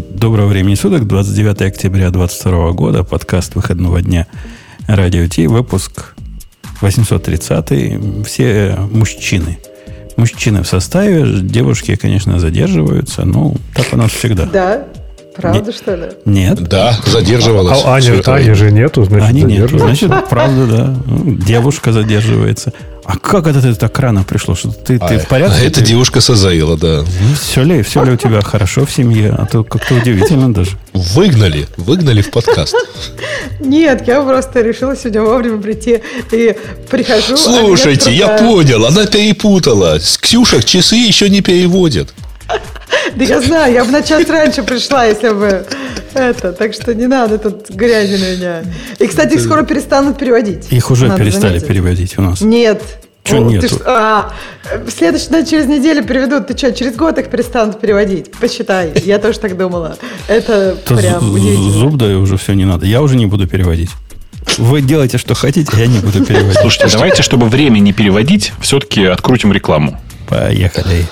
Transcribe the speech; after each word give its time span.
Доброго 0.00 0.46
времени 0.46 0.74
суток, 0.74 1.06
29 1.06 1.60
октября 1.60 2.10
2022 2.10 2.72
года, 2.72 3.04
подкаст 3.04 3.54
выходного 3.54 4.00
дня. 4.00 4.26
Радио 4.86 5.26
Ти, 5.26 5.46
выпуск 5.46 6.14
830 6.80 8.24
все 8.24 8.78
мужчины. 8.90 9.58
Мужчины 10.16 10.62
в 10.62 10.66
составе, 10.66 11.40
девушки, 11.42 11.96
конечно, 11.96 12.38
задерживаются, 12.40 13.26
ну, 13.26 13.56
так 13.74 13.88
у 13.92 13.98
нас 13.98 14.12
всегда. 14.12 14.46
Да, 14.46 14.86
Правда, 15.34 15.60
не, 15.60 15.72
что 15.72 15.94
ли? 15.94 16.08
Нет. 16.24 16.60
Да, 16.62 16.96
задерживалась. 17.06 17.82
А, 17.84 17.94
а 17.94 17.96
Аня, 17.96 18.22
Аня 18.26 18.54
же 18.54 18.70
нету, 18.70 19.04
значит, 19.04 19.28
Ани 19.28 19.42
нет, 19.42 19.70
значит, 19.70 20.10
правда, 20.28 20.66
да. 20.66 20.96
Девушка 21.46 21.92
задерживается. 21.92 22.72
А 23.04 23.16
как 23.16 23.46
это 23.46 23.60
ты 23.60 23.74
так 23.74 23.98
рано 23.98 24.22
пришло? 24.22 24.54
Что 24.54 24.70
ты, 24.70 24.96
а, 25.00 25.08
ты 25.08 25.18
в 25.18 25.26
порядке? 25.26 25.56
А 25.60 25.64
это 25.64 25.80
ты... 25.80 25.86
девушка 25.86 26.20
Сазаила, 26.20 26.76
да. 26.76 26.98
Ну, 26.98 27.34
все 27.40 27.62
ли, 27.64 27.82
все 27.82 28.04
ли 28.04 28.12
у 28.12 28.16
тебя 28.16 28.40
хорошо 28.42 28.84
в 28.86 28.92
семье? 28.92 29.34
А 29.36 29.46
то 29.46 29.64
как-то 29.64 29.94
удивительно 29.94 30.52
даже. 30.52 30.72
Выгнали, 30.92 31.66
выгнали 31.76 32.22
в 32.22 32.30
подкаст. 32.30 32.76
Нет, 33.58 34.06
я 34.06 34.22
просто 34.22 34.60
решила 34.60 34.96
сегодня 34.96 35.22
вовремя 35.22 35.60
прийти 35.60 36.00
и 36.30 36.54
прихожу. 36.90 37.34
А 37.34 37.36
Слушайте, 37.36 38.10
а 38.10 38.12
я 38.12 38.28
понял, 38.38 38.86
она 38.86 39.06
перепутала. 39.06 39.98
Ксюша 39.98 40.62
часы 40.62 40.96
еще 40.96 41.28
не 41.28 41.40
переводит. 41.40 42.14
Да 43.14 43.24
я 43.24 43.40
знаю, 43.40 43.72
я 43.72 43.84
бы 43.84 43.90
на 43.90 44.02
час 44.02 44.28
раньше 44.28 44.62
пришла, 44.62 45.04
если 45.04 45.30
бы 45.30 45.66
это. 46.14 46.52
Так 46.52 46.74
что 46.74 46.94
не 46.94 47.06
надо 47.06 47.38
тут 47.38 47.70
грязи 47.70 48.16
на 48.16 48.36
меня. 48.36 48.62
И, 48.98 49.06
кстати, 49.06 49.34
их 49.34 49.40
скоро 49.40 49.62
перестанут 49.62 50.18
переводить. 50.18 50.72
Их 50.72 50.90
уже 50.90 51.10
перестали 51.16 51.58
переводить 51.58 52.18
у 52.18 52.22
нас. 52.22 52.40
Нет. 52.40 52.82
Что 53.24 53.38
нет? 53.38 53.64
А, 53.86 54.32
следующий, 54.88 55.28
через 55.48 55.66
неделю 55.66 56.04
переведут. 56.04 56.48
Ты 56.48 56.56
что, 56.56 56.72
через 56.72 56.96
год 56.96 57.18
их 57.18 57.28
перестанут 57.28 57.80
переводить? 57.80 58.32
Посчитай. 58.32 58.92
Я 59.04 59.18
тоже 59.18 59.38
так 59.38 59.56
думала. 59.56 59.96
Это 60.26 60.76
прям 60.86 61.20
Зуб 61.70 61.96
даю 61.96 62.20
уже 62.20 62.36
все 62.36 62.54
не 62.54 62.64
надо. 62.64 62.84
Я 62.86 63.00
уже 63.00 63.16
не 63.16 63.26
буду 63.26 63.46
переводить. 63.46 63.90
Вы 64.58 64.82
делаете, 64.82 65.18
что 65.18 65.34
хотите, 65.34 65.70
я 65.76 65.86
не 65.86 66.00
буду 66.00 66.24
переводить. 66.24 66.58
Слушайте, 66.60 66.88
давайте, 66.92 67.22
чтобы 67.22 67.48
время 67.48 67.78
не 67.78 67.92
переводить, 67.92 68.52
все-таки 68.60 69.04
открутим 69.04 69.52
рекламу. 69.52 70.00
Поехали. 70.28 71.06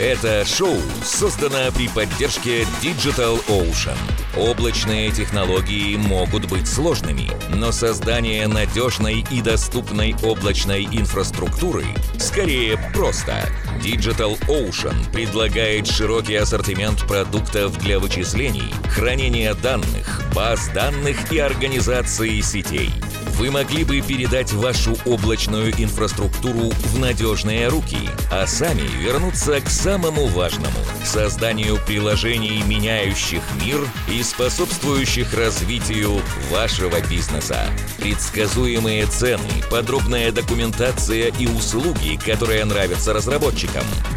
Это 0.00 0.46
шоу 0.46 0.78
создано 1.04 1.70
при 1.76 1.86
поддержке 1.86 2.62
Digital 2.80 3.38
Ocean. 3.48 3.98
Облачные 4.34 5.10
технологии 5.10 5.94
могут 5.96 6.48
быть 6.48 6.66
сложными, 6.66 7.30
но 7.54 7.70
создание 7.70 8.48
надежной 8.48 9.26
и 9.30 9.42
доступной 9.42 10.16
облачной 10.22 10.86
инфраструктуры 10.86 11.84
скорее 12.18 12.78
просто. 12.94 13.46
Digital 13.82 14.38
Ocean 14.46 15.10
предлагает 15.10 15.86
широкий 15.86 16.34
ассортимент 16.34 17.06
продуктов 17.06 17.78
для 17.78 17.98
вычислений, 17.98 18.72
хранения 18.90 19.54
данных, 19.54 20.22
баз 20.34 20.68
данных 20.74 21.32
и 21.32 21.38
организации 21.38 22.40
сетей. 22.42 22.90
Вы 23.38 23.50
могли 23.50 23.84
бы 23.84 24.02
передать 24.02 24.52
вашу 24.52 24.98
облачную 25.06 25.72
инфраструктуру 25.78 26.70
в 26.70 26.98
надежные 26.98 27.68
руки, 27.68 28.10
а 28.30 28.46
сами 28.46 28.82
вернуться 29.02 29.62
к 29.62 29.70
самому 29.70 30.26
важному– 30.26 30.76
созданию 31.06 31.78
приложений, 31.86 32.62
меняющих 32.66 33.40
мир 33.64 33.80
и 34.10 34.22
способствующих 34.22 35.32
развитию 35.32 36.20
вашего 36.50 37.00
бизнеса. 37.08 37.64
Предсказуемые 37.98 39.06
цены, 39.06 39.64
подробная 39.70 40.32
документация 40.32 41.32
и 41.38 41.46
услуги, 41.46 42.20
которые 42.22 42.66
нравятся 42.66 43.14
разработчикам– 43.14 43.69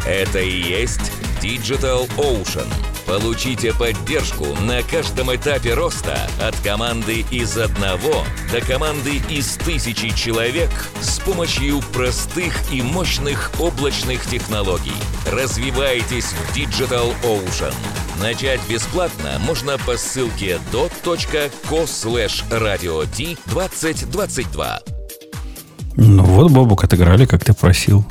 это 0.06 0.40
и 0.40 0.60
есть 0.60 1.12
Digital 1.42 2.08
Ocean. 2.16 2.66
Получите 3.06 3.74
поддержку 3.74 4.46
на 4.62 4.82
каждом 4.82 5.34
этапе 5.34 5.74
роста 5.74 6.18
от 6.40 6.56
команды 6.60 7.24
из 7.30 7.58
одного 7.58 8.24
до 8.50 8.62
команды 8.62 9.20
из 9.28 9.56
тысячи 9.56 10.08
человек 10.16 10.70
с 11.02 11.18
помощью 11.18 11.80
простых 11.92 12.54
и 12.72 12.80
мощных 12.80 13.52
облачных 13.60 14.24
технологий. 14.24 14.96
Развивайтесь 15.30 16.32
в 16.32 16.56
Digital 16.56 17.14
Ocean. 17.22 17.74
Начать 18.22 18.60
бесплатно 18.68 19.38
можно 19.40 19.76
по 19.78 19.98
ссылке 19.98 20.58
dot.co 20.72 21.84
slash 21.84 22.42
radio 22.48 23.06
2022. 23.14 24.80
Ну 25.96 26.24
вот, 26.24 26.50
Бобук, 26.50 26.84
отыграли, 26.84 27.26
как 27.26 27.44
ты 27.44 27.52
просил. 27.52 28.04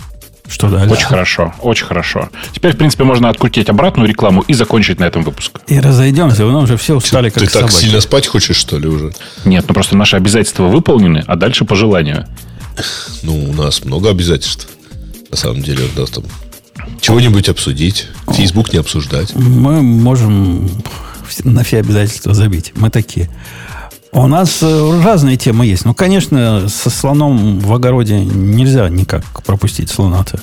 Что 0.54 0.70
дальше? 0.70 0.94
Очень 0.94 1.08
хорошо, 1.08 1.54
очень 1.62 1.86
хорошо. 1.86 2.30
Теперь, 2.52 2.74
в 2.74 2.78
принципе, 2.78 3.04
можно 3.04 3.28
открутить 3.28 3.70
обратную 3.70 4.08
рекламу 4.08 4.42
и 4.42 4.54
закончить 4.54 5.00
на 5.00 5.06
этом 5.06 5.24
выпуск. 5.24 5.60
И 5.66 5.80
разойдемся, 5.80 6.46
вы 6.46 6.56
уже 6.62 6.78
все 6.78 6.96
устали, 6.96 7.32
ты, 7.32 7.40
как 7.40 7.52
Ты 7.52 7.60
так 7.60 7.72
сильно 7.72 8.00
спать 8.02 8.28
хочешь, 8.28 8.56
что 8.56 8.78
ли, 8.78 8.88
уже? 8.88 9.14
Нет, 9.46 9.66
ну 9.68 9.74
просто 9.74 9.98
наши 9.98 10.16
обязательства 10.16 10.66
выполнены, 10.66 11.24
а 11.26 11.36
дальше 11.36 11.66
по 11.66 11.76
желанию. 11.76 12.28
Ну, 13.24 13.50
у 13.50 13.54
нас 13.54 13.84
много 13.84 14.12
обязательств. 14.12 14.68
На 15.32 15.38
самом 15.38 15.64
деле, 15.64 15.86
у 15.96 16.00
нас 16.00 16.12
там 16.12 16.24
чего-нибудь 17.02 17.50
обсудить, 17.50 18.10
Facebook 18.32 18.74
не 18.74 18.78
обсуждать. 18.78 19.36
Мы 19.36 19.82
можем 19.82 20.70
на 21.44 21.64
все 21.64 21.80
обязательства 21.80 22.36
забить. 22.36 22.74
Мы 22.76 22.92
такие. 22.92 23.28
У 24.14 24.28
нас 24.28 24.60
э, 24.62 25.02
разные 25.04 25.38
темы 25.38 25.66
есть. 25.66 25.86
Ну, 25.86 25.96
конечно, 25.96 26.68
со 26.70 26.90
слоном 26.92 27.60
в 27.60 27.74
огороде 27.74 28.20
нельзя 28.20 28.88
никак 28.90 29.24
пропустить 29.44 29.90
слона-то. 29.90 30.40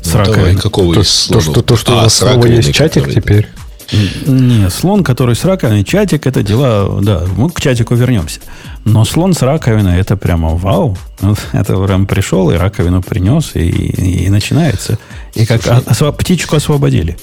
С 0.00 0.12
ну, 0.12 0.18
раковиной. 0.20 0.44
Давай, 0.50 0.56
какого 0.56 0.94
то, 0.94 1.00
из 1.00 1.08
слонов? 1.08 1.44
То, 1.44 1.52
что, 1.52 1.62
то, 1.62 1.76
что 1.76 1.92
а, 1.92 1.96
у 1.96 2.00
вас 2.02 2.14
снова 2.14 2.46
есть 2.46 2.72
чатик 2.72 3.04
который... 3.04 3.14
теперь? 3.14 3.48
Не, 4.26 4.70
слон, 4.70 5.02
который 5.04 5.34
с 5.34 5.44
раковиной, 5.44 5.84
чатик, 5.84 6.26
это 6.26 6.42
дела, 6.42 7.00
да, 7.02 7.24
мы 7.36 7.50
к 7.50 7.60
чатику 7.60 7.94
вернемся. 7.94 8.40
Но 8.84 9.04
слон 9.04 9.34
с 9.34 9.42
раковиной, 9.42 9.98
это 10.00 10.16
прямо 10.16 10.50
вау. 10.50 10.96
Это 11.52 11.76
прям 11.76 12.06
пришел 12.06 12.50
и 12.50 12.54
раковину 12.54 13.02
принес, 13.02 13.50
и, 13.54 13.68
и, 13.68 14.24
и 14.26 14.30
начинается. 14.30 14.98
И 15.34 15.44
как 15.46 15.66
осво, 15.66 16.12
птичку 16.12 16.56
освободили. 16.56 17.18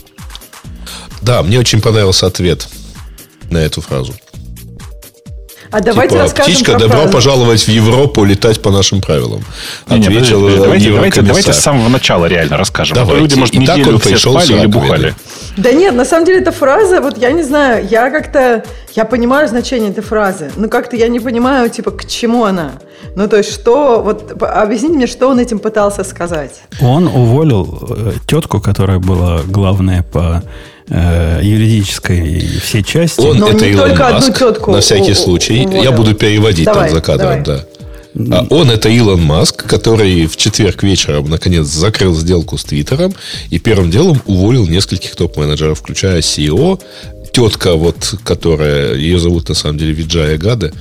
Да, 1.22 1.42
мне 1.44 1.60
очень 1.60 1.82
понравился 1.82 2.28
ответ 2.28 2.68
на 3.50 3.58
эту 3.58 3.82
фразу. 3.82 4.14
А 5.72 5.80
давайте 5.80 6.16
типа, 6.16 6.24
расскажем 6.24 6.54
птичка, 6.54 6.74
добро 6.74 6.98
фразу. 6.98 7.14
пожаловать 7.14 7.62
в 7.62 7.70
Европу, 7.70 8.26
летать 8.26 8.62
по 8.62 8.72
нашим 8.72 9.02
правилам. 9.02 9.44
Не, 9.90 10.00
не, 10.00 10.06
подожди, 10.08 10.34
давайте, 10.34 10.92
давайте, 10.92 11.22
давайте 11.22 11.54
с 11.54 11.60
самого 11.60 11.88
начала 11.88 12.26
реально 12.26 12.58
расскажем. 12.58 12.96
Давайте. 12.96 13.14
А 13.14 13.16
то 13.16 13.22
люди, 13.22 13.36
может, 13.36 13.56
неделю 13.56 13.98
все 13.98 14.18
спали 14.18 14.60
или 14.60 14.66
бухали. 14.66 15.16
Да 15.58 15.72
нет, 15.72 15.96
на 15.96 16.06
самом 16.06 16.26
деле 16.26 16.40
эта 16.40 16.52
фраза, 16.52 17.02
вот 17.02 17.18
я 17.18 17.32
не 17.32 17.44
знаю, 17.44 17.86
я 17.90 18.10
как-то, 18.10 18.64
я 18.96 19.06
понимаю 19.06 19.48
значение 19.48 19.92
этой 19.92 20.04
фразы, 20.04 20.52
но 20.56 20.68
как-то 20.68 20.96
я 20.96 21.08
не 21.08 21.20
понимаю, 21.20 21.70
типа, 21.70 21.92
к 21.92 22.08
чему 22.08 22.46
она. 22.46 22.72
Ну, 23.16 23.28
то 23.28 23.38
есть, 23.38 23.52
что, 23.52 24.02
вот, 24.02 24.42
объясните 24.42 24.96
мне, 24.96 25.08
что 25.08 25.28
он 25.28 25.40
этим 25.40 25.60
пытался 25.60 26.04
сказать. 26.04 26.62
Он 26.82 27.08
уволил 27.08 27.88
э, 27.90 28.14
тетку, 28.28 28.62
которая 28.62 29.00
была 29.00 29.42
главная 29.46 30.04
по 30.04 30.42
э, 30.44 30.48
юридической 30.92 32.46
все 32.62 32.84
части. 32.84 33.22
Он 33.22 33.38
Но 33.38 33.50
это 33.50 33.66
Илон 33.66 33.98
Маск, 33.98 34.38
тетку 34.38 34.72
на 34.72 34.82
всякий 34.82 35.14
случай. 35.14 35.66
Уволил. 35.66 35.84
Я 35.84 35.92
буду 35.92 36.14
переводить 36.14 36.66
давай, 36.66 36.88
там 36.90 36.96
за 36.96 37.02
кадром, 37.02 37.44
давай. 37.44 37.60
да. 37.60 37.66
А 38.14 38.46
он 38.50 38.70
это 38.70 38.90
Илон 38.90 39.22
Маск, 39.22 39.66
который 39.66 40.26
в 40.26 40.36
четверг 40.36 40.84
вечером 40.84 41.30
наконец 41.30 41.68
закрыл 41.68 42.14
сделку 42.14 42.58
с 42.58 42.64
Твиттером 42.66 43.14
и 43.50 43.58
первым 43.58 43.90
делом 43.90 44.22
уволил 44.26 44.68
нескольких 44.68 45.16
топ-менеджеров, 45.16 45.80
включая 45.80 46.20
CEO, 46.20 46.82
тетка, 47.32 47.76
вот, 47.76 48.16
которая, 48.26 48.96
ее 48.96 49.20
зовут 49.20 49.50
на 49.50 49.56
самом 49.56 49.78
деле 49.78 49.94
Виджая 49.94 50.38
Гада, 50.38 50.74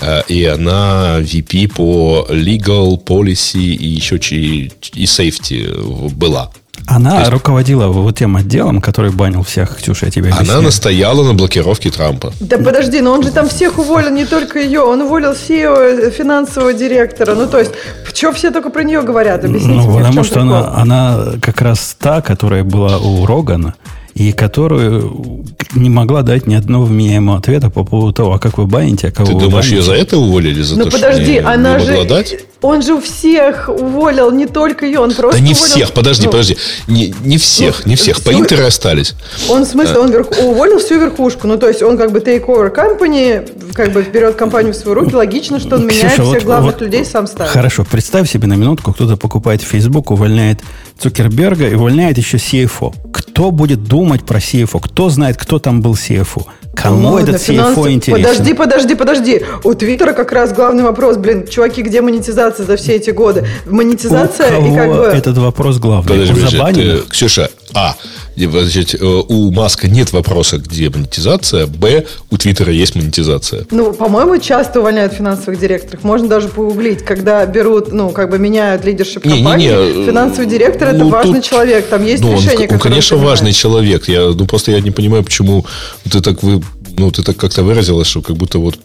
а, 0.00 0.20
и 0.28 0.44
она 0.44 1.18
VP 1.20 1.74
по 1.74 2.26
Legal, 2.30 3.02
Policy 3.02 3.58
и 3.58 3.88
еще 3.88 4.16
и 4.16 4.70
Safety 5.04 6.10
была. 6.14 6.52
Она 6.88 7.18
есть... 7.18 7.30
руководила 7.30 7.88
вот 7.88 8.16
тем 8.16 8.36
отделом, 8.36 8.80
который 8.80 9.10
банил 9.10 9.42
всех, 9.42 9.76
Ксюша, 9.76 10.06
я 10.06 10.10
тебе 10.10 10.30
объясню. 10.30 10.54
Она 10.54 10.62
настояла 10.62 11.22
на 11.22 11.34
блокировке 11.34 11.90
Трампа. 11.90 12.32
Да 12.40 12.56
подожди, 12.56 13.02
но 13.02 13.12
он 13.12 13.22
же 13.22 13.30
там 13.30 13.48
всех 13.48 13.78
уволил, 13.78 14.10
не 14.10 14.24
только 14.24 14.58
ее. 14.58 14.80
Он 14.80 15.02
уволил 15.02 15.32
CEO, 15.32 16.10
финансового 16.10 16.72
директора. 16.72 17.34
Ну, 17.34 17.46
то 17.46 17.58
есть, 17.58 17.72
что 18.14 18.32
все 18.32 18.50
только 18.50 18.70
про 18.70 18.84
нее 18.84 19.02
говорят? 19.02 19.44
Объясните 19.44 19.74
ну, 19.74 19.90
мне, 19.90 19.98
потому 19.98 20.24
что 20.24 20.40
она, 20.40 20.74
она 20.74 21.24
как 21.42 21.60
раз 21.60 21.94
та, 21.98 22.22
которая 22.22 22.64
была 22.64 22.96
у 22.96 23.26
Рогана, 23.26 23.74
и 24.14 24.32
которую 24.32 25.44
не 25.74 25.90
могла 25.90 26.22
дать 26.22 26.46
ни 26.46 26.54
одного 26.54 26.86
вменяемого 26.86 27.38
ответа 27.38 27.70
по 27.70 27.84
поводу 27.84 28.12
того, 28.12 28.32
а 28.32 28.38
как 28.38 28.58
вы 28.58 28.66
баните, 28.66 29.08
а 29.08 29.10
кого 29.12 29.28
Ты 29.28 29.34
вы 29.34 29.40
думаешь, 29.42 29.66
баните. 29.66 29.76
ее 29.76 29.82
за 29.82 29.94
это 29.94 30.18
уволили? 30.18 30.62
За 30.62 30.76
ну, 30.76 30.84
то, 30.86 30.90
подожди, 30.90 31.22
что 31.22 31.32
не, 31.32 31.38
она 31.38 31.78
не 31.78 31.84
же... 31.84 32.04
Дать? 32.04 32.36
Он 32.60 32.82
же 32.82 32.94
у 32.94 33.00
всех 33.00 33.68
уволил, 33.68 34.32
не 34.32 34.46
только 34.46 34.84
ее, 34.84 34.98
он 34.98 35.14
просто 35.14 35.40
Да 35.40 35.46
не 35.46 35.52
уволил... 35.52 35.74
всех, 35.74 35.92
подожди, 35.92 36.24
ну, 36.26 36.32
подожди. 36.32 36.56
Не, 36.88 37.14
не 37.22 37.38
всех, 37.38 37.82
ну, 37.84 37.90
не 37.90 37.96
всех. 37.96 38.20
По 38.22 38.32
Интеру 38.32 38.66
остались. 38.66 39.14
Он, 39.48 39.64
в 39.64 39.68
смысле, 39.68 39.96
а. 39.96 40.00
он 40.00 40.10
верх... 40.10 40.26
уволил 40.42 40.78
всю 40.80 40.98
верхушку. 40.98 41.46
Ну, 41.46 41.56
то 41.56 41.68
есть, 41.68 41.82
он 41.82 41.96
как 41.96 42.10
бы 42.10 42.18
take 42.18 42.46
over 42.46 42.74
company, 42.74 43.72
как 43.74 43.92
бы 43.92 44.02
берет 44.02 44.34
компанию 44.34 44.72
в 44.72 44.76
свои 44.76 44.94
руки. 44.94 45.14
Логично, 45.14 45.60
что 45.60 45.76
он 45.76 45.86
меняет 45.86 46.14
Ксюша, 46.14 46.22
всех 46.22 46.34
вот, 46.34 46.42
главных 46.42 46.74
вот, 46.74 46.82
людей, 46.82 47.04
сам 47.04 47.28
ставит. 47.28 47.52
Хорошо, 47.52 47.84
представь 47.84 48.28
себе 48.28 48.48
на 48.48 48.54
минутку, 48.54 48.92
кто-то 48.92 49.16
покупает 49.16 49.62
Facebook, 49.62 50.10
увольняет 50.10 50.60
Цукерберга 50.98 51.68
и 51.68 51.74
увольняет 51.74 52.18
еще 52.18 52.38
CFO. 52.38 52.92
Кто 53.12 53.52
будет 53.52 53.84
думать 53.84 54.26
про 54.26 54.38
CFO? 54.40 54.80
Кто 54.82 55.10
знает, 55.10 55.36
кто 55.36 55.60
там 55.60 55.80
был 55.80 55.92
CFO? 55.92 56.46
Кому 56.82 57.10
ну, 57.10 57.18
этот 57.18 57.36
CFO 57.36 57.52
финанс... 57.52 57.78
интересен? 57.88 58.22
Подожди, 58.22 58.54
подожди, 58.54 58.94
подожди. 58.94 59.44
У 59.64 59.74
Твиттера 59.74 60.12
как 60.12 60.32
раз 60.32 60.52
главный 60.52 60.84
вопрос, 60.84 61.16
блин, 61.16 61.46
чуваки, 61.48 61.82
где 61.82 62.00
монетизация 62.00 62.64
за 62.64 62.76
все 62.76 62.94
эти 62.94 63.10
годы? 63.10 63.46
Монетизация 63.66 64.58
У 64.58 64.62
кого 64.62 64.74
и 64.74 64.76
как 64.76 64.88
бы... 64.88 65.04
этот 65.06 65.38
вопрос 65.38 65.78
главный? 65.78 66.08
Подожди, 66.08 66.34
подожди, 66.34 66.82
ты, 66.82 67.00
Ксюша, 67.10 67.50
а, 67.74 67.96
значит, 68.46 68.94
э, 68.94 69.04
у 69.04 69.50
Маска 69.50 69.88
нет 69.88 70.12
вопроса, 70.12 70.58
где 70.58 70.90
монетизация, 70.90 71.66
б, 71.66 72.06
у 72.30 72.36
Твиттера 72.36 72.72
есть 72.72 72.94
монетизация. 72.94 73.66
Ну, 73.70 73.92
по-моему, 73.92 74.38
часто 74.38 74.80
увольняют 74.80 75.12
финансовых 75.12 75.58
директоров. 75.58 76.04
Можно 76.04 76.28
даже 76.28 76.48
погуглить, 76.48 77.04
когда 77.04 77.44
берут, 77.46 77.92
ну, 77.92 78.10
как 78.10 78.30
бы 78.30 78.38
меняют 78.38 78.84
лидершип 78.84 79.22
компании. 79.22 79.68
Не, 79.68 79.98
не, 80.00 80.06
финансовый 80.06 80.46
директор 80.46 80.92
ну, 80.92 80.96
это 80.96 81.04
важный 81.06 81.40
тут, 81.40 81.44
человек, 81.44 81.86
там 81.86 82.04
есть 82.04 82.22
ну, 82.22 82.32
решение, 82.34 82.68
он, 82.68 82.74
он, 82.74 82.80
конечно, 82.80 83.16
важный 83.16 83.52
человек. 83.52 84.08
Я, 84.08 84.28
ну, 84.28 84.46
просто 84.46 84.72
я 84.72 84.80
не 84.80 84.90
понимаю, 84.90 85.24
почему 85.24 85.64
ты 86.10 86.20
так 86.20 86.42
вы, 86.42 86.62
ну, 86.96 87.10
ты 87.10 87.22
так 87.22 87.36
как-то 87.36 87.62
выразилась, 87.62 88.06
что 88.06 88.22
как 88.22 88.36
будто 88.36 88.58
вот 88.58 88.78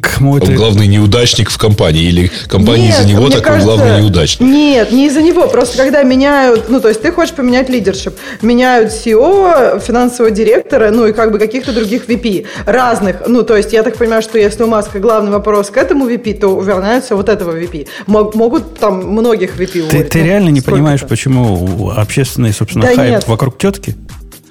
Кому 0.00 0.38
это... 0.38 0.46
Он 0.46 0.54
главный 0.56 0.86
неудачник 0.86 1.50
в 1.50 1.58
компании. 1.58 2.04
Или 2.04 2.30
компания 2.48 2.90
из-за 2.90 3.06
него 3.06 3.28
такой 3.28 3.42
кажется, 3.42 3.66
главный 3.66 4.02
неудачник. 4.02 4.40
Нет, 4.40 4.92
не 4.92 5.06
из-за 5.06 5.22
него. 5.22 5.48
Просто 5.48 5.76
когда 5.78 6.02
меняют... 6.02 6.68
Ну, 6.68 6.80
то 6.80 6.88
есть 6.88 7.02
ты 7.02 7.12
хочешь 7.12 7.34
поменять 7.34 7.68
лидершип. 7.68 8.16
Меняют 8.42 8.92
CEO, 8.92 9.80
финансового 9.80 10.30
директора, 10.30 10.90
ну 10.90 11.06
и 11.06 11.12
как 11.12 11.32
бы 11.32 11.38
каких-то 11.38 11.72
других 11.72 12.06
VP. 12.08 12.46
Разных. 12.66 13.22
Ну, 13.26 13.42
то 13.42 13.56
есть 13.56 13.72
я 13.72 13.82
так 13.82 13.96
понимаю, 13.96 14.22
что 14.22 14.38
если 14.38 14.62
у 14.62 14.66
Маска 14.66 14.98
главный 14.98 15.30
вопрос 15.30 15.70
к 15.70 15.76
этому 15.76 16.08
VP, 16.08 16.40
то 16.40 16.48
увольняются 16.48 17.16
вот 17.16 17.28
этого 17.28 17.58
VP. 17.58 17.86
Могут 18.06 18.78
там 18.78 19.06
многих 19.06 19.56
VP 19.56 19.88
Ты, 19.90 20.04
ты 20.04 20.22
реально 20.22 20.50
не 20.50 20.60
понимаешь, 20.60 21.02
почему 21.02 21.92
общественный, 21.96 22.52
собственно, 22.52 22.86
да 22.86 22.94
хайп 22.94 23.10
нет. 23.10 23.28
вокруг 23.28 23.58
тетки? 23.58 23.94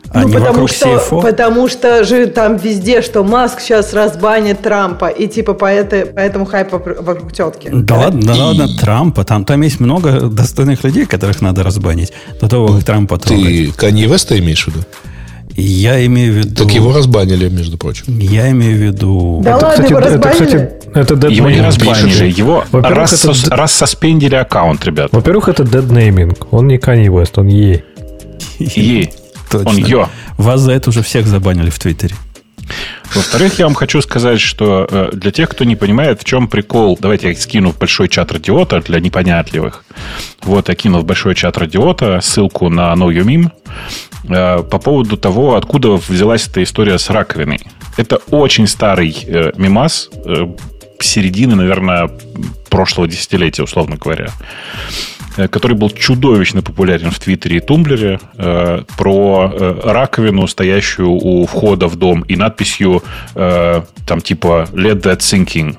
А 0.09 0.21
ну, 0.21 0.31
потому 0.31 0.67
что, 0.67 0.87
CFO? 0.87 1.21
потому 1.21 1.67
что 1.67 2.03
же 2.03 2.27
там 2.27 2.57
везде, 2.57 3.01
что 3.01 3.23
Маск 3.23 3.59
сейчас 3.59 3.93
разбанит 3.93 4.61
Трампа, 4.61 5.07
и 5.07 5.27
типа 5.27 5.53
по, 5.53 5.65
это, 5.65 6.05
по 6.05 6.19
этому 6.19 6.45
хайпу 6.45 6.81
вокруг 7.01 7.33
тетки. 7.33 7.69
Да, 7.71 7.95
да? 7.95 7.97
ладно, 7.97 8.21
да 8.21 8.35
и... 8.35 8.39
ладно, 8.39 8.67
Трампа. 8.79 9.23
Там, 9.25 9.43
там 9.45 9.61
есть 9.61 9.79
много 9.79 10.21
достойных 10.21 10.83
людей, 10.83 11.05
которых 11.05 11.41
надо 11.41 11.63
разбанить 11.63 12.13
до 12.39 12.47
того, 12.47 12.67
как 12.67 12.83
Трампа 12.83 13.17
трогать. 13.17 13.45
Ты 13.45 13.71
Канье 13.73 14.07
Веста 14.07 14.37
имеешь 14.39 14.65
в 14.65 14.67
виду? 14.67 14.85
Я 15.59 16.05
имею 16.05 16.33
в 16.33 16.35
виду... 16.37 16.55
Так 16.55 16.71
его 16.71 16.93
разбанили, 16.93 17.49
между 17.49 17.79
прочим. 17.79 18.19
Я 18.19 18.51
имею 18.51 18.77
в 18.77 18.79
виду... 18.79 19.41
Да 19.43 19.55
это, 19.55 19.65
ладно, 19.65 19.69
кстати, 19.71 19.89
его 19.89 19.99
разбанили? 19.99 20.21
Это, 20.23 20.77
кстати, 20.87 21.17
это 21.17 21.27
его 21.29 21.49
не 21.49 21.61
разбанили, 21.61 22.31
его 22.31 22.63
раз, 22.71 23.25
это... 23.25 23.55
раз 23.55 23.71
соспендили 23.71 24.35
аккаунт, 24.35 24.85
ребят. 24.85 25.09
Во-первых, 25.11 25.49
это 25.49 25.63
деднейминг. 25.63 26.53
Он 26.53 26.67
не 26.67 26.77
Kanye 26.77 27.07
West, 27.07 27.31
он 27.37 27.47
Е. 27.47 27.83
Е. 28.59 29.09
Точно. 29.51 29.69
Он 29.69 29.77
Йо. 29.77 30.09
Вас 30.37 30.61
за 30.61 30.73
это 30.73 30.89
уже 30.89 31.01
всех 31.01 31.27
забанили 31.27 31.69
в 31.69 31.79
Твиттере. 31.79 32.15
Во-вторых, 33.13 33.59
я 33.59 33.65
вам 33.65 33.75
хочу 33.75 34.01
сказать, 34.01 34.41
что 34.41 34.87
э, 34.89 35.09
для 35.13 35.31
тех, 35.31 35.49
кто 35.49 35.63
не 35.63 35.75
понимает, 35.75 36.21
в 36.21 36.25
чем 36.25 36.47
прикол, 36.47 36.97
давайте 36.99 37.29
я 37.29 37.35
скину 37.35 37.71
в 37.71 37.77
большой 37.77 38.09
чат 38.09 38.31
радиота 38.31 38.81
для 38.81 38.99
непонятливых. 38.99 39.85
Вот, 40.43 40.69
я 40.69 40.75
кинул 40.75 41.01
в 41.01 41.05
большой 41.05 41.35
чат 41.35 41.57
радиота 41.57 42.19
ссылку 42.21 42.69
на 42.69 42.93
No 42.93 43.07
You 43.07 43.23
Meme 43.23 43.51
э, 44.29 44.63
по 44.63 44.79
поводу 44.79 45.17
того, 45.17 45.55
откуда 45.55 45.91
взялась 45.91 46.47
эта 46.47 46.61
история 46.61 46.99
с 46.99 47.09
раковиной. 47.09 47.61
Это 47.95 48.17
очень 48.29 48.67
старый 48.67 49.17
э, 49.25 49.51
мимас, 49.55 50.09
середины, 50.99 51.55
наверное, 51.55 52.09
прошлого 52.69 53.07
десятилетия, 53.07 53.63
условно 53.63 53.95
говоря. 53.97 54.29
Э, 55.37 55.47
который 55.47 55.77
был 55.77 55.89
чудовищно 55.91 56.61
популярен 56.61 57.11
в 57.11 57.19
Твиттере 57.19 57.57
и 57.57 57.59
Тумблере, 57.59 58.19
э, 58.37 58.81
про 58.97 59.51
э, 59.53 59.79
раковину, 59.83 60.47
стоящую 60.47 61.11
у 61.11 61.45
входа 61.45 61.87
в 61.87 61.95
дом, 61.95 62.21
и 62.21 62.35
надписью 62.35 63.03
там 63.33 64.21
типа 64.21 64.67
«Let 64.73 65.03
that 65.03 65.19
sinking». 65.19 65.77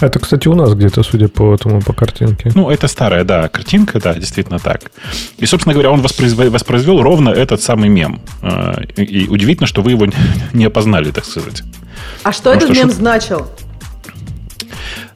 Это, 0.00 0.18
кстати, 0.18 0.48
у 0.48 0.54
нас 0.54 0.74
где-то, 0.74 1.02
судя 1.02 1.28
по 1.28 1.54
этому, 1.54 1.80
по 1.80 1.92
картинке. 1.92 2.50
Ну, 2.54 2.70
это 2.70 2.88
старая, 2.88 3.24
да, 3.24 3.48
картинка, 3.48 4.00
да, 4.00 4.14
действительно 4.14 4.58
так. 4.58 4.90
И, 5.38 5.46
собственно 5.46 5.72
говоря, 5.72 5.90
он 5.90 6.02
воспроизвел, 6.02 6.50
воспроизвел 6.50 7.02
ровно 7.02 7.30
этот 7.30 7.62
самый 7.62 7.88
мем. 7.88 8.20
И 8.96 9.26
удивительно, 9.28 9.66
что 9.66 9.82
вы 9.82 9.92
его 9.92 10.06
не 10.52 10.64
опознали, 10.66 11.10
так 11.10 11.24
сказать. 11.24 11.62
А 12.24 12.32
что 12.32 12.52
Потому 12.52 12.56
этот 12.56 12.76
что, 12.76 12.78
мем 12.78 12.90
что... 12.90 12.98
значил? 12.98 13.46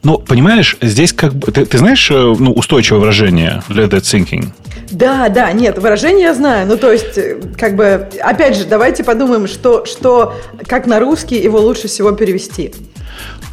Ну, 0.02 0.18
понимаешь, 0.18 0.76
здесь 0.80 1.12
как 1.12 1.34
бы... 1.34 1.52
Ты, 1.52 1.66
ты 1.66 1.78
знаешь 1.78 2.10
э, 2.10 2.14
ну, 2.14 2.52
устойчивое 2.52 3.00
выражение 3.00 3.62
let 3.68 3.90
that 3.90 4.00
thinking? 4.00 4.48
Да, 4.90 5.28
да, 5.28 5.52
нет, 5.52 5.78
выражение 5.78 6.22
я 6.22 6.34
знаю. 6.34 6.66
Ну, 6.66 6.76
то 6.78 6.90
есть, 6.90 7.18
э, 7.18 7.38
как 7.58 7.76
бы, 7.76 8.08
опять 8.20 8.56
же, 8.56 8.64
давайте 8.64 9.04
подумаем, 9.04 9.46
что, 9.46 9.84
что, 9.84 10.34
как 10.66 10.86
на 10.86 11.00
русский 11.00 11.36
его 11.36 11.60
лучше 11.60 11.88
всего 11.88 12.12
перевести. 12.12 12.72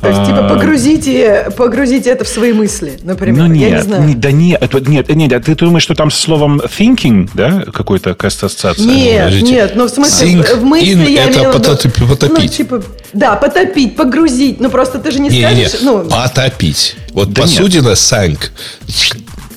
То 0.02 0.10
есть, 0.10 0.26
типа, 0.26 0.46
а. 0.46 0.50
погрузите, 0.50 1.52
погрузите 1.58 2.12
это 2.12 2.24
в 2.24 2.28
свои 2.28 2.54
мысли, 2.54 3.00
например. 3.02 3.44
Ну, 3.44 3.48
нет, 3.48 3.70
я 3.70 3.78
не 3.78 3.84
знаю. 3.84 4.14
да 4.16 4.32
нет, 4.32 4.62
это, 4.62 4.80
нет, 4.80 5.10
нет, 5.10 5.44
ты 5.44 5.56
думаешь, 5.56 5.84
что 5.84 5.96
там 5.96 6.12
с 6.12 6.20
словом 6.20 6.60
thinking, 6.60 7.30
да, 7.34 7.66
какой-то 7.74 8.16
ассоциация? 8.20 8.86
Нет, 8.86 9.26
Подождите. 9.26 9.52
нет, 9.52 9.72
ну, 9.76 9.86
в 9.86 9.90
смысле, 9.90 10.28
Sink 10.28 10.56
в 10.56 10.64
мысли 10.64 11.12
я 11.12 11.26
это 11.26 11.52
потопить. 11.52 11.94
потопить. 11.96 12.30
Ну, 12.30 12.48
типа, 12.48 12.84
да, 13.14 13.36
потопить, 13.36 13.96
погрузить. 13.96 14.60
Ну, 14.60 14.70
просто 14.70 15.00
ты 15.00 15.10
же 15.10 15.20
не, 15.20 15.30
не 15.30 15.42
скажешь... 15.42 15.82
Не, 15.82 15.86
ну... 15.86 16.04
Потопить. 16.10 16.96
Вот 17.14 17.34
да 17.34 17.42
посудина 17.42 17.90
нет. 17.90 17.98
sank 17.98 18.52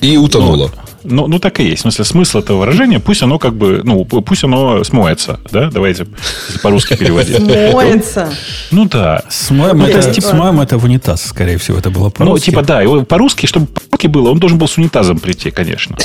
и 0.01 0.17
утонула. 0.17 0.71
Ну, 0.75 0.90
ну, 1.03 1.27
ну, 1.27 1.39
так 1.39 1.59
и 1.59 1.63
есть. 1.63 1.79
В 1.79 1.81
смысле, 1.83 2.05
смысл 2.05 2.39
этого 2.39 2.59
выражения, 2.59 2.99
пусть 2.99 3.23
оно 3.23 3.39
как 3.39 3.55
бы, 3.55 3.81
ну, 3.83 4.05
пусть 4.05 4.43
оно 4.43 4.83
смоется, 4.83 5.39
да? 5.51 5.69
Давайте 5.71 6.07
по-русски 6.61 6.95
переводить. 6.95 7.37
Смоется? 7.37 8.33
Ну, 8.71 8.85
да. 8.85 9.23
Смоем, 9.29 9.81
это, 9.81 10.13
типа... 10.13 10.27
смоем 10.27 10.61
это 10.61 10.77
в 10.77 10.85
унитаз, 10.85 11.25
скорее 11.25 11.57
всего, 11.57 11.77
это 11.77 11.89
было 11.89 12.09
по-русски. 12.09 12.51
Ну, 12.51 12.61
типа, 12.61 12.63
да, 12.63 12.83
по-русски, 13.05 13.45
чтобы 13.45 13.67
по-русски 13.67 14.07
было, 14.07 14.31
он 14.31 14.39
должен 14.39 14.57
был 14.57 14.67
с 14.67 14.77
унитазом 14.77 15.19
прийти, 15.19 15.51
конечно. 15.51 15.97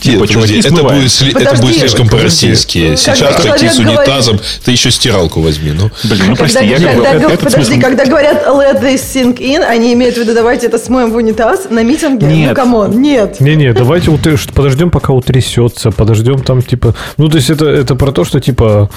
Типа, 0.00 0.20
Нет, 0.22 0.32
подожди, 0.32 0.58
это, 0.60 0.82
будет, 0.82 1.36
это 1.36 1.56
будет 1.60 1.76
слишком 1.76 2.08
по-российски. 2.08 2.96
Сейчас 2.96 3.42
пройти 3.42 3.68
с 3.68 3.78
унитазом, 3.78 4.36
говорит... 4.36 4.60
ты 4.64 4.70
еще 4.72 4.90
стиралку 4.90 5.40
возьми. 5.40 5.72
Ну. 5.72 5.90
Блин, 6.04 6.24
ну 6.28 6.36
прости, 6.36 6.58
когда, 6.58 6.76
я 6.76 6.94
когда, 6.94 7.18
говорю, 7.18 7.38
Подожди, 7.38 7.64
смысл... 7.64 7.80
когда 7.80 8.04
говорят 8.06 8.46
let 8.46 8.82
this 8.82 9.00
sink 9.00 9.38
in, 9.38 9.62
они 9.62 9.92
имеют 9.94 10.16
в 10.16 10.20
виду 10.20 10.34
давайте 10.34 10.66
это 10.66 10.78
смоем 10.78 11.10
в 11.10 11.16
унитаз 11.16 11.68
на 11.70 11.82
митинге? 11.82 12.26
Ну, 12.26 12.32
нет. 12.32 12.48
Ну, 12.50 12.54
come 12.54 12.80
on, 12.80 13.00
нет. 13.00 13.40
Не-не, 13.40 13.72
давайте 13.72 14.10
подождем, 14.54 14.90
пока 14.90 15.12
утрясется, 15.12 15.90
подождем 15.90 16.42
там, 16.42 16.62
типа... 16.62 16.94
Ну, 17.16 17.28
то 17.28 17.36
есть 17.36 17.50
это, 17.50 17.66
это 17.66 17.94
про 17.94 18.12
то, 18.12 18.24
что, 18.24 18.40
типа, 18.40 18.90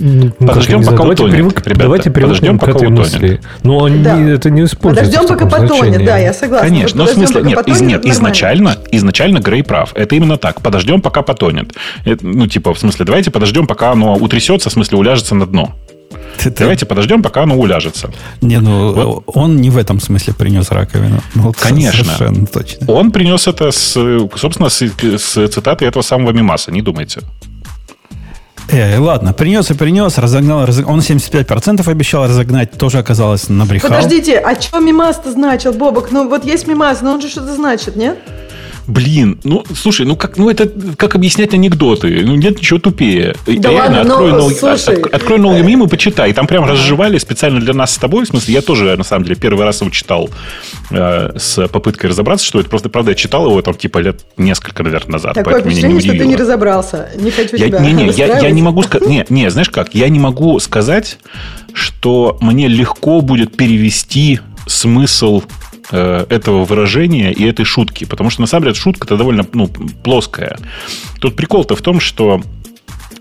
ну, 0.00 0.30
подождем, 0.30 0.82
пока 0.82 0.96
давайте 0.96 1.22
утонет, 1.22 1.36
привык, 1.36 1.66
ребята. 1.66 1.80
Давайте 1.80 2.10
подождем, 2.10 2.58
пока 2.58 2.72
к 2.72 2.76
этой 2.76 2.86
утонет. 2.86 3.12
мысли. 3.12 3.40
Но 3.62 3.88
да. 3.88 4.16
не, 4.16 4.32
это 4.32 4.48
не 4.48 4.64
используется 4.64 5.12
Подождем, 5.12 5.36
пока 5.36 5.46
потонет, 5.46 6.04
да, 6.06 6.16
я 6.16 6.32
согласна. 6.32 6.68
Конечно, 6.68 7.04
но 7.04 7.06
в 7.06 7.10
смысле, 7.10 7.42
нет, 7.42 7.68
из, 7.68 7.80
нет 7.82 8.06
изначально, 8.06 8.78
изначально 8.90 9.40
Грей 9.40 9.62
прав. 9.62 9.92
Это 9.94 10.16
именно 10.16 10.38
так. 10.38 10.62
Подождем, 10.62 11.02
пока 11.02 11.20
потонет. 11.20 11.74
Это, 12.06 12.26
ну, 12.26 12.46
типа, 12.46 12.72
в 12.72 12.78
смысле, 12.78 13.04
давайте 13.04 13.30
подождем, 13.30 13.66
пока 13.66 13.92
оно 13.92 14.14
утрясется, 14.16 14.70
в 14.70 14.72
смысле, 14.72 14.96
уляжется 14.96 15.34
на 15.34 15.46
дно. 15.46 15.76
Ты, 16.38 16.50
Давайте 16.50 16.86
подождем, 16.86 17.22
пока 17.22 17.42
оно 17.42 17.56
уляжется. 17.56 18.10
Не, 18.40 18.60
ну 18.60 18.92
вот. 18.94 19.24
он 19.26 19.56
не 19.56 19.68
в 19.68 19.76
этом 19.76 20.00
смысле 20.00 20.32
принес 20.32 20.70
раковину. 20.70 21.20
Ну, 21.34 21.52
Конечно. 21.52 22.04
Совершенно 22.04 22.46
точно. 22.46 22.90
Он 22.90 23.10
принес 23.10 23.46
это, 23.46 23.70
с, 23.70 23.92
собственно, 24.36 24.70
с, 24.70 24.80
с 24.80 25.48
цитаты 25.48 25.84
этого 25.84 26.02
самого 26.02 26.32
Мимаса, 26.32 26.72
не 26.72 26.80
думайте. 26.80 27.20
Э, 28.68 28.98
ладно, 28.98 29.32
принес 29.32 29.70
и 29.70 29.74
принес, 29.74 30.18
разогнал, 30.18 30.66
разогнал. 30.66 30.94
Он 30.94 31.00
75% 31.00 31.88
обещал 31.88 32.24
разогнать, 32.26 32.72
тоже 32.72 32.98
оказалось 32.98 33.48
набрехал. 33.48 33.90
Подождите, 33.90 34.38
а 34.38 34.60
что 34.60 34.78
мимас-то 34.80 35.32
значил, 35.32 35.72
Бобок? 35.72 36.10
Ну 36.12 36.28
вот 36.28 36.44
есть 36.44 36.66
мимас, 36.66 37.00
но 37.02 37.12
он 37.12 37.20
же 37.20 37.28
что-то 37.28 37.54
значит, 37.54 37.96
нет? 37.96 38.18
Блин, 38.90 39.38
ну 39.44 39.64
слушай, 39.72 40.04
ну 40.04 40.16
как, 40.16 40.36
ну 40.36 40.50
это 40.50 40.68
как 40.96 41.14
объяснять 41.14 41.54
анекдоты? 41.54 42.22
Ну 42.24 42.34
нет 42.34 42.58
ничего 42.58 42.80
тупее. 42.80 43.36
Да 43.46 43.70
Реально, 43.70 43.98
ладно, 43.98 44.00
открой, 44.00 44.32
но, 44.32 44.48
no, 44.48 44.52
слушай, 44.52 44.96
от, 44.96 45.14
открой 45.14 45.38
no 45.38 45.62
meme 45.62 45.86
и 45.86 45.88
почитай. 45.88 46.32
Там 46.32 46.48
прям 46.48 46.64
разжевали 46.64 47.16
специально 47.18 47.60
для 47.60 47.72
нас 47.72 47.94
с 47.94 47.98
тобой. 47.98 48.24
В 48.24 48.28
смысле, 48.28 48.54
я 48.54 48.62
тоже, 48.62 48.96
на 48.96 49.04
самом 49.04 49.24
деле, 49.24 49.36
первый 49.36 49.64
раз 49.64 49.80
его 49.80 49.90
читал 49.90 50.28
э, 50.90 51.38
с 51.38 51.68
попыткой 51.68 52.10
разобраться, 52.10 52.44
что 52.44 52.58
это. 52.58 52.68
Просто, 52.68 52.88
правда, 52.88 53.12
я 53.12 53.14
читал 53.14 53.46
его 53.46 53.62
там 53.62 53.74
типа 53.74 53.98
лет 53.98 54.24
несколько, 54.36 54.82
наверное, 54.82 55.12
назад. 55.12 55.34
Такое 55.34 55.54
поэтому 55.54 55.72
меня 55.72 55.86
не 55.86 55.94
удивило. 55.94 56.14
что 56.16 56.24
ты 56.24 56.28
не 56.28 56.36
разобрался. 56.36 57.10
Не 57.14 57.30
хочу 57.30 57.56
я, 57.56 57.68
тебя 57.68 57.78
не, 57.78 57.92
не, 57.92 58.10
я, 58.10 58.40
я 58.40 58.50
не 58.50 58.62
могу 58.62 58.82
сказать... 58.82 59.08
Не, 59.08 59.24
не, 59.28 59.50
знаешь 59.52 59.70
как? 59.70 59.94
Я 59.94 60.08
не 60.08 60.18
могу 60.18 60.58
сказать, 60.58 61.18
что 61.74 62.38
мне 62.40 62.66
легко 62.66 63.20
будет 63.20 63.56
перевести 63.56 64.40
смысл 64.66 65.42
этого 65.96 66.64
выражения 66.64 67.32
и 67.32 67.44
этой 67.44 67.64
шутки. 67.64 68.04
Потому 68.04 68.30
что, 68.30 68.40
на 68.40 68.46
самом 68.46 68.64
деле, 68.64 68.74
шутка-то 68.74 69.16
довольно 69.16 69.46
ну, 69.52 69.68
плоская. 69.68 70.58
Тут 71.20 71.36
прикол-то 71.36 71.76
в 71.76 71.82
том, 71.82 72.00
что 72.00 72.42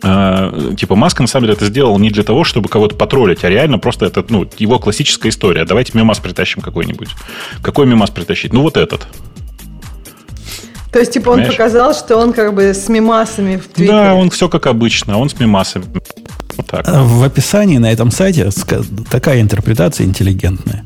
э, 0.04 0.74
типа 0.78 0.96
Маск 0.96 1.20
на 1.20 1.28
самом 1.28 1.46
деле 1.46 1.56
это 1.56 1.66
сделал 1.66 1.98
не 2.00 2.10
для 2.10 2.24
того, 2.24 2.44
чтобы 2.44 2.70
кого-то 2.70 2.96
потроллить, 2.96 3.44
а 3.44 3.50
реально 3.50 3.80
просто 3.80 4.06
это 4.06 4.26
ну, 4.30 4.48
его 4.58 4.80
классическая 4.80 5.30
история. 5.30 5.66
Давайте 5.66 5.98
мемас 5.98 6.20
притащим 6.20 6.62
какой-нибудь. 6.62 7.10
Какой 7.62 7.86
мемас 7.86 8.10
притащить? 8.10 8.54
Ну, 8.54 8.62
вот 8.62 8.78
этот. 8.78 9.08
То 10.92 11.00
есть, 11.00 11.14
типа, 11.14 11.30
он 11.30 11.36
Понимаешь? 11.36 11.56
показал, 11.56 11.94
что 11.94 12.18
он 12.18 12.34
как 12.34 12.56
бы 12.56 12.74
с 12.74 12.90
мемасами 12.90 13.58
в 13.58 13.68
Твиттере. 13.68 13.90
Да, 13.90 14.16
он 14.16 14.32
все 14.32 14.50
как 14.50 14.66
обычно, 14.66 15.20
он 15.20 15.30
с 15.30 15.40
мемасами. 15.40 15.86
Вот 16.58 16.66
так. 16.66 16.86
В 16.88 17.24
описании 17.24 17.78
на 17.78 17.92
этом 17.92 18.10
сайте 18.10 18.50
такая 19.12 19.42
интерпретация 19.42 20.06
интеллигентная 20.06 20.84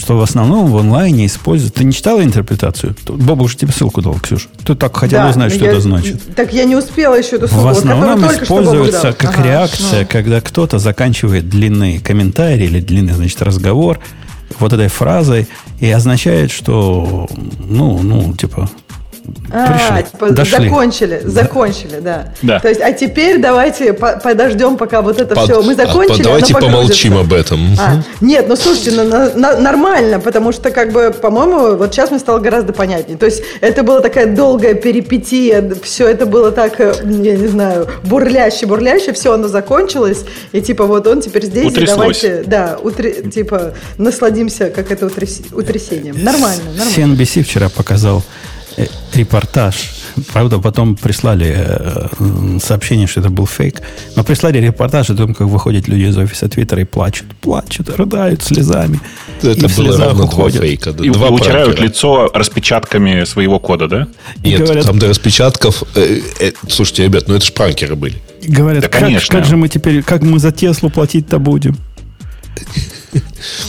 что 0.00 0.16
в 0.16 0.22
основном 0.22 0.66
в 0.66 0.76
онлайне 0.78 1.26
используют. 1.26 1.74
Ты 1.74 1.84
не 1.84 1.92
читала 1.92 2.24
интерпретацию? 2.24 2.96
Бобу 3.06 3.44
уже 3.44 3.56
тебе 3.56 3.72
ссылку 3.72 4.00
дал, 4.00 4.14
Ксюша. 4.14 4.48
Ты 4.64 4.74
так 4.74 4.96
хотел 4.96 5.20
да, 5.20 5.28
узнать, 5.28 5.52
что 5.52 5.64
я, 5.64 5.72
это 5.72 5.80
значит. 5.80 6.34
Так 6.34 6.52
я 6.52 6.64
не 6.64 6.74
успела 6.74 7.16
еще 7.16 7.36
эту 7.36 7.48
ссылку. 7.48 7.64
В 7.64 7.68
основном 7.68 8.24
используется 8.26 9.12
как 9.12 9.38
ага, 9.38 9.44
реакция, 9.44 10.00
ну. 10.02 10.08
когда 10.10 10.40
кто-то 10.40 10.78
заканчивает 10.78 11.48
длинный 11.48 11.98
комментарий 11.98 12.66
или 12.66 12.80
длинный, 12.80 13.12
значит, 13.12 13.42
разговор 13.42 14.00
вот 14.58 14.72
этой 14.72 14.88
фразой 14.88 15.46
и 15.80 15.90
означает, 15.90 16.50
что, 16.50 17.28
ну, 17.58 18.00
ну, 18.02 18.34
типа, 18.34 18.70
а, 19.52 20.02
типа, 20.02 20.30
Дошли. 20.30 20.64
закончили, 20.64 21.20
закончили, 21.24 21.98
да. 22.00 22.32
да. 22.42 22.60
То 22.60 22.68
есть, 22.68 22.80
а 22.80 22.92
теперь 22.92 23.38
давайте 23.38 23.92
подождем, 23.92 24.76
пока 24.76 25.02
вот 25.02 25.20
это 25.20 25.34
Под... 25.34 25.44
все 25.44 25.62
мы 25.62 25.74
закончили. 25.74 26.20
А, 26.20 26.24
давайте 26.24 26.54
помолчим 26.54 27.18
об 27.18 27.32
этом. 27.32 27.60
А, 27.78 28.02
нет, 28.20 28.46
ну 28.48 28.54
слушайте, 28.56 28.92
ну, 28.92 29.04
на, 29.04 29.34
на, 29.34 29.56
нормально, 29.58 30.20
потому 30.20 30.52
что, 30.52 30.70
как 30.70 30.92
бы, 30.92 31.10
по-моему, 31.10 31.76
вот 31.76 31.92
сейчас 31.92 32.10
мне 32.10 32.20
стало 32.20 32.38
гораздо 32.38 32.72
понятнее. 32.72 33.18
То 33.18 33.26
есть, 33.26 33.42
это 33.60 33.82
была 33.82 34.00
такая 34.00 34.26
долгая 34.26 34.74
перипетия, 34.74 35.72
все 35.82 36.08
это 36.08 36.26
было 36.26 36.52
так, 36.52 36.80
э, 36.80 36.94
я 37.02 37.36
не 37.36 37.48
знаю, 37.48 37.88
бурляще, 38.04 38.66
бурляще, 38.66 39.12
все 39.12 39.32
оно 39.32 39.48
закончилось, 39.48 40.24
и 40.52 40.60
типа 40.60 40.86
вот 40.86 41.06
он 41.06 41.20
теперь 41.22 41.46
здесь, 41.46 41.66
Утряслось. 41.66 42.20
давайте, 42.20 42.44
да, 42.46 42.78
утре, 42.80 43.22
типа 43.22 43.74
насладимся, 43.98 44.70
как 44.70 44.92
это 44.92 45.06
утряс... 45.06 45.40
утрясением. 45.52 46.22
Нормально, 46.22 46.62
нормально. 46.76 47.22
CNBC 47.22 47.42
вчера 47.42 47.68
показал 47.68 48.22
репортаж. 49.14 49.90
Правда, 50.32 50.58
потом 50.58 50.96
прислали 50.96 51.54
э, 51.56 52.58
сообщение, 52.62 53.06
что 53.06 53.20
это 53.20 53.30
был 53.30 53.46
фейк. 53.46 53.82
Но 54.16 54.24
прислали 54.24 54.58
репортаж 54.58 55.10
о 55.10 55.14
том, 55.14 55.34
как 55.34 55.46
выходят 55.46 55.88
люди 55.88 56.04
из 56.04 56.16
офиса 56.16 56.48
Твиттера 56.48 56.82
и 56.82 56.84
плачут. 56.84 57.26
Плачут, 57.40 57.88
рыдают 57.90 58.42
слезами. 58.42 59.00
Это 59.42 59.66
и 59.66 59.76
было 59.76 59.96
равно 59.96 60.26
два 60.26 60.50
фейка. 60.50 60.90
И, 60.90 61.10
два 61.10 61.28
и 61.28 61.30
утирают 61.30 61.80
лицо 61.80 62.30
распечатками 62.34 63.24
своего 63.24 63.58
кода, 63.58 63.88
да? 63.88 64.08
Нет, 64.44 64.60
говорят, 64.60 64.86
там 64.86 64.98
до 64.98 65.08
распечатков... 65.08 65.82
Э, 65.94 66.20
э, 66.40 66.52
слушайте, 66.68 67.04
ребят, 67.04 67.24
ну 67.28 67.34
это 67.34 67.44
ж 67.44 67.52
пранкеры 67.52 67.96
были. 67.96 68.16
Говорят, 68.42 68.82
да, 68.82 68.88
как, 68.88 69.02
конечно. 69.02 69.36
как 69.36 69.46
же 69.46 69.56
мы 69.56 69.68
теперь, 69.68 70.02
как 70.02 70.22
мы 70.22 70.38
за 70.38 70.52
Теслу 70.52 70.90
платить-то 70.90 71.38
будем? 71.38 71.76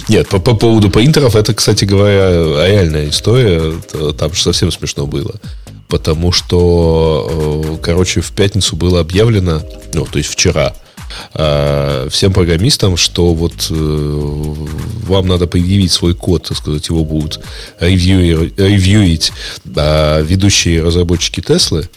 Нет, 0.10 0.28
по, 0.30 0.40
по 0.40 0.56
поводу 0.56 0.90
поинтеров, 0.90 1.36
это, 1.36 1.54
кстати 1.54 1.86
говоря, 1.86 2.32
реальная 2.68 3.10
история. 3.10 3.74
Там 4.18 4.34
же 4.34 4.42
совсем 4.42 4.72
смешно 4.72 5.08
было. 5.08 5.36
Потому 5.88 6.32
что, 6.32 7.30
э, 7.30 7.78
короче, 7.84 8.22
в 8.22 8.32
пятницу 8.32 8.76
было 8.78 9.02
объявлено, 9.02 9.62
ну, 9.94 10.06
то 10.06 10.20
есть 10.20 10.30
вчера, 10.30 10.74
э, 11.34 12.08
всем 12.10 12.32
программистам, 12.32 12.96
что 12.96 13.34
вот 13.34 13.68
э, 13.70 13.74
вам 13.74 15.28
надо 15.28 15.48
предъявить 15.48 15.92
свой 15.92 16.16
код, 16.16 16.48
так 16.48 16.58
сказать, 16.58 16.88
его 16.88 17.04
будут 17.04 17.42
ревьюить 17.82 19.34
ведущие 19.66 20.82
разработчики 20.82 21.42
Теслы, 21.42 21.90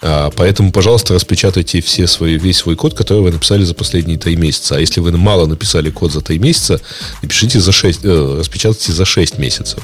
а, 0.00 0.30
поэтому, 0.30 0.70
пожалуйста, 0.70 1.14
распечатайте 1.14 1.80
все 1.80 2.06
свои, 2.06 2.38
весь 2.38 2.58
свой 2.58 2.76
код, 2.76 2.94
который 2.94 3.22
вы 3.22 3.32
написали 3.32 3.64
за 3.64 3.74
последние 3.74 4.18
три 4.18 4.36
месяца. 4.36 4.76
А 4.76 4.80
если 4.80 5.00
вы 5.00 5.12
мало 5.12 5.46
написали 5.46 5.90
код 5.90 6.12
за 6.12 6.20
три 6.20 6.38
месяца, 6.38 6.80
напишите 7.22 7.60
за 7.60 7.72
6, 7.72 8.04
э, 8.04 8.36
распечатайте 8.38 8.92
за 8.92 9.04
6 9.04 9.38
месяцев. 9.38 9.82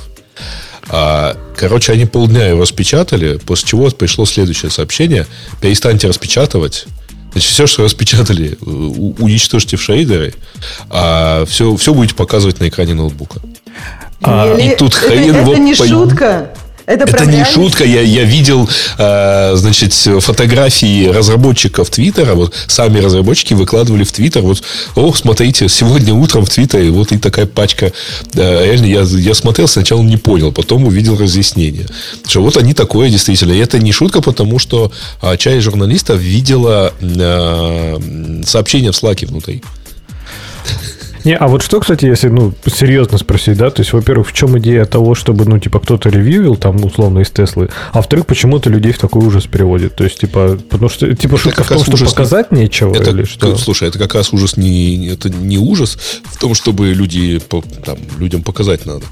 А, 0.88 1.36
короче, 1.56 1.92
они 1.92 2.04
полдня 2.04 2.46
его 2.46 2.62
распечатали, 2.62 3.38
после 3.38 3.68
чего 3.68 3.90
пришло 3.90 4.26
следующее 4.26 4.70
сообщение. 4.70 5.26
Перестаньте 5.60 6.06
распечатывать. 6.08 6.86
Значит, 7.32 7.50
все, 7.50 7.66
что 7.66 7.82
распечатали, 7.82 8.56
уничтожьте 8.60 9.76
в 9.76 9.82
шейдеры, 9.82 10.34
а 10.90 11.44
все, 11.46 11.74
все 11.74 11.92
будете 11.92 12.14
показывать 12.14 12.60
на 12.60 12.68
экране 12.68 12.94
ноутбука. 12.94 13.40
А, 14.22 14.56
и 14.56 14.76
тут 14.76 14.94
хрен 14.94 15.34
это, 15.34 15.50
это 15.50 15.60
не 15.60 15.74
пойм... 15.74 15.90
шутка. 15.90 16.54
Это, 16.86 17.04
это 17.04 17.26
не 17.26 17.44
шутка. 17.44 17.84
Я, 17.84 18.02
я 18.02 18.24
видел, 18.24 18.68
э, 18.98 19.52
значит, 19.56 19.92
фотографии 19.94 21.06
разработчиков 21.06 21.88
Твиттера. 21.88 22.34
Вот 22.34 22.54
сами 22.66 22.98
разработчики 22.98 23.54
выкладывали 23.54 24.04
в 24.04 24.12
Твиттер. 24.12 24.42
Вот, 24.42 24.62
о, 24.94 25.12
смотрите, 25.14 25.68
сегодня 25.68 26.12
утром 26.12 26.44
в 26.44 26.50
Твиттере 26.50 26.90
вот 26.90 27.12
и 27.12 27.18
такая 27.18 27.46
пачка. 27.46 27.92
Э, 28.34 28.64
реально, 28.66 28.86
я, 28.86 29.02
я 29.02 29.34
смотрел, 29.34 29.66
сначала 29.66 30.02
не 30.02 30.18
понял, 30.18 30.52
потом 30.52 30.84
увидел 30.84 31.16
разъяснение. 31.16 31.86
Что 32.26 32.42
вот 32.42 32.56
они 32.56 32.74
такое 32.74 33.08
действительно. 33.08 33.52
И 33.52 33.58
это 33.58 33.78
не 33.78 33.92
шутка, 33.92 34.20
потому 34.20 34.58
что 34.58 34.92
э, 35.22 35.36
часть 35.38 35.64
журналистов 35.64 36.18
видела 36.18 36.92
э, 37.00 38.42
сообщение 38.44 38.92
в 38.92 38.96
Слаке 38.96 39.26
внутри. 39.26 39.62
Не, 41.24 41.36
а 41.36 41.48
вот 41.48 41.62
что, 41.62 41.80
кстати, 41.80 42.04
если, 42.04 42.28
ну, 42.28 42.52
серьезно 42.66 43.18
спросить, 43.18 43.56
да, 43.56 43.70
то 43.70 43.80
есть, 43.80 43.92
во-первых, 43.92 44.28
в 44.28 44.32
чем 44.32 44.58
идея 44.58 44.84
того, 44.84 45.14
чтобы, 45.14 45.46
ну, 45.46 45.58
типа, 45.58 45.80
кто-то 45.80 46.10
ревьюил, 46.10 46.56
там, 46.56 46.84
условно, 46.84 47.20
из 47.20 47.30
Теслы, 47.30 47.70
а 47.92 47.98
во-вторых, 47.98 48.26
почему-то 48.26 48.68
людей 48.68 48.92
в 48.92 48.98
такой 48.98 49.24
ужас 49.24 49.44
переводит, 49.46 49.94
то 49.96 50.04
есть, 50.04 50.20
типа, 50.20 50.58
потому 50.68 50.88
что, 50.88 51.14
типа, 51.14 51.34
это 51.34 51.42
шутка 51.42 51.64
в 51.64 51.68
том, 51.68 51.84
что 51.84 52.04
показать 52.04 52.52
не... 52.52 52.62
нечего, 52.62 52.94
это, 52.94 53.10
или 53.10 53.24
что? 53.24 53.56
Слушай, 53.56 53.88
это 53.88 53.98
как 53.98 54.14
раз 54.14 54.32
ужас 54.32 54.56
не, 54.56 55.08
это 55.08 55.30
не 55.30 55.58
ужас 55.58 55.98
в 56.24 56.38
том, 56.38 56.54
чтобы 56.54 56.92
люди, 56.92 57.40
там, 57.84 57.98
людям 58.18 58.42
показать 58.42 58.86
надо. 58.86 59.04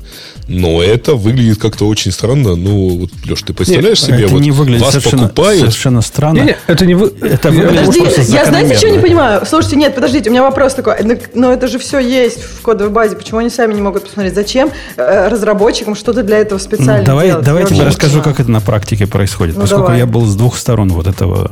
Но 0.48 0.82
это 0.82 1.14
выглядит 1.14 1.58
как-то 1.58 1.86
очень 1.86 2.10
странно. 2.10 2.56
Ну, 2.56 2.98
вот, 2.98 3.10
Леш, 3.28 3.42
ты 3.42 3.54
представляешь 3.54 4.00
Нет, 4.02 4.08
себе, 4.08 4.24
это 4.24 4.34
вот 4.34 4.42
не 4.42 4.50
выглядит 4.50 4.82
вас 4.82 4.94
совершенно, 4.94 5.22
покупают. 5.22 5.60
Совершенно 5.60 6.02
странно. 6.02 6.38
Не, 6.38 6.44
не, 6.44 6.56
это 6.66 6.86
не 6.86 6.94
вы... 6.94 7.12
это 7.22 7.50
выглядит 7.50 7.86
Подожди, 7.86 8.32
я 8.32 8.44
знаете, 8.44 8.76
что 8.76 8.90
не 8.90 8.98
понимаю? 8.98 9.46
Слушайте, 9.46 9.76
нет, 9.76 9.94
подождите, 9.94 10.30
у 10.30 10.32
меня 10.32 10.42
вопрос 10.42 10.74
такой. 10.74 10.96
Но, 11.04 11.14
но 11.34 11.52
это 11.52 11.68
же 11.68 11.78
все 11.78 12.01
есть 12.02 12.42
в 12.42 12.62
кодовой 12.62 12.92
базе. 12.92 13.16
Почему 13.16 13.38
они 13.38 13.50
сами 13.50 13.74
не 13.74 13.80
могут 13.80 14.04
посмотреть? 14.04 14.34
Зачем 14.34 14.70
э, 14.96 15.28
разработчикам 15.28 15.94
что-то 15.94 16.22
для 16.22 16.38
этого 16.38 16.58
специально 16.58 16.98
ну, 16.98 17.04
давай, 17.04 17.28
делать? 17.28 17.44
Давайте 17.44 17.74
я 17.74 17.84
расскажу, 17.84 18.22
как 18.22 18.40
это 18.40 18.50
на 18.50 18.60
практике 18.60 19.06
происходит. 19.06 19.56
Ну, 19.56 19.62
Поскольку 19.62 19.86
давай. 19.86 19.98
я 19.98 20.06
был 20.06 20.24
с 20.26 20.34
двух 20.34 20.56
сторон 20.56 20.88
вот 20.90 21.06
этого, 21.06 21.50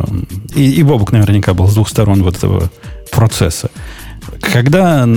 и, 0.54 0.70
и 0.72 0.82
Бобук 0.82 1.12
наверняка 1.12 1.54
был 1.54 1.68
с 1.68 1.74
двух 1.74 1.88
сторон 1.88 2.22
вот 2.22 2.36
этого 2.36 2.70
процесса. 3.10 3.70
Когда 4.40 5.08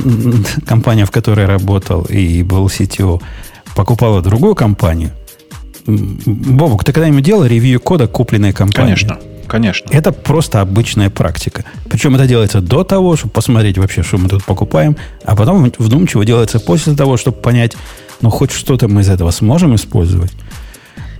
компания, 0.66 1.06
в 1.06 1.12
которой 1.12 1.42
я 1.42 1.48
работал 1.48 2.04
и 2.04 2.44
был 2.44 2.68
CTO, 2.68 3.22
покупала 3.76 4.22
другую 4.22 4.56
компанию, 4.56 5.12
Бобук, 5.86 6.84
ты 6.84 6.94
когда-нибудь 6.94 7.24
делал 7.24 7.46
ревью 7.46 7.80
кода 7.80 8.08
купленной 8.08 8.54
компании? 8.54 8.96
Конечно. 8.96 9.20
Конечно. 9.48 9.90
Это 9.92 10.12
просто 10.12 10.62
обычная 10.62 11.10
практика. 11.10 11.64
Причем 11.90 12.16
это 12.16 12.26
делается 12.26 12.62
до 12.62 12.84
того, 12.84 13.16
чтобы 13.16 13.34
посмотреть 13.34 13.78
вообще, 13.78 14.04
что 14.04 14.18
мы 14.18 14.30
тут 14.30 14.44
покупаем, 14.44 14.96
а 15.24 15.36
потом 15.36 15.72
вдумчиво 15.78 16.26
делается 16.26 16.60
после 16.60 16.96
того, 16.96 17.18
чтобы 17.18 17.38
понять, 17.38 17.76
ну, 18.22 18.30
хоть 18.30 18.52
что-то 18.52 18.88
мы 18.88 19.02
из 19.02 19.10
этого 19.10 19.32
сможем 19.32 19.76
использовать. 19.76 20.32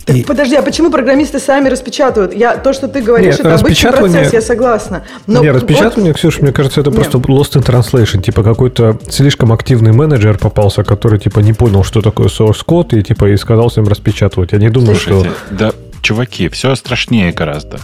Так, 0.06 0.16
и... 0.18 0.24
Подожди, 0.24 0.56
а 0.56 0.62
почему 0.62 0.92
программисты 0.92 1.40
сами 1.40 1.70
распечатывают? 1.70 2.34
Я, 2.36 2.58
то, 2.58 2.74
что 2.74 2.88
ты 2.88 3.02
говоришь, 3.02 3.38
Нет, 3.38 3.46
это 3.46 3.56
обычный 3.56 3.92
процесс, 3.92 4.34
я 4.34 4.42
согласна. 4.42 5.04
Но 5.28 5.42
Нет, 5.42 5.56
распечатывание, 5.56 6.12
вот... 6.12 6.18
Ксюша, 6.18 6.42
мне 6.42 6.52
кажется, 6.52 6.82
это 6.82 6.92
Нет. 6.92 7.00
просто 7.00 7.18
lost 7.20 7.54
in 7.54 7.66
translation. 7.66 8.22
Типа 8.22 8.44
какой-то 8.44 9.00
слишком 9.10 9.54
активный 9.54 9.94
менеджер 9.94 10.38
попался, 10.38 10.84
который 10.84 11.20
типа 11.20 11.40
не 11.40 11.54
понял, 11.54 11.84
что 11.84 12.02
такое 12.02 12.28
source 12.28 12.64
код, 12.66 12.94
и 12.94 13.02
типа 13.02 13.30
и 13.30 13.38
сказал 13.38 13.70
всем 13.70 13.88
распечатывать. 13.88 14.52
Я 14.52 14.58
не 14.58 14.70
думаю, 14.70 14.96
Слушайте, 14.96 15.32
что... 15.48 15.56
Да, 15.56 15.72
чуваки, 16.04 16.50
все 16.50 16.76
страшнее 16.76 17.32
гораздо. 17.32 17.80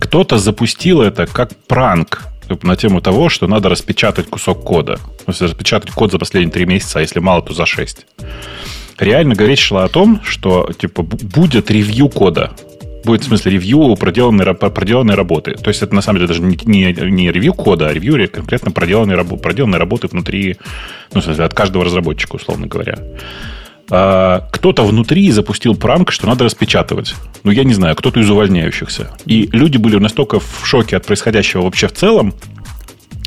Кто-то 0.00 0.38
запустил 0.38 1.02
это 1.02 1.26
как 1.26 1.54
пранк 1.66 2.26
на 2.62 2.76
тему 2.76 3.00
того, 3.00 3.28
что 3.28 3.46
надо 3.46 3.68
распечатать 3.68 4.26
кусок 4.26 4.64
кода. 4.64 4.96
То 4.96 5.28
есть 5.28 5.42
распечатать 5.42 5.90
код 5.92 6.10
за 6.10 6.18
последние 6.18 6.52
три 6.52 6.64
месяца, 6.64 6.98
а 6.98 7.02
если 7.02 7.20
мало, 7.20 7.42
то 7.42 7.54
за 7.54 7.66
шесть 7.66 8.06
реально 8.98 9.34
речь 9.34 9.60
шла 9.60 9.84
о 9.84 9.88
том, 9.88 10.20
что 10.24 10.70
типа 10.78 11.02
будет 11.02 11.70
ревью 11.70 12.08
кода. 12.08 12.52
Будет, 13.04 13.22
в 13.22 13.26
смысле, 13.26 13.52
ревью 13.52 13.96
проделанной, 13.96 14.54
проделанной 14.54 15.14
работы. 15.14 15.54
То 15.54 15.68
есть 15.68 15.82
это 15.82 15.94
на 15.94 16.02
самом 16.02 16.18
деле 16.18 16.28
даже 16.28 16.42
не, 16.42 16.58
не, 16.64 16.92
не 17.10 17.32
ревью 17.32 17.54
кода, 17.54 17.88
а 17.88 17.92
ревью 17.92 18.28
конкретно 18.28 18.70
проделанной, 18.70 19.24
проделанной 19.24 19.78
работы 19.78 20.08
внутри, 20.08 20.56
ну, 21.14 21.20
в 21.20 21.24
смысле, 21.24 21.44
от 21.44 21.54
каждого 21.54 21.84
разработчика, 21.84 22.36
условно 22.36 22.66
говоря. 22.66 22.98
А, 23.90 24.48
кто-то 24.52 24.84
внутри 24.84 25.30
запустил 25.30 25.74
пранк, 25.74 26.12
что 26.12 26.26
надо 26.26 26.44
распечатывать. 26.44 27.14
Ну, 27.44 27.50
я 27.50 27.64
не 27.64 27.74
знаю, 27.74 27.96
кто-то 27.96 28.20
из 28.20 28.28
увольняющихся. 28.28 29.10
И 29.24 29.48
люди 29.52 29.78
были 29.78 29.96
настолько 29.98 30.40
в 30.40 30.60
шоке 30.64 30.96
от 30.96 31.06
происходящего 31.06 31.62
вообще 31.62 31.88
в 31.88 31.92
целом, 31.92 32.34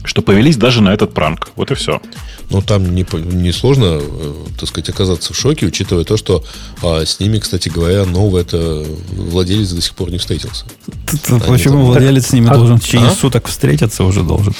что 0.03 0.21
повелись 0.21 0.57
даже 0.57 0.81
на 0.81 0.93
этот 0.93 1.13
пранк. 1.13 1.49
Вот 1.55 1.71
и 1.71 1.75
все. 1.75 2.01
Ну, 2.49 2.61
там 2.61 2.93
не, 2.93 3.05
не 3.13 3.51
сложно, 3.51 3.99
э, 4.01 4.33
так 4.59 4.67
сказать, 4.67 4.89
оказаться 4.89 5.33
в 5.33 5.37
шоке, 5.37 5.67
учитывая 5.67 6.03
то, 6.03 6.17
что 6.17 6.43
а, 6.83 7.05
с 7.05 7.19
ними, 7.19 7.39
кстати 7.39 7.69
говоря, 7.69 8.05
новый 8.05 8.41
это 8.41 8.85
владелец 9.11 9.71
до 9.71 9.81
сих 9.81 9.95
пор 9.95 10.11
не 10.11 10.17
встретился. 10.17 10.65
Почему 11.47 11.75
там... 11.75 11.85
владелец 11.85 12.27
с 12.27 12.33
ними 12.33 12.49
а, 12.49 12.55
должен 12.55 12.77
в 12.77 12.83
течение 12.83 13.09
а? 13.09 13.15
суток 13.15 13.47
встретиться 13.47 14.03
уже 14.03 14.23
должен? 14.23 14.53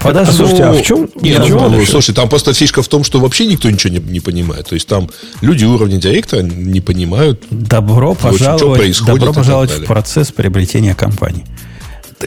Подожди, 0.00 0.30
а, 0.30 0.34
слушайте, 0.34 0.64
а 0.64 0.72
в 0.72 0.82
чем? 0.82 1.08
Нет, 1.20 1.42
в 1.42 1.46
чем 1.46 1.58
ну, 1.72 1.84
слушай, 1.86 2.14
там 2.14 2.28
просто 2.28 2.52
фишка 2.52 2.82
в 2.82 2.88
том, 2.88 3.04
что 3.04 3.20
вообще 3.20 3.46
никто 3.46 3.70
ничего 3.70 3.92
не, 3.92 4.00
не 4.00 4.20
понимает. 4.20 4.68
То 4.68 4.74
есть 4.74 4.86
там 4.88 5.10
люди 5.40 5.64
уровня 5.64 5.98
директора 5.98 6.42
не 6.42 6.80
понимают. 6.80 7.42
Добро 7.50 8.14
пожаловать, 8.14 8.96
что 8.96 9.06
добро 9.06 9.32
пожаловать 9.32 9.70
в 9.70 9.84
процесс 9.84 10.32
приобретения 10.32 10.94
компании. 10.94 11.44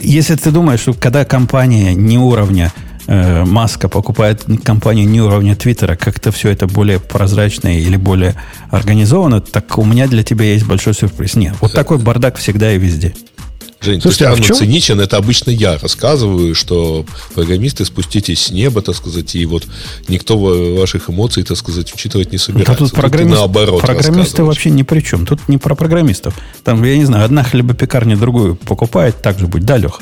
Если 0.01 0.35
ты 0.35 0.51
думаешь, 0.51 0.81
что 0.81 0.93
когда 0.93 1.25
компания 1.25 1.93
не 1.93 2.17
уровня 2.17 2.71
э, 3.07 3.45
Маска 3.45 3.89
покупает 3.89 4.45
компанию 4.63 5.07
не 5.07 5.21
уровня 5.21 5.55
Твиттера, 5.55 5.95
как-то 5.95 6.31
все 6.31 6.49
это 6.49 6.67
более 6.67 6.99
прозрачно 6.99 7.77
или 7.79 7.95
более 7.95 8.35
организовано, 8.69 9.41
так 9.41 9.77
у 9.77 9.85
меня 9.85 10.07
для 10.07 10.23
тебя 10.23 10.45
есть 10.45 10.65
большой 10.65 10.93
сюрприз. 10.93 11.35
Нет, 11.35 11.55
вот 11.61 11.73
такой 11.73 11.97
бардак 11.97 12.37
всегда 12.37 12.71
и 12.73 12.77
везде. 12.77 13.13
Жень, 13.79 14.01
Слушайте, 14.01 14.25
ты 14.25 14.31
а 14.31 14.35
странно 14.35 14.55
циничен. 14.55 14.99
Это 14.99 15.17
обычно 15.17 15.51
я 15.51 15.77
рассказываю, 15.77 16.55
что 16.55 17.05
программисты 17.35 17.85
спуститесь 17.85 18.41
с 18.41 18.51
неба, 18.51 18.81
так 18.81 18.95
сказать, 18.95 19.35
и 19.35 19.45
вот 19.45 19.65
никто 20.07 20.37
ваших 20.75 21.09
эмоций, 21.09 21.43
так 21.43 21.57
сказать, 21.57 21.93
учитывать 21.93 22.31
не 22.31 22.37
собирается. 22.37 22.73
Да 22.73 22.77
тут, 22.77 22.91
программист, 22.93 23.35
тут 23.35 23.39
наоборот 23.39 23.81
программисты 23.81 24.43
вообще 24.43 24.71
ни 24.71 24.83
при 24.83 25.01
чем. 25.01 25.25
Тут 25.25 25.47
не 25.47 25.57
про 25.57 25.75
программистов. 25.75 26.33
Там, 26.63 26.83
я 26.83 26.97
не 26.97 27.05
знаю, 27.05 27.25
одна 27.25 27.43
хлебопекарня 27.43 28.17
другую 28.17 28.55
покупает, 28.55 29.21
так 29.21 29.37
же 29.39 29.47
будет. 29.47 29.65
Да, 29.65 29.77
Леха? 29.77 30.01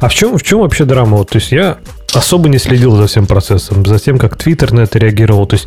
А 0.00 0.08
в 0.08 0.14
чем, 0.14 0.38
в 0.38 0.42
чем 0.42 0.60
вообще 0.60 0.84
драма? 0.84 1.16
Вот, 1.16 1.30
то 1.30 1.38
есть 1.38 1.52
я 1.52 1.78
особо 2.12 2.48
не 2.48 2.58
следил 2.58 2.96
за 2.96 3.06
всем 3.06 3.26
процессом, 3.26 3.84
за 3.84 3.98
тем, 3.98 4.18
как 4.18 4.36
Твиттер 4.36 4.72
на 4.72 4.80
это 4.80 4.98
реагировал. 4.98 5.46
То 5.46 5.54
есть 5.54 5.66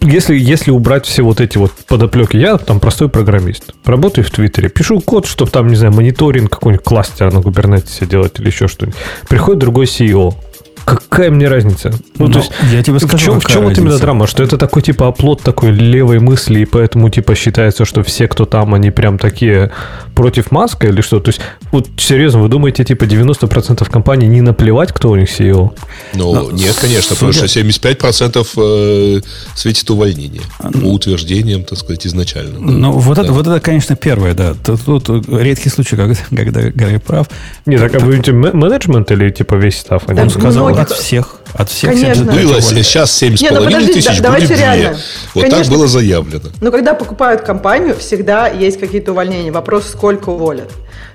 если, 0.00 0.36
если 0.36 0.70
убрать 0.70 1.06
все 1.06 1.22
вот 1.22 1.40
эти 1.40 1.58
вот 1.58 1.72
подоплеки, 1.86 2.36
я 2.36 2.56
там 2.58 2.80
простой 2.80 3.08
программист. 3.08 3.74
Работаю 3.84 4.24
в 4.24 4.30
Твиттере, 4.30 4.68
пишу 4.68 5.00
код, 5.00 5.26
чтобы 5.26 5.50
там, 5.50 5.68
не 5.68 5.76
знаю, 5.76 5.92
мониторинг 5.92 6.50
какой-нибудь 6.50 6.84
кластер 6.84 7.32
на 7.32 7.38
Kubernetes 7.38 8.06
делать 8.06 8.38
или 8.38 8.46
еще 8.46 8.68
что-нибудь. 8.68 8.98
Приходит 9.28 9.60
другой 9.60 9.86
CEO, 9.86 10.34
Какая 10.88 11.30
мне 11.30 11.48
разница? 11.48 11.92
Ну, 12.18 12.26
Но 12.26 12.32
то 12.32 12.38
есть, 12.38 12.50
я 12.72 12.82
тебе 12.82 12.98
скажу, 12.98 13.16
в 13.16 13.20
чем, 13.20 13.40
в 13.40 13.46
чем 13.46 13.64
вот 13.64 13.76
именно 13.76 13.98
драма? 13.98 14.26
Что 14.26 14.42
это 14.42 14.56
такой 14.56 14.82
типа 14.82 15.08
оплот 15.08 15.42
такой 15.42 15.70
левой 15.70 16.18
мысли, 16.18 16.60
и 16.60 16.64
поэтому 16.64 17.10
типа 17.10 17.34
считается, 17.34 17.84
что 17.84 18.02
все, 18.02 18.26
кто 18.26 18.46
там, 18.46 18.74
они 18.74 18.90
прям 18.90 19.18
такие 19.18 19.70
против 20.14 20.50
Маска 20.50 20.88
или 20.88 21.02
что? 21.02 21.20
То 21.20 21.28
есть, 21.28 21.40
вот 21.72 21.88
серьезно, 21.98 22.40
вы 22.40 22.48
думаете, 22.48 22.84
типа 22.84 23.04
90% 23.04 23.90
компаний 23.90 24.26
не 24.28 24.40
наплевать, 24.40 24.92
кто 24.92 25.10
у 25.10 25.16
них 25.16 25.28
CEO? 25.28 25.72
Ну, 26.14 26.34
Но, 26.34 26.50
нет, 26.50 26.74
конечно, 26.80 27.14
судя... 27.14 27.32
потому 27.32 27.32
что 27.32 27.60
75% 27.60 28.46
э, 28.56 29.20
светит 29.54 29.90
увольнение. 29.90 30.42
По 30.58 30.86
утверждениям, 30.86 31.64
так 31.64 31.78
сказать, 31.78 32.06
изначально. 32.06 32.58
Ну, 32.60 32.92
да. 32.92 32.98
вот, 32.98 33.16
да. 33.16 33.22
Это, 33.24 33.32
вот 33.32 33.46
это, 33.46 33.60
конечно, 33.60 33.94
первое, 33.94 34.34
да. 34.34 34.54
Тут, 34.64 35.04
тут 35.04 35.28
редкий 35.28 35.68
случай, 35.68 35.96
когда, 35.96 36.14
когда 36.30 36.62
Гарри 36.70 36.96
прав. 36.98 37.28
Нет, 37.66 37.80
так, 37.80 37.94
а 37.96 38.04
вы 38.04 38.22
менеджмент 38.32 39.10
или 39.10 39.30
типа 39.30 39.54
весь 39.56 39.78
став? 39.78 40.02
Он 40.08 40.30
сказал, 40.30 40.77
от 40.78 40.90
всех. 40.90 41.34
От 41.54 41.70
всех. 41.70 41.90
Конечно. 41.90 42.24
Было 42.24 42.60
сейчас 42.60 43.22
7,5 43.22 43.92
тысяч, 43.92 44.20
да, 44.20 44.32
будет 44.32 44.48
2. 44.48 44.56
Реально. 44.56 44.98
Вот 45.34 45.42
Конечно. 45.42 45.64
так 45.64 45.72
было 45.72 45.86
заявлено. 45.86 46.48
Но 46.60 46.70
когда 46.70 46.94
покупают 46.94 47.42
компанию, 47.42 47.96
всегда 47.98 48.48
есть 48.48 48.78
какие-то 48.78 49.12
увольнения. 49.12 49.50
Вопрос, 49.50 49.88
сколько 49.88 50.30
уволят. 50.30 50.70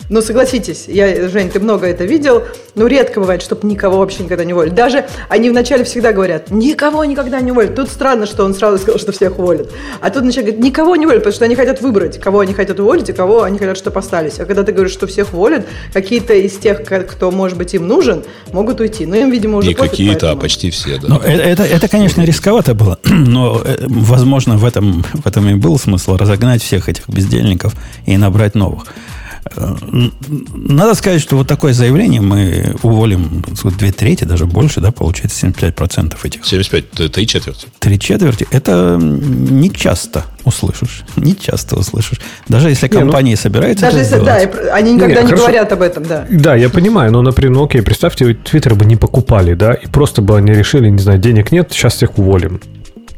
Но 0.09 0.21
согласитесь, 0.21 0.85
я, 0.87 1.29
Жень, 1.29 1.49
ты 1.49 1.59
много 1.59 1.87
это 1.87 2.03
видел, 2.03 2.43
но 2.75 2.87
редко 2.87 3.19
бывает, 3.19 3.41
чтобы 3.41 3.67
никого 3.67 3.97
вообще 3.99 4.23
никогда 4.23 4.43
не 4.43 4.53
уволили. 4.53 4.73
Даже 4.73 5.05
они 5.29 5.49
вначале 5.49 5.83
всегда 5.83 6.11
говорят, 6.11 6.51
никого 6.51 7.05
никогда 7.05 7.39
не 7.41 7.51
уволят. 7.51 7.75
Тут 7.75 7.89
странно, 7.89 8.25
что 8.25 8.43
он 8.43 8.53
сразу 8.53 8.77
сказал, 8.77 8.99
что 8.99 9.11
всех 9.11 9.39
уволят. 9.39 9.71
А 10.01 10.09
тут 10.09 10.23
вначале 10.23 10.47
говорят, 10.47 10.63
никого 10.63 10.95
не 10.95 11.05
уволят, 11.05 11.23
потому 11.23 11.35
что 11.35 11.45
они 11.45 11.55
хотят 11.55 11.81
выбрать, 11.81 12.19
кого 12.19 12.39
они 12.39 12.53
хотят 12.53 12.79
уволить 12.79 13.09
и 13.09 13.13
кого 13.13 13.43
они 13.43 13.57
хотят, 13.57 13.77
чтобы 13.77 13.99
остались. 13.99 14.39
А 14.39 14.45
когда 14.45 14.63
ты 14.63 14.71
говоришь, 14.71 14.93
что 14.93 15.07
всех 15.07 15.33
уволят, 15.33 15.65
какие-то 15.93 16.33
из 16.33 16.57
тех, 16.57 16.83
кто, 16.83 17.31
может 17.31 17.57
быть, 17.57 17.73
им 17.73 17.87
нужен, 17.87 18.23
могут 18.51 18.79
уйти. 18.81 19.05
Но 19.05 19.15
им, 19.15 19.31
видимо, 19.31 19.57
уже 19.57 19.69
Не 19.69 19.73
какие-то, 19.73 20.31
а 20.31 20.35
почти 20.35 20.69
все, 20.69 20.99
да. 20.99 21.07
Ну, 21.07 21.17
это, 21.17 21.43
это, 21.43 21.63
это, 21.63 21.87
конечно, 21.87 22.21
рисковато 22.23 22.73
было, 22.73 22.99
но, 23.03 23.61
э, 23.63 23.77
возможно, 23.87 24.57
в 24.57 24.65
этом, 24.65 25.03
в 25.13 25.25
этом 25.27 25.49
и 25.49 25.53
был 25.55 25.79
смысл 25.79 26.17
разогнать 26.17 26.61
всех 26.61 26.89
этих 26.89 27.07
бездельников 27.07 27.73
и 28.05 28.17
набрать 28.17 28.55
новых. 28.55 28.85
Надо 30.55 30.95
сказать, 30.95 31.21
что 31.21 31.35
вот 31.37 31.47
такое 31.47 31.73
заявление 31.73 32.21
мы 32.21 32.75
уволим 32.81 33.43
две 33.77 33.91
трети, 33.91 34.23
даже 34.23 34.45
больше, 34.45 34.79
да, 34.79 34.91
получается 34.91 35.45
75% 35.45 36.15
этих. 36.23 36.45
75, 36.45 37.11
три 37.11 37.27
четверти. 37.27 37.67
Три 37.79 37.99
четверти. 37.99 38.47
Это 38.51 38.97
не 38.99 39.71
часто 39.71 40.25
услышишь. 40.45 41.03
Не 41.15 41.35
часто 41.35 41.77
услышишь. 41.77 42.19
Даже 42.47 42.69
если 42.69 42.87
компании 42.87 43.31
не, 43.31 43.35
ну, 43.35 43.41
собираются 43.41 43.85
Даже 43.85 43.99
если, 43.99 44.15
сделать. 44.15 44.51
да, 44.51 44.73
они 44.73 44.93
никогда 44.93 45.21
не, 45.21 45.31
не 45.31 45.35
говорят 45.35 45.71
об 45.71 45.81
этом, 45.81 46.03
да. 46.03 46.25
Да, 46.29 46.55
я 46.55 46.69
понимаю, 46.69 47.11
но, 47.11 47.21
например, 47.21 47.53
ну 47.53 47.65
окей, 47.65 47.81
представьте, 47.81 48.33
Твиттер 48.33 48.75
бы 48.75 48.85
не 48.85 48.95
покупали, 48.95 49.53
да, 49.53 49.73
и 49.73 49.87
просто 49.87 50.21
бы 50.21 50.37
они 50.37 50.51
решили, 50.53 50.89
не 50.89 50.99
знаю, 50.99 51.19
денег 51.19 51.51
нет, 51.51 51.71
сейчас 51.71 51.95
всех 51.95 52.17
уволим. 52.17 52.59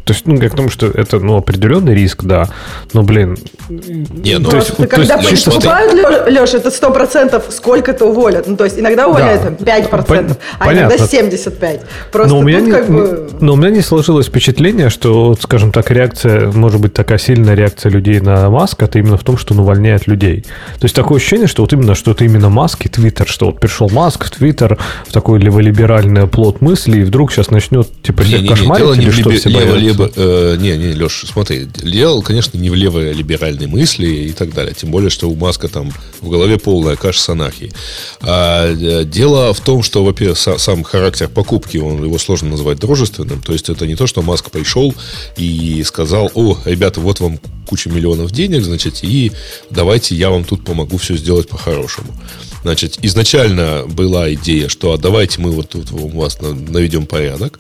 То 0.06 0.14
есть, 0.14 0.28
ну, 0.28 0.40
я 0.40 0.50
к 0.50 0.56
тому, 0.56 0.70
что 0.70 0.86
это, 0.86 1.20
ну, 1.20 1.36
определенный 1.36 1.96
риск, 1.96 2.24
да. 2.24 2.48
Но, 2.94 3.02
блин... 3.02 3.38
Не, 3.70 4.38
ну, 4.38 4.52
то 4.52 4.58
есть, 4.58 4.76
когда 4.76 5.18
то 5.18 5.28
есть, 5.28 5.46
покупают, 5.46 5.94
Леша, 6.30 6.58
это 6.58 6.70
100% 6.70 7.44
сколько-то 7.50 8.06
уволят. 8.06 8.46
Ну, 8.48 8.56
то 8.56 8.66
есть, 8.66 8.78
иногда 8.78 9.08
увольняют 9.08 9.58
да. 9.60 9.80
5%, 9.80 10.06
Пон- 10.06 10.38
а 10.60 10.74
иногда 10.74 10.96
75%. 10.96 11.82
Просто 12.12 12.34
но 12.36 12.40
у, 12.40 12.44
меня 12.44 12.60
не, 12.60 12.72
как 12.72 12.88
бы... 12.88 13.30
но 13.40 13.54
у 13.54 13.56
меня 13.56 13.72
не 13.72 13.82
сложилось 13.82 14.28
впечатление, 14.28 14.92
что, 14.92 15.36
скажем 15.42 15.72
так, 15.72 15.90
реакция, 15.90 16.52
может 16.52 16.80
быть, 16.80 16.94
такая 16.94 17.18
сильная 17.18 17.56
реакция 17.56 17.90
людей 17.92 18.20
на 18.20 18.48
Маск, 18.52 18.84
это 18.84 19.00
именно 19.00 19.18
в 19.18 19.24
том, 19.24 19.40
что 19.40 19.56
он 19.56 19.62
увольняет 19.62 20.06
людей. 20.06 20.44
То 20.80 20.86
есть, 20.86 20.96
такое 20.96 21.18
ощущение, 21.18 21.48
что 21.48 21.64
вот 21.64 21.74
именно, 21.74 21.96
что 21.96 22.12
это 22.12 22.24
именно 22.26 22.50
Маск 22.50 22.86
и 22.86 22.90
Твиттер, 22.90 23.28
что 23.28 23.48
вот 23.48 23.60
пришел 23.60 23.90
Маск 23.90 24.26
в 24.26 24.30
Твиттер, 24.30 24.78
в 25.08 25.12
такой 25.12 25.40
леволиберальный 25.40 26.28
плод 26.28 26.62
мысли, 26.62 27.00
и 27.00 27.04
вдруг 27.04 27.32
сейчас 27.32 27.50
начнет, 27.50 27.88
типа, 28.04 28.22
не, 28.22 28.28
всех 28.28 28.42
не, 28.44 28.48
кошмарить, 28.50 28.98
или 28.98 29.10
что, 29.10 29.32
все 29.32 29.50
боятся? 29.50 29.95
Либо... 29.96 30.12
Э, 30.16 30.58
не, 30.60 30.78
не, 30.78 30.94
Леш, 30.94 31.26
смотри, 31.32 31.66
делал, 31.66 32.22
конечно, 32.22 32.58
не 32.58 32.70
в 32.70 32.76
левые 32.76 33.14
либеральные 33.14 33.68
мысли 33.68 34.08
и 34.08 34.32
так 34.32 34.54
далее. 34.54 34.74
Тем 34.74 34.92
более, 34.92 35.10
что 35.10 35.30
у 35.30 35.36
Маска 35.36 35.68
там 35.68 35.92
в 36.22 36.30
голове 36.30 36.58
полная 36.58 36.96
каша 36.96 37.22
с 37.22 37.30
анархией. 37.30 37.74
А, 38.22 38.72
э, 38.72 39.06
дело 39.06 39.54
в 39.54 39.62
том, 39.62 39.84
что, 39.84 40.04
во-первых, 40.04 40.38
сам 40.38 40.84
характер 40.84 41.30
покупки, 41.30 41.78
он, 41.78 42.04
его 42.04 42.18
сложно 42.18 42.50
назвать 42.50 42.80
дружественным. 42.80 43.42
То 43.42 43.54
есть, 43.54 43.70
это 43.70 43.88
не 43.88 43.96
то, 43.96 44.08
что 44.08 44.22
Маск 44.22 44.52
пришел 44.52 44.94
и 45.38 45.84
сказал, 45.86 46.32
о, 46.34 46.58
ребята, 46.66 47.00
вот 47.00 47.20
вам 47.20 47.40
куча 47.68 47.90
миллионов 47.90 48.32
денег, 48.32 48.64
значит, 48.64 49.00
и 49.04 49.32
давайте 49.70 50.16
я 50.16 50.30
вам 50.30 50.44
тут 50.44 50.64
помогу 50.64 50.98
все 50.98 51.16
сделать 51.18 51.50
по-хорошему. 51.50 52.14
Значит, 52.62 53.00
изначально 53.02 53.86
была 53.88 54.34
идея, 54.34 54.70
что 54.70 54.94
а 54.94 54.98
давайте 54.98 55.42
мы 55.42 55.52
вот 55.52 55.70
тут 55.70 55.92
у 55.92 56.08
вас 56.10 56.40
наведем 56.42 57.06
порядок. 57.06 57.60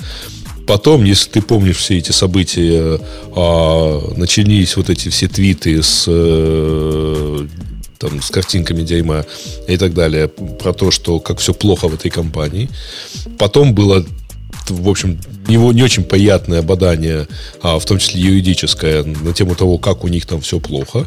Потом, 0.67 1.04
если 1.04 1.30
ты 1.30 1.41
помнишь 1.41 1.78
все 1.78 1.97
эти 1.97 2.12
события, 2.12 2.99
а, 3.36 4.13
начались 4.15 4.75
вот 4.78 4.89
эти 4.89 5.10
все 5.10 5.28
твиты 5.28 5.82
с 5.82 6.06
э, 6.08 7.47
там, 7.99 8.21
с 8.21 8.30
картинками 8.30 8.82
Дерьма 8.82 9.25
и 9.67 9.78
так 9.78 9.93
далее, 9.93 10.28
про 10.28 10.73
то, 10.73 10.91
что 10.91 11.19
как 11.19 11.39
все 11.39 11.54
плохо 11.54 11.88
в 11.88 11.93
этой 11.93 12.10
компании. 12.10 12.69
Потом 13.38 13.73
было 13.73 14.06
в 14.69 14.89
общем, 14.89 15.19
не, 15.47 15.58
не 15.58 15.84
очень 15.84 16.04
приятное 16.04 16.60
ободание, 16.60 17.28
а 17.62 17.80
в 17.80 17.86
том 17.86 17.97
числе 17.97 18.21
юридическое, 18.21 19.04
на 19.04 19.34
тему 19.34 19.56
того, 19.56 19.78
как 19.78 20.04
у 20.04 20.08
них 20.08 20.25
там 20.25 20.41
все 20.41 20.60
плохо. 20.60 21.06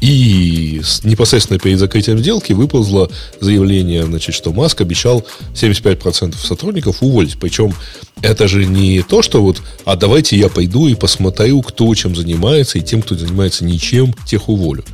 И 0.00 0.82
непосредственно 1.04 1.58
перед 1.58 1.78
закрытием 1.78 2.18
сделки 2.18 2.52
выползло 2.52 3.10
заявление, 3.40 4.04
значит, 4.04 4.34
что 4.34 4.52
Маск 4.52 4.80
обещал 4.82 5.26
75% 5.54 6.36
сотрудников 6.36 7.02
уволить. 7.02 7.38
Причем 7.40 7.74
это 8.20 8.46
же 8.46 8.66
не 8.66 9.02
то, 9.02 9.22
что 9.22 9.42
вот, 9.42 9.62
а 9.84 9.96
давайте 9.96 10.36
я 10.36 10.48
пойду 10.48 10.86
и 10.86 10.94
посмотрю, 10.94 11.62
кто 11.62 11.94
чем 11.94 12.14
занимается, 12.14 12.78
и 12.78 12.82
тем, 12.82 13.02
кто 13.02 13.14
занимается 13.14 13.64
ничем, 13.64 14.14
тех 14.26 14.48
уволю. 14.48 14.84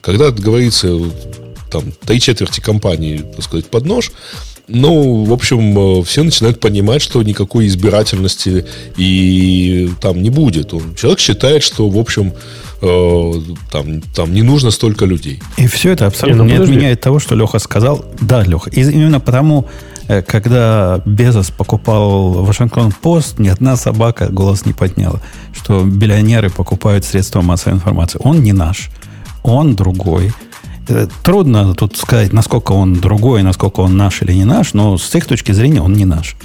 Когда 0.00 0.30
говорится, 0.30 0.98
там, 1.70 1.92
три 2.04 2.20
четверти 2.20 2.60
компании, 2.60 3.18
так 3.18 3.44
сказать, 3.44 3.66
под 3.66 3.84
нож, 3.84 4.10
ну, 4.68 5.24
в 5.24 5.32
общем, 5.32 6.00
э, 6.00 6.02
все 6.04 6.22
начинают 6.22 6.60
понимать, 6.60 7.02
что 7.02 7.22
никакой 7.22 7.66
избирательности 7.66 8.66
и 8.96 9.90
там 10.00 10.22
не 10.22 10.30
будет. 10.30 10.74
Он, 10.74 10.94
человек 10.94 11.18
считает, 11.20 11.62
что, 11.62 11.88
в 11.88 11.98
общем, 11.98 12.34
э, 12.82 13.32
там, 13.72 14.02
там 14.14 14.32
не 14.32 14.42
нужно 14.42 14.70
столько 14.70 15.06
людей. 15.06 15.40
И 15.56 15.66
все 15.66 15.92
это 15.92 16.06
абсолютно 16.06 16.42
не, 16.42 16.52
ну, 16.52 16.58
не 16.58 16.64
отменяет 16.64 17.00
того, 17.00 17.18
что 17.18 17.34
Леха 17.34 17.58
сказал. 17.58 18.04
Да, 18.20 18.42
Леха, 18.42 18.70
именно 18.70 19.20
потому, 19.20 19.66
э, 20.06 20.22
когда 20.22 21.00
Безос 21.06 21.50
покупал 21.50 22.44
Вашингтон 22.44 22.92
Пост, 22.92 23.38
ни 23.38 23.48
одна 23.48 23.76
собака 23.76 24.28
голос 24.28 24.66
не 24.66 24.74
подняла, 24.74 25.20
что 25.56 25.82
биллионеры 25.82 26.50
покупают 26.50 27.04
средства 27.04 27.40
массовой 27.40 27.76
информации. 27.76 28.20
Он 28.22 28.42
не 28.42 28.52
наш, 28.52 28.90
он 29.42 29.74
другой. 29.74 30.32
Трудно 31.22 31.74
тут 31.74 31.96
сказать, 31.96 32.32
насколько 32.32 32.72
он 32.72 32.94
другой, 32.94 33.42
насколько 33.42 33.80
он 33.80 33.96
наш 33.96 34.22
или 34.22 34.32
не 34.32 34.44
наш, 34.44 34.74
но 34.74 34.98
с 34.98 35.14
их 35.14 35.26
точки 35.26 35.52
зрения 35.52 35.82
он 35.82 35.92
не 35.92 36.04
наш. 36.04 36.36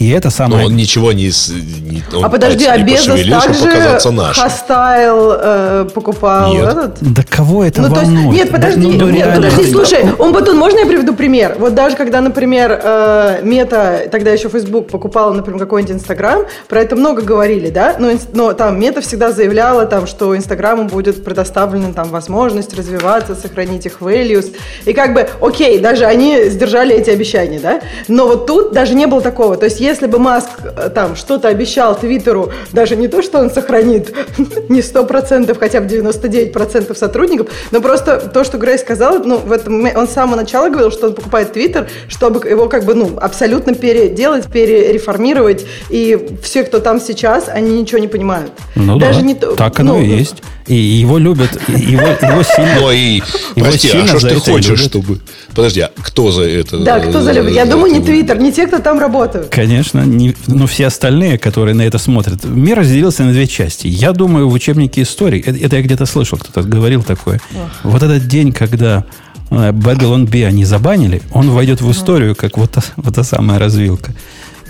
И 0.00 0.08
это 0.08 0.30
самое... 0.30 0.62
Но 0.62 0.68
он 0.68 0.76
ничего 0.76 1.12
не... 1.12 1.24
не 1.24 2.02
он 2.16 2.24
а 2.24 2.30
подожди, 2.30 2.64
а 2.64 2.78
Безос 2.78 3.20
также 3.20 4.00
Хостайл 4.32 5.32
э, 5.38 5.88
покупал 5.92 6.54
нет. 6.54 6.68
этот? 6.68 6.96
Да 7.02 7.22
кого 7.28 7.64
это 7.64 7.82
ну, 7.82 7.94
волнует? 7.94 8.16
Есть, 8.16 8.32
нет, 8.32 8.50
подожди, 8.50 8.80
да, 8.80 9.04
ну, 9.04 9.10
нет, 9.10 9.34
подожди, 9.34 9.70
слушай, 9.70 9.98
он 10.18 10.32
потом, 10.32 10.56
можно 10.56 10.78
я 10.78 10.86
приведу 10.86 11.12
пример? 11.12 11.56
Вот 11.58 11.74
даже 11.74 11.96
когда, 11.96 12.22
например, 12.22 12.80
э, 12.82 13.40
Мета, 13.42 14.08
тогда 14.10 14.30
еще 14.30 14.48
Facebook 14.48 14.88
покупала, 14.88 15.34
например, 15.34 15.60
какой-нибудь 15.60 15.96
Инстаграм, 15.96 16.46
про 16.66 16.80
это 16.80 16.96
много 16.96 17.20
говорили, 17.20 17.68
да? 17.68 17.96
Но, 17.98 18.12
но 18.32 18.54
там 18.54 18.80
Мета 18.80 19.02
всегда 19.02 19.32
заявляла, 19.32 19.84
там, 19.84 20.06
что 20.06 20.34
Инстаграму 20.34 20.84
будет 20.84 21.22
предоставлена 21.22 21.92
там 21.92 22.08
возможность 22.08 22.74
развиваться, 22.74 23.34
сохранить 23.34 23.84
их 23.84 24.00
values. 24.00 24.56
И 24.86 24.94
как 24.94 25.12
бы, 25.12 25.28
окей, 25.42 25.78
даже 25.78 26.06
они 26.06 26.48
сдержали 26.48 26.94
эти 26.94 27.10
обещания, 27.10 27.60
да? 27.60 27.82
Но 28.08 28.26
вот 28.26 28.46
тут 28.46 28.72
даже 28.72 28.94
не 28.94 29.04
было 29.04 29.20
такого. 29.20 29.58
То 29.58 29.66
есть 29.66 29.78
если 29.90 30.06
бы 30.06 30.18
Маск 30.18 30.48
э, 30.64 30.90
там 30.94 31.16
что-то 31.16 31.48
обещал 31.48 31.98
Твиттеру, 31.98 32.52
даже 32.72 32.96
не 32.96 33.08
то, 33.08 33.22
что 33.22 33.38
он 33.38 33.50
сохранит 33.50 34.14
не 34.68 34.80
100%, 34.80 35.58
хотя 35.58 35.80
бы 35.80 35.86
99% 35.86 36.96
сотрудников, 36.96 37.48
но 37.70 37.80
просто 37.80 38.20
то, 38.20 38.44
что 38.44 38.58
Грей 38.58 38.78
сказал, 38.78 39.22
ну, 39.24 39.38
в 39.38 39.52
этом, 39.52 39.84
он 39.94 40.08
с 40.08 40.12
самого 40.12 40.36
начала 40.36 40.68
говорил, 40.68 40.90
что 40.90 41.08
он 41.08 41.14
покупает 41.14 41.52
Твиттер, 41.52 41.88
чтобы 42.08 42.48
его 42.48 42.68
как 42.68 42.84
бы, 42.84 42.94
ну, 42.94 43.18
абсолютно 43.20 43.74
переделать, 43.74 44.46
перереформировать, 44.46 45.66
и 45.90 46.28
все, 46.42 46.64
кто 46.64 46.80
там 46.80 47.00
сейчас, 47.00 47.48
они 47.48 47.80
ничего 47.80 47.98
не 47.98 48.08
понимают. 48.08 48.52
Ну 48.74 48.98
даже 48.98 49.20
да, 49.20 49.26
не 49.26 49.34
то, 49.34 49.54
так 49.56 49.78
оно 49.80 49.94
ну, 49.94 50.02
и 50.02 50.06
есть. 50.06 50.42
И 50.70 50.74
его 50.74 51.18
любят, 51.18 51.50
его, 51.66 52.06
его 52.06 52.42
сильно... 52.44 52.80
Но 52.80 52.92
и, 52.92 53.20
прости, 53.56 53.90
а 53.92 54.06
что 54.06 54.20
ж 54.20 54.22
ты 54.22 54.34
хочешь, 54.36 54.78
чтобы... 54.78 55.18
Подожди, 55.52 55.80
а 55.80 55.90
кто 56.00 56.30
за 56.30 56.44
это? 56.44 56.78
Да, 56.78 57.00
кто 57.00 57.22
за 57.22 57.32
любит? 57.32 57.54
Я 57.54 57.64
думаю, 57.64 57.92
не 57.92 58.00
Твиттер, 58.00 58.38
не 58.38 58.52
те, 58.52 58.68
кто 58.68 58.78
там 58.78 59.00
работают. 59.00 59.48
Конечно, 59.48 59.69
не, 59.78 60.34
но 60.46 60.66
все 60.66 60.86
остальные, 60.86 61.38
которые 61.38 61.74
на 61.74 61.82
это 61.82 61.98
смотрят. 61.98 62.44
Мир 62.44 62.78
разделился 62.78 63.24
на 63.24 63.32
две 63.32 63.46
части. 63.46 63.86
Я 63.86 64.12
думаю, 64.12 64.48
в 64.48 64.52
учебнике 64.52 65.02
истории, 65.02 65.40
это, 65.40 65.58
это 65.58 65.76
я 65.76 65.82
где-то 65.82 66.06
слышал, 66.06 66.38
кто-то 66.38 66.62
говорил 66.66 67.02
такое. 67.02 67.40
Ох. 67.54 67.70
Вот 67.84 68.02
этот 68.02 68.26
день, 68.26 68.52
когда 68.52 69.04
Babylon 69.50 70.28
B 70.28 70.46
они 70.46 70.64
забанили, 70.64 71.22
он 71.32 71.50
войдет 71.50 71.80
в 71.80 71.90
историю, 71.90 72.34
как 72.34 72.56
вот 72.56 72.72
та, 72.72 72.82
вот 72.96 73.14
та 73.14 73.24
самая 73.24 73.58
развилка 73.58 74.12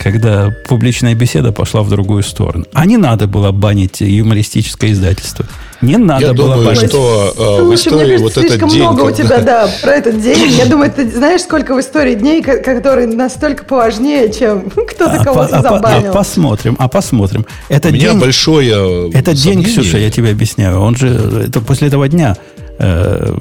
когда 0.02 0.50
публичная 0.66 1.14
беседа 1.14 1.52
пошла 1.52 1.82
в 1.82 1.90
другую 1.90 2.22
сторону. 2.22 2.64
А 2.72 2.86
не 2.86 2.96
надо 2.96 3.26
было 3.26 3.52
банить 3.52 4.00
юмористическое 4.00 4.92
издательство. 4.92 5.44
Не 5.80 5.96
надо 5.96 6.26
Я 6.26 6.34
было 6.34 6.56
думаю, 6.56 6.76
что 6.76 7.34
э, 7.36 7.62
в 7.62 7.74
истории 7.74 8.18
вот 8.18 8.36
этот 8.36 8.68
день... 8.68 8.82
много 8.82 9.06
когда... 9.06 9.22
у 9.22 9.26
тебя, 9.26 9.38
да, 9.44 9.70
про 9.82 9.92
этот 9.92 10.20
день. 10.20 10.50
Я 10.50 10.66
думаю, 10.66 10.92
ты 10.92 11.10
знаешь, 11.10 11.40
сколько 11.42 11.74
в 11.74 11.80
истории 11.80 12.14
дней, 12.14 12.42
которые 12.42 13.06
настолько 13.06 13.64
поважнее, 13.64 14.30
чем 14.32 14.70
кто-то 14.70 15.20
а, 15.20 15.24
кого-то 15.24 15.56
а, 15.56 15.62
забанил. 15.62 16.10
А, 16.10 16.12
посмотрим, 16.12 16.76
а 16.78 16.88
посмотрим. 16.88 17.46
Это 17.68 17.88
у 17.88 17.92
меня 17.92 18.14
большое 18.14 19.10
Этот 19.12 19.36
день, 19.36 19.64
Ксюша, 19.64 19.98
я 19.98 20.10
тебе 20.10 20.30
объясняю, 20.30 20.80
он 20.80 20.96
же 20.96 21.08
это 21.46 21.60
после 21.60 21.88
этого 21.88 22.08
дня, 22.08 22.36
э, 22.78 23.34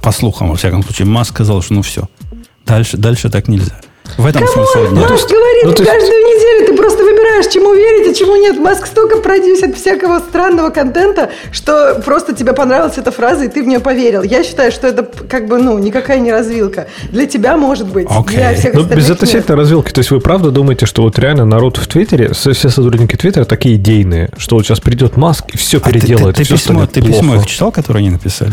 по 0.00 0.12
слухам, 0.12 0.50
во 0.50 0.56
всяком 0.56 0.82
случае, 0.82 1.06
Маск 1.06 1.32
сказал, 1.32 1.62
что 1.62 1.74
ну 1.74 1.82
все, 1.82 2.08
дальше, 2.64 2.96
дальше 2.96 3.30
так 3.30 3.48
нельзя. 3.48 3.80
В 4.18 4.26
этом 4.26 4.46
Кому? 4.46 4.52
смысл 4.52 4.90
дня. 4.90 5.08
Маш 5.08 5.22
говорит 5.22 5.64
ну, 5.64 5.72
каждую 5.72 5.96
есть... 5.96 6.34
неделю, 6.34 6.66
ты 6.66 6.76
просто 6.76 7.02
выбираешь, 7.02 7.46
чему 7.46 7.74
верить, 7.74 8.12
а 8.12 8.14
чему 8.14 8.36
нет. 8.36 8.58
Маск 8.58 8.86
столько 8.86 9.16
продюсит 9.16 9.76
всякого 9.76 10.18
странного 10.20 10.70
контента, 10.70 11.30
что 11.52 12.00
просто 12.04 12.34
тебе 12.34 12.52
понравилась 12.52 12.96
эта 12.96 13.10
фраза, 13.10 13.44
и 13.44 13.48
ты 13.48 13.62
в 13.62 13.66
нее 13.66 13.80
поверил. 13.80 14.22
Я 14.22 14.44
считаю, 14.44 14.70
что 14.72 14.86
это 14.86 15.08
как 15.28 15.48
бы, 15.48 15.58
ну, 15.58 15.78
никакая 15.78 16.20
не 16.20 16.30
развилка. 16.30 16.86
Для 17.10 17.26
тебя 17.26 17.56
может 17.56 17.88
быть, 17.88 18.06
okay. 18.06 18.36
для 18.36 18.54
всех 18.54 18.74
ну, 18.74 18.84
без 18.84 19.10
относительно 19.10 19.56
развилки. 19.56 19.90
То 19.90 20.00
есть 20.00 20.10
вы 20.10 20.20
правда 20.20 20.50
думаете, 20.50 20.86
что 20.86 21.02
вот 21.02 21.18
реально 21.18 21.44
народ 21.46 21.78
в 21.78 21.86
Твиттере, 21.88 22.32
все 22.34 22.52
сотрудники 22.54 23.16
Твиттера 23.16 23.44
такие 23.46 23.76
идейные, 23.76 24.30
что 24.36 24.56
вот 24.56 24.66
сейчас 24.66 24.80
придет 24.80 25.16
Маск 25.16 25.46
и 25.52 25.56
все 25.56 25.78
а 25.78 25.80
переделает. 25.80 26.36
Ты, 26.36 26.44
ты, 26.44 26.48
ты, 26.50 26.54
письмо, 26.54 26.86
ты 26.86 27.02
письмо 27.02 27.36
их 27.36 27.46
читал, 27.46 27.72
которое 27.72 28.00
они 28.00 28.10
написали? 28.10 28.52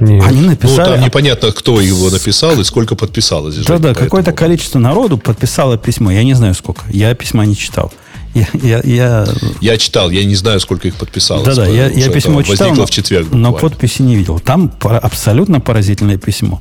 Нет. 0.00 0.24
Они 0.26 0.40
написали... 0.40 0.88
Ну, 0.88 0.94
там 0.96 1.04
непонятно, 1.04 1.52
кто 1.52 1.80
его 1.80 2.10
написал 2.10 2.58
и 2.58 2.64
сколько 2.64 2.94
подписалось. 2.96 3.56
Да-да, 3.56 3.94
какое-то 3.94 4.32
количество 4.32 4.78
народу 4.78 5.18
подписало 5.18 5.78
письмо. 5.78 6.10
Я 6.10 6.24
не 6.24 6.34
знаю, 6.34 6.54
сколько. 6.54 6.82
Я 6.90 7.14
письма 7.14 7.44
не 7.46 7.56
читал. 7.56 7.92
Я, 8.34 8.46
я, 8.62 8.80
я... 8.84 9.26
я 9.60 9.76
читал, 9.76 10.10
я 10.10 10.24
не 10.24 10.36
знаю, 10.36 10.60
сколько 10.60 10.86
их 10.86 10.94
подписалось. 10.94 11.44
Да-да, 11.44 11.66
я, 11.66 11.88
я 11.88 12.08
письмо 12.10 12.42
читал, 12.42 12.74
но, 12.74 12.86
в 12.86 12.90
четверг 12.90 13.28
но 13.32 13.52
подписи 13.52 14.02
не 14.02 14.16
видел. 14.16 14.38
Там 14.38 14.72
абсолютно 14.82 15.60
поразительное 15.60 16.16
письмо. 16.16 16.60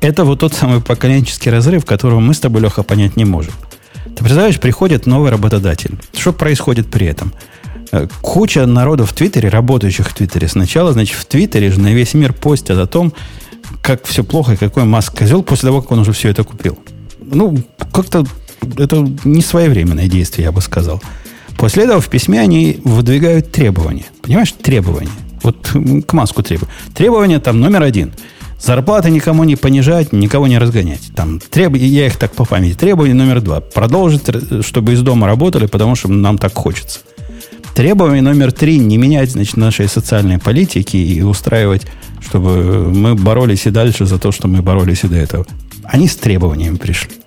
Это 0.00 0.24
вот 0.24 0.40
тот 0.40 0.54
самый 0.54 0.80
поколенческий 0.80 1.50
разрыв, 1.50 1.84
которого 1.84 2.20
мы 2.20 2.34
с 2.34 2.40
тобой, 2.40 2.62
Леха, 2.62 2.84
понять 2.84 3.16
не 3.16 3.24
можем. 3.24 3.52
Ты 4.04 4.22
представляешь, 4.24 4.60
приходит 4.60 5.06
новый 5.06 5.30
работодатель. 5.30 5.98
Что 6.16 6.32
происходит 6.32 6.88
при 6.88 7.08
этом? 7.08 7.32
Э, 7.92 8.06
куча 8.20 8.66
народу 8.66 9.04
в 9.04 9.12
Твиттере, 9.12 9.48
работающих 9.48 10.08
в 10.08 10.14
Твиттере, 10.14 10.48
сначала, 10.48 10.92
значит, 10.92 11.16
в 11.16 11.24
Твиттере 11.24 11.70
же 11.70 11.80
на 11.80 11.92
весь 11.92 12.14
мир 12.14 12.32
постят 12.32 12.78
о 12.78 12.86
том, 12.86 13.12
как 13.82 14.04
все 14.04 14.24
плохо 14.24 14.52
и 14.52 14.56
какой 14.56 14.84
Маск 14.84 15.16
козел 15.16 15.42
после 15.42 15.68
того, 15.68 15.82
как 15.82 15.92
он 15.92 16.00
уже 16.00 16.12
все 16.12 16.28
это 16.28 16.44
купил. 16.44 16.78
Ну, 17.20 17.58
как-то 17.92 18.24
это 18.76 19.08
не 19.24 19.42
своевременное 19.42 20.08
действие, 20.08 20.46
я 20.46 20.52
бы 20.52 20.60
сказал. 20.60 21.02
После 21.56 21.84
этого 21.84 22.00
в 22.00 22.08
письме 22.08 22.40
они 22.40 22.80
выдвигают 22.84 23.50
требования. 23.50 24.06
Понимаешь, 24.22 24.52
требования. 24.52 25.10
Вот 25.42 25.74
к 26.06 26.12
Маску 26.12 26.42
требования. 26.42 26.72
Требования 26.94 27.40
там 27.40 27.60
номер 27.60 27.82
один. 27.82 28.12
Зарплаты 28.60 29.10
никому 29.10 29.44
не 29.44 29.56
понижать, 29.56 30.12
никого 30.12 30.46
не 30.46 30.58
разгонять. 30.58 31.12
Там 31.14 31.38
треб... 31.38 31.76
Я 31.76 32.06
их 32.06 32.16
так 32.16 32.32
по 32.32 32.44
памяти. 32.44 32.76
Требование 32.76 33.14
номер 33.14 33.40
два. 33.40 33.60
Продолжить, 33.60 34.22
чтобы 34.64 34.92
из 34.92 35.02
дома 35.02 35.26
работали, 35.26 35.66
потому 35.66 35.94
что 35.94 36.08
нам 36.08 36.38
так 36.38 36.54
хочется. 36.54 37.00
Требование 37.74 38.22
номер 38.22 38.52
три– 38.52 38.78
не 38.78 38.96
менять, 38.98 39.30
значит, 39.30 39.56
наши 39.56 39.86
социальные 39.88 40.38
политики 40.38 40.96
и 40.96 41.22
устраивать, 41.22 41.86
чтобы 42.20 42.90
мы 42.92 43.14
боролись 43.14 43.66
и 43.66 43.70
дальше 43.70 44.06
за 44.06 44.18
то, 44.18 44.32
что 44.32 44.48
мы 44.48 44.62
боролись 44.62 45.04
и 45.04 45.08
до 45.08 45.16
этого. 45.16 45.46
Они 45.84 46.08
с 46.08 46.16
требованиями 46.16 46.76
пришли. 46.76 47.17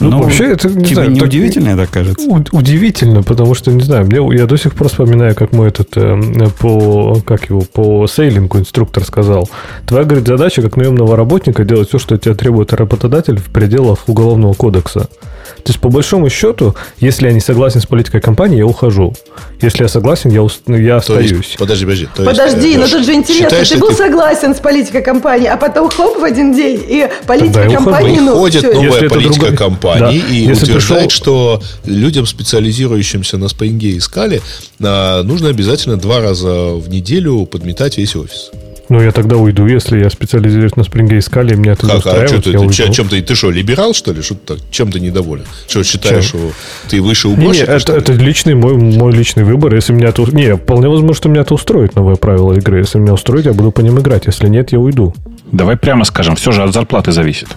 Ну, 0.00 0.10
ну 0.10 0.22
вообще, 0.22 0.52
это 0.52 0.68
не 0.68 0.84
тебе 0.84 0.94
знаю, 0.94 1.10
не 1.10 1.18
так, 1.18 1.28
удивительно 1.28 1.70
это 1.70 1.86
кажется? 1.86 2.28
Удивительно, 2.52 3.22
потому 3.24 3.54
что, 3.54 3.72
не 3.72 3.82
знаю, 3.82 4.06
мне, 4.06 4.38
я 4.38 4.46
до 4.46 4.56
сих 4.56 4.74
пор 4.74 4.88
вспоминаю, 4.88 5.34
как 5.34 5.52
мой 5.52 5.68
этот 5.68 5.96
э, 5.96 6.48
по, 6.60 7.20
как 7.26 7.48
его, 7.50 7.62
по 7.62 8.06
сейлингу 8.06 8.58
инструктор 8.58 9.04
сказал. 9.04 9.50
Твоя, 9.86 10.04
говорит, 10.04 10.26
задача 10.26 10.62
как 10.62 10.76
наемного 10.76 11.16
работника 11.16 11.64
делать 11.64 11.88
все, 11.88 11.98
что 11.98 12.14
от 12.14 12.22
тебя 12.22 12.34
требует 12.34 12.72
работодатель 12.72 13.38
в 13.38 13.46
пределах 13.46 14.08
уголовного 14.08 14.52
кодекса. 14.52 15.08
То 15.56 15.70
есть, 15.70 15.80
по 15.80 15.88
большому 15.88 16.30
счету, 16.30 16.76
если 17.00 17.26
я 17.26 17.32
не 17.32 17.40
согласен 17.40 17.80
с 17.80 17.86
политикой 17.86 18.20
компании, 18.20 18.58
я 18.58 18.66
ухожу. 18.66 19.14
Если 19.60 19.82
я 19.82 19.88
согласен, 19.88 20.30
я, 20.30 20.42
уст... 20.42 20.60
я 20.68 20.96
остаюсь. 20.96 21.32
Есть, 21.32 21.58
подожди, 21.58 21.84
подожди. 21.84 22.08
То 22.14 22.24
подожди, 22.24 22.68
есть, 22.68 22.78
но 22.78 22.86
тут 22.86 23.04
же 23.04 23.14
интересно, 23.14 23.48
считаешь, 23.48 23.68
ты 23.68 23.78
был 23.78 23.88
ты... 23.88 23.94
согласен 23.94 24.54
с 24.54 24.60
политикой 24.60 25.02
компании, 25.02 25.48
а 25.48 25.56
потом 25.56 25.90
хоп 25.90 26.18
в 26.18 26.24
один 26.24 26.54
день, 26.54 26.80
и 26.86 27.08
политика 27.26 27.68
компании... 27.70 28.18
Ну, 28.20 28.34
Приходит 28.34 28.74
новая 28.74 29.08
политика 29.08 29.40
другой... 29.40 29.56
компании 29.56 29.87
да. 29.96 30.10
и 30.10 30.18
если 30.18 30.64
утверждает, 30.64 31.08
пришел... 31.08 31.22
что 31.22 31.62
людям, 31.84 32.26
специализирующимся 32.26 33.38
на 33.38 33.48
спринге 33.48 33.90
и 33.90 34.00
скале, 34.00 34.40
нужно 34.78 35.48
обязательно 35.48 35.96
два 35.96 36.20
раза 36.20 36.74
в 36.74 36.88
неделю 36.88 37.46
подметать 37.46 37.98
весь 37.98 38.16
офис. 38.16 38.50
Ну, 38.88 39.02
я 39.02 39.12
тогда 39.12 39.36
уйду, 39.36 39.66
если 39.66 39.98
я 39.98 40.08
специализируюсь 40.08 40.74
на 40.76 40.82
спринге 40.82 41.18
и 41.18 41.20
скале, 41.20 41.54
и 41.54 41.58
меня 41.58 41.72
это 41.72 41.86
как, 41.86 42.06
а 42.06 42.26
что 42.26 42.40
ты, 42.40 42.52
ты, 42.52 42.72
чем, 42.72 42.92
чем 42.92 43.08
ты, 43.08 43.20
ты 43.20 43.34
что, 43.34 43.50
либерал, 43.50 43.92
что 43.92 44.12
ли? 44.12 44.22
Что 44.22 44.34
ты, 44.34 44.54
чем 44.70 44.90
ты 44.90 44.98
недоволен? 44.98 45.44
Что, 45.66 45.84
считаешь, 45.84 46.30
чем? 46.30 46.40
что 46.40 46.52
ты 46.88 47.02
выше 47.02 47.28
уборщика? 47.28 47.70
Не, 47.70 47.76
это, 47.76 47.92
это 47.92 48.12
личный 48.12 48.54
мой, 48.54 48.78
мой 48.78 49.12
личный 49.12 49.44
выбор. 49.44 49.74
Если 49.74 49.92
меня 49.92 50.08
это... 50.08 50.22
Не, 50.34 50.56
вполне 50.56 50.88
возможно, 50.88 51.14
что 51.14 51.28
меня 51.28 51.42
это 51.42 51.52
устроит, 51.52 51.96
новые 51.96 52.16
правила 52.16 52.54
игры. 52.54 52.78
Если 52.78 52.98
меня 52.98 53.12
устроит, 53.12 53.44
я 53.44 53.52
буду 53.52 53.72
по 53.72 53.82
ним 53.82 53.98
играть. 53.98 54.24
Если 54.24 54.48
нет, 54.48 54.72
я 54.72 54.78
уйду. 54.78 55.14
Давай 55.52 55.76
прямо 55.76 56.04
скажем, 56.06 56.36
все 56.36 56.52
же 56.52 56.62
от 56.62 56.72
зарплаты 56.72 57.12
зависит. 57.12 57.48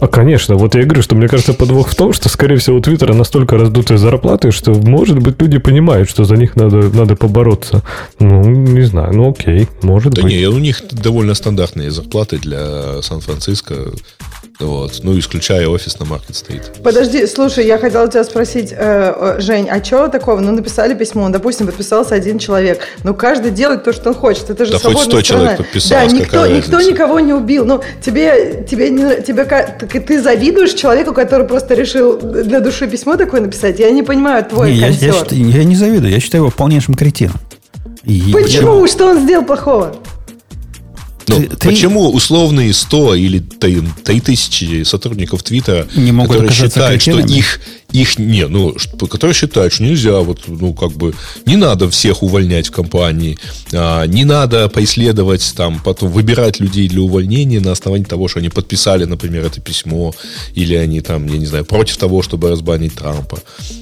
А, 0.00 0.06
конечно. 0.06 0.56
Вот 0.56 0.74
я 0.74 0.84
говорю, 0.84 1.02
что 1.02 1.14
мне 1.14 1.28
кажется, 1.28 1.54
подвох 1.54 1.88
в 1.88 1.94
том, 1.94 2.12
что, 2.12 2.28
скорее 2.28 2.56
всего, 2.56 2.76
у 2.76 2.80
Твиттера 2.80 3.14
настолько 3.14 3.56
раздутые 3.56 3.98
зарплаты, 3.98 4.50
что, 4.50 4.72
может 4.72 5.18
быть, 5.18 5.40
люди 5.40 5.58
понимают, 5.58 6.08
что 6.08 6.24
за 6.24 6.36
них 6.36 6.56
надо, 6.56 6.88
надо 6.90 7.16
побороться. 7.16 7.82
Ну, 8.18 8.42
не 8.44 8.82
знаю. 8.82 9.14
Ну, 9.14 9.30
окей, 9.30 9.68
может 9.82 10.14
да 10.14 10.22
быть. 10.22 10.32
Да 10.32 10.38
не, 10.38 10.46
у 10.46 10.58
них 10.58 10.82
довольно 10.90 11.34
стандартные 11.34 11.90
зарплаты 11.90 12.38
для 12.38 13.00
Сан-Франциско. 13.02 13.92
Вот. 14.58 15.00
Ну, 15.02 15.18
исключая 15.18 15.68
офис 15.68 15.98
на 15.98 16.06
Маркет 16.06 16.34
стоит. 16.34 16.72
Подожди, 16.82 17.26
слушай, 17.26 17.66
я 17.66 17.78
хотела 17.78 18.08
тебя 18.08 18.24
спросить, 18.24 18.72
э, 18.72 19.36
Жень, 19.38 19.68
а 19.68 19.84
что 19.84 20.08
такого? 20.08 20.40
Ну, 20.40 20.52
написали 20.52 20.94
письмо, 20.94 21.28
допустим, 21.28 21.66
подписался 21.66 22.14
один 22.14 22.38
человек. 22.38 22.80
Ну, 23.04 23.14
каждый 23.14 23.50
делает 23.50 23.84
то, 23.84 23.92
что 23.92 24.10
он 24.10 24.14
хочет. 24.14 24.48
Это 24.48 24.64
же 24.64 24.72
да 24.72 24.78
хоть 24.78 24.98
100 24.98 25.22
человек 25.22 25.56
подписался. 25.58 26.08
Да, 26.08 26.12
никто, 26.12 26.46
никто 26.46 26.80
никого 26.80 27.20
не 27.20 27.34
убил. 27.34 27.66
Ну, 27.66 27.82
тебе, 28.00 28.64
тебе, 28.68 28.88
не, 28.88 29.22
тебе 29.22 29.44
ты 29.44 30.22
завидуешь 30.22 30.72
человеку, 30.72 31.12
который 31.12 31.46
просто 31.46 31.74
решил 31.74 32.18
для 32.18 32.60
души 32.60 32.86
письмо 32.88 33.16
такое 33.16 33.42
написать? 33.42 33.78
Я 33.78 33.90
не 33.90 34.02
понимаю 34.02 34.44
твой 34.44 34.72
не, 34.72 34.78
я, 34.78 34.88
я, 34.88 35.14
я 35.30 35.64
не 35.64 35.76
завидую, 35.76 36.10
я 36.10 36.20
считаю 36.20 36.44
его 36.44 36.50
полнейшим 36.50 36.94
кретином. 36.94 37.36
Почему? 38.32 38.82
Я... 38.82 38.88
Что 38.88 39.10
он 39.10 39.20
сделал 39.20 39.44
плохого? 39.44 39.94
Но 41.28 41.40
ты, 41.40 41.68
почему 41.68 42.10
ты... 42.10 42.16
условные 42.16 42.72
100 42.72 43.14
или 43.14 43.38
3000 43.40 44.84
сотрудников 44.84 45.42
Твиттера, 45.42 45.86
не 45.94 46.12
могут 46.12 46.36
которые 46.36 46.54
считают, 46.54 47.02
что 47.02 47.18
их, 47.18 47.60
их 47.92 48.18
не, 48.18 48.46
ну, 48.46 48.74
которые 49.08 49.34
считают, 49.34 49.72
что 49.72 49.84
нельзя, 49.84 50.20
вот, 50.20 50.42
ну, 50.46 50.74
как 50.74 50.92
бы, 50.92 51.14
не 51.46 51.56
надо 51.56 51.88
всех 51.90 52.22
увольнять 52.22 52.68
в 52.68 52.70
компании, 52.70 53.38
а, 53.72 54.04
не 54.06 54.24
надо 54.24 54.68
поисследовать, 54.68 55.54
там, 55.56 55.80
потом 55.84 56.10
выбирать 56.10 56.60
людей 56.60 56.88
для 56.88 57.00
увольнения 57.00 57.60
на 57.60 57.72
основании 57.72 58.04
того, 58.04 58.28
что 58.28 58.40
они 58.40 58.48
подписали, 58.48 59.04
например, 59.04 59.44
это 59.44 59.60
письмо, 59.60 60.12
или 60.54 60.74
они 60.74 61.00
там, 61.00 61.26
я 61.26 61.38
не 61.38 61.46
знаю, 61.46 61.64
против 61.64 61.96
того, 61.96 62.22
чтобы 62.22 62.50
разбанить 62.50 62.94
Трампа. 62.94 63.38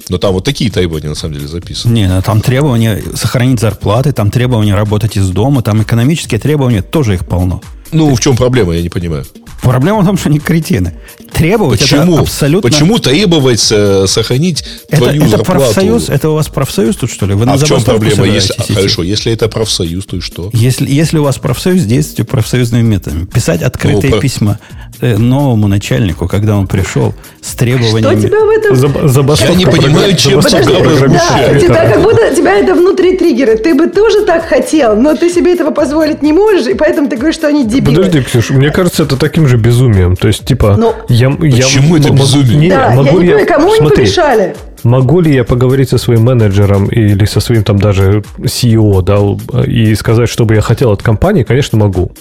Но 0.09 0.17
там 0.17 0.33
вот 0.33 0.45
такие 0.45 0.71
требования, 0.71 1.09
на 1.09 1.15
самом 1.15 1.35
деле, 1.35 1.47
записаны. 1.47 1.93
Не, 1.93 2.07
ну, 2.07 2.21
там 2.21 2.41
требования 2.41 3.01
сохранить 3.15 3.59
зарплаты, 3.59 4.11
там 4.11 4.31
требования 4.31 4.75
работать 4.75 5.17
из 5.17 5.29
дома, 5.29 5.61
там 5.61 5.81
экономические 5.81 6.39
требования 6.39 6.81
тоже 6.81 7.15
их 7.15 7.25
полно. 7.25 7.61
Ну, 7.95 8.15
в 8.15 8.19
чем 8.19 8.35
проблема, 8.35 8.75
я 8.75 8.81
не 8.81 8.89
понимаю. 8.89 9.25
Проблема 9.61 10.01
в 10.01 10.05
том, 10.05 10.17
что 10.17 10.29
они 10.29 10.39
кретины. 10.39 10.93
Требовать 11.33 11.79
Почему? 11.79 12.13
это 12.13 12.21
абсолютно... 12.21 12.69
Почему 12.69 12.99
требовать 12.99 13.67
э, 13.71 14.05
сохранить 14.07 14.63
это, 14.89 15.03
твою 15.03 15.23
это 15.23 15.31
зарплату? 15.31 15.63
Профсоюз, 15.63 16.09
это 16.09 16.29
у 16.29 16.33
вас 16.35 16.47
профсоюз 16.47 16.95
тут, 16.95 17.11
что 17.11 17.25
ли? 17.25 17.33
Вы 17.33 17.45
а 17.45 17.57
в 17.57 17.63
чем 17.63 17.83
проблема? 17.83 18.25
Если, 18.25 18.53
а, 18.57 18.73
хорошо, 18.73 19.03
если 19.03 19.33
это 19.33 19.47
профсоюз, 19.49 20.05
то 20.05 20.17
и 20.17 20.19
что? 20.21 20.49
Если, 20.53 20.89
если 20.89 21.17
у 21.17 21.23
вас 21.23 21.37
профсоюз, 21.37 21.83
действуйте 21.83 22.25
профсоюзными 22.25 22.83
методами. 22.83 23.25
Писать 23.25 23.63
открытые 23.63 24.15
ну, 24.15 24.21
письма 24.21 24.59
новому 25.01 25.67
начальнику, 25.67 26.27
когда 26.27 26.55
он 26.57 26.67
пришел 26.67 27.13
с 27.41 27.53
требованиями... 27.55 28.19
Что 28.19 28.27
тебя 28.27 28.39
в 28.39 28.49
этом... 28.49 28.75
За, 29.07 29.45
Я 29.45 29.55
не 29.55 29.65
понимаю, 29.65 30.15
чем 30.15 30.41
Подожди, 30.41 30.73
да, 30.73 31.59
тебя 31.59 31.89
как 31.91 32.01
будто 32.01 32.35
тебя 32.35 32.57
это 32.57 32.73
внутри 32.73 33.17
триггеры. 33.17 33.57
Ты 33.57 33.75
бы 33.75 33.87
тоже 33.87 34.25
так 34.25 34.45
хотел, 34.45 34.95
но 34.95 35.15
ты 35.15 35.29
себе 35.29 35.53
этого 35.53 35.71
позволить 35.71 36.21
не 36.21 36.33
можешь, 36.33 36.67
и 36.67 36.73
поэтому 36.73 37.09
ты 37.09 37.17
говоришь, 37.17 37.35
что 37.35 37.47
они 37.47 37.65
дебилы. 37.65 37.97
Подожди, 37.97 38.21
Ксюш, 38.21 38.49
мне 38.51 38.71
кажется, 38.71 39.03
это 39.03 39.17
таким 39.17 39.47
же 39.47 39.57
безумием. 39.57 40.15
То 40.15 40.27
есть, 40.27 40.45
типа, 40.45 40.75
но... 40.77 40.95
я, 41.09 41.29
Почему 41.29 41.97
я, 41.97 42.03
это 42.03 42.13
безумие? 42.13 42.57
Не, 42.57 42.69
да, 42.69 42.91
могу 42.91 43.05
я 43.05 43.11
не 43.11 43.17
понимаю, 43.19 43.47
кому 43.47 43.69
смотри, 43.69 43.85
они 43.85 43.95
помешали? 43.95 44.55
Могу 44.83 45.19
ли 45.19 45.33
я 45.33 45.43
поговорить 45.43 45.89
со 45.89 45.97
своим 45.97 46.23
менеджером 46.23 46.87
или 46.87 47.25
со 47.25 47.39
своим 47.39 47.63
там 47.63 47.79
даже 47.79 48.23
CEO, 48.39 49.01
да, 49.01 49.63
и 49.63 49.95
сказать, 49.95 50.29
что 50.29 50.45
бы 50.45 50.55
я 50.55 50.61
хотел 50.61 50.91
от 50.91 51.01
компании? 51.01 51.43
Конечно, 51.43 51.77
могу. 51.77 52.11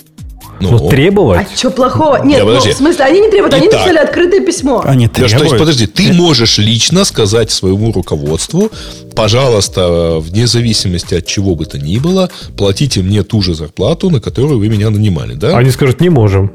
Ну, 0.60 0.70
Но 0.70 0.88
требовать... 0.88 1.46
А 1.52 1.56
что 1.56 1.70
плохого? 1.70 2.24
Нет, 2.24 2.44
ну, 2.44 2.58
в 2.58 2.72
смысле, 2.72 3.04
они 3.04 3.20
не 3.20 3.30
требуют, 3.30 3.54
они 3.54 3.66
написали 3.66 3.98
открытое 3.98 4.40
письмо. 4.40 4.82
Они 4.84 5.08
требуют. 5.08 5.32
Да, 5.32 5.38
то 5.38 5.44
есть, 5.44 5.58
подожди, 5.58 5.86
ты 5.86 6.12
можешь 6.12 6.58
лично 6.58 7.04
сказать 7.04 7.50
своему 7.50 7.92
руководству, 7.92 8.70
пожалуйста, 9.14 10.18
вне 10.20 10.46
зависимости 10.46 11.14
от 11.14 11.26
чего 11.26 11.54
бы 11.54 11.66
то 11.66 11.78
ни 11.78 11.98
было, 11.98 12.30
платите 12.56 13.00
мне 13.02 13.22
ту 13.22 13.42
же 13.42 13.54
зарплату, 13.54 14.10
на 14.10 14.20
которую 14.20 14.58
вы 14.58 14.68
меня 14.68 14.90
нанимали, 14.90 15.34
да? 15.34 15.56
Они 15.56 15.70
скажут, 15.70 16.00
не 16.00 16.08
можем. 16.08 16.52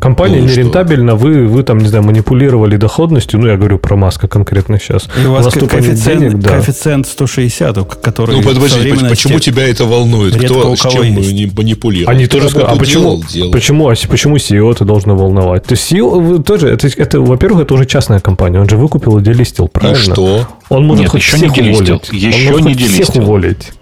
Компания 0.00 0.40
ну, 0.40 0.48
нерентабельна, 0.48 1.14
вы, 1.14 1.46
вы 1.46 1.62
там, 1.62 1.78
не 1.78 1.86
знаю, 1.86 2.04
манипулировали 2.04 2.76
доходностью, 2.76 3.38
ну, 3.38 3.48
я 3.48 3.56
говорю 3.56 3.78
про 3.78 3.96
Маска 3.96 4.28
конкретно 4.28 4.78
сейчас. 4.80 5.08
И 5.22 5.26
у 5.26 5.32
вас 5.32 5.52
коэффициент, 5.52 6.20
денег, 6.20 6.38
да. 6.38 6.50
коэффициент 6.50 7.06
160, 7.06 8.00
который... 8.00 8.36
Ну, 8.36 8.42
подожди, 8.42 8.92
почему 9.08 9.38
тебя 9.38 9.68
это 9.68 9.84
волнует? 9.84 10.36
Кто, 10.36 10.74
с 10.74 10.80
чем 10.80 11.02
есть. 11.02 11.54
манипулирует? 11.56 12.08
Они 12.08 12.26
тоже 12.26 12.48
сказали, 12.48 12.72
а 12.72 12.76
почему, 12.76 13.22
делал, 13.30 13.52
почему, 13.52 13.88
а 13.90 13.94
почему 14.08 14.36
CEO 14.36 14.72
это 14.72 14.86
должно 14.86 15.16
волновать? 15.16 15.64
То 15.64 15.72
есть 15.72 15.92
CEO 15.92 16.42
тоже, 16.42 16.68
это, 16.68 16.88
это, 16.88 17.20
во-первых, 17.20 17.64
это 17.64 17.74
уже 17.74 17.84
частная 17.84 18.20
компания, 18.20 18.58
он 18.58 18.68
же 18.68 18.78
выкупил 18.78 19.18
и 19.18 19.22
делистил, 19.22 19.68
правильно? 19.68 19.98
И 19.98 20.00
что? 20.00 20.48
Он 20.70 20.86
может 20.86 21.02
Нет, 21.02 21.10
хоть 21.10 21.20
еще 21.20 21.36
всех 21.36 21.50
не 21.50 21.62
делистил. 21.62 21.96
уволить. 21.96 22.12
Еще 22.12 22.54
он 22.54 22.62
не 22.62 22.74
делистил. 22.74 23.04
всех 23.04 23.22
уволить. 23.22 23.72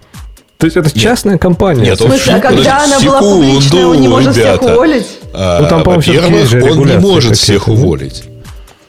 То 0.59 0.65
есть 0.65 0.75
это 0.75 0.91
частная 0.99 1.33
нет. 1.33 1.41
компания. 1.41 1.83
Нет, 1.83 2.01
в 2.01 2.03
смысле, 2.03 2.33
а 2.33 2.39
когда 2.41 2.83
она 2.83 2.99
была 2.99 3.21
публичная, 3.21 3.85
он 3.85 4.01
не 4.01 4.09
может 4.09 4.35
ребята. 4.35 4.59
всех 4.59 4.73
уволить? 4.73 5.05
А, 5.33 5.61
ну, 5.61 5.69
там, 5.69 5.83
во-первых, 5.83 6.53
он 6.53 6.85
не 6.85 6.97
может 6.97 7.37
всех 7.37 7.69
уволить. 7.69 8.23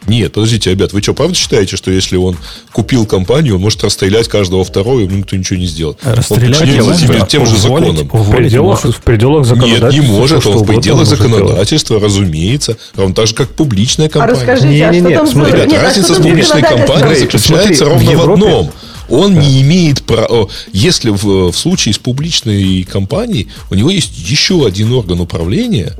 Нет, 0.09 0.33
подождите, 0.33 0.71
ребят, 0.71 0.93
вы 0.93 1.01
что, 1.01 1.15
правда 1.15 1.37
считаете, 1.37 1.77
что 1.77 1.93
если 1.93 2.17
он 2.17 2.37
купил 2.73 3.07
компанию, 3.07 3.55
он 3.55 3.61
может 3.61 3.85
расстрелять 3.85 4.27
каждого 4.27 4.65
второго, 4.65 4.99
и 4.99 5.05
ему 5.05 5.19
никто 5.19 5.37
ничего 5.37 5.61
не 5.61 5.67
сделает? 5.67 5.99
Расстрелять 6.03 7.13
он 7.13 7.27
тем 7.29 7.47
же 7.47 7.57
законам. 7.57 8.09
В 8.13 8.35
пределах, 8.35 8.83
в 8.83 9.03
пределах 9.03 9.47
законодательства. 9.47 9.91
Нет, 9.93 10.11
не 10.11 10.19
может, 10.19 10.45
он 10.47 10.59
в 10.59 10.67
пределах 10.67 11.07
законодательства, 11.07 12.01
разумеется, 12.01 12.79
равно 12.97 13.15
так 13.15 13.29
же, 13.29 13.35
как 13.37 13.51
публичная 13.51 14.09
а 14.09 14.11
компания. 14.11 14.33
А 14.33 14.35
расскажите, 14.35 14.69
не, 14.69 15.01
не, 15.01 15.07
не, 15.07 15.15
а 15.15 15.25
что 15.25 15.35
там... 15.35 15.47
Ребят, 15.47 15.69
нет, 15.69 15.81
разница 15.81 16.15
а 16.15 16.17
с 16.17 16.19
публичной 16.19 16.63
компанией 16.63 17.17
заключается 17.21 17.85
ровно 17.85 18.11
в, 18.11 18.17
в 18.17 18.33
одном– 18.33 18.73
он 19.11 19.35
да. 19.35 19.41
не 19.41 19.63
имеет 19.63 20.03
права... 20.03 20.49
Если 20.73 21.11
в, 21.11 21.51
в 21.51 21.57
случае 21.57 21.95
с 21.95 21.99
публичной 21.99 22.85
компанией 22.85 23.49
у 23.71 23.75
него 23.75 23.91
есть 23.91 24.17
еще 24.17 24.67
один 24.67 24.93
орган 24.93 25.21
управления, 25.21 25.95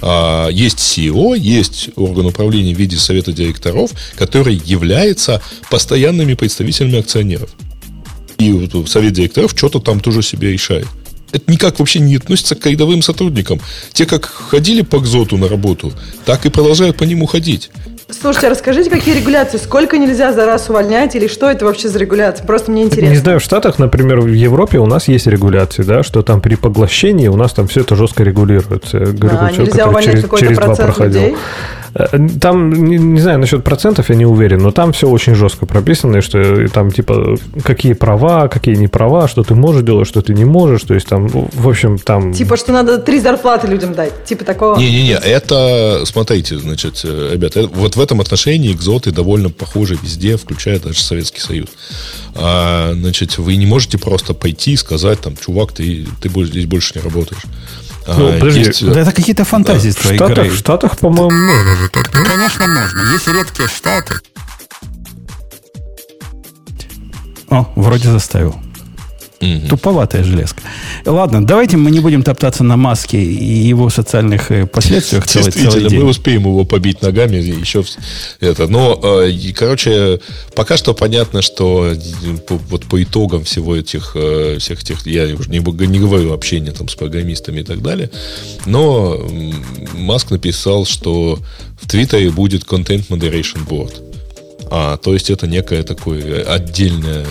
а, 0.00 0.48
есть 0.48 0.78
CEO, 0.78 1.38
есть 1.38 1.90
орган 1.96 2.26
управления 2.26 2.74
в 2.74 2.78
виде 2.78 2.96
совета 2.96 3.32
директоров, 3.32 3.92
который 4.16 4.60
является 4.64 5.40
постоянными 5.70 6.34
представителями 6.34 6.98
акционеров. 6.98 7.50
И 8.38 8.52
вот 8.52 8.88
совет 8.88 9.12
директоров 9.12 9.52
что-то 9.56 9.78
там 9.78 10.00
тоже 10.00 10.22
себе 10.22 10.52
решает. 10.52 10.86
Это 11.30 11.50
никак 11.50 11.78
вообще 11.78 12.00
не 12.00 12.16
относится 12.16 12.54
к 12.54 12.66
рядовым 12.66 13.00
сотрудникам. 13.00 13.60
Те, 13.92 14.04
как 14.04 14.26
ходили 14.26 14.82
по 14.82 15.00
КЗОТу 15.00 15.38
на 15.38 15.48
работу, 15.48 15.92
так 16.26 16.44
и 16.44 16.50
продолжают 16.50 16.96
по 16.98 17.04
нему 17.04 17.26
ходить. 17.26 17.70
Слушайте, 18.12 18.48
а 18.48 18.50
расскажите, 18.50 18.90
какие 18.90 19.18
регуляции? 19.18 19.56
Сколько 19.56 19.98
нельзя 19.98 20.32
за 20.32 20.46
раз 20.46 20.68
увольнять? 20.68 21.16
Или 21.16 21.26
что 21.26 21.50
это 21.50 21.64
вообще 21.64 21.88
за 21.88 21.98
регуляция? 21.98 22.46
Просто 22.46 22.70
мне 22.70 22.82
интересно. 22.82 23.12
Не 23.12 23.18
знаю, 23.18 23.40
в 23.40 23.42
Штатах, 23.42 23.78
например, 23.78 24.20
в 24.20 24.26
Европе 24.26 24.78
у 24.78 24.86
нас 24.86 25.08
есть 25.08 25.26
регуляции, 25.26 25.82
да, 25.82 26.02
что 26.02 26.22
там 26.22 26.40
при 26.40 26.54
поглощении 26.54 27.28
у 27.28 27.36
нас 27.36 27.52
там 27.52 27.68
все 27.68 27.80
это 27.80 27.96
жестко 27.96 28.22
регулируется. 28.22 28.98
Я 28.98 29.06
говорю, 29.06 29.38
а, 29.40 29.50
нельзя 29.50 29.88
увольнять 29.88 30.12
через, 30.12 30.22
какой-то 30.22 30.44
через 30.44 30.58
процент 30.58 30.78
проходил. 30.78 31.22
людей? 31.22 31.36
Э, 31.94 32.06
там, 32.40 32.72
не, 32.72 32.96
не 32.96 33.20
знаю, 33.20 33.38
насчет 33.38 33.64
процентов 33.64 34.10
я 34.10 34.16
не 34.16 34.24
уверен, 34.24 34.58
но 34.58 34.70
там 34.70 34.92
все 34.92 35.08
очень 35.08 35.34
жестко 35.34 35.66
прописано, 35.66 36.20
что 36.22 36.68
там, 36.68 36.90
типа, 36.90 37.36
какие 37.64 37.92
права, 37.92 38.48
какие 38.48 38.76
не 38.76 38.88
права, 38.88 39.28
что 39.28 39.42
ты 39.42 39.54
можешь 39.54 39.82
делать, 39.82 40.08
что 40.08 40.22
ты 40.22 40.32
не 40.32 40.44
можешь, 40.44 40.82
то 40.82 40.94
есть 40.94 41.06
там, 41.06 41.28
в 41.28 41.68
общем, 41.68 41.98
там... 41.98 42.32
Типа, 42.32 42.56
что 42.56 42.72
надо 42.72 42.98
три 42.98 43.20
зарплаты 43.20 43.66
людям 43.66 43.94
дать, 43.94 44.24
типа 44.24 44.44
такого? 44.44 44.78
Не-не-не, 44.78 45.14
это, 45.14 46.02
смотрите, 46.04 46.58
значит, 46.58 47.00
э, 47.04 47.30
ребята, 47.32 47.66
вот 47.66 47.96
в 47.96 48.00
этом 48.00 48.20
отношении 48.20 48.72
экзоты 48.72 49.12
довольно 49.12 49.50
похожи 49.50 49.98
везде, 50.02 50.36
включая 50.36 50.78
даже 50.78 51.02
Советский 51.02 51.40
Союз. 51.40 51.68
А, 52.34 52.92
значит, 52.94 53.36
вы 53.38 53.56
не 53.56 53.66
можете 53.66 53.98
просто 53.98 54.32
пойти 54.34 54.72
и 54.72 54.76
сказать, 54.76 55.20
там, 55.20 55.36
чувак, 55.36 55.72
ты, 55.72 56.06
ты 56.20 56.30
здесь 56.44 56.66
больше 56.66 56.92
не 56.94 57.02
работаешь. 57.02 57.42
Ну, 58.06 58.28
а, 58.28 58.32
подожди, 58.38 58.60
есть... 58.60 58.84
да 58.84 59.00
это 59.00 59.12
какие-то 59.12 59.44
фантазии 59.44 59.90
да. 59.90 60.00
твоей 60.00 60.18
в 60.18 60.24
Штатах, 60.24 60.46
В 60.46 60.56
Штатах, 60.56 60.98
по-моему, 60.98 61.30
можно 61.30 61.76
же 61.76 61.88
так. 61.88 62.12
Ну, 62.14 62.24
конечно, 62.24 62.66
можно. 62.66 63.12
Есть 63.12 63.28
редкие 63.28 63.68
штаты. 63.68 64.14
О, 67.48 67.70
вроде 67.76 68.10
заставил. 68.10 68.61
Угу. 69.42 69.68
Туповатая 69.70 70.22
железка. 70.22 70.62
Ладно, 71.04 71.44
давайте 71.44 71.76
мы 71.76 71.90
не 71.90 71.98
будем 71.98 72.22
топтаться 72.22 72.62
на 72.62 72.76
маске 72.76 73.20
и 73.20 73.44
его 73.44 73.90
социальных 73.90 74.52
э, 74.52 74.66
последствиях 74.66 75.26
целый, 75.26 75.50
целый 75.50 75.88
день. 75.88 76.00
мы 76.00 76.08
успеем 76.08 76.42
его 76.42 76.64
побить 76.64 77.02
ногами 77.02 77.36
еще 77.36 77.82
это. 78.38 78.68
Но, 78.68 79.00
э, 79.02 79.52
короче, 79.52 80.20
пока 80.54 80.76
что 80.76 80.94
понятно, 80.94 81.42
что 81.42 81.92
вот 82.48 82.84
по 82.84 83.02
итогам 83.02 83.42
всего 83.42 83.74
этих, 83.74 84.12
э, 84.14 84.58
всех 84.60 84.82
этих, 84.82 85.04
я 85.06 85.24
уже 85.34 85.50
не, 85.50 85.58
не 85.58 85.98
говорю 85.98 86.32
общения 86.32 86.70
там 86.70 86.88
с 86.88 86.94
программистами 86.94 87.60
и 87.60 87.64
так 87.64 87.82
далее, 87.82 88.10
но 88.64 89.18
Маск 89.94 90.30
написал, 90.30 90.86
что 90.86 91.40
в 91.80 91.88
Твиттере 91.88 92.30
будет 92.30 92.62
Content 92.62 93.08
Moderation 93.08 93.66
Board. 93.68 94.11
А, 94.74 94.96
то 94.96 95.12
есть 95.12 95.28
это 95.28 95.46
некое 95.46 95.82
такое 95.82 96.44
отдельное, 96.44 97.26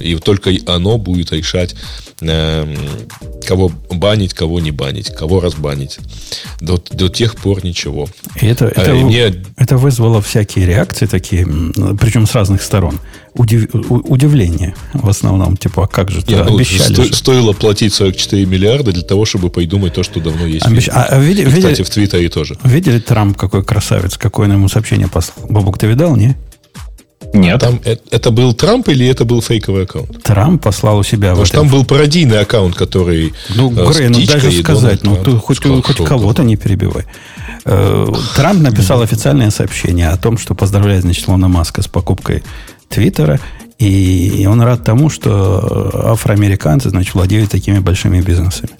и 0.00 0.16
только 0.16 0.50
оно 0.66 0.96
будет 0.96 1.32
решать, 1.32 1.74
э, 2.22 2.74
кого 3.46 3.70
банить, 3.90 4.32
кого 4.32 4.58
не 4.58 4.70
банить, 4.70 5.10
кого 5.10 5.40
разбанить. 5.40 5.98
До, 6.62 6.82
до 6.90 7.10
тех 7.10 7.36
пор 7.36 7.62
ничего. 7.62 8.08
И 8.40 8.46
это, 8.46 8.68
а, 8.68 8.80
это, 8.80 8.94
и 8.94 9.04
мне... 9.04 9.34
это 9.58 9.76
вызвало 9.76 10.22
всякие 10.22 10.64
реакции 10.64 11.04
такие, 11.04 11.46
причем 12.00 12.26
с 12.26 12.34
разных 12.34 12.62
сторон. 12.62 12.98
Удив, 13.34 13.68
удивление 13.74 14.74
в 14.94 15.10
основном. 15.10 15.58
Типа, 15.58 15.84
а 15.84 15.86
как 15.86 16.10
же, 16.10 16.22
Я, 16.26 16.44
ну, 16.44 16.56
обещали 16.56 16.94
сто, 16.94 17.04
же. 17.04 17.14
Стоило 17.14 17.52
платить 17.52 17.92
44 17.92 18.46
миллиарда 18.46 18.92
для 18.92 19.02
того, 19.02 19.26
чтобы 19.26 19.50
придумать 19.50 19.92
то, 19.92 20.02
что 20.02 20.20
давно 20.20 20.46
есть. 20.46 20.64
Обещ... 20.64 20.88
А, 20.88 21.04
а 21.04 21.18
види, 21.18 21.42
и, 21.42 21.44
видели, 21.44 21.60
кстати, 21.60 21.82
в 21.82 21.90
Твиттере 21.90 22.30
тоже. 22.30 22.56
Видели 22.64 22.98
Трамп 22.98 23.36
какой 23.36 23.62
красавец, 23.62 24.16
какое 24.16 24.46
он 24.48 24.54
ему 24.54 24.68
сообщение 24.68 25.06
послал? 25.06 25.46
Бабук, 25.50 25.76
ты 25.76 25.86
видал, 25.86 26.16
не? 26.16 26.34
Нет. 27.34 27.60
Там, 27.60 27.80
это, 27.84 28.02
это 28.10 28.30
был 28.30 28.54
Трамп 28.54 28.88
или 28.88 29.06
это 29.06 29.24
был 29.24 29.42
фейковый 29.42 29.84
аккаунт? 29.84 30.22
Трамп 30.22 30.62
послал 30.62 30.98
у 30.98 31.02
себя. 31.02 31.30
Потому 31.30 31.46
что 31.46 31.56
там 31.58 31.68
был 31.68 31.84
пародийный 31.84 32.40
аккаунт, 32.40 32.74
который... 32.74 33.34
Ну, 33.54 33.70
э, 33.70 33.92
Грей, 33.92 34.08
ну 34.08 34.26
даже 34.26 34.50
сказать, 34.52 35.02
ну 35.02 35.16
ты 35.22 35.32
хоть, 35.32 35.62
хоть 35.62 36.04
кого-то 36.04 36.42
не 36.42 36.56
перебивай. 36.56 37.04
Э, 37.64 38.06
Трамп 38.36 38.62
написал 38.62 39.02
официальное 39.02 39.50
сообщение 39.50 40.08
о 40.08 40.16
том, 40.16 40.38
что 40.38 40.54
поздравляет, 40.54 41.02
значит, 41.02 41.28
Лона 41.28 41.48
Маска 41.48 41.82
с 41.82 41.86
покупкой 41.86 42.42
Твиттера. 42.88 43.38
И 43.78 44.44
он 44.50 44.60
рад 44.60 44.82
тому, 44.82 45.08
что 45.08 46.10
афроамериканцы, 46.10 46.90
значит, 46.90 47.14
владеют 47.14 47.50
такими 47.50 47.78
большими 47.78 48.20
бизнесами. 48.20 48.70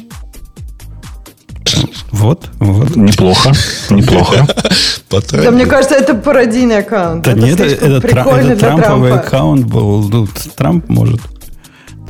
Вот, 2.11 2.49
вот. 2.59 2.97
Неплохо, 2.97 3.53
неплохо. 3.91 4.47
Да, 5.11 5.51
мне 5.51 5.67
кажется, 5.67 5.95
это 5.95 6.15
пародийный 6.15 6.79
аккаунт. 6.79 7.25
Да 7.25 7.33
нет, 7.33 7.61
это 7.61 8.01
трамповый 8.01 9.13
аккаунт 9.13 9.67
был. 9.67 10.09
Ну, 10.09 10.29
Трамп 10.57 10.89
может 10.89 11.21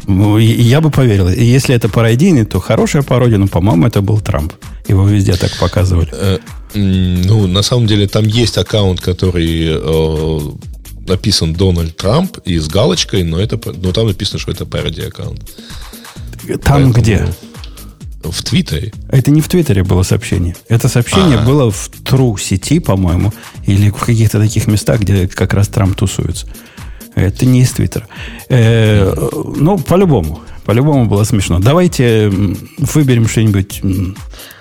ну, 0.08 0.38
я 0.38 0.80
бы 0.80 0.90
поверил. 0.90 1.28
Если 1.28 1.74
это 1.74 1.90
пародийный, 1.90 2.46
то 2.46 2.60
хорошая 2.60 3.02
пародия, 3.02 3.36
но, 3.36 3.46
по-моему, 3.46 3.86
это 3.86 4.00
был 4.00 4.18
Трамп. 4.20 4.54
Его 4.88 5.06
везде 5.06 5.34
так 5.34 5.50
показывали. 5.60 6.08
Э, 6.12 6.38
ну, 6.72 7.46
на 7.46 7.60
самом 7.60 7.86
деле, 7.86 8.08
там 8.08 8.24
есть 8.24 8.56
аккаунт, 8.56 9.02
который 9.02 9.68
э, 9.68 10.40
написан 11.06 11.52
Дональд 11.52 11.94
Трамп 11.94 12.38
и 12.46 12.58
с 12.58 12.68
галочкой, 12.68 13.22
но, 13.22 13.38
это, 13.38 13.60
но 13.70 13.92
там 13.92 14.06
написано, 14.06 14.38
что 14.38 14.50
это 14.50 14.64
пародия 14.64 15.08
аккаунт. 15.08 15.40
Там 16.46 16.58
Поэтому, 16.64 16.92
где? 16.92 17.28
В 18.22 18.42
Твиттере. 18.42 18.92
Это 19.08 19.30
не 19.30 19.40
в 19.40 19.48
Твиттере 19.48 19.84
было 19.84 20.02
сообщение. 20.02 20.56
Это 20.68 20.88
сообщение 20.88 21.38
А-а-а. 21.38 21.46
было 21.46 21.70
в 21.70 21.90
True 22.04 22.38
сети, 22.40 22.80
по-моему, 22.80 23.32
или 23.64 23.90
в 23.90 24.04
каких-то 24.04 24.38
таких 24.38 24.66
местах, 24.66 25.00
где 25.00 25.28
как 25.28 25.54
раз 25.54 25.68
Трамп 25.68 25.96
тусуется. 25.96 26.46
Это 27.14 27.46
не 27.46 27.62
из 27.62 27.70
Твиттера. 27.70 28.06
Э, 28.48 29.14
ну, 29.56 29.78
по-любому. 29.78 30.40
По-любому 30.64 31.06
было 31.06 31.24
смешно. 31.24 31.58
Давайте 31.58 32.30
выберем 32.78 33.26
что-нибудь. 33.28 33.80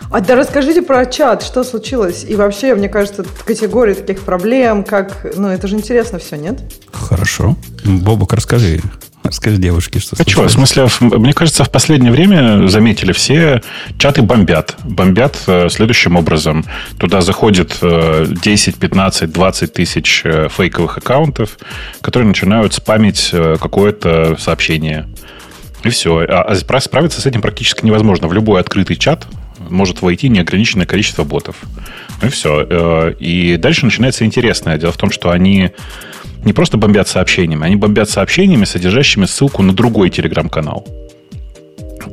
А 0.10 0.22
да 0.22 0.36
расскажите 0.36 0.82
про 0.82 1.06
чат, 1.06 1.43
что 1.43 1.63
случилось? 1.63 2.26
И 2.28 2.36
вообще, 2.36 2.76
мне 2.76 2.88
кажется, 2.88 3.26
категории 3.46 3.93
таких 3.93 4.22
проблем, 4.22 4.84
как... 4.84 5.26
Ну, 5.36 5.50
это 5.50 5.67
же 5.67 5.76
интересно 5.76 6.17
все, 6.20 6.38
нет? 6.38 6.62
Хорошо. 6.91 7.58
Бобок, 7.84 8.34
расскажи. 8.34 8.82
Расскажи 9.24 9.58
девушке, 9.58 10.00
что 10.00 10.15
А 10.17 10.30
что, 10.30 10.48
в 10.48 10.52
смысле, 10.52 10.88
мне 11.02 11.34
кажется, 11.34 11.65
в 11.65 11.70
последнее 11.70 12.13
время 12.13 12.67
заметили 12.70 13.12
все, 13.12 13.62
чаты 13.98 14.22
бомбят. 14.22 14.78
Бомбят 14.86 15.38
э, 15.48 15.67
следующим 15.70 16.15
образом. 16.15 16.63
Туда 16.98 17.20
заходит 17.20 17.78
10, 17.82 18.76
15, 18.78 19.30
20 19.30 19.74
тысяч 19.74 20.22
э, 20.24 20.48
фейковых 20.50 21.00
аккаунтов, 21.00 21.58
которые 22.00 22.30
начинают 22.30 22.74
спамить 22.74 23.32
э, 23.34 23.58
какое-то 23.60 24.38
сообщение. 24.39 25.10
И 25.84 25.89
все. 25.89 26.26
А, 26.30 26.43
а 26.43 26.80
справиться 26.80 27.20
с 27.20 27.26
этим 27.26 27.41
практически 27.41 27.86
невозможно. 27.86 28.30
В 28.30 28.34
любой 28.34 28.62
открытый 28.62 28.96
чат 28.96 29.28
может 29.70 30.02
войти 30.02 30.30
неограниченное 30.30 30.86
количество 30.86 31.24
ботов. 31.24 31.58
Ну 32.22 32.28
и 32.28 32.32
все. 32.32 33.12
И 33.20 33.58
дальше 33.58 33.86
начинается 33.86 34.26
интересное. 34.26 34.78
Дело 34.78 34.91
в 34.91 34.98
том, 34.98 35.12
что 35.12 35.30
они 35.32 35.72
не 36.43 36.54
просто 36.54 36.78
бомбят 36.78 37.08
сообщениями, 37.08 37.65
они 37.65 37.76
бомбят 37.76 38.10
сообщениями, 38.10 38.65
содержащими 38.65 39.26
ссылку 39.26 39.63
на 39.63 39.74
другой 39.74 40.10
телеграм-канал, 40.10 40.88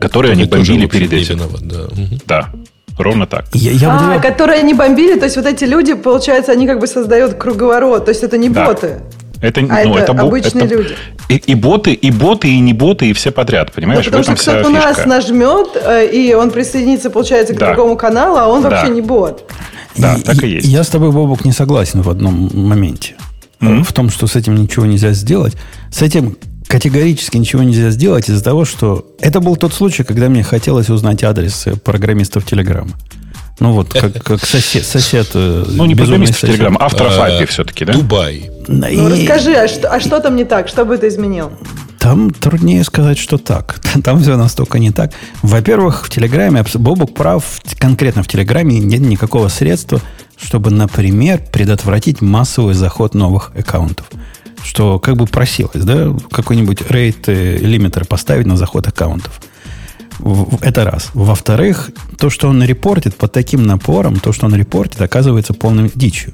который 0.00 0.32
они 0.32 0.44
бомбили 0.44 0.86
перед 0.86 1.12
этим. 1.12 1.36
Виноват, 1.36 1.62
да. 1.62 1.86
да. 2.26 2.52
Ровно 2.98 3.26
так. 3.26 3.46
Я, 3.52 3.72
я 3.72 3.92
а, 3.92 3.98
буду... 3.98 4.22
которые 4.22 4.60
они 4.60 4.72
бомбили, 4.72 5.18
то 5.18 5.24
есть 5.24 5.36
вот 5.36 5.46
эти 5.46 5.64
люди, 5.64 5.94
получается, 5.94 6.52
они 6.52 6.66
как 6.66 6.78
бы 6.78 6.86
создают 6.86 7.34
круговорот, 7.34 8.04
то 8.04 8.10
есть 8.10 8.22
это 8.22 8.38
не 8.38 8.48
да. 8.48 8.66
боты. 8.66 9.00
Это, 9.44 9.60
а 9.60 9.84
ну, 9.84 9.96
это, 9.96 10.12
это 10.12 10.22
обычные 10.22 10.64
это, 10.64 10.74
люди. 10.74 10.96
И, 11.28 11.36
и 11.36 11.54
боты, 11.54 11.92
и 11.92 12.10
боты, 12.10 12.48
и 12.48 12.60
не 12.60 12.72
боты, 12.72 13.10
и 13.10 13.12
все 13.12 13.30
подряд, 13.30 13.72
понимаешь? 13.72 14.04
Ну, 14.06 14.10
потому 14.10 14.22
что 14.22 14.34
кто-то 14.36 14.68
у 14.68 14.72
нас 14.72 15.04
нажмет, 15.04 15.68
э, 15.74 16.06
и 16.10 16.34
он 16.34 16.50
присоединится, 16.50 17.10
получается, 17.10 17.54
к 17.54 17.58
да. 17.58 17.68
другому 17.68 17.96
каналу, 17.96 18.36
а 18.38 18.48
он 18.48 18.62
да. 18.62 18.70
вообще 18.70 18.88
не 18.88 19.02
бот. 19.02 19.50
Да, 19.96 20.14
и, 20.14 20.22
так 20.22 20.42
и 20.42 20.48
есть. 20.48 20.66
Я 20.66 20.82
с 20.82 20.88
тобой, 20.88 21.12
Бобок, 21.12 21.44
не 21.44 21.52
согласен 21.52 22.02
в 22.02 22.08
одном 22.08 22.50
моменте 22.54 23.14
mm-hmm. 23.60 23.84
в 23.84 23.92
том, 23.92 24.10
что 24.10 24.26
с 24.26 24.36
этим 24.36 24.54
ничего 24.54 24.86
нельзя 24.86 25.12
сделать. 25.12 25.54
С 25.90 26.02
этим 26.02 26.36
категорически 26.66 27.36
ничего 27.36 27.62
нельзя 27.62 27.90
сделать 27.90 28.28
из-за 28.28 28.42
того, 28.42 28.64
что 28.64 29.06
это 29.20 29.40
был 29.40 29.56
тот 29.56 29.72
случай, 29.72 30.02
когда 30.02 30.28
мне 30.28 30.42
хотелось 30.42 30.88
узнать 30.90 31.22
адрес 31.22 31.66
программистов 31.84 32.44
Телеграма. 32.44 32.92
Ну 33.60 33.72
вот, 33.72 33.92
как, 33.92 34.12
как 34.22 34.44
сосед, 34.44 34.84
сосед 34.84 35.30
э, 35.34 35.64
Ну, 35.68 35.86
не 35.86 35.94
программистов 35.94 36.40
Телеграма, 36.40 36.78
авторов 36.80 37.16
API 37.16 37.46
все-таки, 37.46 37.84
да? 37.84 37.92
Дубай. 37.92 38.50
Ну, 38.66 39.08
расскажи, 39.08 39.54
а 39.54 39.68
что, 39.68 39.88
а 39.88 40.00
что 40.00 40.20
там 40.20 40.34
не 40.34 40.44
так? 40.44 40.68
Что 40.68 40.84
бы 40.84 40.98
ты 40.98 41.08
изменил? 41.08 41.52
Там 42.04 42.30
труднее 42.30 42.84
сказать, 42.84 43.16
что 43.16 43.38
так. 43.38 43.80
Там 44.04 44.20
все 44.20 44.36
настолько 44.36 44.78
не 44.78 44.90
так. 44.90 45.12
Во-первых, 45.40 46.04
в 46.04 46.10
Телеграме, 46.10 46.62
Бобук 46.74 47.14
прав, 47.14 47.60
конкретно 47.78 48.22
в 48.22 48.28
Телеграме 48.28 48.78
нет 48.78 49.00
никакого 49.00 49.48
средства, 49.48 50.02
чтобы, 50.36 50.70
например, 50.70 51.40
предотвратить 51.50 52.20
массовый 52.20 52.74
заход 52.74 53.14
новых 53.14 53.52
аккаунтов. 53.56 54.06
Что 54.62 54.98
как 54.98 55.16
бы 55.16 55.26
просилось, 55.26 55.82
да, 55.82 56.14
какой-нибудь 56.30 56.90
рейд 56.90 57.26
э, 57.28 58.04
поставить 58.06 58.46
на 58.46 58.58
заход 58.58 58.86
аккаунтов. 58.86 59.40
Это 60.60 60.84
раз. 60.84 61.10
Во-вторых, 61.14 61.90
то, 62.18 62.30
что 62.30 62.48
он 62.48 62.62
репортит 62.62 63.16
под 63.16 63.32
таким 63.32 63.66
напором, 63.66 64.16
то, 64.16 64.32
что 64.32 64.46
он 64.46 64.54
репортит, 64.54 65.00
оказывается 65.00 65.54
полным 65.54 65.90
дичью. 65.94 66.32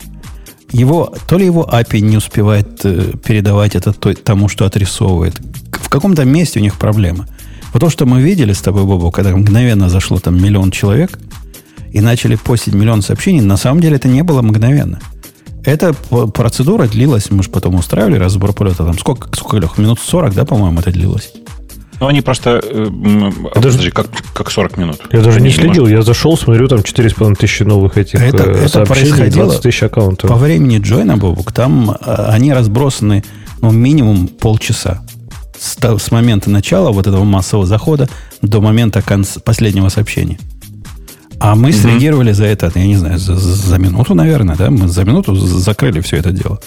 Его, 0.72 1.12
то 1.28 1.38
ли 1.38 1.46
его 1.46 1.68
API 1.70 2.00
не 2.00 2.16
успевает 2.16 2.84
э, 2.84 3.12
передавать 3.24 3.74
это 3.74 3.92
тому, 3.92 4.48
что 4.48 4.66
отрисовывает. 4.66 5.40
В 5.72 5.88
каком-то 5.88 6.24
месте 6.24 6.60
у 6.60 6.62
них 6.62 6.78
проблема. 6.78 7.26
Вот 7.72 7.80
то, 7.80 7.90
что 7.90 8.06
мы 8.06 8.20
видели 8.20 8.52
с 8.52 8.60
тобой, 8.60 8.84
Бобу, 8.84 9.10
когда 9.10 9.34
мгновенно 9.36 9.88
зашло 9.88 10.18
там 10.20 10.40
миллион 10.40 10.70
человек– 10.70 11.18
и 11.92 12.00
начали 12.00 12.36
постить 12.36 12.74
миллион 12.74 13.02
сообщений, 13.02 13.40
на 13.40 13.56
самом 13.56 13.80
деле 13.80 13.96
это 13.96 14.08
не 14.08 14.22
было 14.22 14.42
мгновенно. 14.42 15.00
Эта 15.64 15.92
процедура 15.92 16.86
длилась, 16.86 17.30
мы 17.30 17.42
же 17.42 17.50
потом 17.50 17.74
устраивали 17.74 18.16
разбор 18.16 18.52
полета, 18.52 18.84
там 18.84 18.98
сколько, 18.98 19.28
сколько 19.36 19.58
Лех, 19.58 19.78
минут 19.78 20.00
40, 20.00 20.34
да, 20.34 20.44
по-моему, 20.44 20.80
это 20.80 20.90
длилось? 20.90 21.32
Ну, 22.00 22.06
они 22.06 22.22
просто... 22.22 22.60
Э, 22.62 22.88
я 22.90 23.50
подожди, 23.52 23.78
даже, 23.78 23.90
как, 23.90 24.06
как 24.32 24.50
40 24.50 24.76
минут. 24.78 25.00
Я 25.12 25.20
даже 25.20 25.40
не 25.40 25.50
следил, 25.50 25.86
я 25.86 26.00
зашел, 26.02 26.36
смотрю, 26.38 26.66
там 26.66 26.78
4,5 26.78 27.34
тысячи 27.36 27.62
новых 27.62 27.98
этих 27.98 28.20
это, 28.22 28.44
э, 28.44 28.64
это 28.64 28.86
происходило 28.86 29.46
20 29.46 29.62
тысяч 29.62 29.82
аккаунтов. 29.82 30.30
По 30.30 30.36
времени 30.36 30.78
Джойна, 30.78 31.18
Бобук, 31.18 31.52
там 31.52 31.90
э, 31.90 32.14
они 32.28 32.54
разбросаны 32.54 33.22
ну, 33.60 33.70
минимум 33.70 34.28
полчаса. 34.28 35.02
С, 35.58 35.76
с 35.76 36.10
момента 36.10 36.48
начала 36.48 36.90
вот 36.90 37.06
этого 37.06 37.24
массового 37.24 37.66
захода 37.66 38.08
до 38.40 38.62
момента 38.62 39.02
конца, 39.02 39.38
последнего 39.40 39.90
сообщения. 39.90 40.38
А 41.38 41.54
мы 41.54 41.68
угу. 41.68 41.76
среагировали 41.76 42.32
за 42.32 42.46
это, 42.46 42.72
я 42.74 42.86
не 42.86 42.96
знаю, 42.96 43.18
за, 43.18 43.34
за 43.34 43.78
минуту, 43.78 44.14
наверное, 44.14 44.56
да? 44.56 44.70
Мы 44.70 44.88
за 44.88 45.04
минуту 45.04 45.34
закрыли 45.34 46.00
все 46.00 46.16
это 46.16 46.30
дело. 46.30 46.60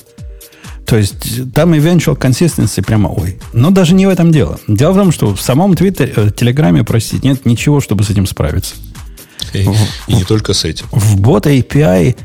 То 0.86 0.98
есть 0.98 1.52
там 1.54 1.74
eventual 1.74 2.17
consistency 2.17 2.84
прямо 2.84 3.08
ой. 3.08 3.39
Но 3.54 3.72
даже 3.72 3.93
не 3.93 4.06
в 4.06 4.10
этом 4.10 4.32
дело. 4.32 4.60
Дело 4.67 4.91
в 4.91 4.98
том, 4.98 5.12
что 5.12 5.34
в 5.34 5.41
самом 5.41 5.76
Твиттере, 5.76 6.13
э, 6.15 6.30
Телеграме, 6.36 6.84
простите, 6.84 7.28
нет 7.28 7.46
ничего, 7.46 7.80
чтобы 7.82 8.04
с 8.04 8.10
этим 8.10 8.26
справиться. 8.26 8.76
И, 9.54 9.63
в, 9.63 9.76
и 10.08 10.15
не 10.15 10.24
только 10.24 10.54
с 10.54 10.65
этим. 10.65 10.86
В 10.91 11.19
бота 11.19 11.52
API 11.52 12.15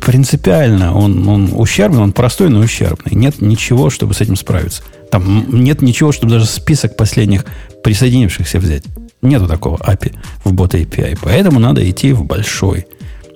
принципиально 0.00 0.94
он, 0.94 1.26
он 1.28 1.50
ущербный, 1.54 2.02
он 2.02 2.12
простой, 2.12 2.50
но 2.50 2.60
ущербный. 2.60 3.14
Нет 3.14 3.40
ничего, 3.40 3.90
чтобы 3.90 4.14
с 4.14 4.20
этим 4.20 4.36
справиться. 4.36 4.82
Там 5.10 5.46
нет 5.64 5.80
ничего, 5.80 6.12
чтобы 6.12 6.32
даже 6.32 6.46
список 6.46 6.96
последних 6.96 7.44
присоединившихся 7.82 8.58
взять. 8.58 8.84
Нету 9.22 9.46
такого 9.46 9.76
API 9.76 10.14
в 10.44 10.52
бот 10.52 10.74
API. 10.74 11.18
Поэтому 11.22 11.58
надо 11.58 11.88
идти 11.88 12.12
в 12.12 12.24
большой. 12.24 12.86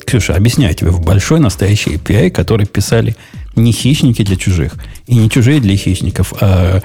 Ксюша, 0.04 0.34
объясняю 0.34 0.74
тебе, 0.74 0.90
в 0.90 1.00
большой 1.00 1.40
настоящий 1.40 1.94
API, 1.94 2.30
который 2.30 2.66
писали 2.66 3.16
не 3.56 3.72
хищники 3.72 4.22
для 4.22 4.36
чужих, 4.36 4.74
и 5.06 5.14
не 5.14 5.30
чужие 5.30 5.60
для 5.60 5.76
хищников, 5.76 6.32
а 6.40 6.80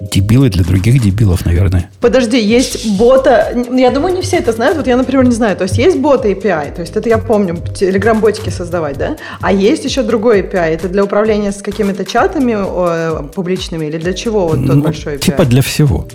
дебилы 0.00 0.50
для 0.50 0.64
других 0.64 1.02
дебилов, 1.02 1.46
наверное. 1.46 1.90
Подожди, 2.00 2.40
есть 2.40 2.86
бота... 2.96 3.54
Я 3.72 3.90
думаю, 3.90 4.14
не 4.14 4.22
все 4.22 4.36
это 4.36 4.52
знают. 4.52 4.76
Вот 4.76 4.86
я, 4.86 4.96
например, 4.96 5.24
не 5.24 5.32
знаю. 5.32 5.56
То 5.56 5.64
есть 5.64 5.78
есть 5.78 5.98
бота 5.98 6.28
API, 6.28 6.74
то 6.74 6.82
есть 6.82 6.96
это 6.96 7.08
я 7.08 7.18
помню, 7.18 7.56
телеграм-ботики 7.74 8.50
создавать, 8.50 8.98
да? 8.98 9.16
А 9.40 9.52
есть 9.52 9.84
еще 9.84 10.02
другой 10.02 10.42
API. 10.42 10.74
Это 10.74 10.88
для 10.88 11.04
управления 11.04 11.52
с 11.52 11.62
какими-то 11.62 12.04
чатами 12.04 12.56
э, 12.56 13.28
публичными 13.34 13.86
или 13.86 13.98
для 13.98 14.12
чего 14.12 14.48
вот 14.48 14.66
тот 14.66 14.76
ну, 14.76 14.82
большой 14.82 15.14
API? 15.14 15.20
Типа 15.20 15.44
для 15.44 15.62
всего. 15.62 16.06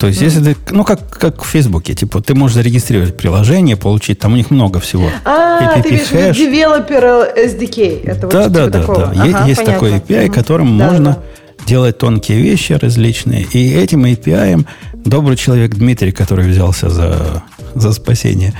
То 0.00 0.06
есть, 0.06 0.22
mm. 0.22 0.24
если 0.24 0.54
ты, 0.54 0.56
ну, 0.70 0.82
как, 0.82 1.10
как 1.10 1.42
в 1.42 1.46
Фейсбуке, 1.46 1.94
типа, 1.94 2.22
ты 2.22 2.34
можешь 2.34 2.54
зарегистрировать 2.54 3.18
приложение, 3.18 3.76
получить, 3.76 4.18
там 4.18 4.32
у 4.32 4.36
них 4.36 4.50
много 4.50 4.80
всего. 4.80 5.10
А, 5.26 5.76
APP 5.76 5.82
ты 5.82 5.90
видишь, 5.90 6.10
Developer 6.10 7.36
SDK. 7.36 8.04
Это 8.04 8.26
да, 8.26 8.42
вот 8.44 8.52
да, 8.52 8.64
типа 8.64 8.70
да, 8.70 8.80
такого. 8.80 9.06
да. 9.14 9.22
Ага, 9.22 9.46
есть 9.46 9.60
понятно. 9.60 9.64
такой 9.66 9.90
API, 9.90 10.26
mm. 10.26 10.32
которым 10.32 10.78
да, 10.78 10.90
можно 10.90 11.10
да. 11.10 11.66
делать 11.66 11.98
тонкие 11.98 12.40
вещи 12.40 12.72
различные. 12.72 13.42
И 13.42 13.74
этим 13.74 14.06
API 14.06 14.66
добрый 14.94 15.36
человек 15.36 15.74
Дмитрий, 15.74 16.12
который 16.12 16.48
взялся 16.48 16.88
за, 16.88 17.42
за 17.74 17.92
спасение 17.92 18.54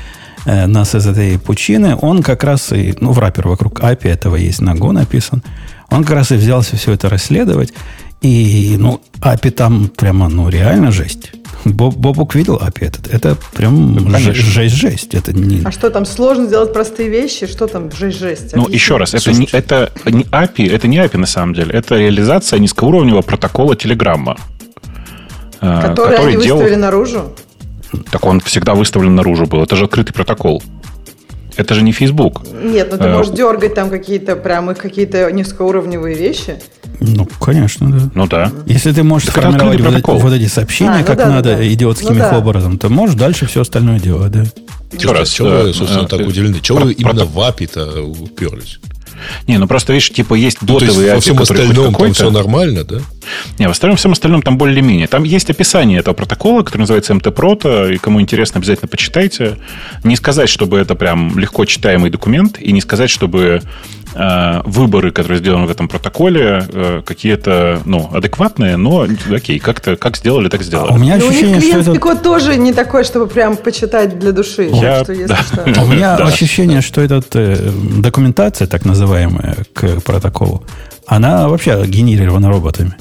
э, 0.44 0.66
нас 0.66 0.94
из 0.94 1.06
этой 1.06 1.38
пучины, 1.38 1.96
он 1.98 2.22
как 2.22 2.44
раз 2.44 2.70
и, 2.70 2.94
ну, 3.00 3.12
в 3.12 3.18
раппер 3.18 3.48
вокруг 3.48 3.80
API 3.80 4.10
этого 4.10 4.36
есть 4.36 4.60
на 4.60 4.74
Go 4.74 4.92
написан, 4.92 5.42
он 5.88 6.04
как 6.04 6.16
раз 6.16 6.32
и 6.32 6.34
взялся 6.34 6.76
все 6.76 6.92
это 6.92 7.08
расследовать. 7.08 7.72
И, 8.22 8.76
ну, 8.78 9.00
API 9.20 9.50
там 9.50 9.88
прямо, 9.88 10.28
ну, 10.28 10.48
реально 10.48 10.90
жесть. 10.90 11.32
Боб, 11.64 11.96
Бобук 11.96 12.34
видел 12.34 12.56
API 12.56 12.86
этот. 12.86 13.06
Это 13.12 13.36
прям 13.54 13.94
ну, 13.94 14.18
жесть-жесть. 14.18 15.14
Это 15.14 15.32
не... 15.32 15.62
А 15.64 15.70
что 15.70 15.90
там, 15.90 16.06
сложно 16.06 16.46
сделать 16.46 16.72
простые 16.72 17.08
вещи? 17.08 17.46
Что 17.46 17.66
там 17.66 17.90
жесть-жесть? 17.90 18.56
Ну, 18.56 18.68
еще 18.68 18.96
раз, 18.96 19.14
это 19.14 19.32
не, 19.32 19.48
это 19.52 19.90
не 20.06 20.24
API, 20.24 20.74
это 20.74 20.88
не 20.88 20.98
API 20.98 21.18
на 21.18 21.26
самом 21.26 21.54
деле. 21.54 21.72
Это 21.72 21.98
реализация 21.98 22.58
низкоуровневого 22.58 23.22
протокола 23.22 23.76
Телеграмма. 23.76 24.36
Который, 25.60 25.94
который 25.94 26.34
они 26.34 26.42
делал... 26.42 26.60
выставили 26.60 26.80
наружу? 26.80 27.32
Так 28.10 28.24
он 28.24 28.40
всегда 28.40 28.74
выставлен 28.74 29.14
наружу 29.14 29.46
был. 29.46 29.62
Это 29.62 29.76
же 29.76 29.84
открытый 29.84 30.14
протокол. 30.14 30.62
Это 31.60 31.74
же 31.74 31.82
не 31.82 31.92
Facebook. 31.92 32.42
Нет, 32.52 32.88
ну 32.90 32.98
ты 32.98 33.04
а, 33.04 33.16
можешь 33.16 33.32
дергать 33.32 33.74
там 33.74 33.90
какие-то 33.90 34.34
прям 34.36 34.70
их 34.70 34.78
какие-то 34.78 35.30
низкоуровневые 35.30 36.16
вещи. 36.16 36.56
Ну, 37.00 37.26
конечно, 37.40 37.90
да. 37.90 38.10
Ну 38.14 38.26
да. 38.26 38.52
Если 38.66 38.92
ты 38.92 39.02
можешь 39.02 39.28
так 39.28 39.36
сформировать 39.36 39.80
вот, 39.80 39.94
эти, 39.94 40.22
вот 40.22 40.32
эти 40.32 40.46
сообщения, 40.46 40.90
а, 40.90 40.98
ну 40.98 41.04
как 41.04 41.18
да, 41.18 41.28
надо, 41.28 41.56
да. 41.56 41.72
идиотским 41.72 42.14
ну, 42.14 42.20
да. 42.20 42.38
образом, 42.38 42.78
то 42.78 42.88
можешь 42.88 43.16
дальше 43.16 43.46
все 43.46 43.60
остальное 43.60 44.00
делать, 44.00 44.32
да. 44.32 44.44
Еще 44.92 45.12
раз, 45.12 45.28
чего 45.28 45.48
вы, 45.48 45.72
собственно, 45.72 46.08
так 46.08 46.26
удивлены? 46.26 46.60
Чего 46.60 46.80
вы 46.80 46.92
именно 46.92 47.24
в 47.24 47.38
API-то 47.38 48.02
уперлись? 48.02 48.80
Не, 49.46 49.58
ну 49.58 49.66
просто, 49.66 49.92
видишь, 49.92 50.10
типа 50.10 50.34
есть 50.34 50.58
дотовые 50.60 50.92
ну, 50.92 51.02
API, 51.02 51.14
во 51.14 51.20
всем 51.20 51.40
остальном 51.40 51.94
там 51.94 52.12
все 52.12 52.30
нормально, 52.30 52.84
да? 52.84 52.98
Не, 53.58 53.68
в 53.68 53.70
остальном 53.70 53.96
всем 53.96 54.12
остальном 54.12 54.42
там 54.42 54.58
более-менее. 54.58 55.06
Там 55.06 55.24
есть 55.24 55.50
описание 55.50 56.00
этого 56.00 56.14
протокола, 56.14 56.62
который 56.62 56.82
называется 56.82 57.12
MT-Proto, 57.12 57.94
и 57.94 57.98
кому 57.98 58.20
интересно, 58.20 58.58
обязательно 58.58 58.88
почитайте. 58.88 59.56
Не 60.04 60.16
сказать, 60.16 60.48
чтобы 60.48 60.78
это 60.78 60.94
прям 60.94 61.38
легко 61.38 61.64
читаемый 61.64 62.10
документ, 62.10 62.58
и 62.60 62.72
не 62.72 62.80
сказать, 62.80 63.10
чтобы 63.10 63.62
выборы, 64.14 65.12
которые 65.12 65.38
сделаны 65.38 65.66
в 65.66 65.70
этом 65.70 65.88
протоколе, 65.88 66.64
э, 66.68 67.02
какие-то, 67.04 67.80
ну, 67.84 68.10
адекватные, 68.12 68.76
но 68.76 69.06
окей, 69.32 69.58
как-то 69.58 69.96
как 69.96 70.16
сделали, 70.16 70.48
так 70.48 70.62
сделали. 70.62 70.90
А 70.90 70.94
у 70.94 70.98
меня 70.98 71.14
ощущение, 71.14 71.42
у 71.42 71.48
них 71.48 71.60
клиентский 71.60 71.94
что 71.94 72.00
код 72.00 72.22
тоже 72.22 72.56
не 72.56 72.72
такой, 72.72 73.04
чтобы 73.04 73.26
прям 73.26 73.56
почитать 73.56 74.18
для 74.18 74.32
души. 74.32 74.70
Я... 74.72 75.04
Что, 75.04 75.14
да. 75.26 75.36
что. 75.36 75.62
У 75.82 75.86
меня 75.86 76.16
да. 76.16 76.24
ощущение, 76.24 76.80
что 76.80 77.00
эта 77.00 77.22
э, 77.34 77.70
документация, 77.98 78.66
так 78.66 78.84
называемая, 78.84 79.56
к 79.72 80.00
протоколу, 80.00 80.64
она 81.06 81.48
вообще 81.48 81.84
генерирована 81.86 82.48
роботами. 82.48 82.94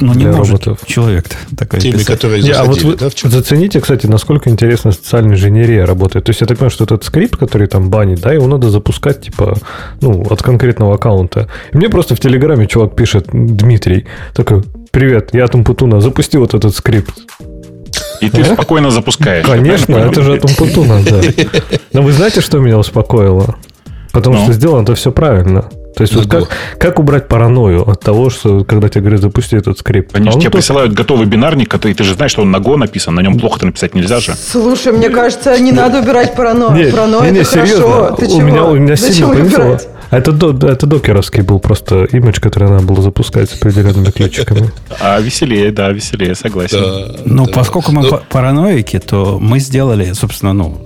Ну, 0.00 0.12
не 0.12 0.26
может 0.26 0.66
роботов. 0.66 0.80
человек 0.86 1.24
такой 1.56 1.80
Теми, 1.80 1.92
писать. 1.92 2.06
которые 2.06 2.42
заходили, 2.42 2.62
а 2.62 2.64
вот 2.64 2.82
вы 2.82 2.96
да, 2.96 3.08
зацените, 3.30 3.80
кстати, 3.80 4.06
насколько 4.06 4.50
интересно 4.50 4.92
социальная 4.92 5.34
инженерия 5.34 5.86
работает. 5.86 6.26
То 6.26 6.30
есть 6.30 6.42
я 6.42 6.46
так 6.46 6.58
понимаю, 6.58 6.70
что 6.70 6.84
этот 6.84 7.04
скрипт, 7.04 7.36
который 7.36 7.66
там 7.68 7.88
банит, 7.88 8.20
да, 8.20 8.32
его 8.32 8.46
надо 8.46 8.70
запускать, 8.70 9.22
типа, 9.22 9.56
ну, 10.00 10.22
от 10.28 10.42
конкретного 10.42 10.96
аккаунта. 10.96 11.48
И 11.72 11.76
мне 11.76 11.88
просто 11.88 12.14
в 12.14 12.20
Телеграме 12.20 12.66
чувак 12.66 12.94
пишет, 12.94 13.28
Дмитрий, 13.32 14.06
такой, 14.34 14.62
привет, 14.90 15.30
я 15.32 15.46
там 15.48 15.64
Путуна, 15.64 16.00
запусти 16.00 16.36
вот 16.36 16.52
этот 16.52 16.76
скрипт. 16.76 17.14
И 18.20 18.28
ты 18.28 18.44
спокойно 18.44 18.90
запускаешь. 18.90 19.46
Конечно, 19.46 19.96
это 19.96 20.22
же 20.22 20.34
от 20.34 20.44
Умпутуна, 20.44 21.00
да. 21.02 21.20
Но 21.92 22.02
вы 22.02 22.12
знаете, 22.12 22.40
что 22.40 22.58
меня 22.58 22.78
успокоило? 22.78 23.56
Потому 24.12 24.36
ну. 24.36 24.44
что 24.44 24.52
сделано 24.52 24.82
это 24.82 24.94
все 24.94 25.10
правильно. 25.10 25.70
То 25.94 26.02
есть, 26.02 26.14
вот 26.14 26.26
как, 26.28 26.48
как 26.78 26.98
убрать 26.98 27.28
паранойю 27.28 27.88
от 27.88 28.00
того, 28.00 28.30
что 28.30 28.64
когда 28.64 28.88
тебе 28.88 29.02
говорят, 29.02 29.20
запусти 29.20 29.56
этот 29.56 29.78
скрипт? 29.78 30.14
Они 30.16 30.28
а 30.28 30.32
же 30.32 30.38
тебе 30.38 30.50
тоже... 30.50 30.62
присылают 30.62 30.92
готовый 30.92 31.26
бинарник, 31.26 31.70
который 31.70 31.92
ты 31.92 32.04
же 32.04 32.14
знаешь, 32.14 32.32
что 32.32 32.42
он 32.42 32.50
на 32.50 32.56
Go 32.56 32.76
написан, 32.76 33.14
на 33.14 33.20
нем 33.20 33.38
плохо-то 33.38 33.66
написать 33.66 33.94
нельзя 33.94 34.20
же. 34.20 34.34
Слушай, 34.34 34.92
мне 34.92 35.10
кажется, 35.10 35.58
не 35.58 35.72
надо 35.72 36.00
убирать 36.00 36.34
паранойю. 36.34 36.90
Паранойя 36.92 37.30
не, 37.30 37.36
не, 37.36 37.40
это 37.40 37.50
серьезно. 37.50 37.82
хорошо. 37.82 38.16
Ты 38.16 38.26
у 38.26 38.28
чего? 38.28 38.40
меня, 38.40 38.64
у 38.64 38.74
меня 38.74 38.96
сильно 38.96 39.28
понесло. 39.28 39.78
А 40.12 40.18
это, 40.18 40.30
это 40.66 40.86
докеровский 40.86 41.40
был 41.40 41.58
просто 41.58 42.04
имидж, 42.04 42.38
который 42.38 42.68
надо 42.68 42.84
было 42.84 43.00
запускать 43.00 43.48
с 43.48 43.54
определенными 43.54 44.10
ключиками. 44.10 44.70
А 45.00 45.18
веселее, 45.18 45.72
да, 45.72 45.88
веселее, 45.88 46.34
согласен. 46.34 46.80
Да, 46.80 47.20
ну, 47.24 47.46
да. 47.46 47.52
поскольку 47.54 47.92
мы 47.92 48.02
Но... 48.02 48.08
Ну, 48.10 48.20
параноики, 48.28 48.98
то 48.98 49.38
мы 49.40 49.58
сделали, 49.58 50.12
собственно, 50.12 50.52
ну, 50.52 50.84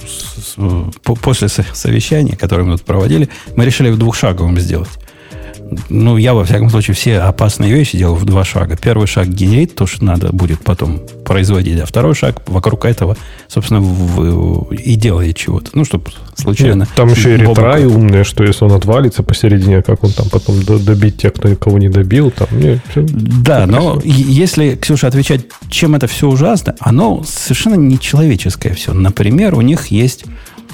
после 1.22 1.48
совещания, 1.48 2.36
которое 2.36 2.62
мы 2.62 2.76
тут 2.76 2.86
проводили, 2.86 3.28
мы 3.56 3.64
решили 3.64 3.90
в 3.90 3.98
двухшаговом 3.98 4.60
сделать 4.60 4.90
ну, 5.88 6.16
я, 6.16 6.34
во 6.34 6.44
всяком 6.44 6.70
случае, 6.70 6.94
все 6.94 7.18
опасные 7.18 7.72
вещи 7.72 7.98
делаю 7.98 8.16
в 8.16 8.24
два 8.24 8.44
шага. 8.44 8.76
Первый 8.76 9.06
шаг 9.06 9.28
генерит 9.28 9.74
то, 9.74 9.86
что 9.86 10.04
надо 10.04 10.32
будет 10.32 10.60
потом 10.60 11.00
производить, 11.24 11.80
а 11.80 11.86
второй 11.86 12.14
шаг 12.14 12.42
вокруг 12.46 12.84
этого, 12.84 13.16
собственно, 13.48 13.80
в, 13.80 13.88
в, 13.88 14.72
и 14.72 14.94
делает 14.94 15.36
чего-то. 15.36 15.70
Ну, 15.74 15.84
чтобы 15.84 16.06
случайно... 16.34 16.80
Нет, 16.80 16.88
там 16.94 17.08
еще 17.08 17.34
и 17.34 17.36
ретрай 17.36 17.84
умные, 17.84 18.24
что 18.24 18.44
если 18.44 18.64
он 18.64 18.72
отвалится 18.72 19.22
посередине, 19.22 19.82
как 19.82 20.04
он 20.04 20.12
там 20.12 20.28
потом 20.28 20.62
добить 20.62 21.18
тех, 21.18 21.32
кто 21.34 21.48
никого 21.48 21.78
не 21.78 21.88
добил. 21.88 22.30
Там, 22.30 22.48
нет, 22.52 22.80
все, 22.90 23.04
да, 23.08 23.62
все 23.62 23.66
но 23.66 24.00
если, 24.04 24.76
Ксюша, 24.76 25.08
отвечать, 25.08 25.46
чем 25.68 25.94
это 25.94 26.06
все 26.06 26.28
ужасно, 26.28 26.74
оно 26.80 27.24
совершенно 27.26 27.74
нечеловеческое 27.74 28.74
все. 28.74 28.92
Например, 28.92 29.54
у 29.54 29.60
них 29.60 29.88
есть 29.88 30.24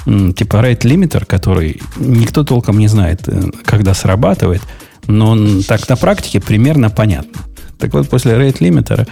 типа 0.05 0.57
rate 0.57 0.83
limiter, 0.83 1.25
который 1.25 1.81
никто 1.97 2.45
толком 2.45 2.79
не 2.79 2.89
знает, 2.89 3.23
э, 3.27 3.51
когда 3.65 3.95
срабатывает, 3.95 4.63
но 5.07 5.31
он 5.31 5.63
так 5.63 5.89
на 5.89 5.97
практике 5.97 6.41
примерно 6.41 6.91
понятно. 6.91 7.41
Так 7.79 7.93
вот, 7.95 8.09
после 8.09 8.33
rate 8.33 8.59
limiter 8.59 9.09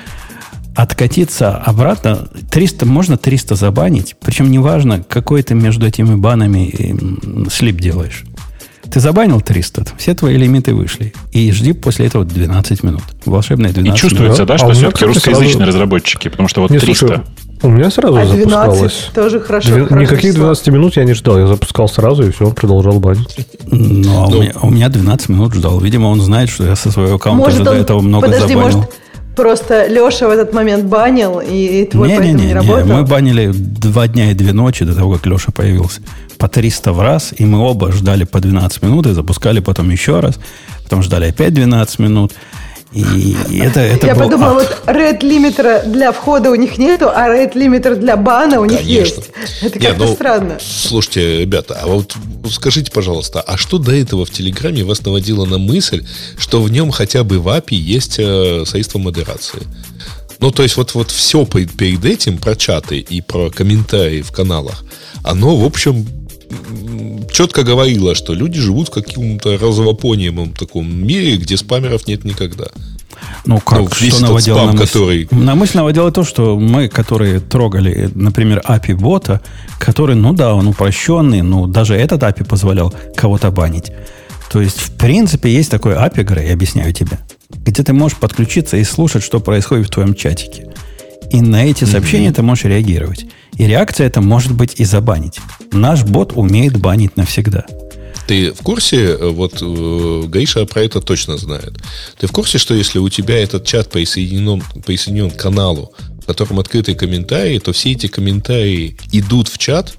откатиться 0.74 1.56
обратно, 1.56 2.28
300, 2.50 2.86
можно 2.86 3.16
300 3.16 3.54
забанить, 3.56 4.16
причем 4.20 4.50
неважно, 4.50 5.02
какой 5.02 5.42
ты 5.42 5.54
между 5.54 5.86
этими 5.86 6.14
банами 6.14 7.48
слип 7.50 7.80
делаешь. 7.80 8.24
Ты 8.90 8.98
забанил 8.98 9.40
300, 9.40 9.84
все 9.98 10.14
твои 10.14 10.36
лимиты 10.36 10.74
вышли. 10.74 11.12
И 11.32 11.52
жди 11.52 11.72
после 11.72 12.06
этого 12.06 12.24
12 12.24 12.82
минут. 12.82 13.02
Волшебные 13.24 13.72
12 13.72 13.84
минут. 13.84 13.98
И 13.98 14.00
чувствуется, 14.00 14.42
минут. 14.42 14.48
да, 14.48 14.58
что 14.58 14.68
а 14.68 14.72
все-таки 14.72 15.04
русскоязычные 15.04 15.54
сразу... 15.54 15.70
разработчики, 15.70 16.28
потому 16.28 16.48
что 16.48 16.62
вот 16.62 16.70
не, 16.70 16.78
300... 16.78 17.06
Слушай, 17.06 17.20
у 17.62 17.68
меня 17.68 17.90
сразу 17.90 18.16
а 18.16 18.24
запускалось. 18.24 19.10
тоже 19.14 19.40
хорошо. 19.40 19.72
Две, 19.72 19.86
хорошо 19.86 20.02
никаких 20.02 20.34
12 20.34 20.64
число. 20.64 20.72
минут 20.72 20.96
я 20.96 21.04
не 21.04 21.12
ждал. 21.12 21.38
Я 21.38 21.46
запускал 21.46 21.88
сразу, 21.88 22.26
и 22.26 22.30
все, 22.30 22.46
он 22.46 22.54
продолжал 22.54 23.00
банить. 23.00 23.46
Ну, 23.66 24.24
а 24.24 24.30
ну. 24.30 24.38
У, 24.38 24.42
меня, 24.42 24.52
у 24.62 24.70
меня 24.70 24.88
12 24.88 25.28
минут 25.28 25.54
ждал. 25.54 25.80
Видимо, 25.80 26.06
он 26.06 26.20
знает, 26.20 26.48
что 26.48 26.64
я 26.64 26.76
со 26.76 26.90
своего 26.90 27.16
аккаунта 27.16 27.44
может, 27.44 27.60
уже 27.60 27.70
он, 27.70 27.76
до 27.76 27.82
этого 27.82 28.00
много 28.00 28.26
подожди, 28.26 28.54
забанил. 28.54 28.78
Может, 28.78 28.90
просто 29.36 29.86
Леша 29.88 30.28
в 30.28 30.30
этот 30.30 30.52
момент 30.54 30.84
банил, 30.84 31.40
и 31.40 31.84
твой 31.84 32.08
не, 32.08 32.16
поэтому 32.16 32.38
не, 32.38 32.42
не, 32.42 32.46
не 32.48 32.54
работал? 32.54 32.86
Не, 32.86 32.92
мы 32.92 33.02
банили 33.04 33.50
два 33.52 34.08
дня 34.08 34.30
и 34.30 34.34
две 34.34 34.52
ночи 34.52 34.84
до 34.84 34.94
того, 34.94 35.14
как 35.14 35.26
Леша 35.26 35.52
появился. 35.52 36.00
По 36.38 36.48
300 36.48 36.92
в 36.92 37.00
раз, 37.00 37.34
и 37.36 37.44
мы 37.44 37.58
оба 37.58 37.92
ждали 37.92 38.24
по 38.24 38.40
12 38.40 38.82
минут, 38.82 39.06
и 39.06 39.12
запускали 39.12 39.60
потом 39.60 39.90
еще 39.90 40.20
раз. 40.20 40.38
Потом 40.84 41.02
ждали 41.02 41.28
опять 41.28 41.54
12 41.54 41.98
минут. 41.98 42.32
И 42.92 43.36
это, 43.60 43.80
это 43.80 44.06
Я 44.06 44.14
подумала, 44.16 44.54
вот 44.54 44.82
red 44.86 45.20
limiter 45.20 45.88
для 45.88 46.10
входа 46.10 46.50
у 46.50 46.56
них 46.56 46.76
нету, 46.76 47.08
а 47.08 47.28
red 47.28 47.52
limiter 47.54 47.94
для 47.94 48.16
бана 48.16 48.60
у 48.60 48.64
них 48.64 48.78
Конечно. 48.78 49.20
есть. 49.20 49.30
Это 49.62 49.78
как-то 49.78 50.06
ну, 50.06 50.14
странно. 50.14 50.58
Слушайте, 50.60 51.38
ребята, 51.38 51.78
а 51.80 51.86
вот 51.86 52.16
скажите, 52.50 52.90
пожалуйста, 52.90 53.40
а 53.42 53.56
что 53.56 53.78
до 53.78 53.94
этого 53.94 54.24
в 54.24 54.30
Телеграме 54.30 54.82
вас 54.82 55.04
наводило 55.04 55.44
на 55.44 55.58
мысль, 55.58 56.04
что 56.36 56.60
в 56.60 56.70
нем 56.70 56.90
хотя 56.90 57.22
бы 57.22 57.38
в 57.38 57.46
API 57.46 57.76
есть 57.76 58.16
э, 58.18 58.64
средства 58.66 58.98
модерации? 58.98 59.62
Ну, 60.40 60.50
то 60.50 60.62
есть, 60.62 60.76
вот, 60.76 60.94
вот 60.94 61.10
все 61.10 61.44
перед 61.44 62.04
этим 62.04 62.38
про 62.38 62.56
чаты 62.56 62.98
и 62.98 63.20
про 63.20 63.50
комментарии 63.50 64.22
в 64.22 64.32
каналах, 64.32 64.82
оно, 65.22 65.54
в 65.56 65.64
общем, 65.64 66.06
четко 67.32 67.62
говорила, 67.62 68.14
что 68.14 68.34
люди 68.34 68.60
живут 68.60 68.88
в 68.88 68.90
каком-то 68.92 69.56
розовопониемом 69.58 70.52
таком 70.52 71.06
мире, 71.06 71.36
где 71.36 71.56
спамеров 71.56 72.06
нет 72.06 72.24
никогда. 72.24 72.66
Ну, 73.46 73.58
как, 73.58 73.78
ну, 73.80 73.88
что 73.90 74.22
наводило 74.22 74.56
спам, 74.56 74.66
на 74.66 74.72
мысль? 74.72 74.86
Который... 74.86 75.28
На 75.30 75.54
мысль 75.54 75.76
наводило 75.76 76.10
то, 76.10 76.24
что 76.24 76.58
мы, 76.58 76.88
которые 76.88 77.40
трогали, 77.40 78.10
например, 78.14 78.62
API 78.66 78.94
бота, 78.96 79.40
который, 79.78 80.16
ну 80.16 80.32
да, 80.32 80.54
он 80.54 80.66
упрощенный, 80.66 81.42
но 81.42 81.66
даже 81.66 81.94
этот 81.94 82.22
API 82.22 82.44
позволял 82.44 82.94
кого-то 83.16 83.50
банить. 83.50 83.92
То 84.50 84.60
есть, 84.60 84.78
в 84.78 84.92
принципе, 84.96 85.52
есть 85.52 85.70
такой 85.70 85.94
API, 85.94 86.24
Грей, 86.24 86.48
я 86.48 86.54
объясняю 86.54 86.92
тебе, 86.92 87.18
где 87.50 87.82
ты 87.82 87.92
можешь 87.92 88.18
подключиться 88.18 88.76
и 88.76 88.84
слушать, 88.84 89.22
что 89.22 89.40
происходит 89.40 89.86
в 89.86 89.90
твоем 89.90 90.14
чатике. 90.14 90.66
И 91.32 91.40
на 91.40 91.64
эти 91.64 91.84
сообщения 91.84 92.28
mm-hmm. 92.28 92.34
ты 92.34 92.42
можешь 92.42 92.64
реагировать. 92.64 93.26
И 93.56 93.66
реакция 93.66 94.06
это 94.06 94.20
может 94.20 94.52
быть 94.52 94.80
и 94.80 94.84
забанить. 94.84 95.38
Наш 95.72 96.04
бот 96.04 96.32
умеет 96.34 96.78
банить 96.78 97.16
навсегда. 97.16 97.66
Ты 98.26 98.52
в 98.52 98.62
курсе, 98.62 98.96
э, 98.96 99.28
вот 99.28 99.58
э, 99.60 100.22
Гриша 100.26 100.64
про 100.66 100.82
это 100.82 101.00
точно 101.00 101.36
знает. 101.36 101.74
Ты 102.18 102.26
в 102.26 102.32
курсе, 102.32 102.58
что 102.58 102.74
если 102.74 102.98
у 102.98 103.08
тебя 103.08 103.38
этот 103.42 103.64
чат 103.64 103.90
присоединен, 103.90 104.62
присоединен 104.84 105.30
к 105.30 105.36
каналу, 105.36 105.92
в 106.22 106.26
котором 106.26 106.60
открытые 106.60 106.94
комментарии, 106.94 107.58
то 107.58 107.72
все 107.72 107.92
эти 107.92 108.06
комментарии 108.06 108.96
идут 109.12 109.48
в 109.48 109.58
чат, 109.58 109.94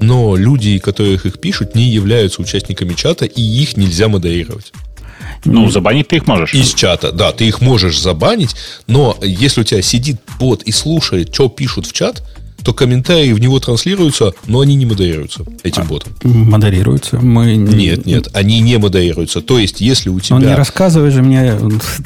но 0.00 0.36
люди, 0.36 0.78
которых 0.78 1.26
их 1.26 1.40
пишут, 1.40 1.74
не 1.74 1.84
являются 1.84 2.40
участниками 2.40 2.94
чата, 2.94 3.24
и 3.24 3.40
их 3.40 3.76
нельзя 3.76 4.08
модерировать. 4.08 4.72
Ну, 5.44 5.70
забанить 5.70 6.08
ты 6.08 6.16
их 6.16 6.26
можешь. 6.26 6.54
Из 6.54 6.74
чата, 6.74 7.12
да, 7.12 7.32
ты 7.32 7.46
их 7.46 7.60
можешь 7.60 7.98
забанить, 8.00 8.54
но 8.86 9.16
если 9.22 9.60
у 9.60 9.64
тебя 9.64 9.82
сидит 9.82 10.20
бот 10.38 10.62
и 10.62 10.72
слушает, 10.72 11.32
что 11.32 11.48
пишут 11.48 11.86
в 11.86 11.92
чат, 11.92 12.22
то 12.66 12.72
комментарии 12.72 13.32
в 13.32 13.38
него 13.38 13.60
транслируются, 13.60 14.32
но 14.48 14.58
они 14.58 14.74
не 14.74 14.86
модерируются 14.86 15.44
этим 15.62 15.82
а, 15.82 15.84
ботом. 15.84 16.12
Модерируются? 16.24 17.16
Мы... 17.18 17.54
Нет, 17.54 18.06
нет, 18.06 18.28
они 18.32 18.58
не 18.58 18.76
модерируются. 18.78 19.40
То 19.40 19.60
есть, 19.60 19.80
если 19.80 20.08
у 20.08 20.18
тебя... 20.18 20.40
Ну, 20.40 20.46
не 20.46 20.54
рассказывай 20.56 21.12
же 21.12 21.22
мне 21.22 21.54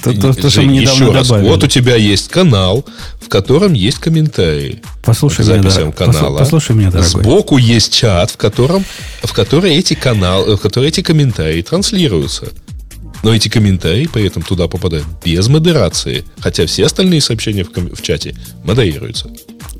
то, 0.04 0.12
то, 0.12 0.34
то 0.34 0.50
что 0.50 0.60
мы 0.60 0.72
недавно 0.74 1.14
раз, 1.14 1.28
добавили. 1.28 1.48
Вот 1.48 1.64
у 1.64 1.66
тебя 1.66 1.96
есть 1.96 2.28
канал, 2.28 2.84
в 3.22 3.30
котором 3.30 3.72
есть 3.72 4.00
комментарии. 4.00 4.82
Послушай 5.02 5.46
меня, 5.46 5.62
дорогой. 5.62 5.92
канала. 5.94 6.38
Послушай 6.38 6.76
меня, 6.76 6.90
дорогой. 6.90 7.22
Сбоку 7.22 7.56
есть 7.56 7.94
чат, 7.94 8.30
в 8.30 8.36
котором, 8.36 8.84
в 9.22 9.32
который 9.32 9.74
эти 9.74 9.94
каналы, 9.94 10.56
в 10.56 10.60
который 10.60 10.90
эти 10.90 11.00
комментарии 11.00 11.62
транслируются. 11.62 12.48
Но 13.22 13.34
эти 13.34 13.48
комментарии 13.48 14.08
при 14.12 14.26
этом 14.26 14.42
туда 14.42 14.68
попадают 14.68 15.06
без 15.24 15.48
модерации, 15.48 16.24
хотя 16.38 16.66
все 16.66 16.86
остальные 16.86 17.20
сообщения 17.20 17.64
в, 17.64 17.70
в 17.70 18.02
чате 18.02 18.34
модерируются. 18.64 19.30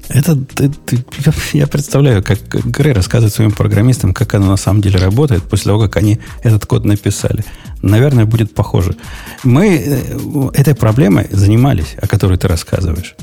Это 0.09 0.35
ты, 0.35 0.69
ты, 0.69 1.05
я 1.53 1.69
представляю, 1.69 2.23
как 2.23 2.41
Грей 2.49 2.93
рассказывает 2.93 3.33
своим 3.33 3.53
программистам, 3.53 4.13
как 4.13 4.35
оно 4.35 4.47
на 4.47 4.57
самом 4.57 4.83
деле 4.83 4.99
работает 4.99 5.45
после 5.45 5.67
того, 5.67 5.81
как 5.83 5.97
они 5.97 6.19
этот 6.43 6.67
код 6.67 6.85
написали. 6.85 7.45
Наверное, 7.81 8.25
будет 8.25 8.53
похоже. 8.53 8.97
Мы 9.45 9.77
э, 9.77 10.51
этой 10.55 10.75
проблемой 10.75 11.29
занимались, 11.31 11.95
о 11.97 12.09
которой 12.09 12.39
ты 12.39 12.49
рассказываешь. 12.49 13.15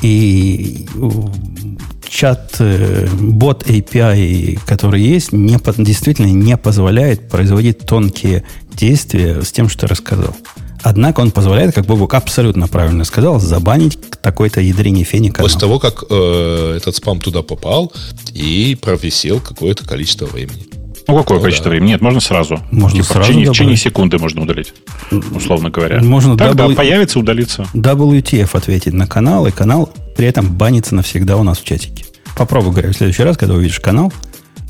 И 0.00 0.86
чат 2.08 2.56
э, 2.58 3.06
бот 3.20 3.64
API, 3.66 4.58
который 4.66 5.00
есть, 5.02 5.32
не, 5.32 5.58
действительно 5.76 6.26
не 6.26 6.56
позволяет 6.56 7.28
производить 7.28 7.80
тонкие 7.80 8.44
действия 8.80 9.42
с 9.42 9.52
тем, 9.52 9.68
что 9.68 9.86
рассказал. 9.86 10.34
Однако 10.82 11.20
он 11.20 11.30
позволяет, 11.30 11.74
как 11.74 11.84
Бобук 11.84 12.14
абсолютно 12.14 12.66
правильно 12.66 13.04
сказал, 13.04 13.38
забанить 13.38 13.98
такой-то 14.22 14.62
ядрине 14.62 15.04
фени 15.04 15.28
канал. 15.28 15.46
После 15.46 15.60
того, 15.60 15.78
как 15.78 16.04
э, 16.08 16.74
этот 16.76 16.96
спам 16.96 17.20
туда 17.20 17.42
попал 17.42 17.92
и 18.32 18.78
провисел 18.80 19.40
какое-то 19.40 19.86
количество 19.86 20.24
времени. 20.24 20.66
Ну, 21.06 21.16
какое 21.18 21.38
ну, 21.38 21.42
количество 21.42 21.64
да. 21.64 21.70
времени? 21.70 21.90
Нет, 21.90 22.00
можно 22.00 22.20
сразу. 22.20 22.60
Можно 22.70 23.02
типа, 23.02 23.12
сразу 23.12 23.24
в 23.24 23.26
течение, 23.26 23.50
в 23.50 23.52
течение 23.52 23.76
секунды 23.76 24.18
можно 24.18 24.42
удалить, 24.42 24.72
условно 25.34 25.68
говоря. 25.68 26.02
Можно 26.02 26.38
Тогда 26.38 26.66
w... 26.66 26.74
появится, 26.74 27.18
удалиться. 27.18 27.66
WTF 27.74 28.48
ответить 28.56 28.94
на 28.94 29.06
канал, 29.06 29.46
и 29.46 29.50
канал 29.50 29.92
при 30.16 30.26
этом 30.26 30.50
банится 30.50 30.94
навсегда 30.94 31.36
у 31.36 31.42
нас 31.42 31.58
в 31.58 31.64
чатике. 31.64 32.04
Попробуй, 32.36 32.72
говорю, 32.72 32.92
в 32.92 32.96
следующий 32.96 33.24
раз, 33.24 33.36
когда 33.36 33.54
увидишь 33.54 33.80
канал, 33.80 34.12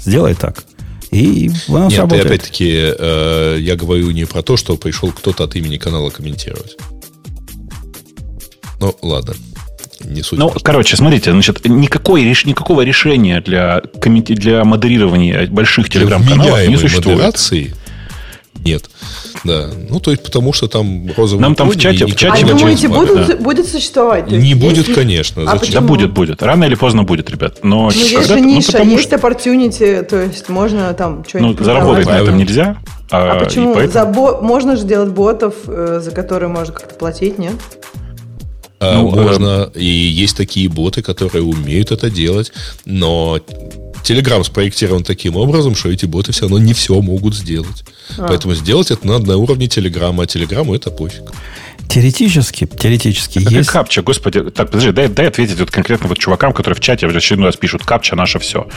сделай 0.02 0.34
так. 0.34 0.64
И 1.10 1.50
оно 1.68 1.84
Нет, 1.86 1.94
сработает. 1.94 2.26
опять-таки, 2.26 2.70
э, 2.72 3.56
я 3.60 3.76
говорю 3.76 4.10
не 4.12 4.26
про 4.26 4.42
то, 4.42 4.56
что 4.56 4.76
пришел 4.76 5.10
кто-то 5.10 5.44
от 5.44 5.56
имени 5.56 5.76
канала 5.76 6.10
комментировать. 6.10 6.76
Ну, 8.80 8.96
ладно. 9.02 9.34
Не 10.04 10.22
суть 10.22 10.38
ну, 10.38 10.46
важно. 10.46 10.60
короче, 10.62 10.96
смотрите, 10.96 11.32
значит, 11.32 11.64
никакой, 11.66 12.24
никакого 12.24 12.82
решения 12.82 13.40
для, 13.40 13.82
для 13.92 14.64
модерирования 14.64 15.46
больших 15.48 15.90
телеграм-каналов 15.90 16.66
не 16.68 16.76
существует. 16.76 17.18
модерации 17.18 17.74
нет. 18.64 18.88
Да. 19.44 19.70
Ну, 19.88 20.00
то 20.00 20.10
есть, 20.10 20.22
потому 20.22 20.52
что 20.52 20.68
там 20.68 21.10
розовый 21.16 21.42
Нам 21.42 21.54
там 21.54 21.70
в 21.70 21.76
чате... 21.76 22.06
В 22.06 22.14
чате 22.14 22.44
а 22.44 22.48
думаете, 22.48 22.88
будут, 22.88 23.26
да. 23.26 23.36
будет 23.36 23.68
существовать? 23.68 24.30
Не 24.30 24.54
будет, 24.54 24.88
есть... 24.88 24.94
конечно. 24.94 25.50
А 25.50 25.58
да 25.58 25.80
будет, 25.80 26.12
будет. 26.12 26.42
Рано 26.42 26.64
или 26.64 26.74
поздно 26.74 27.04
будет, 27.04 27.30
ребят. 27.30 27.58
Но 27.62 27.84
ну, 27.84 27.90
есть 27.90 28.28
же 28.28 28.40
ниша, 28.40 28.78
ну, 28.84 28.90
есть 28.90 29.04
что... 29.04 29.16
opportunity, 29.16 30.02
то 30.02 30.22
есть 30.22 30.48
можно 30.48 30.92
там 30.94 31.24
что-нибудь... 31.26 31.58
Ну, 31.58 31.64
заработать 31.64 32.06
на 32.06 32.18
этом 32.18 32.36
нельзя. 32.36 32.76
А, 33.10 33.32
а 33.32 33.44
почему? 33.44 33.74
Поэтому... 33.74 33.92
За 33.92 34.06
бо... 34.06 34.40
Можно 34.40 34.76
же 34.76 34.84
делать 34.84 35.10
ботов, 35.10 35.54
э, 35.66 36.00
за 36.02 36.10
которые 36.12 36.48
можно 36.48 36.72
как-то 36.72 36.94
платить, 36.94 37.38
нет? 37.38 37.54
А, 38.78 38.94
ну, 38.94 39.10
можно. 39.10 39.70
Э... 39.74 39.78
И 39.78 39.84
есть 39.84 40.36
такие 40.36 40.68
боты, 40.68 41.02
которые 41.02 41.42
умеют 41.42 41.90
это 41.90 42.08
делать, 42.08 42.52
но 42.84 43.38
Telegram 44.02 44.42
спроектирован 44.44 45.04
таким 45.04 45.36
образом, 45.36 45.74
что 45.74 45.90
эти 45.90 46.06
боты 46.06 46.32
все 46.32 46.42
равно 46.42 46.58
не 46.58 46.72
все 46.72 47.00
могут 47.00 47.34
сделать. 47.34 47.84
А. 48.18 48.28
Поэтому 48.28 48.54
сделать 48.54 48.90
это 48.90 49.06
надо 49.06 49.26
на 49.26 49.36
уровне 49.36 49.66
Телеграма, 49.68 50.24
а 50.24 50.26
Телеграму 50.26 50.74
это 50.74 50.90
пофиг. 50.90 51.22
Теоретически, 51.88 52.66
теоретически 52.66 53.40
это 53.40 53.50
есть... 53.50 53.68
капча, 53.68 54.02
господи. 54.02 54.42
Так, 54.50 54.70
подожди, 54.70 54.92
дай, 54.92 55.08
дай 55.08 55.26
ответить 55.26 55.58
вот 55.58 55.72
конкретно 55.72 56.08
вот 56.08 56.18
чувакам, 56.18 56.52
которые 56.52 56.76
в 56.76 56.80
чате 56.80 57.08
в 57.08 57.16
очередной 57.16 57.48
раз 57.48 57.56
пишут, 57.56 57.84
капча 57.84 58.14
наше 58.14 58.38
все. 58.38 58.68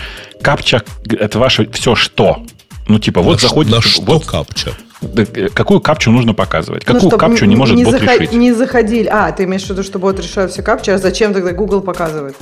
Капча– 0.41 0.81
это 1.09 1.37
ваше 1.37 1.69
все 1.71 1.93
что? 1.93 2.43
Ну, 2.87 2.97
типа, 2.97 3.21
вот 3.21 3.41
на 3.41 3.47
заходит... 3.47 3.71
На 3.71 3.81
что 3.81 4.01
вот, 4.01 4.25
капча? 4.25 4.73
Э, 5.15 5.49
какую 5.53 5.79
капчу 5.81 6.11
нужно 6.11 6.33
показывать? 6.33 6.85
Какую 6.85 7.11
ну, 7.11 7.17
капчу 7.17 7.45
не 7.45 7.55
может 7.55 7.75
не 7.75 7.83
бот 7.83 7.93
заход... 7.93 8.19
решить? 8.19 8.33
Не 8.33 8.53
заходили. 8.53 9.07
А, 9.07 9.31
ты 9.31 9.43
имеешь 9.43 9.63
в 9.63 9.69
виду, 9.69 9.83
что 9.83 9.99
бот 9.99 10.19
решает 10.19 10.51
все 10.51 10.61
капчи, 10.61 10.89
а 10.91 10.97
зачем 10.97 11.33
тогда 11.33 11.51
Google 11.51 11.81
показывает? 11.81 12.35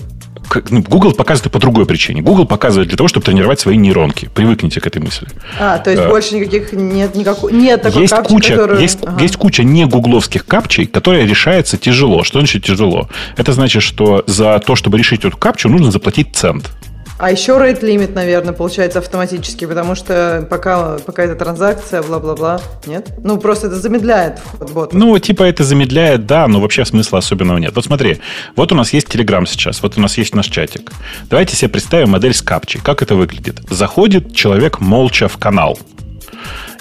Ну, 0.69 0.81
Google 0.81 1.13
показывает 1.13 1.51
по 1.51 1.59
другой 1.59 1.85
причине. 1.85 2.21
Google 2.21 2.45
показывает 2.45 2.89
для 2.89 2.97
того, 2.97 3.07
чтобы 3.07 3.25
тренировать 3.25 3.59
свои 3.59 3.77
нейронки. 3.77 4.29
Привыкните 4.33 4.81
к 4.81 4.87
этой 4.87 5.01
мысли. 5.01 5.27
А, 5.59 5.77
то 5.77 5.91
есть 5.91 6.03
а, 6.03 6.09
больше 6.09 6.35
никаких 6.35 6.73
нет 6.73 7.15
никакой 7.15 7.53
нет 7.53 7.81
такой 7.81 8.01
есть 8.01 8.13
капчи, 8.13 8.33
куча, 8.33 8.53
которую... 8.53 8.81
есть, 8.81 8.99
ага. 9.03 9.21
есть 9.21 9.37
куча 9.37 9.63
не 9.63 9.85
гугловских 9.85 10.45
капчей, 10.45 10.87
которые 10.87 11.25
решается 11.25 11.77
тяжело. 11.77 12.23
Что 12.23 12.39
значит 12.39 12.65
тяжело? 12.65 13.09
Это 13.37 13.53
значит, 13.53 13.81
что 13.81 14.23
за 14.27 14.59
то, 14.59 14.75
чтобы 14.75 14.97
решить 14.97 15.23
эту 15.23 15.37
капчу, 15.37 15.69
нужно 15.69 15.91
заплатить 15.91 16.35
цент. 16.35 16.69
А 17.21 17.29
еще 17.29 17.51
rate 17.51 17.85
лимит, 17.85 18.15
наверное, 18.15 18.51
получается 18.51 18.97
автоматически, 18.97 19.67
потому 19.67 19.93
что 19.93 20.47
пока, 20.49 20.97
пока 21.05 21.21
эта 21.21 21.35
транзакция, 21.35 22.01
бла-бла-бла, 22.01 22.59
нет? 22.87 23.11
Ну, 23.23 23.37
просто 23.37 23.67
это 23.67 23.75
замедляет 23.75 24.39
вход 24.39 24.71
бота. 24.71 24.97
Ну, 24.97 25.19
типа 25.19 25.43
это 25.43 25.63
замедляет, 25.63 26.25
да, 26.25 26.47
но 26.47 26.59
вообще 26.59 26.83
смысла 26.83 27.19
особенного 27.19 27.59
нет. 27.59 27.75
Вот 27.75 27.85
смотри, 27.85 28.19
вот 28.55 28.71
у 28.71 28.75
нас 28.75 28.91
есть 28.91 29.07
Telegram 29.07 29.45
сейчас, 29.45 29.83
вот 29.83 29.99
у 29.99 30.01
нас 30.01 30.17
есть 30.17 30.33
наш 30.33 30.47
чатик. 30.47 30.91
Давайте 31.29 31.55
себе 31.55 31.69
представим 31.69 32.09
модель 32.09 32.33
с 32.33 32.41
капчей. 32.41 32.81
Как 32.83 33.03
это 33.03 33.13
выглядит? 33.13 33.59
Заходит 33.69 34.33
человек 34.33 34.79
молча 34.79 35.27
в 35.27 35.37
канал. 35.37 35.77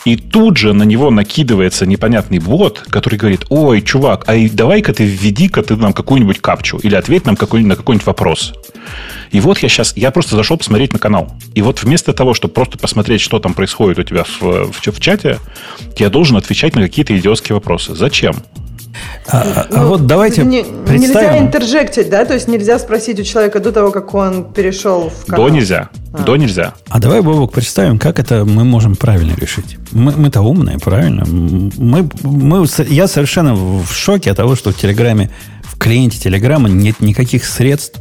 И 0.05 0.17
тут 0.17 0.57
же 0.57 0.73
на 0.73 0.85
него 0.85 1.11
накидывается 1.11 1.87
непонятный 1.87 2.39
бот, 2.39 2.85
который 2.89 3.19
говорит, 3.19 3.45
ой, 3.51 3.83
чувак, 3.83 4.25
а 4.27 4.35
давай-ка 4.51 4.95
ты 4.95 5.05
введи-ка 5.05 5.63
ты 5.63 5.77
нам 5.77 5.93
какую-нибудь 5.93 6.41
капчу 6.41 6.79
или 6.79 6.95
ответь 6.95 7.27
нам 7.27 7.37
какой 7.37 7.63
на 7.63 7.77
какой-нибудь 7.77 8.07
вопрос. 8.07 8.55
И 9.31 9.41
вот 9.41 9.59
я 9.59 9.69
сейчас, 9.69 9.97
я 9.97 10.11
просто 10.11 10.37
зашел 10.37 10.57
посмотреть 10.57 10.93
на 10.93 10.99
канал. 10.99 11.33
И 11.55 11.63
вот 11.63 11.83
вместо 11.83 12.13
того, 12.13 12.35
чтобы 12.35 12.55
просто 12.55 12.79
посмотреть, 12.79 13.21
что 13.21 13.39
там 13.39 13.55
происходит 13.55 13.99
у 13.99 14.03
тебя 14.03 14.25
в, 14.25 14.41
в, 14.41 14.73
в 14.73 15.01
чате, 15.01 15.39
я 15.99 16.09
должен 16.09 16.37
отвечать 16.37 16.75
на 16.75 16.83
какие-то 16.83 17.17
идиотские 17.17 17.55
вопросы. 17.55 17.95
Зачем? 17.95 18.37
А, 19.29 19.43
а, 19.43 19.67
а 19.71 19.83
ну, 19.83 19.89
вот 19.89 20.07
давайте 20.07 20.43
не, 20.43 20.65
представим... 20.65 21.01
Нельзя 21.01 21.39
интержектить, 21.39 22.11
да? 22.11 22.25
То 22.25 22.35
есть 22.35 22.49
нельзя 22.49 22.79
спросить 22.79 23.21
у 23.21 23.23
человека 23.23 23.61
до 23.61 23.73
того, 23.73 23.91
как 23.91 24.13
он 24.15 24.53
перешел 24.53 25.11
в 25.11 25.27
канал. 25.27 25.47
До 25.47 25.55
нельзя. 25.55 25.91
А. 26.13 26.23
До 26.23 26.37
нельзя. 26.37 26.75
А 26.89 26.99
давай, 26.99 27.21
Бобок, 27.21 27.53
представим, 27.53 27.99
как 27.99 28.19
это 28.19 28.45
мы 28.45 28.65
можем 28.65 28.97
правильно 28.97 29.35
решить. 29.37 29.77
Мы, 29.93 30.13
мы-то 30.13 30.41
умные, 30.41 30.79
правильно? 30.79 31.25
Мы, 31.27 32.09
мы, 32.23 32.67
я 32.89 33.07
совершенно 33.07 33.55
в 33.55 33.93
шоке 33.93 34.33
от 34.33 34.37
того, 34.37 34.57
что 34.57 34.73
в 34.73 34.77
Телеграме, 34.77 35.31
в 35.63 35.79
клиенте 35.79 36.19
Телеграма 36.19 36.69
нет 36.69 37.01
никаких 37.01 37.45
средств, 37.45 38.01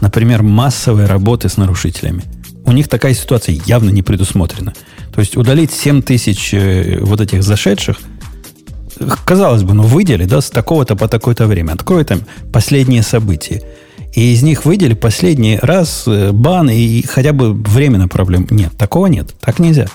например, 0.00 0.42
массовой 0.42 1.04
работы 1.04 1.48
с 1.48 1.58
нарушителями. 1.58 2.22
У 2.64 2.72
них 2.72 2.88
такая 2.88 3.14
ситуация 3.14 3.58
явно 3.66 3.90
не 3.90 4.02
предусмотрена. 4.02 4.72
То 5.12 5.20
есть 5.20 5.36
удалить 5.36 5.72
7 5.72 6.02
тысяч 6.02 6.54
э, 6.54 6.98
вот 7.00 7.20
этих 7.20 7.42
зашедших, 7.42 7.98
казалось 9.24 9.62
бы, 9.62 9.74
ну 9.74 9.82
выдели, 9.84 10.24
да, 10.24 10.40
с 10.40 10.50
такого-то 10.50 10.96
по 10.96 11.08
такое-то 11.08 11.46
время. 11.46 11.72
Открой 11.72 12.04
там 12.04 12.20
последние 12.52 13.02
события. 13.02 13.62
И 14.14 14.32
из 14.32 14.42
них 14.42 14.64
выдели 14.64 14.94
последний 14.94 15.58
раз 15.60 16.04
э, 16.06 16.32
бан 16.32 16.68
и 16.68 17.02
хотя 17.02 17.32
бы 17.32 17.52
временно 17.52 18.08
проблем. 18.08 18.46
Нет, 18.50 18.76
такого 18.76 19.06
нет. 19.06 19.34
Так 19.40 19.58
нельзя. 19.58 19.86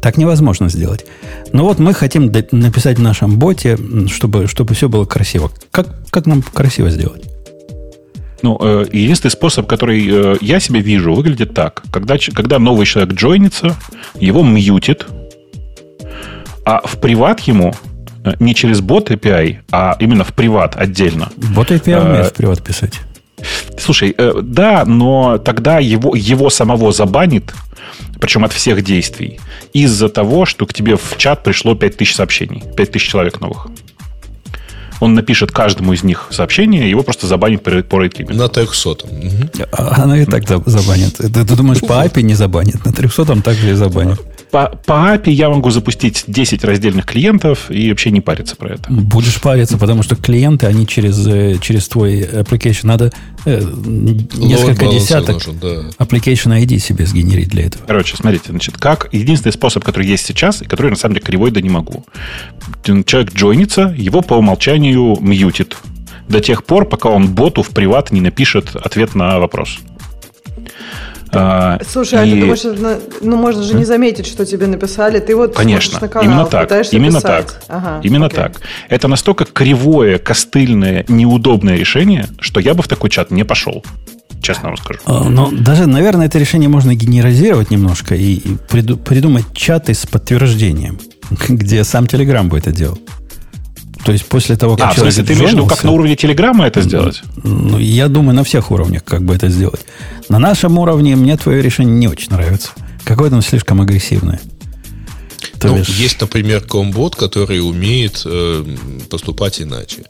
Так 0.00 0.16
невозможно 0.16 0.68
сделать. 0.68 1.04
Но 1.52 1.64
вот 1.64 1.78
мы 1.78 1.92
хотим 1.92 2.32
написать 2.52 2.98
в 2.98 3.02
нашем 3.02 3.38
боте, 3.38 3.76
чтобы, 4.06 4.46
чтобы 4.46 4.74
все 4.74 4.88
было 4.88 5.04
красиво. 5.04 5.50
Как, 5.70 5.88
как 6.10 6.26
нам 6.26 6.42
красиво 6.42 6.90
сделать? 6.90 7.24
Ну, 8.42 8.56
э, 8.60 8.86
единственный 8.92 9.32
способ, 9.32 9.66
который 9.66 10.06
э, 10.08 10.36
я 10.40 10.60
себе 10.60 10.80
вижу, 10.80 11.12
выглядит 11.12 11.52
так. 11.52 11.82
Когда, 11.92 12.16
когда 12.32 12.58
новый 12.58 12.86
человек 12.86 13.14
джойнится, 13.14 13.76
его 14.18 14.42
мьютит, 14.42 15.06
а 16.64 16.80
в 16.86 16.98
приват 16.98 17.40
ему 17.40 17.74
не 18.38 18.54
через 18.54 18.80
бот 18.80 19.10
API, 19.10 19.58
а 19.70 19.96
именно 19.98 20.24
в 20.24 20.32
приват 20.32 20.76
отдельно. 20.76 21.30
Бот 21.36 21.70
API 21.70 21.92
а, 21.94 22.04
умеет 22.04 22.26
в 22.26 22.32
приват 22.34 22.62
писать. 22.62 23.00
Слушай, 23.78 24.14
э, 24.16 24.34
да, 24.42 24.84
но 24.84 25.38
тогда 25.38 25.78
его, 25.78 26.14
его 26.14 26.50
самого 26.50 26.92
забанит, 26.92 27.54
причем 28.20 28.44
от 28.44 28.52
всех 28.52 28.82
действий, 28.82 29.40
из-за 29.72 30.08
того, 30.08 30.44
что 30.44 30.66
к 30.66 30.74
тебе 30.74 30.96
в 30.96 31.16
чат 31.16 31.42
пришло 31.42 31.74
5000 31.74 32.14
сообщений, 32.14 32.62
5000 32.76 33.08
человек 33.08 33.40
новых 33.40 33.68
он 35.00 35.14
напишет 35.14 35.50
каждому 35.50 35.94
из 35.94 36.02
них 36.02 36.28
сообщение, 36.30 36.90
его 36.90 37.02
просто 37.02 37.26
забанит 37.26 37.62
по 37.62 37.70
rate 37.70 38.34
На 38.34 38.48
300. 38.48 38.90
Угу. 38.90 39.06
А, 39.72 40.02
она 40.02 40.18
и 40.18 40.26
так 40.26 40.46
забанит. 40.66 41.16
Ты, 41.16 41.30
ты 41.30 41.56
думаешь, 41.56 41.80
по 41.80 42.04
API 42.04 42.20
не 42.20 42.34
забанит? 42.34 42.84
На 42.84 42.92
300 42.92 43.40
также 43.42 43.70
и 43.70 43.72
забанит 43.72 44.20
по, 44.50 44.66
по 44.86 44.92
API 44.92 45.30
я 45.30 45.48
могу 45.48 45.70
запустить 45.70 46.24
10 46.26 46.64
раздельных 46.64 47.06
клиентов 47.06 47.70
и 47.70 47.90
вообще 47.90 48.10
не 48.10 48.20
париться 48.20 48.56
про 48.56 48.74
это. 48.74 48.90
Будешь 48.90 49.40
париться, 49.40 49.78
потому 49.78 50.02
что 50.02 50.16
клиенты, 50.16 50.66
они 50.66 50.86
через, 50.86 51.26
э, 51.26 51.58
через 51.60 51.88
твой 51.88 52.22
application 52.22 52.86
надо 52.86 53.12
э, 53.44 53.60
несколько 53.60 54.86
десяток 54.86 55.34
нужен, 55.34 55.58
да. 55.58 56.04
application 56.04 56.60
ID 56.60 56.78
себе 56.78 57.06
сгенерить 57.06 57.48
для 57.48 57.66
этого. 57.66 57.84
Короче, 57.86 58.16
смотрите, 58.16 58.50
значит, 58.50 58.76
как 58.76 59.08
единственный 59.12 59.52
способ, 59.52 59.84
который 59.84 60.06
есть 60.06 60.26
сейчас, 60.26 60.62
и 60.62 60.64
который 60.64 60.90
на 60.90 60.96
самом 60.96 61.14
деле 61.14 61.26
кривой, 61.26 61.50
да 61.50 61.60
не 61.60 61.70
могу. 61.70 62.04
Человек 62.84 63.32
джойнится, 63.34 63.94
его 63.96 64.22
по 64.22 64.34
умолчанию 64.34 65.16
мьютит 65.20 65.76
до 66.28 66.40
тех 66.40 66.64
пор, 66.64 66.86
пока 66.86 67.08
он 67.08 67.28
боту 67.34 67.62
в 67.62 67.70
приват 67.70 68.12
не 68.12 68.20
напишет 68.20 68.76
ответ 68.76 69.14
на 69.14 69.38
вопрос. 69.38 69.78
А, 71.32 71.78
Слушай, 71.88 72.20
а 72.20 72.24
и... 72.24 72.30
а 72.30 72.34
ты 72.34 72.40
думаешь, 72.40 73.00
ну 73.20 73.36
можно 73.36 73.62
же 73.62 73.74
не 73.74 73.84
заметить, 73.84 74.26
что 74.26 74.44
тебе 74.44 74.66
написали. 74.66 75.20
Ты 75.20 75.36
вот 75.36 75.54
Конечно, 75.54 75.98
на 76.00 76.08
канал, 76.08 76.24
именно 76.24 76.46
так. 76.46 76.92
Именно 76.92 77.18
писать. 77.18 77.46
так. 77.46 77.62
Ага, 77.68 78.00
именно 78.02 78.26
окей. 78.26 78.36
так. 78.36 78.60
Это 78.88 79.08
настолько 79.08 79.44
кривое, 79.44 80.18
костыльное, 80.18 81.04
неудобное 81.08 81.76
решение, 81.76 82.26
что 82.40 82.60
я 82.60 82.74
бы 82.74 82.82
в 82.82 82.88
такой 82.88 83.10
чат 83.10 83.30
не 83.30 83.44
пошел. 83.44 83.84
честно 84.42 84.68
вам 84.68 84.76
скажу. 84.76 85.00
А, 85.06 85.24
но 85.24 85.50
даже, 85.52 85.86
наверное, 85.86 86.26
это 86.26 86.38
решение 86.38 86.68
можно 86.68 86.94
генерализировать 86.94 87.70
немножко 87.70 88.14
и, 88.14 88.34
и 88.34 88.56
приду, 88.68 88.96
придумать 88.96 89.44
чаты 89.54 89.94
с 89.94 90.06
подтверждением, 90.06 90.98
где 91.48 91.84
сам 91.84 92.04
Telegram 92.06 92.44
бы 92.44 92.58
это 92.58 92.72
делал. 92.72 92.98
То 94.04 94.12
есть 94.12 94.26
после 94.26 94.56
того, 94.56 94.76
как 94.76 94.92
а, 94.92 94.94
человек 94.94 95.12
в 95.12 95.16
смысле, 95.16 95.34
ты 95.34 95.38
имеешь 95.38 95.50
в 95.50 95.54
виду, 95.54 95.66
как 95.66 95.84
на 95.84 95.90
уровне 95.90 96.16
Телеграма 96.16 96.66
это 96.66 96.80
сделать? 96.80 97.22
Ну, 97.42 97.78
я 97.78 98.08
думаю, 98.08 98.34
на 98.34 98.44
всех 98.44 98.70
уровнях 98.70 99.04
как 99.04 99.22
бы 99.22 99.34
это 99.34 99.48
сделать. 99.48 99.80
На 100.28 100.38
нашем 100.38 100.78
уровне 100.78 101.16
мне 101.16 101.36
твое 101.36 101.62
решение 101.62 101.94
не 101.94 102.08
очень 102.08 102.32
нравится. 102.32 102.70
Какое-то 103.04 103.36
оно 103.36 103.42
слишком 103.42 103.80
агрессивное. 103.80 104.40
ну, 105.68 105.78
бишь... 105.78 105.88
Есть, 105.88 106.20
например, 106.20 106.62
комбот, 106.62 107.16
который 107.16 107.60
умеет 107.60 108.22
э, 108.24 108.64
поступать 109.10 109.60
иначе. 109.60 110.04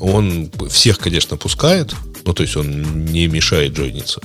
Он 0.00 0.50
всех, 0.68 0.98
конечно, 0.98 1.36
пускает, 1.36 1.94
ну, 2.24 2.32
то 2.32 2.42
есть 2.42 2.56
он 2.56 3.04
не 3.06 3.28
мешает 3.28 3.76
джойниться. 3.76 4.20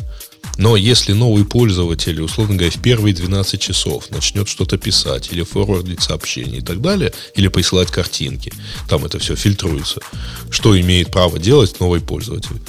Но 0.58 0.76
если 0.76 1.14
новый 1.14 1.46
пользователь, 1.46 2.22
условно 2.22 2.56
говоря, 2.56 2.72
в 2.72 2.82
первые 2.82 3.14
12 3.14 3.60
часов 3.60 4.10
начнет 4.10 4.48
что-то 4.48 4.78
писать 4.78 5.30
или 5.32 5.44
форвардить 5.44 6.02
сообщения 6.02 6.58
и 6.58 6.62
так 6.62 6.82
далее, 6.82 7.14
или 7.36 7.48
присылать 7.48 7.90
картинки, 7.90 8.54
там 8.88 9.06
это 9.06 9.20
все 9.20 9.36
фильтруется, 9.36 10.02
что 10.50 10.80
имеет 10.80 11.12
право 11.12 11.40
делать 11.40 11.80
новый 11.80 12.02
пользователь, 12.02 12.62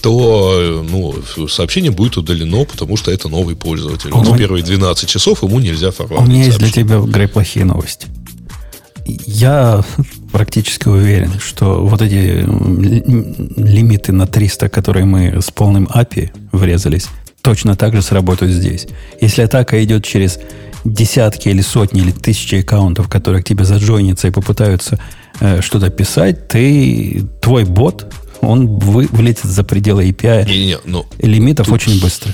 то 0.00 0.84
ну, 0.86 1.48
сообщение 1.48 1.90
будет 1.90 2.16
удалено, 2.16 2.64
потому 2.64 2.96
что 2.96 3.10
это 3.10 3.28
новый 3.28 3.56
пользователь. 3.56 4.10
Но 4.10 4.22
в 4.22 4.36
первые 4.36 4.62
12 4.62 5.08
часов 5.08 5.42
ему 5.42 5.60
нельзя 5.60 5.90
форвардить 5.90 6.28
У 6.28 6.30
меня 6.30 6.44
есть 6.44 6.58
для 6.58 6.70
тебя, 6.70 7.00
Грей, 7.00 7.26
плохие 7.26 7.64
новости. 7.64 8.06
Я 9.06 9.84
практически 10.32 10.88
уверен, 10.88 11.32
что 11.38 11.86
вот 11.86 12.00
эти 12.00 12.44
лимиты 13.60 14.12
на 14.12 14.26
300, 14.26 14.68
которые 14.68 15.04
мы 15.04 15.40
с 15.42 15.50
полным 15.50 15.86
API 15.86 16.30
врезались, 16.52 17.06
точно 17.44 17.76
так 17.76 17.94
же 17.94 18.00
сработают 18.00 18.52
здесь. 18.52 18.88
Если 19.20 19.42
атака 19.42 19.84
идет 19.84 20.04
через 20.04 20.38
десятки 20.84 21.50
или 21.50 21.60
сотни 21.60 22.00
или 22.00 22.10
тысячи 22.10 22.56
аккаунтов, 22.56 23.08
которые 23.08 23.42
к 23.42 23.46
тебе 23.46 23.64
заджойнятся 23.64 24.28
и 24.28 24.30
попытаются 24.30 24.98
э, 25.40 25.60
что-то 25.60 25.90
писать, 25.90 26.48
ты, 26.48 27.22
твой 27.42 27.64
бот, 27.64 28.12
он 28.40 28.78
вы, 28.78 29.08
вылетит 29.10 29.44
за 29.44 29.62
пределы 29.62 30.08
API 30.08 30.46
не, 30.48 30.66
не, 30.66 30.78
ну, 30.86 31.06
лимитов 31.18 31.66
тут... 31.66 31.74
очень 31.74 32.00
быстро. 32.00 32.32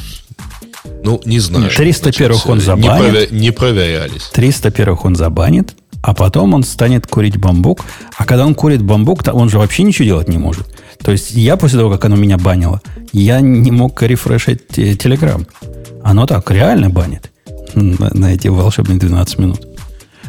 Ну, 1.02 1.20
не 1.24 1.40
знаю. 1.40 1.70
300 1.70 2.12
первых 2.12 2.46
он 2.48 2.60
забанит. 2.60 3.02
Не, 3.02 3.10
провя... 3.10 3.26
не 3.30 3.50
проверялись. 3.50 4.30
300 4.32 4.70
первых 4.70 5.04
он 5.04 5.16
забанит, 5.16 5.74
а 6.02 6.14
потом 6.14 6.54
он 6.54 6.62
станет 6.62 7.08
курить 7.08 7.36
бамбук. 7.36 7.84
А 8.16 8.24
когда 8.24 8.46
он 8.46 8.54
курит 8.54 8.82
бамбук, 8.82 9.24
то 9.24 9.32
он 9.32 9.48
же 9.48 9.58
вообще 9.58 9.82
ничего 9.82 10.04
делать 10.04 10.28
не 10.28 10.38
может. 10.38 10.68
То 11.02 11.12
есть 11.12 11.30
я 11.32 11.56
после 11.56 11.78
того, 11.78 11.90
как 11.90 12.04
оно 12.04 12.16
меня 12.16 12.38
банило, 12.38 12.80
я 13.12 13.40
не 13.40 13.70
мог 13.70 14.02
рефрешить 14.02 14.68
Телеграм. 14.68 15.46
Оно 16.02 16.26
так 16.26 16.50
реально 16.50 16.90
банит 16.90 17.30
на, 17.74 18.10
на 18.12 18.34
эти 18.34 18.48
волшебные 18.48 18.98
12 18.98 19.38
минут. 19.38 19.66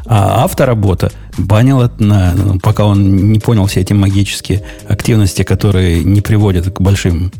А 0.06 0.44
авторабота 0.44 1.12
банила, 1.38 1.92
на, 2.00 2.34
ну, 2.34 2.60
пока 2.60 2.86
он 2.86 3.32
не 3.32 3.40
понял 3.40 3.66
все 3.68 3.82
эти 3.82 3.94
магические 3.94 4.64
активности, 4.88 5.44
которые 5.44 6.04
не 6.04 6.22
приводят 6.22 6.74
к 6.74 6.82
большим 6.82 7.32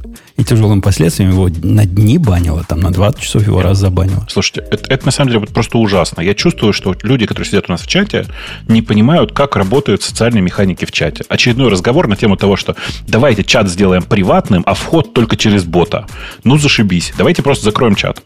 и 0.42 0.44
тяжелым 0.44 0.82
последствиям, 0.82 1.30
его 1.30 1.50
на 1.62 1.86
дни 1.86 2.18
банило, 2.18 2.66
там 2.68 2.80
на 2.80 2.92
20 2.92 3.22
часов 3.22 3.46
его 3.46 3.62
раз 3.62 3.78
забанило. 3.78 4.26
Слушайте, 4.28 4.66
это, 4.72 4.92
это 4.92 5.06
на 5.06 5.12
самом 5.12 5.32
деле 5.32 5.46
просто 5.46 5.78
ужасно. 5.78 6.22
Я 6.22 6.34
чувствую, 6.34 6.74
что 6.74 6.96
люди, 7.04 7.28
которые 7.28 7.48
сидят 7.48 7.66
у 7.68 7.72
нас 7.72 7.82
в 7.82 7.88
чате, 7.88 8.26
не 8.68 8.82
понимают, 8.82 9.34
как 9.34 9.56
работают 9.56 10.02
социальные 10.02 10.42
механики 10.42 10.86
в 10.86 10.92
чате. 10.92 11.24
Очередной 11.30 11.70
разговор 11.70 12.08
на 12.08 12.16
тему 12.16 12.38
того, 12.38 12.56
что 12.56 12.76
давайте 13.08 13.44
чат 13.44 13.70
сделаем 13.70 14.02
приватным, 14.02 14.64
а 14.66 14.74
вход 14.74 15.14
только 15.14 15.38
через 15.38 15.64
бота. 15.64 16.08
Ну, 16.44 16.58
зашибись. 16.58 17.14
Давайте 17.18 17.44
просто 17.44 17.66
закроем 17.66 17.96
чат. 17.96 18.24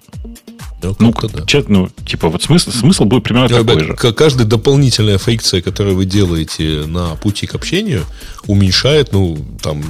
Да, 0.82 0.94
ну, 1.00 1.14
да. 1.34 1.46
Чат, 1.46 1.70
ну, 1.70 1.90
типа, 2.06 2.30
вот 2.30 2.44
смысл, 2.44 2.72
смысл 2.72 3.06
будет 3.06 3.24
примерно 3.24 3.48
да, 3.50 3.64
такой 3.64 3.84
же. 3.84 3.94
Каждая 3.94 4.46
дополнительная 4.46 5.18
фрикция, 5.18 5.62
которую 5.62 5.96
вы 5.96 6.06
делаете 6.06 6.84
на 6.86 7.16
пути 7.16 7.48
к 7.48 7.56
общению, 7.56 8.04
уменьшает, 8.48 9.12
ну, 9.14 9.38
там, 9.62 9.82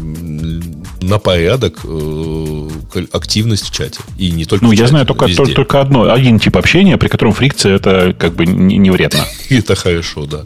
на 1.01 1.19
порядок 1.19 1.79
э, 1.83 2.69
активность 3.11 3.65
в 3.65 3.71
чате. 3.71 3.99
И 4.17 4.31
не 4.31 4.45
только 4.45 4.63
Ну, 4.63 4.71
я 4.71 4.77
чате, 4.77 4.89
знаю 4.89 5.05
только, 5.05 5.27
только, 5.27 5.53
только 5.53 5.81
одно, 5.81 6.11
один 6.11 6.39
тип 6.39 6.55
общения, 6.57 6.97
при 6.97 7.07
котором 7.07 7.33
фрикция 7.33 7.75
это 7.75 8.15
как 8.17 8.35
бы 8.35 8.45
не, 8.45 8.77
не 8.77 8.91
вредно. 8.91 9.25
Это 9.49 9.75
хорошо, 9.75 10.25
да. 10.25 10.45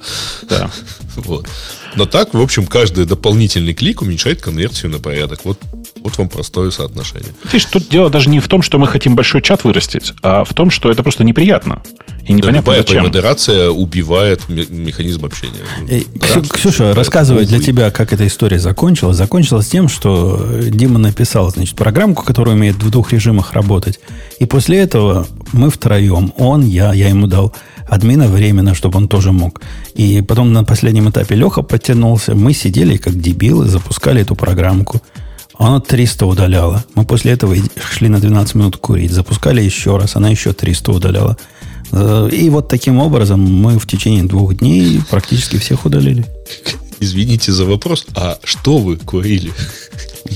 Да. 0.49 0.71
Вот. 1.15 1.47
Но 1.99 2.05
так, 2.05 2.33
в 2.33 2.39
общем, 2.39 2.65
каждый 2.65 3.03
дополнительный 3.03 3.73
клик 3.73 4.01
уменьшает 4.01 4.41
конверсию 4.41 4.89
на 4.89 4.99
порядок. 4.99 5.41
Вот, 5.43 5.59
вот 6.01 6.17
вам 6.17 6.29
простое 6.29 6.71
соотношение. 6.71 7.33
Видишь, 7.43 7.65
тут 7.65 7.89
дело 7.89 8.09
даже 8.09 8.29
не 8.29 8.39
в 8.39 8.47
том, 8.47 8.61
что 8.61 8.79
мы 8.79 8.87
хотим 8.87 9.17
большой 9.17 9.41
чат 9.41 9.65
вырастить, 9.65 10.13
а 10.23 10.45
в 10.45 10.53
том, 10.53 10.69
что 10.69 10.89
это 10.89 11.03
просто 11.03 11.25
неприятно. 11.25 11.83
И 12.25 12.31
непонятно 12.31 12.71
да, 12.71 12.77
зачем. 12.77 13.03
модерация 13.03 13.69
убивает 13.69 14.47
механизм 14.47 15.25
общения. 15.25 15.59
Эй, 15.89 16.07
да? 16.15 16.41
Ксюша, 16.49 16.93
рассказывай 16.93 17.45
для 17.45 17.59
тебя, 17.59 17.91
как 17.91 18.13
эта 18.13 18.25
история 18.25 18.59
закончилась. 18.59 19.17
Закончилась 19.17 19.67
тем, 19.67 19.89
что 19.89 20.39
Дима 20.61 20.99
написал, 20.99 21.49
значит, 21.51 21.75
программку, 21.75 22.23
которая 22.23 22.55
умеет 22.55 22.75
в 22.75 22.89
двух 22.89 23.11
режимах 23.11 23.51
работать. 23.51 23.99
И 24.39 24.45
после 24.45 24.77
этого 24.77 25.27
мы 25.51 25.69
втроем, 25.69 26.31
он, 26.37 26.65
я, 26.65 26.93
я 26.93 27.09
ему 27.09 27.27
дал 27.27 27.53
админа 27.89 28.27
временно, 28.27 28.73
чтобы 28.75 28.97
он 28.97 29.07
тоже 29.07 29.31
мог. 29.31 29.61
И 29.95 30.21
потом 30.21 30.53
на 30.53 30.63
последнем 30.63 31.09
этапе 31.09 31.35
Леха 31.35 31.61
подтянулся. 31.61 32.35
Мы 32.35 32.53
сидели 32.53 32.97
как 32.97 33.19
дебилы, 33.19 33.67
запускали 33.67 34.21
эту 34.21 34.35
программку. 34.35 35.01
Она 35.57 35.79
300 35.79 36.25
удаляла. 36.25 36.83
Мы 36.95 37.05
после 37.05 37.33
этого 37.33 37.55
шли 37.91 38.07
на 38.07 38.19
12 38.19 38.55
минут 38.55 38.77
курить. 38.77 39.11
Запускали 39.11 39.61
еще 39.61 39.97
раз. 39.97 40.15
Она 40.15 40.29
еще 40.29 40.53
300 40.53 40.91
удаляла. 40.91 41.37
Э, 41.91 42.29
и 42.31 42.49
вот 42.49 42.69
таким 42.69 42.99
образом 42.99 43.41
мы 43.41 43.77
в 43.77 43.85
течение 43.85 44.23
двух 44.23 44.55
дней 44.55 45.01
практически 45.09 45.57
всех 45.57 45.85
удалили. 45.85 46.25
Извините 46.99 47.51
за 47.51 47.65
вопрос. 47.65 48.05
А 48.15 48.37
что 48.43 48.77
вы 48.77 48.97
курили? 48.97 49.51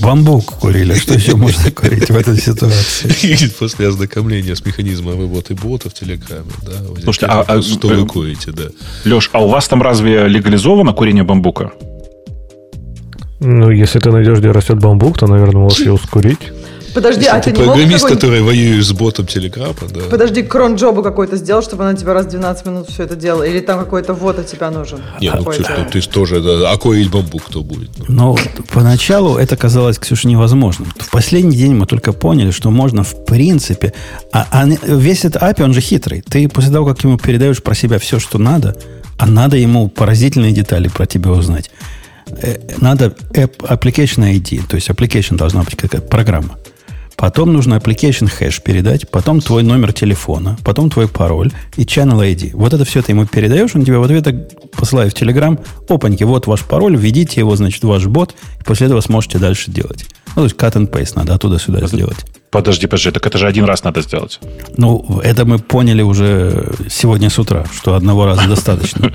Бамбук 0.00 0.44
курили. 0.44 0.94
Что 0.94 1.14
еще 1.14 1.36
можно 1.36 1.70
курить 1.70 2.10
в 2.10 2.16
этой 2.16 2.36
ситуации? 2.38 3.48
После 3.58 3.88
ознакомления 3.88 4.56
с 4.56 4.64
механизмом 4.64 5.20
работы 5.20 5.54
бота 5.54 5.90
в 5.90 5.94
Телеграме. 5.94 6.50
Да, 6.62 7.02
Слушайте, 7.02 7.26
а, 7.26 7.44
а 7.46 7.62
что 7.62 7.88
вы 7.88 8.06
курите, 8.06 8.52
да. 8.52 8.64
Леш, 9.04 9.30
а 9.32 9.44
у 9.44 9.48
вас 9.48 9.68
там 9.68 9.82
разве 9.82 10.26
легализовано 10.26 10.92
курение 10.92 11.24
бамбука? 11.24 11.72
Ну, 13.40 13.70
если 13.70 13.98
ты 13.98 14.10
найдешь, 14.10 14.38
где 14.38 14.50
растет 14.50 14.78
бамбук, 14.78 15.18
то, 15.18 15.26
наверное, 15.26 15.62
можешь 15.62 15.80
его 15.80 15.98
скурить. 15.98 16.50
Подожди, 16.94 17.24
Если 17.24 17.36
а 17.36 17.40
ты, 17.40 17.50
ты 17.50 17.58
не 17.58 17.66
мог 17.66 17.74
программист, 17.74 18.08
который 18.08 18.42
воюет 18.42 18.84
с 18.84 18.92
ботом 18.92 19.26
Телеграма, 19.26 19.74
да. 19.92 20.00
Подожди, 20.10 20.42
крон-джобу 20.42 21.02
какой-то 21.02 21.36
сделал, 21.36 21.62
чтобы 21.62 21.84
она 21.84 21.94
тебя 21.94 22.14
раз 22.14 22.26
в 22.26 22.30
12 22.30 22.66
минут 22.66 22.88
все 22.88 23.02
это 23.02 23.16
делала? 23.16 23.42
Или 23.42 23.60
там 23.60 23.80
какой-то 23.80 24.14
вот 24.14 24.38
от 24.38 24.46
тебя 24.46 24.70
нужен? 24.70 25.00
Нет, 25.20 25.34
ну, 25.36 25.44
Ксюш, 25.44 25.66
ну, 25.68 25.84
ты 25.90 26.00
тоже, 26.00 26.40
да, 26.40 26.70
а 26.70 26.76
коить 26.76 27.10
бамбук 27.10 27.44
кто 27.44 27.62
будет? 27.62 27.90
Ну, 28.08 28.36
поначалу 28.72 29.36
это 29.36 29.56
казалось, 29.56 29.98
Ксюша, 29.98 30.28
невозможным. 30.28 30.92
В 30.98 31.10
последний 31.10 31.56
день 31.56 31.74
мы 31.74 31.86
только 31.86 32.12
поняли, 32.12 32.52
что 32.52 32.70
можно 32.70 33.02
в 33.02 33.24
принципе... 33.24 33.92
А, 34.32 34.46
а 34.52 34.66
весь 34.66 35.24
этот 35.24 35.42
API, 35.42 35.64
он 35.64 35.74
же 35.74 35.80
хитрый. 35.80 36.22
Ты 36.22 36.48
после 36.48 36.70
того, 36.70 36.86
как 36.86 37.02
ему 37.02 37.18
передаешь 37.18 37.62
про 37.62 37.74
себя 37.74 37.98
все, 37.98 38.20
что 38.20 38.38
надо, 38.38 38.76
а 39.18 39.26
надо 39.26 39.56
ему 39.56 39.88
поразительные 39.88 40.52
детали 40.52 40.88
про 40.88 41.06
тебя 41.06 41.30
узнать. 41.32 41.70
Э, 42.42 42.58
надо 42.78 43.14
application 43.32 44.24
ID, 44.32 44.66
то 44.68 44.76
есть 44.76 44.88
application 44.88 45.36
должна 45.36 45.62
быть 45.62 45.76
какая-то 45.76 46.06
программа. 46.06 46.58
Потом 47.16 47.52
нужно 47.52 47.74
application 47.74 48.30
hash 48.40 48.62
передать, 48.62 49.08
потом 49.10 49.40
твой 49.40 49.62
номер 49.62 49.92
телефона, 49.92 50.56
потом 50.64 50.90
твой 50.90 51.08
пароль 51.08 51.52
и 51.76 51.82
channel 51.82 52.20
ID. 52.20 52.50
Вот 52.54 52.72
это 52.72 52.84
все 52.84 53.02
ты 53.02 53.12
ему 53.12 53.26
передаешь, 53.26 53.74
он 53.74 53.84
тебе 53.84 53.98
в 53.98 54.02
ответ 54.02 54.26
посылает 54.72 55.16
в 55.16 55.20
Telegram, 55.20 55.58
опаньки, 55.88 56.24
вот 56.24 56.46
ваш 56.46 56.62
пароль, 56.64 56.96
введите 56.96 57.40
его, 57.40 57.54
значит, 57.56 57.82
в 57.82 57.88
ваш 57.88 58.06
бот, 58.06 58.34
и 58.60 58.64
после 58.64 58.86
этого 58.86 59.00
сможете 59.00 59.38
дальше 59.38 59.70
делать. 59.70 60.06
Ну, 60.36 60.42
то 60.42 60.44
есть 60.44 60.56
cut 60.56 60.72
and 60.72 60.90
paste 60.90 61.12
надо 61.14 61.34
оттуда-сюда 61.34 61.86
сделать. 61.86 62.24
Подожди, 62.54 62.86
подожди, 62.86 63.10
так 63.10 63.26
это 63.26 63.36
же 63.36 63.48
один 63.48 63.64
раз 63.64 63.82
надо 63.82 64.00
сделать. 64.00 64.38
Ну, 64.76 65.20
это 65.24 65.44
мы 65.44 65.58
поняли 65.58 66.02
уже 66.02 66.72
сегодня 66.88 67.28
с 67.28 67.36
утра, 67.36 67.66
что 67.76 67.96
одного 67.96 68.26
раза 68.26 68.46
достаточно. 68.46 69.12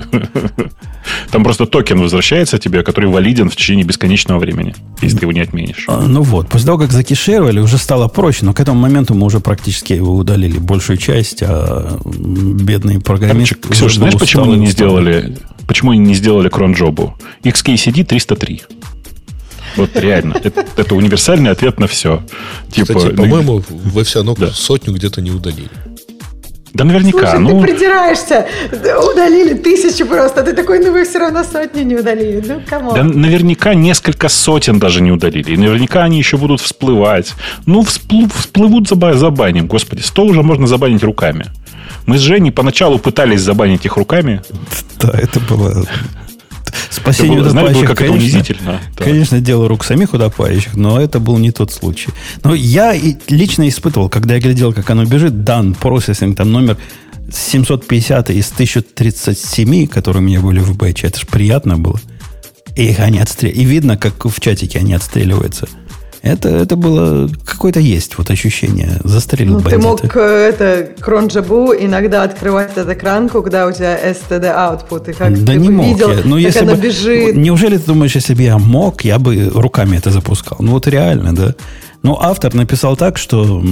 Там 1.30 1.42
просто 1.42 1.64
токен 1.64 2.02
возвращается 2.02 2.58
тебе, 2.58 2.82
который 2.82 3.08
валиден 3.08 3.48
в 3.48 3.56
течение 3.56 3.86
бесконечного 3.86 4.38
времени, 4.38 4.74
если 5.00 5.16
ты 5.16 5.24
его 5.24 5.32
не 5.32 5.40
отменишь. 5.40 5.86
А, 5.88 6.02
ну 6.02 6.20
вот, 6.20 6.50
после 6.50 6.66
того, 6.66 6.76
как 6.80 6.92
закишировали, 6.92 7.60
уже 7.60 7.78
стало 7.78 8.08
проще, 8.08 8.44
но 8.44 8.52
к 8.52 8.60
этому 8.60 8.78
моменту 8.78 9.14
мы 9.14 9.24
уже 9.24 9.40
практически 9.40 9.94
его 9.94 10.16
удалили 10.16 10.58
большую 10.58 10.98
часть, 10.98 11.42
а 11.42 11.98
бедные 12.04 13.00
программисты... 13.00 13.56
Ксюша, 13.70 14.00
знаешь, 14.00 14.18
почему 14.18 14.52
они 14.52 14.56
не 14.56 14.66
сделали, 14.66 15.38
почему 15.66 15.92
они 15.92 16.00
не 16.00 16.14
сделали 16.14 16.50
кронджобу? 16.50 17.16
XKCD 17.42 18.04
303. 18.04 18.62
Вот 19.76 19.90
реально. 19.94 20.40
Это, 20.42 20.64
это 20.76 20.94
универсальный 20.94 21.50
ответ 21.50 21.78
на 21.78 21.86
все. 21.86 22.22
Типа, 22.70 22.94
Кстати, 22.94 23.14
по-моему, 23.14 23.62
вы 23.68 24.04
все 24.04 24.20
равно 24.20 24.34
да. 24.34 24.50
сотню 24.50 24.94
где-то 24.94 25.20
не 25.20 25.30
удалили. 25.30 25.70
Да 26.72 26.84
наверняка. 26.84 27.18
Слушай, 27.18 27.40
ну... 27.40 27.60
ты 27.60 27.66
придираешься. 27.66 28.46
Удалили 29.12 29.54
тысячи 29.54 30.04
просто. 30.04 30.42
Ты 30.42 30.52
такой, 30.52 30.78
ну 30.78 30.92
вы 30.92 31.04
все 31.04 31.18
равно 31.18 31.42
сотни 31.42 31.82
не 31.82 31.96
удалили. 31.96 32.44
Ну, 32.46 32.62
кому? 32.66 32.92
Да 32.92 33.02
наверняка 33.02 33.74
несколько 33.74 34.28
сотен 34.28 34.78
даже 34.78 35.02
не 35.02 35.10
удалили. 35.10 35.52
И 35.52 35.56
наверняка 35.56 36.04
они 36.04 36.18
еще 36.18 36.36
будут 36.36 36.60
всплывать. 36.60 37.32
Ну, 37.66 37.82
всплу... 37.82 38.28
всплывут 38.28 38.88
за 38.88 39.14
забаним. 39.14 39.66
Господи, 39.66 40.00
100 40.02 40.24
уже 40.24 40.42
можно 40.42 40.66
забанить 40.66 41.02
руками. 41.02 41.46
Мы 42.06 42.18
с 42.18 42.20
Женей 42.20 42.52
поначалу 42.52 42.98
пытались 42.98 43.40
забанить 43.40 43.84
их 43.84 43.96
руками. 43.96 44.42
Да, 45.00 45.10
это 45.10 45.40
было 45.40 45.84
Спасение 46.90 47.40
это 47.40 47.42
было, 47.42 47.50
знаешь, 47.50 47.76
было 47.76 47.86
как 47.86 47.98
конечно, 47.98 48.16
унизительно. 48.16 48.80
Да. 48.96 49.04
Конечно, 49.04 49.40
дело 49.40 49.68
рук 49.68 49.84
самих 49.84 50.14
утопающих, 50.14 50.74
но 50.74 51.00
это 51.00 51.20
был 51.20 51.38
не 51.38 51.50
тот 51.50 51.72
случай. 51.72 52.10
Но 52.44 52.54
я 52.54 52.94
лично 53.28 53.68
испытывал, 53.68 54.08
когда 54.08 54.34
я 54.34 54.40
глядел, 54.40 54.72
как 54.72 54.88
оно 54.90 55.04
бежит, 55.04 55.44
дан 55.44 55.74
процессинг, 55.74 56.36
там 56.36 56.52
номер 56.52 56.76
750 57.32 58.30
из 58.30 58.50
1037, 58.52 59.86
которые 59.86 60.22
у 60.22 60.26
меня 60.26 60.40
были 60.40 60.60
в 60.60 60.76
бэче, 60.76 61.06
это 61.06 61.20
же 61.20 61.26
приятно 61.26 61.78
было. 61.78 62.00
И 62.76 62.84
их 62.84 63.00
они 63.00 63.18
отстреливаются. 63.18 63.62
И 63.62 63.66
видно, 63.66 63.96
как 63.96 64.24
в 64.24 64.40
чатике 64.40 64.78
они 64.78 64.94
отстреливаются. 64.94 65.68
Это, 66.22 66.50
это 66.50 66.76
было 66.76 67.30
какое-то 67.46 67.80
есть 67.80 68.18
вот 68.18 68.30
ощущение. 68.30 69.00
Застрелил 69.04 69.54
ну, 69.54 69.60
бандита. 69.60 69.80
Ты 69.80 69.86
мог 69.86 70.16
э, 70.16 70.20
это 70.20 70.88
кронджабу 71.00 71.72
иногда 71.72 72.24
открывать 72.24 72.72
этот 72.72 72.90
экран, 72.90 73.30
когда 73.30 73.66
у 73.66 73.72
тебя 73.72 73.98
STD 73.98 74.42
output, 74.42 75.10
и 75.10 75.12
как 75.14 75.44
да 75.44 75.52
ты 75.52 75.58
не 75.58 75.70
мог 75.70 75.86
видел, 75.86 76.10
я. 76.10 76.16
Но 76.16 76.22
ну, 76.24 76.36
как 76.36 76.44
если 76.44 76.60
она 76.60 76.74
бы, 76.74 76.80
бежит. 76.80 77.36
Неужели 77.36 77.78
ты 77.78 77.86
думаешь, 77.86 78.14
если 78.14 78.34
бы 78.34 78.42
я 78.42 78.58
мог, 78.58 79.02
я 79.02 79.18
бы 79.18 79.50
руками 79.54 79.96
это 79.96 80.10
запускал? 80.10 80.58
Ну 80.60 80.72
вот 80.72 80.86
реально, 80.86 81.34
да. 81.34 81.54
Но 82.02 82.18
автор 82.20 82.54
написал 82.54 82.96
так, 82.96 83.18
что 83.18 83.62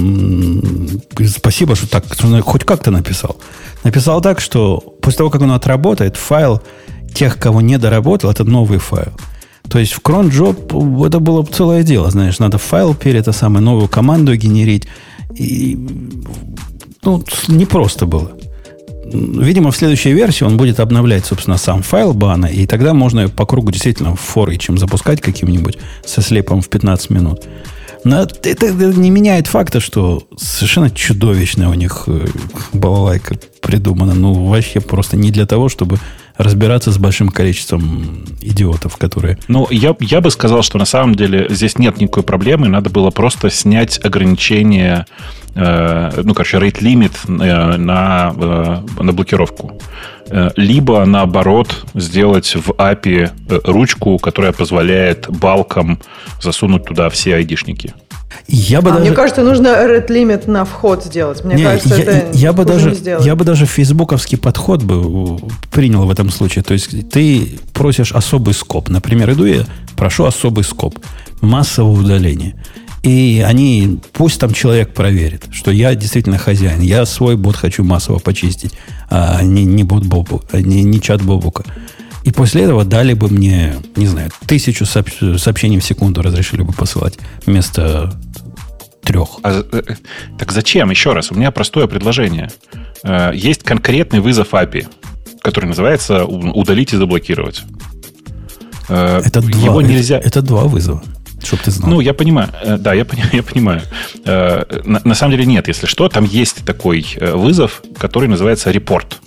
спасибо, 1.27 1.75
что 1.75 1.87
так, 1.87 2.05
что 2.11 2.41
хоть 2.41 2.63
как-то 2.63 2.89
написал. 2.91 3.37
Написал 3.83 4.21
так, 4.21 4.39
что 4.39 4.79
после 5.01 5.19
того, 5.19 5.29
как 5.29 5.41
он 5.41 5.51
отработает, 5.51 6.15
файл 6.15 6.61
тех, 7.13 7.37
кого 7.37 7.61
не 7.61 7.77
доработал, 7.77 8.29
это 8.29 8.43
новый 8.43 8.79
файл. 8.79 9.13
То 9.69 9.79
есть 9.79 9.93
в 9.93 10.01
cronjob 10.01 11.05
это 11.05 11.19
было 11.19 11.43
целое 11.43 11.83
дело, 11.83 12.09
знаешь, 12.09 12.39
надо 12.39 12.57
файл 12.57 12.95
перед 12.95 13.21
это 13.21 13.31
самое 13.31 13.63
новую 13.63 13.87
команду 13.87 14.35
генерить. 14.35 14.87
И, 15.35 15.77
ну, 17.03 17.23
не 17.47 17.65
просто 17.65 18.05
было. 18.05 18.31
Видимо, 19.11 19.71
в 19.71 19.77
следующей 19.77 20.13
версии 20.13 20.43
он 20.43 20.57
будет 20.57 20.79
обновлять, 20.79 21.25
собственно, 21.25 21.57
сам 21.57 21.81
файл 21.81 22.13
бана, 22.13 22.45
и 22.45 22.65
тогда 22.67 22.93
можно 22.93 23.27
по 23.27 23.45
кругу 23.45 23.71
действительно 23.71 24.15
форы 24.15 24.57
чем 24.57 24.77
запускать 24.77 25.21
каким-нибудь 25.21 25.77
со 26.05 26.21
слепом 26.21 26.61
в 26.61 26.69
15 26.69 27.09
минут. 27.09 27.47
Но 28.03 28.21
это, 28.21 28.49
это 28.49 28.65
не 28.73 29.09
меняет 29.09 29.47
факта, 29.47 29.79
что 29.79 30.23
совершенно 30.37 30.89
чудовищная 30.89 31.67
у 31.67 31.73
них 31.73 32.03
э, 32.07 32.27
балалайка 32.71 33.37
придумана. 33.61 34.13
Ну, 34.13 34.45
вообще 34.45 34.79
просто 34.79 35.17
не 35.17 35.31
для 35.31 35.45
того, 35.45 35.67
чтобы 35.67 35.99
разбираться 36.39 36.91
с 36.91 36.97
большим 36.97 37.29
количеством 37.29 38.23
идиотов, 38.39 38.95
которые... 38.95 39.37
Ну, 39.49 39.67
я, 39.69 39.93
я 39.99 40.21
бы 40.21 40.31
сказал, 40.31 40.63
что 40.63 40.77
на 40.77 40.85
самом 40.85 41.13
деле 41.13 41.47
здесь 41.49 41.77
нет 41.77 41.99
никакой 41.99 42.23
проблемы. 42.23 42.69
Надо 42.69 42.89
было 42.89 43.11
просто 43.11 43.49
снять 43.49 43.99
ограничение, 44.03 45.05
э, 45.53 46.21
ну, 46.23 46.33
короче, 46.33 46.57
rate 46.57 46.79
limit 46.79 47.11
э, 47.27 47.77
на, 47.77 48.33
э, 48.37 49.03
на 49.03 49.11
блокировку. 49.11 49.81
Э, 50.29 50.51
либо, 50.55 51.03
наоборот, 51.05 51.85
сделать 51.93 52.55
в 52.55 52.71
API 52.71 53.31
э, 53.49 53.59
ручку, 53.65 54.17
которая 54.17 54.53
позволяет 54.53 55.29
балкам 55.29 55.99
засунуть 56.41 56.85
туда 56.85 57.09
все 57.09 57.35
айдишники. 57.35 57.93
Я 58.47 58.81
бы 58.81 58.89
а, 58.89 58.93
даже... 58.93 59.05
Мне 59.05 59.15
кажется, 59.15 59.43
нужно 59.43 59.67
red 59.67 60.07
limit 60.07 60.49
на 60.49 60.65
вход 60.65 61.03
сделать. 61.03 61.43
Мне 61.43 61.55
не, 61.55 61.63
кажется, 61.63 61.95
я, 61.95 62.03
это 62.03 62.37
я 62.37 62.53
бы 62.53 62.65
даже, 62.65 62.95
я 63.21 63.35
бы 63.35 63.45
даже 63.45 63.65
фейсбуковский 63.65 64.37
подход 64.37 64.83
бы 64.83 65.39
принял 65.71 66.05
в 66.05 66.11
этом 66.11 66.29
случае. 66.29 66.63
То 66.63 66.73
есть 66.73 67.09
ты 67.09 67.59
просишь 67.73 68.11
особый 68.11 68.53
скоп. 68.53 68.89
Например, 68.89 69.31
иду 69.31 69.45
я, 69.45 69.65
прошу 69.95 70.25
особый 70.25 70.63
скоп. 70.63 70.97
Массовое 71.41 71.99
удаление. 71.99 72.55
И 73.03 73.43
они, 73.47 73.99
пусть 74.11 74.39
там 74.39 74.53
человек 74.53 74.93
проверит, 74.93 75.45
что 75.51 75.71
я 75.71 75.95
действительно 75.95 76.37
хозяин. 76.37 76.81
Я 76.81 77.05
свой 77.05 77.37
бот 77.37 77.55
хочу 77.55 77.83
массово 77.83 78.19
почистить, 78.19 78.73
а 79.09 79.41
не, 79.41 79.63
не 79.63 79.83
бот 79.83 80.05
Бобу, 80.05 80.43
а 80.51 80.61
не, 80.61 80.83
не 80.83 80.99
чат 80.99 81.21
Бобука. 81.21 81.63
И 82.23 82.31
после 82.31 82.63
этого 82.63 82.85
дали 82.85 83.13
бы 83.13 83.29
мне, 83.29 83.75
не 83.95 84.07
знаю, 84.07 84.31
тысячу 84.45 84.85
сообщений 84.85 85.79
в 85.79 85.83
секунду 85.83 86.21
разрешили 86.21 86.61
бы 86.61 86.73
посылать 86.73 87.17
вместо 87.45 88.13
трех. 89.03 89.39
А, 89.43 89.63
э, 89.71 89.81
э, 89.87 89.95
так 90.37 90.51
зачем? 90.51 90.89
Еще 90.89 91.13
раз, 91.13 91.31
у 91.31 91.35
меня 91.35 91.51
простое 91.51 91.87
предложение. 91.87 92.51
Э, 93.03 93.31
есть 93.33 93.63
конкретный 93.63 94.19
вызов 94.19 94.53
API, 94.53 94.87
который 95.41 95.65
называется 95.65 96.25
«удалить 96.25 96.93
и 96.93 96.97
заблокировать». 96.97 97.63
Это 98.87 99.39
Его 99.39 99.81
два, 99.81 99.83
нельзя... 99.83 100.17
это, 100.17 100.27
это 100.27 100.41
два 100.41 100.63
вызова. 100.63 101.03
Чтоб 101.43 101.59
ты 101.59 101.71
знал. 101.71 101.91
Ну, 101.91 101.99
я 101.99 102.13
понимаю. 102.13 102.49
Да, 102.79 102.93
я, 102.93 103.05
я 103.31 103.43
понимаю. 103.43 103.81
На, 104.25 105.01
на 105.03 105.15
самом 105.15 105.31
деле 105.31 105.45
нет, 105.45 105.67
если 105.67 105.87
что. 105.87 106.09
Там 106.09 106.25
есть 106.25 106.65
такой 106.65 107.05
вызов, 107.19 107.81
который 107.97 108.27
называется 108.27 108.71
репорт 108.71 109.19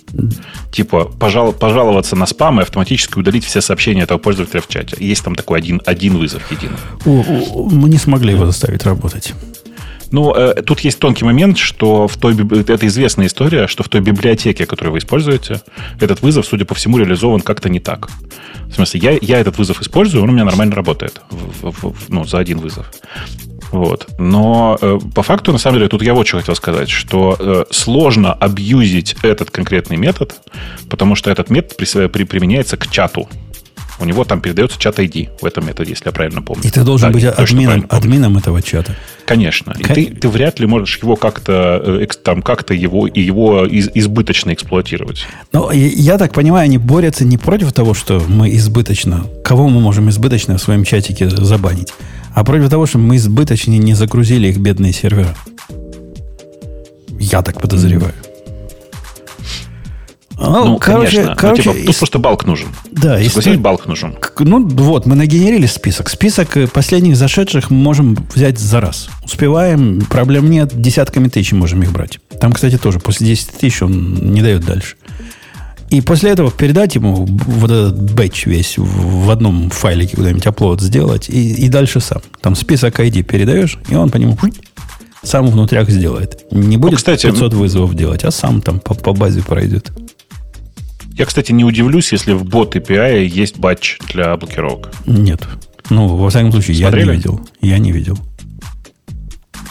типа 0.71 1.05
пожал, 1.05 1.53
пожаловаться 1.53 2.15
на 2.15 2.25
спам 2.25 2.59
и 2.59 2.63
автоматически 2.63 3.17
удалить 3.17 3.45
все 3.45 3.61
сообщения 3.61 4.01
этого 4.03 4.17
пользователя 4.17 4.61
в 4.61 4.67
чате. 4.67 4.95
Есть 4.99 5.23
там 5.23 5.35
такой 5.35 5.59
один, 5.59 5.81
один 5.85 6.17
вызов 6.17 6.43
единый. 6.51 6.77
Мы 7.05 7.89
не 7.89 7.97
смогли 7.97 8.33
его 8.33 8.45
заставить 8.45 8.83
работать. 8.83 9.33
Ну, 10.13 10.31
э, 10.31 10.61
тут 10.61 10.81
есть 10.81 10.99
тонкий 10.99 11.25
момент, 11.25 11.57
что 11.57 12.07
в 12.07 12.17
той, 12.17 12.35
это 12.35 12.85
известная 12.85 13.25
история, 13.25 13.65
что 13.65 13.81
в 13.81 13.89
той 13.89 13.99
библиотеке, 13.99 14.67
которую 14.67 14.93
вы 14.93 14.99
используете, 14.99 15.61
этот 15.99 16.21
вызов, 16.21 16.45
судя 16.45 16.65
по 16.65 16.75
всему, 16.75 16.99
реализован 16.99 17.41
как-то 17.41 17.67
не 17.67 17.79
так. 17.79 18.09
В 18.67 18.73
смысле, 18.75 18.99
я, 18.99 19.17
я 19.19 19.39
этот 19.39 19.57
вызов 19.57 19.81
использую, 19.81 20.23
он 20.23 20.29
у 20.29 20.33
меня 20.33 20.45
нормально 20.45 20.75
работает 20.75 21.19
в, 21.31 21.71
в, 21.71 21.93
в, 21.93 22.09
ну, 22.09 22.25
за 22.25 22.37
один 22.37 22.59
вызов. 22.59 22.91
Вот. 23.71 24.07
Но 24.19 24.77
э, 24.79 24.99
по 25.15 25.23
факту, 25.23 25.51
на 25.51 25.57
самом 25.57 25.79
деле, 25.79 25.89
тут 25.89 26.03
я 26.03 26.13
вот 26.13 26.27
что 26.27 26.37
хотел 26.37 26.53
сказать, 26.53 26.91
что 26.91 27.35
э, 27.39 27.65
сложно 27.71 28.33
абьюзить 28.33 29.15
этот 29.23 29.49
конкретный 29.49 29.97
метод, 29.97 30.35
потому 30.91 31.15
что 31.15 31.31
этот 31.31 31.49
метод 31.49 31.75
при, 31.75 32.07
при, 32.07 32.23
применяется 32.23 32.77
к 32.77 32.87
чату. 32.87 33.27
У 34.03 34.05
него 34.05 34.23
там 34.25 34.41
передается 34.41 34.77
чат 34.79 34.99
ID 34.99 35.29
в 35.41 35.45
этом 35.45 35.65
методе, 35.65 35.91
если 35.91 36.05
я 36.07 36.11
правильно 36.11 36.41
помню. 36.41 36.63
И 36.63 36.69
ты 36.69 36.83
должен 36.83 37.09
да, 37.09 37.13
быть 37.13 37.23
админом, 37.23 37.85
админом 37.89 38.37
этого 38.37 38.61
чата. 38.61 38.95
Конечно. 39.25 39.73
И 39.79 39.83
ты, 39.83 40.05
ты 40.07 40.27
вряд 40.27 40.59
ли 40.59 40.67
можешь 40.67 40.99
его 41.01 41.15
как-то 41.15 41.81
э, 41.83 42.07
там 42.21 42.41
как-то 42.41 42.73
его 42.73 43.07
и 43.07 43.21
его 43.21 43.65
из, 43.65 43.89
избыточно 43.93 44.53
эксплуатировать. 44.53 45.25
Но 45.53 45.71
я 45.71 46.17
так 46.17 46.33
понимаю, 46.33 46.65
они 46.65 46.77
борются 46.77 47.23
не 47.23 47.37
против 47.37 47.71
того, 47.73 47.93
что 47.93 48.21
мы 48.27 48.53
избыточно. 48.55 49.25
Кого 49.43 49.69
мы 49.69 49.79
можем 49.79 50.09
избыточно 50.09 50.57
в 50.57 50.61
своем 50.61 50.83
чатике 50.83 51.29
забанить? 51.29 51.93
а 52.33 52.43
против 52.43 52.69
того, 52.69 52.85
что 52.85 52.97
мы 52.97 53.17
избыточно 53.17 53.71
не 53.71 53.93
загрузили 53.93 54.47
их 54.47 54.57
бедные 54.57 54.91
сервера. 54.91 55.35
Я 57.19 57.41
так 57.41 57.61
подозреваю. 57.61 58.13
Ну, 58.23 58.32
ну 60.49 60.77
короче, 60.77 61.17
конечно. 61.17 61.35
Короче, 61.35 61.63
ну, 61.65 61.73
типа, 61.73 61.87
тут 61.87 61.97
просто 61.97 62.19
балк 62.19 62.45
нужен. 62.45 62.67
Да, 62.91 63.17
если 63.17 63.55
балк 63.55 63.85
нужен. 63.85 64.15
Ну, 64.39 64.67
вот, 64.67 65.05
мы 65.05 65.15
нагенерили 65.15 65.65
список. 65.65 66.09
Список 66.09 66.57
э, 66.57 66.67
последних 66.67 67.15
зашедших 67.15 67.69
мы 67.69 67.77
можем 67.77 68.17
взять 68.33 68.59
за 68.59 68.81
раз. 68.81 69.09
Успеваем, 69.23 70.01
проблем 70.09 70.49
нет, 70.49 70.69
десятками 70.73 71.27
тысяч 71.29 71.53
можем 71.53 71.81
их 71.83 71.91
брать. 71.91 72.19
Там, 72.39 72.51
кстати, 72.51 72.77
тоже 72.77 72.99
после 72.99 73.27
10 73.27 73.51
тысяч 73.51 73.81
он 73.81 74.15
не 74.33 74.41
дает 74.41 74.65
дальше. 74.65 74.95
И 75.89 76.01
после 76.01 76.31
этого 76.31 76.49
передать 76.51 76.95
ему 76.95 77.25
вот 77.25 77.69
этот 77.69 78.13
бэч 78.13 78.47
весь 78.47 78.75
в 78.77 79.29
одном 79.29 79.69
файлике 79.69 80.15
куда-нибудь 80.15 80.45
upload 80.47 80.81
сделать 80.81 81.29
и, 81.29 81.53
и 81.53 81.69
дальше 81.69 81.99
сам. 81.99 82.21
Там 82.41 82.55
список 82.55 82.99
ID 82.99 83.21
передаешь, 83.21 83.77
и 83.87 83.95
он 83.95 84.09
по 84.09 84.17
нему 84.17 84.35
сам 85.21 85.47
внутрях 85.47 85.89
сделает. 85.89 86.51
Не 86.51 86.77
будет 86.77 86.93
ну, 86.93 86.97
кстати, 86.97 87.27
500 87.27 87.53
вызовов 87.53 87.93
делать, 87.95 88.23
а 88.23 88.31
сам 88.31 88.61
там 88.61 88.79
по, 88.79 88.93
по 88.93 89.13
базе 89.13 89.41
пройдет. 89.41 89.91
Я, 91.17 91.25
кстати, 91.25 91.51
не 91.51 91.63
удивлюсь, 91.63 92.11
если 92.11 92.33
в 92.33 92.43
бот 92.43 92.75
API 92.75 93.25
есть 93.25 93.57
батч 93.59 93.99
для 94.11 94.35
блокировок. 94.35 94.91
Нет. 95.05 95.47
Ну, 95.89 96.07
во 96.15 96.29
всяком 96.29 96.51
случае, 96.51 96.77
Смотрели? 96.77 97.05
я 97.05 97.11
не 97.11 97.17
видел. 97.17 97.47
Я 97.61 97.77
не 97.77 97.91
видел. 97.91 98.17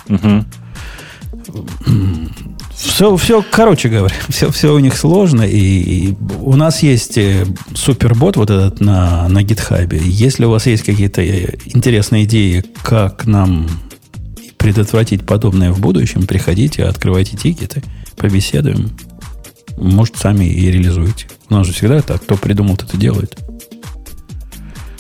Угу. 0.09 0.45
Все, 2.75 3.17
все, 3.17 3.45
короче 3.49 3.89
говоря, 3.89 4.15
все, 4.29 4.51
все 4.51 4.75
у 4.75 4.79
них 4.79 4.97
сложно. 4.97 5.43
И, 5.43 5.59
и 6.09 6.17
у 6.41 6.57
нас 6.57 6.83
есть 6.83 7.19
э, 7.19 7.47
супербот 7.75 8.37
вот 8.37 8.51
этот 8.51 8.81
на, 8.81 9.29
на 9.29 9.43
GitHub. 9.43 9.97
Если 9.97 10.45
у 10.45 10.51
вас 10.51 10.67
есть 10.67 10.85
какие-то 10.85 11.23
э, 11.23 11.57
интересные 11.67 12.25
идеи, 12.25 12.65
как 12.83 13.27
нам 13.27 13.69
предотвратить 14.59 15.27
подобное 15.27 15.73
в 15.73 15.81
будущем, 15.81 16.27
приходите, 16.27 16.85
открывайте 16.85 17.37
тикеты, 17.37 17.83
побеседуем. 18.17 18.91
Может, 19.77 20.17
сами 20.17 20.45
и 20.45 20.71
реализуете. 20.71 21.27
У 21.49 21.55
нас 21.55 21.67
же 21.67 21.73
всегда 21.73 22.01
так, 22.03 22.23
кто 22.23 22.37
придумал, 22.37 22.75
это 22.75 22.97
делает. 22.97 23.39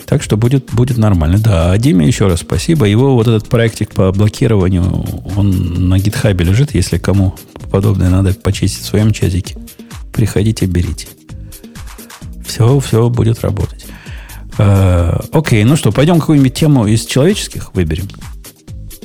Так 0.06 0.22
что 0.22 0.36
будет, 0.36 0.70
будет 0.72 0.98
нормально. 0.98 1.38
Да, 1.38 1.72
а 1.72 1.78
Диме 1.78 2.06
еще 2.06 2.26
раз 2.26 2.40
спасибо. 2.40 2.84
Его 2.84 3.14
вот 3.14 3.26
этот 3.28 3.48
проектик 3.48 3.94
по 3.94 4.12
блокированию, 4.12 4.84
он 5.36 5.88
на 5.88 5.98
гитхабе 5.98 6.44
лежит. 6.44 6.74
Если 6.74 6.98
кому 6.98 7.34
подобное 7.70 8.10
надо 8.10 8.34
почистить 8.34 8.82
в 8.82 8.86
своем 8.86 9.12
чатике, 9.12 9.56
приходите, 10.12 10.66
берите. 10.66 11.08
Все, 12.44 12.78
все 12.80 13.08
будет 13.08 13.40
работать. 13.40 13.86
Э, 14.58 15.18
окей, 15.32 15.64
ну 15.64 15.76
что, 15.76 15.92
пойдем 15.92 16.20
какую-нибудь 16.20 16.52
тему 16.52 16.86
из 16.86 17.06
человеческих 17.06 17.74
выберем. 17.74 18.08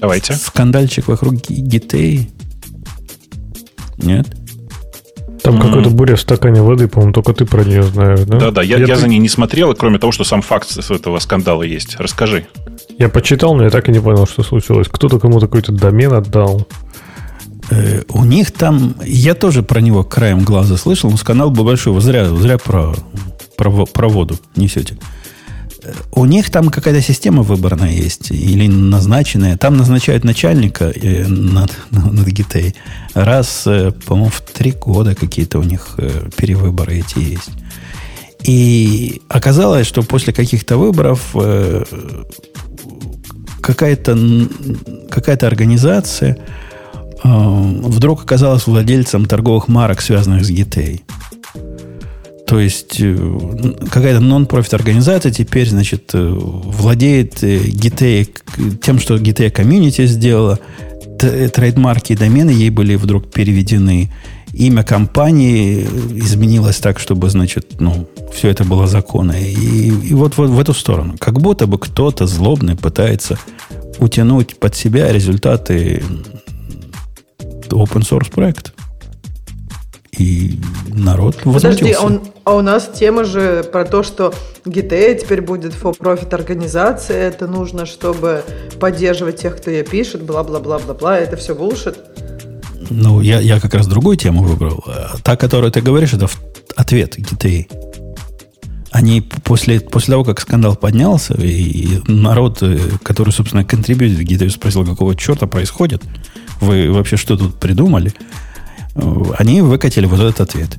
Давайте. 0.01 0.33
Скандальчик 0.33 1.07
вокруг 1.07 1.35
гитей. 1.35 2.29
Нет? 3.97 4.36
Там 5.47 5.55
mm-hmm. 5.55 5.61
какая-то 5.61 5.89
буря 5.91 6.17
в 6.17 6.19
стакане 6.19 6.61
воды, 6.61 6.89
по-моему, 6.89 7.13
только 7.13 7.31
ты 7.31 7.45
про 7.45 7.63
нее 7.63 7.81
знаешь, 7.81 8.19
да? 8.25 8.37
Да-да, 8.37 8.61
я, 8.61 8.79
я, 8.79 8.85
я 8.85 8.95
за 8.97 9.07
ней 9.07 9.17
не 9.17 9.29
смотрел, 9.29 9.73
кроме 9.75 9.97
того, 9.97 10.11
что 10.11 10.25
сам 10.25 10.41
факт 10.41 10.69
с 10.69 10.91
этого 10.91 11.19
скандала 11.19 11.63
есть. 11.63 11.95
Расскажи. 11.99 12.47
Я 12.97 13.07
почитал, 13.07 13.55
но 13.55 13.63
я 13.63 13.69
так 13.69 13.87
и 13.87 13.93
не 13.93 14.01
понял, 14.01 14.27
что 14.27 14.43
случилось. 14.43 14.89
Кто-то 14.91 15.19
кому-то 15.19 15.47
какой-то 15.47 15.71
домен 15.71 16.11
отдал. 16.11 16.67
Э, 17.69 18.01
у 18.09 18.25
них 18.25 18.51
там, 18.51 18.95
я 19.05 19.35
тоже 19.35 19.63
про 19.63 19.79
него 19.79 20.03
краем 20.03 20.43
глаза 20.43 20.75
слышал, 20.75 21.09
но 21.09 21.15
скандал 21.15 21.49
был 21.49 21.63
большой. 21.63 21.93
Вы 21.93 22.01
зря, 22.01 22.25
зря 22.25 22.57
про, 22.57 22.93
про, 23.55 23.85
про 23.85 24.09
воду 24.09 24.35
несете. 24.57 24.97
У 26.11 26.25
них 26.25 26.49
там 26.49 26.69
какая-то 26.69 27.01
система 27.01 27.43
выборная 27.43 27.91
есть 27.91 28.31
или 28.31 28.67
назначенная. 28.67 29.57
Там 29.57 29.77
назначают 29.77 30.23
начальника 30.23 30.85
э, 30.85 31.27
над, 31.27 31.71
над 31.91 32.27
GT 32.27 32.75
раз, 33.13 33.63
э, 33.65 33.91
по-моему, 34.05 34.29
в 34.29 34.41
три 34.41 34.71
года 34.71 35.15
какие-то 35.15 35.59
у 35.59 35.63
них 35.63 35.95
э, 35.97 36.29
перевыборы 36.35 36.99
эти 36.99 37.19
есть. 37.19 37.49
И 38.43 39.21
оказалось, 39.29 39.87
что 39.87 40.03
после 40.03 40.31
каких-то 40.31 40.77
выборов 40.77 41.35
какая-то 43.61 44.17
какая 45.09 45.37
организация 45.41 46.37
вдруг 47.23 48.23
оказалась 48.23 48.67
владельцем 48.67 49.25
торговых 49.25 49.67
марок, 49.67 50.01
связанных 50.01 50.45
с 50.45 50.51
GTA. 50.51 51.01
То 52.47 52.61
есть 52.61 53.01
э, 53.01 53.15
какая-то 53.91 54.21
нон-профит 54.21 54.73
организация 54.73 55.33
теперь, 55.33 55.67
значит, 55.67 56.11
э, 56.13 56.29
владеет 56.31 57.43
GTA, 57.43 58.25
э, 58.57 58.71
тем, 58.81 58.99
что 58.99 59.17
GTA 59.17 59.51
комьюнити 59.51 60.05
сделала. 60.05 60.57
Трейдмарки 61.19 62.13
и 62.13 62.15
домены 62.15 62.51
ей 62.51 62.69
были 62.69 62.95
вдруг 62.95 63.29
переведены. 63.31 64.13
Имя 64.53 64.83
компании 64.83 65.83
изменилось 66.15 66.77
так, 66.77 66.99
чтобы, 66.99 67.29
значит, 67.29 67.81
ну, 67.81 68.07
все 68.33 68.49
это 68.49 68.63
было 68.63 68.87
законно. 68.87 69.33
И, 69.33 69.89
и 70.09 70.13
вот, 70.13 70.37
вот 70.37 70.49
в 70.49 70.59
эту 70.59 70.73
сторону. 70.73 71.15
Как 71.19 71.41
будто 71.41 71.67
бы 71.67 71.77
кто-то 71.77 72.27
злобный 72.27 72.75
пытается 72.75 73.37
утянуть 73.99 74.57
под 74.57 74.73
себя 74.73 75.11
результаты 75.11 76.01
open 77.69 78.03
source 78.03 78.31
проекта. 78.31 78.71
И 80.17 80.59
народ 80.87 81.37
Подожди, 81.43 81.91
а, 81.91 82.01
он, 82.01 82.21
а 82.43 82.55
у 82.55 82.61
нас 82.61 82.89
тема 82.93 83.23
же 83.23 83.63
про 83.71 83.85
то, 83.85 84.01
что 84.01 84.33
GTA 84.65 85.19
теперь 85.19 85.41
будет 85.41 85.73
for-profit 85.73 86.33
организация, 86.33 87.17
это 87.17 87.47
нужно, 87.47 87.85
чтобы 87.85 88.43
поддерживать 88.79 89.37
тех, 89.41 89.57
кто 89.57 89.69
ее 89.69 89.83
пишет, 89.83 90.23
бла-бла-бла-бла-бла, 90.23 91.19
это 91.19 91.37
все 91.37 91.53
булшит. 91.53 91.99
Ну, 92.89 93.21
я, 93.21 93.39
я 93.39 93.59
как 93.59 93.73
раз 93.73 93.87
другую 93.87 94.17
тему 94.17 94.43
выбрал. 94.43 94.83
Та, 95.23 95.35
которую 95.35 95.71
ты 95.71 95.81
говоришь, 95.81 96.13
это 96.13 96.27
ответ 96.75 97.17
GTA. 97.17 97.67
Они 98.91 99.21
после, 99.21 99.79
после 99.79 100.13
того, 100.13 100.23
как 100.23 100.39
скандал 100.39 100.75
поднялся, 100.75 101.35
и 101.35 101.99
народ, 102.07 102.59
э, 102.61 102.79
который, 103.03 103.31
собственно, 103.31 103.65
контрибьютит 103.65 104.19
к 104.19 104.31
GTA, 104.31 104.49
спросил, 104.49 104.85
какого 104.85 105.15
черта 105.15 105.45
происходит, 105.45 106.01
вы 106.61 106.91
вообще 106.91 107.17
что 107.17 107.37
тут 107.37 107.59
придумали? 107.59 108.13
Они 109.37 109.61
выкатили 109.61 110.05
вот 110.05 110.19
этот 110.19 110.41
ответ, 110.41 110.77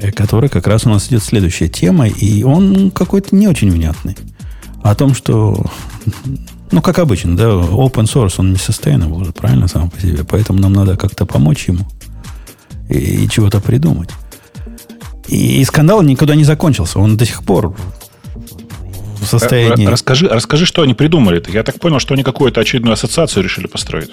э, 0.00 0.10
который 0.12 0.48
как 0.48 0.66
раз 0.66 0.86
у 0.86 0.90
нас 0.90 1.08
идет 1.08 1.22
следующая 1.22 1.68
тема, 1.68 2.08
и 2.08 2.42
он 2.42 2.90
какой-то 2.90 3.34
не 3.34 3.48
очень 3.48 3.70
внятный. 3.70 4.16
О 4.82 4.94
том, 4.94 5.14
что, 5.14 5.66
ну, 6.70 6.80
как 6.80 6.98
обычно, 6.98 7.36
да, 7.36 7.44
open 7.44 8.04
source, 8.04 8.34
он 8.38 8.52
не 8.52 8.56
sustainable 8.56 9.20
уже, 9.20 9.32
правильно, 9.32 9.68
сам 9.68 9.90
по 9.90 10.00
себе. 10.00 10.24
Поэтому 10.24 10.58
нам 10.58 10.72
надо 10.72 10.96
как-то 10.96 11.26
помочь 11.26 11.68
ему 11.68 11.86
и, 12.88 13.24
и 13.24 13.28
чего-то 13.28 13.60
придумать. 13.60 14.10
И, 15.28 15.60
и 15.60 15.64
скандал 15.64 16.02
никуда 16.02 16.34
не 16.34 16.44
закончился. 16.44 16.98
Он 16.98 17.18
до 17.18 17.26
сих 17.26 17.44
пор 17.44 17.76
в 19.20 19.26
состоянии... 19.26 19.86
Расскажи, 19.86 20.28
расскажи, 20.28 20.64
что 20.64 20.82
они 20.82 20.94
придумали-то. 20.94 21.52
Я 21.52 21.62
так 21.62 21.78
понял, 21.78 22.00
что 22.00 22.14
они 22.14 22.22
какую-то 22.22 22.60
очередную 22.60 22.94
ассоциацию 22.94 23.44
решили 23.44 23.66
построить. 23.66 24.10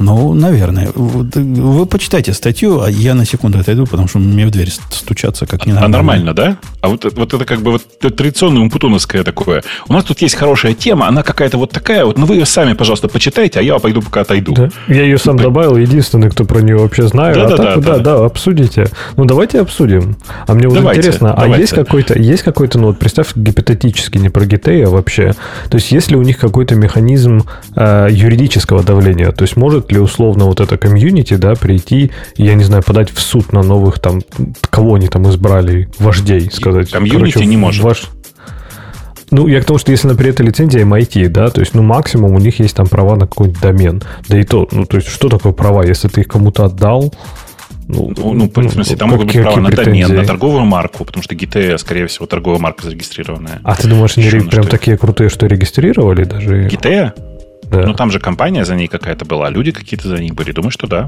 Ну, 0.00 0.32
наверное. 0.34 0.88
Вы 0.94 1.86
почитайте 1.86 2.32
статью, 2.32 2.80
а 2.80 2.90
я 2.90 3.14
на 3.14 3.26
секунду 3.26 3.58
отойду, 3.58 3.86
потому 3.86 4.08
что 4.08 4.18
мне 4.18 4.46
в 4.46 4.50
дверь 4.50 4.70
стучаться 4.70 5.46
как 5.46 5.66
не 5.66 5.72
надо. 5.72 5.86
А 5.86 5.88
нормально, 5.88 6.34
да? 6.34 6.56
А 6.80 6.88
вот, 6.88 7.04
вот 7.04 7.34
это 7.34 7.44
как 7.44 7.60
бы 7.60 7.72
вот 7.72 7.82
традиционное 7.98 8.62
умпутуновское 8.62 9.22
такое. 9.24 9.62
У 9.88 9.92
нас 9.92 10.04
тут 10.04 10.22
есть 10.22 10.34
хорошая 10.34 10.72
тема, 10.72 11.06
она 11.06 11.22
какая-то 11.22 11.58
вот 11.58 11.70
такая 11.70 12.04
вот, 12.06 12.16
ну 12.16 12.24
вы 12.24 12.36
ее 12.36 12.46
сами, 12.46 12.72
пожалуйста, 12.72 13.08
почитайте, 13.08 13.60
а 13.60 13.62
я 13.62 13.78
пойду 13.78 14.00
пока 14.00 14.22
отойду. 14.22 14.54
Да. 14.54 14.70
Я 14.88 15.02
ее 15.02 15.18
сам 15.18 15.36
добавил, 15.36 15.76
единственный, 15.76 16.30
кто 16.30 16.44
про 16.44 16.60
нее 16.60 16.78
вообще 16.78 17.06
знает. 17.06 17.36
Да, 17.36 17.44
а 17.44 17.48
да, 17.48 17.56
так, 17.56 17.80
да, 17.80 17.96
да, 17.96 17.98
да, 17.98 18.24
обсудите. 18.24 18.88
Ну, 19.16 19.26
давайте 19.26 19.60
обсудим. 19.60 20.16
А 20.46 20.54
мне 20.54 20.68
вот 20.68 20.78
интересно, 20.78 21.34
давайте. 21.36 21.54
а 21.54 21.58
есть 21.58 21.74
какой-то, 21.74 22.18
есть 22.18 22.42
какой-то, 22.42 22.78
ну 22.78 22.86
вот 22.88 22.98
представь 22.98 23.36
гипотетически, 23.36 24.16
не 24.16 24.30
про 24.30 24.44
GTA, 24.44 24.86
а 24.86 24.90
вообще, 24.90 25.34
то 25.68 25.76
есть 25.76 25.92
есть 25.92 26.10
ли 26.10 26.16
у 26.16 26.22
них 26.22 26.38
какой-то 26.38 26.74
механизм 26.74 27.42
э, 27.76 28.08
юридического 28.10 28.82
давления? 28.82 29.32
То 29.32 29.42
есть 29.42 29.56
может 29.56 29.89
ли 29.92 29.98
условно 29.98 30.44
вот 30.44 30.60
это 30.60 30.76
комьюнити, 30.76 31.34
да, 31.34 31.54
прийти, 31.54 32.10
я 32.36 32.54
не 32.54 32.64
знаю, 32.64 32.82
подать 32.82 33.10
в 33.10 33.20
суд 33.20 33.52
на 33.52 33.62
новых 33.62 33.98
там, 33.98 34.22
кого 34.70 34.94
они 34.94 35.08
там 35.08 35.28
избрали, 35.28 35.88
вождей, 35.98 36.50
сказать. 36.50 36.90
Комьюнити 36.90 37.32
Короче, 37.32 37.46
не 37.46 37.56
может. 37.56 37.82
Ваш... 37.82 38.10
Ну, 39.30 39.46
я 39.46 39.60
к 39.60 39.64
тому, 39.64 39.78
что 39.78 39.92
если, 39.92 40.08
например, 40.08 40.34
это 40.34 40.42
лицензия 40.42 40.84
MIT, 40.84 41.28
да, 41.28 41.50
то 41.50 41.60
есть, 41.60 41.74
ну, 41.74 41.82
максимум 41.82 42.34
у 42.34 42.38
них 42.38 42.58
есть 42.58 42.74
там 42.74 42.86
права 42.86 43.14
на 43.16 43.26
какой-нибудь 43.26 43.60
домен. 43.60 44.02
Да 44.28 44.38
и 44.38 44.42
то, 44.42 44.68
ну, 44.72 44.86
то 44.86 44.96
есть, 44.96 45.08
что 45.08 45.28
такое 45.28 45.52
права? 45.52 45.84
Если 45.84 46.08
ты 46.08 46.22
их 46.22 46.28
кому-то 46.28 46.64
отдал, 46.64 47.14
ну, 47.86 48.12
ну, 48.16 48.34
ну, 48.34 48.68
в 48.68 48.72
смысле, 48.72 48.96
там 48.96 49.10
могут 49.10 49.26
быть 49.26 49.40
права 49.40 49.60
на 49.60 49.70
домен, 49.70 50.14
на 50.14 50.24
торговую 50.24 50.64
марку, 50.64 51.04
потому 51.04 51.22
что 51.22 51.34
GTA, 51.34 51.76
скорее 51.78 52.06
всего, 52.06 52.26
торговая 52.26 52.60
марка 52.60 52.84
зарегистрированная. 52.84 53.60
А 53.64 53.74
ты 53.74 53.88
думаешь, 53.88 54.16
они 54.16 54.28
прям 54.48 54.66
такие 54.66 54.96
крутые, 54.96 55.28
что 55.28 55.46
регистрировали 55.46 56.24
даже? 56.24 56.68
GTA? 56.68 57.12
Да. 57.70 57.86
Ну, 57.86 57.94
там 57.94 58.10
же 58.10 58.18
компания 58.18 58.64
за 58.64 58.74
ней 58.74 58.88
какая-то 58.88 59.24
была, 59.24 59.48
люди 59.48 59.70
какие-то 59.70 60.08
за 60.08 60.16
ней 60.16 60.32
были. 60.32 60.50
Думаю, 60.50 60.72
что 60.72 60.88
да. 60.88 61.06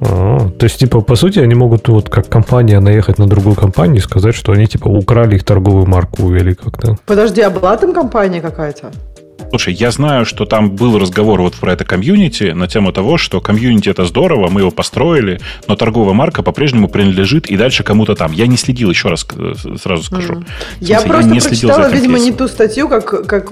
А, 0.00 0.48
то 0.58 0.64
есть, 0.64 0.78
типа, 0.78 1.02
по 1.02 1.16
сути, 1.16 1.38
они 1.38 1.54
могут 1.54 1.88
вот 1.88 2.08
как 2.08 2.28
компания 2.28 2.80
наехать 2.80 3.18
на 3.18 3.26
другую 3.26 3.56
компанию 3.56 3.98
и 3.98 4.00
сказать, 4.00 4.34
что 4.34 4.52
они, 4.52 4.66
типа, 4.66 4.88
украли 4.88 5.36
их 5.36 5.44
торговую 5.44 5.86
марку 5.86 6.34
или 6.34 6.54
как-то. 6.54 6.96
Подожди, 7.04 7.42
а 7.42 7.50
была 7.50 7.76
там 7.76 7.92
компания 7.92 8.40
какая-то? 8.40 8.90
Слушай, 9.50 9.74
я 9.74 9.90
знаю, 9.90 10.26
что 10.26 10.44
там 10.44 10.72
был 10.76 10.98
разговор 10.98 11.40
вот 11.40 11.54
про 11.54 11.72
это 11.72 11.84
комьюнити 11.84 12.52
на 12.52 12.68
тему 12.68 12.92
того, 12.92 13.16
что 13.16 13.40
комьюнити 13.40 13.88
это 13.88 14.04
здорово, 14.04 14.48
мы 14.48 14.60
его 14.60 14.70
построили, 14.70 15.40
но 15.66 15.76
торговая 15.76 16.12
марка 16.12 16.42
по-прежнему 16.42 16.88
принадлежит 16.88 17.46
и 17.46 17.56
дальше 17.56 17.82
кому-то 17.82 18.14
там. 18.14 18.32
Я 18.32 18.46
не 18.46 18.56
следил, 18.56 18.90
еще 18.90 19.08
раз 19.08 19.26
э, 19.34 19.54
сразу 19.80 20.02
скажу. 20.02 20.34
Mm. 20.34 20.44
Я 20.80 21.00
просто 21.00 21.30
не 21.30 21.40
прочитала, 21.40 21.88
видимо, 21.88 22.18
не 22.18 22.32
ту 22.32 22.46
статью, 22.48 22.88
как, 22.88 23.26
как 23.26 23.50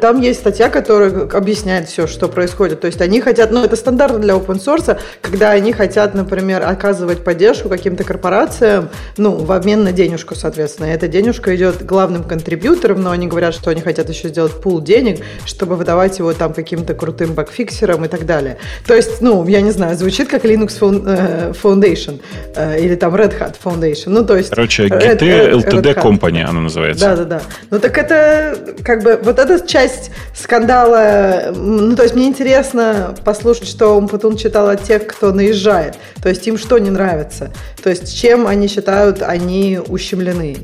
там 0.00 0.20
есть 0.20 0.40
статья, 0.40 0.68
которая 0.68 1.28
объясняет 1.28 1.88
все, 1.88 2.06
что 2.06 2.28
происходит. 2.28 2.80
То 2.80 2.86
есть 2.86 3.00
они 3.00 3.20
хотят, 3.20 3.50
ну 3.50 3.64
это 3.64 3.76
стандартно 3.76 4.18
для 4.18 4.34
open 4.34 4.62
source, 4.62 4.98
когда 5.22 5.50
они 5.52 5.72
хотят, 5.72 6.14
например, 6.14 6.62
оказывать 6.62 7.24
поддержку 7.24 7.68
каким-то 7.68 8.04
корпорациям, 8.04 8.90
ну, 9.16 9.36
в 9.36 9.50
обмен 9.52 9.82
на 9.82 9.92
денежку, 9.92 10.34
соответственно. 10.34 10.86
И 10.86 10.90
эта 10.90 11.08
денежка 11.08 11.54
идет 11.56 11.84
главным 11.84 12.24
контрибьютором, 12.24 13.02
но 13.02 13.10
они 13.12 13.26
говорят, 13.26 13.54
что 13.54 13.70
они 13.70 13.80
хотят 13.80 14.08
еще 14.08 14.28
сделать 14.28 14.60
пул 14.60 14.80
денег, 14.80 15.20
чтобы 15.46 15.76
выдавать 15.76 16.18
его 16.18 16.32
там 16.32 16.52
каким-то 16.52 16.94
крутым 16.94 17.34
бэкфиксерам 17.34 18.04
и 18.04 18.08
так 18.08 18.26
далее. 18.26 18.58
То 18.86 18.94
есть, 18.94 19.20
ну, 19.20 19.46
я 19.46 19.60
не 19.60 19.70
знаю, 19.70 19.96
звучит 19.96 20.28
как 20.28 20.44
Linux 20.44 20.78
э, 20.80 21.52
Foundation 21.62 22.20
э, 22.54 22.80
или 22.80 22.94
там 22.94 23.14
Red 23.14 23.38
Hat 23.38 23.56
Foundation. 23.62 24.10
Ну, 24.10 24.24
то 24.24 24.36
есть... 24.36 24.50
Короче, 24.50 24.86
GT 24.86 25.52
LTD 25.52 25.94
Company 25.94 26.42
она 26.42 26.60
называется. 26.60 27.04
Да-да-да. 27.04 27.42
Ну, 27.70 27.78
так 27.78 27.96
это 27.98 28.56
как 28.84 29.02
бы 29.02 29.18
вот 29.22 29.38
эта 29.38 29.66
часть 29.66 30.10
скандала, 30.34 31.52
ну, 31.54 31.94
то 31.96 32.02
есть 32.02 32.14
мне 32.14 32.28
интересно 32.28 33.14
послушать, 33.24 33.68
что 33.68 33.96
Умпутун 33.96 34.36
читал 34.36 34.68
от 34.68 34.82
тех, 34.82 35.06
кто 35.06 35.32
наезжает. 35.32 35.96
То 36.22 36.28
есть 36.28 36.46
им 36.46 36.58
что 36.58 36.78
не 36.78 36.90
нравится. 36.90 37.50
То 37.82 37.90
есть 37.90 38.18
чем 38.18 38.46
они 38.46 38.68
считают, 38.68 39.22
они 39.22 39.78
ущемлены. 39.86 40.56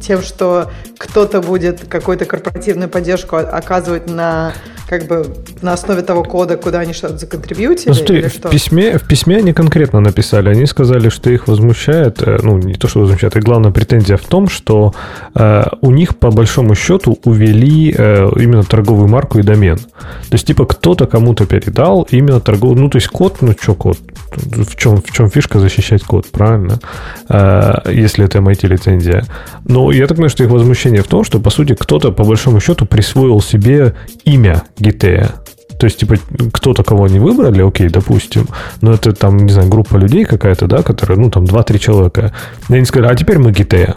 Тем, 0.00 0.22
что 0.22 0.70
кто-то 0.98 1.40
будет 1.40 1.80
какую-то 1.88 2.24
корпоративную 2.24 2.88
поддержку 2.88 3.36
оказывать 3.36 4.09
на 4.10 4.52
как 4.90 5.06
бы 5.06 5.24
на 5.62 5.72
основе 5.72 6.02
того 6.02 6.24
кода, 6.24 6.56
куда 6.56 6.80
они 6.80 6.92
что-то 6.92 7.16
законтрибьютили? 7.16 7.90
Ну, 7.90 7.94
смотри, 7.94 8.22
в, 8.22 8.50
Письме, 8.50 8.98
в 8.98 9.06
письме 9.06 9.36
они 9.36 9.52
конкретно 9.52 10.00
написали. 10.00 10.48
Они 10.48 10.66
сказали, 10.66 11.10
что 11.10 11.30
их 11.30 11.46
возмущает, 11.46 12.20
э, 12.22 12.40
ну, 12.42 12.58
не 12.58 12.74
то, 12.74 12.88
что 12.88 12.98
возмущает, 12.98 13.36
и 13.36 13.40
главная 13.40 13.70
претензия 13.70 14.16
в 14.16 14.24
том, 14.24 14.48
что 14.48 14.92
э, 15.36 15.62
у 15.80 15.92
них, 15.92 16.16
по 16.16 16.32
большому 16.32 16.74
счету, 16.74 17.20
увели 17.22 17.94
э, 17.96 18.30
именно 18.34 18.64
торговую 18.64 19.06
марку 19.06 19.38
и 19.38 19.42
домен. 19.42 19.78
То 19.78 20.32
есть, 20.32 20.48
типа, 20.48 20.66
кто-то 20.66 21.06
кому-то 21.06 21.46
передал 21.46 22.08
именно 22.10 22.40
торговую... 22.40 22.80
Ну, 22.80 22.90
то 22.90 22.96
есть, 22.96 23.06
код, 23.06 23.42
ну, 23.42 23.54
что 23.60 23.76
код? 23.76 23.96
В 24.32 24.74
чем, 24.74 24.96
в 25.02 25.12
чем 25.12 25.30
фишка 25.30 25.60
защищать 25.60 26.02
код, 26.02 26.26
правильно? 26.32 26.80
Э, 27.28 27.74
если 27.92 28.24
это 28.24 28.38
MIT-лицензия. 28.38 29.24
Но 29.64 29.92
я 29.92 30.08
так 30.08 30.16
понимаю, 30.16 30.30
что 30.30 30.42
их 30.42 30.50
возмущение 30.50 31.02
в 31.02 31.06
том, 31.06 31.22
что, 31.22 31.38
по 31.38 31.50
сути, 31.50 31.76
кто-то, 31.78 32.10
по 32.10 32.24
большому 32.24 32.58
счету, 32.58 32.86
присвоил 32.86 33.40
себе 33.40 33.94
имя 34.24 34.62
Гитея. 34.78 35.30
То 35.78 35.86
есть, 35.86 35.98
типа, 35.98 36.16
кто-то, 36.52 36.82
кого 36.82 37.04
они 37.04 37.18
выбрали, 37.18 37.66
окей, 37.66 37.88
допустим, 37.88 38.48
но 38.82 38.92
это 38.92 39.12
там, 39.12 39.38
не 39.38 39.50
знаю, 39.50 39.70
группа 39.70 39.96
людей 39.96 40.26
какая-то, 40.26 40.66
да, 40.66 40.82
которая, 40.82 41.18
ну, 41.18 41.30
там, 41.30 41.44
2-3 41.44 41.78
человека. 41.78 42.34
И 42.68 42.74
они 42.74 42.84
сказали, 42.84 43.12
а 43.12 43.16
теперь 43.16 43.38
мы 43.38 43.50
Гитея. 43.50 43.96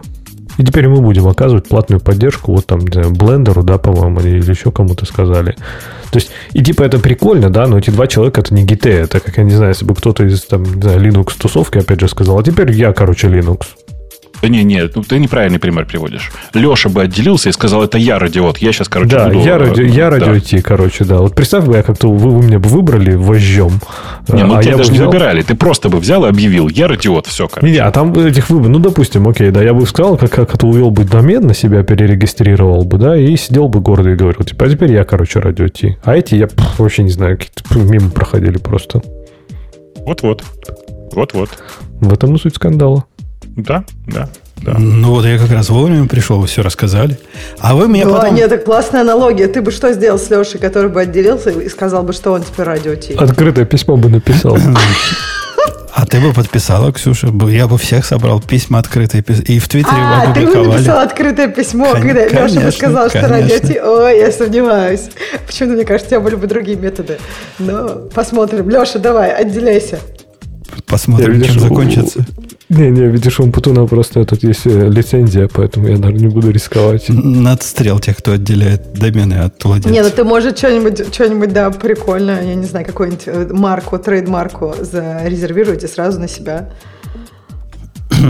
И 0.57 0.63
теперь 0.63 0.87
мы 0.87 1.01
будем 1.01 1.27
оказывать 1.27 1.67
платную 1.67 1.99
поддержку 1.99 2.53
вот 2.53 2.67
там, 2.67 2.79
не 2.79 2.93
знаю, 2.93 3.11
блендеру, 3.11 3.63
да, 3.63 3.77
по-моему, 3.77 4.19
или 4.21 4.49
еще 4.49 4.71
кому-то 4.71 5.05
сказали. 5.05 5.55
То 6.11 6.19
есть, 6.19 6.31
и 6.53 6.63
типа 6.63 6.83
это 6.83 6.99
прикольно, 6.99 7.49
да, 7.49 7.65
но 7.65 7.79
эти 7.79 7.89
два 7.89 8.05
человека 8.05 8.41
это 8.41 8.53
не 8.53 8.63
GT, 8.63 8.87
это 8.87 9.19
как, 9.19 9.37
я 9.37 9.43
не 9.43 9.51
знаю, 9.51 9.71
если 9.71 9.83
бы 9.83 9.95
кто-то 9.95 10.23
из 10.23 10.43
там, 10.43 10.63
не 10.63 10.81
знаю, 10.81 11.01
Linux 11.01 11.33
тусовки 11.37 11.79
опять 11.79 11.99
же 11.99 12.07
сказал, 12.07 12.37
а 12.37 12.43
теперь 12.43 12.71
я, 12.71 12.93
короче, 12.93 13.27
Linux. 13.27 13.61
Да 14.43 14.49
не, 14.49 14.61
не, 14.65 14.83
ну, 14.93 15.03
ты 15.03 15.19
неправильный 15.19 15.57
пример 15.57 15.85
приводишь. 15.85 16.29
Леша 16.53 16.89
бы 16.89 17.01
отделился 17.01 17.47
и 17.47 17.53
сказал, 17.53 17.81
это 17.81 17.97
я 17.97 18.19
радиот. 18.19 18.57
Я 18.57 18.73
сейчас, 18.73 18.89
короче, 18.89 19.15
да, 19.15 19.29
буду... 19.29 19.39
я, 19.39 19.57
ради, 19.57 19.83
я 19.83 20.09
радио 20.09 20.33
да. 20.33 20.61
короче, 20.61 21.05
да. 21.05 21.19
Вот 21.19 21.33
представь 21.33 21.63
бы, 21.63 21.77
я 21.77 21.81
как-то 21.81 22.11
вы, 22.11 22.29
вы 22.29 22.45
меня 22.45 22.59
бы 22.59 22.67
выбрали 22.67 23.15
вожжем. 23.15 23.79
Не, 24.27 24.43
ну 24.43 24.55
а 24.55 24.61
тебя 24.61 24.75
даже 24.75 24.91
взял... 24.91 25.05
не 25.05 25.11
выбирали. 25.11 25.43
Ты 25.43 25.55
просто 25.55 25.87
бы 25.87 25.97
взял 25.99 26.25
и 26.25 26.27
объявил, 26.27 26.67
я 26.67 26.89
радиот, 26.89 27.27
все, 27.27 27.47
короче. 27.47 27.71
Не, 27.71 27.77
а 27.77 27.89
там 27.91 28.11
этих 28.11 28.49
выборов, 28.49 28.69
ну, 28.69 28.79
допустим, 28.79 29.25
окей, 29.29 29.49
да, 29.49 29.63
я 29.63 29.73
бы 29.73 29.85
сказал, 29.85 30.17
как, 30.17 30.31
как 30.31 30.53
это 30.53 30.67
увел 30.67 30.91
бы 30.91 31.05
домен 31.05 31.47
на 31.47 31.53
себя, 31.53 31.81
перерегистрировал 31.83 32.83
бы, 32.83 32.97
да, 32.97 33.15
и 33.15 33.37
сидел 33.37 33.69
бы 33.69 33.79
гордо 33.79 34.09
и 34.09 34.15
говорил, 34.15 34.43
типа, 34.43 34.65
а 34.65 34.69
теперь 34.69 34.91
я, 34.91 35.05
короче, 35.05 35.39
радио 35.39 35.69
Ти. 35.69 35.97
А 36.03 36.17
эти 36.17 36.35
я 36.35 36.47
пф, 36.47 36.79
вообще 36.79 37.03
не 37.03 37.11
знаю, 37.11 37.37
какие-то 37.37 37.79
мимо 37.79 38.09
проходили 38.09 38.57
просто. 38.57 39.01
Вот-вот. 39.99 40.43
Вот-вот. 41.13 41.49
В 42.01 42.11
этом 42.11 42.35
и 42.35 42.37
суть 42.37 42.55
скандала. 42.55 43.05
Да, 43.55 43.83
да. 44.07 44.29
Да. 44.57 44.75
Ну 44.79 45.09
вот 45.09 45.25
я 45.25 45.37
как 45.37 45.51
раз 45.51 45.69
вовремя 45.69 46.07
пришел, 46.07 46.39
вы 46.39 46.47
все 46.47 46.61
рассказали. 46.61 47.17
А 47.59 47.75
вы 47.75 47.87
мне 47.87 48.05
ну, 48.05 48.13
потом... 48.13 48.33
Нет, 48.33 48.49
так 48.49 48.63
классная 48.63 49.01
аналогия. 49.01 49.47
Ты 49.47 49.61
бы 49.61 49.71
что 49.71 49.91
сделал 49.91 50.17
с 50.17 50.29
Лешей, 50.29 50.59
который 50.59 50.89
бы 50.89 51.01
отделился 51.01 51.49
и 51.49 51.67
сказал 51.67 52.03
бы, 52.03 52.13
что 52.13 52.31
он 52.31 52.43
теперь 52.43 52.65
радио 52.65 52.95
Ти? 52.95 53.13
Открытое 53.13 53.65
письмо 53.65 53.97
бы 53.97 54.09
написал. 54.09 54.57
А 55.95 56.05
ты 56.07 56.19
бы 56.19 56.33
подписала, 56.33 56.91
Ксюша? 56.91 57.27
Я 57.49 57.67
бы 57.67 57.77
всех 57.77 58.05
собрал 58.05 58.41
письма 58.41 58.79
открытые. 58.79 59.23
И 59.47 59.59
в 59.59 59.67
Твиттере 59.67 59.95
а, 59.95 60.33
ты 60.33 60.45
бы 60.45 60.67
написал 60.67 60.99
открытое 60.99 61.47
письмо, 61.49 61.91
Кон- 61.91 62.01
когда 62.01 62.27
конечно, 62.29 62.59
Леша 62.59 62.65
бы 62.65 62.71
сказал, 62.71 63.09
что 63.09 63.27
радио 63.27 63.59
Ти... 63.59 63.79
Ой, 63.79 64.19
я 64.19 64.31
сомневаюсь. 64.31 65.09
Почему-то, 65.45 65.75
мне 65.75 65.85
кажется, 65.85 66.07
у 66.07 66.09
тебя 66.11 66.19
были 66.21 66.35
бы 66.35 66.47
другие 66.47 66.77
методы. 66.77 67.19
Но 67.59 67.89
посмотрим. 68.13 68.69
Леша, 68.69 68.99
давай, 68.99 69.31
отделяйся. 69.33 69.99
Посмотрим, 70.87 71.43
чем 71.43 71.59
закончится. 71.59 72.25
Не-не, 72.75 73.07
видишь, 73.07 73.39
у 73.39 73.51
Путуна 73.51 73.85
просто 73.85 74.21
этот 74.21 74.43
есть 74.43 74.65
э, 74.65 74.89
лицензия, 74.89 75.47
поэтому 75.47 75.87
я, 75.87 75.97
наверное, 75.97 76.21
не 76.21 76.27
буду 76.27 76.49
рисковать. 76.49 77.05
Надстрел 77.09 77.99
тех, 77.99 78.17
кто 78.17 78.31
отделяет 78.31 78.93
домены 78.93 79.35
от 79.35 79.63
владельца. 79.63 79.91
Не, 79.91 80.01
ну 80.01 80.09
ты 80.09 80.23
можешь 80.23 80.57
что-нибудь, 80.57 81.13
что-нибудь, 81.13 81.53
да, 81.53 81.69
прикольно, 81.69 82.41
я 82.41 82.55
не 82.55 82.65
знаю, 82.65 82.85
какую-нибудь 82.85 83.23
э, 83.27 83.47
марку, 83.51 83.99
трейд-марку 83.99 84.73
зарезервировать 84.81 85.83
и 85.83 85.87
сразу 85.87 86.19
на 86.19 86.27
себя. 86.27 86.71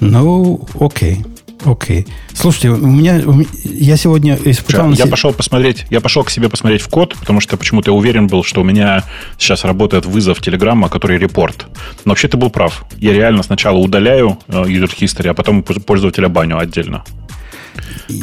ну, 0.00 0.66
окей. 0.80 1.24
Окей. 1.64 2.06
Слушайте, 2.34 2.70
у 2.70 2.86
меня, 2.86 3.22
я 3.64 3.96
сегодня 3.96 4.38
испытал... 4.44 4.92
Я 4.92 5.06
пошел 5.06 5.32
посмотреть, 5.32 5.86
я 5.90 6.00
пошел 6.00 6.22
к 6.22 6.30
себе 6.30 6.48
посмотреть 6.48 6.82
в 6.82 6.88
код, 6.88 7.16
потому 7.18 7.40
что 7.40 7.56
почему-то 7.56 7.90
я 7.90 7.94
уверен 7.94 8.26
был, 8.26 8.44
что 8.44 8.60
у 8.60 8.64
меня 8.64 9.04
сейчас 9.38 9.64
работает 9.64 10.04
вызов 10.04 10.40
Телеграма, 10.40 10.88
который 10.88 11.18
репорт. 11.18 11.66
Но 12.04 12.10
вообще 12.10 12.28
ты 12.28 12.36
был 12.36 12.50
прав. 12.50 12.84
Я 12.98 13.12
реально 13.12 13.42
сначала 13.42 13.78
удаляю 13.78 14.38
э, 14.48 14.62
user 14.64 14.90
history, 14.94 15.28
а 15.28 15.34
потом 15.34 15.62
пользователя 15.62 16.28
баню 16.28 16.58
отдельно. 16.58 17.04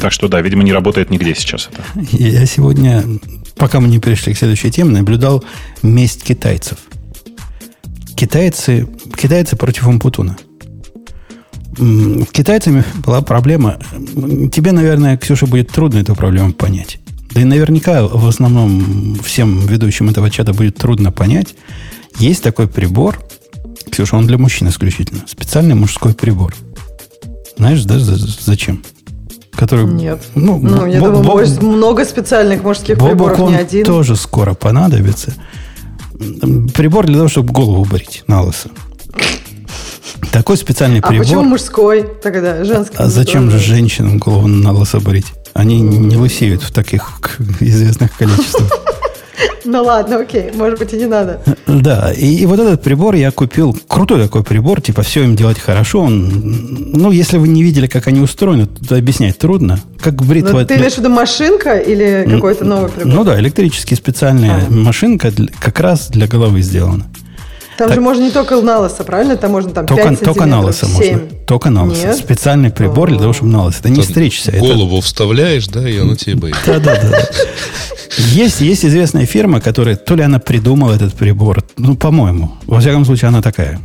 Так 0.00 0.12
что 0.12 0.28
да, 0.28 0.40
видимо, 0.40 0.62
не 0.62 0.72
работает 0.72 1.10
нигде 1.10 1.34
сейчас 1.34 1.68
это. 1.72 1.82
Я 2.16 2.46
сегодня, 2.46 3.02
пока 3.56 3.80
мы 3.80 3.88
не 3.88 3.98
перешли 3.98 4.34
к 4.34 4.38
следующей 4.38 4.70
теме, 4.70 4.90
наблюдал 4.90 5.44
месть 5.82 6.22
китайцев. 6.22 6.78
Китайцы, 8.16 8.88
китайцы 9.16 9.56
против 9.56 9.88
Умпутуна. 9.88 10.36
Китайцами 11.76 12.84
была 13.04 13.22
проблема. 13.22 13.78
Тебе, 14.52 14.72
наверное, 14.72 15.16
Ксюша, 15.16 15.46
будет 15.46 15.68
трудно 15.70 15.98
эту 15.98 16.14
проблему 16.14 16.52
понять. 16.52 16.98
Да 17.30 17.40
и 17.40 17.44
наверняка 17.44 18.06
в 18.06 18.26
основном 18.26 19.18
всем 19.24 19.66
ведущим 19.66 20.10
этого 20.10 20.30
чата 20.30 20.52
будет 20.52 20.76
трудно 20.76 21.12
понять. 21.12 21.54
Есть 22.18 22.42
такой 22.42 22.68
прибор, 22.68 23.18
Ксюша, 23.90 24.16
он 24.16 24.26
для 24.26 24.38
мужчин 24.38 24.68
исключительно. 24.68 25.22
Специальный 25.26 25.74
мужской 25.74 26.14
прибор. 26.14 26.54
Знаешь, 27.56 27.84
да, 27.84 27.98
зачем? 27.98 28.82
Который, 29.52 29.84
Нет. 29.86 30.22
Ну, 30.34 30.58
ну 30.58 30.86
я 30.86 30.98
думаю, 30.98 31.22
может, 31.22 31.62
много 31.62 32.04
специальных 32.04 32.64
мужских 32.64 32.98
приборов, 32.98 33.50
не 33.50 33.56
один. 33.56 33.84
тоже 33.84 34.16
скоро 34.16 34.54
понадобится. 34.54 35.34
Прибор 36.74 37.06
для 37.06 37.16
того, 37.16 37.28
чтобы 37.28 37.52
голову 37.52 37.84
брить 37.84 38.24
на 38.26 38.42
лысо. 38.42 38.70
Такой 40.30 40.56
специальный 40.56 41.00
а 41.00 41.08
прибор. 41.08 41.24
А 41.24 41.28
почему 41.28 41.42
мужской 41.42 42.06
тогда? 42.22 42.64
Женский? 42.64 42.96
А 42.98 43.08
зачем 43.08 43.50
же 43.50 43.58
женщинам 43.58 44.18
голову 44.18 44.46
на 44.46 44.72
лысо 44.72 45.00
брить? 45.00 45.26
Они 45.54 45.80
не 45.80 46.16
лысеют 46.16 46.62
в 46.62 46.72
таких 46.72 47.38
известных 47.60 48.16
количествах. 48.16 48.70
Ну 49.64 49.82
ладно, 49.84 50.18
окей, 50.18 50.50
может 50.54 50.78
быть 50.78 50.92
и 50.92 50.96
не 50.96 51.06
надо. 51.06 51.40
Да, 51.66 52.12
и, 52.12 52.36
и 52.36 52.46
вот 52.46 52.58
этот 52.58 52.82
прибор 52.82 53.14
я 53.14 53.30
купил, 53.30 53.76
крутой 53.86 54.22
такой 54.22 54.42
прибор, 54.42 54.80
типа 54.80 55.02
все 55.02 55.22
им 55.22 55.36
делать 55.36 55.58
хорошо. 55.58 56.02
Он, 56.02 56.92
ну, 56.92 57.10
если 57.10 57.38
вы 57.38 57.48
не 57.48 57.62
видели, 57.62 57.86
как 57.86 58.06
они 58.08 58.20
устроены, 58.20 58.66
то 58.66 58.96
объяснять 58.96 59.38
трудно. 59.38 59.78
Как 60.00 60.14
бритва... 60.24 60.58
Но 60.58 60.64
ты 60.64 60.76
имеешь 60.76 60.94
в 60.94 60.98
виду 60.98 61.10
машинка 61.10 61.78
или 61.78 62.26
какой-то 62.28 62.64
новый 62.64 62.90
прибор? 62.90 63.12
Ну 63.12 63.24
да, 63.24 63.38
электрически 63.38 63.94
специальная 63.94 64.66
а. 64.66 64.72
машинка 64.72 65.32
как 65.60 65.78
раз 65.80 66.08
для 66.08 66.26
головы 66.26 66.60
сделана. 66.62 67.06
Там 67.82 67.88
так, 67.88 67.96
же 67.96 68.00
можно 68.00 68.22
не 68.22 68.30
только 68.30 68.60
на 68.60 68.78
лысо, 68.78 69.02
правильно? 69.02 69.36
Там 69.36 69.50
можно 69.50 69.72
там 69.72 69.86
только, 69.88 70.10
5 70.10 70.20
только 70.20 70.46
на 70.46 70.60
лысо 70.60 70.86
можно. 70.86 71.18
Только 71.48 71.70
на 71.70 71.84
лысо. 71.84 72.12
Специальный 72.14 72.70
прибор 72.70 73.08
для 73.08 73.18
того, 73.18 73.32
чтобы 73.32 73.50
на 73.50 73.64
лысо. 73.64 73.80
Это 73.80 73.88
не 73.88 74.04
стричься. 74.04 74.52
Голову 74.52 74.98
это... 74.98 75.06
вставляешь, 75.06 75.66
да, 75.66 75.88
и 75.88 75.98
оно 75.98 76.14
тебе 76.14 76.36
боится. 76.36 76.60
Да, 76.64 76.78
да, 76.78 76.94
да. 77.02 77.18
Есть, 78.18 78.60
есть 78.60 78.84
известная 78.84 79.26
фирма, 79.26 79.60
которая 79.60 79.96
то 79.96 80.14
ли 80.14 80.22
она 80.22 80.38
придумала 80.38 80.92
этот 80.92 81.14
прибор, 81.14 81.64
ну, 81.76 81.96
по-моему. 81.96 82.52
Во 82.66 82.78
всяком 82.78 83.04
случае, 83.04 83.28
она 83.28 83.42
такая. 83.42 83.80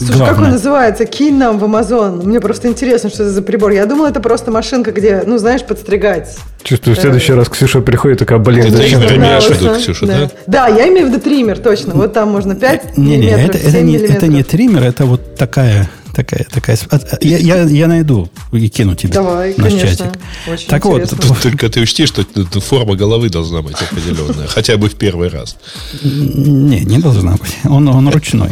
Слушай, 0.00 0.16
Главное. 0.16 0.34
как 0.34 0.44
он 0.44 0.50
называется? 0.52 1.04
Кинь 1.04 1.36
нам 1.36 1.58
в 1.58 1.64
Amazon. 1.64 2.24
Мне 2.24 2.40
просто 2.40 2.68
интересно, 2.68 3.10
что 3.10 3.24
это 3.24 3.32
за 3.32 3.42
прибор. 3.42 3.70
Я 3.72 3.84
думала, 3.84 4.06
это 4.06 4.20
просто 4.20 4.50
машинка, 4.50 4.92
где, 4.92 5.22
ну, 5.26 5.36
знаешь, 5.36 5.62
подстригать. 5.62 6.38
Чувствую, 6.62 6.96
в 6.96 7.00
следующий 7.00 7.34
раз 7.34 7.50
Ксюша 7.50 7.82
приходит, 7.82 8.18
такая, 8.18 8.38
блин, 8.38 8.60
это 8.60 8.78
зачем? 8.78 9.06
Ты 9.06 9.16
имеешь 9.16 9.44
в 9.44 9.50
виду, 9.50 9.74
Ксюша, 9.74 10.06
да. 10.06 10.18
да? 10.18 10.30
Да, 10.46 10.68
я 10.68 10.88
имею 10.88 11.06
в 11.06 11.10
виду 11.10 11.20
триммер, 11.20 11.58
точно. 11.58 11.92
Вот 11.92 12.14
там 12.14 12.30
можно 12.30 12.54
5 12.54 12.96
не, 12.96 13.18
не, 13.18 13.26
это, 13.26 13.58
это, 13.58 13.82
не, 13.82 13.96
это 13.96 14.26
не 14.26 14.42
триммер, 14.42 14.84
это 14.84 15.04
вот 15.04 15.34
такая 15.36 15.90
такая, 16.14 16.46
такая. 16.50 16.78
Я, 17.20 17.38
я, 17.38 17.62
я 17.62 17.86
найду 17.86 18.30
и 18.52 18.68
кину 18.68 18.94
тебе 18.94 19.12
Давай, 19.12 19.54
наш 19.56 19.72
конечно. 19.72 19.88
чатик. 19.88 20.20
Очень 20.46 20.68
так 20.68 20.86
интересно. 20.86 21.18
вот, 21.22 21.40
только 21.40 21.68
ты 21.68 21.80
учти, 21.80 22.06
что 22.06 22.24
форма 22.60 22.94
головы 22.96 23.28
должна 23.28 23.62
быть 23.62 23.76
определенная, 23.80 24.46
хотя 24.46 24.76
бы 24.76 24.88
в 24.88 24.94
первый 24.94 25.28
раз. 25.28 25.56
Не, 26.02 26.80
не 26.80 26.98
должна 26.98 27.32
быть. 27.32 27.58
Он, 27.64 27.88
он 27.88 28.08
ручной. 28.08 28.50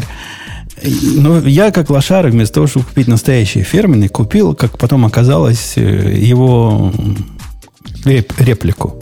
Ну, 0.83 1.45
я 1.45 1.71
как 1.71 1.89
лошар, 1.89 2.27
вместо 2.27 2.55
того, 2.55 2.67
чтобы 2.67 2.85
купить 2.85 3.07
настоящий 3.07 3.63
фирменный, 3.63 4.07
купил, 4.07 4.55
как 4.55 4.77
потом 4.77 5.05
оказалось, 5.05 5.73
э, 5.75 6.15
его 6.15 6.91
реплику. 8.05 9.01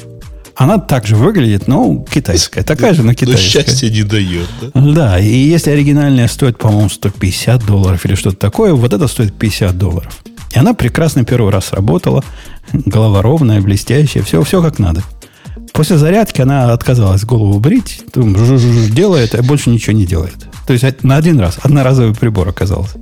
Она 0.56 0.80
также 0.80 1.16
выглядит, 1.16 1.68
но 1.68 2.04
китайская. 2.12 2.64
Такая 2.64 2.96
же, 2.96 3.04
но 3.04 3.14
китайская. 3.14 3.60
Но 3.60 3.66
счастья 3.66 3.90
не 3.92 4.02
дает, 4.02 4.48
да? 4.60 4.82
Да, 4.82 5.20
и 5.20 5.30
если 5.30 5.70
оригинальная 5.70 6.28
стоит, 6.28 6.58
по-моему, 6.58 6.90
150 6.90 7.64
долларов 7.64 8.04
или 8.06 8.16
что-то 8.16 8.38
такое, 8.38 8.74
вот 8.74 8.92
это 8.92 9.08
стоит 9.08 9.38
50 9.38 9.78
долларов. 9.78 10.20
И 10.56 10.58
она 10.58 10.74
прекрасно 10.74 11.26
первый 11.26 11.52
раз 11.52 11.74
работала. 11.74 12.24
Голова 12.74 13.22
ровная, 13.22 13.62
блестящая, 13.62 14.24
все, 14.24 14.42
все 14.44 14.64
как 14.64 14.80
надо. 14.80 15.04
После 15.74 15.98
зарядки 15.98 16.42
она 16.42 16.74
отказалась 16.74 17.24
голову 17.24 17.60
брить, 17.60 18.02
делает, 18.16 19.36
а 19.36 19.44
больше 19.44 19.70
ничего 19.70 19.96
не 19.96 20.08
делает. 20.08 20.48
То 20.68 20.74
есть 20.74 21.04
на 21.04 21.16
один 21.16 21.40
раз, 21.40 21.58
одноразовый 21.64 22.14
прибор 22.14 22.50
оказался. 22.50 22.98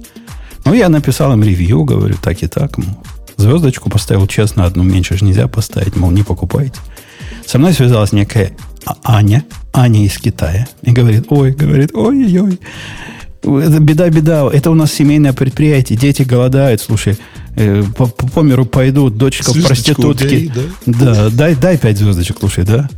Ну, 0.64 0.74
я 0.74 0.88
написал 0.88 1.34
им 1.34 1.44
ревью, 1.44 1.84
говорю, 1.84 2.16
так 2.22 2.42
и 2.44 2.48
так. 2.48 2.78
Мол, 2.78 2.98
звездочку 3.38 3.90
поставил 3.90 4.28
честно, 4.28 4.66
одну 4.66 4.84
меньше 4.84 5.18
же 5.18 5.26
нельзя 5.26 5.48
поставить, 5.48 5.96
мол, 5.96 6.12
не 6.12 6.24
покупайте. 6.24 6.80
Со 7.46 7.58
мной 7.58 7.74
связалась 7.74 8.12
некая 8.12 8.52
а 8.86 8.98
Аня, 9.04 9.44
Аня 9.74 10.06
из 10.06 10.18
Китая, 10.20 10.68
и 10.84 10.92
говорит, 10.92 11.26
ой, 11.30 11.52
говорит, 11.52 11.90
ой-ой-ой, 11.96 12.60
это 13.42 13.80
беда, 13.80 14.10
беда, 14.10 14.48
это 14.52 14.70
у 14.70 14.76
нас 14.76 14.94
семейное 14.94 15.34
предприятие, 15.34 15.98
дети 15.98 16.22
голодают, 16.22 16.82
слушай, 16.82 17.18
э, 17.56 17.84
по, 17.98 18.06
по 18.06 18.42
миру 18.42 18.66
пойдут, 18.66 19.18
дочка 19.18 19.52
в 19.52 19.64
проститутке. 19.64 20.52
да? 20.86 21.16
да, 21.16 21.30
дай, 21.32 21.56
дай 21.56 21.78
пять 21.80 21.98
звездочек, 21.98 22.38
слушай, 22.40 22.64
да? 22.64 22.90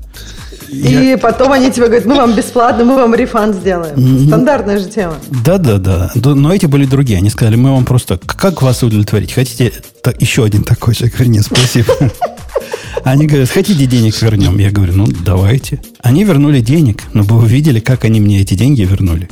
И 0.69 1.09
я... 1.11 1.17
потом 1.17 1.51
они 1.51 1.71
тебе 1.71 1.85
говорят, 1.85 2.05
мы 2.05 2.15
вам 2.15 2.35
бесплатно, 2.35 2.83
мы 2.83 2.95
вам 2.95 3.15
рефанд 3.15 3.55
сделаем. 3.55 4.27
Стандартная 4.27 4.79
же 4.79 4.85
тема. 4.89 5.15
Да, 5.43 5.57
да, 5.57 5.77
да. 5.77 6.11
Но 6.15 6.53
эти 6.53 6.65
были 6.65 6.85
другие. 6.85 7.19
Они 7.19 7.29
сказали, 7.29 7.55
мы 7.55 7.71
вам 7.71 7.85
просто, 7.85 8.17
как 8.17 8.61
вас 8.61 8.83
удовлетворить? 8.83 9.33
Хотите 9.33 9.71
так, 10.01 10.21
еще 10.21 10.43
один 10.43 10.63
такой 10.63 10.93
же? 10.93 11.05
Я 11.05 11.11
говорю, 11.11 11.31
нет, 11.31 11.45
спасибо. 11.45 11.93
Они 13.03 13.27
говорят, 13.27 13.49
хотите 13.49 13.85
денег 13.85 14.21
вернем? 14.21 14.57
Я 14.57 14.71
говорю, 14.71 14.93
ну, 14.93 15.07
давайте. 15.07 15.81
Они 16.01 16.23
вернули 16.23 16.59
денег, 16.59 17.03
но 17.13 17.23
вы 17.23 17.37
увидели, 17.37 17.79
как 17.79 18.03
они 18.03 18.19
мне 18.19 18.41
эти 18.41 18.53
деньги 18.53 18.81
вернули. 18.81 19.29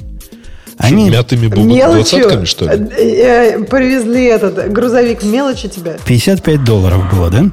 Они... 0.77 1.09
Мятыми 1.09 1.47
двадцатками, 1.47 2.45
что 2.45 2.65
ли? 2.65 2.71
Э, 2.71 3.57
э, 3.57 3.63
привезли 3.63 4.25
этот 4.25 4.71
грузовик 4.71 5.23
мелочи 5.23 5.67
тебя. 5.67 5.97
55 6.05 6.63
долларов 6.63 7.09
было, 7.11 7.29
да? 7.29 7.45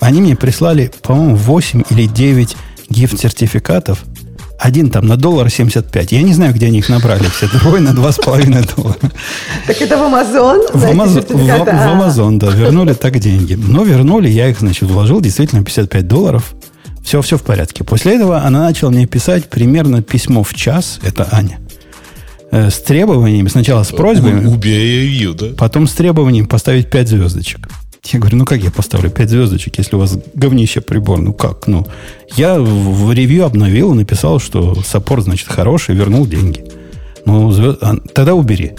Они 0.00 0.20
мне 0.20 0.34
прислали, 0.34 0.90
по-моему, 1.02 1.36
8 1.36 1.82
или 1.90 2.06
9 2.06 2.56
гифт-сертификатов. 2.90 4.04
Один 4.58 4.90
там 4.90 5.06
на 5.06 5.16
доллар 5.16 5.48
75. 5.48 6.12
Я 6.12 6.22
не 6.22 6.34
знаю, 6.34 6.52
где 6.52 6.66
они 6.66 6.80
их 6.80 6.90
набрали 6.90 7.24
все. 7.34 7.48
Другой 7.48 7.80
на 7.80 7.90
2,5 7.90 8.76
доллара. 8.76 8.98
Так 9.66 9.80
это 9.80 9.96
в 9.96 10.02
Амазон? 10.02 10.60
В, 10.74 10.84
Амазон, 10.84 11.22
в, 11.22 11.46
в 11.46 11.88
Амазон, 11.88 12.38
да. 12.38 12.48
Вернули 12.50 12.92
так 12.92 13.18
деньги. 13.18 13.54
Но 13.54 13.84
вернули, 13.84 14.28
я 14.28 14.48
их, 14.48 14.60
значит, 14.60 14.82
вложил 14.82 15.22
действительно 15.22 15.64
55 15.64 16.06
долларов. 16.06 16.54
Все, 17.02 17.22
все 17.22 17.38
в 17.38 17.42
порядке. 17.42 17.84
После 17.84 18.16
этого 18.16 18.42
она 18.42 18.64
начала 18.64 18.90
мне 18.90 19.06
писать 19.06 19.48
примерно 19.48 20.02
письмо 20.02 20.42
в 20.42 20.52
час. 20.52 21.00
Это 21.02 21.26
Аня. 21.32 21.58
Э, 22.50 22.68
с 22.68 22.80
требованиями, 22.80 23.48
сначала 23.48 23.82
с 23.82 23.88
просьбой. 23.88 24.46
Убей 24.46 25.06
ее, 25.06 25.32
да? 25.32 25.46
Потом 25.56 25.86
с 25.86 25.92
требованием 25.94 26.46
поставить 26.46 26.90
5 26.90 27.08
звездочек. 27.08 27.68
Я 28.04 28.18
говорю, 28.18 28.38
ну 28.38 28.44
как 28.44 28.62
я 28.62 28.70
поставлю 28.70 29.10
5 29.10 29.28
звездочек, 29.28 29.78
если 29.78 29.96
у 29.96 29.98
вас 29.98 30.16
говнище 30.34 30.80
прибор? 30.80 31.20
Ну 31.20 31.32
как? 31.32 31.66
Ну, 31.66 31.86
я 32.36 32.58
в 32.58 33.12
ревью 33.12 33.44
обновил, 33.44 33.94
написал, 33.94 34.40
что 34.40 34.74
саппорт, 34.82 35.24
значит, 35.24 35.48
хороший, 35.48 35.94
вернул 35.94 36.26
деньги. 36.26 36.64
Ну, 37.26 37.52
звезд... 37.52 37.78
а, 37.82 37.96
тогда 38.14 38.34
убери. 38.34 38.72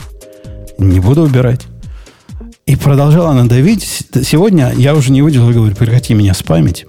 Не 0.78 1.00
буду 1.00 1.22
убирать. 1.22 1.62
И 2.66 2.76
продолжала 2.76 3.30
она 3.30 3.46
давить. 3.46 3.84
Сегодня 4.24 4.74
я 4.76 4.96
уже 4.96 5.12
не 5.12 5.22
выделил, 5.22 5.50
говорю, 5.52 5.76
прекрати 5.76 6.14
меня 6.14 6.34
спамить. 6.34 6.86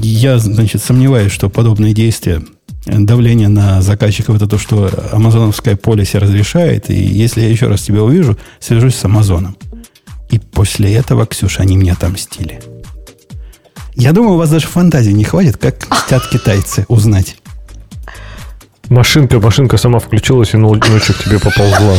Я, 0.00 0.38
значит, 0.38 0.82
сомневаюсь, 0.82 1.32
что 1.32 1.50
подобные 1.50 1.92
действия 1.92 2.42
давление 2.86 3.48
на 3.48 3.82
заказчиков 3.82 4.36
это 4.36 4.46
то, 4.46 4.58
что 4.58 4.90
амазоновская 5.12 5.76
полиси 5.76 6.16
разрешает. 6.16 6.88
И 6.90 6.94
если 6.94 7.40
я 7.40 7.48
еще 7.48 7.66
раз 7.66 7.82
тебя 7.82 8.02
увижу, 8.02 8.36
свяжусь 8.60 8.94
с 8.94 9.04
Амазоном. 9.04 9.56
И 10.30 10.38
после 10.38 10.94
этого, 10.94 11.26
Ксюша, 11.26 11.62
они 11.62 11.76
мне 11.76 11.92
отомстили. 11.92 12.60
Я 13.94 14.12
думаю, 14.12 14.34
у 14.34 14.38
вас 14.38 14.50
даже 14.50 14.66
фантазии 14.66 15.12
не 15.12 15.24
хватит, 15.24 15.56
как 15.56 15.76
хотят 15.88 16.28
китайцы 16.28 16.84
узнать. 16.88 17.36
Машинка, 18.88 19.40
машинка 19.40 19.78
сама 19.78 19.98
включилась 19.98 20.54
и 20.54 20.56
ночью 20.58 21.14
к 21.14 21.24
тебе 21.24 21.38
поползла. 21.38 21.96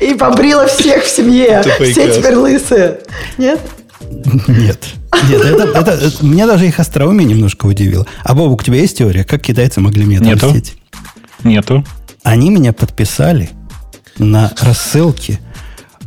И 0.00 0.14
побрила 0.14 0.66
всех 0.66 1.04
в 1.04 1.08
семье. 1.08 1.62
Все 1.62 2.12
теперь 2.12 2.34
лысые. 2.34 2.98
Нет? 3.38 3.60
Нет. 4.48 4.84
Нет, 5.28 5.40
это, 5.44 5.78
это, 5.78 5.90
это, 5.92 6.24
меня 6.24 6.46
даже 6.46 6.66
их 6.66 6.80
остроумие 6.80 7.28
немножко 7.28 7.66
удивило. 7.66 8.06
А, 8.24 8.34
Бобу, 8.34 8.54
у 8.54 8.62
тебя 8.62 8.78
есть 8.78 8.98
теория, 8.98 9.24
как 9.24 9.42
китайцы 9.42 9.80
могли 9.80 10.04
мне 10.04 10.18
отомстить? 10.18 10.74
Нету. 11.44 11.74
Нету. 11.74 11.84
Они 12.24 12.50
меня 12.50 12.72
подписали 12.72 13.50
на 14.18 14.52
рассылке 14.60 15.38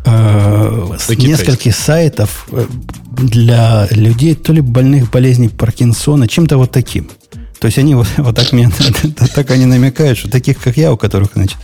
э, 0.05 0.97
с 0.97 1.09
нескольких 1.09 1.75
сайтов 1.75 2.47
э, 2.51 2.65
для 3.11 3.87
людей, 3.91 4.35
то 4.35 4.53
ли 4.53 4.61
больных 4.61 5.09
болезней 5.11 5.49
Паркинсона, 5.49 6.27
чем-то 6.27 6.57
вот 6.57 6.71
таким. 6.71 7.09
То 7.59 7.67
есть 7.67 7.77
они 7.77 7.95
вот, 7.95 8.07
вот 8.17 8.35
так, 8.35 8.51
меня, 8.51 8.71
так 9.35 9.51
они 9.51 9.65
намекают, 9.65 10.17
что 10.17 10.29
таких, 10.29 10.59
как 10.59 10.77
я, 10.77 10.93
у 10.93 10.97
которых, 10.97 11.31
значит, 11.33 11.57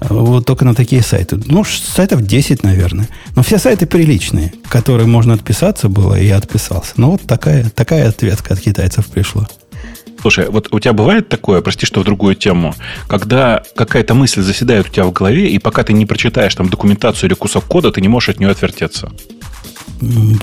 вот 0.00 0.46
только 0.46 0.64
на 0.64 0.74
такие 0.74 1.02
сайты. 1.02 1.40
Ну, 1.46 1.64
сайтов 1.64 2.22
10, 2.22 2.62
наверное. 2.62 3.08
Но 3.34 3.42
все 3.42 3.58
сайты 3.58 3.86
приличные, 3.86 4.52
которые 4.68 5.06
можно 5.06 5.34
отписаться 5.34 5.88
было, 5.88 6.18
и 6.18 6.26
я 6.26 6.36
отписался. 6.36 6.92
Но 6.96 7.12
вот 7.12 7.22
такая, 7.22 7.68
такая 7.70 8.08
ответка 8.08 8.54
от 8.54 8.60
китайцев 8.60 9.06
пришла. 9.06 9.48
Слушай, 10.20 10.48
вот 10.48 10.68
у 10.72 10.80
тебя 10.80 10.92
бывает 10.92 11.28
такое, 11.28 11.60
прости, 11.60 11.86
что 11.86 12.00
в 12.00 12.04
другую 12.04 12.34
тему, 12.34 12.74
когда 13.08 13.62
какая-то 13.76 14.14
мысль 14.14 14.42
заседает 14.42 14.88
у 14.88 14.92
тебя 14.92 15.04
в 15.04 15.12
голове, 15.12 15.48
и 15.48 15.58
пока 15.58 15.84
ты 15.84 15.92
не 15.92 16.06
прочитаешь 16.06 16.54
там 16.54 16.68
документацию 16.68 17.28
или 17.28 17.34
кусок 17.34 17.64
кода, 17.64 17.92
ты 17.92 18.00
не 18.00 18.08
можешь 18.08 18.30
от 18.30 18.40
нее 18.40 18.50
отвертеться. 18.50 19.12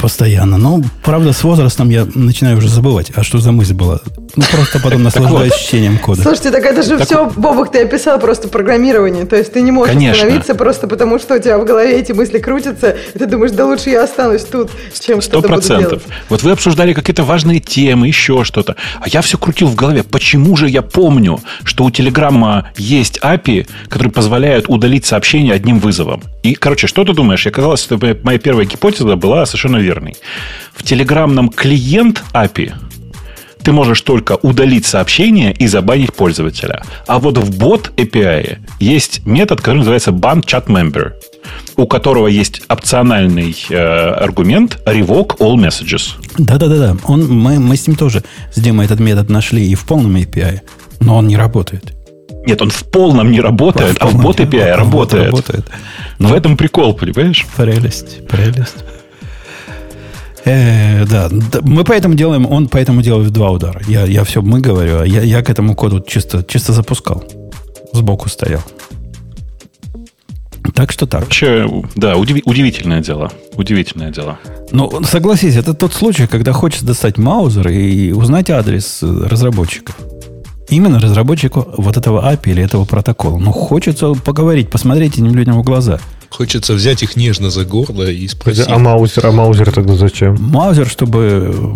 Постоянно. 0.02 0.58
Но, 0.58 0.82
правда, 1.04 1.34
с 1.34 1.44
возрастом 1.44 1.90
я 1.90 2.08
начинаю 2.14 2.58
уже 2.58 2.68
забывать, 2.68 3.12
а 3.16 3.24
что 3.24 3.40
за 3.40 3.52
мысль 3.52 3.74
была. 3.74 4.00
Ну, 4.36 4.44
просто 4.52 4.80
потом 4.82 5.04
наслаждаюсь 5.04 5.54
чтением 5.56 5.98
кода. 5.98 6.22
Слушайте, 6.22 6.52
так 6.52 6.66
это 6.66 6.84
же 6.84 6.98
все, 6.98 7.32
Бобок, 7.36 7.72
ты 7.72 7.84
описал 7.84 8.20
просто 8.20 8.50
программирование. 8.50 9.26
То 9.26 9.38
есть 9.38 9.54
ты 9.54 9.62
не 9.62 9.72
можешь 9.72 9.94
Конечно. 9.94 10.18
остановиться 10.18 10.56
просто 10.56 10.88
потому, 10.88 11.20
что 11.20 11.36
у 11.36 11.40
тебя 11.40 11.58
в 11.58 11.66
голове 11.66 11.98
эти 12.00 12.12
мысли 12.12 12.40
крутятся, 12.40 12.98
и 13.14 13.18
ты 13.18 13.28
думаешь, 13.28 13.52
да 13.52 13.66
лучше 13.66 13.92
я 13.92 14.04
останусь 14.04 14.44
тут, 14.44 14.72
чем 15.00 15.22
что-то 15.22 15.48
буду 15.48 15.62
делать. 15.62 16.04
Вот 16.30 16.44
вы 16.44 16.52
обсуждали 16.52 16.94
какие-то 16.94 17.24
важные 17.24 17.60
темы, 17.60 18.08
еще 18.08 18.44
что-то. 18.44 18.76
А 19.00 19.08
я 19.08 19.22
все 19.22 19.38
крутил 19.38 19.68
в 19.68 19.76
голове. 19.76 20.04
Почему 20.04 20.58
же 20.58 20.68
я 20.70 20.82
помню, 20.82 21.40
что 21.64 21.86
у 21.86 21.92
Телеграма 21.92 22.72
есть 22.78 23.20
API, 23.20 23.68
который 23.88 24.12
позволяет 24.12 24.66
удалить 24.68 25.06
сообщение 25.06 25.54
одним 25.54 25.80
вызовом? 25.80 26.22
И, 26.44 26.56
короче, 26.56 26.88
что 26.88 27.04
ты 27.06 27.14
думаешь? 27.14 27.46
Я 27.46 27.52
казалось, 27.52 27.82
что 27.82 27.98
моя 28.24 28.38
первая 28.38 28.66
гипотеза 28.66 29.15
была 29.16 29.46
совершенно 29.46 29.78
верной. 29.78 30.16
В 30.74 30.84
телеграмном 30.84 31.50
клиент 31.50 32.24
API 32.34 32.74
ты 33.66 33.72
можешь 33.72 34.02
только 34.02 34.38
удалить 34.44 34.86
сообщение 34.86 35.52
и 35.52 35.66
забанить 35.66 36.14
пользователя. 36.14 36.84
А 37.08 37.18
вот 37.18 37.40
в 37.40 37.58
бот 37.58 37.92
API 37.98 38.60
есть 38.80 39.26
метод, 39.26 39.60
который 39.60 39.78
называется 39.78 40.12
ban 40.12 40.44
chat 40.46 40.68
member, 40.68 41.14
у 41.76 41.88
которого 41.88 42.28
есть 42.28 42.62
опциональный 42.70 43.56
э, 43.70 43.76
аргумент 43.76 44.78
revoke 44.86 45.38
all 45.40 45.56
messages. 45.56 46.12
Да-да-да, 46.38 46.96
он, 47.06 47.28
мы, 47.28 47.60
мы 47.60 47.76
с 47.76 47.88
ним 47.88 47.96
тоже 47.96 48.24
с 48.54 48.62
Димой 48.62 48.86
этот 48.86 49.00
метод 49.00 49.30
нашли 49.30 49.68
и 49.68 49.74
в 49.74 49.86
полном 49.86 50.16
API, 50.16 50.60
но 51.00 51.18
он 51.18 51.28
не 51.28 51.36
работает. 51.36 51.94
Нет, 52.46 52.62
он 52.62 52.70
в 52.70 52.84
полном 52.84 53.32
не 53.32 53.42
работает, 53.42 53.98
в 53.98 54.04
а 54.04 54.06
в 54.06 54.22
бот 54.22 54.40
API 54.40 54.76
работает. 54.76 55.26
работает. 55.26 55.66
В 56.20 56.32
этом 56.32 56.56
прикол, 56.56 56.94
понимаешь? 56.94 57.44
Прелесть, 57.58 58.28
прелесть. 58.28 58.76
Э, 60.46 61.06
да, 61.06 61.30
мы 61.64 61.84
поэтому 61.84 62.14
делаем, 62.14 62.46
он 62.46 62.68
поэтому 62.68 63.02
делает 63.02 63.32
два 63.32 63.50
удара. 63.50 63.82
Я, 63.88 64.06
я 64.06 64.24
все 64.24 64.42
мы 64.42 64.62
говорю, 64.62 65.00
а 65.00 65.06
я, 65.06 65.22
я 65.22 65.42
к 65.42 65.50
этому 65.50 65.76
коду 65.76 66.04
чисто, 66.08 66.44
чисто 66.48 66.72
запускал. 66.72 67.24
Сбоку 67.92 68.30
стоял. 68.30 68.62
Так 70.76 70.92
что 70.92 71.08
так. 71.08 71.22
Вообще, 71.22 71.68
да, 71.96 72.18
удив, 72.18 72.42
удивительное 72.46 73.02
дело. 73.02 73.32
Удивительное 73.56 74.12
дело. 74.12 74.38
Ну, 74.72 75.04
согласись, 75.04 75.56
это 75.56 75.74
тот 75.74 75.94
случай, 75.94 76.28
когда 76.28 76.54
хочется 76.54 76.86
достать 76.86 77.18
маузер 77.18 77.70
и 77.70 78.12
узнать 78.12 78.50
адрес 78.52 79.00
разработчиков. 79.02 79.96
Именно 80.70 81.00
разработчику 81.00 81.68
вот 81.78 81.98
этого 81.98 82.32
API 82.32 82.52
или 82.52 82.64
этого 82.64 82.86
протокола. 82.86 83.38
Ну, 83.38 83.52
хочется 83.52 84.14
поговорить, 84.14 84.70
посмотреть 84.70 85.14
этим 85.14 85.34
людям 85.34 85.60
в 85.60 85.64
глаза– 85.64 86.00
Хочется 86.36 86.74
взять 86.74 87.02
их 87.02 87.16
нежно 87.16 87.50
за 87.50 87.64
горло 87.64 88.12
и 88.12 88.28
спросить. 88.28 88.66
А 88.68 88.78
Маузер, 88.78 89.26
а 89.26 89.32
Маузер 89.32 89.72
тогда 89.72 89.96
зачем? 89.96 90.36
Маузер, 90.38 90.86
чтобы 90.86 91.74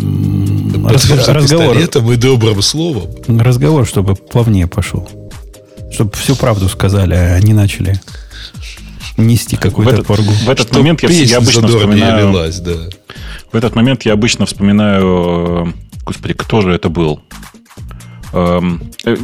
раз, 0.84 1.08
разговор... 1.28 1.78
и 1.78 2.16
добрым 2.16 2.60
словом. 2.60 3.08
Разговор, 3.26 3.86
чтобы 3.86 4.16
плавнее 4.16 4.66
пошел. 4.66 5.08
Чтобы 5.90 6.12
всю 6.12 6.36
правду 6.36 6.68
сказали, 6.68 7.14
а 7.14 7.40
не 7.40 7.54
начали 7.54 7.98
нести 9.16 9.56
какую-то 9.56 10.02
поргу. 10.02 10.30
В 10.30 10.50
этот 10.50 10.68
Что 10.68 10.78
момент 10.78 11.02
я, 11.02 11.08
я 11.08 11.38
обычно 11.38 11.66
вспоминаю... 11.66 12.28
Лилась, 12.28 12.60
да. 12.60 12.76
В 13.50 13.56
этот 13.56 13.74
момент 13.74 14.02
я 14.02 14.12
обычно 14.12 14.44
вспоминаю... 14.44 15.74
Господи, 16.04 16.34
кто 16.34 16.60
же 16.60 16.72
это 16.74 16.90
был? 16.90 17.22
Эм, 18.32 18.80
э, 19.04 19.16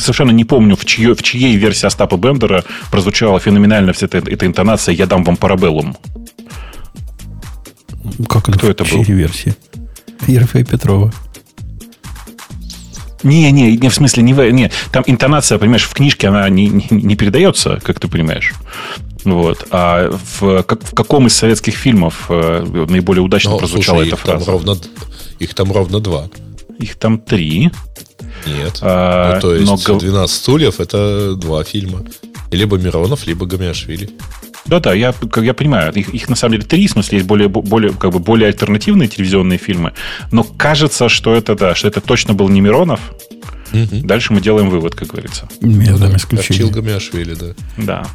совершенно 0.00 0.32
не 0.32 0.44
помню, 0.44 0.76
в, 0.76 0.84
чье, 0.84 1.14
в 1.14 1.22
чьей 1.22 1.56
версии 1.56 1.86
Остапа 1.86 2.16
Бендера 2.16 2.64
прозвучала 2.90 3.38
феноменально 3.38 3.92
вся 3.92 4.06
эта, 4.06 4.18
эта 4.18 4.46
интонация 4.46 4.94
«Я 4.94 5.06
дам 5.06 5.24
вам 5.24 5.36
парабеллум». 5.36 5.96
Как 8.28 8.48
это 8.48 8.58
Кто 8.58 8.70
это 8.70 8.84
был? 8.84 9.02
версии? 9.02 9.54
Ерофея 10.26 10.64
Петрова. 10.64 11.12
Не, 13.22 13.50
не, 13.50 13.76
не 13.76 13.88
в 13.88 13.94
смысле, 13.94 14.22
не, 14.22 14.32
не, 14.52 14.70
там 14.92 15.02
интонация, 15.06 15.58
понимаешь, 15.58 15.84
в 15.84 15.94
книжке 15.94 16.28
она 16.28 16.48
не, 16.48 16.68
не, 16.68 16.86
не 16.90 17.16
передается, 17.16 17.80
как 17.82 17.98
ты 17.98 18.08
понимаешь. 18.08 18.54
Вот. 19.24 19.66
А 19.70 20.16
в, 20.38 20.62
как, 20.62 20.84
в 20.84 20.94
каком 20.94 21.26
из 21.26 21.34
советских 21.34 21.74
фильмов 21.74 22.26
э, 22.28 22.64
наиболее 22.88 23.22
удачно 23.22 23.52
Но, 23.52 23.58
прозвучала 23.58 23.96
слушай, 23.98 24.08
эта 24.08 24.16
фраза? 24.16 24.44
Там 24.44 24.54
ровно, 24.54 24.76
их 25.40 25.54
там 25.54 25.72
ровно 25.72 25.98
два. 25.98 26.28
Их 26.78 26.94
там 26.96 27.18
три. 27.18 27.72
Нет. 28.46 28.78
А, 28.80 29.34
ну, 29.34 29.40
то 29.40 29.54
есть 29.54 29.88
но... 29.88 29.98
12 29.98 30.36
стульев 30.36 30.80
это 30.80 31.34
два 31.36 31.64
фильма. 31.64 32.04
Либо 32.50 32.76
Миронов, 32.76 33.26
либо 33.26 33.46
Гамиашвили. 33.46 34.10
Да-да, 34.66 34.92
я, 34.94 35.14
я 35.36 35.54
понимаю. 35.54 35.92
Их, 35.92 36.08
их 36.10 36.28
на 36.28 36.36
самом 36.36 36.52
деле 36.52 36.64
три, 36.64 36.86
в 36.86 36.90
смысле, 36.90 37.18
есть 37.18 37.28
более, 37.28 37.48
более, 37.48 37.92
как 37.92 38.12
бы 38.12 38.18
более 38.18 38.48
альтернативные 38.48 39.08
телевизионные 39.08 39.58
фильмы. 39.58 39.92
Но 40.32 40.44
кажется, 40.44 41.08
что 41.08 41.34
это, 41.34 41.54
да, 41.54 41.74
что 41.74 41.88
это 41.88 42.00
точно 42.00 42.34
был 42.34 42.48
не 42.48 42.60
Миронов. 42.60 43.00
Угу. 43.72 44.06
Дальше 44.06 44.32
мы 44.32 44.40
делаем 44.40 44.70
вывод, 44.70 44.94
как 44.94 45.08
говорится. 45.08 45.48
Методом 45.60 46.10
да, 46.10 46.16
исключения. 46.16 46.70
Гамиашвили, 46.70 47.34
да. 47.34 47.46
Да. 47.76 48.06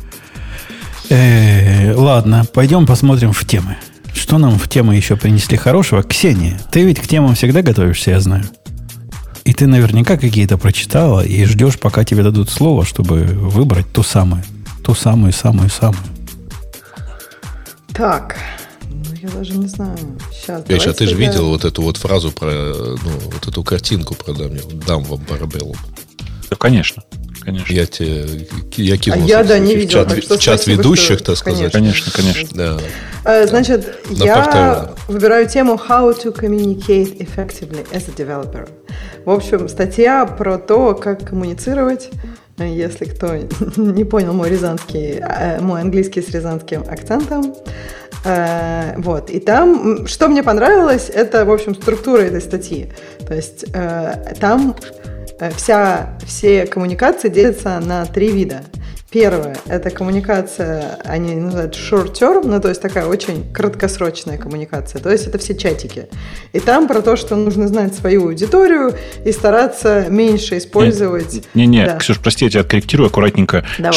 Э, 1.09 1.93
ладно, 1.93 2.45
пойдем 2.53 2.85
посмотрим 2.85 3.31
в 3.31 3.45
темы. 3.45 3.77
Что 4.13 4.37
нам 4.37 4.57
в 4.59 4.67
темы 4.67 4.95
еще 4.95 5.15
принесли 5.15 5.57
хорошего? 5.57 6.03
Ксения, 6.03 6.59
ты 6.71 6.83
ведь 6.83 6.99
к 6.99 7.07
темам 7.07 7.35
всегда 7.35 7.61
готовишься, 7.61 8.11
я 8.11 8.19
знаю. 8.19 8.43
И 9.43 9.53
ты 9.53 9.67
наверняка 9.67 10.17
какие-то 10.17 10.57
прочитала 10.57 11.21
и 11.21 11.45
ждешь, 11.45 11.79
пока 11.79 12.03
тебе 12.03 12.23
дадут 12.23 12.49
слово, 12.49 12.85
чтобы 12.85 13.23
выбрать 13.23 13.91
ту 13.91 14.03
самую. 14.03 14.43
Ту 14.83 14.93
самую, 14.93 15.33
самую, 15.33 15.69
самую. 15.69 16.03
Так, 17.93 18.37
ну 18.89 19.13
я 19.21 19.29
даже 19.29 19.53
не 19.53 19.67
знаю. 19.67 19.97
Сейчас. 20.31 20.67
Вещь, 20.67 20.85
а 20.87 20.93
ты 20.93 21.07
же 21.07 21.15
видел 21.15 21.49
вот 21.49 21.65
эту 21.65 21.81
вот 21.81 21.97
фразу 21.97 22.31
про, 22.31 22.49
ну, 22.49 23.11
вот 23.31 23.47
эту 23.47 23.63
картинку 23.63 24.15
про 24.15 24.33
дам, 24.33 24.51
дам 24.85 25.03
вам 25.03 25.19
парабеллум. 25.21 25.77
Да, 26.49 26.55
конечно. 26.55 27.03
Конечно. 27.43 27.73
Я 27.73 27.85
тебе 27.85 28.47
я 28.75 28.97
кинул 28.97 29.23
а 29.23 29.25
я, 29.25 29.43
да, 29.43 29.57
не 29.59 29.75
видел, 29.75 30.05
в 30.05 30.09
чат, 30.09 30.29
в 30.29 30.37
чат 30.39 30.67
ведущих, 30.67 31.17
что, 31.17 31.25
так 31.27 31.37
сказать. 31.37 31.71
Конечно, 31.71 32.11
конечно. 32.11 32.49
Да. 32.53 32.77
Uh, 33.23 33.47
значит, 33.47 33.99
да. 34.09 34.25
я 34.25 34.95
выбираю 35.07 35.47
тему 35.47 35.73
How 35.73 36.11
to 36.23 36.35
communicate 36.35 37.17
effectively 37.17 37.85
as 37.91 38.09
a 38.09 38.13
developer. 38.15 38.69
В 39.25 39.29
общем, 39.29 39.69
статья 39.69 40.25
про 40.25 40.57
то, 40.57 40.95
как 40.95 41.27
коммуницировать 41.27 42.09
если 42.57 43.05
кто 43.05 43.35
не 43.77 44.03
понял 44.03 44.33
мой 44.33 44.49
рязанский, 44.49 45.19
э, 45.19 45.59
мой 45.61 45.81
английский 45.81 46.21
с 46.21 46.29
рязанским 46.29 46.83
акцентом. 46.87 47.55
Э, 48.23 48.93
вот. 48.97 49.29
И 49.29 49.39
там, 49.39 50.07
что 50.07 50.27
мне 50.27 50.43
понравилось, 50.43 51.09
это, 51.09 51.45
в 51.45 51.51
общем, 51.51 51.75
структура 51.75 52.21
этой 52.21 52.41
статьи. 52.41 52.91
То 53.27 53.33
есть 53.33 53.65
э, 53.73 54.35
там 54.39 54.75
вся, 55.55 56.17
все 56.25 56.65
коммуникации 56.65 57.29
делятся 57.29 57.79
на 57.79 58.05
три 58.05 58.31
вида. 58.31 58.61
Первое– 59.11 59.57
это 59.67 59.89
коммуникация, 59.89 60.97
они 61.03 61.35
называют 61.35 61.75
short 61.75 62.13
term, 62.13 62.47
ну, 62.47 62.61
то 62.61 62.69
есть 62.69 62.81
такая 62.81 63.07
очень 63.07 63.51
краткосрочная 63.53 64.37
коммуникация. 64.37 65.01
То 65.01 65.11
есть 65.11 65.27
это 65.27 65.37
все 65.37 65.53
чатики. 65.53 66.07
И 66.53 66.61
там 66.61 66.87
про 66.87 67.01
то, 67.01 67.17
что 67.17 67.35
нужно 67.35 67.67
знать 67.67 67.93
свою 67.93 68.27
аудиторию 68.27 68.93
и 69.25 69.33
стараться 69.33 70.05
меньше 70.09 70.57
использовать... 70.59 71.43
Не-не, 71.53 71.87
да. 71.87 71.97
Ксюш, 71.97 72.19
прости, 72.19 72.45
я 72.45 72.51
тебя 72.51 72.61
откорректирую 72.61 73.07
аккуратненько. 73.07 73.65
Давай. 73.79 73.91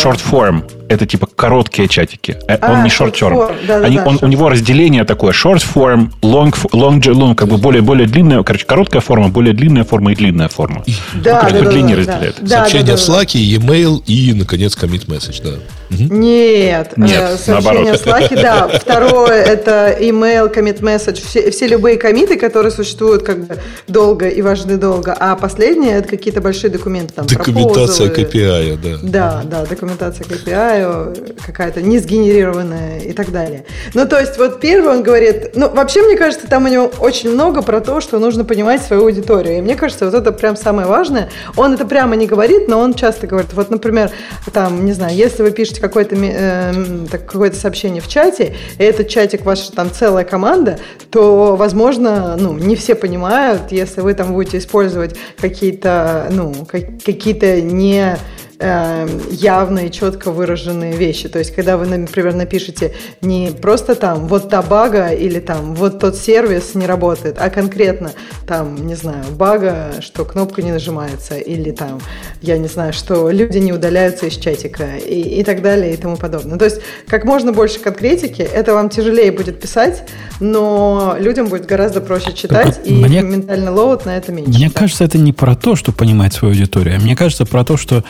Short 0.84 0.88
form– 0.88 0.88
это 0.88 1.06
типа 1.06 1.26
короткие 1.26 1.88
чатики. 1.88 2.36
Э, 2.48 2.56
а, 2.60 2.72
он 2.72 2.82
не 2.82 2.90
short 2.90 3.12
term. 3.12 3.54
Да, 3.66 3.80
да, 3.80 3.86
Они, 3.86 3.96
да, 3.96 4.04
он, 4.04 4.18
у 4.22 4.26
него 4.26 4.48
разделение 4.48 5.04
такое 5.04 5.32
short 5.32 5.62
form, 5.74 6.10
long, 6.22 6.54
long, 6.72 7.00
long 7.00 7.34
как 7.34 7.48
бы 7.48 7.58
более, 7.58 7.82
более 7.82 8.06
длинная, 8.06 8.42
короче, 8.42 8.66
короткая 8.66 9.02
форма, 9.02 9.28
более 9.28 9.54
длинная 9.54 9.84
форма 9.84 10.12
и 10.12 10.14
длинная 10.14 10.48
форма. 10.48 10.84
Да, 11.14 11.42
ну, 11.42 11.58
да, 11.58 11.64
да, 11.64 11.70
длиннее 11.70 11.96
да, 11.96 12.00
разделяет. 12.00 12.36
Да, 12.40 12.48
Сообщение 12.58 12.86
да, 12.86 12.92
да, 12.92 12.98
в 12.98 13.08
Slack, 13.08 13.30
e-mail 13.34 14.02
и, 14.06 14.32
наконец, 14.32 14.76
commit 14.76 15.06
message, 15.06 15.42
да. 15.42 15.58
Нет, 15.90 16.96
Нет 16.96 17.12
э, 17.12 17.36
сообщение 17.36 17.94
в 17.94 18.06
Slack, 18.06 18.40
да. 18.40 18.68
Второе– 18.80 19.42
это 19.44 19.96
email, 20.00 20.52
commit 20.52 20.80
message, 20.80 21.22
все, 21.24 21.50
все 21.50 21.66
любые 21.66 21.96
комиты, 21.96 22.36
которые 22.36 22.70
существуют 22.70 23.22
как 23.22 23.46
бы 23.46 23.56
долго 23.86 24.28
и 24.28 24.42
важны 24.42 24.76
долго. 24.76 25.14
А 25.18 25.36
последнее– 25.36 25.96
это 25.98 26.08
какие-то 26.08 26.40
большие 26.40 26.70
документы. 26.70 27.14
Там, 27.14 27.26
документация 27.26 28.10
KPI, 28.10 28.78
да. 28.82 28.98
Да, 29.02 29.42
да, 29.44 29.66
документация 29.66 30.26
KPI, 30.26 31.36
какая-то 31.46 31.82
не 31.82 31.98
сгенерированная 31.98 33.00
и 33.00 33.12
так 33.12 33.30
далее. 33.30 33.64
Ну, 33.94 34.06
то 34.06 34.18
есть, 34.18 34.38
вот 34.38 34.60
первый 34.60 34.92
он 34.96 35.02
говорит, 35.02 35.54
ну, 35.54 35.70
вообще, 35.70 36.02
мне 36.02 36.16
кажется, 36.16 36.46
там 36.48 36.64
у 36.64 36.68
него 36.68 36.90
очень 36.98 37.30
много 37.30 37.62
про 37.62 37.80
то, 37.80 38.00
что 38.00 38.18
нужно 38.18 38.44
понимать 38.44 38.82
свою 38.82 39.02
аудиторию. 39.02 39.58
И 39.58 39.60
мне 39.60 39.76
кажется, 39.76 40.06
вот 40.06 40.14
это 40.14 40.32
прям 40.32 40.56
самое 40.56 40.86
важное. 40.86 41.30
Он 41.56 41.74
это 41.74 41.84
прямо 41.84 42.16
не 42.16 42.26
говорит, 42.26 42.68
но 42.68 42.78
он 42.80 42.94
часто 42.94 43.26
говорит, 43.26 43.52
вот, 43.52 43.70
например, 43.70 44.10
там, 44.52 44.84
не 44.84 44.92
знаю, 44.92 45.14
если 45.16 45.42
вы 45.42 45.50
пишете 45.50 45.80
какое-то 45.88 46.16
э, 46.16 47.06
какое 47.10 47.50
сообщение 47.52 48.00
в 48.00 48.08
чате, 48.08 48.54
и 48.78 48.82
этот 48.82 49.08
чатик 49.08 49.44
ваша 49.44 49.70
там 49.72 49.90
целая 49.90 50.24
команда, 50.24 50.78
то, 51.10 51.56
возможно, 51.56 52.36
ну, 52.38 52.54
не 52.54 52.74
все 52.74 52.94
понимают, 52.94 53.70
если 53.70 54.00
вы 54.00 54.14
там 54.14 54.32
будете 54.32 54.58
использовать 54.58 55.16
какие-то, 55.38 56.28
ну, 56.30 56.54
какие-то 56.64 57.60
не 57.60 58.16
э, 58.58 59.08
явные, 59.30 59.90
четко 59.90 60.30
выраженные 60.30 60.96
вещи. 60.96 61.28
То 61.28 61.38
есть, 61.38 61.54
когда 61.54 61.76
вы, 61.76 61.86
например, 61.86 62.34
напишете 62.34 62.94
не 63.20 63.50
просто 63.50 63.94
там 63.94 64.26
вот 64.26 64.48
та 64.48 64.62
бага 64.62 65.08
или 65.08 65.40
там 65.40 65.74
вот 65.74 66.00
тот 66.00 66.16
сервис 66.16 66.74
не 66.74 66.86
работает, 66.86 67.36
а 67.38 67.50
конкретно 67.50 68.12
там, 68.46 68.86
не 68.86 68.94
знаю, 68.94 69.24
бага, 69.36 69.92
что 70.00 70.24
кнопка 70.24 70.62
не 70.62 70.72
нажимается, 70.72 71.36
или 71.36 71.70
там, 71.70 72.00
я 72.42 72.58
не 72.58 72.68
знаю, 72.68 72.92
что 72.92 73.30
люди 73.30 73.58
не 73.58 73.72
удаляются 73.72 74.26
из 74.26 74.36
чатика 74.36 74.96
и, 74.96 75.40
и 75.40 75.44
так 75.44 75.62
далее 75.62 75.94
и 75.94 75.96
тому 75.96 76.16
подобное. 76.16 76.58
То 76.58 76.64
есть, 76.64 76.80
как 77.06 77.24
можно 77.24 77.52
больше 77.52 77.80
конкретики, 77.80 78.42
это 78.42 78.74
вам 78.74 78.88
тяжелее 78.88 79.32
будет 79.32 79.60
писать, 79.60 80.04
но 80.40 81.16
людям 81.18 81.48
будет 81.48 81.66
гораздо 81.66 82.00
проще 82.00 82.32
читать, 82.32 82.80
и 82.84 82.92
мне, 82.92 83.22
mental 83.22 83.72
load 83.72 84.04
на 84.04 84.16
это 84.16 84.32
меньше. 84.32 84.50
Мне 84.50 84.70
кажется, 84.70 85.04
это 85.04 85.18
не 85.18 85.32
про 85.32 85.54
то, 85.54 85.76
что 85.76 85.92
понимать 85.92 86.32
свою 86.32 86.54
аудиторию, 86.54 86.96
а 86.96 87.00
мне 87.00 87.16
кажется 87.16 87.46
про 87.46 87.64
то, 87.64 87.76
что 87.76 88.04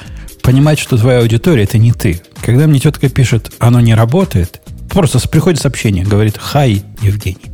понимать, 0.45 0.79
что 0.79 0.99
твоя 0.99 1.21
аудитория 1.21 1.65
это 1.65 1.79
не 1.79 1.93
ты. 1.93 2.21
Когда 2.43 2.67
мне 2.67 2.79
тетка 2.79 3.09
пишет, 3.09 3.53
оно 3.59 3.81
не 3.81 3.95
работает, 3.95 4.61
просто 4.91 5.19
приходит 5.29 5.61
сообщение, 5.61 6.05
говорит, 6.05 6.37
хай, 6.39 6.85
Евгений. 7.01 7.51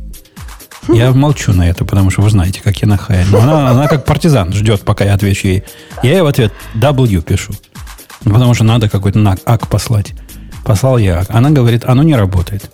Я 0.89 1.11
молчу 1.11 1.53
на 1.53 1.69
это, 1.69 1.85
потому 1.85 2.09
что 2.09 2.21
вы 2.21 2.29
знаете, 2.29 2.59
как 2.61 2.75
я 2.77 2.87
на 2.87 2.97
хай. 2.97 3.23
Но 3.31 3.39
она, 3.39 3.69
она 3.69 3.87
как 3.87 4.03
партизан 4.03 4.51
ждет, 4.51 4.81
пока 4.81 5.05
я 5.05 5.13
отвечу 5.13 5.47
ей. 5.47 5.63
Я 6.03 6.11
ей 6.11 6.21
в 6.21 6.25
ответ 6.25 6.51
W 6.75 7.21
пишу. 7.21 7.53
Потому 8.23 8.53
что 8.53 8.65
надо 8.65 8.89
какой-то 8.89 9.37
ак 9.45 9.67
послать. 9.67 10.13
Послал 10.65 10.97
я 10.97 11.19
ак. 11.19 11.27
Она 11.29 11.49
говорит, 11.51 11.85
оно 11.85 12.03
не 12.03 12.15
работает. 12.15 12.69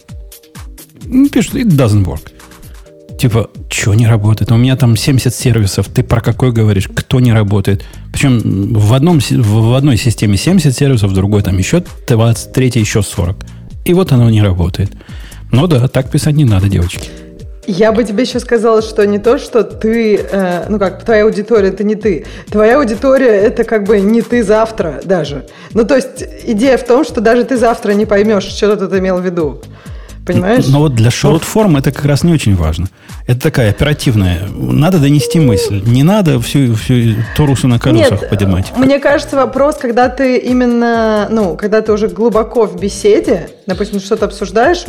Пишет, 1.31 1.56
it 1.56 1.68
doesn't 1.68 2.06
work. 2.06 2.31
Типа, 3.18 3.49
что 3.69 3.95
не 3.95 4.07
работает? 4.07 4.52
У 4.52 4.57
меня 4.57 4.76
там 4.76 4.95
70 4.95 5.34
сервисов. 5.34 5.88
Ты 5.88 6.03
про 6.03 6.22
какой 6.22 6.52
говоришь? 6.52 6.88
Кто 6.88 7.19
не 7.19 7.34
работает? 7.34 7.84
Причем 8.11 8.73
в, 8.73 8.94
одном, 8.94 9.19
в 9.19 9.76
одной 9.76 9.98
системе 9.98 10.38
70 10.38 10.76
сервисов, 10.76 11.10
в 11.10 11.14
другой 11.14 11.41
там 11.41 11.57
еще 11.57 11.84
20, 12.07 12.53
третьей 12.53 12.81
еще 12.81 13.02
40. 13.02 13.35
И 13.85 13.94
вот 13.94 14.11
оно 14.11 14.30
не 14.30 14.44
работает. 14.44 14.91
Ну 15.52 15.65
да, 15.65 15.88
так 15.88 16.11
писать 16.11 16.35
не 16.35 16.45
надо, 16.45 16.68
девочки. 16.69 17.10
Я 17.65 17.91
бы 17.91 18.03
тебе 18.03 18.23
еще 18.23 18.39
сказала, 18.39 18.81
что 18.81 19.06
не 19.06 19.19
то, 19.19 19.38
что 19.38 19.64
ты, 19.64 20.15
э, 20.18 20.65
ну 20.69 20.80
как, 20.80 21.03
твоя 21.03 21.23
аудитория 21.23 21.69
это 21.69 21.84
не 21.84 21.95
ты. 21.95 22.26
Твоя 22.49 22.77
аудитория 22.77 23.27
это 23.27 23.65
как 23.65 23.84
бы 23.84 23.99
не 23.99 24.22
ты 24.22 24.44
завтра 24.44 25.02
даже. 25.03 25.45
Ну 25.73 25.84
то 25.84 25.95
есть 25.95 26.23
идея 26.45 26.77
в 26.77 26.85
том, 26.85 27.03
что 27.03 27.19
даже 27.19 27.44
ты 27.44 27.57
завтра 27.57 27.91
не 27.91 28.06
поймешь, 28.06 28.44
что 28.44 28.76
ты 28.77 28.99
имел 28.99 29.18
в 29.18 29.26
виду. 29.26 29.61
Понимаешь? 30.27 30.67
Но 30.67 30.79
вот 30.79 30.93
для 30.93 31.09
шорт-форм 31.09 31.77
это 31.77 31.91
как 31.91 32.05
раз 32.05 32.23
не 32.23 32.33
очень 32.33 32.55
важно. 32.55 32.87
Это 33.25 33.41
такая 33.41 33.69
оперативная. 33.69 34.47
Надо 34.49 34.99
донести 34.99 35.39
мысль. 35.39 35.81
Не 35.85 36.03
надо 36.03 36.39
всю, 36.39 36.75
всю 36.75 37.15
Торусу 37.35 37.67
на 37.67 37.79
колесах 37.79 38.21
Нет, 38.21 38.29
поднимать. 38.29 38.73
Мне 38.77 38.99
кажется, 38.99 39.35
вопрос, 39.35 39.77
когда 39.77 40.09
ты 40.09 40.37
именно, 40.37 41.27
ну, 41.29 41.55
когда 41.55 41.81
ты 41.81 41.91
уже 41.93 42.07
глубоко 42.07 42.65
в 42.65 42.79
беседе, 42.79 43.49
допустим, 43.65 43.99
что-то 43.99 44.25
обсуждаешь, 44.25 44.85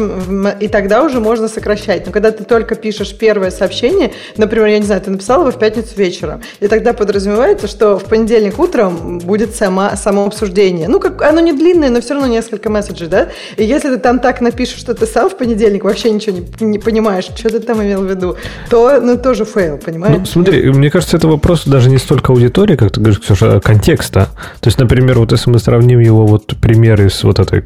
и 0.60 0.68
тогда 0.68 1.02
уже 1.02 1.20
можно 1.20 1.48
сокращать. 1.48 2.06
Но 2.06 2.12
когда 2.12 2.30
ты 2.30 2.44
только 2.44 2.74
пишешь 2.74 3.16
первое 3.16 3.50
сообщение, 3.50 4.12
например, 4.36 4.66
я 4.66 4.78
не 4.78 4.86
знаю, 4.86 5.00
ты 5.00 5.10
написал 5.10 5.40
его 5.42 5.52
в 5.52 5.58
пятницу 5.58 5.90
вечером, 5.96 6.42
и 6.60 6.68
тогда 6.68 6.92
подразумевается, 6.92 7.68
что 7.68 7.98
в 7.98 8.04
понедельник 8.04 8.58
утром 8.58 9.18
будет 9.18 9.54
сама, 9.54 9.96
само 9.96 10.26
обсуждение. 10.26 10.88
Ну, 10.88 11.00
как 11.00 11.22
оно 11.22 11.40
не 11.40 11.52
длинное, 11.52 11.90
но 11.90 12.00
все 12.00 12.14
равно 12.14 12.28
несколько 12.28 12.70
месседжей, 12.70 13.08
да? 13.08 13.28
И 13.56 13.64
если 13.64 13.88
ты 13.90 13.98
там 13.98 14.18
так 14.20 14.40
напишешь, 14.40 14.78
что 14.78 14.94
ты 14.94 15.06
сам 15.06 15.27
в 15.28 15.36
понедельник 15.36 15.84
вообще 15.84 16.10
ничего 16.10 16.36
не, 16.60 16.66
не 16.66 16.78
понимаешь, 16.78 17.24
что 17.24 17.48
ты 17.48 17.60
там 17.60 17.82
имел 17.82 18.02
в 18.02 18.10
виду, 18.10 18.36
то 18.70 19.00
ну, 19.00 19.16
тоже 19.16 19.44
fail, 19.44 19.78
понимаешь? 19.78 20.16
Ну, 20.18 20.26
смотри, 20.26 20.70
мне 20.70 20.90
кажется, 20.90 21.16
это 21.16 21.28
вопрос 21.28 21.64
даже 21.66 21.90
не 21.90 21.98
столько 21.98 22.32
аудитории, 22.32 22.76
как 22.76 22.92
ты 22.92 23.00
говоришь, 23.00 23.20
Ксюша, 23.20 23.56
а 23.56 23.60
контекста. 23.60 24.28
То 24.60 24.68
есть, 24.68 24.78
например, 24.78 25.18
вот 25.18 25.32
если 25.32 25.50
мы 25.50 25.58
сравним 25.58 26.00
его 26.00 26.26
вот 26.26 26.56
примеры 26.60 27.10
с 27.10 27.24
вот 27.24 27.38
этой 27.38 27.62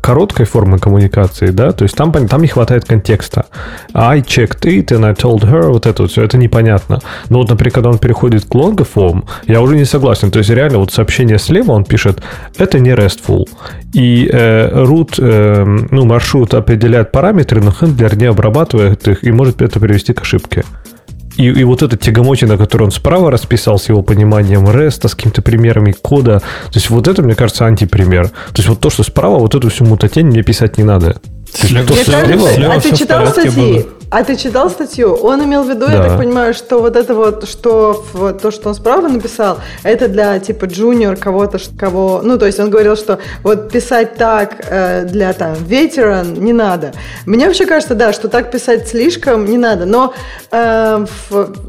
короткой 0.00 0.46
формы 0.46 0.78
коммуникации, 0.78 1.48
да, 1.48 1.72
то 1.72 1.84
есть 1.84 1.96
там, 1.96 2.12
там 2.12 2.42
не 2.42 2.48
хватает 2.48 2.84
контекста. 2.84 3.46
I 3.94 4.20
checked 4.20 4.62
it 4.62 4.86
and 4.86 5.04
I 5.04 5.12
told 5.12 5.42
her, 5.42 5.68
вот 5.68 5.86
это 5.86 6.02
вот 6.02 6.10
все, 6.10 6.22
это 6.22 6.36
непонятно. 6.36 7.00
Но 7.28 7.38
вот, 7.38 7.48
например, 7.48 7.72
когда 7.72 7.90
он 7.90 7.98
переходит 7.98 8.44
к 8.44 8.54
longer 8.54 8.86
form, 8.94 9.24
я 9.46 9.60
уже 9.60 9.76
не 9.76 9.84
согласен. 9.84 10.30
То 10.30 10.38
есть 10.38 10.50
реально 10.50 10.78
вот 10.78 10.92
сообщение 10.92 11.38
слева 11.38 11.72
он 11.72 11.84
пишет, 11.84 12.22
это 12.56 12.78
не 12.78 12.90
RESTful. 12.90 13.46
И 13.92 14.28
э, 14.30 14.70
root, 14.84 15.14
э, 15.18 15.64
ну, 15.90 16.04
маршрут 16.04 16.54
определяет 16.68 17.12
параметры, 17.12 17.62
но 17.62 17.72
хендлер 17.72 18.14
не 18.16 18.26
обрабатывает 18.26 19.08
их 19.08 19.24
и 19.24 19.32
может 19.32 19.62
это 19.62 19.80
привести 19.80 20.12
к 20.12 20.20
ошибке. 20.20 20.64
и, 21.38 21.44
и 21.44 21.64
вот 21.64 21.82
эта 21.82 21.96
тягомотина, 21.96 22.58
которую 22.58 22.88
он 22.88 22.92
справа 22.92 23.30
расписал 23.30 23.78
с 23.78 23.88
его 23.88 24.02
пониманием 24.02 24.66
REST, 24.66 25.08
с 25.08 25.14
какими-то 25.14 25.40
примерами 25.40 25.92
кода, 25.92 26.40
то 26.40 26.74
есть 26.74 26.90
вот 26.90 27.08
это, 27.08 27.22
мне 27.22 27.34
кажется, 27.34 27.64
антипример. 27.64 28.28
То 28.28 28.56
есть 28.56 28.68
вот 28.68 28.80
то, 28.80 28.90
что 28.90 29.02
справа, 29.02 29.38
вот 29.38 29.54
эту 29.54 29.70
всю 29.70 29.86
мутатень 29.86 30.26
мне 30.26 30.42
писать 30.42 30.76
не 30.76 30.84
надо. 30.84 31.20
Мне 31.70 31.84
кажется, 31.84 32.18
а 32.70 32.80
ты 32.80 32.94
читал 32.94 33.26
статьи? 33.28 33.86
А 34.10 34.24
ты 34.24 34.36
читал 34.36 34.70
статью? 34.70 35.12
Он 35.14 35.44
имел 35.44 35.64
в 35.64 35.68
виду, 35.68 35.86
да. 35.86 35.92
я 35.92 36.02
так 36.02 36.18
понимаю, 36.18 36.54
что 36.54 36.80
вот 36.80 36.96
это 36.96 37.14
вот, 37.14 37.46
что 37.46 38.06
вот 38.14 38.40
то, 38.40 38.50
что 38.50 38.70
он 38.70 38.74
справа 38.74 39.06
написал, 39.06 39.58
это 39.82 40.08
для 40.08 40.38
типа 40.38 40.64
джуниор 40.64 41.16
кого-то, 41.16 41.58
кого, 41.76 42.22
ну 42.24 42.38
то 42.38 42.46
есть 42.46 42.58
он 42.58 42.70
говорил, 42.70 42.96
что 42.96 43.18
вот 43.42 43.70
писать 43.70 44.14
так 44.14 44.64
э, 44.70 45.04
для 45.04 45.34
там 45.34 45.54
ветеран 45.54 46.34
не 46.34 46.54
надо. 46.54 46.92
Мне 47.26 47.46
вообще 47.46 47.66
кажется, 47.66 47.94
да, 47.94 48.14
что 48.14 48.28
так 48.28 48.50
писать 48.50 48.88
слишком 48.88 49.44
не 49.44 49.58
надо, 49.58 49.84
но 49.84 50.14
э, 50.50 51.06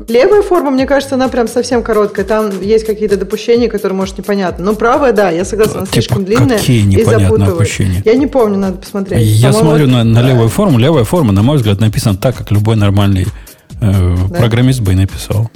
левая 0.07 0.41
форма, 0.41 0.71
мне 0.71 0.85
кажется, 0.85 1.15
она 1.15 1.27
прям 1.27 1.49
совсем 1.49 1.83
короткая, 1.83 2.25
там 2.25 2.61
есть 2.61 2.85
какие-то 2.85 3.17
допущения, 3.17 3.67
которые 3.67 3.97
может 3.97 4.17
непонятно. 4.17 4.63
Но 4.63 4.75
правая, 4.75 5.11
да, 5.11 5.29
я 5.29 5.43
согласна, 5.43 5.79
она 5.79 5.85
типа, 5.87 5.93
слишком 5.93 6.23
длинная 6.23 6.57
какие 6.57 7.01
и 7.01 7.03
запутывает. 7.03 7.49
Допущения? 7.49 8.01
Я 8.05 8.15
не 8.15 8.27
помню, 8.27 8.57
надо 8.57 8.77
посмотреть. 8.77 9.21
Я 9.25 9.51
смотрю 9.51 9.87
на, 9.87 10.05
на 10.05 10.21
левую 10.21 10.47
форму, 10.47 10.77
левая 10.77 11.03
форма, 11.03 11.33
на 11.33 11.41
мой 11.41 11.57
взгляд, 11.57 11.81
написана 11.81 12.15
так, 12.15 12.28
так, 12.30 12.38
как 12.38 12.51
любой 12.51 12.76
нормальный 12.76 13.26
э, 13.81 14.18
да. 14.30 14.39
программист 14.39 14.81
бы 14.81 14.93
и 14.93 14.95
написал. 14.95 15.49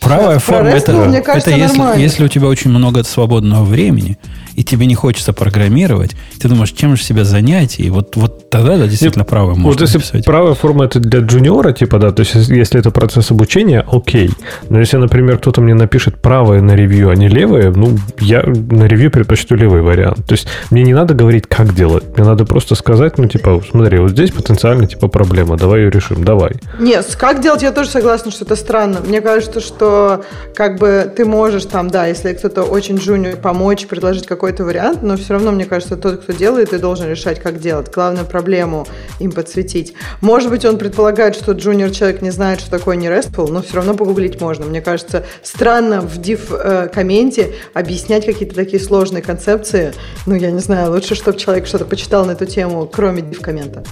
Правая 0.00 0.38
форма 0.38 0.70
это, 0.70 1.22
кажется, 1.22 1.50
это 1.50 1.58
если, 1.58 2.00
если 2.00 2.24
у 2.24 2.28
тебя 2.28 2.48
очень 2.48 2.70
много 2.70 3.04
свободного 3.04 3.64
времени, 3.64 4.18
и 4.54 4.62
тебе 4.64 4.86
не 4.86 4.94
хочется 4.94 5.32
программировать, 5.32 6.16
ты 6.40 6.48
думаешь, 6.48 6.72
чем 6.72 6.96
же 6.96 7.02
себя 7.02 7.24
занять, 7.24 7.78
и 7.80 7.90
вот, 7.90 8.16
вот 8.16 8.50
тогда, 8.50 8.76
да, 8.76 8.86
действительно, 8.86 9.24
правая 9.24 9.54
можно 9.54 9.70
Вот 9.70 9.80
если 9.80 9.98
написать. 9.98 10.24
правая 10.24 10.54
форма 10.54 10.84
это 10.84 11.00
для 11.00 11.20
джуниора, 11.20 11.72
типа, 11.72 11.98
да, 11.98 12.10
то 12.12 12.20
есть 12.20 12.34
если 12.34 12.80
это 12.80 12.90
процесс 12.90 13.30
обучения, 13.30 13.84
окей. 13.90 14.30
Но 14.68 14.78
если, 14.78 14.96
например, 14.96 15.38
кто-то 15.38 15.60
мне 15.60 15.74
напишет 15.74 16.20
правое 16.20 16.60
на 16.60 16.74
ревью, 16.76 17.10
а 17.10 17.14
не 17.16 17.28
левое, 17.28 17.70
ну, 17.70 17.96
я 18.20 18.42
на 18.44 18.84
ревью 18.84 19.10
предпочту 19.10 19.56
левый 19.56 19.82
вариант. 19.82 20.24
То 20.26 20.34
есть 20.34 20.46
мне 20.70 20.82
не 20.82 20.94
надо 20.94 21.14
говорить, 21.14 21.46
как 21.48 21.74
делать. 21.74 22.04
Мне 22.16 22.26
надо 22.26 22.44
просто 22.44 22.74
сказать, 22.74 23.18
ну, 23.18 23.26
типа, 23.28 23.62
смотри, 23.70 23.98
вот 23.98 24.10
здесь 24.10 24.30
потенциально, 24.30 24.86
типа, 24.86 25.08
проблема, 25.08 25.56
давай 25.56 25.80
ее 25.82 25.90
решим, 25.90 26.24
давай. 26.24 26.52
Нет, 26.78 27.16
как 27.18 27.42
делать, 27.42 27.62
я 27.62 27.72
тоже 27.72 27.90
согласна, 27.90 28.30
что 28.30 28.44
это 28.44 28.56
странно. 28.56 29.00
Мне 29.06 29.20
кажется, 29.20 29.60
что 29.60 30.24
как 30.54 30.78
бы 30.78 31.12
ты 31.14 31.24
можешь 31.24 31.64
там, 31.64 31.90
да, 31.90 32.06
если 32.06 32.32
кто-то 32.32 32.62
очень 32.62 32.96
джуниор, 32.96 33.36
помочь, 33.36 33.86
предложить 33.86 34.26
какой 34.26 34.43
какой-то 34.44 34.64
вариант, 34.64 35.02
но 35.02 35.16
все 35.16 35.32
равно, 35.32 35.52
мне 35.52 35.64
кажется, 35.64 35.96
тот, 35.96 36.22
кто 36.22 36.34
делает, 36.34 36.74
и 36.74 36.78
должен 36.78 37.08
решать, 37.08 37.40
как 37.40 37.60
делать. 37.60 37.90
Главное 37.90 38.24
проблему 38.24 38.86
им 39.18 39.32
подсветить. 39.32 39.94
Может 40.20 40.50
быть, 40.50 40.66
он 40.66 40.76
предполагает, 40.76 41.34
что 41.34 41.52
джуниор 41.52 41.90
человек 41.90 42.20
не 42.20 42.28
знает, 42.28 42.60
что 42.60 42.70
такое 42.70 42.96
не 42.96 43.06
RESTful, 43.06 43.50
но 43.50 43.62
все 43.62 43.76
равно 43.76 43.94
погуглить 43.94 44.42
можно. 44.42 44.66
Мне 44.66 44.82
кажется, 44.82 45.24
странно 45.42 46.02
в 46.02 46.18
div-комменте 46.18 47.42
э, 47.42 47.52
объяснять 47.72 48.26
какие-то 48.26 48.54
такие 48.54 48.82
сложные 48.82 49.22
концепции. 49.22 49.94
Ну, 50.26 50.34
я 50.34 50.50
не 50.50 50.60
знаю, 50.60 50.90
лучше, 50.90 51.14
чтобы 51.14 51.38
человек 51.38 51.66
что-то 51.66 51.86
почитал 51.86 52.26
на 52.26 52.32
эту 52.32 52.44
тему, 52.44 52.86
кроме 52.86 53.22
div-коммента. 53.22 53.82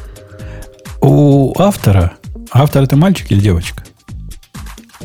У 1.01 1.55
автора, 1.59 2.13
автор 2.53 2.83
это 2.83 2.97
мальчик 2.97 3.33
или 3.33 3.41
девочка? 3.41 3.85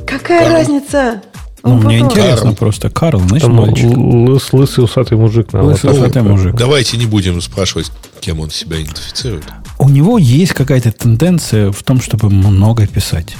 Какая 0.06 0.41
Карл. 0.41 0.57
разница? 0.57 1.22
Ну, 1.68 1.76
ну 1.76 1.81
мне 1.81 1.99
интересно 1.99 2.44
Карл. 2.44 2.56
просто. 2.56 2.89
Карл, 2.89 3.19
значит, 3.19 3.48
Там 3.48 3.56
мальчик. 3.56 3.85
Лыс, 3.95 4.53
лысый 4.53 4.84
усатый 4.84 5.18
мужик. 5.18 5.49
Лысый 5.53 5.91
усатый 5.91 6.22
мужик. 6.22 6.56
Давайте 6.56 6.98
не 6.98 7.06
будем 7.06 7.41
спрашивать, 7.41 7.91
кем 8.19 8.39
он 8.39 8.49
себя 8.49 8.81
идентифицирует. 8.81 9.45
У 9.80 9.89
него 9.89 10.18
есть 10.18 10.53
какая-то 10.53 10.91
тенденция 10.91 11.72
в 11.72 11.84
том, 11.84 12.02
чтобы 12.02 12.30
много 12.30 12.88
писать. 12.88 13.35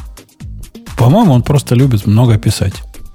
По-моему, 0.98 1.34
он 1.34 1.44
просто 1.44 1.76
любит 1.76 2.06
много 2.06 2.38
писать. 2.38 2.74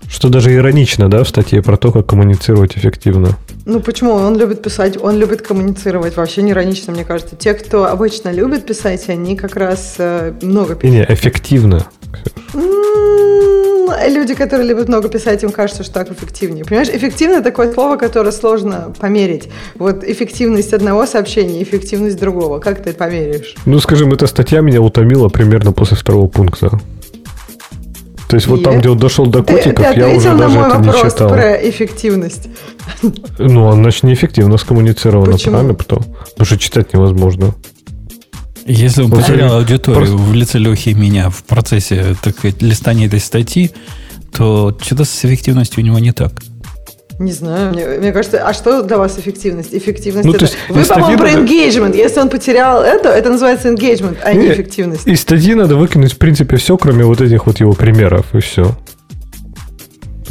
Что 0.09 0.29
даже 0.29 0.55
иронично, 0.55 1.09
да, 1.09 1.25
в 1.25 1.29
статье 1.29 1.63
про 1.63 1.77
то, 1.77 1.91
как 1.91 2.07
коммуницировать 2.07 2.77
эффективно. 2.77 3.39
Ну 3.65 3.81
почему? 3.81 4.13
Он 4.13 4.37
любит 4.37 4.63
писать, 4.63 5.03
он 5.03 5.19
любит 5.19 5.41
коммуницировать. 5.41 6.17
Вообще 6.17 6.43
не 6.43 6.51
иронично, 6.51 6.93
мне 6.93 7.05
кажется. 7.05 7.35
Те, 7.35 7.55
кто 7.55 7.87
обычно 7.87 8.31
любит 8.31 8.67
писать, 8.67 9.09
они 9.09 9.37
как 9.37 9.57
раз 9.57 9.95
э, 9.99 10.35
много 10.43 10.75
пишут. 10.75 10.95
Не, 10.95 11.07
эффективно. 11.09 11.87
Люди, 14.09 14.35
которые 14.35 14.69
любят 14.69 14.89
много 14.89 15.09
писать, 15.09 15.43
им 15.43 15.51
кажется, 15.51 15.83
что 15.83 15.95
так 15.95 16.11
эффективнее. 16.11 16.65
Понимаешь, 16.65 16.89
эффективно 16.89 17.43
такое 17.43 17.73
слово, 17.73 17.97
которое 17.97 18.33
сложно 18.33 18.93
померить. 18.99 19.49
Вот 19.77 20.05
эффективность 20.05 20.73
одного 20.73 21.07
сообщения, 21.07 21.63
эффективность 21.63 22.19
другого. 22.19 22.59
Как 22.59 22.83
ты 22.83 22.93
померяешь? 22.93 23.55
Ну, 23.65 23.79
скажем, 23.81 24.13
эта 24.13 24.27
статья 24.27 24.61
меня 24.61 24.81
утомила 24.81 25.29
примерно 25.29 25.73
после 25.73 25.97
второго 25.97 26.29
пункта. 26.29 26.71
То 28.29 28.37
есть, 28.37 28.47
и... 28.47 28.51
вот 28.51 28.65
там, 28.65 28.79
где 28.79 28.89
он 28.89 28.99
дошел 28.99 29.27
до 29.27 29.43
котиков, 29.43 29.87
ты, 29.87 29.93
ты 29.93 30.01
я 30.01 30.09
уже 30.09 30.35
даже 30.35 30.59
это 30.59 30.79
не 30.79 30.93
читал. 30.93 31.29
про 31.29 31.53
эффективность. 31.69 32.49
Ну, 33.39 33.67
она 33.67 33.83
значит, 33.83 34.05
неэффективно 34.05 34.57
скоммуницирована, 34.57 35.33
Почему? 35.33 35.53
правильно? 35.53 35.75
Потому, 35.75 36.03
потому 36.03 36.47
что 36.47 36.59
читать 36.59 36.95
невозможно. 36.95 37.55
Если 38.67 39.03
он 39.03 39.11
вот 39.11 39.21
потерял 39.21 39.57
аудиторию 39.57 40.07
просто... 40.07 40.17
в 40.17 40.35
лице 40.35 40.59
Лехи 40.59 40.91
и 40.91 40.95
меня 40.95 41.31
в 41.31 41.45
процессе 41.45 42.17
так 42.23 42.39
сказать, 42.39 42.63
листания 42.63 43.07
этой 43.07 43.21
статьи, 43.21 43.71
то 44.33 44.77
что-то 44.81 45.05
с 45.05 45.25
эффективностью 45.25 45.83
у 45.83 45.87
него 45.87 45.99
не 45.99 46.13
так. 46.13 46.33
Не 47.19 47.33
знаю, 47.33 47.73
мне, 47.73 47.87
мне 47.87 48.13
кажется, 48.13 48.47
а 48.47 48.53
что 48.53 48.83
для 48.83 48.99
вас 48.99 49.19
эффективность? 49.19 49.73
Эффективность 49.73 50.27
ну, 50.27 50.35
это... 50.35 50.47
Есть, 50.47 50.57
Вы, 50.69 50.85
по-моему, 50.85 51.19
про 51.19 51.31
engagement. 51.33 51.97
Если 51.97 52.19
он 52.19 52.29
потерял 52.29 52.83
это, 52.83 53.11
это 53.11 53.31
называется 53.31 53.69
engagement, 53.69 54.17
а 54.25 54.33
не, 54.33 54.47
не 54.47 54.53
эффективность. 54.53 55.07
Из 55.07 55.21
статьи 55.21 55.55
надо 55.55 55.77
выкинуть, 55.77 56.15
в 56.15 56.19
принципе, 56.19 56.57
все, 56.57 56.77
кроме 56.77 57.05
вот 57.05 57.21
этих 57.21 57.47
вот 57.47 57.61
его 57.61 57.75
примеров, 57.75 58.35
и 58.35 58.41
все. 58.41 58.77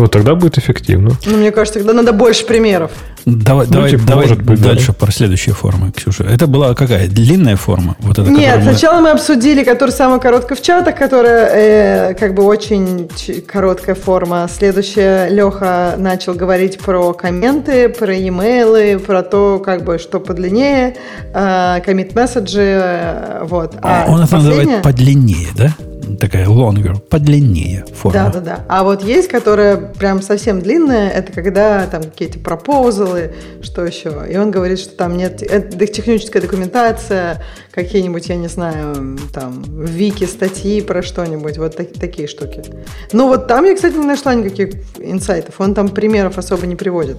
Вот 0.01 0.09
тогда 0.09 0.33
будет 0.33 0.57
эффективно. 0.57 1.11
Ну, 1.27 1.37
мне 1.37 1.51
кажется, 1.51 1.77
тогда 1.77 1.93
надо 1.93 2.11
больше 2.11 2.43
примеров. 2.43 2.89
Давай, 3.23 3.67
ну, 3.67 3.73
давай, 3.73 3.91
типа, 3.91 4.03
давай 4.07 4.33
быть, 4.33 4.59
дальше 4.59 4.87
да. 4.87 4.93
про 4.93 5.11
следующие 5.11 5.53
формы, 5.53 5.91
Ксюша. 5.91 6.23
Это 6.23 6.47
была 6.47 6.73
какая? 6.73 7.07
Длинная 7.07 7.55
форма? 7.55 7.95
Вот 7.99 8.17
эта, 8.17 8.27
Нет, 8.27 8.63
сначала 8.63 8.95
мы... 8.95 9.01
мы 9.03 9.09
обсудили, 9.11 9.63
которая 9.63 9.95
самая 9.95 10.17
короткая 10.17 10.57
в 10.57 10.61
чатах, 10.63 10.95
которая 10.95 11.49
э, 11.53 12.13
как 12.15 12.33
бы 12.33 12.41
очень 12.41 13.11
короткая 13.45 13.93
форма. 13.93 14.49
Следующая, 14.51 15.29
Леха 15.29 15.93
начал 15.99 16.33
говорить 16.33 16.79
про 16.79 17.13
комменты, 17.13 17.87
про 17.89 18.11
e-mail, 18.15 18.97
про 18.97 19.21
то, 19.21 19.61
как 19.63 19.83
бы, 19.83 19.99
что 19.99 20.19
подлиннее, 20.19 20.95
э, 21.31 21.79
коммит-месседжи, 21.85 22.59
э, 22.59 23.43
вот. 23.43 23.75
А, 23.83 24.05
Он 24.07 24.21
это 24.21 24.31
последняя... 24.31 24.57
называет 24.57 24.81
подлиннее, 24.81 25.49
да? 25.55 25.75
Такая 26.19 26.47
longer, 26.47 26.99
подлиннее 26.99 27.85
форма. 27.93 28.31
Да, 28.31 28.31
да, 28.31 28.39
да. 28.39 28.65
А 28.67 28.83
вот 28.83 29.03
есть, 29.03 29.27
которая 29.27 29.77
прям 29.77 30.21
совсем 30.21 30.61
длинная, 30.61 31.09
это 31.09 31.31
когда 31.31 31.87
там 31.87 32.03
какие-то 32.03 32.39
пропозалы, 32.39 33.33
что 33.61 33.85
еще. 33.85 34.23
И 34.29 34.37
он 34.37 34.51
говорит, 34.51 34.79
что 34.79 34.95
там 34.95 35.17
нет 35.17 35.41
это 35.41 35.87
техническая 35.87 36.41
документация, 36.41 37.43
какие-нибудь, 37.71 38.27
я 38.29 38.35
не 38.35 38.47
знаю, 38.47 39.17
там, 39.33 39.63
вики, 39.63 40.25
статьи 40.25 40.81
про 40.81 41.01
что-нибудь, 41.01 41.57
вот 41.57 41.75
так, 41.75 41.93
такие 41.93 42.27
штуки. 42.27 42.63
Ну 43.11 43.27
вот 43.27 43.47
там 43.47 43.65
я, 43.65 43.75
кстати, 43.75 43.95
не 43.95 44.05
нашла 44.05 44.33
никаких 44.33 44.73
инсайтов. 44.99 45.55
Он 45.59 45.73
там 45.73 45.89
примеров 45.89 46.37
особо 46.37 46.65
не 46.67 46.75
приводит. 46.75 47.17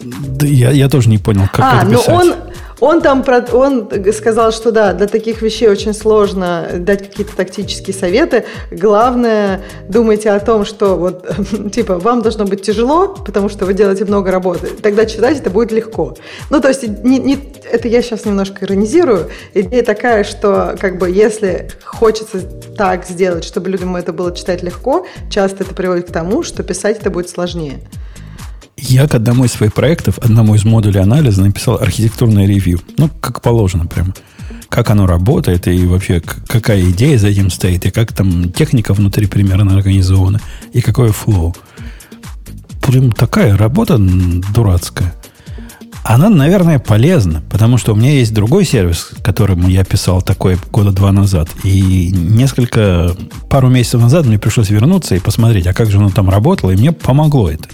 Да 0.00 0.46
я, 0.46 0.70
я 0.70 0.88
тоже 0.88 1.08
не 1.08 1.18
понял, 1.18 1.44
как 1.52 1.64
а, 1.64 1.82
это 1.82 1.90
писать. 1.90 2.08
ну 2.08 2.14
он, 2.14 2.34
он 2.80 3.02
там 3.02 3.22
про, 3.22 3.44
он 3.52 3.90
сказал, 4.12 4.52
что 4.52 4.72
да, 4.72 4.94
для 4.94 5.06
таких 5.06 5.42
вещей 5.42 5.68
очень 5.68 5.92
сложно 5.92 6.66
дать 6.76 7.10
какие-то 7.10 7.36
тактические 7.36 7.94
советы. 7.94 8.44
Главное, 8.70 9.60
думайте 9.88 10.30
о 10.30 10.40
том, 10.40 10.64
что 10.64 10.96
вот, 10.96 11.28
типа, 11.72 11.98
вам 11.98 12.22
должно 12.22 12.46
быть 12.46 12.62
тяжело, 12.62 13.08
потому 13.08 13.50
что 13.50 13.66
вы 13.66 13.74
делаете 13.74 14.06
много 14.06 14.30
работы. 14.30 14.68
Тогда 14.68 15.04
читать 15.04 15.38
это 15.38 15.50
будет 15.50 15.72
легко. 15.72 16.16
Ну, 16.48 16.60
то 16.60 16.68
есть, 16.68 16.82
не, 17.04 17.18
не, 17.18 17.38
это 17.70 17.86
я 17.88 18.00
сейчас 18.00 18.24
немножко 18.24 18.64
иронизирую. 18.64 19.28
Идея 19.52 19.84
такая, 19.84 20.24
что, 20.24 20.76
как 20.80 20.98
бы, 20.98 21.10
если 21.10 21.70
хочется 21.84 22.40
так 22.76 23.06
сделать, 23.06 23.44
чтобы 23.44 23.68
людям 23.68 23.94
это 23.96 24.14
было 24.14 24.34
читать 24.34 24.62
легко, 24.62 25.06
часто 25.28 25.64
это 25.64 25.74
приводит 25.74 26.08
к 26.08 26.12
тому, 26.12 26.42
что 26.42 26.62
писать 26.62 26.98
это 27.00 27.10
будет 27.10 27.28
сложнее. 27.28 27.80
Я 28.82 29.06
к 29.06 29.14
одному 29.14 29.44
из 29.44 29.52
своих 29.52 29.74
проектов, 29.74 30.18
одному 30.18 30.54
из 30.54 30.64
модулей 30.64 31.00
анализа 31.00 31.42
написал 31.42 31.76
архитектурное 31.76 32.46
ревью. 32.46 32.80
Ну, 32.96 33.08
как 33.20 33.42
положено 33.42 33.86
прямо. 33.86 34.14
Как 34.68 34.90
оно 34.90 35.06
работает, 35.06 35.66
и 35.68 35.84
вообще 35.84 36.22
какая 36.46 36.82
идея 36.90 37.18
за 37.18 37.28
этим 37.28 37.50
стоит, 37.50 37.86
и 37.86 37.90
как 37.90 38.12
там 38.12 38.50
техника 38.52 38.94
внутри 38.94 39.26
примерно 39.26 39.74
организована, 39.76 40.40
и 40.72 40.80
какой 40.80 41.10
флоу. 41.10 41.54
Прям 42.80 43.12
такая 43.12 43.56
работа 43.56 43.98
дурацкая. 43.98 45.12
Она, 46.02 46.30
наверное, 46.30 46.78
полезна, 46.78 47.42
потому 47.50 47.76
что 47.76 47.92
у 47.92 47.96
меня 47.96 48.12
есть 48.12 48.32
другой 48.32 48.64
сервис, 48.64 49.10
которому 49.22 49.68
я 49.68 49.84
писал 49.84 50.22
такой 50.22 50.56
года 50.72 50.92
два 50.92 51.12
назад. 51.12 51.48
И 51.62 52.10
несколько, 52.12 53.14
пару 53.48 53.68
месяцев 53.68 54.00
назад 54.00 54.24
мне 54.24 54.38
пришлось 54.38 54.70
вернуться 54.70 55.14
и 55.14 55.20
посмотреть, 55.20 55.66
а 55.66 55.74
как 55.74 55.90
же 55.90 55.98
оно 55.98 56.10
там 56.10 56.30
работало, 56.30 56.70
и 56.70 56.76
мне 56.76 56.92
помогло 56.92 57.50
это. 57.50 57.68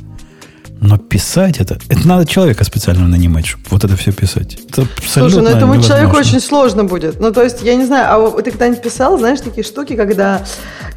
Но 0.81 0.99
писать 0.99 1.59
это, 1.59 1.79
это 1.89 2.07
надо 2.07 2.27
человека 2.27 2.63
специально 2.65 3.09
нанимать, 3.09 3.47
чтобы 3.47 3.65
вот 3.71 3.85
это 3.85 3.97
все 3.97 4.13
писать. 4.13 4.59
Это 4.69 4.87
Слушай, 5.07 5.43
ну 5.43 5.49
этому 5.49 5.75
невозможно. 5.75 5.83
человеку 5.83 6.17
очень 6.17 6.41
сложно 6.41 6.85
будет. 6.85 7.19
Ну, 7.19 7.33
то 7.33 7.43
есть, 7.43 7.63
я 7.63 7.75
не 7.77 7.87
знаю, 7.87 8.27
а 8.27 8.43
ты 8.43 8.51
когда-нибудь 8.51 8.83
писал, 8.83 9.19
знаешь, 9.19 9.41
такие 9.41 9.65
штуки, 9.65 9.97
когда 9.97 10.45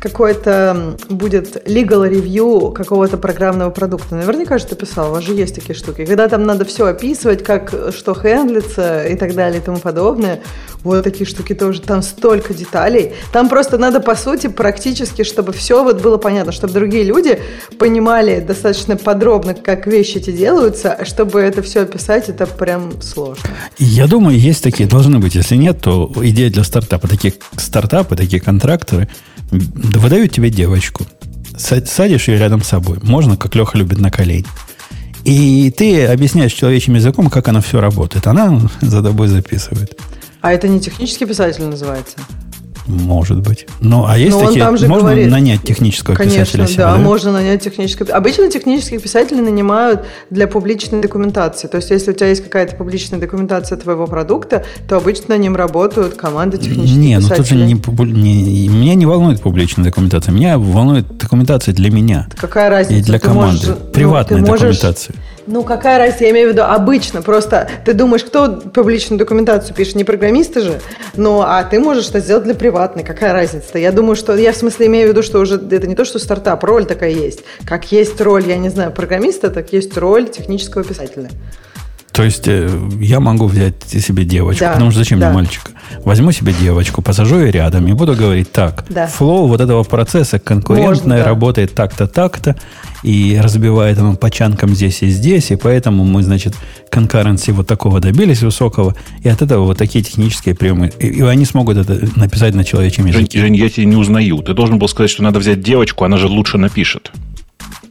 какой-то 0.01 0.97
будет 1.10 1.68
legal 1.68 2.10
review 2.10 2.73
какого-то 2.73 3.18
программного 3.18 3.69
продукта. 3.69 4.15
Наверняка 4.15 4.57
же 4.57 4.65
ты 4.65 4.76
писал, 4.76 5.10
у 5.10 5.14
вас 5.14 5.23
же 5.23 5.34
есть 5.34 5.56
такие 5.56 5.76
штуки. 5.76 6.06
Когда 6.06 6.27
там 6.27 6.43
надо 6.43 6.65
все 6.65 6.85
описывать, 6.85 7.43
как 7.43 7.73
что 7.95 8.14
хендлится 8.14 9.06
и 9.06 9.15
так 9.15 9.34
далее 9.34 9.61
и 9.61 9.64
тому 9.64 9.77
подобное. 9.77 10.41
Вот 10.84 11.03
такие 11.03 11.26
штуки 11.26 11.53
тоже. 11.53 11.81
Там 11.81 12.01
столько 12.01 12.53
деталей. 12.53 13.14
Там 13.34 13.49
просто 13.49 13.77
надо, 13.77 13.99
по 13.99 14.15
сути, 14.15 14.47
практически, 14.47 15.23
чтобы 15.23 15.51
все 15.51 15.84
вот 15.84 16.01
было 16.01 16.18
понятно, 16.18 16.51
чтобы 16.51 16.73
другие 16.73 17.03
люди 17.03 17.39
понимали 17.77 18.39
достаточно 18.39 18.95
подробно, 18.95 19.53
как 19.76 19.86
вещи 19.86 20.18
эти 20.18 20.32
делаются, 20.32 20.94
а 20.94 21.06
чтобы 21.06 21.41
это 21.41 21.62
все 21.62 21.82
описать, 21.82 22.28
это 22.28 22.48
прям 22.48 23.00
сложно. 23.04 23.52
Я 23.78 24.08
думаю, 24.08 24.36
есть 24.36 24.64
такие, 24.64 24.90
должны 24.90 25.20
быть. 25.20 25.36
Если 25.36 25.58
нет, 25.58 25.80
то 25.80 26.12
идея 26.24 26.50
для 26.50 26.64
стартапа. 26.64 27.08
Такие 27.08 27.36
стартапы, 27.56 28.16
такие 28.16 28.41
контракторы 28.41 29.08
выдают 29.52 30.32
тебе 30.32 30.50
девочку. 30.50 31.06
Садишь 31.56 32.30
ее 32.30 32.40
рядом 32.40 32.64
с 32.64 32.68
собой. 32.68 32.98
Можно, 33.04 33.38
как 33.38 33.54
Леха 33.54 33.78
любит, 33.78 34.00
на 34.00 34.10
колени. 34.10 34.48
И 35.24 35.72
ты 35.78 36.08
объясняешь 36.08 36.54
человеческим 36.54 36.96
языком, 36.96 37.30
как 37.30 37.48
она 37.48 37.62
все 37.62 37.80
работает. 37.80 38.26
Она 38.26 38.60
за 38.82 39.04
тобой 39.04 39.28
записывает. 39.28 40.00
А 40.41 40.52
это 40.52 40.68
не 40.68 40.80
технический 40.80 41.26
писатель 41.26 41.66
называется? 41.66 42.18
Может 42.90 43.41
быть. 43.41 43.68
Ну, 43.82 44.06
а 44.07 44.18
есть 44.18 44.36
Но 44.36 44.48
такие, 44.48 44.64
там 44.64 44.76
же 44.76 44.88
можно 44.88 45.10
говорит, 45.10 45.30
нанять 45.30 45.61
технического 45.61 46.16
конечно, 46.16 46.41
писателя 46.41 46.68
себе, 46.68 46.78
да, 46.78 46.95
да, 46.95 46.98
можно 46.98 47.32
нанять 47.32 47.61
технического. 47.61 48.11
Обычно 48.11 48.49
технических 48.49 49.03
писателей 49.03 49.41
нанимают 49.41 50.06
для 50.32 50.48
публичной 50.48 50.99
документации. 50.99 51.68
То 51.68 51.78
есть, 51.78 51.91
если 51.91 52.11
у 52.11 52.14
тебя 52.16 52.30
есть 52.30 52.44
какая-то 52.44 52.76
публичная 52.76 53.20
документация 53.20 53.78
твоего 53.78 54.07
продукта, 54.07 54.66
то 54.88 54.98
обычно 54.98 55.36
на 55.36 55.38
нем 55.38 55.56
работают 55.56 56.16
команды 56.16 56.57
технических 56.57 56.98
не, 56.98 57.16
писателей. 57.18 57.66
Не, 57.66 57.76
ну 57.76 57.82
тут 57.86 58.07
же 58.07 58.14
не, 58.14 58.41
не, 58.41 58.68
меня 58.68 58.95
не 58.95 59.06
волнует 59.06 59.40
публичная 59.40 59.86
документация. 59.86 60.32
Меня 60.32 60.57
волнует 60.57 61.16
документация 61.18 61.76
для 61.76 61.91
меня. 61.91 62.28
Какая 62.38 62.72
разница? 62.72 62.99
И 62.99 63.03
для 63.03 63.20
ты 63.20 63.28
команды. 63.28 63.68
Можешь, 63.68 63.91
Приватная 63.94 64.40
ну, 64.40 64.48
документация. 64.48 65.16
Ну, 65.52 65.64
какая 65.64 65.98
разница, 65.98 66.26
я 66.26 66.30
имею 66.30 66.50
в 66.50 66.52
виду 66.52 66.62
обычно. 66.62 67.24
Просто 67.24 67.68
ты 67.84 67.94
думаешь, 67.94 68.24
кто 68.24 68.58
публичную 68.58 69.18
документацию 69.18 69.76
пишет, 69.76 69.96
не 69.96 70.04
программисты 70.04 70.62
же? 70.62 70.80
Ну, 71.16 71.42
а 71.42 71.64
ты 71.64 71.80
можешь 71.80 72.08
это 72.08 72.20
сделать 72.20 72.44
для 72.44 72.54
приватной. 72.54 73.04
Какая 73.04 73.34
разница-то? 73.34 73.80
Я 73.80 73.92
думаю, 73.92 74.16
что... 74.16 74.36
Я 74.36 74.52
в 74.52 74.56
смысле 74.56 74.86
имею 74.86 75.08
в 75.08 75.10
виду, 75.10 75.24
что 75.24 75.40
уже 75.40 75.56
это 75.56 75.88
не 75.88 75.96
то, 75.96 76.06
что 76.06 76.20
стартап, 76.20 76.64
роль 76.64 76.86
такая 76.86 77.10
есть. 77.10 77.40
Как 77.66 77.92
есть 77.92 78.22
роль, 78.22 78.48
я 78.48 78.58
не 78.58 78.70
знаю, 78.70 78.92
программиста, 78.92 79.50
так 79.50 79.74
есть 79.74 79.98
роль 79.98 80.30
технического 80.30 80.84
писателя. 80.84 81.32
То 82.11 82.23
есть 82.23 82.48
э, 82.48 82.69
я 82.99 83.19
могу 83.19 83.45
взять 83.45 83.84
себе 83.88 84.23
девочку, 84.23 84.61
да, 84.61 84.73
потому 84.73 84.91
что 84.91 84.99
зачем 84.99 85.19
да. 85.19 85.27
мне 85.27 85.36
мальчика? 85.36 85.72
Возьму 86.03 86.31
себе 86.31 86.53
девочку, 86.60 87.02
посажу 87.02 87.40
ее 87.40 87.52
рядом 87.52 87.88
и 87.88 87.94
буду 87.94 88.15
говорить 88.15 88.52
так. 88.52 88.86
Да. 88.90 89.07
Флоу 89.07 89.48
вот 89.48 89.61
этого 89.61 89.84
процесса 89.84 90.40
конкурентная 90.40 90.90
Можно, 90.90 91.18
да. 91.18 91.26
работает 91.26 91.73
так-то, 91.73 92.07
так-то, 92.07 92.56
и 93.03 93.40
разбивает 93.41 93.98
оно 93.99 94.15
по 94.15 94.31
чанкам 94.31 94.76
здесь 94.76 95.02
и 95.03 95.07
здесь, 95.07 95.52
и 95.52 95.56
поэтому 95.56 96.03
мы, 96.03 96.23
значит, 96.23 96.56
конкуренции 96.90 97.52
вот 97.52 97.68
такого 97.68 97.99
добились 97.99 98.41
высокого, 98.41 98.95
и 99.23 99.30
от 99.30 99.41
этого 99.41 99.65
вот 99.65 99.77
такие 99.77 100.03
технические 100.03 100.56
приемы. 100.56 100.91
И, 100.99 101.07
и 101.07 101.22
они 101.22 101.45
смогут 101.45 101.77
это 101.77 101.99
написать 102.15 102.56
на 102.56 102.64
человечьем 102.64 103.06
языке. 103.06 103.40
Жень, 103.40 103.56
Жень, 103.56 103.56
я 103.56 103.69
тебя 103.69 103.86
не 103.86 103.95
узнаю. 103.95 104.40
Ты 104.40 104.53
должен 104.53 104.80
был 104.80 104.88
сказать, 104.88 105.11
что 105.11 105.23
надо 105.23 105.40
взять 105.40 105.61
девочку, 105.61 106.06
она 106.06 106.18
же 106.18 106.27
лучше 106.27 106.57
напишет. 106.57 107.11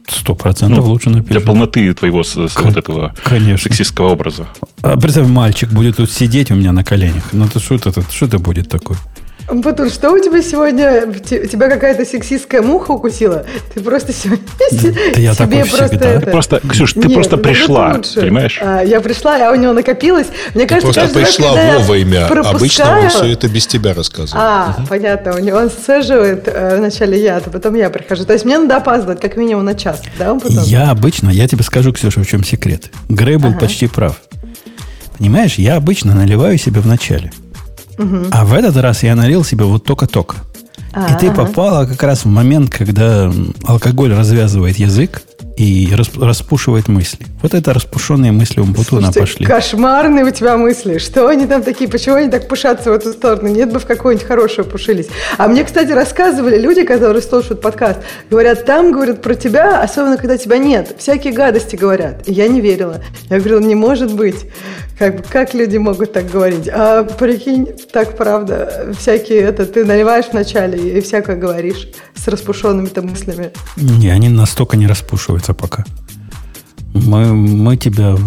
Сто 0.09 0.35
процентов 0.35 0.85
ну, 0.85 0.91
лучше 0.91 1.09
напишет. 1.09 1.31
Для 1.31 1.41
полноты 1.41 1.93
твоего 1.93 2.23
с, 2.23 2.35
с 2.35 2.55
вот 2.59 2.75
этого 2.75 3.13
конечно. 3.23 3.69
сексистского 3.69 4.09
образа. 4.09 4.47
А 4.81 4.97
представь, 4.97 5.27
мальчик 5.27 5.69
будет 5.69 5.97
тут 5.97 6.11
сидеть 6.11 6.51
у 6.51 6.55
меня 6.55 6.71
на 6.71 6.83
коленях. 6.83 7.29
Ну, 7.31 7.45
это 7.45 7.59
что 7.59 7.75
это, 7.75 7.91
что 8.09 8.25
это 8.25 8.39
будет 8.39 8.69
такое? 8.69 8.97
Батур, 9.51 9.89
что 9.89 10.11
у 10.11 10.19
тебя 10.19 10.41
сегодня? 10.41 11.11
Тебя 11.21 11.69
какая-то 11.69 12.05
сексистская 12.05 12.61
муха 12.61 12.91
укусила? 12.91 13.45
Ты 13.73 13.81
просто 13.81 14.13
сегодня... 14.13 14.45
Да 15.15 15.21
я 15.21 15.33
такой 15.33 15.65
просто 15.65 15.95
это... 15.95 16.31
Просто, 16.31 16.61
Ксюш, 16.67 16.93
ты 16.93 17.09
просто 17.09 17.37
пришла, 17.37 17.99
понимаешь? 18.15 18.59
А, 18.61 18.81
я 18.81 19.01
пришла, 19.01 19.37
а 19.49 19.51
у 19.51 19.55
него 19.55 19.73
накопилось. 19.73 20.27
Мне 20.53 20.67
кажется, 20.67 20.93
просто 20.93 21.19
пришла 21.19 21.53
вовремя. 21.53 22.27
Обычно 22.27 22.99
он 22.99 23.09
все 23.09 23.25
это 23.33 23.47
без 23.47 23.65
тебя 23.65 23.93
рассказывает. 23.93 24.35
А, 24.35 24.77
понятно. 24.87 25.35
У 25.35 25.39
него 25.39 25.57
он 25.57 25.69
сцеживает 25.69 26.47
э, 26.47 26.77
вначале 26.77 27.21
я, 27.21 27.37
а 27.37 27.41
потом 27.41 27.75
я 27.75 27.89
прихожу. 27.89 28.25
То 28.25 28.33
есть 28.33 28.45
мне 28.45 28.57
надо 28.57 28.77
опаздывать 28.77 29.19
как 29.19 29.35
минимум 29.35 29.65
на 29.65 29.75
час, 29.75 30.01
да? 30.17 30.37
Я 30.65 30.91
обычно, 30.91 31.29
я 31.29 31.47
тебе 31.47 31.63
скажу, 31.63 31.91
Ксюша, 31.93 32.21
в 32.21 32.27
чем 32.27 32.43
секрет. 32.43 32.91
Грей 33.09 33.37
был 33.37 33.53
почти 33.55 33.87
прав. 33.87 34.21
Понимаешь, 35.17 35.55
я 35.55 35.75
обычно 35.75 36.13
наливаю 36.13 36.57
себе 36.57 36.79
в 36.81 36.87
начале. 36.87 37.31
А 38.31 38.45
в 38.45 38.53
этот 38.53 38.77
раз 38.77 39.03
я 39.03 39.15
налил 39.15 39.43
себе 39.43 39.65
вот 39.65 39.83
только-только. 39.83 40.37
А-а-а. 40.91 41.15
И 41.15 41.19
ты 41.19 41.31
попала 41.31 41.85
как 41.85 42.01
раз 42.01 42.25
в 42.25 42.27
момент, 42.27 42.71
когда 42.71 43.31
алкоголь 43.65 44.13
развязывает 44.13 44.77
язык, 44.77 45.21
и 45.59 45.93
распушивает 45.93 46.87
мысли. 46.87 47.25
Вот 47.41 47.53
это 47.53 47.73
распушенные 47.73 48.31
мысли 48.31 48.61
у 48.61 48.63
Бутуна 48.63 49.11
пошли. 49.11 49.45
Кошмарные 49.45 50.23
у 50.23 50.31
тебя 50.31 50.55
мысли. 50.55 50.99
Что 50.99 51.27
они 51.27 51.47
там 51.47 51.63
такие? 51.63 51.89
Почему 51.89 52.15
они 52.15 52.29
так 52.29 52.47
пушатся 52.47 52.91
в 52.91 52.93
эту 52.93 53.11
сторону? 53.11 53.49
Нет 53.49 53.73
бы 53.73 53.79
в 53.79 53.85
какую-нибудь 53.85 54.25
хорошую 54.25 54.63
пушились. 54.63 55.07
А 55.37 55.49
мне, 55.49 55.65
кстати, 55.65 55.91
рассказывали 55.91 56.57
люди, 56.57 56.83
которые 56.83 57.21
слушают 57.21 57.61
подкаст, 57.61 57.99
говорят, 58.29 58.65
там 58.65 58.93
говорят 58.93 59.21
про 59.21 59.35
тебя, 59.35 59.81
особенно 59.81 60.15
когда 60.15 60.37
тебя 60.37 60.57
нет. 60.59 60.95
Всякие 60.97 61.33
гадости 61.33 61.75
говорят. 61.75 62.25
И 62.25 62.31
я 62.31 62.47
не 62.47 62.61
верила. 62.61 63.01
Я 63.29 63.39
говорила, 63.39 63.59
не 63.59 63.75
может 63.75 64.13
быть. 64.13 64.45
Как, 64.99 65.25
как 65.29 65.53
люди 65.53 65.77
могут 65.77 66.11
так 66.11 66.29
говорить? 66.29 66.67
А 66.67 67.05
прикинь, 67.05 67.67
так 67.93 68.17
правда. 68.17 68.93
Всякие 68.99 69.39
это 69.39 69.65
ты 69.65 69.85
наливаешь 69.85 70.25
вначале 70.29 70.97
и 70.97 70.99
всякое 70.99 71.37
говоришь 71.37 71.87
с 72.15 72.27
распушенными-то 72.27 73.01
мыслями. 73.01 73.51
Не, 73.77 74.09
они 74.09 74.27
настолько 74.27 74.75
не 74.75 74.87
распушиваются 74.87 75.53
пока. 75.53 75.85
Мы, 76.93 77.33
мы 77.33 77.77
тебя 77.77 78.17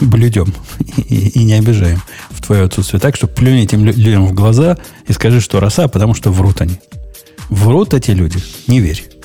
блюдем 0.00 0.54
и, 0.96 1.28
и 1.30 1.44
не 1.44 1.54
обижаем 1.54 2.00
в 2.30 2.40
твое 2.40 2.62
отсутствие. 2.62 3.00
Так 3.00 3.16
что 3.16 3.26
плюнь 3.26 3.64
этим 3.64 3.84
людям 3.84 4.28
в 4.28 4.32
глаза 4.32 4.78
и 5.08 5.12
скажи, 5.12 5.40
что 5.40 5.58
роса, 5.58 5.88
потому 5.88 6.14
что 6.14 6.30
врут 6.30 6.60
они. 6.60 6.78
Врут 7.48 7.94
эти 7.94 8.12
люди. 8.12 8.38
Не 8.68 8.78
верь. 8.78 9.19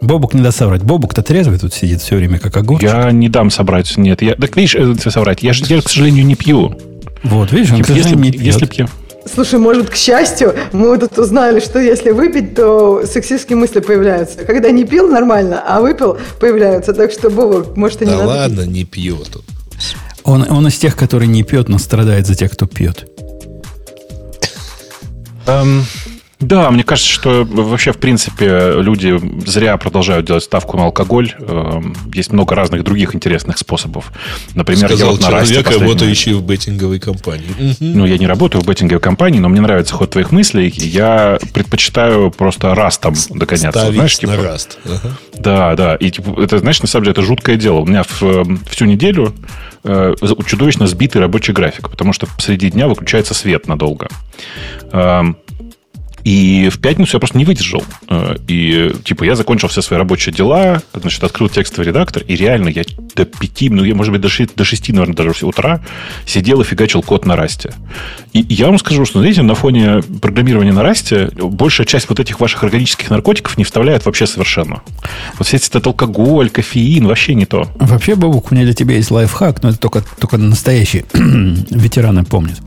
Бобук 0.00 0.34
не 0.34 0.42
даст 0.42 0.58
соврать. 0.58 0.82
Бобук-то 0.82 1.22
трезвый 1.22 1.58
тут 1.58 1.74
сидит 1.74 2.00
все 2.00 2.16
время, 2.16 2.38
как 2.38 2.56
огурчик. 2.56 2.88
Я 2.90 3.10
не 3.10 3.28
дам 3.28 3.50
собрать. 3.50 3.96
Нет. 3.96 4.22
Я, 4.22 4.34
так 4.34 4.56
видишь, 4.56 4.76
э, 4.76 4.94
соврать. 5.10 5.42
Я 5.42 5.52
же, 5.52 5.64
я, 5.66 5.82
к 5.82 5.88
сожалению, 5.88 6.24
не 6.24 6.34
пью. 6.34 6.78
Вот, 7.24 7.52
видишь, 7.52 7.72
он, 7.72 7.82
к 7.82 7.90
если, 7.90 8.14
не 8.14 8.30
пьет. 8.30 8.42
Если 8.42 8.66
пью. 8.66 8.88
Слушай, 9.32 9.58
может, 9.58 9.90
к 9.90 9.96
счастью, 9.96 10.54
мы 10.72 10.96
тут 10.98 11.18
узнали, 11.18 11.60
что 11.60 11.78
если 11.78 12.12
выпить, 12.12 12.54
то 12.54 13.04
сексистские 13.06 13.56
мысли 13.56 13.80
появляются. 13.80 14.38
Когда 14.38 14.70
не 14.70 14.84
пил 14.84 15.08
нормально, 15.08 15.62
а 15.66 15.80
выпил, 15.80 16.18
появляются. 16.40 16.94
Так 16.94 17.10
что, 17.12 17.28
Боба, 17.28 17.66
может, 17.74 18.00
и 18.02 18.06
не 18.06 18.12
да 18.12 18.18
надо 18.18 18.28
ладно, 18.28 18.62
пить. 18.62 18.72
не 18.72 18.84
пьет. 18.84 19.36
Он, 20.22 20.46
он 20.48 20.68
из 20.68 20.78
тех, 20.78 20.96
который 20.96 21.26
не 21.26 21.42
пьет, 21.42 21.68
но 21.68 21.78
страдает 21.78 22.26
за 22.26 22.34
тех, 22.34 22.52
кто 22.52 22.66
пьет. 22.66 23.06
Um, 25.46 25.82
да, 26.40 26.70
мне 26.70 26.84
кажется, 26.84 27.10
что 27.10 27.44
вообще, 27.44 27.92
в 27.92 27.98
принципе, 27.98 28.74
люди 28.76 29.18
зря 29.44 29.76
продолжают 29.76 30.24
делать 30.24 30.44
ставку 30.44 30.76
на 30.76 30.84
алкоголь. 30.84 31.34
Эм, 31.40 31.96
есть 32.14 32.32
много 32.32 32.54
разных 32.54 32.84
других 32.84 33.14
интересных 33.16 33.58
способов. 33.58 34.12
Например, 34.54 34.86
Сказал 34.86 35.08
я 35.08 35.12
вот 35.12 35.20
на 35.20 35.26
человек, 35.26 35.66
Расте 35.66 35.80
работающий 35.80 36.32
в 36.34 36.42
беттинговой 36.42 37.00
компании. 37.00 37.76
Ну, 37.80 38.06
я 38.06 38.18
не 38.18 38.28
работаю 38.28 38.62
в 38.62 38.68
беттинговой 38.68 39.00
компании, 39.00 39.40
но 39.40 39.48
мне 39.48 39.60
нравится 39.60 39.94
ход 39.94 40.10
твоих 40.10 40.30
мыслей. 40.30 40.72
Я 40.76 41.38
предпочитаю 41.52 42.30
просто 42.30 42.72
растом 42.72 43.14
догоняться. 43.30 43.80
Ставить 43.80 43.96
знаешь, 43.96 44.16
типа, 44.16 44.32
на 44.32 44.42
раст. 44.42 44.78
Ага. 44.84 45.16
Да, 45.38 45.74
да. 45.74 45.96
И 45.96 46.08
типа, 46.10 46.40
это, 46.40 46.60
знаешь, 46.60 46.80
на 46.80 46.86
самом 46.86 47.06
деле, 47.06 47.12
это 47.12 47.22
жуткое 47.22 47.56
дело. 47.56 47.80
У 47.80 47.86
меня 47.86 48.04
в, 48.04 48.22
эм, 48.22 48.60
всю 48.70 48.84
неделю 48.84 49.34
э, 49.82 50.14
чудовищно 50.46 50.86
сбитый 50.86 51.20
рабочий 51.20 51.52
график, 51.52 51.90
потому 51.90 52.12
что 52.12 52.28
среди 52.38 52.70
дня 52.70 52.86
выключается 52.86 53.34
свет 53.34 53.66
надолго. 53.66 54.08
И 56.28 56.68
в 56.68 56.78
пятницу 56.78 57.16
я 57.16 57.20
просто 57.20 57.38
не 57.38 57.46
выдержал. 57.46 57.82
Э, 58.06 58.36
и, 58.46 58.92
типа, 59.02 59.24
я 59.24 59.34
закончил 59.34 59.68
все 59.68 59.80
свои 59.80 59.98
рабочие 59.98 60.34
дела, 60.34 60.82
значит, 60.92 61.24
открыл 61.24 61.48
текстовый 61.48 61.86
редактор, 61.86 62.22
и 62.22 62.36
реально 62.36 62.68
я 62.68 62.84
до 63.14 63.24
пяти, 63.24 63.70
ну, 63.70 63.82
я, 63.82 63.94
может 63.94 64.12
быть, 64.12 64.20
до 64.20 64.28
шести, 64.28 64.54
до 64.54 64.62
шести, 64.62 64.92
наверное, 64.92 65.16
даже 65.16 65.46
утра 65.46 65.80
сидел 66.26 66.60
и 66.60 66.64
фигачил 66.64 67.00
код 67.00 67.24
на 67.24 67.34
расте. 67.34 67.72
И 68.34 68.44
я 68.50 68.66
вам 68.66 68.78
скажу, 68.78 69.06
что, 69.06 69.20
знаете, 69.20 69.40
на 69.40 69.54
фоне 69.54 70.02
программирования 70.20 70.74
на 70.74 70.82
расте 70.82 71.30
большая 71.34 71.86
часть 71.86 72.10
вот 72.10 72.20
этих 72.20 72.40
ваших 72.40 72.62
органических 72.62 73.08
наркотиков 73.08 73.56
не 73.56 73.64
вставляет 73.64 74.04
вообще 74.04 74.26
совершенно. 74.26 74.82
Вот 75.38 75.48
все 75.48 75.56
этот 75.56 75.86
алкоголь, 75.86 76.50
кофеин, 76.50 77.06
вообще 77.06 77.36
не 77.36 77.46
то. 77.46 77.70
Вообще, 77.76 78.16
Бабук, 78.16 78.52
у 78.52 78.54
меня 78.54 78.64
для 78.64 78.74
тебя 78.74 78.96
есть 78.96 79.10
лайфхак, 79.10 79.62
но 79.62 79.70
это 79.70 79.78
только, 79.78 80.04
только 80.20 80.36
настоящие 80.36 81.06
ветераны 81.14 82.24
помнят. 82.24 82.60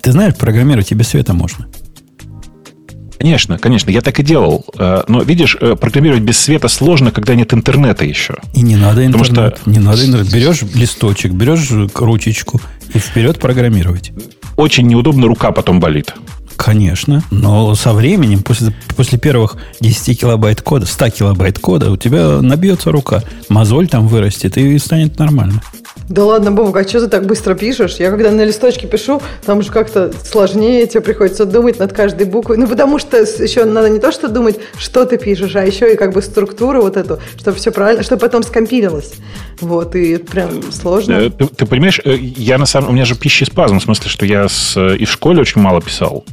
Ты 0.00 0.12
знаешь, 0.12 0.36
программировать 0.36 0.86
тебе 0.86 1.02
света 1.02 1.34
можно. 1.34 1.66
Конечно, 3.20 3.58
конечно, 3.58 3.90
я 3.90 4.00
так 4.00 4.18
и 4.18 4.22
делал. 4.22 4.64
Э, 4.78 5.02
но, 5.06 5.20
видишь, 5.20 5.54
э, 5.60 5.76
программировать 5.76 6.22
без 6.22 6.38
света 6.38 6.68
сложно, 6.68 7.10
когда 7.10 7.34
нет 7.34 7.52
интернета 7.52 8.06
еще. 8.06 8.36
И 8.54 8.62
не 8.62 8.76
надо 8.76 9.04
интернет. 9.04 9.28
Потому 9.28 9.52
что... 9.58 9.70
Не 9.70 9.78
надо 9.78 10.06
интернет. 10.06 10.32
Берешь 10.32 10.62
листочек, 10.74 11.32
берешь 11.32 11.70
ручечку 11.94 12.62
и 12.94 12.98
вперед 12.98 13.38
программировать. 13.38 14.12
Очень 14.56 14.86
неудобно, 14.86 15.26
рука 15.26 15.52
потом 15.52 15.80
болит. 15.80 16.14
Конечно, 16.56 17.22
но 17.30 17.74
со 17.74 17.92
временем, 17.92 18.42
после, 18.42 18.74
после 18.96 19.18
первых 19.18 19.56
10 19.80 20.18
килобайт 20.18 20.62
кода, 20.62 20.86
100 20.86 21.10
килобайт 21.10 21.58
кода, 21.58 21.90
у 21.90 21.98
тебя 21.98 22.40
набьется 22.40 22.90
рука, 22.90 23.22
мозоль 23.50 23.86
там 23.88 24.08
вырастет 24.08 24.56
и 24.56 24.78
станет 24.78 25.18
нормально. 25.18 25.62
Да 26.10 26.24
ладно, 26.24 26.50
Бог, 26.50 26.76
а 26.76 26.82
что 26.82 27.02
ты 27.02 27.06
так 27.06 27.24
быстро 27.26 27.54
пишешь? 27.54 27.96
Я 28.00 28.10
когда 28.10 28.32
на 28.32 28.44
листочке 28.44 28.88
пишу, 28.88 29.22
там 29.46 29.62
же 29.62 29.70
как-то 29.70 30.12
сложнее, 30.24 30.88
тебе 30.88 31.02
приходится 31.02 31.44
думать 31.44 31.78
над 31.78 31.92
каждой 31.92 32.26
буквой. 32.26 32.56
Ну, 32.56 32.66
потому 32.66 32.98
что 32.98 33.18
еще 33.18 33.64
надо 33.64 33.88
не 33.88 34.00
то, 34.00 34.10
что 34.10 34.26
думать, 34.28 34.58
что 34.76 35.04
ты 35.04 35.18
пишешь, 35.18 35.54
а 35.54 35.64
еще 35.64 35.94
и 35.94 35.96
как 35.96 36.12
бы 36.12 36.20
структуру 36.20 36.82
вот 36.82 36.96
эту, 36.96 37.20
чтобы 37.38 37.58
все 37.58 37.70
правильно, 37.70 38.02
чтобы 38.02 38.22
потом 38.22 38.42
скомпилилось. 38.42 39.12
Вот, 39.60 39.94
и 39.94 40.16
прям 40.16 40.72
сложно. 40.72 41.12
Э, 41.12 41.30
ты, 41.30 41.46
ты 41.46 41.64
понимаешь, 41.64 42.00
э, 42.04 42.16
я 42.16 42.58
на 42.58 42.66
самом... 42.66 42.90
У 42.90 42.92
меня 42.92 43.04
же 43.04 43.14
пищеспазм, 43.14 43.78
в 43.78 43.82
смысле, 43.84 44.10
что 44.10 44.26
я 44.26 44.48
с, 44.48 44.76
и 44.76 45.04
в 45.04 45.10
школе 45.12 45.40
очень 45.40 45.60
мало 45.60 45.80
писал. 45.80 46.24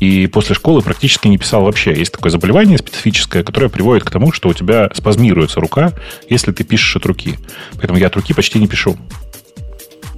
И 0.00 0.26
после 0.26 0.54
школы 0.54 0.82
практически 0.82 1.28
не 1.28 1.38
писал 1.38 1.64
вообще. 1.64 1.94
Есть 1.94 2.12
такое 2.12 2.30
заболевание 2.30 2.76
специфическое, 2.76 3.42
которое 3.42 3.70
приводит 3.70 4.04
к 4.04 4.10
тому, 4.10 4.32
что 4.32 4.50
у 4.50 4.52
тебя 4.52 4.90
спазмируется 4.92 5.60
рука, 5.60 5.94
если 6.28 6.52
ты 6.52 6.62
пишешь 6.62 6.96
от 6.96 7.06
руки. 7.06 7.38
Поэтому 7.76 7.98
я 7.98 8.08
от 8.08 8.16
руки 8.16 8.34
почти 8.34 8.58
не 8.58 8.66
пишу. 8.66 8.98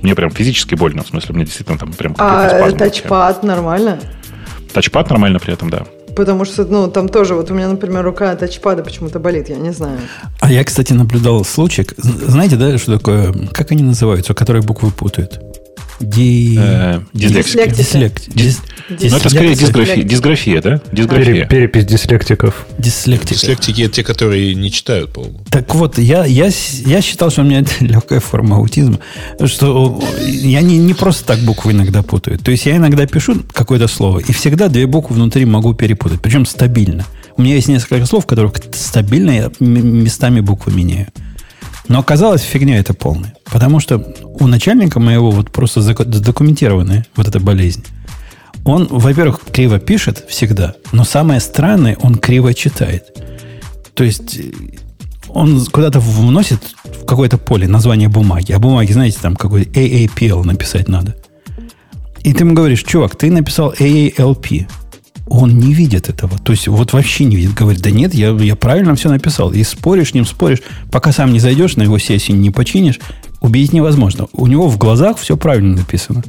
Мне 0.03 0.15
прям 0.15 0.31
физически 0.31 0.75
больно, 0.75 1.03
в 1.03 1.09
смысле, 1.09 1.35
мне 1.35 1.45
действительно 1.45 1.79
там 1.79 1.93
прям 1.93 2.15
А 2.19 2.71
тачпад 2.73 3.43
нормально? 3.43 3.99
Тачпад 4.73 5.11
нормально 5.11 5.39
при 5.39 5.55
этом, 5.55 5.71
да. 5.71 5.87
Потому 6.15 6.45
что, 6.47 6.65
ну, 6.65 6.89
там 6.89 7.09
тоже, 7.09 7.35
вот 7.35 7.51
у 7.51 7.55
меня, 7.55 7.69
например, 7.69 8.03
рука 8.03 8.31
от 8.31 8.39
тачпада 8.39 8.83
почему-то 8.83 9.19
болит, 9.19 9.51
я 9.51 9.57
не 9.57 9.71
знаю. 9.71 9.99
А 10.41 10.51
я, 10.51 10.65
кстати, 10.65 10.95
наблюдал 10.95 11.45
случай. 11.45 11.87
Знаете, 11.99 12.57
да, 12.57 12.79
что 12.79 12.97
такое, 12.97 13.35
как 13.53 13.71
они 13.73 13.83
называются, 13.83 14.33
которые 14.33 14.63
буквы 14.63 14.91
путают? 14.91 15.41
Ди... 16.01 16.57
Э, 16.59 17.01
дислексия. 17.13 17.67
Дислект. 17.67 18.29
Дис... 18.29 18.61
Дис... 18.91 19.11
Ну, 19.11 19.19
это 19.19 19.31
скорее 19.31 19.55
дисграфия, 19.55 20.03
дисграфия 20.03 20.63
да? 20.63 20.81
Дисграфия. 20.93 21.47
Перепись 21.47 21.87
дислектиков. 21.87 22.67
Дислектики. 22.79 23.35
Дислектики 23.35 23.83
это 23.83 23.95
те, 23.95 24.05
которые 24.05 24.55
не 24.55 24.71
читают, 24.71 25.13
по-моему. 25.13 25.41
Так 25.51 25.75
вот, 25.75 25.99
я, 25.99 26.25
я, 26.25 26.51
я 26.85 27.01
считал, 27.01 27.31
что 27.31 27.43
у 27.43 27.45
меня 27.45 27.65
легкая 27.81 28.21
форма 28.21 28.57
аутизма, 28.57 28.99
что 29.45 30.03
я 30.21 30.61
не, 30.61 30.79
не 30.79 30.95
просто 30.95 31.25
так 31.25 31.39
буквы 31.41 31.73
иногда 31.73 32.03
путаю. 32.03 32.39
То 32.39 32.51
есть 32.51 32.67
я 32.67 32.77
иногда 32.77 33.07
пишу 33.07 33.43
какое-то 33.53 33.89
слово, 33.89 34.21
и 34.21 34.33
всегда 34.33 34.69
две 34.69 34.87
буквы 34.87 35.17
внутри 35.17 35.45
могу 35.45 35.75
перепутать, 35.75 36.21
причем 36.21 36.47
стабильно. 36.47 37.05
У 37.37 37.43
меня 37.43 37.55
есть 37.55 37.69
несколько 37.69 38.07
слов, 38.07 38.25
в 38.25 38.27
которых 38.27 38.55
стабильно 38.73 39.31
я 39.31 39.51
местами 39.61 40.41
буквы 40.41 40.73
меняю. 40.73 41.09
Но 41.89 42.01
оказалось, 42.01 42.43
фигня 42.43 42.79
это 42.79 42.95
полная. 42.95 43.35
Потому 43.45 43.81
что 43.81 44.15
у 44.41 44.47
начальника 44.47 45.01
моего 45.01 45.31
вот 45.31 45.51
просто 45.51 45.81
задокументированная 45.81 47.07
вот 47.15 47.29
эта 47.29 47.41
болезнь. 47.41 47.85
Он, 48.65 48.89
во-первых, 48.91 49.41
криво 49.53 49.79
пишет 49.79 50.25
всегда, 50.29 50.75
но 50.91 51.05
самое 51.05 51.39
странное, 51.39 51.97
он 52.03 52.17
криво 52.17 52.53
читает. 52.53 53.05
То 53.95 54.03
есть 54.03 54.41
он 55.29 55.65
куда-то 55.67 56.01
вносит 56.01 56.61
в 56.85 57.05
какое-то 57.05 57.39
поле 57.39 57.69
название 57.69 58.09
бумаги. 58.09 58.53
А 58.53 58.59
бумаги, 58.59 58.93
знаете, 58.93 59.19
там 59.23 59.37
какой 59.37 59.63
AAPL 59.63 60.45
написать 60.45 60.89
надо. 60.89 61.15
И 62.23 62.33
ты 62.33 62.43
ему 62.43 62.55
говоришь, 62.55 62.83
чувак, 62.83 63.15
ты 63.15 63.31
написал 63.31 63.73
AALP 63.73 64.67
он 65.27 65.59
не 65.59 65.75
видит 65.75 66.09
этого. 66.09 66.39
То 66.39 66.53
есть 66.53 66.69
вот 66.69 66.93
вообще 66.93 67.25
не 67.25 67.37
видит. 67.37 67.55
Говорит, 67.55 67.83
да 67.83 67.91
нет, 67.91 68.15
я, 68.15 68.31
я 68.31 68.57
правильно 68.57 68.95
все 68.95 69.09
написал. 69.09 69.53
И 69.53 69.63
споришь 69.65 70.11
с 70.11 70.15
ним, 70.15 70.25
споришь, 70.25 70.63
пока 70.91 71.13
сам 71.13 71.33
не 71.33 71.41
зайдешь 71.41 71.77
на 71.77 71.83
его 71.83 71.99
сессию, 71.99 72.37
не 72.39 72.51
починишь, 72.51 73.01
убедить 73.41 73.73
невозможно. 73.73 74.29
У 74.33 74.47
него 74.47 74.69
в 74.69 74.79
глазах 74.79 75.19
все 75.19 75.37
правильно 75.37 75.77
написано. 75.77 76.23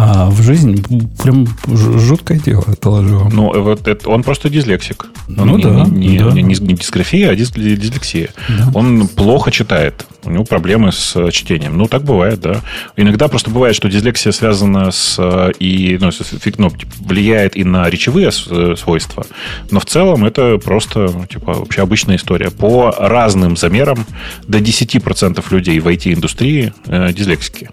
А 0.00 0.30
в 0.30 0.40
жизни 0.42 0.80
прям 1.20 1.44
жуткое 1.66 2.38
дело, 2.38 2.62
положу 2.80 3.18
вам. 3.18 3.30
Ну, 3.30 3.62
вот 3.62 3.88
это, 3.88 4.08
он 4.08 4.22
просто 4.22 4.48
дислексик. 4.48 5.06
Он 5.26 5.48
ну 5.48 5.56
не, 5.56 5.62
да, 5.64 5.84
не, 5.86 6.18
да. 6.20 6.30
Не, 6.30 6.42
не, 6.42 6.54
не 6.54 6.74
дисграфия, 6.74 7.30
а 7.30 7.34
дис, 7.34 7.50
дислексия. 7.50 8.28
Да. 8.48 8.70
Он 8.74 9.08
плохо 9.08 9.50
читает. 9.50 10.06
У 10.22 10.30
него 10.30 10.44
проблемы 10.44 10.92
с 10.92 11.32
чтением. 11.32 11.76
Ну, 11.76 11.88
так 11.88 12.04
бывает, 12.04 12.40
да. 12.40 12.60
Иногда 12.96 13.26
просто 13.26 13.50
бывает, 13.50 13.74
что 13.74 13.88
дислексия 13.88 14.30
связана 14.30 14.92
с 14.92 15.18
и 15.58 15.98
ну, 16.00 16.10
ну, 16.58 16.70
типа, 16.70 16.92
влияет 17.00 17.56
и 17.56 17.64
на 17.64 17.90
речевые 17.90 18.30
свойства. 18.30 19.26
Но 19.72 19.80
в 19.80 19.84
целом 19.86 20.24
это 20.24 20.58
просто 20.58 21.12
типа, 21.28 21.54
вообще 21.54 21.82
обычная 21.82 22.16
история. 22.16 22.52
По 22.52 22.94
разным 22.96 23.56
замерам 23.56 24.06
до 24.46 24.58
10% 24.58 25.44
людей 25.50 25.80
в 25.80 25.88
IT-индустрии 25.88 26.72
э, 26.86 27.12
дислексики. 27.12 27.70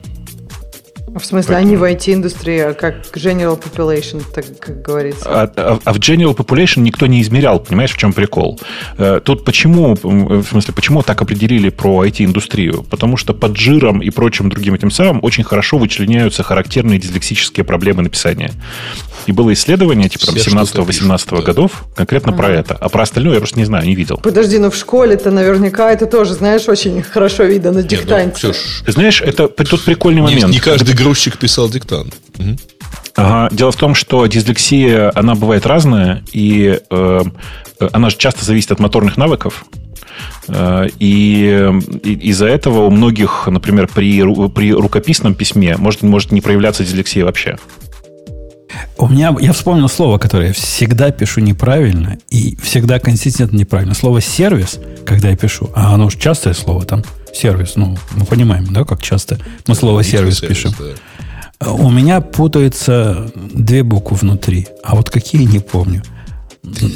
В 1.15 1.23
смысле, 1.23 1.55
Поэтому... 1.55 1.67
они 1.67 1.77
в 1.77 1.83
IT-индустрии, 1.83 2.59
а 2.59 2.73
как 2.73 3.05
general 3.13 3.57
population, 3.57 4.21
так 4.33 4.45
как 4.59 4.81
говорится? 4.81 5.23
А, 5.25 5.51
а, 5.55 5.79
а 5.81 5.93
в 5.93 5.97
general 5.97 6.35
population 6.35 6.81
никто 6.81 7.05
не 7.07 7.21
измерял, 7.21 7.61
понимаешь, 7.61 7.93
в 7.93 7.97
чем 7.97 8.11
прикол? 8.11 8.59
Э, 8.97 9.21
тут 9.23 9.45
почему, 9.45 9.95
в 10.03 10.45
смысле, 10.45 10.73
почему 10.73 11.03
так 11.03 11.21
определили 11.21 11.69
про 11.69 12.05
IT-индустрию? 12.05 12.83
Потому 12.83 13.15
что 13.15 13.33
под 13.33 13.55
жиром 13.55 14.01
и 14.01 14.09
прочим 14.09 14.49
другим 14.49 14.73
этим 14.73 14.91
самым 14.91 15.19
очень 15.23 15.45
хорошо 15.45 15.77
вычленяются 15.77 16.43
характерные 16.43 16.99
дислексические 16.99 17.63
проблемы 17.63 18.03
написания. 18.03 18.51
И 19.25 19.31
было 19.31 19.53
исследование, 19.53 20.09
типа 20.09 20.27
там 20.27 20.35
17-18 20.35 21.27
да. 21.31 21.41
годов, 21.41 21.85
конкретно 21.95 22.31
ага. 22.31 22.37
про 22.37 22.49
это. 22.51 22.75
А 22.75 22.89
про 22.89 23.03
остальное 23.03 23.33
я 23.33 23.39
просто 23.39 23.57
не 23.57 23.65
знаю, 23.65 23.85
не 23.85 23.95
видел. 23.95 24.17
Подожди, 24.17 24.57
ну 24.57 24.69
в 24.69 24.75
школе-то 24.75 25.31
наверняка 25.31 25.91
это 25.91 26.05
тоже, 26.05 26.33
знаешь, 26.33 26.67
очень 26.67 27.01
хорошо 27.01 27.43
видно 27.43 27.71
на 27.71 27.83
диктанте. 27.83 28.47
Ну, 28.47 28.51
Ксюш, 28.53 28.83
Ты 28.85 28.91
знаешь, 28.91 29.21
это 29.21 29.47
тут 29.47 29.83
прикольный 29.83 30.21
момент. 30.21 30.45
Не, 30.45 30.53
не 30.53 30.59
каждый 30.59 30.95
грузчик 30.95 31.37
писал 31.37 31.69
диктант. 31.69 32.13
Угу. 32.37 32.57
Ага. 33.15 33.55
Дело 33.55 33.71
в 33.71 33.77
том, 33.77 33.95
что 33.95 34.25
дислексия, 34.27 35.11
она 35.15 35.35
бывает 35.35 35.65
разная, 35.65 36.23
и 36.33 36.79
э, 36.89 37.21
она 37.79 38.09
же 38.09 38.17
часто 38.17 38.43
зависит 38.45 38.71
от 38.71 38.79
моторных 38.79 39.17
навыков. 39.17 39.65
Э, 40.47 40.87
и, 40.99 41.71
и 42.03 42.13
из-за 42.29 42.47
этого 42.47 42.85
у 42.85 42.89
многих, 42.89 43.47
например, 43.47 43.87
при, 43.87 44.21
при 44.49 44.73
рукописном 44.73 45.33
письме 45.33 45.77
может, 45.77 46.01
может 46.01 46.31
не 46.31 46.41
проявляться 46.41 46.83
дислексия 46.83 47.23
вообще. 47.23 47.57
У 48.97 49.07
меня, 49.07 49.35
я 49.41 49.51
вспомнил 49.51 49.89
слово, 49.89 50.17
которое 50.17 50.47
я 50.47 50.53
всегда 50.53 51.11
пишу 51.11 51.41
неправильно 51.41 52.17
и 52.29 52.57
всегда 52.61 52.99
консистентно 52.99 53.57
неправильно. 53.57 53.93
Слово 53.93 54.21
сервис, 54.21 54.79
когда 55.05 55.29
я 55.29 55.35
пишу, 55.35 55.69
а 55.75 55.93
оно 55.93 56.05
уж 56.05 56.15
частое 56.15 56.53
слово 56.53 56.85
там, 56.85 57.03
сервис, 57.33 57.73
ну, 57.75 57.97
мы 58.15 58.25
понимаем, 58.25 58.71
да, 58.71 58.85
как 58.85 59.01
часто 59.01 59.37
мы 59.67 59.75
слово 59.75 60.03
сервис, 60.03 60.39
пишем. 60.39 60.73
Да. 60.79 61.71
У 61.71 61.89
меня 61.89 62.21
путаются 62.21 63.31
две 63.35 63.83
буквы 63.83 64.17
внутри, 64.17 64.67
а 64.83 64.95
вот 64.95 65.09
какие 65.09 65.43
не 65.43 65.59
помню. 65.59 66.01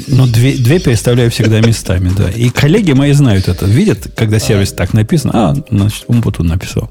Но 0.08 0.26
две, 0.26 0.56
две 0.56 0.80
переставляю 0.80 1.30
всегда 1.30 1.60
местами, 1.60 2.10
да. 2.16 2.30
И 2.30 2.48
коллеги 2.50 2.92
мои 2.92 3.12
знают 3.12 3.46
это. 3.46 3.66
Видят, 3.66 4.10
когда 4.16 4.38
сервис 4.38 4.72
так 4.72 4.94
написан, 4.94 5.30
а, 5.32 5.54
значит, 5.70 6.04
Умпутун 6.08 6.48
написал. 6.48 6.90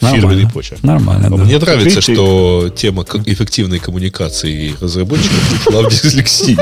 Фирменный 0.00 0.48
почерк. 0.48 0.82
Нормально, 0.82 1.30
да. 1.30 1.36
Мне 1.36 1.58
нравится, 1.58 2.00
что 2.00 2.70
тема 2.74 3.04
эффективной 3.24 3.78
коммуникации 3.78 4.74
разработчиков 4.80 5.66
ушла 5.66 5.82
в 5.82 5.90
дислексию. 5.90 6.58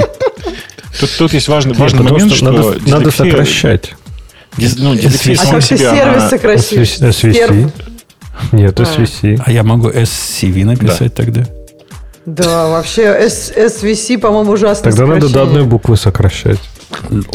Тут, 1.01 1.11
тут 1.19 1.32
есть 1.32 1.49
важный, 1.49 1.74
важный 1.74 2.03
момент, 2.03 2.32
что 2.32 2.51
надо, 2.51 2.78
надо 2.86 3.11
сокращать. 3.11 3.94
Дис, 4.57 4.77
ну, 4.78 4.94
дислексия 4.94 5.49
а 5.49 5.53
как 5.53 5.65
ты 5.65 5.78
сервис 5.78 6.28
сократишь? 6.28 6.99
SVC. 6.99 7.73
Нет, 8.53 8.78
SVC. 8.78 9.43
А 9.44 9.51
я 9.51 9.62
могу 9.62 9.89
SCV 9.89 10.65
написать 10.65 11.15
да. 11.15 11.24
тогда? 11.24 11.47
Да, 12.27 12.69
вообще 12.69 13.27
SVC, 13.27 14.19
по-моему, 14.19 14.53
ужасно 14.53 14.90
Тогда 14.90 15.07
надо 15.07 15.28
до 15.28 15.43
одной 15.43 15.65
буквы 15.65 15.97
сокращать. 15.97 16.61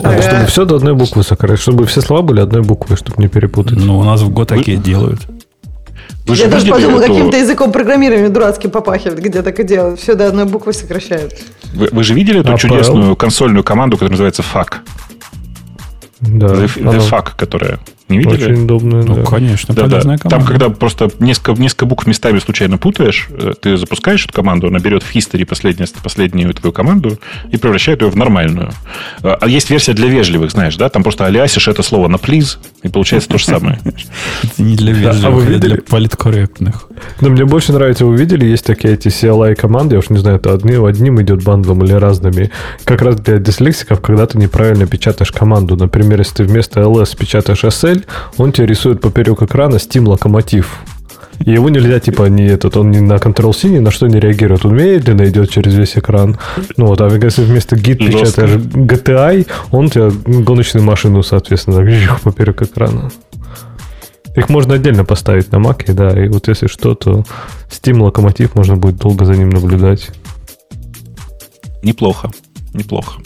А, 0.04 0.22
чтобы 0.22 0.46
все 0.46 0.66
до 0.66 0.76
одной 0.76 0.94
буквы 0.94 1.24
сокращать. 1.24 1.62
Чтобы 1.62 1.86
все 1.88 2.02
слова 2.02 2.22
были 2.22 2.40
одной 2.40 2.62
буквы, 2.62 2.96
чтобы 2.96 3.22
не 3.22 3.28
перепутать. 3.28 3.80
Ну, 3.80 3.98
у 3.98 4.04
нас 4.04 4.22
в 4.22 4.30
год 4.30 4.48
такие 4.48 4.78
делают. 4.78 5.20
Вы 6.28 6.36
Я 6.36 6.48
даже 6.48 6.68
подумал, 6.68 7.00
эту... 7.00 7.14
каким-то 7.14 7.38
языком 7.38 7.72
программирования 7.72 8.30
дурацким 8.30 8.70
попахивает, 8.70 9.20
где 9.20 9.42
так 9.42 9.60
и 9.60 9.64
делают. 9.64 10.00
Все 10.00 10.14
до 10.14 10.28
одной 10.28 10.46
буквы 10.46 10.74
сокращают. 10.74 11.34
Вы, 11.74 11.88
вы 11.92 12.04
же 12.04 12.14
видели 12.14 12.42
эту 12.42 12.54
а 12.54 12.58
чудесную 12.58 13.16
консольную 13.16 13.64
команду, 13.64 13.96
которая 13.96 14.12
называется 14.12 14.44
FAC? 14.44 14.76
Да. 16.20 16.48
The, 16.48 16.66
the 16.76 17.10
FAC, 17.10 17.32
которая... 17.38 17.80
Не 18.10 18.20
видели? 18.20 18.52
Очень 18.52 18.64
удобно, 18.64 19.04
ну, 19.04 19.16
да. 19.16 19.24
конечно, 19.24 19.76
да, 19.76 19.88
да. 19.88 20.18
Там, 20.18 20.46
когда 20.46 20.70
просто 20.70 21.10
несколько, 21.20 21.62
несколько 21.62 21.86
букв 21.86 22.08
местами 22.08 22.40
случайно 22.40 22.78
путаешь, 22.78 23.28
э, 23.30 23.54
ты 23.60 23.76
запускаешь 23.76 24.24
эту 24.24 24.34
команду, 24.34 24.68
она 24.68 24.80
берет 24.80 25.04
в 25.04 25.14
history 25.14 25.46
последнюю, 25.46 25.90
последнюю 26.02 26.54
твою 26.54 26.72
команду 26.72 27.20
и 27.52 27.58
превращает 27.58 28.02
ее 28.02 28.10
в 28.10 28.16
нормальную. 28.16 28.72
А, 29.24 29.38
а 29.42 29.48
есть 29.50 29.70
версия 29.70 29.94
для 29.94 30.08
вежливых, 30.08 30.52
знаешь, 30.52 30.78
да? 30.78 30.88
Там 30.88 31.04
просто 31.04 31.26
алиасишь 31.26 31.68
это 31.68 31.84
слово 31.84 32.08
на 32.08 32.16
please, 32.16 32.58
и 32.82 32.88
получается 32.88 33.28
то 33.28 33.38
же 33.38 33.46
самое. 33.46 33.80
Это 33.84 34.64
не 34.64 34.78
для 34.78 34.94
вежливых, 34.94 35.48
а 35.48 35.60
для 35.60 35.78
политкорректных. 35.78 36.88
Но 37.20 37.30
мне 37.30 37.44
больше 37.44 37.74
нравится, 37.74 38.06
вы 38.06 38.16
видели, 38.16 38.46
есть 38.46 38.66
такие 38.66 38.94
эти 38.94 39.10
CLI 39.10 39.56
команды, 39.56 39.96
я 39.96 40.00
уж 40.00 40.10
не 40.10 40.18
знаю, 40.18 40.38
это 40.38 40.54
одним, 40.54 40.86
одним 40.86 41.22
идет 41.22 41.44
бандлом 41.44 41.84
или 41.84 41.92
разными. 41.92 42.52
Как 42.86 43.02
раз 43.02 43.18
для 43.18 43.38
дислексиков, 43.40 44.00
когда 44.00 44.26
ты 44.28 44.38
неправильно 44.38 44.88
печатаешь 44.88 45.34
команду. 45.34 45.76
Например, 45.76 46.20
если 46.20 46.36
ты 46.36 46.44
вместо 46.46 46.80
ls 46.80 47.18
печатаешь 47.18 47.64
SL, 47.64 47.97
цель, 47.98 48.08
он 48.38 48.52
тебе 48.52 48.68
рисует 48.68 49.02
поперек 49.02 49.42
экрана 49.42 49.76
Steam 49.76 50.08
локомотив. 50.08 50.80
И 51.46 51.52
его 51.52 51.70
нельзя, 51.70 52.00
типа, 52.00 52.24
не 52.30 52.48
этот, 52.48 52.78
он 52.78 52.90
не 52.90 53.00
на 53.00 53.14
Ctrl-C, 53.14 53.68
ни 53.68 53.80
на 53.80 53.92
что 53.92 54.08
не 54.08 54.20
реагирует. 54.20 54.66
Он 54.66 54.76
медленно 54.76 55.28
идет 55.30 55.52
через 55.52 55.76
весь 55.76 55.96
экран. 55.96 56.38
Ну 56.78 56.88
вот, 56.88 57.00
а 57.00 57.10
если 57.10 57.44
вместо 57.44 57.76
git 57.76 57.98
печатаешь 57.98 58.56
GTI, 58.56 59.48
он 59.72 59.90
тебе 59.90 60.10
гоночную 60.44 60.84
машину, 60.84 61.22
соответственно, 61.22 61.86
так, 61.86 62.22
поперек 62.22 62.64
экрана. 62.64 63.12
Их 64.36 64.50
можно 64.50 64.76
отдельно 64.76 65.06
поставить 65.06 65.52
на 65.52 65.58
Mac, 65.58 65.94
да, 65.94 66.10
и 66.24 66.28
вот 66.28 66.48
если 66.48 66.68
что, 66.68 66.96
то 66.96 67.24
Steam 67.70 68.02
локомотив 68.02 68.56
можно 68.56 68.76
будет 68.76 68.98
долго 68.98 69.26
за 69.26 69.34
ним 69.34 69.50
наблюдать. 69.50 70.10
Неплохо, 71.84 72.32
неплохо. 72.74 73.22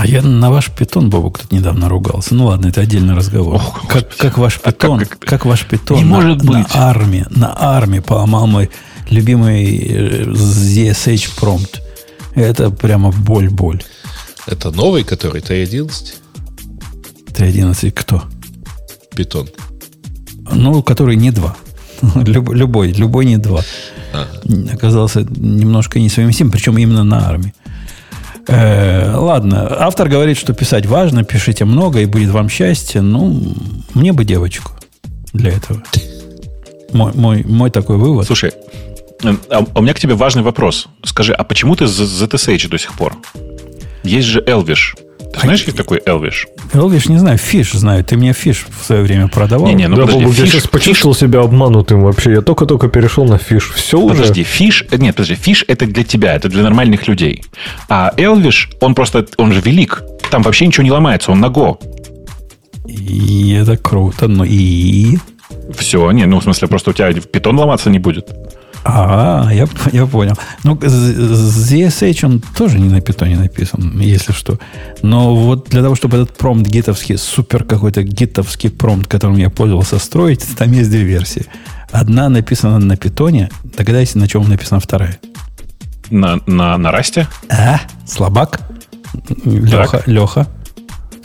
А 0.00 0.06
я 0.06 0.22
на 0.22 0.50
ваш 0.50 0.70
питон, 0.70 1.10
Бобу, 1.10 1.30
кто-то 1.30 1.54
недавно 1.54 1.86
ругался. 1.86 2.34
Ну 2.34 2.46
ладно, 2.46 2.68
это 2.68 2.80
отдельный 2.80 3.14
разговор. 3.14 3.56
Ох, 3.56 3.86
как, 3.86 4.16
как 4.16 4.38
ваш 4.38 4.58
питон, 4.58 4.96
а 4.96 5.00
как, 5.00 5.18
как, 5.18 5.28
как 5.28 5.44
ваш 5.44 5.66
питон 5.66 5.98
не 5.98 6.04
на, 6.04 6.08
может 6.08 6.38
быть. 6.38 6.48
на 6.48 6.66
армии, 6.72 7.26
на 7.28 7.54
армии 7.54 7.98
поломал 7.98 8.46
мой 8.46 8.70
любимый 9.10 9.76
э, 9.76 10.24
ZSH 10.24 11.38
промпт. 11.38 11.82
Это 12.34 12.70
прямо 12.70 13.12
боль-боль. 13.12 13.82
Это 14.46 14.70
новый, 14.70 15.04
который 15.04 15.42
Т11? 15.42 15.90
Т11 17.34 17.90
кто? 17.90 18.22
Питон. 19.14 19.50
Ну, 20.50 20.82
который 20.82 21.16
не 21.16 21.30
2. 21.30 21.56
любой, 22.24 22.92
любой 22.92 23.26
не 23.26 23.36
2. 23.36 23.60
Ага. 24.14 24.28
Оказался 24.72 25.26
немножко 25.28 26.00
несовместим, 26.00 26.50
причем 26.50 26.78
именно 26.78 27.04
на 27.04 27.28
армии. 27.28 27.52
Э, 28.50 29.14
ладно, 29.14 29.76
автор 29.78 30.08
говорит, 30.08 30.36
что 30.36 30.52
писать 30.52 30.84
важно, 30.86 31.22
пишите 31.22 31.64
много, 31.64 32.00
и 32.00 32.06
будет 32.06 32.30
вам 32.30 32.48
счастье. 32.48 33.00
Ну, 33.00 33.54
мне 33.94 34.12
бы 34.12 34.24
девочку 34.24 34.72
для 35.32 35.52
этого. 35.52 35.82
Мой, 36.92 37.12
мой, 37.14 37.44
мой 37.44 37.70
такой 37.70 37.96
вывод. 37.96 38.26
Слушай, 38.26 38.52
э, 39.22 39.34
а 39.50 39.64
у 39.74 39.82
меня 39.82 39.94
к 39.94 40.00
тебе 40.00 40.14
важный 40.14 40.42
вопрос. 40.42 40.88
Скажи, 41.04 41.32
а 41.32 41.44
почему 41.44 41.76
ты 41.76 41.84
ZSH 41.84 42.68
до 42.68 42.78
сих 42.78 42.94
пор? 42.94 43.16
Есть 44.02 44.26
же 44.26 44.40
Elvish. 44.40 44.96
Ты 45.32 45.40
знаешь, 45.40 45.62
есть 45.62 45.76
такой 45.76 45.98
Elvish? 45.98 46.46
Elvish, 46.72 47.10
не 47.10 47.18
знаю, 47.18 47.38
fish 47.38 47.72
знаю. 47.72 48.04
Ты 48.04 48.16
мне 48.16 48.32
fish 48.32 48.66
в 48.68 48.84
свое 48.84 49.02
время 49.02 49.28
продавал. 49.28 49.66
Не, 49.66 49.74
не, 49.74 49.88
ну 49.88 49.96
да, 49.96 50.02
подожди, 50.02 50.22
Бобук, 50.24 50.36
fish, 50.36 50.44
я 50.44 50.50
сейчас 50.50 50.66
почувствовал 50.66 51.14
fish... 51.14 51.20
себя 51.20 51.40
обманутым 51.40 52.02
вообще. 52.02 52.32
Я 52.32 52.40
только-только 52.42 52.88
перешел 52.88 53.24
на 53.24 53.38
fish. 53.38 53.72
Все 53.74 54.00
подожди, 54.00 54.12
уже? 54.12 54.22
Подожди, 54.22 54.42
fish... 54.44 54.84
Э, 54.90 54.96
нет, 54.96 55.14
подожди, 55.14 55.34
fish 55.36 55.64
это 55.68 55.86
для 55.86 56.04
тебя, 56.04 56.34
это 56.34 56.48
для 56.48 56.62
нормальных 56.62 57.06
людей. 57.06 57.44
А 57.88 58.12
Elvish, 58.16 58.76
он 58.80 58.94
просто, 58.94 59.26
он 59.36 59.52
же 59.52 59.60
велик. 59.60 60.02
Там 60.30 60.42
вообще 60.42 60.66
ничего 60.66 60.84
не 60.84 60.92
ломается, 60.92 61.32
он 61.32 61.40
на 61.40 61.46
Go. 61.46 61.78
И 62.86 63.52
это 63.52 63.76
круто, 63.76 64.28
но 64.28 64.44
и... 64.44 65.18
Все, 65.76 66.10
не, 66.10 66.26
ну, 66.26 66.40
в 66.40 66.44
смысле, 66.44 66.68
просто 66.68 66.90
у 66.90 66.92
тебя 66.92 67.12
питон 67.12 67.58
ломаться 67.58 67.90
не 67.90 67.98
будет. 67.98 68.28
А, 68.82 69.48
я, 69.52 69.68
я 69.92 70.06
понял. 70.06 70.34
Ну, 70.64 70.74
ZSH 70.74 72.24
он 72.24 72.40
тоже 72.40 72.78
не 72.78 72.88
на 72.88 73.00
питоне 73.00 73.36
написан, 73.36 73.98
если 74.00 74.32
что. 74.32 74.58
Но 75.02 75.34
вот 75.36 75.68
для 75.68 75.82
того, 75.82 75.94
чтобы 75.94 76.16
этот 76.16 76.36
промпт 76.36 76.66
гитовский, 76.66 77.18
супер 77.18 77.64
какой-то 77.64 78.02
гитовский 78.02 78.70
промпт, 78.70 79.06
которым 79.06 79.36
я 79.36 79.50
пользовался, 79.50 79.98
строить, 79.98 80.46
там 80.56 80.72
есть 80.72 80.90
две 80.90 81.04
версии. 81.04 81.46
Одна 81.92 82.28
написана 82.28 82.78
на 82.78 82.96
питоне. 82.96 83.50
Догадайся, 83.64 84.18
на 84.18 84.28
чем 84.28 84.48
написана 84.48 84.80
вторая. 84.80 85.18
На, 86.10 86.40
на, 86.46 86.78
на 86.78 86.90
расте? 86.90 87.28
А, 87.50 87.80
слабак. 88.06 88.60
Леха, 89.44 90.02
Леха. 90.06 90.46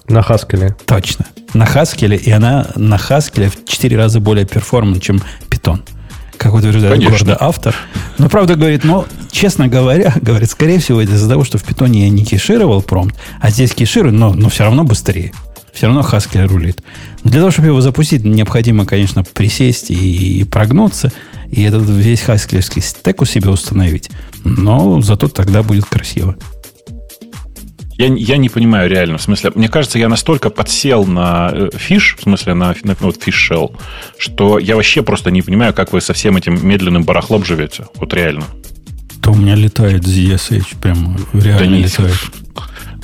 На 0.08 0.22
Хаскеле. 0.22 0.76
Точно. 0.86 1.26
На 1.54 1.66
Хаскеле, 1.66 2.18
и 2.18 2.30
она 2.32 2.68
на 2.76 2.98
Хаскеле 2.98 3.50
в 3.50 3.66
4 3.66 3.96
раза 3.96 4.20
более 4.20 4.46
перформант, 4.46 5.02
чем 5.02 5.22
питон 5.50 5.82
как 6.38 6.54
утверждает 6.54 7.04
гордо 7.04 7.38
автор. 7.40 7.76
Но 8.18 8.30
правда 8.30 8.56
говорит, 8.56 8.84
но, 8.84 9.06
честно 9.32 9.68
говоря, 9.68 10.14
говорит, 10.22 10.50
скорее 10.50 10.80
всего, 10.80 11.02
это 11.02 11.14
из-за 11.14 11.30
того, 11.30 11.44
что 11.44 11.58
в 11.58 11.64
питоне 11.64 12.06
я 12.06 12.10
не 12.10 12.26
кешировал 12.26 12.82
промпт, 12.82 13.16
а 13.40 13.50
здесь 13.50 13.74
кеширую, 13.74 14.14
но, 14.14 14.34
но 14.34 14.50
все 14.50 14.64
равно 14.64 14.84
быстрее. 14.84 15.32
Все 15.74 15.88
равно 15.88 16.02
Haskell 16.02 16.48
рулит. 16.48 16.82
Но 17.24 17.32
для 17.32 17.42
того, 17.42 17.52
чтобы 17.52 17.68
его 17.68 17.82
запустить, 17.82 18.24
необходимо, 18.24 18.86
конечно, 18.86 19.26
присесть 19.26 19.92
и, 19.92 20.40
и 20.40 20.44
прогнуться, 20.46 21.12
и 21.52 21.64
этот 21.64 21.90
весь 21.90 22.22
хаскелевский 22.22 22.82
стек 22.82 23.22
у 23.22 23.26
себя 23.26 23.50
установить. 23.52 24.10
Но 24.46 25.02
зато 25.02 25.28
тогда 25.28 25.64
будет 25.64 25.86
красиво. 25.86 26.38
Я, 27.98 28.08
я 28.08 28.38
не 28.38 28.50
понимаю 28.50 28.90
реально. 28.90 29.18
В 29.18 29.22
смысле, 29.22 29.52
мне 29.56 29.70
кажется, 29.70 30.00
я 30.00 30.10
настолько 30.10 30.50
подсел 30.50 31.06
на 31.06 31.50
э, 31.54 31.70
fish, 31.74 32.16
в 32.20 32.24
смысле, 32.24 32.54
на, 32.54 32.76
на 32.84 32.96
вот 33.00 33.22
fish 33.22 33.52
shell, 33.52 33.76
что 34.18 34.60
я 34.60 34.76
вообще 34.76 35.02
просто 35.02 35.32
не 35.32 35.42
понимаю, 35.42 35.74
как 35.74 35.94
вы 35.94 36.02
со 36.02 36.14
всем 36.14 36.36
этим 36.36 36.66
медленным 36.68 37.04
барахлом 37.04 37.46
живете. 37.46 37.86
Вот 37.96 38.14
реально. 38.14 38.46
То 39.22 39.32
у 39.32 39.36
меня 39.36 39.56
летает 39.56 40.04
ZSH, 40.04 40.76
прям 40.82 41.18
реально 41.34 41.78
да 41.78 41.78
летает. 41.78 42.18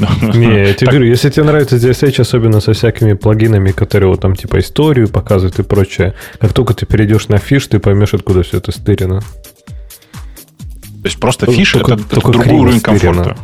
Не, 0.36 0.68
я 0.68 0.74
тебе 0.74 0.90
говорю, 0.90 1.06
если 1.06 1.30
тебе 1.30 1.44
нравится 1.44 1.78
ZSH, 1.78 2.22
особенно 2.22 2.60
со 2.60 2.74
всякими 2.74 3.14
плагинами, 3.14 3.72
которые 3.72 4.10
вот 4.10 4.22
там 4.22 4.36
типа 4.36 4.60
историю 4.60 5.08
показывают 5.08 5.60
и 5.60 5.64
прочее, 5.64 6.16
как 6.40 6.54
только 6.54 6.74
ты 6.74 6.86
перейдешь 6.86 7.28
на 7.28 7.38
fish, 7.38 7.68
ты 7.68 7.80
поймешь, 7.80 8.14
откуда 8.14 8.44
все 8.44 8.58
это 8.58 8.72
стырено. 8.72 9.22
То 9.22 11.08
есть 11.08 11.20
просто 11.20 11.52
fish 11.52 11.76
это 11.76 11.96
другой 11.96 12.50
уровень 12.50 12.82
комфорта. 12.82 13.38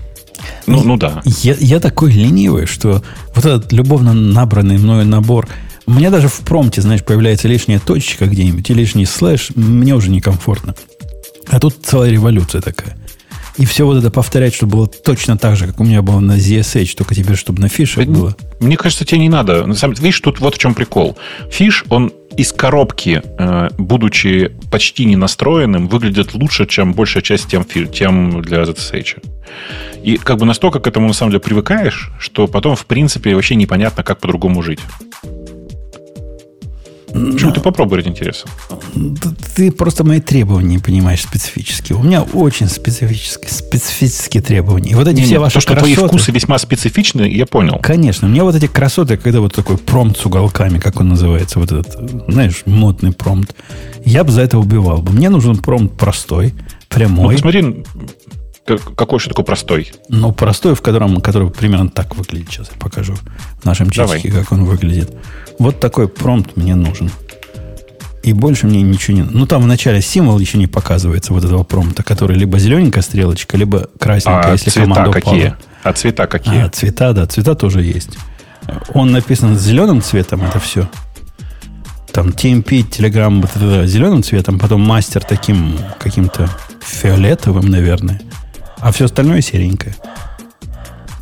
Ну, 0.68 0.84
ну 0.84 0.98
да. 0.98 1.22
Я, 1.26 1.56
я 1.60 1.80
такой 1.80 2.11
ленивый, 2.11 2.65
что 2.65 3.02
вот 3.34 3.45
этот 3.45 3.72
любовно 3.72 4.14
набранный 4.14 4.77
мною 4.77 5.06
набор, 5.06 5.48
у 5.85 5.91
меня 5.91 6.10
даже 6.11 6.27
в 6.27 6.39
промте, 6.41 6.81
знаешь, 6.81 7.03
появляется 7.03 7.48
лишняя 7.48 7.80
точка 7.80 8.26
где-нибудь 8.26 8.69
и 8.69 8.73
лишний 8.73 9.06
слэш, 9.06 9.52
мне 9.56 9.95
уже 9.95 10.10
некомфортно. 10.10 10.76
А 11.49 11.60
тут 11.60 11.77
целая 11.84 12.11
революция 12.11 12.61
такая. 12.61 12.98
И 13.57 13.65
все 13.65 13.85
вот 13.85 13.98
это 13.98 14.11
повторять, 14.11 14.53
чтобы 14.53 14.73
было 14.73 14.88
точно 14.88 15.38
так 15.38 15.56
же, 15.56 15.65
как 15.65 15.80
у 15.80 15.84
меня 15.84 16.02
было 16.02 16.19
на 16.19 16.38
ZSH, 16.38 16.95
только 16.95 17.15
теперь, 17.15 17.35
чтобы 17.35 17.61
на 17.61 17.69
фишах 17.69 18.06
было. 18.06 18.35
Мне 18.60 18.77
кажется, 18.77 19.03
тебе 19.03 19.19
не 19.19 19.30
надо. 19.30 19.65
На 19.65 19.73
самом 19.73 19.95
деле, 19.95 20.07
видишь, 20.07 20.19
тут 20.19 20.39
вот 20.39 20.56
в 20.56 20.57
чем 20.60 20.76
прикол. 20.76 21.18
Фиш, 21.49 21.85
он 21.89 22.11
из 22.35 22.52
коробки, 22.52 23.23
э, 23.23 23.69
будучи 23.80 24.52
почти 24.69 25.06
не 25.06 25.15
настроенным, 25.15 25.88
выглядит 25.88 26.35
лучше, 26.35 26.68
чем 26.68 26.94
большая 26.94 27.23
часть 27.23 27.48
тем, 27.48 27.64
тем 27.64 28.41
для 28.44 28.61
ZSH. 28.61 29.36
И 30.03 30.18
как 30.18 30.38
бы 30.38 30.45
настолько 30.45 30.80
к 30.80 30.88
этому 30.88 31.07
на 31.07 31.14
самом 31.14 31.32
деле 31.32 31.41
привыкаешь, 31.41 32.11
что 32.19 32.48
потом, 32.48 32.76
в 32.76 32.86
принципе, 32.86 33.36
вообще 33.36 33.56
непонятно, 33.56 34.03
как 34.03 34.19
по-другому 34.19 34.61
жить. 34.64 34.80
Почему 37.14 37.52
ты 37.52 37.61
попробуй 37.61 37.98
ради 37.98 38.10
интереса? 38.10 38.48
Ты 39.56 39.72
просто 39.72 40.03
мои 40.03 40.19
требования 40.19 40.76
не 40.76 40.80
понимаешь 40.80 41.22
специфические. 41.22 41.98
У 41.98 42.03
меня 42.03 42.22
очень 42.22 42.68
специфические, 42.68 43.49
специфические 43.49 44.44
требования. 44.44 44.91
И 44.91 44.95
вот 44.95 45.07
эти 45.07 45.18
не, 45.18 45.24
все 45.24 45.40
ваши 45.40 45.56
То, 45.56 45.61
что 45.61 45.74
красоты, 45.74 45.95
твои 45.95 46.07
вкусы 46.07 46.32
весьма 46.32 46.57
специфичны, 46.57 47.24
я 47.24 47.45
понял. 47.45 47.80
Конечно. 47.82 48.28
У 48.28 48.32
меня 48.32 48.44
вот 48.44 48.56
эти 48.56 48.68
красоты, 48.68 49.18
когда 49.18 49.40
вот 49.40 49.53
такой 49.53 49.78
промпт 49.78 50.19
с 50.19 50.26
уголками, 50.26 50.80
как 50.80 50.99
он 50.99 51.10
называется, 51.10 51.60
вот 51.60 51.72
этот, 51.72 51.98
знаешь, 52.28 52.64
модный 52.65 53.14
промпт, 53.14 53.56
я 54.06 54.24
бы 54.24 54.32
за 54.32 54.41
это 54.41 54.60
убивал 54.60 55.02
бы. 55.02 55.11
Мне 55.11 55.30
нужен 55.30 55.57
промпт 55.57 55.98
простой, 55.98 56.53
прямой. 56.90 57.28
Ну, 57.28 57.32
посмотри, 57.32 57.84
какой 58.76 59.19
же 59.19 59.30
такой 59.30 59.45
простой? 59.45 59.91
Ну, 60.10 60.31
простой, 60.31 60.76
в 60.76 60.81
котором, 60.81 61.22
который 61.22 61.49
примерно 61.49 61.89
так 61.89 62.15
выглядит. 62.15 62.49
Сейчас 62.49 62.69
я 62.72 62.80
покажу 62.80 63.15
в 63.61 63.65
нашем 63.65 63.89
чатике, 63.89 64.31
как 64.31 64.52
он 64.52 64.65
выглядит. 64.65 65.14
Вот 65.60 65.80
такой 65.80 66.07
промпт 66.07 66.57
мне 66.57 66.76
нужен. 66.76 67.10
И 68.23 68.34
больше 68.34 68.68
мне 68.68 68.81
ничего 68.81 69.15
не... 69.15 69.23
Ну, 69.23 69.45
там 69.45 69.64
в 69.64 69.68
начале 69.68 70.02
символ 70.02 70.38
еще 70.38 70.57
не 70.57 70.68
показывается 70.68 71.31
вот 71.31 71.45
этого 71.45 71.64
промпта, 71.64 72.03
который 72.03 72.35
либо 72.35 72.60
зелененькая 72.60 73.02
стрелочка, 73.02 73.56
либо 73.56 73.89
красненькая, 73.99 74.49
а 74.49 74.52
если 74.52 74.69
цвета 74.69 74.94
команда 74.94 75.11
какие? 75.11 75.48
Упала. 75.48 75.57
А 75.84 75.94
цвета 75.94 76.27
какие? 76.27 76.61
А, 76.65 76.69
цвета, 76.69 77.14
да, 77.14 77.26
цвета 77.26 77.56
тоже 77.56 77.84
есть. 77.84 78.18
Он 78.94 79.14
написан 79.14 79.57
зеленым 79.57 80.02
цветом, 80.02 80.44
это 80.44 80.60
все. 80.60 80.89
Там 82.11 82.30
TMP, 82.30 82.85
Telegram 82.89 83.88
зеленым 83.88 84.23
цветом, 84.23 84.60
потом 84.60 84.81
мастер 84.81 85.23
таким 85.23 85.77
каким-то 85.99 86.49
фиолетовым, 86.81 87.69
наверное. 87.69 88.19
А 88.79 88.91
все 88.91 89.05
остальное 89.05 89.41
серенькое. 89.41 89.95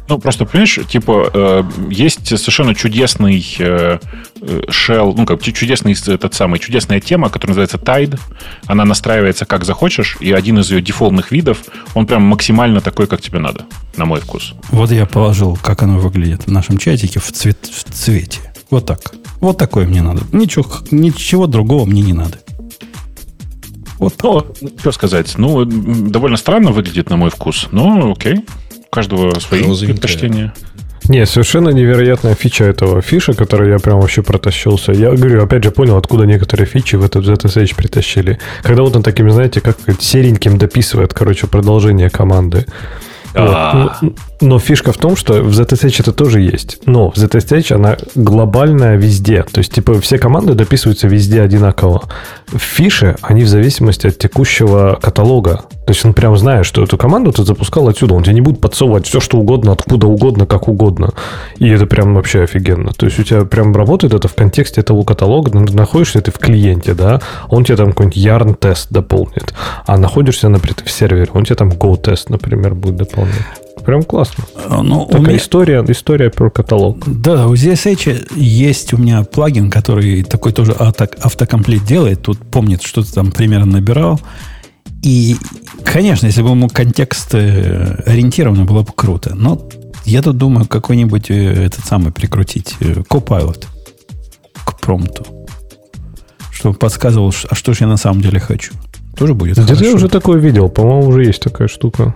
Ну, 0.07 0.19
просто, 0.19 0.45
понимаешь, 0.45 0.79
типа, 0.87 1.31
э, 1.33 1.63
есть 1.89 2.27
совершенно 2.27 2.75
чудесный 2.75 3.43
э, 3.57 3.97
э, 4.39 4.61
shell, 4.67 5.15
ну, 5.17 5.25
как 5.25 5.41
чудесный, 5.41 5.93
этот 5.93 6.35
самый, 6.35 6.59
чудесная 6.59 6.99
тема, 6.99 7.29
которая 7.29 7.57
называется 7.57 7.77
Tide. 7.77 8.19
Она 8.67 8.85
настраивается 8.85 9.45
как 9.45 9.65
захочешь, 9.65 10.17
и 10.19 10.31
один 10.31 10.59
из 10.59 10.69
ее 10.69 10.81
дефолтных 10.81 11.31
видов, 11.31 11.63
он 11.95 12.05
прям 12.05 12.21
максимально 12.21 12.81
такой, 12.81 13.07
как 13.07 13.21
тебе 13.21 13.39
надо, 13.39 13.65
на 13.97 14.05
мой 14.05 14.19
вкус. 14.19 14.53
Вот 14.69 14.91
я 14.91 15.07
положил, 15.07 15.57
как 15.59 15.81
оно 15.81 15.97
выглядит 15.97 16.45
в 16.45 16.51
нашем 16.51 16.77
чатике 16.77 17.19
в, 17.19 17.31
цвет, 17.31 17.57
в 17.65 17.91
цвете. 17.91 18.41
Вот 18.69 18.85
так. 18.85 18.99
Вот 19.39 19.57
такое 19.57 19.87
мне 19.87 20.03
надо. 20.03 20.21
Ничего, 20.31 20.65
ничего 20.91 21.47
другого 21.47 21.85
мне 21.85 22.01
не 22.01 22.13
надо. 22.13 22.39
Вот. 23.99 24.15
Ну, 24.21 24.45
что 24.79 24.91
сказать. 24.91 25.33
Ну, 25.37 25.65
довольно 25.65 26.37
странно 26.37 26.71
выглядит 26.71 27.09
на 27.09 27.17
мой 27.17 27.29
вкус. 27.29 27.67
Но 27.71 28.11
окей 28.11 28.43
каждого 28.95 29.37
свои 29.39 29.61
Розовенькая. 29.61 29.93
предпочтения. 29.93 30.53
Не, 31.09 31.25
совершенно 31.25 31.69
невероятная 31.69 32.33
фича 32.33 32.63
этого 32.63 33.01
фиша, 33.01 33.33
который 33.33 33.69
я 33.69 33.77
прям 33.77 33.99
вообще 33.99 34.23
протащился. 34.23 34.91
Я 34.91 35.11
говорю, 35.11 35.43
опять 35.43 35.63
же, 35.63 35.69
понял, 35.69 35.97
откуда 35.97 36.25
некоторые 36.25 36.65
фичи 36.65 36.95
в 36.95 37.03
этот 37.03 37.25
ZSH 37.25 37.75
притащили. 37.75 38.39
Когда 38.63 38.81
вот 38.81 38.95
он 38.95 39.03
таким, 39.03 39.29
знаете, 39.29 39.61
как 39.61 39.77
сереньким 39.99 40.57
дописывает, 40.57 41.13
короче, 41.13 41.45
продолжение 41.45 42.09
команды. 42.09 42.65
Вот. 43.35 43.91
Но 44.41 44.59
фишка 44.59 44.91
в 44.91 44.97
том, 44.97 45.15
что 45.15 45.41
в 45.41 45.49
ZSH 45.49 46.01
это 46.01 46.11
тоже 46.11 46.41
есть. 46.41 46.79
Но 46.85 47.09
в 47.11 47.15
ZSH 47.15 47.73
она 47.73 47.97
глобальная 48.15 48.97
везде. 48.97 49.43
То 49.43 49.59
есть, 49.59 49.73
типа, 49.73 49.99
все 50.01 50.17
команды 50.17 50.53
дописываются 50.53 51.07
везде 51.07 51.41
одинаково. 51.41 52.03
В 52.47 52.59
фише 52.59 53.15
они 53.21 53.43
в 53.43 53.47
зависимости 53.47 54.07
от 54.07 54.17
текущего 54.17 54.99
каталога. 55.01 55.65
То 55.85 55.91
есть 55.91 56.03
он 56.03 56.13
прям 56.13 56.35
знает, 56.35 56.65
что 56.65 56.83
эту 56.83 56.97
команду 56.97 57.31
ты 57.31 57.43
запускал 57.43 57.87
отсюда. 57.87 58.15
Он 58.15 58.23
тебе 58.23 58.35
не 58.35 58.41
будет 58.41 58.59
подсовывать 58.59 59.07
все, 59.07 59.19
что 59.19 59.37
угодно, 59.37 59.71
откуда 59.71 60.07
угодно, 60.07 60.45
как 60.45 60.67
угодно. 60.67 61.13
И 61.57 61.69
это 61.69 61.85
прям 61.85 62.15
вообще 62.15 62.43
офигенно. 62.43 62.91
То 62.91 63.05
есть 63.05 63.19
у 63.19 63.23
тебя 63.23 63.45
прям 63.45 63.75
работает 63.75 64.13
это 64.13 64.27
в 64.27 64.35
контексте 64.35 64.81
этого 64.81 65.03
каталога. 65.03 65.51
Находишься 65.57 66.21
ты 66.21 66.31
в 66.31 66.39
клиенте, 66.39 66.93
да, 66.93 67.21
он 67.49 67.63
тебе 67.63 67.77
там 67.77 67.89
какой-нибудь 67.89 68.17
yarn 68.17 68.55
тест 68.55 68.87
дополнит. 68.89 69.53
А 69.85 69.97
находишься, 69.97 70.49
например, 70.49 70.75
в 70.83 70.91
сервере, 70.91 71.27
он 71.33 71.45
тебе 71.45 71.55
там 71.55 71.69
go 71.69 71.95
тест, 71.97 72.29
например, 72.29 72.73
будет 72.73 72.97
дополнять. 72.97 73.64
Прям 73.85 74.03
классно. 74.03 74.43
А, 74.67 74.81
ну, 74.81 75.05
Такая 75.05 75.21
меня... 75.21 75.37
история, 75.37 75.85
история 75.87 76.29
про 76.31 76.49
каталог. 76.49 77.03
Да, 77.05 77.47
у 77.47 77.53
ZSH 77.53 78.33
есть 78.35 78.93
у 78.93 78.97
меня 78.97 79.23
плагин, 79.23 79.69
который 79.69 80.23
такой 80.23 80.53
тоже 80.53 80.71
авто, 80.71 81.07
автокомплит 81.21 81.85
делает. 81.85 82.23
Тут 82.23 82.39
помнит, 82.39 82.81
что 82.81 83.03
ты 83.03 83.11
там 83.11 83.31
примерно 83.31 83.73
набирал. 83.73 84.19
И, 85.03 85.35
конечно, 85.83 86.25
если 86.25 86.41
бы 86.41 86.49
ему 86.49 86.67
контекст 86.67 87.35
э, 87.35 88.01
ориентированно, 88.07 88.65
было 88.65 88.81
бы 88.81 88.91
круто. 88.95 89.35
Но 89.35 89.69
я 90.03 90.23
тут 90.23 90.37
думаю, 90.37 90.67
какой-нибудь 90.67 91.29
э, 91.29 91.65
этот 91.65 91.85
самый 91.85 92.11
прикрутить 92.11 92.75
э, 92.79 93.03
Copilot 93.07 93.67
к 94.65 94.79
промту. 94.79 95.25
Чтобы 96.51 96.75
подсказывал, 96.75 97.31
а 97.49 97.53
что 97.53 97.73
же 97.73 97.79
я 97.81 97.87
на 97.87 97.97
самом 97.97 98.21
деле 98.21 98.39
хочу. 98.39 98.73
Тоже 99.15 99.35
будет 99.35 99.59
Где-то 99.59 99.83
я 99.83 99.93
уже 99.93 100.09
такое 100.09 100.39
видел. 100.39 100.69
По-моему, 100.69 101.07
уже 101.07 101.25
есть 101.25 101.41
такая 101.41 101.67
штука. 101.67 102.15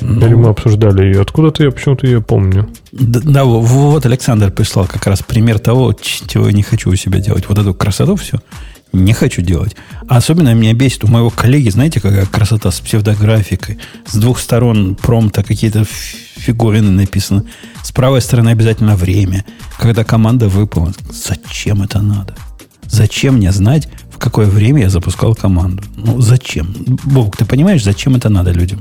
Ну, 0.00 0.26
Или 0.26 0.34
мы 0.34 0.48
обсуждали 0.48 1.04
ее. 1.04 1.20
Откуда-то 1.22 1.64
я 1.64 1.70
почему-то 1.70 2.06
ее 2.06 2.20
помню. 2.20 2.68
Да, 2.92 3.20
да, 3.22 3.44
вот 3.44 4.06
Александр 4.06 4.50
прислал 4.50 4.86
как 4.86 5.06
раз 5.06 5.22
пример 5.22 5.58
того, 5.58 5.92
чего 5.92 6.46
я 6.46 6.52
не 6.52 6.62
хочу 6.62 6.90
у 6.90 6.96
себя 6.96 7.20
делать. 7.20 7.48
Вот 7.48 7.58
эту 7.58 7.74
красоту 7.74 8.16
все 8.16 8.38
не 8.92 9.12
хочу 9.12 9.42
делать. 9.42 9.76
А 10.08 10.16
особенно 10.16 10.54
меня 10.54 10.74
бесит 10.74 11.04
у 11.04 11.08
моего 11.08 11.30
коллеги, 11.30 11.70
знаете, 11.70 12.00
какая 12.00 12.26
красота 12.26 12.70
с 12.70 12.80
псевдографикой. 12.80 13.78
С 14.06 14.16
двух 14.16 14.40
сторон 14.40 14.96
промта 14.96 15.42
какие-то 15.42 15.84
фигурины 15.84 16.90
написаны. 16.90 17.44
С 17.82 17.92
правой 17.92 18.20
стороны 18.20 18.50
обязательно 18.50 18.96
время. 18.96 19.44
Когда 19.78 20.04
команда 20.04 20.48
выполнена. 20.48 20.94
Зачем 21.12 21.82
это 21.82 22.00
надо? 22.00 22.34
Зачем 22.86 23.36
мне 23.36 23.52
знать, 23.52 23.88
в 24.10 24.18
какое 24.18 24.46
время 24.46 24.82
я 24.82 24.90
запускал 24.90 25.34
команду? 25.34 25.84
Ну, 25.96 26.20
зачем? 26.20 26.74
Бог, 27.04 27.36
ты 27.36 27.44
понимаешь, 27.44 27.84
зачем 27.84 28.16
это 28.16 28.28
надо 28.28 28.50
людям? 28.50 28.80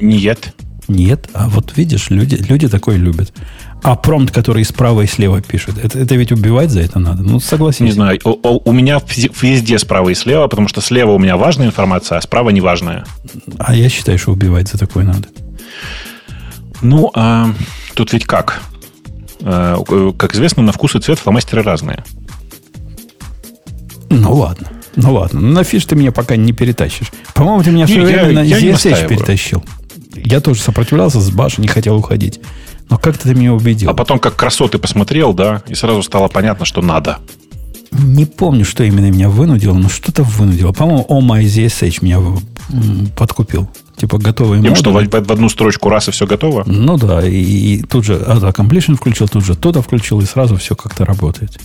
Нет. 0.00 0.54
Нет, 0.88 1.28
а 1.34 1.48
вот 1.50 1.76
видишь, 1.76 2.08
люди, 2.08 2.36
люди 2.36 2.66
такое 2.66 2.96
любят. 2.96 3.34
А 3.82 3.94
промпт, 3.94 4.34
который 4.34 4.64
справа 4.64 5.02
и 5.02 5.06
слева 5.06 5.42
пишет, 5.42 5.76
это, 5.76 5.98
это 5.98 6.14
ведь 6.14 6.32
убивать 6.32 6.70
за 6.70 6.80
это 6.80 6.98
надо. 6.98 7.22
Ну, 7.22 7.40
согласен. 7.40 7.84
Не 7.84 7.92
знаю, 7.92 8.18
у, 8.24 8.60
у 8.64 8.72
меня 8.72 8.98
везде 9.42 9.78
справа 9.78 10.08
и 10.08 10.14
слева, 10.14 10.48
потому 10.48 10.66
что 10.66 10.80
слева 10.80 11.12
у 11.12 11.18
меня 11.18 11.36
важная 11.36 11.66
информация, 11.66 12.16
а 12.16 12.22
справа 12.22 12.50
неважная. 12.50 13.04
А 13.58 13.74
я 13.74 13.90
считаю, 13.90 14.18
что 14.18 14.32
убивать 14.32 14.68
за 14.68 14.78
такое 14.78 15.04
надо. 15.04 15.28
Ну, 16.80 17.10
а, 17.14 17.52
тут 17.94 18.14
ведь 18.14 18.24
как? 18.24 18.62
А, 19.42 19.82
как 20.16 20.34
известно, 20.34 20.62
на 20.62 20.72
вкус 20.72 20.96
и 20.96 21.00
цвет 21.00 21.18
фломастеры 21.18 21.62
разные. 21.62 22.02
Ну, 24.08 24.32
ладно. 24.32 24.68
Ну 24.96 25.12
ладно, 25.12 25.40
на 25.40 25.62
фиш 25.62 25.84
ты 25.84 25.94
меня 25.94 26.10
пока 26.10 26.34
не 26.34 26.52
перетащишь. 26.52 27.12
По-моему, 27.34 27.62
ты 27.62 27.70
меня 27.70 27.86
все 27.86 28.00
время 28.00 28.32
на 28.32 28.44
ZSH 28.44 29.06
перетащил. 29.06 29.62
Я 30.24 30.40
тоже 30.40 30.60
сопротивлялся 30.60 31.20
с 31.20 31.30
башни, 31.30 31.62
не 31.62 31.68
хотел 31.68 31.96
уходить. 31.96 32.40
Но 32.88 32.98
как-то 32.98 33.24
ты 33.24 33.34
меня 33.34 33.52
убедил. 33.52 33.90
А 33.90 33.94
потом, 33.94 34.18
как 34.18 34.36
красоты 34.36 34.78
посмотрел, 34.78 35.34
да, 35.34 35.62
и 35.68 35.74
сразу 35.74 36.02
стало 36.02 36.28
понятно, 36.28 36.64
что 36.64 36.80
надо. 36.80 37.18
Не 37.90 38.26
помню, 38.26 38.64
что 38.64 38.84
именно 38.84 39.10
меня 39.10 39.28
вынудило, 39.28 39.74
но 39.74 39.88
что-то 39.88 40.22
вынудило. 40.22 40.72
По-моему, 40.72 41.06
Oh 41.08 41.20
My 41.20 41.42
ZSH 41.42 41.98
меня 42.02 42.20
подкупил. 43.16 43.68
Типа 43.96 44.18
готовые 44.18 44.62
Тем, 44.62 44.76
что 44.76 44.92
в, 44.92 44.94
в 44.94 45.32
одну 45.32 45.48
строчку 45.48 45.88
раз 45.88 46.08
и 46.08 46.12
все 46.12 46.26
готово? 46.26 46.62
Ну 46.66 46.96
да, 46.96 47.26
и, 47.26 47.34
и 47.34 47.82
тут 47.82 48.04
же 48.04 48.14
Auto 48.14 48.54
Completion 48.54 48.94
включил, 48.94 49.26
тут 49.26 49.44
же 49.44 49.56
то-то 49.56 49.82
включил, 49.82 50.20
и 50.20 50.24
сразу 50.24 50.56
все 50.56 50.76
как-то 50.76 51.04
работает. 51.04 51.58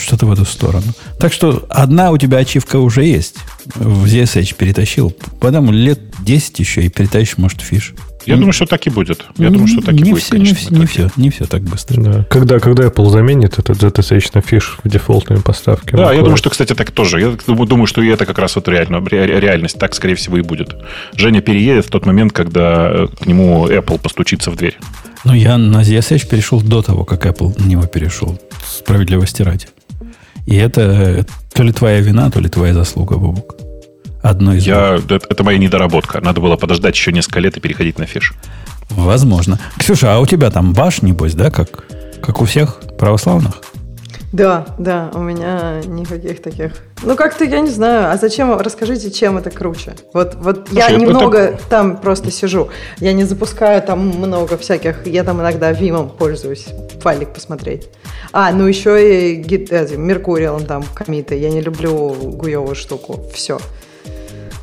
Что-то 0.00 0.26
в 0.26 0.32
эту 0.32 0.44
сторону. 0.44 0.86
Так 1.18 1.32
что 1.32 1.66
одна 1.68 2.10
у 2.10 2.18
тебя 2.18 2.38
ачивка 2.38 2.78
уже 2.78 3.04
есть. 3.04 3.36
В 3.74 4.06
ZSH 4.06 4.54
перетащил. 4.56 5.14
Потом 5.40 5.70
лет 5.70 6.00
10 6.20 6.58
еще 6.58 6.82
и 6.82 6.88
перетащишь, 6.88 7.38
может, 7.38 7.60
fish. 7.60 7.94
Я 8.26 8.36
думаю, 8.36 8.52
что 8.52 8.66
так 8.66 8.86
и 8.86 8.90
будет. 8.90 9.24
Я 9.38 9.48
не, 9.48 9.54
думаю, 9.54 9.68
что 9.68 9.80
так 9.80 9.94
не 9.94 10.10
и 10.10 10.12
будет. 10.12 10.22
Все, 10.22 10.32
конечно, 10.32 10.74
не, 10.74 10.86
все, 10.86 11.10
не 11.16 11.30
все 11.30 11.46
так 11.46 11.62
быстро. 11.62 12.00
Да. 12.00 12.24
Когда, 12.24 12.58
когда 12.58 12.84
Apple 12.84 13.10
заменит 13.10 13.58
этот 13.58 13.82
ZSH 13.82 14.30
на 14.34 14.40
fish 14.42 14.78
в 14.84 14.88
дефолтной 14.88 15.40
поставке. 15.40 15.96
Да, 15.96 16.12
я 16.12 16.20
думаю, 16.20 16.36
что, 16.36 16.50
кстати, 16.50 16.74
так 16.74 16.90
тоже. 16.90 17.20
Я 17.20 17.36
думаю, 17.46 17.86
что 17.86 18.02
и 18.02 18.08
это 18.08 18.26
как 18.26 18.38
раз 18.38 18.56
вот 18.56 18.68
реально, 18.68 19.02
реальность. 19.08 19.78
Так, 19.78 19.94
скорее 19.94 20.16
всего, 20.16 20.36
и 20.36 20.42
будет. 20.42 20.76
Женя 21.16 21.40
переедет 21.40 21.86
в 21.86 21.90
тот 21.90 22.06
момент, 22.06 22.32
когда 22.32 22.90
э, 22.90 23.08
к 23.08 23.26
нему 23.26 23.66
Apple 23.66 23.98
постучится 23.98 24.50
в 24.50 24.56
дверь. 24.56 24.78
Ну, 25.24 25.34
я 25.34 25.58
на 25.58 25.82
ZSH 25.82 26.28
перешел 26.28 26.60
до 26.60 26.82
того, 26.82 27.04
как 27.04 27.26
Apple 27.26 27.58
на 27.60 27.66
него 27.66 27.86
перешел. 27.86 28.38
Справедливости 28.66 29.42
ради. 29.42 29.66
И 30.46 30.56
это 30.56 31.24
то 31.52 31.62
ли 31.62 31.72
твоя 31.72 32.00
вина, 32.00 32.30
то 32.30 32.40
ли 32.40 32.48
твоя 32.48 32.74
заслуга, 32.74 33.16
Бобук. 33.16 33.56
Одно 34.22 34.54
из 34.54 34.66
Я, 34.66 34.96
это, 34.96 35.14
это 35.14 35.44
моя 35.44 35.58
недоработка. 35.58 36.20
Надо 36.20 36.40
было 36.40 36.56
подождать 36.56 36.94
еще 36.94 37.12
несколько 37.12 37.40
лет 37.40 37.56
и 37.56 37.60
переходить 37.60 37.98
на 37.98 38.06
фиш. 38.06 38.34
Возможно. 38.90 39.58
Ксюша, 39.78 40.16
а 40.16 40.20
у 40.20 40.26
тебя 40.26 40.50
там 40.50 40.72
баш, 40.72 41.02
небось, 41.02 41.34
да, 41.34 41.50
как, 41.50 41.84
как 42.20 42.42
у 42.42 42.44
всех 42.44 42.80
православных? 42.98 43.62
Да, 44.32 44.64
да, 44.78 45.10
у 45.14 45.18
меня 45.18 45.80
никаких 45.84 46.40
таких. 46.40 46.72
Ну, 47.02 47.16
как-то 47.16 47.44
я 47.44 47.60
не 47.60 47.70
знаю. 47.70 48.12
А 48.12 48.16
зачем? 48.16 48.56
Расскажите, 48.56 49.10
чем 49.10 49.38
это 49.38 49.50
круче? 49.50 49.94
Вот, 50.12 50.36
вот 50.36 50.68
Слушай, 50.68 50.92
я 50.92 50.96
немного 50.96 51.38
это... 51.38 51.62
там 51.68 51.96
просто 51.96 52.30
сижу. 52.30 52.68
Я 52.98 53.12
не 53.12 53.24
запускаю 53.24 53.82
там 53.82 54.06
много 54.06 54.56
всяких. 54.56 55.06
Я 55.06 55.24
там 55.24 55.40
иногда 55.40 55.72
Вимом 55.72 56.10
пользуюсь. 56.10 56.66
Файлик 57.00 57.30
посмотреть. 57.30 57.88
А, 58.32 58.52
ну 58.52 58.66
еще 58.66 59.34
и 59.34 59.42
эти, 59.42 59.96
Меркуриалом 59.96 60.64
там 60.64 60.84
комиты. 60.94 61.36
Я 61.36 61.50
не 61.50 61.60
люблю 61.60 62.14
гуевую 62.14 62.76
штуку. 62.76 63.24
Все. 63.34 63.58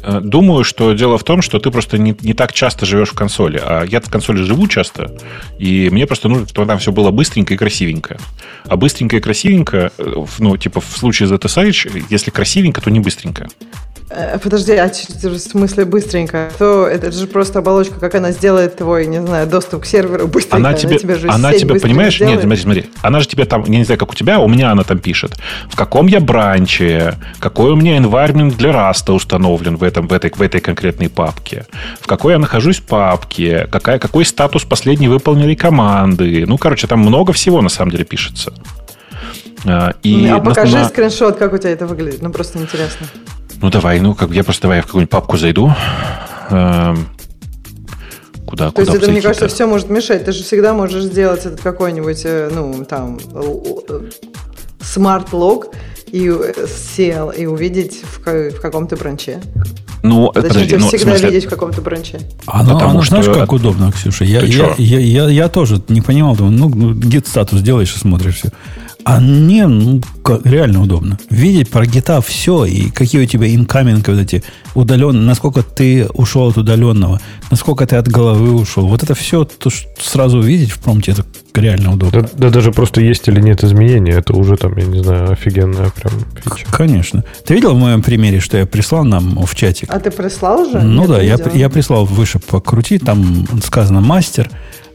Э, 0.08 0.22
думаю, 0.22 0.64
что 0.64 0.94
дело 0.94 1.18
в 1.18 1.24
том, 1.24 1.42
что 1.42 1.60
ты 1.60 1.70
просто 1.70 1.98
не, 1.98 2.16
не 2.22 2.34
так 2.34 2.54
часто 2.54 2.86
живешь 2.86 3.10
в 3.10 3.14
консоли. 3.14 3.62
А 3.62 3.84
я 3.84 4.00
в 4.00 4.10
консоли 4.10 4.42
живу 4.42 4.68
часто, 4.68 5.12
и 5.60 5.90
мне 5.92 6.08
просто 6.08 6.30
нужно, 6.30 6.48
чтобы 6.48 6.66
там 6.66 6.80
все 6.80 6.94
было 6.94 7.12
быстренько 7.12 7.54
и 7.54 7.58
красивенько. 7.58 8.18
А 8.66 8.78
быстренько 8.78 9.18
и 9.18 9.20
красивенько, 9.20 9.92
э, 9.98 10.26
ну, 10.40 10.56
типа 10.56 10.80
в 10.80 10.98
случае 10.98 11.28
ZSH, 11.28 12.06
если 12.10 12.32
красивенько, 12.32 12.80
то 12.82 12.90
не 12.90 13.02
быстренько. 13.02 13.50
Э, 14.10 14.38
подожди, 14.42 14.74
а 14.74 14.90
в 14.90 15.38
смысле 15.38 15.84
быстренько? 15.84 16.50
То 16.58 16.88
это 16.88 17.12
же 17.12 17.28
просто 17.28 17.60
оболочка, 17.60 18.00
как 18.00 18.16
она 18.16 18.32
сделает 18.32 18.78
твой, 18.78 19.06
не 19.06 19.22
знаю, 19.22 19.48
доступ 19.48 19.84
к 19.84 19.86
серверу 19.86 20.28
быстренько. 20.28 20.58
Она 20.58 20.74
тебе, 20.74 20.92
она 20.92 21.00
тебе, 21.00 21.16
же 21.16 21.30
она 21.30 21.54
тебе 21.54 21.80
понимаешь? 21.80 22.16
Сделает. 22.16 22.38
Нет, 22.38 22.44
смотри, 22.44 22.62
смотри. 22.62 22.86
Она 23.02 23.20
же 23.20 23.28
тебе 23.28 23.44
там, 23.44 23.66
я 23.66 23.78
не 23.78 23.84
знаю, 23.84 24.00
как 24.00 24.12
у 24.12 24.16
тебя, 24.16 24.40
у 24.40 24.48
меня 24.48 24.72
она 24.72 24.84
там 24.84 25.00
пишет. 25.00 25.38
В 25.70 25.76
каком 25.76 26.08
я 26.08 26.22
бранче, 26.22 27.16
какой 27.40 27.72
у 27.72 27.76
меня 27.76 27.98
environment 27.98 28.56
для 28.56 28.72
раста 28.72 29.12
установлен 29.12 29.76
в, 29.76 29.84
этом, 29.84 30.08
в, 30.08 30.14
этой, 30.14 30.32
в 30.32 30.42
этой 30.42 30.62
конкретной 30.62 31.10
папке, 31.10 31.66
в 32.00 32.08
какой 32.08 32.34
я 32.34 32.40
нахожусь 32.40 32.80
папке, 32.80 33.68
какая, 33.70 34.00
какой 34.00 34.24
статус 34.24 34.64
последней 34.64 35.10
выполненной 35.10 35.58
команды. 35.58 36.46
Ну, 36.48 36.58
короче, 36.58 36.88
там 36.88 37.00
много 37.02 37.34
всего 37.34 37.62
на 37.62 37.70
самом 37.70 37.92
деле 37.92 38.06
пишется. 38.06 38.54
А, 39.66 39.96
и 40.02 40.28
а 40.28 40.40
покажи 40.40 40.78
на... 40.78 40.86
скриншот, 40.88 41.38
как 41.38 41.52
у 41.52 41.58
тебя 41.58 41.72
это 41.72 41.88
выглядит. 41.88 42.22
Ну, 42.22 42.32
просто 42.32 42.60
интересно. 42.60 43.08
Ну, 43.62 43.70
давай, 43.70 44.00
ну, 44.00 44.14
как 44.14 44.32
я 44.32 44.44
просто 44.44 44.64
давай 44.64 44.82
в 44.82 44.86
какую-нибудь 44.86 45.12
папку 45.12 45.38
зайду. 45.38 45.74
Эм, 46.50 47.08
Куда, 48.48 48.68
То 48.68 48.72
куда 48.72 48.94
есть 48.94 49.04
это, 49.04 49.12
мне 49.12 49.22
кажется, 49.22 49.50
все 49.50 49.66
может 49.68 49.90
мешать. 49.90 50.24
Ты 50.24 50.32
же 50.32 50.42
всегда 50.42 50.74
можешь 50.74 51.04
сделать 51.04 51.46
этот 51.46 51.60
какой-нибудь, 51.60 52.22
э, 52.24 52.50
ну, 52.50 52.86
там, 52.86 53.20
smartlog 54.80 55.68
и 56.08 56.34
сел 56.96 57.30
и 57.30 57.46
увидеть 57.46 58.02
в, 58.04 58.26
в 58.26 58.62
каком-то 58.62 58.96
branch 58.96 59.30
е. 59.30 59.42
Ну, 60.02 60.32
Зачем 60.34 60.50
подожди, 60.50 60.70
тебе 60.70 60.80
ну, 60.80 60.88
всегда 60.88 61.12
смысле... 61.12 61.30
видеть 61.30 61.46
в 61.46 61.50
каком-то 61.50 61.82
бранче? 61.82 62.22
Оно, 62.46 62.76
Потому 62.76 62.92
оно 62.92 63.02
что... 63.02 63.22
знаешь, 63.22 63.38
как 63.38 63.52
удобно, 63.52 63.92
Ксюша. 63.92 64.24
Я, 64.24 64.40
я, 64.42 64.74
я, 64.78 65.00
я, 65.00 65.30
я 65.30 65.50
тоже 65.50 65.82
не 65.90 66.02
понимал, 66.02 66.38
думаю, 66.38 66.58
ну, 66.58 66.94
гид 66.94 67.28
статус 67.28 67.62
делаешь 67.62 67.94
и 67.94 68.00
смотришь 68.00 68.36
все. 68.36 68.50
А 69.08 69.22
мне 69.22 69.68
ну, 69.68 70.02
реально 70.44 70.82
удобно. 70.82 71.18
Видеть 71.30 71.70
про 71.70 71.86
гита 71.86 72.20
все, 72.20 72.66
и 72.66 72.90
какие 72.90 73.24
у 73.24 73.26
тебя 73.26 73.48
инкаминги 73.56 74.10
вот 74.10 74.20
эти 74.20 74.44
удаленные, 74.76 75.24
насколько 75.24 75.64
ты 75.64 76.08
ушел 76.08 76.50
от 76.50 76.58
удаленного, 76.58 77.22
насколько 77.50 77.88
ты 77.88 77.96
от 77.96 78.10
головы 78.10 78.54
ушел. 78.54 78.86
Вот 78.86 79.04
это 79.04 79.16
все 79.16 79.46
то, 79.46 79.70
что 79.70 79.88
сразу 79.98 80.40
увидеть 80.40 80.72
в 80.72 80.80
промте, 80.80 81.14
это 81.14 81.24
реально 81.56 81.94
удобно. 81.94 82.24
Да, 82.24 82.30
да 82.34 82.50
даже 82.50 82.74
просто 82.74 83.00
есть 83.00 83.30
или 83.30 83.40
нет 83.40 83.64
изменения, 83.64 84.12
это 84.12 84.34
уже 84.34 84.58
там, 84.58 84.76
я 84.76 84.84
не 84.84 85.02
знаю, 85.02 85.32
офигенная 85.32 85.90
прям 85.90 86.14
фича. 86.44 86.68
Конечно. 86.70 87.24
Ты 87.46 87.54
видел 87.54 87.76
в 87.76 87.80
моем 87.80 88.04
примере, 88.04 88.42
что 88.42 88.58
я 88.58 88.66
прислал 88.66 89.06
нам 89.06 89.46
в 89.46 89.56
чатик? 89.56 89.88
А 89.90 90.02
ты 90.02 90.12
прислал 90.12 90.68
уже? 90.68 90.82
Ну 90.82 91.04
нет, 91.04 91.10
да, 91.10 91.22
я, 91.22 91.38
я 91.54 91.70
прислал 91.70 92.04
выше 92.04 92.40
покрути, 92.40 93.00
там 93.00 93.48
сказано 93.64 94.02
мастер, 94.02 94.50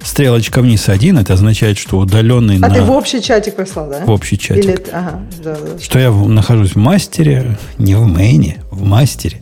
Стрелочка 0.04 0.60
вниз 0.60 0.88
один, 0.88 1.18
это 1.18 1.34
означает, 1.34 1.78
что 1.78 1.98
удаленный 1.98 2.56
а 2.56 2.68
на... 2.68 2.70
ты 2.70 2.82
в 2.82 2.90
общий 2.90 3.22
чатик 3.22 3.56
послал, 3.56 3.88
да? 3.88 4.04
В 4.04 4.10
общий 4.10 4.38
чатик. 4.38 4.64
Или... 4.64 4.78
Ага, 4.92 5.20
да, 5.42 5.54
да. 5.54 5.80
Что 5.80 5.98
я 5.98 6.10
нахожусь 6.10 6.72
в 6.72 6.76
мастере, 6.76 7.56
не 7.78 7.94
в 7.94 8.06
мейне, 8.06 8.58
в 8.70 8.82
мастере. 8.84 9.38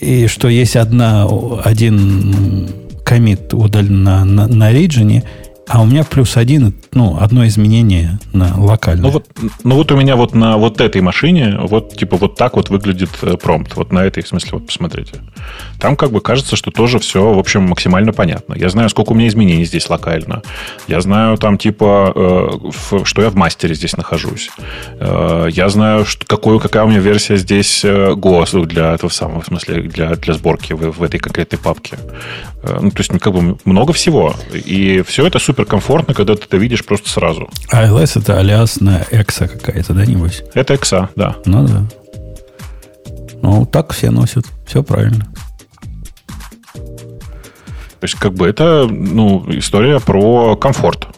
И 0.00 0.26
что 0.26 0.48
есть 0.48 0.76
одна, 0.76 1.26
один 1.64 2.68
комит 3.04 3.54
удален 3.54 4.02
на, 4.02 4.24
на, 4.24 4.46
на 4.46 4.72
риджине, 4.72 5.24
а 5.68 5.82
у 5.82 5.84
меня 5.84 6.04
плюс 6.04 6.36
один, 6.36 6.74
ну, 6.92 7.18
одно 7.20 7.46
изменение 7.46 8.18
на 8.32 8.54
локальное. 8.56 9.02
Ну 9.02 9.10
вот, 9.10 9.26
ну 9.64 9.74
вот 9.74 9.90
у 9.90 9.96
меня 9.96 10.14
вот 10.14 10.32
на 10.34 10.56
вот 10.58 10.80
этой 10.80 11.00
машине, 11.00 11.58
вот 11.60 11.96
типа 11.96 12.16
вот 12.16 12.36
так 12.36 12.54
вот 12.54 12.70
выглядит 12.70 13.10
э, 13.22 13.36
промпт. 13.36 13.74
Вот 13.74 13.92
на 13.92 14.04
этой, 14.04 14.22
в 14.22 14.28
смысле, 14.28 14.50
вот 14.52 14.66
посмотрите. 14.66 15.14
Там 15.80 15.96
как 15.96 16.12
бы 16.12 16.20
кажется, 16.20 16.54
что 16.54 16.70
тоже 16.70 17.00
все, 17.00 17.32
в 17.34 17.38
общем, 17.38 17.62
максимально 17.64 18.12
понятно. 18.12 18.54
Я 18.54 18.68
знаю, 18.68 18.88
сколько 18.90 19.10
у 19.10 19.14
меня 19.16 19.26
изменений 19.26 19.64
здесь 19.64 19.90
локально. 19.90 20.42
Я 20.86 21.00
знаю 21.00 21.36
там 21.36 21.58
типа, 21.58 22.12
э, 22.14 23.02
что 23.04 23.22
я 23.22 23.30
в 23.30 23.34
мастере 23.34 23.74
здесь 23.74 23.96
нахожусь. 23.96 24.50
Э, 25.00 25.48
я 25.50 25.68
знаю, 25.68 26.04
что, 26.04 26.24
какую, 26.26 26.60
какая 26.60 26.84
у 26.84 26.88
меня 26.88 27.00
версия 27.00 27.36
здесь 27.36 27.84
э, 27.84 28.14
для 28.66 28.94
этого 28.94 29.10
самого, 29.10 29.40
в 29.40 29.46
смысле, 29.46 29.82
для, 29.82 30.14
для 30.14 30.34
сборки 30.34 30.72
в, 30.72 30.92
в 30.92 31.02
этой 31.02 31.18
конкретной 31.18 31.58
папке. 31.58 31.98
Э, 32.62 32.78
ну, 32.80 32.90
то 32.90 32.98
есть, 32.98 33.10
как 33.18 33.32
бы 33.32 33.58
много 33.64 33.92
всего. 33.92 34.34
И 34.52 35.02
все 35.06 35.26
это 35.26 35.38
супер 35.38 35.55
комфортно, 35.64 36.14
когда 36.14 36.34
ты 36.34 36.44
это 36.44 36.56
видишь 36.56 36.84
просто 36.84 37.08
сразу. 37.08 37.48
ALS 37.72 38.20
это 38.20 38.38
алиас 38.38 38.80
на 38.80 39.04
экса 39.10 39.48
какая-то, 39.48 39.94
да, 39.94 40.04
небось? 40.04 40.42
Это 40.54 40.74
экса, 40.74 41.10
да. 41.16 41.36
Ну 41.44 41.66
да. 41.66 41.84
Ну, 43.42 43.66
так 43.66 43.92
все 43.92 44.10
носят. 44.10 44.44
Все 44.66 44.82
правильно. 44.82 45.26
То 46.74 48.02
есть, 48.02 48.16
как 48.16 48.34
бы 48.34 48.46
это 48.46 48.86
ну, 48.90 49.44
история 49.48 50.00
про 50.00 50.56
комфорт. 50.56 51.08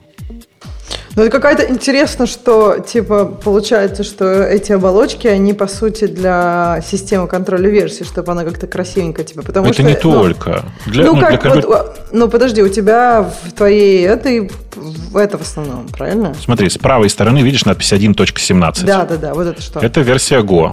Ну, 1.18 1.24
это 1.24 1.32
какая-то 1.32 1.68
интересно, 1.68 2.28
что, 2.28 2.78
типа, 2.78 3.24
получается, 3.24 4.04
что 4.04 4.44
эти 4.44 4.70
оболочки, 4.70 5.26
они, 5.26 5.52
по 5.52 5.66
сути, 5.66 6.06
для 6.06 6.80
системы 6.86 7.26
контроля 7.26 7.68
версий, 7.68 8.04
чтобы 8.04 8.30
она 8.30 8.44
как-то 8.44 8.68
красивенько, 8.68 9.24
типа, 9.24 9.42
потому 9.42 9.66
это 9.66 9.74
что... 9.74 9.82
Это 9.82 9.90
не 9.90 10.12
ну, 10.12 10.22
только. 10.22 10.64
Для, 10.86 11.04
ну, 11.04 11.16
ну, 11.16 11.20
как, 11.20 11.42
для... 11.42 11.62
вот, 11.62 12.00
ну, 12.12 12.28
подожди, 12.28 12.62
у 12.62 12.68
тебя 12.68 13.28
в 13.42 13.52
твоей 13.52 14.06
этой, 14.06 14.48
это 15.12 15.38
в 15.38 15.42
основном, 15.42 15.88
правильно? 15.88 16.36
Смотри, 16.40 16.70
с 16.70 16.78
правой 16.78 17.10
стороны 17.10 17.40
видишь 17.40 17.64
надпись 17.64 17.92
1.17. 17.92 18.84
Да, 18.84 19.04
да, 19.04 19.16
да, 19.16 19.34
вот 19.34 19.48
это 19.48 19.60
что? 19.60 19.80
Это 19.80 20.02
версия 20.02 20.38
Go. 20.38 20.70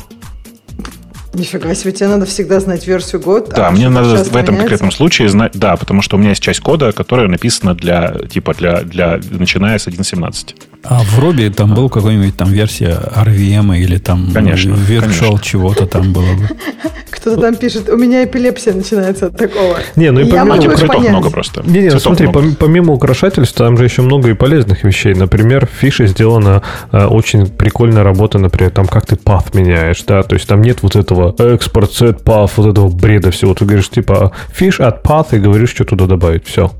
Нифига 1.35 1.75
себе, 1.75 1.91
тебе 1.91 2.07
надо 2.07 2.25
всегда 2.25 2.59
знать 2.61 2.87
версию 2.87 3.21
года. 3.21 3.51
Да, 3.53 3.67
а 3.67 3.71
мне 3.71 3.89
надо 3.89 4.07
в 4.07 4.11
этом 4.13 4.31
меняется? 4.31 4.55
конкретном 4.55 4.91
случае 4.91 5.27
знать, 5.27 5.51
да, 5.53 5.75
потому 5.75 6.01
что 6.01 6.15
у 6.15 6.19
меня 6.19 6.29
есть 6.29 6.41
часть 6.41 6.61
кода, 6.61 6.93
которая 6.93 7.27
написана 7.27 7.75
для, 7.75 8.15
типа, 8.29 8.53
для, 8.53 8.81
для 8.81 9.19
начиная 9.31 9.77
с 9.77 9.87
1.17. 9.87 10.55
А 10.87 11.01
в 11.03 11.19
Руби 11.19 11.49
там 11.49 11.73
был 11.73 11.89
какой-нибудь 11.89 12.37
там 12.37 12.49
версия 12.49 12.99
RVM 13.15 13.77
или 13.77 13.97
там 13.97 14.31
конечно, 14.33 14.73
Virtual 14.73 14.99
конечно. 14.99 15.39
чего-то 15.41 15.87
там 15.87 16.13
было 16.13 16.33
бы. 16.35 16.47
Кто-то 17.09 17.41
там 17.41 17.55
пишет, 17.55 17.89
у 17.89 17.97
меня 17.97 18.23
эпилепсия 18.23 18.73
начинается 18.73 19.27
от 19.27 19.37
такого. 19.37 19.77
Не, 19.95 20.11
ну 20.11 20.19
и 20.19 20.29
помимо... 20.29 20.61
Цветов 20.61 21.09
много 21.09 21.31
просто. 21.31 21.63
Не, 21.65 21.81
не, 21.81 21.99
смотри, 21.99 22.27
много. 22.27 22.55
помимо 22.59 22.93
украшательств, 22.93 23.55
там 23.55 23.77
же 23.77 23.85
еще 23.85 24.03
много 24.03 24.29
и 24.29 24.33
полезных 24.33 24.83
вещей. 24.83 25.15
Например, 25.15 25.65
в 25.65 25.71
фише 25.71 26.05
сделана 26.07 26.61
э, 26.91 27.05
очень 27.05 27.47
прикольная 27.47 28.03
работа, 28.03 28.37
например, 28.37 28.71
там 28.71 28.85
как 28.85 29.07
ты 29.07 29.15
path 29.15 29.57
меняешь, 29.57 30.03
да, 30.03 30.21
то 30.21 30.35
есть 30.35 30.47
там 30.47 30.61
нет 30.61 30.83
вот 30.83 30.95
этого 30.95 31.24
экспорт, 31.37 31.91
set 31.91 32.23
path, 32.23 32.51
вот 32.57 32.67
этого 32.67 32.89
бреда 32.89 33.31
всего. 33.31 33.53
Ты 33.53 33.65
говоришь, 33.65 33.89
типа, 33.89 34.31
fish 34.57 34.83
от 34.83 35.03
path 35.05 35.35
и 35.35 35.39
говоришь, 35.39 35.71
что 35.71 35.85
туда 35.85 36.05
добавить. 36.05 36.45
Все. 36.45 36.71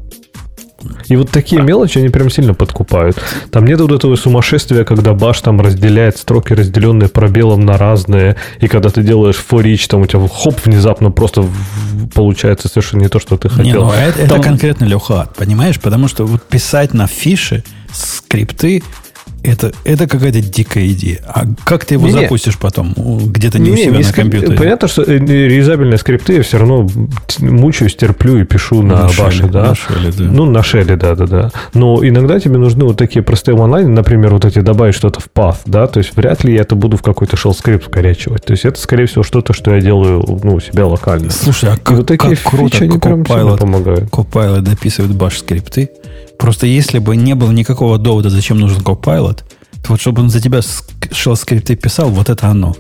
И 1.08 1.16
вот 1.16 1.32
такие 1.32 1.62
мелочи, 1.62 1.98
они 1.98 2.10
прям 2.10 2.30
сильно 2.30 2.54
подкупают. 2.54 3.18
Там 3.52 3.66
нет 3.66 3.80
вот 3.80 3.92
этого 3.92 4.16
сумасшествия, 4.16 4.84
когда 4.84 5.14
баш 5.14 5.42
там 5.42 5.62
разделяет 5.62 6.18
строки, 6.18 6.54
разделенные 6.54 7.10
пробелом 7.10 7.62
на 7.62 7.78
разные, 7.78 8.36
и 8.60 8.68
когда 8.68 8.90
ты 8.90 9.02
делаешь 9.02 9.36
for 9.38 9.64
each, 9.64 9.88
там 9.88 10.02
у 10.02 10.06
тебя 10.06 10.28
хоп, 10.28 10.60
внезапно 10.64 11.12
просто 11.12 11.46
получается 12.14 12.68
совершенно 12.68 13.04
не 13.04 13.10
то, 13.10 13.20
что 13.20 13.38
ты 13.38 13.50
хотел. 13.50 13.66
Не, 13.66 13.74
ну, 13.74 13.92
это, 13.92 14.28
там... 14.28 14.40
это 14.40 14.40
конкретно 14.42 14.86
леха, 14.86 15.30
понимаешь? 15.38 15.80
Потому 15.80 16.08
что 16.08 16.26
вот 16.26 16.44
писать 16.44 16.94
на 16.94 17.08
фише 17.08 17.64
скрипты, 17.92 18.84
это, 19.46 19.72
это 19.84 20.08
какая-то 20.08 20.42
дикая 20.42 20.88
идея. 20.88 21.22
А 21.28 21.46
как 21.64 21.86
ты 21.86 21.96
его 21.96 22.08
не, 22.08 22.14
запустишь 22.14 22.58
потом? 22.58 22.94
Где-то 22.96 23.60
не, 23.60 23.72
не 23.72 23.74
у 23.74 23.78
себя 23.78 23.98
не, 23.98 24.04
на 24.04 24.14
компьютере. 24.14 24.58
Понятно, 24.58 24.88
что 24.88 25.04
э, 25.04 25.18
реюзабельные 25.18 25.98
скрипты 25.98 26.34
я 26.34 26.44
все 26.44 26.58
равно 26.58 26.88
мучаюсь, 27.40 27.96
терплю 27.96 28.38
и 28.38 28.44
пишу 28.44 28.82
на, 28.82 29.04
на 29.04 29.10
баше, 29.18 29.48
да? 29.48 29.70
На 29.70 29.76
шеле, 29.76 30.12
да. 30.12 30.24
Ну, 30.24 30.46
на 30.46 30.64
шеле, 30.64 30.96
да, 30.96 31.16
да, 31.16 31.28
да. 31.28 31.52
Но 31.74 32.06
иногда 32.06 32.40
тебе 32.40 32.58
нужны 32.58 32.86
вот 32.86 32.98
такие 32.98 33.24
простые 33.24 33.56
онлайн, 33.56 33.94
например, 33.94 34.34
вот 34.34 34.46
эти 34.46 34.60
добавить 34.60 34.96
что-то 34.96 35.20
в 35.20 35.28
path, 35.34 35.58
да, 35.66 35.88
то 35.88 36.00
есть 36.00 36.16
вряд 36.16 36.44
ли 36.44 36.54
я 36.54 36.62
это 36.62 36.76
буду 36.76 36.98
в 36.98 37.02
какой-то 37.02 37.36
shell 37.36 37.54
скрипт 37.54 37.86
скорячивать. 37.86 38.44
То 38.46 38.52
есть 38.52 38.66
это, 38.66 38.80
скорее 38.80 39.06
всего, 39.06 39.24
что-то, 39.24 39.54
что 39.54 39.74
я 39.76 39.82
делаю, 39.82 40.24
ну, 40.44 40.56
у 40.56 40.60
себя 40.60 40.88
локально. 40.88 41.30
Слушай, 41.32 41.72
а 41.72 41.78
как, 41.78 41.98
вот 41.98 42.08
такие 42.08 42.36
как 42.36 42.52
круто 42.52 42.78
они 42.84 42.98
прям 42.98 43.24
помогают. 43.24 44.10
Copilot 44.10 44.62
дописывает 44.62 45.14
баш 45.14 45.40
скрипты. 45.40 45.90
Просто 46.40 46.68
если 46.68 47.00
бы 47.00 47.16
не 47.16 47.34
было 47.36 47.52
никакого 47.52 47.98
довода, 47.98 48.30
зачем 48.30 48.60
нужен 48.60 48.82
Copilot, 48.82 49.44
вот 49.88 50.02
чтобы 50.02 50.22
он 50.22 50.30
за 50.30 50.42
тебя 50.42 50.60
shell 50.60 51.36
скрипты 51.36 51.76
писал, 51.76 52.10
вот 52.10 52.30
это 52.30 52.48
оно. 52.48 52.76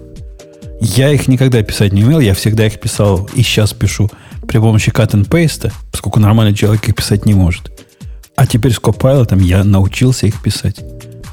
Я 0.81 1.11
их 1.11 1.27
никогда 1.27 1.61
писать 1.61 1.93
не 1.93 2.03
умел, 2.03 2.19
я 2.19 2.33
всегда 2.33 2.65
их 2.67 2.79
писал 2.79 3.29
и 3.33 3.41
сейчас 3.43 3.73
пишу 3.73 4.09
при 4.47 4.57
помощи 4.57 4.89
cut 4.89 5.11
and 5.11 5.27
paste, 5.27 5.71
поскольку 5.91 6.19
нормальный 6.19 6.53
человек 6.53 6.87
их 6.89 6.95
писать 6.95 7.25
не 7.25 7.33
может. 7.33 7.71
А 8.35 8.45
теперь 8.45 8.73
с 8.73 8.79
Copilot 8.79 9.41
я 9.41 9.63
научился 9.63 10.27
их 10.27 10.41
писать. 10.41 10.81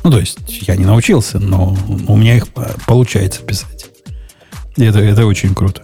Ну, 0.04 0.10
то 0.10 0.18
есть, 0.18 0.38
я 0.66 0.76
не 0.76 0.84
научился, 0.84 1.38
но 1.38 1.76
у 2.08 2.16
меня 2.16 2.36
их 2.36 2.46
а, 2.56 2.74
получается 2.86 3.42
писать. 3.42 3.86
И 4.76 4.84
это, 4.84 5.00
это 5.00 5.26
очень 5.26 5.54
круто. 5.54 5.82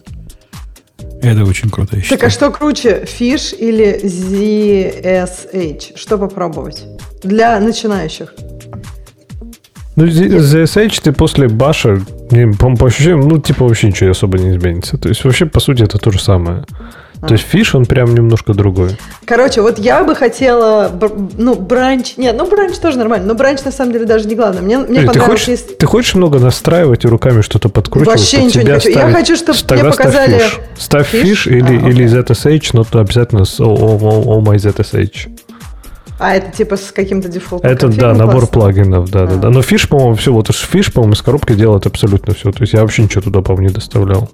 Это 1.22 1.44
очень 1.44 1.70
круто. 1.70 1.96
Я 1.96 2.02
так, 2.08 2.24
а 2.24 2.30
что 2.30 2.50
круче, 2.50 3.04
Fish 3.04 3.54
или 3.56 4.00
ZSH? 4.04 5.96
Что 5.96 6.18
попробовать? 6.18 6.84
Для 7.22 7.58
начинающих. 7.60 8.34
Ну, 9.96 10.06
ZSH 10.06 11.00
ты 11.02 11.12
после 11.12 11.48
баша, 11.48 12.00
по, 12.58 12.76
по 12.76 12.86
ощущениям, 12.86 13.28
ну, 13.28 13.40
типа, 13.40 13.66
вообще 13.66 13.88
ничего 13.88 14.10
особо 14.10 14.38
не 14.38 14.50
изменится. 14.50 14.96
То 14.96 15.08
есть, 15.08 15.24
вообще, 15.24 15.46
по 15.46 15.58
сути, 15.58 15.82
это 15.82 15.98
то 15.98 16.12
же 16.12 16.20
самое. 16.20 16.64
А. 17.20 17.26
То 17.26 17.34
есть 17.34 17.44
фиш, 17.44 17.74
он 17.74 17.86
прям 17.86 18.14
немножко 18.14 18.54
другой. 18.54 18.96
Короче, 19.24 19.60
вот 19.60 19.78
я 19.78 20.04
бы 20.04 20.14
хотела, 20.14 20.90
ну, 21.36 21.54
branch, 21.56 22.16
нет, 22.16 22.36
ну, 22.38 22.48
branch 22.48 22.76
тоже 22.76 22.98
нормально, 22.98 23.26
но 23.26 23.34
branch 23.34 23.62
на 23.64 23.72
самом 23.72 23.92
деле 23.92 24.06
даже 24.06 24.28
не 24.28 24.36
главное. 24.36 24.62
Мне, 24.62 24.78
мне 24.78 25.10
ты, 25.10 25.18
хочешь, 25.18 25.48
если... 25.48 25.74
ты 25.74 25.86
хочешь 25.86 26.14
много 26.14 26.38
настраивать 26.38 27.04
и 27.04 27.08
руками 27.08 27.40
что-то 27.40 27.68
подкручивать? 27.68 28.18
Вообще 28.18 28.44
ничего 28.44 28.62
не 28.62 28.70
хочу. 28.70 28.90
Ставить, 28.90 29.08
я 29.08 29.12
хочу, 29.12 29.36
чтобы 29.36 29.58
мне 29.70 29.84
показали... 29.84 30.38
Ставь 30.38 30.42
fish, 30.42 30.60
ставь 30.78 31.06
fish, 31.08 31.22
fish 31.22 31.46
или, 31.48 31.84
а, 31.84 31.88
или 31.88 32.06
ZSH, 32.06 32.70
но 32.72 33.00
обязательно 33.00 33.44
с 33.44 33.58
my 33.58 34.54
ZSH. 34.54 35.28
А 36.18 36.34
это 36.34 36.50
типа 36.50 36.76
с 36.76 36.90
каким-то 36.90 37.28
дефолтом? 37.28 37.70
Это, 37.70 37.88
да, 37.88 38.12
набор 38.12 38.46
классно. 38.46 38.48
плагинов, 38.48 39.10
да, 39.10 39.22
а. 39.22 39.26
да, 39.26 39.36
да. 39.36 39.50
Но 39.50 39.62
fish, 39.62 39.88
по-моему, 39.88 40.14
все, 40.14 40.32
вот 40.32 40.52
fish, 40.52 40.92
по-моему, 40.92 41.14
из 41.14 41.22
коробки 41.22 41.52
делает 41.52 41.86
абсолютно 41.86 42.34
все. 42.34 42.50
То 42.50 42.62
есть 42.62 42.72
я 42.72 42.82
вообще 42.82 43.02
ничего 43.02 43.22
туда, 43.22 43.40
по-моему, 43.40 43.68
не 43.68 43.74
доставлял. 43.74 44.30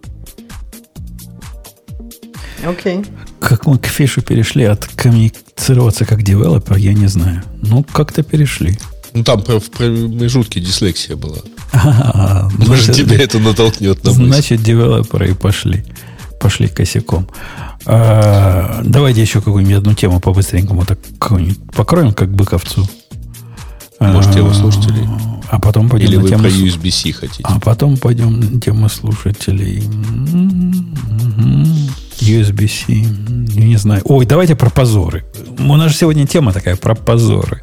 Окей. 2.66 2.98
Okay. 2.98 3.06
Как 3.40 3.66
мы 3.66 3.78
к 3.78 3.86
фишу 3.86 4.22
перешли 4.22 4.64
от 4.64 4.86
коммуницироваться 4.86 6.04
как 6.04 6.22
девелопер, 6.22 6.76
я 6.76 6.94
не 6.94 7.06
знаю. 7.06 7.42
Ну, 7.62 7.84
как-то 7.84 8.22
перешли. 8.22 8.78
Ну, 9.12 9.22
там 9.22 9.42
в 9.42 9.70
промежутке 9.70 10.60
дислексия 10.60 11.16
была. 11.16 11.38
Может, 12.58 12.96
тебя 12.96 13.16
это 13.16 13.38
натолкнет 13.38 14.02
на 14.04 14.12
Значит, 14.12 14.62
девелоперы 14.62 15.30
и 15.30 15.34
пошли. 15.34 15.84
Пошли 16.40 16.68
косяком. 16.68 17.28
А, 17.86 18.80
давайте 18.84 19.20
еще 19.20 19.40
какую-нибудь 19.40 19.76
одну 19.76 19.94
тему 19.94 20.20
по-быстренькому 20.20 20.84
так 20.84 20.98
покроем, 21.74 22.12
как 22.12 22.34
быковцу. 22.34 22.88
Может, 24.00 24.32
тему 24.32 24.50
а, 24.50 24.54
слушателей? 24.54 25.06
А 25.48 25.60
потом 25.60 25.88
пойдем 25.88 26.08
Или 26.08 26.16
на 26.16 26.22
вы 26.22 26.28
тему... 26.28 26.42
про 26.42 26.50
USB-C 26.50 27.12
хотите? 27.12 27.44
А 27.44 27.60
потом 27.60 27.96
пойдем 27.96 28.40
на 28.40 28.60
тему 28.60 28.88
слушателей. 28.88 29.84
USB-C. 32.24 32.92
Не 32.92 33.76
знаю. 33.76 34.02
Ой, 34.04 34.26
давайте 34.26 34.56
про 34.56 34.70
позоры. 34.70 35.24
У 35.58 35.76
нас 35.76 35.92
же 35.92 35.96
сегодня 35.98 36.26
тема 36.26 36.52
такая 36.52 36.76
про 36.76 36.94
позоры. 36.94 37.62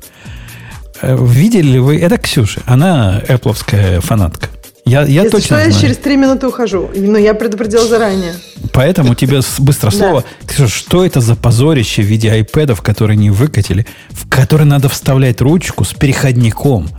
Э, 1.02 1.18
видели 1.20 1.74
ли 1.74 1.80
вы... 1.80 1.98
Это 1.98 2.18
Ксюша. 2.18 2.62
Она 2.66 3.22
Apple 3.28 4.02
фанатка. 4.02 4.50
Я, 4.86 5.04
я 5.04 5.24
Если 5.24 5.30
точно 5.30 5.46
что, 5.46 5.56
знаю. 5.56 5.72
я 5.72 5.80
через 5.80 5.98
три 5.98 6.18
минуты 6.18 6.48
ухожу. 6.48 6.90
Но 6.96 7.18
я 7.18 7.34
предупредил 7.34 7.88
заранее. 7.88 8.34
Поэтому 8.74 9.16
тебе 9.16 9.42
быстро 9.60 9.92
слово. 9.92 10.24
Да. 10.58 10.68
Что 10.68 11.06
это 11.06 11.22
за 11.22 11.36
позорище 11.36 12.02
в 12.02 12.06
виде 12.06 12.30
iPad, 12.30 12.82
которые 12.82 13.18
не 13.18 13.30
выкатили, 13.30 13.86
в 14.10 14.28
которые 14.28 14.66
надо 14.66 14.90
вставлять 14.90 15.40
ручку 15.42 15.84
с 15.84 15.94
переходником, 15.94 16.90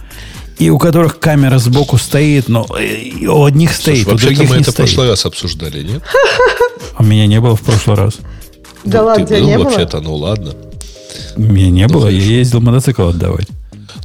и 0.63 0.71
у 0.71 0.79
которых 0.79 1.19
камера 1.19 1.59
сбоку 1.59 1.99
стоит, 1.99 2.49
но 2.49 2.65
э, 2.79 3.27
у 3.27 3.45
одних 3.45 3.73
стоит, 3.75 4.05
Слушай, 4.05 4.15
у 4.15 4.19
других 4.19 4.51
мы 4.51 4.57
не 4.57 4.63
это 4.63 4.71
стоит. 4.71 4.75
в 4.75 4.77
прошлый 4.77 5.09
раз 5.09 5.27
обсуждали, 5.27 5.83
нет? 5.83 6.03
А 6.95 7.03
меня 7.03 7.27
не 7.27 7.41
было 7.41 7.57
в 7.57 7.63
прошлый 7.63 7.97
раз. 7.97 8.19
Да 8.85 9.01
ну, 9.01 9.07
ладно, 9.07 9.27
тебя 9.27 9.41
не 9.41 9.57
было? 9.57 9.65
вообще-то, 9.65 10.01
ну 10.01 10.15
ладно. 10.15 10.55
Меня 11.37 11.71
не 11.71 11.89
было, 11.89 12.07
я 12.07 12.21
ездил 12.21 12.61
мотоцикл 12.61 13.09
отдавать. 13.09 13.49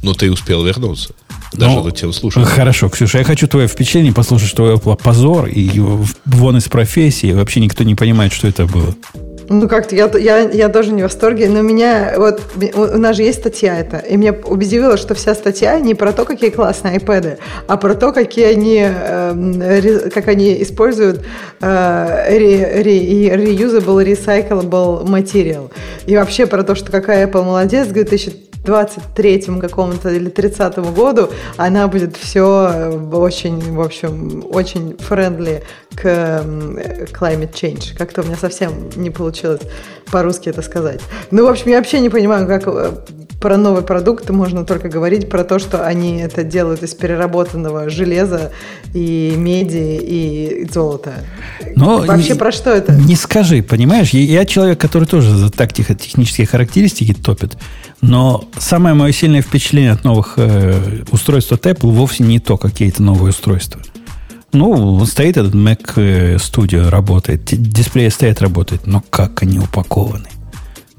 Но 0.02 0.14
ты 0.14 0.32
успел 0.32 0.64
вернуться. 0.64 1.10
Даже 1.52 1.76
ну, 1.76 1.90
тем 1.90 2.12
слушать. 2.12 2.44
Хорошо, 2.44 2.88
Ксюша, 2.88 3.18
я 3.18 3.24
хочу 3.24 3.46
твое 3.46 3.68
впечатление 3.68 4.12
послушать, 4.12 4.48
что 4.48 4.72
это 4.72 4.94
позор, 4.96 5.46
и 5.46 5.70
вон 6.24 6.56
из 6.56 6.64
профессии, 6.64 7.32
вообще 7.32 7.60
никто 7.60 7.84
не 7.84 7.94
понимает, 7.94 8.32
что 8.32 8.48
это 8.48 8.66
было. 8.66 8.94
Ну, 9.48 9.66
как-то 9.66 9.96
я, 9.96 10.10
я, 10.18 10.40
я 10.40 10.68
тоже 10.68 10.92
не 10.92 11.00
в 11.00 11.04
восторге, 11.04 11.48
но 11.48 11.62
меня, 11.62 12.14
вот, 12.16 12.42
у 12.74 12.98
нас 12.98 13.16
же 13.16 13.22
есть 13.22 13.38
статья 13.38 13.78
это, 13.78 13.98
и 13.98 14.16
меня 14.16 14.34
убедило, 14.44 14.96
что 14.98 15.14
вся 15.14 15.34
статья 15.34 15.80
не 15.80 15.94
про 15.94 16.12
то, 16.12 16.24
какие 16.26 16.50
классные 16.50 16.98
iPad, 16.98 17.38
а 17.66 17.76
про 17.78 17.94
то, 17.94 18.12
какие 18.12 18.44
они, 18.44 18.84
э, 18.84 20.10
как 20.12 20.28
они 20.28 20.62
используют 20.62 21.24
э, 21.60 21.66
re, 21.66 22.82
re, 22.82 23.34
reusable, 23.36 24.04
recyclable 24.04 25.06
material. 25.06 25.70
И 26.06 26.14
вообще 26.14 26.46
про 26.46 26.62
то, 26.62 26.74
что 26.74 26.92
какая 26.92 27.26
Apple 27.26 27.44
молодец, 27.44 27.88
говорит, 27.88 28.12
ищет 28.12 28.47
23-му 28.64 29.60
какому-то 29.60 30.10
или 30.10 30.30
30-му 30.30 30.92
году 30.92 31.30
она 31.56 31.88
будет 31.88 32.16
все 32.16 32.70
э, 32.72 32.98
очень, 33.12 33.74
в 33.74 33.80
общем, 33.80 34.44
очень 34.50 34.92
friendly 34.92 35.62
к 35.94 36.42
climate 37.12 37.52
change. 37.52 37.96
Как-то 37.96 38.22
у 38.22 38.24
меня 38.24 38.36
совсем 38.36 38.72
не 38.96 39.10
получилось 39.10 39.62
по-русски 40.10 40.48
это 40.48 40.62
сказать. 40.62 41.00
Ну, 41.30 41.44
в 41.44 41.48
общем, 41.48 41.70
я 41.70 41.78
вообще 41.78 42.00
не 42.00 42.08
понимаю, 42.08 42.46
как 42.46 42.66
э, 42.66 42.92
про 43.40 43.56
новый 43.56 43.82
продукт 43.82 44.28
можно 44.30 44.64
только 44.64 44.88
говорить 44.88 45.28
про 45.28 45.44
то, 45.44 45.58
что 45.58 45.84
они 45.84 46.20
это 46.20 46.42
делают 46.42 46.82
из 46.82 46.94
переработанного 46.94 47.88
железа 47.88 48.52
и 48.94 49.34
меди 49.36 49.98
и 50.00 50.68
золота. 50.72 51.14
Но 51.76 51.98
Вообще 51.98 52.32
не, 52.32 52.38
про 52.38 52.52
что 52.52 52.70
это? 52.70 52.92
Не 52.92 53.14
скажи, 53.14 53.62
понимаешь? 53.62 54.10
Я 54.10 54.44
человек, 54.44 54.80
который 54.80 55.06
тоже 55.06 55.30
за 55.36 55.50
так 55.50 55.72
технические 55.72 56.46
характеристики 56.46 57.14
топит. 57.14 57.56
Но 58.00 58.44
самое 58.56 58.94
мое 58.94 59.12
сильное 59.12 59.42
впечатление 59.42 59.92
от 59.92 60.04
новых 60.04 60.34
э, 60.36 61.02
устройств 61.10 61.52
от 61.52 61.66
Apple 61.66 61.90
вовсе 61.90 62.22
не 62.22 62.38
то, 62.38 62.56
какие 62.56 62.88
это 62.88 63.02
новые 63.02 63.30
устройства. 63.30 63.80
Ну, 64.52 65.04
стоит 65.04 65.36
этот 65.36 65.54
Mac 65.54 65.92
э, 65.96 66.36
Studio, 66.36 66.88
работает, 66.88 67.44
дисплеи 67.44 68.08
стоят, 68.08 68.40
работает, 68.40 68.86
но 68.86 69.02
как 69.10 69.42
они 69.42 69.58
упакованы? 69.58 70.28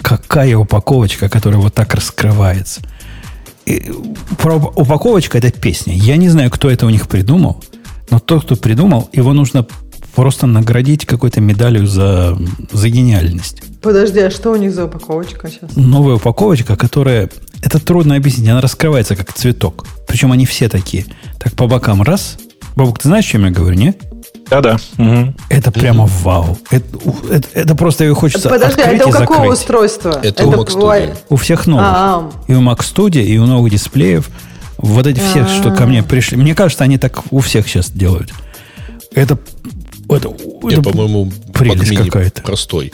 Какая 0.02 0.56
упаковочка, 0.58 1.30
которая 1.30 1.60
вот 1.60 1.74
так 1.74 1.94
раскрывается? 1.96 2.82
И, 3.66 3.92
про 4.38 4.56
упаковочка 4.56 5.38
это 5.38 5.52
песня. 5.52 5.96
Я 5.96 6.18
не 6.18 6.30
знаю, 6.30 6.52
кто 6.52 6.70
это 6.70 6.86
у 6.86 6.90
них 6.90 7.08
придумал, 7.08 7.64
но 8.12 8.20
тот, 8.20 8.44
кто 8.44 8.56
придумал, 8.56 9.10
его 9.14 9.34
нужно 9.34 9.66
просто 10.16 10.48
наградить 10.48 11.06
какой-то 11.06 11.42
медалью 11.42 11.88
за, 11.88 12.38
за 12.72 12.90
гениальность. 12.90 13.64
Подожди, 13.82 14.20
а 14.20 14.30
что 14.30 14.52
у 14.52 14.56
них 14.56 14.74
за 14.74 14.86
упаковочка 14.86 15.50
сейчас? 15.50 15.76
Новая 15.76 16.16
упаковочка, 16.16 16.76
которая... 16.76 17.30
Это 17.62 17.80
трудно 17.80 18.16
объяснить. 18.16 18.50
Она 18.50 18.62
раскрывается 18.62 19.16
как 19.16 19.34
цветок. 19.34 19.86
Причем 20.08 20.32
они 20.32 20.46
все 20.46 20.70
такие. 20.70 21.06
Так 21.40 21.54
по 21.54 21.68
бокам 21.68 22.02
раз. 22.02 22.38
Бабук, 22.76 23.00
ты 23.00 23.08
знаешь, 23.08 23.26
о 23.26 23.30
чем 23.30 23.46
я 23.46 23.52
говорю, 23.52 23.76
не? 23.78 23.96
Да-да. 24.50 24.78
Угу. 24.98 25.34
Это 25.50 25.72
прямо 25.72 26.06
вау. 26.08 26.58
Это, 26.72 26.86
это, 27.30 27.48
это 27.54 27.76
просто 27.76 28.14
хочется 28.16 28.50
Подожди, 28.50 28.82
открыть 28.82 29.02
это 29.02 29.08
у 29.08 29.10
и 29.10 29.14
какого 29.14 29.40
закрыть. 29.40 29.60
устройства? 29.60 30.10
Это, 30.24 30.28
это 30.28 30.48
у 30.48 30.54
Mac 30.54 30.68
Studio. 30.68 31.18
У 31.30 31.36
всех 31.36 31.68
новых. 31.68 31.86
А-а. 31.86 32.32
И 32.48 32.54
у 32.54 32.62
Mac 32.62 32.80
Studio, 32.80 33.24
и 33.24 33.38
у 33.38 33.46
новых 33.46 33.72
дисплеев. 33.72 34.30
Вот 34.78 35.06
эти 35.06 35.20
все, 35.20 35.42
А-а-а. 35.42 35.62
что 35.62 35.72
ко 35.72 35.86
мне 35.86 36.04
пришли. 36.04 36.38
Мне 36.38 36.56
кажется, 36.56 36.84
они 36.84 36.98
так 36.98 37.32
у 37.32 37.40
всех 37.40 37.68
сейчас 37.68 37.92
делают. 37.92 38.32
Это 39.14 39.38
это, 40.10 40.34
это 40.64 40.82
по-моему, 40.82 41.32
прелесть 41.54 41.96
какая-то. 41.96 42.42
Простой. 42.42 42.92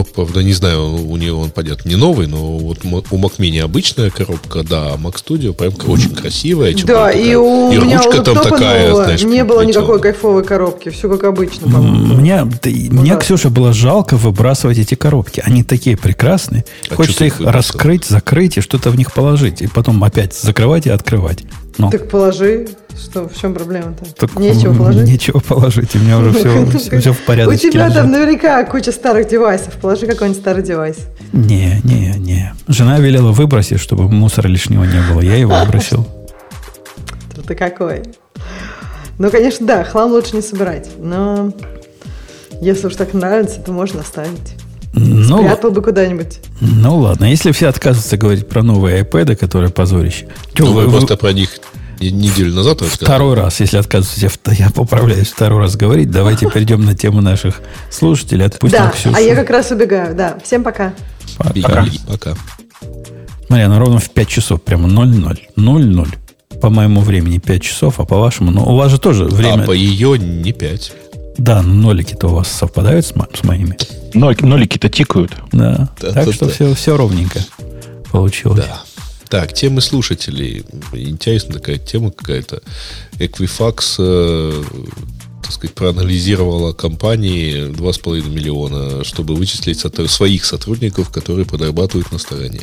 Ну, 0.00 0.06
правда, 0.14 0.42
не 0.42 0.54
знаю, 0.54 1.08
у 1.10 1.16
нее 1.18 1.34
он, 1.34 1.50
понятно, 1.50 1.86
не 1.86 1.96
новый, 1.96 2.26
но 2.26 2.56
вот 2.56 2.78
у 2.84 3.18
Mac 3.18 3.32
Mini 3.38 3.60
обычная 3.60 4.08
коробка, 4.08 4.62
да, 4.62 4.94
а 4.94 4.96
Mac 4.96 5.16
Studio 5.16 5.52
прям 5.52 5.74
очень 5.88 6.14
красивая. 6.14 6.74
Да, 6.84 7.10
и 7.10 7.34
у 7.34 7.70
и 7.70 7.76
меня 7.76 7.98
ручка 8.02 8.20
у 8.20 8.24
там 8.24 8.36
такая, 8.38 8.88
нового 8.88 9.04
знаешь, 9.04 9.22
не 9.24 9.44
было 9.44 9.60
никакой 9.60 10.00
кайфовой 10.00 10.42
коробки, 10.42 10.88
все 10.88 11.10
как 11.10 11.24
обычно, 11.24 11.70
по-моему. 11.70 12.14
Мне, 12.14 12.44
да, 12.44 12.70
мне 12.70 13.14
Ксюша, 13.18 13.50
было 13.50 13.74
жалко 13.74 14.16
выбрасывать 14.16 14.78
эти 14.78 14.94
коробки. 14.94 15.42
Они 15.44 15.64
такие 15.64 15.98
прекрасные. 15.98 16.64
А 16.88 16.94
Хочется 16.94 17.26
их 17.26 17.38
раскрыть, 17.38 18.06
закрыть 18.06 18.56
и 18.56 18.62
что-то 18.62 18.88
в 18.88 18.96
них 18.96 19.12
положить. 19.12 19.60
И 19.60 19.66
потом 19.66 20.02
опять 20.02 20.34
закрывать 20.34 20.86
и 20.86 20.90
открывать. 20.90 21.44
Так 21.76 22.08
положи. 22.08 22.68
Что, 22.98 23.28
в 23.28 23.36
чем 23.36 23.54
проблема-то? 23.54 24.04
Так, 24.14 24.38
нечего 24.38 24.74
положить? 24.74 25.08
Нечего 25.08 25.40
положить, 25.40 25.94
у 25.94 25.98
меня 25.98 26.18
уже 26.18 26.32
все, 26.32 26.66
все, 26.78 27.00
все 27.00 27.12
в 27.12 27.20
порядке. 27.20 27.54
У 27.54 27.56
тебя 27.56 27.86
лежит. 27.86 27.96
там 27.96 28.10
наверняка 28.10 28.64
куча 28.64 28.92
старых 28.92 29.28
девайсов. 29.28 29.74
Положи 29.74 30.06
какой-нибудь 30.06 30.40
старый 30.40 30.62
девайс. 30.62 30.96
Не, 31.32 31.80
не, 31.84 32.14
не. 32.18 32.52
Жена 32.68 32.98
велела 32.98 33.32
выбросить, 33.32 33.80
чтобы 33.80 34.08
мусора 34.08 34.48
лишнего 34.48 34.84
не 34.84 35.00
было. 35.10 35.20
Я 35.20 35.36
его 35.36 35.54
выбросил. 35.64 36.06
Ты 37.46 37.54
какой? 37.54 38.02
Ну, 39.18 39.30
конечно, 39.30 39.66
да, 39.66 39.84
хлам 39.84 40.12
лучше 40.12 40.36
не 40.36 40.42
собирать. 40.42 40.88
Но 40.98 41.52
если 42.60 42.86
уж 42.86 42.94
так 42.96 43.12
нравится, 43.12 43.60
то 43.60 43.72
можно 43.72 44.00
оставить. 44.00 44.54
Ну, 44.92 45.38
Спрятал 45.38 45.70
бы 45.70 45.82
куда-нибудь. 45.82 46.40
Ну 46.60 46.98
ладно, 46.98 47.26
если 47.26 47.52
все 47.52 47.68
отказываются 47.68 48.16
говорить 48.16 48.48
про 48.48 48.62
новые 48.62 49.02
iPad, 49.02 49.36
которые 49.36 49.70
позорище. 49.70 50.28
Ну, 50.58 50.72
вы, 50.72 50.86
вы 50.86 50.90
просто 50.90 51.16
про 51.16 51.32
них 51.32 51.50
неделю 52.00 52.54
назад 52.54 52.80
Второй 52.80 53.34
раз, 53.34 53.60
если 53.60 53.76
отказываетесь, 53.76 54.38
я 54.58 54.70
поправляюсь 54.70 55.28
второй 55.28 55.60
раз 55.60 55.76
говорить. 55.76 56.10
Давайте 56.10 56.48
перейдем 56.48 56.84
на 56.84 56.94
тему 56.94 57.20
наших 57.20 57.60
слушателей. 57.90 58.46
Отпустим 58.46 58.80
да, 58.80 58.90
Ксюшу. 58.90 59.14
а 59.14 59.20
я 59.20 59.34
как 59.34 59.50
раз 59.50 59.70
убегаю. 59.70 60.14
Да, 60.14 60.38
всем 60.42 60.64
пока. 60.64 60.94
Пока. 61.36 61.86
пока. 62.08 62.34
Смотри, 63.46 63.64
она 63.64 63.78
ровно 63.78 63.98
в 63.98 64.10
5 64.10 64.28
часов, 64.28 64.62
прямо 64.62 64.88
0-0. 64.88 65.38
0-0. 65.56 66.08
По 66.60 66.70
моему 66.70 67.00
времени 67.00 67.38
5 67.38 67.62
часов, 67.62 68.00
а 68.00 68.04
по 68.04 68.18
вашему, 68.18 68.50
ну, 68.50 68.62
у 68.62 68.76
вас 68.76 68.90
же 68.90 68.98
тоже 68.98 69.24
время... 69.24 69.62
А 69.62 69.66
по 69.66 69.72
ее 69.72 70.18
не 70.18 70.52
5. 70.52 70.92
Да, 71.38 71.62
нолики-то 71.62 72.28
у 72.28 72.34
вас 72.34 72.48
совпадают 72.48 73.06
с, 73.06 73.08
с 73.10 73.44
моими. 73.44 73.76
Нолики-то 74.14 74.88
тикают. 74.88 75.32
Да. 75.52 75.88
да 76.00 76.12
так 76.12 76.26
да, 76.26 76.32
что 76.32 76.46
да. 76.46 76.52
Все, 76.52 76.74
все 76.74 76.96
ровненько 76.96 77.40
получилось. 78.12 78.64
Да. 78.66 78.82
Так, 79.30 79.52
темы 79.52 79.80
слушателей. 79.80 80.64
Интересная 80.92 81.54
такая 81.54 81.78
тема 81.78 82.10
какая-то. 82.10 82.62
Equifax, 83.12 83.94
э, 83.98 84.64
так 85.40 85.52
сказать, 85.52 85.74
проанализировала 85.74 86.72
компании 86.72 87.70
2,5 87.70 88.28
миллиона, 88.28 89.04
чтобы 89.04 89.36
вычислить 89.36 89.78
сотр- 89.78 90.08
своих 90.08 90.44
сотрудников, 90.44 91.10
которые 91.10 91.46
подрабатывают 91.46 92.10
на 92.10 92.18
стороне. 92.18 92.62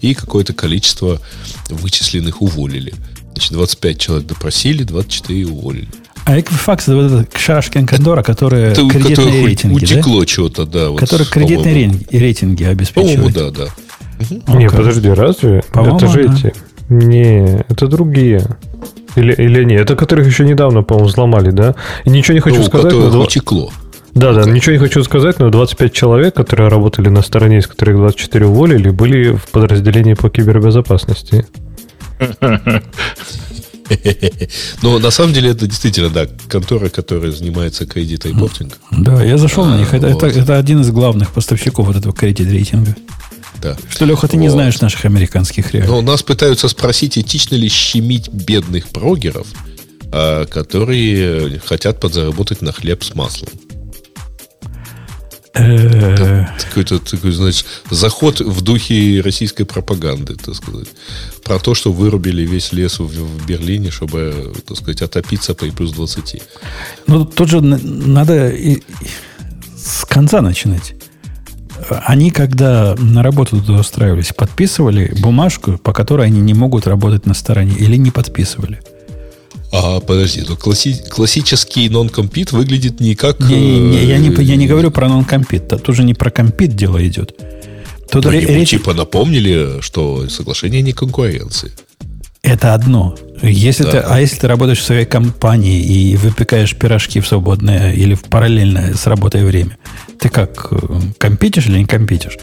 И 0.00 0.12
какое-то 0.14 0.54
количество 0.54 1.20
вычисленных 1.70 2.42
уволили. 2.42 2.94
Значит, 3.34 3.52
25 3.52 3.98
человек 4.00 4.26
допросили, 4.26 4.82
24 4.82 5.46
уволили. 5.46 5.88
А 6.24 6.36
Equifax 6.36 6.82
это 6.82 6.96
вот 6.96 7.04
этот 7.12 7.38
Шашкин 7.38 7.86
Кондора, 7.86 8.24
которые 8.24 8.72
это, 8.72 8.86
кредитные 8.88 9.46
рейтинги, 9.46 9.84
утекло 9.84 10.20
да? 10.20 10.26
чего-то, 10.26 10.66
да. 10.66 10.90
Вот, 10.90 11.00
которые 11.00 11.28
кредитные 11.28 12.04
рейтинги 12.10 12.64
обеспечивают. 12.64 13.34
По-моему, 13.34 13.52
да, 13.52 13.66
да. 13.66 13.74
Не, 14.48 14.68
подожди, 14.68 15.10
разве? 15.10 15.62
Это 15.72 16.08
же 16.08 16.28
да. 16.28 16.34
эти. 16.34 16.54
Не, 16.88 17.64
это 17.68 17.86
другие. 17.86 18.44
Или, 19.16 19.32
или 19.32 19.64
нет, 19.64 19.82
это 19.82 19.96
которых 19.96 20.26
еще 20.26 20.44
недавно, 20.44 20.82
по-моему, 20.82 21.08
взломали, 21.08 21.50
да? 21.50 21.74
И 22.04 22.10
ничего 22.10 22.34
не 22.34 22.40
хочу 22.40 22.58
ну, 22.58 22.64
сказать. 22.64 22.92
Но... 22.92 23.22
утекло. 23.22 23.70
Да, 24.14 24.32
да, 24.32 24.44
ничего 24.50 24.72
не 24.72 24.78
хочу 24.78 25.04
сказать, 25.04 25.38
но 25.38 25.50
25 25.50 25.92
человек, 25.92 26.34
которые 26.34 26.68
работали 26.68 27.08
на 27.08 27.22
стороне, 27.22 27.58
из 27.58 27.66
которых 27.66 27.96
24 27.96 28.46
уволили, 28.46 28.90
были 28.90 29.36
в 29.36 29.48
подразделении 29.48 30.14
по 30.14 30.30
кибербезопасности. 30.30 31.46
Но 34.82 34.98
на 34.98 35.10
самом 35.10 35.32
деле 35.32 35.50
это 35.50 35.66
действительно, 35.66 36.10
да, 36.10 36.26
контора, 36.48 36.88
которая 36.88 37.30
занимается 37.32 37.86
кредит 37.86 38.26
репортинг. 38.26 38.78
Да, 38.90 39.22
я 39.22 39.38
зашел 39.38 39.64
на 39.64 39.78
них. 39.78 39.94
Это, 39.94 40.08
вот. 40.08 40.22
это, 40.22 40.38
это 40.38 40.58
один 40.58 40.80
из 40.80 40.90
главных 40.90 41.30
поставщиков 41.30 41.86
вот 41.86 41.96
этого 41.96 42.14
кредит 42.14 42.50
рейтинга. 42.50 42.94
Да. 43.60 43.76
Что, 43.88 44.04
Леха, 44.04 44.28
ты 44.28 44.36
вот. 44.36 44.42
не 44.42 44.48
знаешь 44.48 44.80
наших 44.80 45.04
американских 45.04 45.72
реалий. 45.72 45.88
Но 45.88 46.00
нас 46.02 46.22
пытаются 46.22 46.68
спросить, 46.68 47.18
этично 47.18 47.56
ли 47.56 47.68
щемить 47.68 48.28
бедных 48.28 48.88
прогеров, 48.88 49.46
а, 50.12 50.46
которые 50.46 51.60
хотят 51.60 52.00
подзаработать 52.00 52.62
на 52.62 52.72
хлеб 52.72 53.02
с 53.02 53.14
маслом. 53.14 53.50
Какой-то 55.58 57.00
такой, 57.00 57.32
значит, 57.32 57.66
заход 57.90 58.40
в 58.40 58.60
духе 58.60 59.20
российской 59.22 59.64
пропаганды, 59.64 60.36
так 60.36 60.54
сказать. 60.54 60.88
Про 61.42 61.58
то, 61.58 61.74
что 61.74 61.92
вырубили 61.92 62.42
весь 62.46 62.72
лес 62.72 63.00
в 63.00 63.46
Берлине, 63.46 63.90
чтобы, 63.90 64.54
так 64.66 64.76
сказать, 64.76 65.02
отопиться 65.02 65.54
при 65.54 65.70
плюс 65.70 65.92
20. 65.92 66.42
Ну, 67.08 67.24
тут 67.24 67.48
же 67.48 67.60
надо 67.60 68.54
с 69.76 70.04
конца 70.04 70.42
начинать. 70.42 70.94
Они, 72.04 72.30
когда 72.30 72.94
на 72.98 73.22
работу 73.22 73.60
туда 73.60 73.80
устраивались, 73.80 74.32
подписывали 74.32 75.14
бумажку, 75.20 75.78
по 75.78 75.92
которой 75.92 76.26
они 76.26 76.40
не 76.40 76.54
могут 76.54 76.86
работать 76.86 77.26
на 77.26 77.34
стороне, 77.34 77.74
или 77.78 77.96
не 77.96 78.10
подписывали? 78.10 78.80
А, 79.72 80.00
подожди, 80.00 80.42
то 80.42 80.54
класси- 80.54 81.08
классический 81.08 81.88
нон-компит 81.88 82.52
выглядит 82.52 83.00
не 83.00 83.14
как... 83.14 83.40
Не, 83.40 83.56
не, 83.56 83.80
не, 83.80 84.04
я, 84.06 84.18
не, 84.18 84.30
я 84.42 84.56
не 84.56 84.64
э, 84.64 84.68
говорю 84.68 84.90
про 84.90 85.08
нон-компит. 85.08 85.68
Тут 85.68 85.88
уже 85.90 86.04
не 86.04 86.14
про 86.14 86.30
компит 86.30 86.74
дело 86.74 87.06
идет. 87.06 87.34
Тут 88.10 88.24
Но 88.24 88.30
речь... 88.30 88.70
типа 88.70 88.94
напомнили, 88.94 89.80
что 89.80 90.28
соглашение 90.28 90.80
не 90.80 90.92
конкуренции. 90.92 91.72
Это 92.48 92.74
одно. 92.74 93.14
Если 93.42 93.84
да. 93.84 93.90
ты, 93.90 93.98
а 93.98 94.20
если 94.20 94.38
ты 94.38 94.48
работаешь 94.48 94.80
в 94.80 94.84
своей 94.84 95.04
компании 95.04 95.80
и 95.80 96.16
выпекаешь 96.16 96.74
пирожки 96.74 97.20
в 97.20 97.26
свободное 97.26 97.92
или 97.92 98.14
в 98.14 98.22
параллельное 98.22 98.94
с 98.94 99.06
работой 99.06 99.44
время, 99.44 99.76
ты 100.18 100.28
как, 100.28 100.68
э, 100.70 100.76
компитишь 101.18 101.66
или 101.66 101.78
не 101.78 101.84
компитишь? 101.84 102.38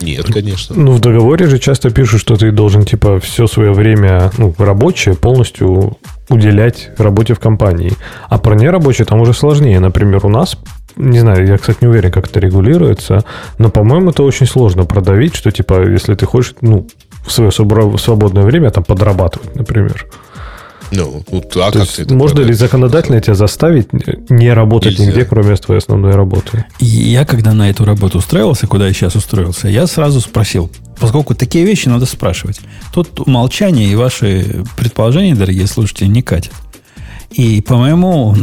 Нет, 0.00 0.24
конечно. 0.32 0.74
Ну, 0.74 0.92
в 0.92 1.00
договоре 1.00 1.46
же 1.46 1.58
часто 1.58 1.90
пишут, 1.90 2.20
что 2.20 2.36
ты 2.36 2.50
должен, 2.50 2.84
типа, 2.84 3.20
все 3.20 3.46
свое 3.46 3.72
время 3.72 4.32
ну, 4.38 4.52
рабочее 4.58 5.14
полностью 5.14 5.98
уделять 6.28 6.90
работе 6.96 7.34
в 7.34 7.38
компании. 7.38 7.92
А 8.28 8.38
про 8.38 8.54
нерабочее 8.54 9.04
там 9.04 9.20
уже 9.20 9.34
сложнее. 9.34 9.78
Например, 9.78 10.24
у 10.24 10.30
нас 10.30 10.58
не 10.96 11.18
знаю, 11.18 11.46
я, 11.46 11.58
кстати, 11.58 11.78
не 11.80 11.88
уверен, 11.88 12.10
как 12.10 12.28
это 12.28 12.40
регулируется, 12.40 13.24
но, 13.58 13.68
по-моему, 13.68 14.10
это 14.10 14.22
очень 14.22 14.46
сложно 14.46 14.84
продавить, 14.84 15.34
что, 15.34 15.50
типа, 15.50 15.88
если 15.88 16.14
ты 16.14 16.24
хочешь, 16.26 16.54
ну, 16.60 16.86
в 17.24 17.32
свое 17.32 17.50
свободное 17.50 18.44
время 18.44 18.70
там 18.70 18.84
подрабатывать, 18.84 19.54
например. 19.54 20.06
Ну, 20.90 21.24
вот, 21.28 21.56
а 21.56 21.72
То 21.72 21.80
как 21.80 21.88
есть, 21.88 22.10
можно 22.10 22.40
ли 22.40 22.52
законодательно 22.52 23.20
тебя 23.20 23.34
заставить 23.34 23.88
не 24.30 24.52
работать 24.52 24.98
Нельзя. 24.98 25.06
нигде, 25.06 25.24
кроме 25.24 25.56
твоей 25.56 25.78
основной 25.78 26.12
работы? 26.12 26.66
Я, 26.78 27.24
когда 27.24 27.52
на 27.52 27.70
эту 27.70 27.84
работу 27.84 28.18
устраивался, 28.18 28.66
куда 28.66 28.86
я 28.86 28.92
сейчас 28.92 29.16
устроился, 29.16 29.68
я 29.68 29.86
сразу 29.86 30.20
спросил, 30.20 30.70
поскольку 31.00 31.34
такие 31.34 31.64
вещи 31.64 31.88
надо 31.88 32.06
спрашивать. 32.06 32.60
Тут 32.92 33.20
умолчание 33.20 33.88
и 33.90 33.94
ваши 33.94 34.64
предположения, 34.76 35.34
дорогие 35.34 35.66
слушатели, 35.66 36.06
не 36.06 36.22
катят. 36.22 36.52
И 37.30 37.60
по 37.62 37.76
моему, 37.76 38.36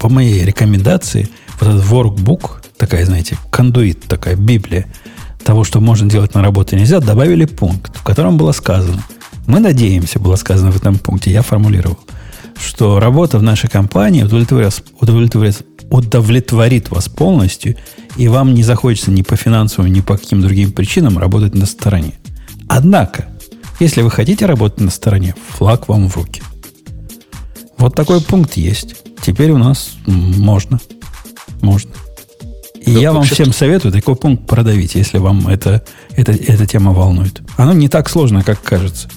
по 0.00 0.08
моей 0.08 0.44
рекомендации, 0.44 1.28
вот 1.60 1.68
этот 1.68 1.84
workbook, 1.84 2.62
такая, 2.76 3.04
знаете, 3.04 3.36
кондуит, 3.50 4.00
такая 4.08 4.34
Библия 4.34 4.86
того, 5.44 5.64
что 5.64 5.80
можно 5.80 6.08
делать 6.08 6.34
на 6.34 6.42
работе 6.42 6.76
нельзя, 6.76 7.00
добавили 7.00 7.44
пункт, 7.44 7.96
в 7.96 8.02
котором 8.02 8.36
было 8.36 8.52
сказано– 8.52 9.02
мы 9.50 9.58
надеемся, 9.58 10.20
было 10.20 10.36
сказано 10.36 10.70
в 10.70 10.76
этом 10.76 10.96
пункте, 10.96 11.32
я 11.32 11.42
формулировал, 11.42 11.98
что 12.56 13.00
работа 13.00 13.36
в 13.36 13.42
нашей 13.42 13.68
компании 13.68 14.22
удовлетворит, 14.22 14.84
удовлетворит, 15.00 15.66
удовлетворит 15.90 16.90
вас 16.90 17.08
полностью, 17.08 17.74
и 18.16 18.28
вам 18.28 18.54
не 18.54 18.62
захочется 18.62 19.10
ни 19.10 19.22
по 19.22 19.34
финансовым, 19.34 19.92
ни 19.92 20.02
по 20.02 20.16
каким 20.16 20.40
другим 20.40 20.70
причинам 20.70 21.18
работать 21.18 21.54
на 21.54 21.66
стороне. 21.66 22.14
Однако, 22.68 23.26
если 23.80 24.02
вы 24.02 24.10
хотите 24.12 24.46
работать 24.46 24.80
на 24.80 24.90
стороне, 24.90 25.34
флаг 25.48 25.88
вам 25.88 26.08
в 26.08 26.16
руки. 26.16 26.42
Вот 27.76 27.96
такой 27.96 28.20
пункт 28.20 28.56
есть. 28.56 28.94
Теперь 29.20 29.50
у 29.50 29.58
нас 29.58 29.94
можно. 30.06 30.78
Можно. 31.60 31.90
И 32.80 32.94
да, 32.94 33.00
я 33.00 33.12
вам 33.12 33.24
всем 33.24 33.52
советую 33.52 33.92
такой 33.92 34.16
пункт 34.16 34.46
продавить, 34.46 34.94
если 34.94 35.18
вам 35.18 35.46
это, 35.48 35.82
это, 36.16 36.32
эта 36.32 36.66
тема 36.66 36.92
волнует. 36.92 37.40
Оно 37.56 37.72
не 37.72 37.88
так 37.88 38.08
сложно, 38.08 38.42
как 38.42 38.62
кажется. 38.62 39.08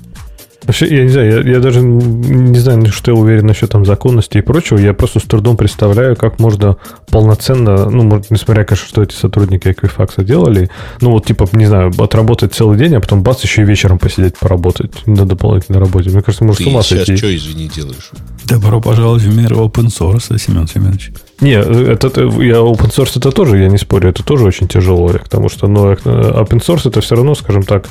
Вообще, 0.66 0.88
я 0.96 1.04
не 1.04 1.10
знаю, 1.10 1.46
я, 1.46 1.52
я 1.54 1.60
даже 1.60 1.82
не 1.82 2.58
знаю, 2.58 2.90
что 2.92 3.12
я 3.12 3.18
уверен 3.18 3.48
насчет 3.48 3.70
там 3.70 3.86
законности 3.86 4.38
и 4.38 4.42
прочего. 4.42 4.78
Я 4.78 4.94
просто 4.94 5.20
с 5.20 5.24
трудом 5.24 5.58
представляю, 5.58 6.16
как 6.16 6.40
можно 6.40 6.78
полноценно, 7.10 7.90
ну, 7.90 8.04
может, 8.04 8.32
несмотря, 8.32 8.64
конечно, 8.64 8.88
что 8.88 9.04
эти 9.04 9.14
сотрудники 9.14 9.68
Equifax 9.68 10.24
делали, 10.24 10.70
ну, 11.02 11.12
вот, 11.12 11.26
типа, 11.26 11.48
не 11.52 11.66
знаю, 11.66 11.92
отработать 11.98 12.54
целый 12.54 12.78
день, 12.78 12.96
а 12.96 13.02
потом 13.02 13.24
бац, 13.24 13.44
еще 13.44 13.64
и 13.64 13.66
вечером 13.66 14.00
посидеть, 14.00 14.38
поработать 14.38 15.06
на 15.06 15.26
дополнительной 15.26 15.80
работе. 15.80 16.10
Мне 16.10 16.22
кажется, 16.22 16.46
может, 16.46 16.60
Ты 16.60 16.64
с 16.64 16.68
ума 16.68 16.82
сойти. 16.82 17.18
что, 17.18 17.36
извини, 17.36 17.70
делаешь? 17.74 18.12
Добро 18.46 18.82
пожаловать 18.82 19.24
в 19.24 19.36
мир 19.36 19.54
open 19.54 19.88
source, 19.88 20.38
Семен 20.38 20.68
Семенович. 20.68 21.12
Не, 21.40 21.54
это, 21.54 22.08
это, 22.08 22.22
я 22.22 22.58
open 22.58 22.90
source 22.90 23.14
это 23.18 23.32
тоже, 23.32 23.58
я 23.58 23.70
не 23.70 23.78
спорю, 23.78 24.10
это 24.10 24.24
тоже 24.24 24.46
очень 24.46 24.68
тяжело, 24.68 25.08
потому 25.10 25.50
что, 25.50 25.68
ну, 25.68 25.94
open 25.94 26.60
source 26.60 26.88
это 26.88 27.02
все 27.02 27.16
равно, 27.16 27.36
скажем 27.36 27.64
так, 27.64 27.88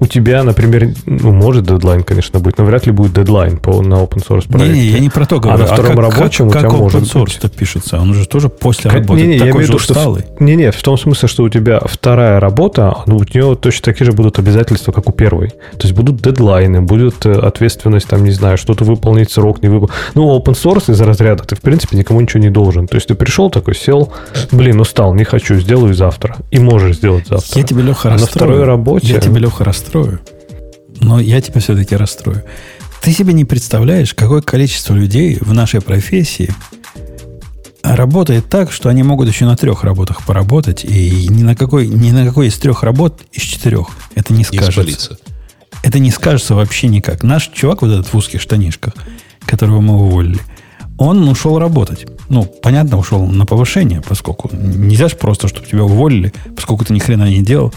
у 0.00 0.06
тебя, 0.06 0.42
например, 0.42 0.94
ну, 1.06 1.32
может 1.32 1.64
дедлайн, 1.64 2.02
конечно, 2.02 2.40
быть, 2.40 2.58
но 2.58 2.64
вряд 2.64 2.86
ли 2.86 2.92
будет 2.92 3.12
дедлайн 3.12 3.56
по, 3.56 3.82
на 3.82 3.94
open 3.94 4.26
source 4.26 4.48
проекте. 4.48 4.72
Не, 4.72 4.80
не, 4.80 4.86
я 4.86 4.98
не 4.98 5.08
про 5.08 5.26
то 5.26 5.38
говорю. 5.38 5.64
А 5.64 5.66
на 5.66 5.66
втором 5.66 5.98
а 5.98 6.02
как, 6.02 6.14
рабочем 6.14 6.50
как, 6.50 6.56
у 6.56 6.60
тебя 6.60 6.70
как 6.70 6.78
может 6.78 7.02
open 7.02 7.12
source 7.12 7.42
быть. 7.42 7.52
пишется? 7.52 8.00
Он 8.00 8.12
же 8.12 8.26
тоже 8.26 8.48
после 8.48 8.90
как, 8.90 9.00
работы. 9.00 9.20
Не, 9.20 9.26
не, 9.28 9.38
такой 9.38 9.62
я 9.62 9.66
же 9.68 9.76
усталый. 9.76 10.22
Что, 10.22 10.44
не, 10.44 10.56
не, 10.56 10.72
в 10.72 10.82
том 10.82 10.98
смысле, 10.98 11.28
что 11.28 11.44
у 11.44 11.48
тебя 11.48 11.80
вторая 11.84 12.40
работа, 12.40 12.96
ну, 13.06 13.16
у 13.16 13.20
нее 13.20 13.56
точно 13.56 13.84
такие 13.84 14.04
же 14.04 14.12
будут 14.12 14.38
обязательства, 14.38 14.90
как 14.90 15.08
у 15.08 15.12
первой. 15.12 15.50
То 15.50 15.82
есть 15.82 15.92
будут 15.92 16.20
дедлайны, 16.20 16.82
будет 16.82 17.24
э, 17.24 17.32
ответственность, 17.32 18.08
там, 18.08 18.24
не 18.24 18.32
знаю, 18.32 18.58
что-то 18.58 18.84
выполнить, 18.84 19.30
срок 19.30 19.62
не 19.62 19.68
выполнить. 19.68 19.94
Ну, 20.14 20.36
open 20.36 20.54
source 20.54 20.90
из-за 20.90 21.04
разряда 21.04 21.44
ты, 21.44 21.54
в 21.54 21.60
принципе, 21.60 21.96
никому 21.96 22.20
ничего 22.20 22.42
не 22.42 22.50
должен. 22.50 22.88
То 22.88 22.96
есть 22.96 23.06
ты 23.06 23.14
пришел 23.14 23.50
такой, 23.50 23.76
сел, 23.76 24.12
блин, 24.50 24.80
устал, 24.80 25.14
не 25.14 25.24
хочу, 25.24 25.54
сделаю 25.60 25.94
завтра. 25.94 26.38
И 26.50 26.58
можешь 26.58 26.96
сделать 26.96 27.28
завтра. 27.28 27.60
Я 27.60 27.64
тебе, 27.64 27.82
Леха, 27.82 28.08
а 28.08 28.18
на 28.18 28.26
второй 28.26 28.64
работе... 28.64 29.06
Я 29.06 29.20
тебе, 29.20 29.38
Леха, 29.38 29.64
расстрою 29.64 29.91
но 31.00 31.20
я 31.20 31.40
тебя 31.40 31.60
все-таки 31.60 31.96
расстрою. 31.96 32.44
Ты 33.02 33.12
себе 33.12 33.32
не 33.32 33.44
представляешь, 33.44 34.14
какое 34.14 34.42
количество 34.42 34.94
людей 34.94 35.38
в 35.40 35.52
нашей 35.52 35.80
профессии 35.80 36.54
работает 37.82 38.48
так, 38.48 38.70
что 38.70 38.88
они 38.88 39.02
могут 39.02 39.28
еще 39.28 39.44
на 39.44 39.56
трех 39.56 39.82
работах 39.84 40.24
поработать, 40.24 40.84
и 40.84 41.26
ни 41.28 41.42
на 41.42 41.56
какой, 41.56 41.88
ни 41.88 42.10
на 42.12 42.24
какой 42.24 42.46
из 42.46 42.56
трех 42.58 42.82
работ 42.82 43.22
из 43.32 43.42
четырех 43.42 43.88
это 44.14 44.32
не 44.32 44.44
скажется. 44.44 45.18
Это 45.82 45.98
не 45.98 46.12
скажется 46.12 46.54
вообще 46.54 46.86
никак. 46.86 47.24
Наш 47.24 47.50
чувак, 47.52 47.82
вот 47.82 47.90
этот 47.90 48.06
в 48.06 48.14
узких 48.14 48.40
штанишках, 48.40 48.94
которого 49.40 49.80
мы 49.80 49.94
уволили, 49.94 50.38
он 50.96 51.26
ушел 51.28 51.58
работать. 51.58 52.06
Ну, 52.28 52.44
понятно, 52.44 52.98
ушел 52.98 53.26
на 53.26 53.46
повышение, 53.46 54.00
поскольку 54.00 54.48
нельзя 54.52 55.08
же 55.08 55.16
просто, 55.16 55.48
чтобы 55.48 55.66
тебя 55.66 55.82
уволили, 55.82 56.32
поскольку 56.54 56.84
ты 56.84 56.92
ни 56.92 57.00
хрена 57.00 57.28
не 57.28 57.42
делал, 57.42 57.74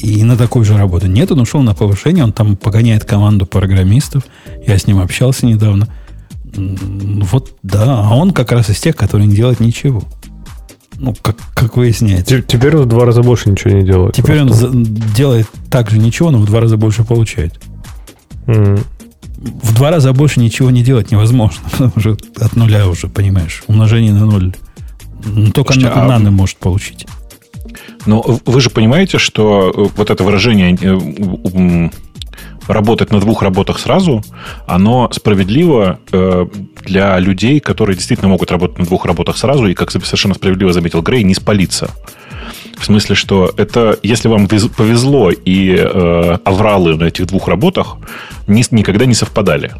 и 0.00 0.22
на 0.22 0.36
такую 0.36 0.64
же 0.64 0.76
работу. 0.76 1.06
Нет, 1.06 1.30
он 1.32 1.40
ушел 1.40 1.60
на 1.62 1.74
повышение, 1.74 2.24
он 2.24 2.32
там 2.32 2.56
погоняет 2.56 3.04
команду 3.04 3.46
программистов. 3.46 4.24
Я 4.66 4.78
с 4.78 4.86
ним 4.86 5.00
общался 5.00 5.46
недавно. 5.46 5.88
Вот, 6.54 7.56
да, 7.62 8.02
а 8.04 8.14
он 8.14 8.32
как 8.32 8.52
раз 8.52 8.70
из 8.70 8.80
тех, 8.80 8.96
которые 8.96 9.26
не 9.26 9.36
делают 9.36 9.60
ничего. 9.60 10.02
Ну, 10.98 11.14
как, 11.20 11.36
как 11.54 11.76
выясняется. 11.76 12.42
Теперь 12.42 12.76
он 12.76 12.84
в 12.84 12.88
два 12.88 13.04
раза 13.04 13.22
больше 13.22 13.50
ничего 13.50 13.70
не 13.70 13.84
делает. 13.84 14.14
Теперь 14.14 14.44
просто. 14.44 14.68
он 14.68 14.84
делает 14.84 15.46
так 15.70 15.90
же 15.90 15.98
ничего, 15.98 16.30
но 16.30 16.38
в 16.38 16.46
два 16.46 16.60
раза 16.60 16.76
больше 16.76 17.04
получает. 17.04 17.60
Mm. 18.46 18.80
В 19.36 19.74
два 19.74 19.90
раза 19.90 20.12
больше 20.12 20.40
ничего 20.40 20.70
не 20.70 20.82
делать 20.82 21.10
невозможно. 21.12 21.62
уже 21.96 22.16
от 22.40 22.56
нуля 22.56 22.88
уже, 22.88 23.08
понимаешь. 23.08 23.62
Умножение 23.68 24.12
на 24.12 24.26
ноль. 24.26 24.54
Только 25.52 25.74
Слушайте, 25.74 25.94
на, 25.94 26.04
а... 26.04 26.08
нано 26.08 26.30
может 26.30 26.56
получить. 26.56 27.06
Но 28.08 28.22
вы 28.22 28.60
же 28.62 28.70
понимаете, 28.70 29.18
что 29.18 29.70
э, 29.70 29.88
вот 29.94 30.08
это 30.08 30.24
выражение 30.24 30.74
э, 30.80 31.90
работать 32.66 33.12
на 33.12 33.20
двух 33.20 33.42
работах 33.42 33.78
сразу, 33.78 34.24
оно 34.66 35.10
справедливо 35.12 35.98
э, 36.10 36.46
для 36.86 37.18
людей, 37.18 37.60
которые 37.60 37.96
действительно 37.96 38.30
могут 38.30 38.50
работать 38.50 38.78
на 38.78 38.86
двух 38.86 39.04
работах 39.04 39.36
сразу, 39.36 39.66
и, 39.66 39.74
как 39.74 39.90
совершенно 39.90 40.34
справедливо 40.34 40.72
заметил 40.72 41.02
Грей, 41.02 41.22
не 41.22 41.34
спалиться. 41.34 41.90
В 42.78 42.84
смысле, 42.86 43.14
что 43.14 43.52
это, 43.58 43.98
если 44.02 44.28
вам 44.28 44.48
повезло, 44.48 45.30
и 45.30 45.76
э, 45.76 46.38
авралы 46.44 46.96
на 46.96 47.04
этих 47.04 47.26
двух 47.26 47.46
работах 47.46 47.96
ни, 48.46 48.64
никогда 48.70 49.04
не 49.04 49.14
совпадали. 49.14 49.74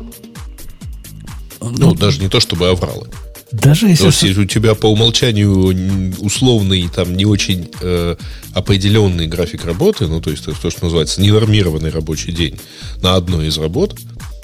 Ну, 1.63 1.95
даже 1.95 2.21
не 2.21 2.29
то, 2.29 2.41
чтобы 2.41 2.69
авралы. 2.69 3.09
Даже 3.51 3.89
если... 3.89 4.07
если 4.07 4.41
у 4.41 4.45
тебя 4.45 4.75
по 4.75 4.87
умолчанию 4.87 6.15
условный, 6.19 6.89
там, 6.89 7.16
не 7.16 7.25
очень 7.25 7.70
э, 7.81 8.16
определенный 8.53 9.27
график 9.27 9.65
работы, 9.65 10.07
ну, 10.07 10.20
то 10.20 10.31
есть 10.31 10.45
то, 10.45 10.70
что 10.70 10.85
называется 10.85 11.20
ненормированный 11.23 11.91
рабочий 11.91 12.33
день 12.33 12.59
на 13.01 13.16
одной 13.16 13.47
из 13.47 13.57
работ, 13.57 13.99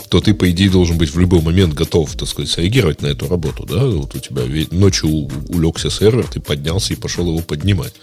то 0.09 0.21
ты, 0.21 0.33
по 0.33 0.51
идее, 0.51 0.71
должен 0.71 0.97
быть 0.97 1.13
в 1.13 1.19
любой 1.19 1.41
момент 1.43 1.75
готов, 1.75 2.15
так 2.15 2.29
сказать, 2.29 2.51
среагировать 2.51 3.03
на 3.03 3.09
эту 3.09 3.29
работу, 3.29 3.67
да? 3.67 3.85
Вот 3.85 4.15
у 4.15 4.19
тебя 4.19 4.43
ночью 4.71 5.29
улегся 5.49 5.91
сервер, 5.91 6.27
ты 6.33 6.41
поднялся 6.41 6.93
и 6.93 6.97
пошел 6.97 7.27
его 7.27 7.41
поднимать. 7.41 7.95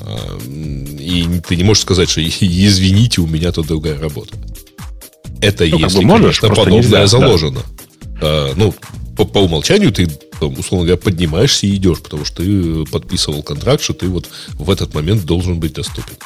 А, 0.00 0.38
и 0.38 1.26
ты 1.46 1.56
не 1.56 1.64
можешь 1.64 1.82
сказать, 1.82 2.10
что 2.10 2.22
извините, 2.22 3.22
у 3.22 3.26
меня 3.26 3.50
тут 3.50 3.66
другая 3.66 3.98
работа. 3.98 4.36
Это 5.40 5.64
ну, 5.66 5.78
если, 5.78 6.04
можешь, 6.04 6.38
конечно, 6.40 6.64
подобное 6.64 6.82
нельзя, 6.82 7.06
заложено. 7.06 7.62
Да. 8.20 8.50
Ну, 8.54 8.74
по, 9.16 9.24
по 9.24 9.38
умолчанию 9.38 9.92
ты, 9.92 10.08
условно 10.40 10.86
говоря, 10.86 10.96
поднимаешься 10.96 11.66
и 11.66 11.76
идешь, 11.76 12.00
потому 12.00 12.24
что 12.24 12.42
ты 12.42 12.84
подписывал 12.86 13.42
контракт, 13.42 13.82
что 13.82 13.94
ты 13.94 14.08
вот 14.08 14.28
в 14.54 14.70
этот 14.70 14.94
момент 14.94 15.24
должен 15.24 15.60
быть 15.60 15.74
доступен 15.74 16.16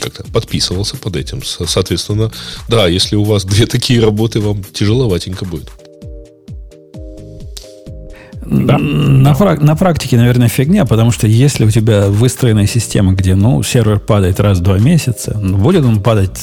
как-то 0.00 0.24
подписывался 0.32 0.96
под 0.96 1.16
этим. 1.16 1.42
Соответственно, 1.44 2.30
да, 2.68 2.88
если 2.88 3.16
у 3.16 3.24
вас 3.24 3.44
две 3.44 3.66
такие 3.66 4.00
работы, 4.00 4.40
вам 4.40 4.64
тяжеловатенько 4.64 5.44
будет. 5.44 5.70
Да. 8.46 8.78
На, 8.78 9.34
на 9.34 9.76
практике, 9.76 10.16
наверное, 10.16 10.48
фигня, 10.48 10.84
потому 10.84 11.12
что 11.12 11.26
если 11.26 11.64
у 11.64 11.70
тебя 11.70 12.08
выстроенная 12.08 12.66
система, 12.66 13.12
где 13.12 13.36
ну, 13.36 13.62
сервер 13.62 14.00
падает 14.00 14.40
раз 14.40 14.58
в 14.58 14.62
два 14.62 14.78
месяца, 14.78 15.38
ну, 15.40 15.56
будет 15.56 15.84
он 15.84 16.02
падать 16.02 16.40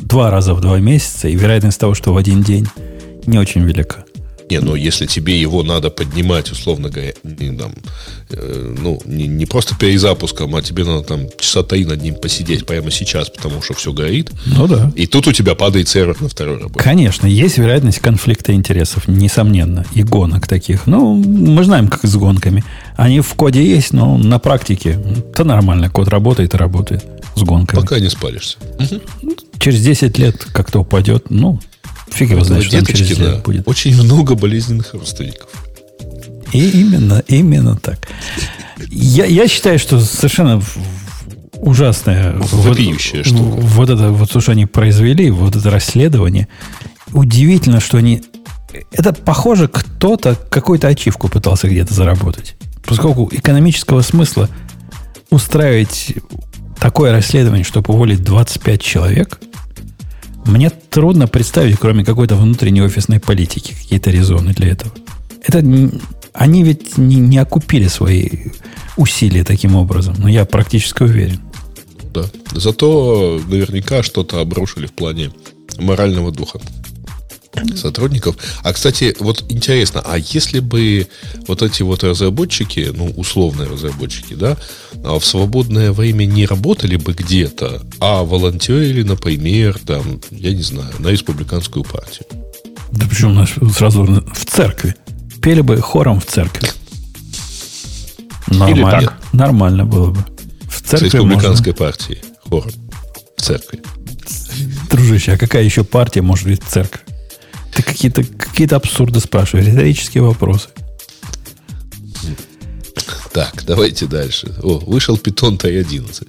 два 0.00 0.30
раза 0.30 0.54
в 0.54 0.60
два 0.60 0.78
месяца, 0.80 1.28
и 1.28 1.36
вероятность 1.36 1.80
того, 1.80 1.94
что 1.94 2.12
в 2.12 2.16
один 2.16 2.42
день 2.42 2.66
не 3.26 3.38
очень 3.38 3.62
велика. 3.62 4.04
Не, 4.50 4.58
но 4.58 4.74
если 4.74 5.06
тебе 5.06 5.40
его 5.40 5.62
надо 5.62 5.90
поднимать, 5.90 6.50
условно 6.50 6.90
говоря, 6.90 7.12
не, 7.22 7.56
там, 7.56 7.72
э, 8.30 8.74
ну, 8.80 9.00
не, 9.04 9.28
не 9.28 9.46
просто 9.46 9.76
перезапуском, 9.76 10.56
а 10.56 10.62
тебе 10.62 10.82
надо 10.82 11.02
там 11.02 11.20
часа 11.38 11.62
три 11.62 11.84
над 11.84 12.02
ним 12.02 12.16
посидеть 12.16 12.66
прямо 12.66 12.90
сейчас, 12.90 13.30
потому 13.30 13.62
что 13.62 13.74
все 13.74 13.92
горит. 13.92 14.32
Ну 14.46 14.66
да. 14.66 14.92
И 14.96 15.06
тут 15.06 15.28
у 15.28 15.32
тебя 15.32 15.54
падает 15.54 15.88
сервер 15.88 16.20
на 16.20 16.28
второй 16.28 16.58
работе. 16.58 16.82
Конечно, 16.82 17.28
есть 17.28 17.58
вероятность 17.58 18.00
конфликта 18.00 18.52
интересов, 18.52 19.06
несомненно, 19.06 19.84
и 19.94 20.02
гонок 20.02 20.48
таких. 20.48 20.88
Ну, 20.88 21.14
мы 21.14 21.62
знаем, 21.62 21.86
как 21.86 22.04
с 22.04 22.16
гонками. 22.16 22.64
Они 22.96 23.20
в 23.20 23.32
коде 23.34 23.64
есть, 23.64 23.92
но 23.92 24.18
на 24.18 24.40
практике 24.40 24.98
это 25.32 25.44
нормально. 25.44 25.90
Код 25.90 26.08
работает 26.08 26.54
и 26.54 26.56
работает 26.56 27.04
с 27.36 27.42
гонками. 27.42 27.80
Пока 27.80 28.00
не 28.00 28.10
спалишься. 28.10 28.58
Через 29.60 29.80
10 29.82 30.18
лет 30.18 30.44
как-то 30.52 30.80
упадет, 30.80 31.30
ну, 31.30 31.60
Фиг 32.12 32.30
его 32.30 32.44
знает, 32.44 32.64
что 32.64 32.84
через 32.84 33.16
да, 33.16 33.36
будет. 33.36 33.66
Очень 33.66 33.94
много 34.02 34.34
болезненных 34.34 34.92
родственников. 34.94 35.48
И 36.52 36.68
именно, 36.70 37.22
именно 37.28 37.76
так. 37.76 38.08
Я, 38.88 39.24
я 39.24 39.46
считаю, 39.46 39.78
что 39.78 40.00
совершенно 40.00 40.62
ужасное 41.54 42.34
Вопиющая 42.50 43.18
вот, 43.18 43.26
штука. 43.26 43.60
Вот 43.60 43.90
это, 43.90 44.10
вот 44.10 44.30
то, 44.30 44.40
что 44.40 44.52
они 44.52 44.66
произвели, 44.66 45.30
вот 45.30 45.56
это 45.56 45.70
расследование. 45.70 46.48
Удивительно, 47.12 47.80
что 47.80 47.98
они... 47.98 48.22
Это 48.92 49.12
похоже, 49.12 49.68
кто-то 49.68 50.34
какую-то 50.34 50.88
ачивку 50.88 51.28
пытался 51.28 51.68
где-то 51.68 51.92
заработать. 51.92 52.56
Поскольку 52.84 53.28
экономического 53.30 54.02
смысла 54.02 54.48
устраивать 55.30 56.14
такое 56.80 57.12
расследование, 57.12 57.64
чтобы 57.64 57.94
уволить 57.94 58.24
25 58.24 58.82
человек– 58.82 59.40
мне 60.46 60.70
трудно 60.70 61.26
представить, 61.26 61.78
кроме 61.78 62.04
какой-то 62.04 62.36
внутренней 62.36 62.82
офисной 62.82 63.20
политики, 63.20 63.74
какие-то 63.74 64.10
резоны 64.10 64.52
для 64.52 64.68
этого. 64.68 64.92
Это 65.42 65.62
они 66.32 66.62
ведь 66.62 66.96
не, 66.98 67.16
не 67.16 67.38
окупили 67.38 67.88
свои 67.88 68.28
усилия 68.96 69.44
таким 69.44 69.76
образом, 69.76 70.14
но 70.18 70.28
я 70.28 70.44
практически 70.44 71.02
уверен. 71.02 71.40
Да. 72.12 72.24
Зато 72.52 73.40
наверняка 73.46 74.02
что-то 74.02 74.40
обрушили 74.40 74.86
в 74.86 74.92
плане 74.92 75.30
морального 75.78 76.32
духа 76.32 76.60
сотрудников. 77.76 78.36
А, 78.62 78.72
кстати, 78.72 79.16
вот 79.18 79.44
интересно, 79.48 80.02
а 80.04 80.18
если 80.18 80.60
бы 80.60 81.08
вот 81.46 81.62
эти 81.62 81.82
вот 81.82 82.04
разработчики, 82.04 82.90
ну, 82.94 83.06
условные 83.16 83.68
разработчики, 83.68 84.34
да, 84.34 84.56
а 85.04 85.18
в 85.18 85.24
свободное 85.24 85.92
время 85.92 86.24
не 86.24 86.46
работали 86.46 86.96
бы 86.96 87.12
где-то, 87.12 87.82
а 88.00 88.22
волонтерили, 88.22 89.02
например, 89.02 89.78
там, 89.84 90.20
я 90.30 90.52
не 90.52 90.62
знаю, 90.62 90.92
на 90.98 91.08
республиканскую 91.08 91.84
партию? 91.84 92.26
Да 92.92 93.06
почему 93.08 93.32
у 93.32 93.34
нас 93.34 93.50
сразу 93.76 94.04
в 94.04 94.44
церкви? 94.46 94.94
Пели 95.42 95.60
бы 95.60 95.80
хором 95.80 96.20
в 96.20 96.26
церкви. 96.26 96.68
Нормально. 98.48 99.14
Нормально 99.32 99.84
было 99.84 100.10
бы. 100.10 100.24
В 100.68 100.82
церкви 100.82 101.08
С 101.08 101.14
республиканской 101.14 101.72
можно. 101.72 101.86
партии. 101.86 102.18
Хором. 102.48 102.72
В 103.36 103.42
церкви. 103.42 103.80
Дружище, 104.90 105.32
а 105.32 105.38
какая 105.38 105.62
еще 105.62 105.84
партия 105.84 106.20
может 106.20 106.46
быть 106.46 106.62
в 106.62 106.68
церкви? 106.68 107.00
Ты 107.74 107.82
какие-то 107.82 108.24
какие 108.24 108.72
абсурды 108.72 109.20
спрашиваешь, 109.20 109.66
риторические 109.66 110.22
вопросы. 110.22 110.68
Так, 113.32 113.62
давайте 113.64 114.06
дальше. 114.06 114.52
О, 114.62 114.78
вышел 114.78 115.16
питон 115.16 115.56
Т11. 115.56 116.26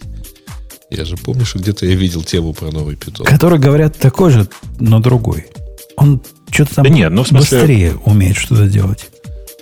Я 0.92 1.06
же 1.06 1.18
помню, 1.18 1.46
что 1.46 1.58
где-то 1.58 1.86
я 1.86 1.96
видел 1.96 2.22
тему 2.22 2.54
про 2.54 2.72
новый 2.72 2.96
питон. 2.96 3.26
Который, 3.26 3.60
говорят, 3.60 3.98
такой 3.98 4.32
же, 4.32 4.48
но 4.80 5.00
другой. 5.00 5.48
Он 5.96 6.22
что-то 6.50 6.76
там 6.76 6.84
да 6.84 6.90
нет, 6.90 7.12
ну, 7.12 7.24
смысле... 7.24 7.58
быстрее 7.60 7.96
умеет 8.06 8.38
что-то 8.38 8.68
делать. 8.68 9.10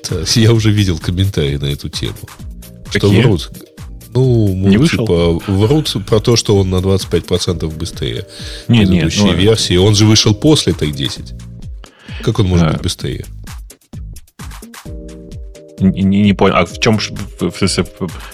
Так, 0.08 0.28
я 0.36 0.52
уже 0.52 0.72
видел 0.72 0.98
комментарии 0.98 1.58
на 1.58 1.66
эту 1.66 1.88
тему. 1.88 2.16
Какие? 2.92 3.22
Что 3.22 3.28
врут. 3.28 3.52
Ну, 4.14 4.56
не 4.56 4.78
вышел? 4.78 5.06
типа, 5.06 5.40
врут 5.52 5.96
про 6.08 6.20
то, 6.20 6.36
что 6.36 6.58
он 6.58 6.72
на 6.72 6.78
25% 6.78 7.72
быстрее. 7.78 8.26
Нет, 8.68 8.88
предыдущей 8.90 9.24
нет, 9.24 9.36
ну, 9.36 9.40
версии. 9.40 9.78
Он 9.78 9.94
же 9.94 10.06
вышел 10.06 10.34
после 10.34 10.74
Т10. 10.74 11.40
Как 12.24 12.40
он 12.40 12.48
может 12.48 12.68
а, 12.68 12.72
быть 12.72 12.82
быстрее? 12.82 13.26
Не, 15.80 16.04
не, 16.04 16.22
не 16.22 16.34
понял. 16.34 16.56
А 16.56 16.66
в 16.66 16.80
чем... 16.80 17.00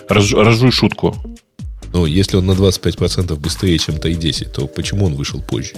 Раз, 0.10 0.32
разжуй 0.32 0.72
шутку. 0.72 1.16
Ну, 1.94 2.06
если 2.06 2.38
он 2.38 2.46
на 2.46 2.52
25% 2.52 3.36
быстрее, 3.38 3.78
чем 3.78 3.98
Тай-10, 3.98 4.50
то 4.50 4.68
почему 4.68 5.06
он 5.06 5.16
вышел 5.16 5.42
позже? 5.42 5.76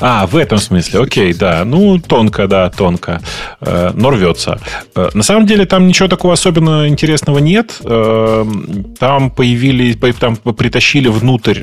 А, 0.00 0.26
в 0.26 0.36
этом 0.36 0.58
смысле, 0.58 1.00
окей, 1.00 1.32
да. 1.34 1.64
Ну, 1.64 1.98
тонко, 1.98 2.46
да, 2.46 2.70
тонко. 2.70 3.20
Э, 3.60 3.90
но 3.94 4.10
рвется. 4.10 4.60
Э, 4.94 5.10
на 5.14 5.22
самом 5.22 5.46
деле 5.46 5.66
там 5.66 5.86
ничего 5.86 6.08
такого 6.08 6.34
особенно 6.34 6.88
интересного 6.88 7.38
нет. 7.38 7.80
Э, 7.84 8.44
там 8.98 9.30
появились, 9.30 9.96
там 10.18 10.36
притащили 10.36 11.08
внутрь 11.08 11.60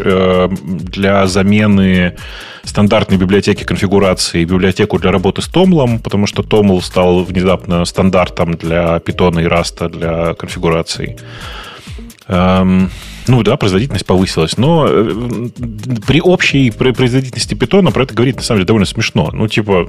для 0.48 1.28
замены 1.28 2.16
стандартной 2.64 3.18
библиотеки 3.18 3.64
конфигурации 3.64 4.44
библиотеку 4.44 4.98
для 5.00 5.12
работы 5.12 5.42
с 5.42 5.48
Томлом, 5.48 6.00
потому 6.00 6.28
что 6.28 6.44
Томл 6.44 6.82
стал 6.82 7.24
внезапно 7.24 7.86
стандартом 7.86 8.56
для 8.56 8.98
Python 8.98 9.42
и 9.42 9.46
Rust 9.46 9.90
для 9.90 10.34
конфигурации. 10.34 11.18
Ну 13.28 13.44
да, 13.44 13.58
производительность 13.58 14.06
повысилась, 14.06 14.58
но 14.58 14.86
э, 14.88 15.50
при 16.06 16.22
общей 16.22 16.70
производительности 16.72 17.56
питона 17.56 17.92
про 17.92 18.04
это 18.04 18.14
говорить 18.14 18.36
на 18.36 18.42
самом 18.42 18.60
деле 18.60 18.68
довольно 18.68 18.86
смешно. 18.86 19.30
Ну, 19.34 19.48
типа, 19.48 19.88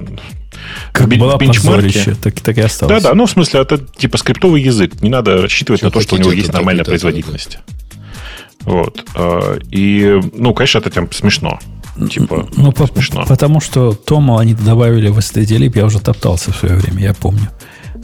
как 0.91 1.07
была 1.09 1.37
бенчмарке. 1.37 2.15
Так, 2.21 2.39
так 2.41 2.57
и 2.57 2.61
осталось. 2.61 3.03
Да, 3.03 3.09
да, 3.09 3.15
ну, 3.15 3.25
в 3.25 3.31
смысле, 3.31 3.61
это 3.61 3.77
типа 3.77 4.17
скриптовый 4.17 4.61
язык. 4.61 5.01
Не 5.01 5.09
надо 5.09 5.41
рассчитывать 5.41 5.81
Все 5.81 5.87
на 5.87 5.91
то, 5.91 6.01
что 6.01 6.15
у 6.15 6.19
него 6.19 6.31
есть 6.31 6.51
нормальная 6.51 6.83
производительность. 6.83 7.59
Вот. 8.61 9.05
Э, 9.15 9.59
и, 9.71 10.19
ну, 10.33 10.53
конечно, 10.53 10.79
это 10.79 10.89
прям 10.89 11.11
смешно. 11.11 11.59
Типа, 12.09 12.47
ну, 12.55 12.71
по, 12.71 12.85
смешно. 12.87 13.25
Потому 13.27 13.59
что 13.59 13.93
Тома 13.93 14.39
они 14.39 14.53
добавили 14.53 15.09
в 15.09 15.17
STD 15.17 15.71
я 15.75 15.85
уже 15.85 15.99
топтался 15.99 16.51
в 16.51 16.57
свое 16.57 16.75
время, 16.75 17.01
я 17.01 17.13
помню 17.13 17.47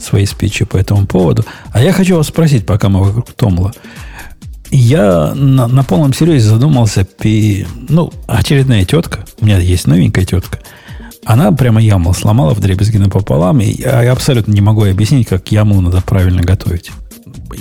свои 0.00 0.26
спичи 0.26 0.64
по 0.64 0.76
этому 0.76 1.06
поводу. 1.06 1.44
А 1.72 1.82
я 1.82 1.92
хочу 1.92 2.16
вас 2.16 2.28
спросить, 2.28 2.66
пока 2.66 2.88
мы 2.88 3.04
вокруг 3.04 3.32
Томла. 3.32 3.72
Я 4.70 5.34
на, 5.34 5.68
на 5.68 5.84
полном 5.84 6.12
серьезе 6.12 6.48
задумался, 6.48 7.04
пи, 7.04 7.66
ну, 7.88 8.12
очередная 8.26 8.84
тетка, 8.84 9.24
у 9.40 9.44
меня 9.44 9.58
есть 9.58 9.86
новенькая 9.86 10.24
тетка, 10.24 10.58
она 11.24 11.52
прямо 11.52 11.80
яму 11.80 12.12
сломала 12.12 12.54
в 12.54 12.60
дребезги 12.60 12.96
напополам, 12.96 13.60
и 13.60 13.80
я 13.80 14.12
абсолютно 14.12 14.52
не 14.52 14.60
могу 14.60 14.84
объяснить, 14.84 15.28
как 15.28 15.50
яму 15.52 15.80
надо 15.80 16.02
правильно 16.02 16.42
готовить. 16.42 16.90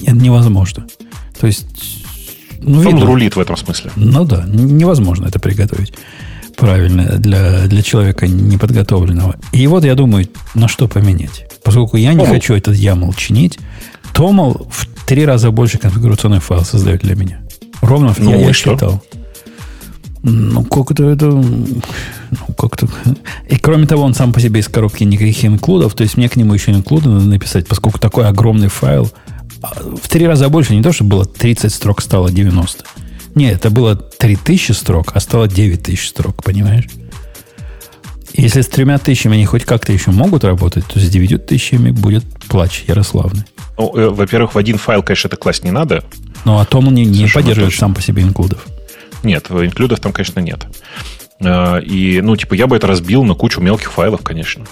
Это 0.03 0.15
невозможно. 0.15 0.85
То 1.39 1.47
есть... 1.47 1.65
Ну, 2.59 2.79
Он 2.79 2.85
видно, 2.85 3.05
рулит 3.05 3.35
в 3.35 3.39
этом 3.39 3.57
смысле. 3.57 3.91
Ну 3.95 4.23
да, 4.25 4.45
невозможно 4.47 5.27
это 5.27 5.39
приготовить 5.39 5.93
правильно 6.55 7.17
для, 7.17 7.67
для 7.67 7.81
человека 7.81 8.27
неподготовленного. 8.27 9.35
И 9.51 9.65
вот 9.67 9.83
я 9.83 9.95
думаю, 9.95 10.27
на 10.53 10.67
что 10.67 10.87
поменять. 10.87 11.45
Поскольку 11.63 11.97
я 11.97 12.13
не 12.13 12.23
О. 12.23 12.27
хочу 12.27 12.53
этот 12.53 12.75
YAML 12.75 13.13
чинить, 13.15 13.59
Томал 14.13 14.67
в 14.69 14.87
три 15.05 15.25
раза 15.25 15.51
больше 15.51 15.77
конфигурационный 15.77 16.39
файл 16.39 16.63
создает 16.63 17.01
для 17.01 17.15
меня. 17.15 17.41
Ровно 17.81 18.13
ну, 18.17 18.31
я, 18.31 18.47
я 18.47 18.53
считал. 18.53 19.03
Ну, 20.23 20.63
как-то 20.63 21.09
это... 21.09 21.25
Ну, 21.25 22.53
как-то... 22.57 22.87
И 23.49 23.57
кроме 23.57 23.85
того, 23.85 24.03
он 24.03 24.13
сам 24.13 24.31
по 24.31 24.39
себе 24.39 24.61
из 24.61 24.69
коробки 24.69 25.03
никаких 25.03 25.43
инклюдов, 25.43 25.93
то 25.93 26.03
есть 26.03 26.15
мне 26.15 26.29
к 26.29 26.37
нему 26.37 26.53
еще 26.53 26.71
инклюды 26.71 27.09
надо 27.09 27.25
написать, 27.25 27.67
поскольку 27.67 27.99
такой 27.99 28.25
огромный 28.25 28.69
файл 28.69 29.11
а, 29.61 29.73
в 30.01 30.07
три 30.07 30.25
раза 30.25 30.47
больше, 30.47 30.75
не 30.75 30.81
то, 30.81 30.93
что 30.93 31.03
было 31.03 31.25
30 31.25 31.73
строк, 31.73 32.01
стало 32.01 32.31
90. 32.31 32.85
Нет, 33.35 33.55
это 33.55 33.69
было 33.69 33.95
3000 33.95 34.71
строк, 34.71 35.11
а 35.13 35.19
стало 35.19 35.49
9000 35.49 36.07
строк, 36.07 36.43
понимаешь? 36.43 36.87
Если 38.33 38.61
с 38.61 38.67
тремя 38.67 38.97
тысячами 38.97 39.35
они 39.35 39.45
хоть 39.45 39.63
как-то 39.63 39.93
еще 39.93 40.11
могут 40.11 40.43
работать, 40.43 40.85
то 40.87 40.99
с 40.99 41.07
девятью 41.07 41.39
тысячами 41.39 41.91
будет 41.91 42.25
плач 42.47 42.83
Ярославный. 42.87 43.43
Ну, 43.77 43.95
э, 43.95 44.09
во-первых, 44.09 44.55
в 44.55 44.57
один 44.57 44.77
файл, 44.77 45.03
конечно, 45.03 45.27
это 45.27 45.37
класть 45.37 45.63
не 45.63 45.71
надо. 45.71 46.03
Ну, 46.45 46.59
а 46.59 46.65
Том 46.65 46.93
не, 46.93 47.05
не 47.05 47.27
поддерживает 47.27 47.71
точно. 47.71 47.79
сам 47.79 47.93
по 47.95 48.01
себе 48.01 48.23
инклюдов. 48.23 48.65
Нет, 49.23 49.49
инклюдов 49.49 49.99
там, 49.99 50.13
конечно, 50.13 50.39
нет. 50.39 50.65
Э, 51.39 51.81
и, 51.81 52.21
ну, 52.21 52.35
типа, 52.35 52.55
я 52.55 52.67
бы 52.67 52.75
это 52.75 52.87
разбил 52.87 53.23
на 53.23 53.35
кучу 53.35 53.61
мелких 53.61 53.91
файлов, 53.91 54.21
конечно. 54.21 54.65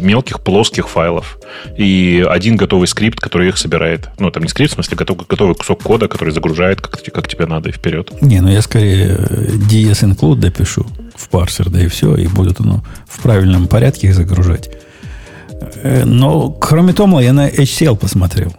Мелких 0.00 0.40
плоских 0.40 0.88
файлов. 0.88 1.38
И 1.76 2.24
один 2.28 2.56
готовый 2.56 2.88
скрипт, 2.88 3.20
который 3.20 3.48
их 3.48 3.58
собирает. 3.58 4.08
Ну, 4.18 4.30
там 4.30 4.42
не 4.42 4.48
скрипт, 4.48 4.72
в 4.72 4.74
смысле, 4.74 4.96
готовый, 4.96 5.26
готовый 5.28 5.54
кусок 5.54 5.82
кода, 5.82 6.08
который 6.08 6.32
загружает, 6.32 6.80
как, 6.80 7.02
как 7.02 7.28
тебе 7.28 7.46
надо, 7.46 7.68
и 7.68 7.72
вперед. 7.72 8.12
Не, 8.22 8.40
ну 8.40 8.48
я 8.48 8.62
скорее 8.62 9.16
DS 9.16 10.04
include 10.04 10.36
допишу 10.36 10.86
в 11.14 11.28
парсер, 11.28 11.70
да 11.70 11.80
и 11.80 11.88
все, 11.88 12.14
и 12.16 12.26
будет 12.26 12.60
оно 12.60 12.84
в 13.08 13.20
правильном 13.20 13.68
порядке 13.68 14.08
их 14.08 14.14
загружать. 14.14 14.70
Э, 15.82 16.04
но, 16.04 16.50
кроме 16.50 16.92
того, 16.92 17.20
я 17.20 17.32
на 17.32 17.48
HCL 17.48 17.96
посмотрел 17.96 18.54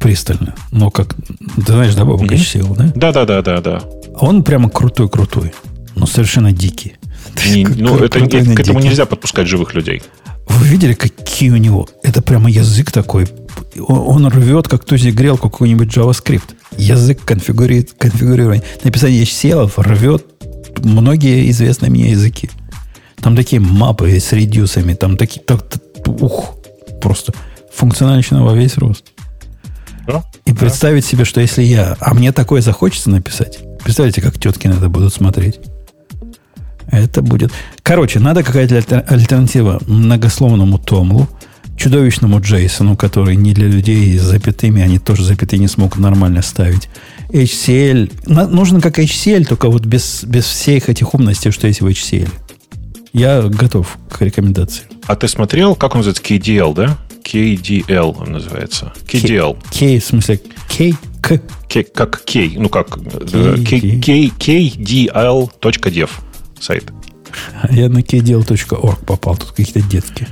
пристально. 0.00 0.54
Ну, 0.72 0.90
как, 0.90 1.14
ты 1.56 1.72
знаешь, 1.72 1.94
да, 1.94 2.02
mm-hmm. 2.02 2.26
HCL, 2.26 2.76
да? 2.76 2.92
Да-да-да, 2.94 3.42
да, 3.42 3.60
да. 3.60 3.82
Он 4.18 4.42
прямо 4.42 4.68
крутой-крутой 4.68 5.52
но 6.00 6.06
совершенно 6.06 6.52
дикий. 6.52 6.94
Не, 7.46 7.66
ну, 7.66 7.96
это, 7.98 8.20
к 8.20 8.60
этому 8.60 8.80
нельзя 8.80 9.06
подпускать 9.06 9.46
живых 9.46 9.74
людей. 9.74 10.02
Вы 10.50 10.66
видели, 10.66 10.94
какие 10.94 11.50
у 11.50 11.56
него? 11.56 11.88
Это 12.02 12.22
прямо 12.22 12.50
язык 12.50 12.90
такой. 12.90 13.26
Он, 13.78 14.24
он 14.24 14.28
рвет, 14.28 14.68
как 14.68 14.84
тузи 14.84 15.10
грелку 15.10 15.48
какой-нибудь 15.48 15.96
JavaScript. 15.96 16.54
Язык 16.76 17.24
конфигурирует, 17.24 17.92
конфигурирование. 17.92 18.62
Написание 18.84 19.22
HCL 19.22 19.70
рвет 19.76 20.24
многие 20.82 21.50
известные 21.50 21.90
мне 21.90 22.10
языки. 22.10 22.50
Там 23.20 23.36
такие 23.36 23.60
мапы 23.60 24.18
с 24.18 24.32
редюсами, 24.32 24.94
там 24.94 25.16
такие, 25.16 25.42
так, 25.42 25.68
так, 25.68 25.82
ух, 26.20 26.56
просто 27.00 27.32
функционально 27.72 28.44
во 28.44 28.54
весь 28.54 28.76
рост. 28.76 29.04
Да? 30.06 30.24
И 30.46 30.52
да. 30.52 30.58
представить 30.58 31.04
себе, 31.04 31.24
что 31.24 31.40
если 31.40 31.62
я, 31.62 31.96
а 32.00 32.14
мне 32.14 32.32
такое 32.32 32.60
захочется 32.62 33.10
написать, 33.10 33.58
представляете, 33.84 34.22
как 34.22 34.38
тетки 34.38 34.66
на 34.66 34.74
это 34.74 34.88
будут 34.88 35.12
смотреть. 35.12 35.60
Это 36.90 37.22
будет... 37.22 37.52
Короче, 37.82 38.18
надо 38.18 38.42
какая-то 38.42 39.00
альтернатива 39.00 39.80
многословному 39.86 40.78
Томлу, 40.78 41.28
чудовищному 41.76 42.40
Джейсону, 42.40 42.96
который 42.96 43.36
не 43.36 43.54
для 43.54 43.68
людей 43.68 44.18
с 44.18 44.22
запятыми, 44.22 44.82
они 44.82 44.98
тоже 44.98 45.24
запятые 45.24 45.60
не 45.60 45.68
смогут 45.68 45.98
нормально 45.98 46.42
ставить. 46.42 46.88
HCL. 47.30 48.48
нужно 48.50 48.80
как 48.80 48.98
HCL, 48.98 49.46
только 49.46 49.68
вот 49.70 49.86
без, 49.86 50.24
без 50.24 50.44
всех 50.44 50.88
этих 50.88 51.14
умностей, 51.14 51.50
что 51.50 51.66
есть 51.66 51.80
в 51.80 51.86
HCL. 51.86 52.28
Я 53.12 53.42
готов 53.42 53.98
к 54.08 54.20
рекомендации. 54.20 54.84
А 55.06 55.16
ты 55.16 55.26
смотрел, 55.26 55.74
как 55.74 55.94
он 55.94 55.98
называется, 55.98 56.22
KDL, 56.22 56.74
да? 56.74 56.98
KDL 57.24 58.16
он 58.18 58.32
называется. 58.32 58.92
KDL. 59.06 59.56
K, 59.72 60.00
в 60.00 60.04
смысле 60.04 60.40
K, 60.68 60.92
K. 61.22 61.40
K 61.68 61.84
как 61.84 62.24
K, 62.24 62.50
ну 62.56 62.68
как 62.68 62.90
K, 62.90 63.00
K, 63.62 64.30
KDL.dev 64.38 66.10
сайт. 66.60 66.92
Я 67.70 67.88
на 67.88 67.98
kdl.org 67.98 69.04
попал, 69.04 69.36
тут 69.36 69.50
какие-то 69.50 69.82
детки. 69.82 70.26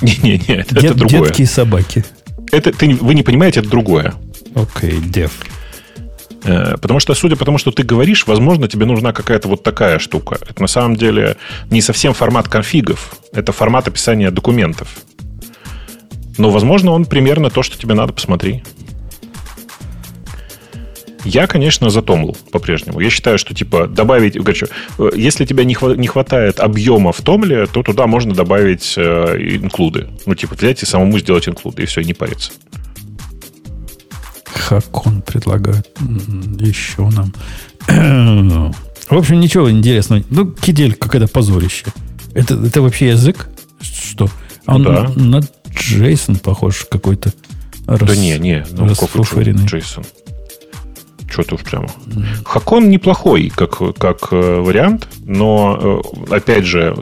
Не-не-не, 0.00 0.56
это, 0.60 0.74
Дет, 0.74 0.84
это 0.84 0.94
другое. 0.94 1.20
Детки 1.28 1.42
и 1.42 1.46
собаки. 1.46 2.04
Это, 2.52 2.72
ты, 2.72 2.94
вы 2.94 3.14
не 3.14 3.22
понимаете, 3.22 3.60
это 3.60 3.68
другое. 3.68 4.14
Окей, 4.54 4.92
okay, 4.92 5.12
dev. 5.12 5.30
Э, 6.44 6.76
потому 6.80 7.00
что, 7.00 7.14
судя 7.14 7.36
по 7.36 7.44
тому, 7.44 7.58
что 7.58 7.70
ты 7.70 7.82
говоришь, 7.82 8.26
возможно, 8.26 8.68
тебе 8.68 8.86
нужна 8.86 9.12
какая-то 9.12 9.48
вот 9.48 9.62
такая 9.62 9.98
штука. 9.98 10.38
Это 10.48 10.60
на 10.60 10.68
самом 10.68 10.96
деле 10.96 11.36
не 11.70 11.80
совсем 11.80 12.12
формат 12.14 12.48
конфигов, 12.48 13.16
это 13.32 13.52
формат 13.52 13.88
описания 13.88 14.30
документов. 14.30 14.88
Но, 16.36 16.50
возможно, 16.50 16.92
он 16.92 17.06
примерно 17.06 17.50
то, 17.50 17.62
что 17.62 17.78
тебе 17.78 17.94
надо, 17.94 18.12
посмотри. 18.12 18.62
Я, 21.24 21.46
конечно, 21.46 21.90
за 21.90 22.02
Томл 22.02 22.36
по-прежнему. 22.52 23.00
Я 23.00 23.10
считаю, 23.10 23.38
что, 23.38 23.54
типа, 23.54 23.86
добавить... 23.86 24.34
Короче, 24.34 24.66
э, 24.98 25.10
если 25.16 25.44
тебя 25.44 25.64
не, 25.64 25.74
хва- 25.74 25.96
не 25.96 26.06
хватает 26.06 26.60
объема 26.60 27.12
в 27.12 27.20
Томле, 27.22 27.66
то 27.66 27.82
туда 27.82 28.06
можно 28.06 28.34
добавить 28.34 28.94
э, 28.96 29.36
инклюды. 29.38 30.08
Ну, 30.26 30.34
типа, 30.34 30.54
взять 30.54 30.82
и 30.82 30.86
самому 30.86 31.18
сделать 31.18 31.48
инклюды, 31.48 31.82
и 31.82 31.86
все, 31.86 32.02
и 32.02 32.04
не 32.04 32.14
париться. 32.14 32.52
Как 34.68 35.06
он 35.06 35.22
предлагает 35.22 35.90
еще 36.60 37.08
нам. 37.08 37.32
В 39.10 39.16
общем, 39.16 39.40
ничего 39.40 39.70
интересного. 39.70 40.22
Ну, 40.30 40.50
кидель 40.50 40.94
какое-то 40.94 41.28
позорище. 41.28 41.86
Это, 42.34 42.54
это 42.54 42.80
вообще 42.82 43.08
язык? 43.08 43.48
Что? 43.80 44.28
Он 44.66 44.82
ну, 44.82 44.90
да. 44.90 45.12
на, 45.16 45.38
на 45.38 45.46
Джейсон 45.68 46.36
похож 46.36 46.86
какой-то. 46.90 47.32
Да 47.86 48.16
не, 48.16 48.38
не, 48.38 48.64
ну 48.72 48.86
Джейсон. 49.66 50.04
Что-то 51.30 51.56
уж 51.56 51.62
прямо. 51.62 51.88
Хакон 52.44 52.90
неплохой 52.90 53.50
как, 53.54 53.78
как 53.96 54.28
э, 54.30 54.60
вариант, 54.60 55.08
но, 55.24 56.02
э, 56.30 56.34
опять 56.34 56.64
же, 56.64 56.94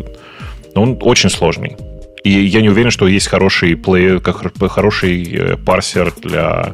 он 0.74 0.99
очень 1.01 1.31
сложный. 1.31 1.77
И 2.24 2.31
я 2.31 2.62
не 2.62 2.69
уверен, 2.69 2.90
что 2.90 3.09
есть 3.09 3.27
хороший 3.27 3.77
плей, 3.77 4.20
как 4.20 4.43
хороший 4.70 5.24
э, 5.24 5.57
парсер 5.57 6.12
для 6.23 6.73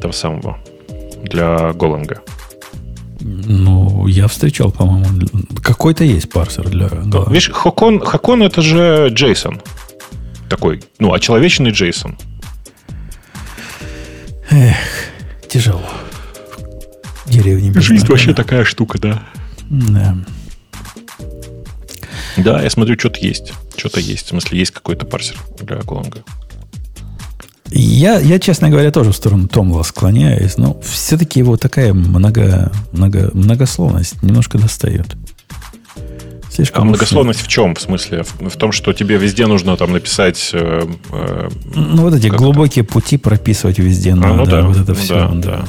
того 0.00 0.12
самого, 0.12 0.58
для 1.24 1.72
Голанга. 1.72 2.22
Ну, 3.20 4.06
я 4.06 4.28
встречал, 4.28 4.70
по-моему, 4.70 5.06
какой-то 5.62 6.04
есть 6.04 6.30
парсер 6.30 6.68
для 6.68 6.88
Голанга. 6.88 7.24
Видишь, 7.28 7.50
Хакон, 7.50 8.00
Хакон 8.00 8.42
это 8.42 8.62
же 8.62 9.08
Джейсон. 9.10 9.60
Такой, 10.48 10.82
ну, 11.00 11.12
очеловеченный 11.12 11.72
Джейсон. 11.72 12.16
Эх, 14.50 14.76
тяжело 15.48 15.82
деревни. 17.26 17.72
Жизнь 17.78 18.06
вообще 18.06 18.34
такая 18.34 18.64
штука, 18.64 18.98
да. 18.98 19.22
Да. 19.68 20.16
Да, 22.36 22.62
я 22.62 22.70
смотрю, 22.70 22.98
что-то 22.98 23.20
есть. 23.20 23.52
Что-то 23.76 24.00
есть. 24.00 24.26
В 24.26 24.28
смысле, 24.30 24.58
есть 24.58 24.70
какой-то 24.70 25.06
парсер 25.06 25.36
для 25.60 25.76
Голанга. 25.78 26.22
Я, 27.70 28.18
я, 28.20 28.38
честно 28.38 28.70
говоря, 28.70 28.92
тоже 28.92 29.10
в 29.10 29.16
сторону 29.16 29.48
Томла 29.48 29.82
склоняюсь, 29.82 30.56
но 30.56 30.78
все-таки 30.82 31.40
его 31.40 31.56
такая 31.56 31.92
много, 31.92 32.70
много, 32.92 33.30
многословность 33.34 34.22
немножко 34.22 34.58
достает. 34.58 35.16
Слишком 36.50 36.82
а 36.82 36.86
многословность 36.86 37.42
в 37.42 37.48
чем? 37.48 37.74
В 37.74 37.80
смысле? 37.80 38.22
В, 38.22 38.48
в 38.48 38.56
том, 38.56 38.72
что 38.72 38.92
тебе 38.92 39.16
везде 39.16 39.46
нужно 39.46 39.76
там 39.76 39.92
написать... 39.92 40.50
Э, 40.54 40.86
э, 41.12 41.48
ну, 41.74 42.02
вот 42.02 42.14
эти 42.14 42.28
глубокие 42.28 42.82
это? 42.82 42.92
пути 42.92 43.18
прописывать 43.18 43.78
везде 43.78 44.12
а, 44.12 44.16
ну, 44.16 44.46
да, 44.46 44.62
вот 44.62 44.78
это 44.78 44.94
все. 44.94 45.28
Да, 45.28 45.34
да. 45.34 45.64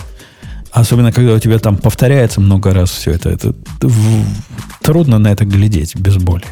Особенно, 0.77 1.11
когда 1.11 1.33
у 1.33 1.39
тебя 1.39 1.57
там 1.57 1.75
повторяется 1.75 2.39
много 2.39 2.71
раз 2.71 2.91
все 2.91 3.11
это. 3.11 3.29
это 3.29 3.53
трудно 4.83 5.17
на 5.17 5.29
это 5.29 5.43
глядеть 5.43 5.95
без 5.95 6.17
боли. 6.17 6.45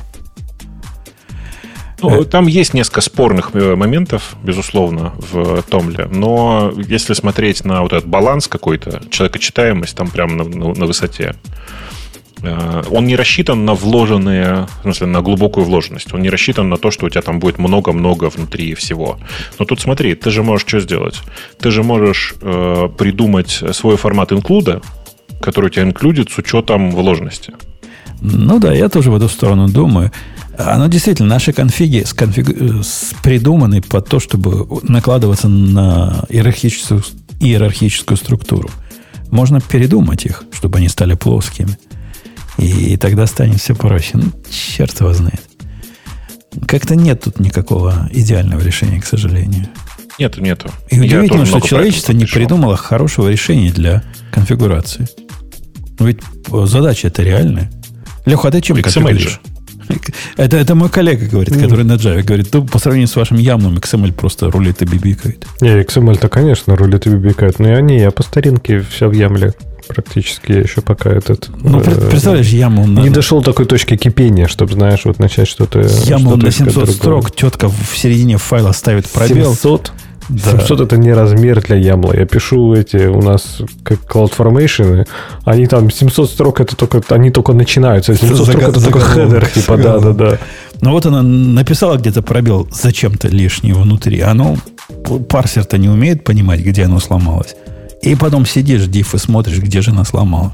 Ну, 2.02 2.22
э. 2.22 2.26
там 2.26 2.47
есть 2.47 2.73
несколько 2.73 3.02
спорных 3.02 3.52
э, 3.53 3.76
моментов, 3.76 4.35
безусловно, 4.43 5.14
в 5.19 5.61
Томле. 5.61 6.07
Но 6.11 6.73
если 6.76 7.14
смотреть 7.14 7.64
на 7.65 7.84
вот 7.84 7.93
этот 7.93 8.10
баланс 8.10 8.47
какой-то, 8.47 8.99
человекочитаемость 9.11 9.95
там 9.95 10.10
прям 10.10 10.38
на, 10.38 10.43
на, 10.43 10.73
на 10.73 10.85
высоте. 10.88 11.35
Э, 12.41 12.84
он 12.90 13.06
не 13.06 13.16
рассчитан 13.16 13.66
на 13.66 13.74
вложенные, 13.74 14.68
в 14.80 14.82
смысле, 14.84 15.07
на 15.07 15.22
глубокую 15.22 15.66
вложенность. 15.66 16.14
Он 16.14 16.22
не 16.22 16.30
рассчитан 16.30 16.70
на 16.70 16.78
то, 16.78 16.91
что 16.91 17.06
у 17.06 17.10
тебя 17.10 17.22
там 17.22 17.40
будет 17.40 17.57
много-много 17.57 18.30
внутри 18.30 18.76
всего. 18.76 19.18
Но 19.60 19.66
тут 19.66 19.82
смотри, 19.82 20.16
ты 20.16 20.30
же 20.30 20.44
можешь 20.44 20.68
что 20.68 20.80
сделать? 20.80 21.22
Ты 21.60 21.72
же 21.72 21.84
можешь 21.84 22.36
э, 22.41 22.90
придумать 22.98 23.64
свой 23.72 23.98
формат 23.98 24.32
инклюда, 24.32 24.82
который 25.41 25.68
у 25.68 25.70
тебя 25.70 25.84
инклюдит 25.84 26.32
с 26.32 26.38
учетом 26.38 26.91
вложенности. 26.91 27.53
Ну 28.22 28.60
да, 28.60 28.74
я 28.74 28.90
тоже 28.90 29.12
в 29.12 29.16
эту 29.16 29.30
сторону 29.30 29.68
думаю. 29.68 30.12
Оно 30.57 30.88
действительно, 30.88 31.30
наши 31.30 31.52
конфиги 31.52 32.03
сконфиг... 32.06 32.48
придуманы 33.22 33.82
под 33.82 34.07
то, 34.07 34.20
чтобы 34.20 34.68
накладываться 34.84 35.49
на 35.49 36.24
иерархическую, 36.30 37.03
иерархическую 37.41 38.18
структуру. 38.18 38.70
Можно 39.32 39.60
передумать 39.60 40.26
их, 40.26 40.44
чтобы 40.52 40.78
они 40.78 40.88
стали 40.88 41.16
плоскими. 41.16 41.78
И 42.57 42.98
тогда 42.98 43.27
станет 43.27 43.60
все 43.60 43.76
проще. 43.76 44.11
Ну, 44.18 44.32
черт 44.49 44.99
его 44.99 45.14
знает. 45.14 45.41
Как-то 46.68 46.95
нет 46.95 47.22
тут 47.22 47.40
никакого 47.40 48.07
идеального 48.11 48.61
решения, 48.61 49.02
к 49.02 49.06
сожалению. 49.06 49.68
Нету, 50.18 50.41
нету. 50.41 50.72
И 50.90 50.99
удивительно, 50.99 51.45
что 51.45 51.60
человечество 51.60 52.14
не 52.14 52.26
придумало 52.26 52.77
хорошего 52.77 53.30
решения 53.30 53.72
для 53.72 54.03
конфигурации. 54.32 55.07
Ведь 55.99 56.22
задача 56.48 57.07
это 57.07 57.23
реальная. 57.23 57.72
Леха, 58.26 58.48
а 58.48 58.52
ты 58.52 58.61
чем 58.61 58.77
XML? 58.77 59.40
Это, 60.38 60.57
это 60.57 60.76
мой 60.76 60.90
коллега 60.90 61.26
говорит, 61.26 61.56
который 61.56 61.84
на 61.86 61.94
Java 61.94 62.24
говорит, 62.24 62.49
ну, 62.53 62.66
по 62.66 62.80
сравнению 62.80 63.07
с 63.07 63.16
вашим 63.16 63.38
ямным 63.38 63.78
XML 63.78 64.14
просто 64.14 64.49
рулит 64.49 64.82
и 64.82 64.86
бибикает. 64.86 65.45
Не, 65.62 65.82
XML-то, 65.82 66.30
конечно, 66.30 66.76
рулит 66.76 67.07
и 67.07 67.10
бибикает, 67.10 67.60
но 67.60 67.70
я 67.70 67.82
не, 67.82 67.99
я 67.99 68.12
по 68.12 68.24
старинке 68.24 68.82
все 68.82 69.07
в 69.07 69.14
ямле 69.14 69.53
практически 69.88 70.52
еще 70.52 70.82
пока 70.82 71.12
этот... 71.12 71.49
Ну, 71.62 71.80
э, 71.80 72.10
представляешь, 72.10 72.48
яму... 72.48 72.88
Не 72.88 73.10
дошел 73.10 73.40
до 73.40 73.52
такой 73.52 73.66
точки 73.66 73.95
кипения, 73.98 74.48
чтобы, 74.48 74.74
знаешь, 74.74 75.06
вот 75.06 75.20
начать 75.20 75.48
что-то... 75.48 75.82
Яму 75.82 76.32
что 76.32 76.38
на 76.38 76.52
700 76.52 76.90
строк, 76.90 77.36
тетка 77.36 77.70
в 77.70 77.95
середине 77.95 78.38
файла 78.38 78.72
ставит 78.72 79.07
пробел. 79.07 79.53
700? 79.53 79.91
Да. 80.30 80.60
700 80.60 80.81
это 80.81 80.97
не 80.97 81.14
размер 81.14 81.61
для 81.61 81.76
ямла. 81.76 82.14
Я 82.14 82.26
пишу 82.26 82.73
эти 82.73 83.07
у 83.07 83.22
нас 83.22 83.61
как 83.84 83.99
CloudFormation, 83.99 85.07
они 85.43 85.68
там 85.68 85.91
700 85.91 86.30
строк 86.30 86.60
это 86.61 86.76
только, 86.76 87.02
они 87.10 87.31
только 87.31 87.53
начинаются. 87.53 88.15
700 88.15 88.47
строк 88.47 88.64
это 88.64 88.84
только 88.84 88.99
хедер, 88.99 89.47
типа, 89.47 89.77
да, 89.77 89.99
да, 89.99 90.11
да. 90.14 90.38
Ну 90.81 90.91
вот 90.91 91.06
она 91.06 91.22
написала 91.22 91.97
где-то 91.97 92.22
пробел 92.22 92.68
зачем-то 92.72 93.27
лишний 93.27 93.73
внутри. 93.73 94.22
Оно, 94.22 94.57
парсер-то 95.30 95.77
не 95.77 95.89
умеет 95.89 96.23
понимать, 96.23 96.61
где 96.61 96.85
оно 96.85 96.99
сломалось. 96.99 97.56
И 98.02 98.15
потом 98.15 98.45
сидишь, 98.45 98.85
диф, 98.85 99.15
и 99.15 99.18
смотришь, 99.18 99.60
где 99.60 99.81
же 99.81 99.91
она 99.91 100.06
сломала. 100.06 100.53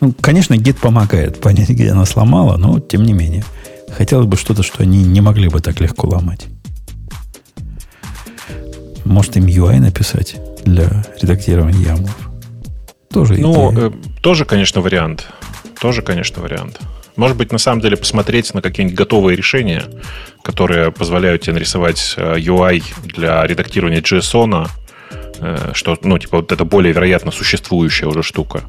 Ну, 0.00 0.14
конечно, 0.20 0.56
гид 0.56 0.78
помогает 0.78 1.40
понять, 1.40 1.70
где 1.70 1.90
она 1.90 2.04
сломала, 2.04 2.56
но 2.56 2.78
тем 2.78 3.02
не 3.02 3.12
менее. 3.12 3.44
Хотелось 3.90 4.26
бы 4.26 4.36
что-то, 4.36 4.62
что 4.62 4.82
они 4.82 5.02
не 5.02 5.20
могли 5.20 5.48
бы 5.48 5.60
так 5.60 5.80
легко 5.80 6.08
ломать. 6.08 6.46
Может, 9.08 9.36
им 9.36 9.46
UI 9.46 9.80
написать 9.80 10.36
для 10.64 11.04
редактирования 11.20 11.80
ямов? 11.80 12.16
Тоже 13.10 13.38
Ну, 13.38 13.72
э, 13.76 13.90
тоже, 14.22 14.44
конечно, 14.44 14.80
вариант. 14.80 15.26
Тоже, 15.80 16.02
конечно, 16.02 16.42
вариант. 16.42 16.78
Может 17.16 17.36
быть, 17.36 17.50
на 17.50 17.58
самом 17.58 17.80
деле 17.80 17.96
посмотреть 17.96 18.54
на 18.54 18.62
какие-нибудь 18.62 18.96
готовые 18.96 19.36
решения, 19.36 19.84
которые 20.42 20.92
позволяют 20.92 21.42
тебе 21.42 21.54
нарисовать 21.54 22.14
э, 22.16 22.36
UI 22.38 22.82
для 23.16 23.46
редактирования 23.46 24.00
JSON, 24.00 24.68
Э, 25.40 25.70
что, 25.74 25.96
ну, 26.02 26.18
типа, 26.18 26.38
вот 26.38 26.52
это 26.52 26.64
более 26.64 26.92
вероятно 26.92 27.30
существующая 27.30 28.06
уже 28.06 28.22
штука. 28.22 28.62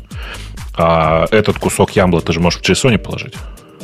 А 0.78 1.26
этот 1.32 1.58
кусок 1.58 1.96
ямбла 1.96 2.22
ты 2.22 2.34
же 2.34 2.40
можешь 2.40 2.60
в 2.62 2.64
JSON 2.64 2.98
положить. 2.98 3.34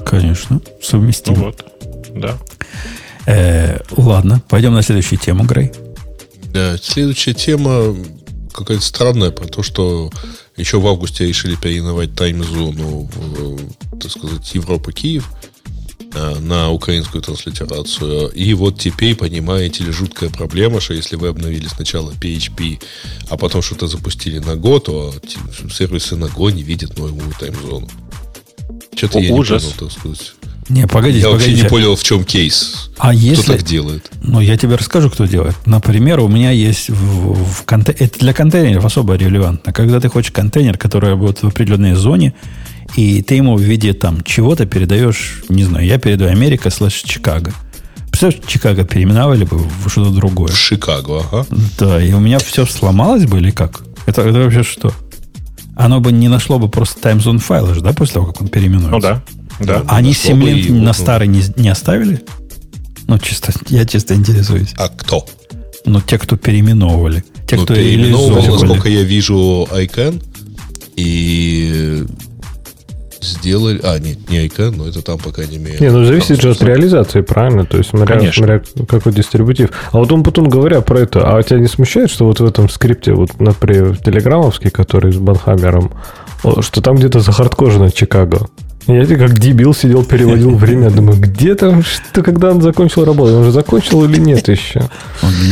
Конечно, 0.05 0.61
совместим. 0.81 1.33
Ну 1.33 1.45
вот, 1.45 1.65
да. 2.13 2.37
Э, 3.25 3.79
ладно, 3.97 4.41
пойдем 4.49 4.73
на 4.73 4.81
следующую 4.81 5.19
тему, 5.19 5.45
Грей. 5.45 5.71
Да, 6.55 6.77
следующая 6.81 7.33
тема 7.33 7.93
какая-то 8.53 8.81
странная 8.81 9.31
про 9.31 9.45
то, 9.45 9.61
что 9.61 10.09
еще 10.55 10.79
в 10.79 10.87
августе 10.87 11.27
решили 11.27 11.57
переименовать 11.57 12.15
тайм-зону, 12.15 13.09
так 13.99 14.09
сказать, 14.09 14.55
Европа-Киев. 14.55 15.29
Э, 16.13 16.39
на 16.39 16.71
украинскую 16.71 17.21
транслитерацию. 17.21 18.29
И 18.29 18.53
вот 18.53 18.79
теперь, 18.79 19.17
понимаете 19.17 19.83
ли, 19.83 19.91
жуткая 19.91 20.29
проблема, 20.29 20.79
что 20.79 20.93
если 20.93 21.17
вы 21.17 21.27
обновили 21.27 21.67
сначала 21.67 22.11
PHP, 22.11 22.81
а 23.29 23.35
потом 23.35 23.61
что-то 23.61 23.87
запустили 23.87 24.39
на 24.39 24.51
Go, 24.51 24.79
то 24.79 25.13
сервисы 25.69 26.15
на 26.15 26.27
Go 26.27 26.53
не 26.53 26.63
видят 26.63 26.97
новую 26.97 27.33
таймзону. 27.37 27.89
Что-то 28.95 29.19
я 29.19 29.33
ужас. 29.33 29.61
не 29.61 29.71
понял, 29.71 29.89
так 29.89 29.99
сказать. 29.99 30.35
Не, 30.67 30.87
погодите, 30.87 31.19
Я 31.19 31.31
погодите. 31.31 31.51
вообще 31.51 31.63
не 31.63 31.69
понял, 31.69 31.95
в 31.95 32.03
чем 32.03 32.23
кейс. 32.23 32.89
А 32.97 33.13
если... 33.13 33.43
Кто 33.43 33.53
так 33.53 33.63
делает? 33.63 34.11
Ну, 34.23 34.39
я 34.39 34.57
тебе 34.57 34.75
расскажу, 34.75 35.11
кто 35.11 35.25
делает. 35.25 35.55
Например, 35.65 36.19
у 36.21 36.27
меня 36.27 36.49
есть 36.51 36.89
в, 36.89 37.33
в 37.43 37.63
конте... 37.65 37.91
это 37.91 38.19
для 38.19 38.33
контейнеров 38.33 38.83
особо 38.83 39.15
релевантно. 39.15 39.71
Когда 39.73 39.99
ты 39.99 40.09
хочешь 40.09 40.31
контейнер, 40.31 40.77
который 40.77 41.15
будет 41.15 41.43
в 41.43 41.47
определенной 41.47 41.93
зоне, 41.93 42.33
и 42.95 43.21
ты 43.21 43.35
ему 43.35 43.55
в 43.57 43.61
виде 43.61 43.93
там 43.93 44.23
чего-то 44.23 44.65
передаешь, 44.65 45.43
не 45.49 45.65
знаю, 45.65 45.85
я 45.85 45.99
передаю 45.99 46.31
Америка 46.31 46.69
слэш 46.71 46.93
Чикаго. 46.93 47.53
Представляешь, 48.09 48.43
Чикаго 48.47 48.85
переименовали 48.85 49.43
бы 49.43 49.57
в 49.57 49.89
что-то 49.89 50.11
другое. 50.11 50.51
В 50.51 50.57
Шикаго, 50.57 51.19
ага. 51.19 51.45
Да, 51.77 52.01
и 52.01 52.11
у 52.13 52.19
меня 52.19 52.39
все 52.39 52.65
сломалось 52.65 53.25
бы 53.25 53.37
или 53.37 53.51
как? 53.51 53.81
Это, 54.07 54.21
это 54.21 54.39
вообще 54.39 54.63
что? 54.63 54.93
Оно 55.75 55.99
бы 55.99 56.11
не 56.11 56.29
нашло 56.29 56.57
бы 56.57 56.69
просто 56.69 57.01
таймзон 57.01 57.39
файла 57.39 57.75
же, 57.75 57.81
да, 57.81 57.91
после 57.91 58.15
того, 58.15 58.27
как 58.27 58.41
он 58.41 58.47
переименуется? 58.47 58.91
Ну 58.91 58.99
да. 59.01 59.23
Да. 59.59 59.83
А 59.87 59.97
они 59.97 60.13
7 60.13 60.43
лет 60.43 60.69
на 60.69 60.93
старый 60.93 61.27
не, 61.27 61.41
не 61.55 61.69
оставили? 61.69 62.21
Ну, 63.07 63.19
чисто, 63.19 63.53
я 63.69 63.85
чисто 63.85 64.15
интересуюсь. 64.15 64.73
А 64.77 64.89
кто? 64.89 65.25
Ну, 65.85 66.01
те, 66.01 66.17
кто 66.17 66.35
переименовывали. 66.35 67.23
Те, 67.47 67.57
ну, 67.57 67.63
кто 67.63 67.75
переименовывал, 67.75 68.59
насколько 68.59 68.89
я 68.89 69.03
вижу, 69.03 69.67
ICANN. 69.71 70.23
И 70.95 72.05
сделали... 73.21 73.79
А, 73.83 73.99
нет, 73.99 74.29
не 74.29 74.45
ICANN, 74.47 74.75
но 74.77 74.87
это 74.87 75.01
там, 75.01 75.19
по 75.19 75.31
крайней 75.31 75.57
мере... 75.57 75.77
Не, 75.79 75.91
ну 75.91 76.03
зависит 76.05 76.41
же 76.41 76.51
от 76.51 76.61
реализации, 76.63 77.21
правильно? 77.21 77.65
То 77.65 77.77
есть, 77.77 77.91
смотря, 77.91 78.31
смотря 78.31 78.61
какой 78.87 79.13
дистрибутив. 79.13 79.69
А 79.91 79.97
вот 79.97 80.11
он 80.11 80.23
потом, 80.23 80.49
говоря 80.49 80.81
про 80.81 80.99
это, 81.01 81.35
а 81.37 81.43
тебя 81.43 81.59
не 81.59 81.67
смущает, 81.67 82.09
что 82.09 82.25
вот 82.25 82.39
в 82.39 82.45
этом 82.45 82.69
скрипте, 82.69 83.13
вот, 83.13 83.39
например, 83.39 83.97
телеграммовский, 83.97 84.71
который 84.71 85.11
с 85.11 85.17
Банхаммером, 85.17 85.91
что 86.61 86.81
там 86.81 86.95
где-то 86.95 87.19
захардкожено 87.19 87.91
Чикаго? 87.91 88.47
Я 88.87 89.05
как 89.05 89.39
дебил 89.39 89.73
сидел, 89.73 90.03
переводил 90.03 90.55
время. 90.55 90.91
Думаю, 90.91 91.19
где 91.19 91.55
там, 91.55 91.83
что, 91.83 92.21
когда 92.21 92.51
он 92.51 92.61
закончил 92.61 93.03
работу? 93.03 93.35
Он 93.35 93.43
же 93.43 93.51
закончил 93.51 94.05
или 94.05 94.19
нет 94.19 94.47
еще? 94.47 94.81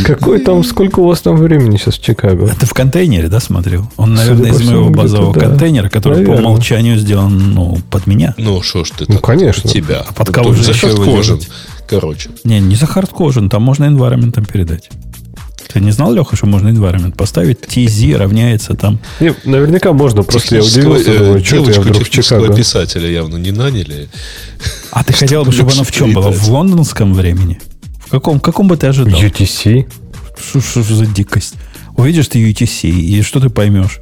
Какой 0.06 0.40
там, 0.40 0.64
сколько 0.64 1.00
у 1.00 1.08
вас 1.08 1.22
там 1.22 1.38
времени 1.38 1.78
сейчас 1.78 1.96
в 1.96 2.02
Чикаго? 2.02 2.46
Это 2.46 2.66
в 2.66 2.74
контейнере, 2.74 3.30
да, 3.30 3.40
смотрел? 3.40 3.90
Он, 3.98 4.14
наверное, 4.14 4.52
из 4.52 4.62
моего 4.70 4.90
базового 4.90 5.34
контейнера, 5.34 5.90
который 5.90 6.26
по 6.26 6.32
умолчанию 6.32 6.98
сделан, 6.98 7.54
ну, 7.54 7.80
под 7.90 8.08
меня. 8.08 8.36
Ну, 8.38 8.62
что 8.62 8.84
ж 8.84 8.92
ты 8.92 9.06
Ну, 9.08 9.20
конечно. 9.20 9.70
тебя. 9.70 10.06
А 10.08 10.14
под 10.14 10.30
кого 10.30 10.54
же 10.54 10.72
еще 10.72 10.90
Короче. 11.88 12.30
Не, 12.44 12.60
не 12.60 12.76
за 12.76 12.86
хардкожен, 12.86 13.50
там 13.50 13.62
можно 13.62 13.86
environment 13.86 14.52
передать. 14.52 14.90
Ты 15.74 15.80
не 15.80 15.92
знал, 15.92 16.14
Леха, 16.14 16.36
что 16.36 16.46
можно 16.46 16.70
environment 16.70 17.16
поставить? 17.16 17.62
TZ 17.62 18.18
равняется 18.18 18.76
там. 18.76 19.00
Не, 19.20 19.34
наверняка 19.44 19.92
можно, 19.94 20.24
просто 20.24 20.56
я 20.58 20.64
удивился. 20.64 21.12
Э, 21.12 21.18
думаю, 21.18 21.44
что 21.44 21.58
девочку 21.58 21.88
я 21.88 21.94
технического 21.94 22.56
писателя 22.56 23.10
явно 23.10 23.38
не 23.38 23.52
наняли. 23.52 24.10
А 24.92 25.04
ты 25.04 25.14
хотел 25.14 25.44
бы, 25.44 25.52
чтобы 25.52 25.72
оно 25.72 25.84
в 25.84 25.92
чем 25.92 26.14
было? 26.14 26.32
В 26.32 26.50
лондонском 26.50 27.14
времени? 27.14 27.60
В 28.06 28.12
каком, 28.12 28.40
каком 28.40 28.68
бы 28.68 28.78
ты 28.78 28.88
ожидал? 28.88 29.20
UTC? 29.20 29.92
Что 30.38 30.84
за 30.84 31.06
дикость? 31.06 31.56
Увидишь 31.98 32.28
ты 32.28 32.40
UTC, 32.40 32.90
и 32.90 33.22
что 33.22 33.40
ты 33.40 33.50
поймешь? 33.50 34.00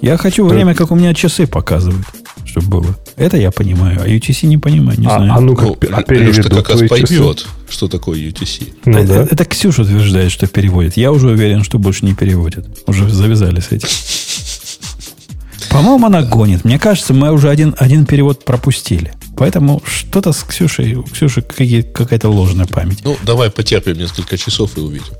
Я 0.00 0.16
хочу 0.16 0.46
время, 0.46 0.74
как 0.74 0.90
у 0.90 0.94
меня 0.94 1.14
часы 1.14 1.46
показывают 1.46 2.06
чтобы 2.54 2.68
было. 2.68 2.96
Это 3.16 3.36
я 3.36 3.50
понимаю, 3.52 4.00
а 4.02 4.08
UTC 4.08 4.46
не 4.46 4.58
понимаю, 4.58 4.98
не 4.98 5.06
а, 5.06 5.16
знаю. 5.16 5.32
А 5.34 5.40
ну 5.40 5.54
как, 5.54 5.66
ну, 5.66 5.76
а 5.92 6.02
переведу 6.02 6.48
как 6.50 6.70
раз 6.70 6.82
поймет, 6.88 7.46
что 7.68 7.88
такое 7.88 8.18
UTC. 8.18 8.72
Ну, 8.86 8.98
это, 8.98 9.14
да. 9.14 9.28
это 9.30 9.44
Ксюша 9.44 9.82
утверждает, 9.82 10.32
что 10.32 10.46
переводит. 10.46 10.96
Я 10.96 11.12
уже 11.12 11.28
уверен, 11.28 11.62
что 11.62 11.78
больше 11.78 12.04
не 12.04 12.14
переводит. 12.14 12.66
Уже 12.86 13.08
завязали 13.08 13.60
с 13.60 13.70
этим. 13.70 13.88
По-моему, 15.70 16.06
она 16.06 16.22
гонит. 16.22 16.64
Мне 16.64 16.78
кажется, 16.78 17.14
мы 17.14 17.32
уже 17.32 17.50
один, 17.50 17.74
один 17.78 18.06
перевод 18.06 18.44
пропустили. 18.44 19.12
Поэтому 19.36 19.82
что-то 19.84 20.32
с 20.32 20.42
Ксюшей, 20.42 20.94
у 20.94 21.02
Ксюши 21.02 21.42
какая-то 21.42 22.28
ложная 22.28 22.66
память. 22.66 23.00
Ну, 23.04 23.16
давай 23.24 23.50
потерпим 23.50 23.96
несколько 23.98 24.38
часов 24.38 24.76
и 24.76 24.80
увидим. 24.80 25.12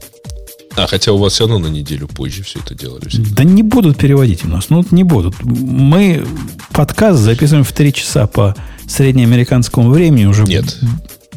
А, 0.77 0.87
хотя 0.87 1.13
у 1.13 1.19
вас 1.19 1.35
все 1.35 1.47
равно 1.47 1.69
на 1.69 1.73
неделю 1.73 2.09
позже 2.09 2.43
все 2.43 2.59
это 2.59 2.75
делали. 2.75 3.09
Да 3.37 3.45
не 3.45 3.63
будут 3.63 3.97
переводить 3.97 4.45
у 4.45 4.49
нас. 4.49 4.71
Ну, 4.71 4.85
не 4.91 5.05
будут. 5.05 5.35
Мы 5.43 6.25
подкаст 6.73 7.21
записываем 7.21 7.65
в 7.65 7.73
3 7.73 7.93
часа 7.93 8.27
по 8.27 8.57
среднеамериканскому 8.89 9.91
времени 9.91 10.27
уже. 10.27 10.45
Нет. 10.45 10.79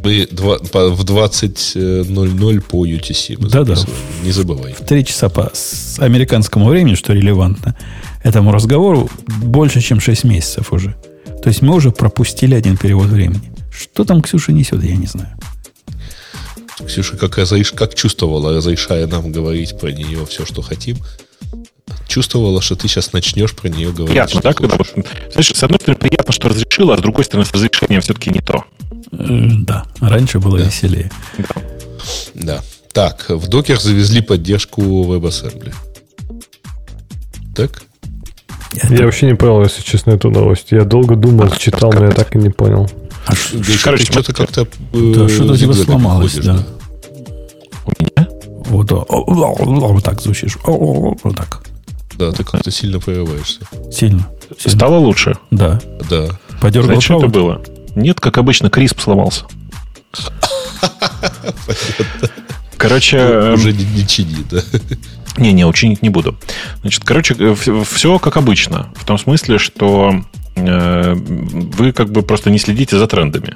Мы 0.04 0.28
два, 0.32 0.58
по, 0.60 0.90
в 0.90 1.04
20.00 1.04 2.62
по 2.62 2.86
UTC. 2.86 3.50
Да-да. 3.50 3.76
Не 4.24 4.32
забывай. 4.32 4.74
В 4.74 4.86
3 4.86 5.06
часа 5.06 5.30
по 5.30 5.52
американскому 6.00 6.68
времени, 6.70 6.96
что 6.96 7.14
релевантно 7.14 7.76
этому 8.24 8.52
разговору, 8.52 9.10
больше, 9.28 9.82
чем 9.82 10.00
6 10.00 10.24
месяцев 10.24 10.74
уже. 10.74 10.96
То 11.44 11.50
есть 11.50 11.62
мы 11.62 11.76
уже 11.76 11.92
пропустили 11.92 12.56
один 12.56 12.78
перевод 12.78 13.08
времени. 13.08 13.52
Что 13.72 14.04
там 14.04 14.22
Ксюша 14.22 14.52
несет, 14.52 14.84
я 14.84 14.96
не 14.96 15.08
знаю. 15.08 15.30
Ксюша 16.86 17.18
как, 17.18 17.38
разреш... 17.38 17.72
как 17.72 17.96
чувствовала, 17.96 18.54
разрешая 18.54 19.08
нам 19.08 19.32
говорить 19.32 19.80
про 19.80 19.92
нее 19.92 20.26
все, 20.26 20.46
что 20.46 20.62
хотим, 20.62 20.98
чувствовала, 22.08 22.62
что 22.62 22.76
ты 22.76 22.88
сейчас 22.88 23.14
начнешь 23.14 23.56
про 23.56 23.70
нее 23.70 23.92
говорить. 23.92 24.10
Приятно, 24.10 24.42
да? 24.42 24.54
Когда, 24.54 24.78
знаешь, 25.32 25.52
с 25.54 25.64
одной 25.64 25.80
стороны, 25.80 26.00
приятно, 26.00 26.34
что 26.34 26.50
разрешила, 26.50 26.94
а 26.94 26.98
с 26.98 27.02
другой 27.02 27.26
стороны, 27.26 27.46
с 27.46 27.52
разрешением 27.52 28.02
все-таки 28.02 28.30
не 28.30 28.42
то. 28.42 28.64
Э, 29.12 29.26
да, 29.62 29.86
раньше 30.00 30.40
было 30.40 30.60
да. 30.60 30.66
веселее. 30.66 31.12
Да. 31.38 31.62
да. 32.34 32.64
Так, 32.94 33.26
в 33.30 33.48
докер 33.48 33.80
завезли 33.80 34.22
поддержку 34.22 34.82
WebAssembly. 34.82 35.74
Так? 37.56 37.84
Это... 38.74 38.94
Я 38.94 39.06
вообще 39.06 39.28
не 39.28 39.36
понял, 39.36 39.64
если 39.64 39.82
честно, 39.82 40.12
эту 40.12 40.30
новость. 40.30 40.72
Я 40.72 40.84
долго 40.84 41.16
думал, 41.16 41.50
а, 41.52 41.58
читал, 41.58 41.92
но 41.94 42.06
я 42.06 42.12
так 42.12 42.36
и 42.36 42.40
не 42.40 42.50
понял. 42.50 42.90
А 43.28 43.36
ш, 43.36 43.58
короче, 43.84 44.06
что-то 44.06 44.34
как-то... 44.34 44.62
Э, 44.62 44.66
да, 45.16 45.30
что-то 45.30 45.54
у 45.54 45.58
тебя 45.58 45.74
сломалось, 45.74 46.36
да. 46.36 46.66
У 47.86 47.92
меня? 48.04 48.28
Вот, 48.66 48.92
вот 48.92 50.04
так 50.04 50.22
звучишь. 50.22 50.58
Вот 50.64 51.36
так. 51.36 51.64
Да, 52.16 52.32
ты 52.32 52.44
как-то 52.44 52.72
сильно 52.72 53.00
прерываешься. 53.00 53.60
Сильно. 53.92 54.28
Стало 54.58 54.98
лучше? 54.98 55.38
Да. 55.52 55.80
Да. 56.10 56.30
Подергал 56.62 56.86
Знаете, 56.86 57.06
что 57.06 57.18
это 57.20 57.28
было? 57.28 57.62
Нет, 57.96 58.20
как 58.20 58.38
обычно, 58.38 58.70
Крисп 58.70 59.02
сломался. 59.02 59.46
Короче... 62.78 63.18
Ну, 63.18 63.54
уже 63.54 63.74
не, 63.74 63.84
не 63.84 64.08
чини, 64.08 64.46
да? 64.50 64.62
Не-не, 65.38 65.66
учинить 65.66 66.02
не 66.02 66.10
буду. 66.10 66.36
Значит, 66.82 67.04
короче, 67.04 67.36
э, 67.38 67.56
все 67.90 68.20
как 68.20 68.38
обычно. 68.38 68.92
В 68.96 69.06
том 69.06 69.18
смысле, 69.18 69.58
что 69.58 70.24
вы 70.64 71.92
как 71.92 72.10
бы 72.10 72.22
просто 72.22 72.50
не 72.50 72.58
следите 72.58 72.98
за 72.98 73.08
трендами. 73.08 73.54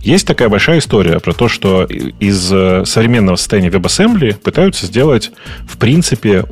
Есть 0.00 0.26
такая 0.26 0.48
большая 0.48 0.78
история 0.78 1.18
про 1.20 1.32
то, 1.32 1.48
что 1.48 1.84
из 1.84 2.52
э, 2.52 2.84
современного 2.84 3.36
состояния 3.36 3.68
WebAssembly 3.68 4.36
пытаются 4.36 4.86
сделать, 4.86 5.32
в 5.66 5.76
принципе, 5.78 6.44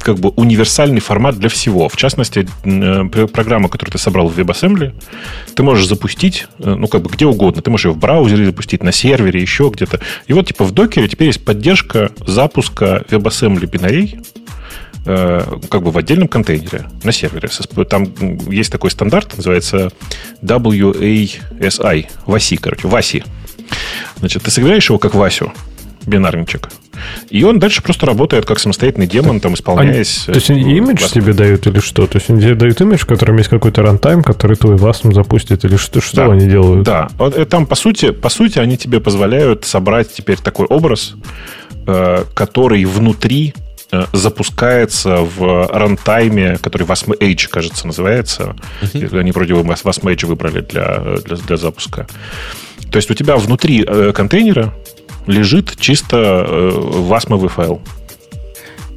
как 0.00 0.18
бы 0.18 0.30
универсальный 0.30 1.00
формат 1.00 1.38
для 1.38 1.48
всего. 1.48 1.88
В 1.88 1.96
частности, 1.96 2.48
э, 2.64 3.26
программа, 3.26 3.68
которую 3.68 3.92
ты 3.92 3.98
собрал 3.98 4.28
в 4.28 4.38
WebAssembly, 4.38 4.94
ты 5.54 5.62
можешь 5.62 5.86
запустить, 5.86 6.46
ну, 6.58 6.86
как 6.88 7.02
бы 7.02 7.10
где 7.10 7.26
угодно. 7.26 7.62
Ты 7.62 7.70
можешь 7.70 7.86
ее 7.86 7.92
в 7.92 7.98
браузере 7.98 8.46
запустить, 8.46 8.82
на 8.82 8.92
сервере, 8.92 9.40
еще 9.40 9.70
где-то. 9.72 10.00
И 10.26 10.32
вот, 10.32 10.46
типа, 10.46 10.64
в 10.64 10.72
докере 10.72 11.08
теперь 11.08 11.28
есть 11.28 11.44
поддержка 11.44 12.10
запуска 12.26 13.04
WebAssembly 13.08 13.66
бинарей 13.66 14.18
Э, 14.72 14.81
как 15.04 15.82
бы 15.82 15.90
в 15.90 15.98
отдельном 15.98 16.28
контейнере 16.28 16.86
на 17.02 17.12
сервере. 17.12 17.48
Там 17.88 18.12
есть 18.48 18.70
такой 18.70 18.90
стандарт, 18.90 19.36
называется 19.36 19.90
WASI, 20.42 22.06
WASI, 22.26 22.58
короче, 22.60 22.88
WASI. 22.88 23.24
Значит, 24.16 24.42
ты 24.42 24.50
собираешь 24.50 24.88
его 24.88 24.98
как 24.98 25.14
Васю, 25.14 25.52
бинарничек, 26.06 26.68
и 27.30 27.42
он 27.42 27.58
дальше 27.58 27.82
просто 27.82 28.06
работает 28.06 28.44
как 28.44 28.58
самостоятельный 28.58 29.06
демон, 29.06 29.40
там, 29.40 29.54
исполняясь... 29.54 30.24
Они, 30.26 30.34
то 30.34 30.38
есть 30.38 30.50
они 30.50 30.76
имидж 30.76 31.02
вас... 31.02 31.12
тебе 31.12 31.32
дают 31.32 31.66
или 31.66 31.80
что? 31.80 32.06
То 32.06 32.18
есть 32.18 32.30
они 32.30 32.40
тебе 32.40 32.54
дают 32.54 32.80
имидж, 32.80 32.98
в 32.98 33.06
котором 33.06 33.38
есть 33.38 33.48
какой-то 33.48 33.82
рантайм, 33.82 34.22
который 34.22 34.56
твой 34.56 34.76
васм 34.76 35.12
запустит, 35.12 35.64
или 35.64 35.76
что, 35.76 36.00
что 36.00 36.16
да, 36.16 36.32
они 36.32 36.46
делают? 36.46 36.84
Да, 36.84 37.08
э, 37.18 37.44
там, 37.44 37.66
по 37.66 37.74
сути, 37.74 38.10
по 38.10 38.28
сути, 38.28 38.58
они 38.58 38.76
тебе 38.76 39.00
позволяют 39.00 39.64
собрать 39.64 40.12
теперь 40.12 40.38
такой 40.38 40.66
образ, 40.66 41.14
э, 41.86 42.24
который 42.34 42.84
внутри 42.84 43.54
Э, 43.54 43.71
запускается 44.12 45.18
в 45.18 45.66
рантайме, 45.70 46.58
который 46.58 46.86
Wasm 46.86 47.48
кажется, 47.48 47.86
называется. 47.86 48.56
Uh-huh. 48.80 49.18
Они 49.18 49.32
вроде 49.32 49.54
бы 49.54 49.60
Wasm 49.60 50.26
выбрали 50.26 50.60
для, 50.60 51.18
для, 51.24 51.36
для 51.36 51.56
запуска. 51.56 52.06
То 52.90 52.96
есть 52.96 53.10
у 53.10 53.14
тебя 53.14 53.36
внутри 53.36 53.84
э, 53.86 54.12
контейнера 54.14 54.74
лежит 55.26 55.76
чисто 55.78 56.16
э, 56.16 56.70
васмовый 56.74 57.48
файл. 57.48 57.80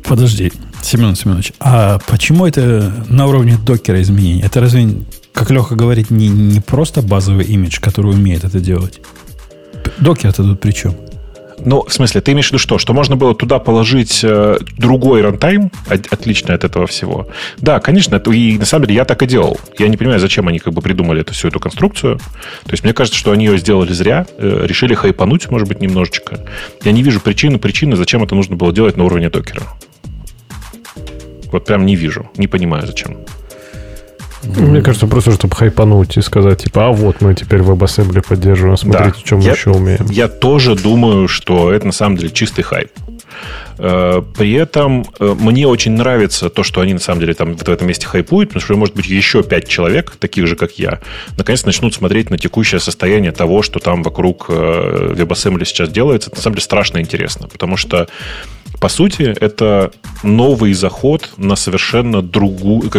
Подожди, 0.04 0.52
Семен 0.82 1.16
Семенович, 1.16 1.54
а 1.60 2.00
почему 2.08 2.46
это 2.46 3.06
на 3.10 3.26
уровне 3.26 3.58
докера 3.58 4.02
изменения? 4.02 4.44
Это 4.44 4.60
разве, 4.60 4.88
как 5.34 5.50
Леха 5.50 5.76
говорит, 5.76 6.12
не, 6.12 6.28
не 6.28 6.60
просто 6.60 7.02
базовый 7.02 7.46
имидж, 7.46 7.80
который 7.80 8.12
умеет 8.12 8.44
это 8.44 8.60
делать? 8.60 9.02
Докер-то 9.98 10.44
тут 10.44 10.60
при 10.60 10.72
чем? 10.72 10.96
Ну, 11.64 11.84
в 11.84 11.94
смысле, 11.94 12.22
ты 12.22 12.34
имеешь 12.34 12.48
в 12.48 12.50
виду 12.50 12.60
что? 12.60 12.78
Что 12.78 12.94
можно 12.94 13.16
было 13.16 13.34
туда 13.34 13.60
положить 13.60 14.22
э, 14.24 14.58
другой 14.78 15.22
рантайм, 15.22 15.72
от, 15.88 16.12
отличный 16.12 16.56
от 16.56 16.64
этого 16.64 16.86
всего? 16.88 17.28
Да, 17.58 17.80
конечно, 17.80 18.16
это, 18.16 18.32
и 18.32 18.58
на 18.58 18.66
самом 18.66 18.86
деле 18.86 18.98
я 18.98 19.06
так 19.06 19.24
и 19.24 19.26
делал. 19.26 19.60
Я 19.80 19.88
не 19.88 19.98
понимаю, 19.98 20.20
зачем 20.20 20.48
они 20.48 20.60
как 20.60 20.74
бы 20.74 20.82
придумали 20.82 21.22
эту, 21.22 21.34
всю 21.34 21.48
эту 21.48 21.60
конструкцию. 21.60 22.18
То 22.18 22.72
есть 22.72 22.84
мне 22.84 22.94
кажется, 22.94 23.18
что 23.18 23.32
они 23.32 23.46
ее 23.46 23.58
сделали 23.58 23.94
зря, 23.94 24.26
э, 24.38 24.66
решили 24.66 24.94
хайпануть, 24.94 25.50
может 25.50 25.68
быть, 25.68 25.82
немножечко. 25.82 26.46
Я 26.84 26.92
не 26.92 27.04
вижу 27.04 27.20
причины, 27.20 27.58
причины, 27.58 27.96
зачем 27.96 28.24
это 28.24 28.36
нужно 28.36 28.56
было 28.56 28.74
делать 28.74 28.98
на 28.98 29.06
уровне 29.06 29.30
докера. 29.30 29.64
Вот 31.52 31.66
прям 31.66 31.86
не 31.86 31.96
вижу, 31.96 32.30
не 32.38 32.48
понимаю, 32.48 32.86
зачем. 32.86 33.18
Мне 34.46 34.82
кажется, 34.82 35.08
просто 35.08 35.32
чтобы 35.32 35.56
хайпануть 35.56 36.18
и 36.18 36.22
сказать, 36.22 36.64
типа, 36.64 36.88
а 36.88 36.92
вот 36.92 37.22
мы 37.22 37.36
теперь 37.36 37.60
WebAssembly 37.60 38.26
поддерживаем, 38.28 38.78
смотрите, 38.78 39.18
да. 39.18 39.22
чем 39.24 39.40
мы 39.40 39.50
еще 39.50 39.72
умеем. 39.72 40.06
Я 40.10 40.28
тоже 40.28 40.76
думаю, 40.76 41.28
что 41.28 41.72
это 41.72 41.88
на 41.88 41.92
самом 41.92 42.18
деле 42.18 42.32
чистый 42.32 42.62
хайп. 42.62 42.92
Э, 43.78 44.22
при 44.38 44.54
этом 44.54 45.06
э, 45.20 45.36
мне 45.40 45.68
очень 45.68 45.92
нравится 45.92 46.50
то, 46.50 46.64
что 46.64 46.82
они 46.82 46.94
на 46.94 47.00
самом 47.00 47.20
деле 47.20 47.34
там 47.34 47.54
вот 47.54 47.68
в 47.68 47.72
этом 47.72 47.88
месте 47.88 48.08
хайпуют, 48.08 48.50
потому 48.50 48.64
что, 48.64 48.76
может 48.76 48.96
быть, 48.96 49.08
еще 49.08 49.44
пять 49.44 49.68
человек, 49.68 50.16
таких 50.18 50.48
же, 50.48 50.56
как 50.56 50.74
я, 50.74 51.02
наконец 51.38 51.66
начнут 51.66 51.94
смотреть 51.94 52.30
на 52.30 52.38
текущее 52.38 52.80
состояние 52.80 53.32
того, 53.32 53.62
что 53.62 53.80
там 53.80 54.04
вокруг 54.04 54.46
э, 54.50 55.14
WebAssembly 55.16 55.66
сейчас 55.66 55.90
делается. 55.90 56.30
Это 56.30 56.38
на 56.38 56.44
самом 56.44 56.56
деле 56.56 56.64
страшно 56.64 57.00
интересно, 57.00 57.48
потому 57.48 57.78
что 57.78 58.08
по 58.80 58.90
сути, 58.90 59.24
это 59.40 59.92
новый 60.24 60.74
заход 60.74 61.30
на 61.38 61.56
совершенно 61.56 62.22
другую... 62.22 62.92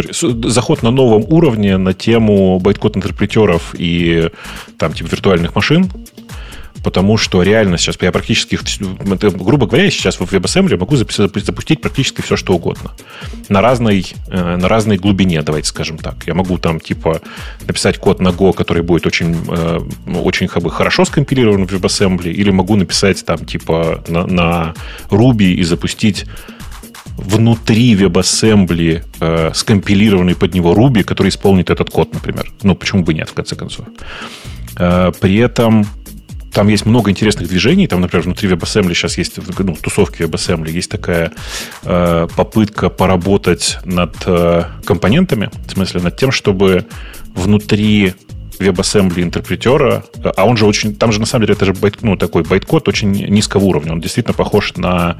Заход 0.49 0.83
на 0.83 0.91
новом 0.91 1.25
уровне 1.27 1.77
на 1.77 1.93
тему 1.93 2.59
байткод-интерпретеров 2.59 3.75
и 3.77 4.29
там 4.77 4.93
типа 4.93 5.09
виртуальных 5.09 5.55
машин, 5.55 5.89
потому 6.87 7.17
что 7.17 7.43
реально 7.43 7.77
сейчас 7.77 7.97
я 7.99 8.13
практически, 8.13 8.57
грубо 9.37 9.67
говоря, 9.67 9.83
я 9.83 9.91
сейчас 9.91 10.21
в 10.21 10.21
WebAssembly 10.21 10.77
могу 10.77 10.95
запустить 10.95 11.81
практически 11.81 12.21
все, 12.21 12.37
что 12.37 12.53
угодно. 12.53 12.93
На 13.49 13.59
разной, 13.59 14.05
э, 14.29 14.55
на 14.55 14.69
разной 14.69 14.95
глубине, 14.95 15.41
давайте 15.41 15.67
скажем 15.67 15.97
так. 15.97 16.25
Я 16.25 16.33
могу 16.33 16.57
там, 16.57 16.79
типа, 16.79 17.19
написать 17.67 17.97
код 17.97 18.21
на 18.21 18.29
Go, 18.29 18.53
который 18.53 18.83
будет 18.83 19.05
очень, 19.05 19.35
э, 19.49 19.79
очень 20.15 20.47
как 20.47 20.63
бы, 20.63 20.71
хорошо 20.71 21.03
скомпилирован 21.03 21.67
в 21.67 21.73
WebAssembly, 21.73 22.31
или 22.31 22.51
могу 22.51 22.77
написать 22.77 23.25
там, 23.25 23.39
типа, 23.39 24.05
на, 24.07 24.25
на 24.25 24.73
Ruby 25.09 25.55
и 25.55 25.63
запустить 25.63 26.23
внутри 27.17 27.95
WebAssembly 27.95 29.03
э, 29.19 29.51
скомпилированный 29.53 30.35
под 30.35 30.53
него 30.53 30.73
Ruby, 30.73 31.03
который 31.03 31.27
исполнит 31.27 31.69
этот 31.69 31.89
код, 31.89 32.13
например. 32.13 32.49
Ну, 32.63 32.75
почему 32.75 33.03
бы 33.03 33.13
нет, 33.13 33.27
в 33.27 33.33
конце 33.33 33.57
концов. 33.57 33.87
Э, 34.77 35.11
при 35.19 35.35
этом 35.37 35.85
там 36.57 36.69
есть 36.69 36.87
много 36.87 37.11
интересных 37.11 37.49
движений. 37.49 37.85
Там, 37.85 38.01
например, 38.01 38.23
внутри 38.23 38.49
WebAssembly 38.49 38.95
сейчас 38.95 39.19
есть, 39.19 39.37
ну, 39.59 39.75
тусовки 39.75 40.23
WebAssembly, 40.23 40.71
есть 40.71 40.89
такая 40.89 41.31
э, 41.83 42.27
попытка 42.35 42.89
поработать 42.89 43.77
над 43.85 44.15
э, 44.25 44.63
компонентами, 44.83 45.51
в 45.67 45.71
смысле 45.73 46.01
над 46.01 46.17
тем, 46.17 46.31
чтобы 46.31 46.87
внутри 47.35 48.15
WebAssembly 48.57 49.21
интерпретера, 49.21 50.03
а 50.35 50.47
он 50.47 50.57
же 50.57 50.65
очень, 50.65 50.95
там 50.95 51.11
же 51.11 51.19
на 51.19 51.27
самом 51.27 51.45
деле 51.45 51.53
это 51.53 51.65
же 51.65 51.73
байт, 51.73 52.01
ну, 52.01 52.17
такой 52.17 52.41
байткод 52.41 52.87
очень 52.87 53.11
низкого 53.11 53.63
уровня, 53.63 53.91
он 53.91 54.01
действительно 54.01 54.33
похож 54.33 54.73
на, 54.77 55.17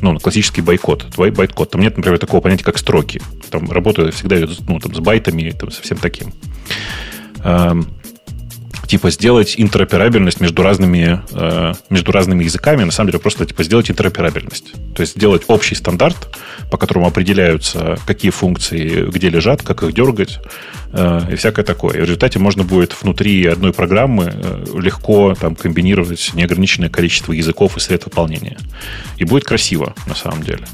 ну, 0.00 0.12
на 0.12 0.20
классический 0.20 0.60
байткод, 0.60 1.06
твой 1.12 1.32
байткод. 1.32 1.68
Там 1.68 1.80
нет, 1.80 1.96
например, 1.96 2.20
такого 2.20 2.40
понятия, 2.40 2.62
как 2.62 2.78
строки. 2.78 3.20
Там 3.50 3.72
работа 3.72 4.12
всегда 4.12 4.36
ну, 4.68 4.78
там, 4.78 4.94
с 4.94 5.00
байтами, 5.00 5.50
там, 5.50 5.72
со 5.72 5.82
всем 5.82 5.98
таким. 5.98 6.32
Типа 8.86 9.10
сделать 9.10 9.54
интероперабельность 9.56 10.40
между 10.40 10.62
разными, 10.62 11.20
э, 11.32 11.74
между 11.90 12.12
разными 12.12 12.44
языками, 12.44 12.84
на 12.84 12.92
самом 12.92 13.10
деле 13.10 13.20
просто 13.20 13.44
типа 13.44 13.64
сделать 13.64 13.90
интероперабельность. 13.90 14.72
То 14.94 15.00
есть 15.00 15.16
сделать 15.16 15.42
общий 15.48 15.74
стандарт, 15.74 16.36
по 16.70 16.76
которому 16.76 17.06
определяются, 17.06 17.98
какие 18.06 18.30
функции 18.30 19.06
где 19.10 19.28
лежат, 19.28 19.62
как 19.62 19.82
их 19.82 19.92
дергать 19.92 20.38
э, 20.92 21.32
и 21.32 21.34
всякое 21.34 21.64
такое. 21.64 21.96
И 21.96 21.98
в 21.98 22.04
результате 22.04 22.38
можно 22.38 22.62
будет 22.62 22.94
внутри 23.00 23.46
одной 23.46 23.72
программы 23.72 24.32
э, 24.32 24.64
легко 24.78 25.34
там, 25.34 25.56
комбинировать 25.56 26.30
неограниченное 26.34 26.88
количество 26.88 27.32
языков 27.32 27.76
и 27.76 27.80
средств 27.80 28.06
выполнения. 28.06 28.56
И 29.16 29.24
будет 29.24 29.44
красиво, 29.44 29.94
на 30.06 30.14
самом 30.14 30.42
деле. 30.42 30.64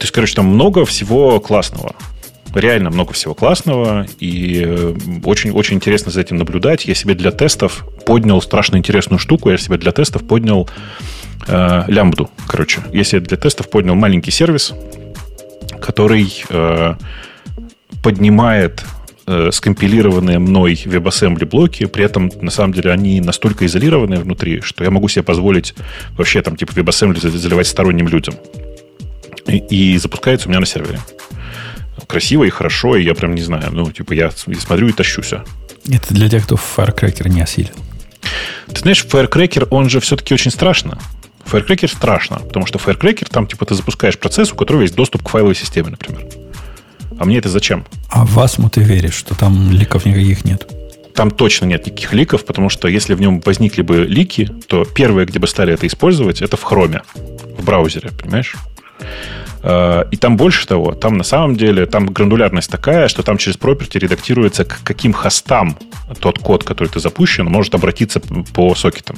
То 0.00 0.04
есть, 0.04 0.12
короче, 0.12 0.34
там 0.34 0.46
много 0.46 0.86
всего 0.86 1.38
классного 1.40 1.94
реально 2.54 2.90
много 2.90 3.12
всего 3.12 3.34
классного, 3.34 4.06
и 4.18 4.94
очень-очень 5.24 5.76
интересно 5.76 6.10
за 6.10 6.20
этим 6.20 6.36
наблюдать. 6.36 6.84
Я 6.86 6.94
себе 6.94 7.14
для 7.14 7.30
тестов 7.30 7.86
поднял 8.06 8.40
страшно 8.42 8.76
интересную 8.76 9.18
штуку, 9.18 9.50
я 9.50 9.58
себе 9.58 9.78
для 9.78 9.92
тестов 9.92 10.26
поднял 10.26 10.68
э, 11.46 11.84
лямбду, 11.86 12.30
короче. 12.46 12.80
Я 12.92 13.04
себе 13.04 13.20
для 13.20 13.36
тестов 13.36 13.70
поднял 13.70 13.94
маленький 13.94 14.30
сервис, 14.30 14.72
который 15.80 16.44
э, 16.48 16.94
поднимает 18.02 18.84
э, 19.26 19.50
скомпилированные 19.52 20.38
мной 20.38 20.74
WebAssembly 20.84 21.46
блоки, 21.46 21.86
при 21.86 22.04
этом, 22.04 22.30
на 22.40 22.50
самом 22.50 22.72
деле, 22.72 22.90
они 22.90 23.20
настолько 23.20 23.66
изолированные 23.66 24.20
внутри, 24.20 24.60
что 24.60 24.82
я 24.82 24.90
могу 24.90 25.08
себе 25.08 25.22
позволить 25.22 25.74
вообще 26.16 26.42
там 26.42 26.56
типа 26.56 26.72
WebAssembly 26.72 27.20
заливать 27.28 27.66
сторонним 27.66 28.08
людям. 28.08 28.34
И, 29.46 29.58
и 29.94 29.96
запускается 29.98 30.48
у 30.48 30.50
меня 30.50 30.60
на 30.60 30.66
сервере 30.66 31.00
красиво 32.06 32.44
и 32.44 32.50
хорошо, 32.50 32.96
и 32.96 33.04
я 33.04 33.14
прям 33.14 33.34
не 33.34 33.42
знаю, 33.42 33.70
ну, 33.72 33.90
типа, 33.90 34.12
я 34.12 34.30
смотрю 34.30 34.88
и 34.88 34.92
тащусь. 34.92 35.32
Это 35.32 36.14
для 36.14 36.28
тех, 36.28 36.44
кто 36.44 36.56
Firecracker 36.56 37.28
не 37.28 37.42
осилил. 37.42 37.74
Ты 38.68 38.80
знаешь, 38.80 39.04
Firecracker, 39.04 39.66
он 39.70 39.88
же 39.88 40.00
все-таки 40.00 40.34
очень 40.34 40.50
страшно. 40.50 40.98
Firecracker 41.44 41.88
страшно, 41.88 42.38
потому 42.38 42.66
что 42.66 42.78
Firecracker, 42.78 43.28
там, 43.30 43.46
типа, 43.46 43.66
ты 43.66 43.74
запускаешь 43.74 44.18
процесс, 44.18 44.52
у 44.52 44.56
которого 44.56 44.82
есть 44.82 44.94
доступ 44.94 45.22
к 45.24 45.28
файловой 45.28 45.54
системе, 45.54 45.90
например. 45.90 46.26
А 47.18 47.24
мне 47.24 47.38
это 47.38 47.48
зачем? 47.48 47.84
А 48.08 48.24
в 48.24 48.38
Asmo 48.38 48.70
ты 48.70 48.82
веришь, 48.82 49.14
что 49.14 49.34
там 49.34 49.70
ликов 49.70 50.06
никаких 50.06 50.44
нет? 50.44 50.66
Там 51.14 51.30
точно 51.30 51.66
нет 51.66 51.86
никаких 51.86 52.12
ликов, 52.12 52.44
потому 52.46 52.70
что 52.70 52.88
если 52.88 53.14
в 53.14 53.20
нем 53.20 53.40
возникли 53.40 53.82
бы 53.82 54.06
лики, 54.06 54.50
то 54.68 54.84
первое, 54.84 55.26
где 55.26 55.38
бы 55.38 55.46
стали 55.46 55.74
это 55.74 55.86
использовать, 55.86 56.40
это 56.40 56.56
в 56.56 56.62
хроме, 56.62 57.02
в 57.58 57.64
браузере, 57.64 58.10
понимаешь? 58.10 58.54
Э, 59.62 60.04
и 60.10 60.16
там 60.16 60.36
больше 60.36 60.66
того, 60.66 60.92
там 60.92 61.16
на 61.16 61.24
самом 61.24 61.56
деле, 61.56 61.86
там 61.86 62.06
гранулярность 62.06 62.70
такая, 62.70 63.08
что 63.08 63.22
там 63.22 63.38
через 63.38 63.56
property 63.56 63.98
редактируется, 63.98 64.64
к 64.64 64.80
каким 64.82 65.12
хостам 65.12 65.76
тот 66.20 66.38
код, 66.38 66.64
который 66.64 66.88
ты 66.88 67.00
запущен, 67.00 67.46
может 67.46 67.74
обратиться 67.74 68.20
по 68.20 68.74
сокетам. 68.74 69.16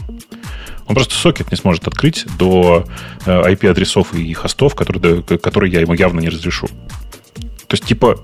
Он 0.86 0.94
просто 0.94 1.14
сокет 1.14 1.50
не 1.50 1.56
сможет 1.56 1.86
открыть 1.86 2.26
до 2.38 2.84
IP-адресов 3.24 4.14
и 4.14 4.32
хостов, 4.32 4.74
которые, 4.74 5.22
которые 5.22 5.72
я 5.72 5.80
ему 5.80 5.94
явно 5.94 6.20
не 6.20 6.28
разрешу. 6.28 6.66
То 6.66 7.74
есть, 7.74 7.84
типа, 7.84 8.18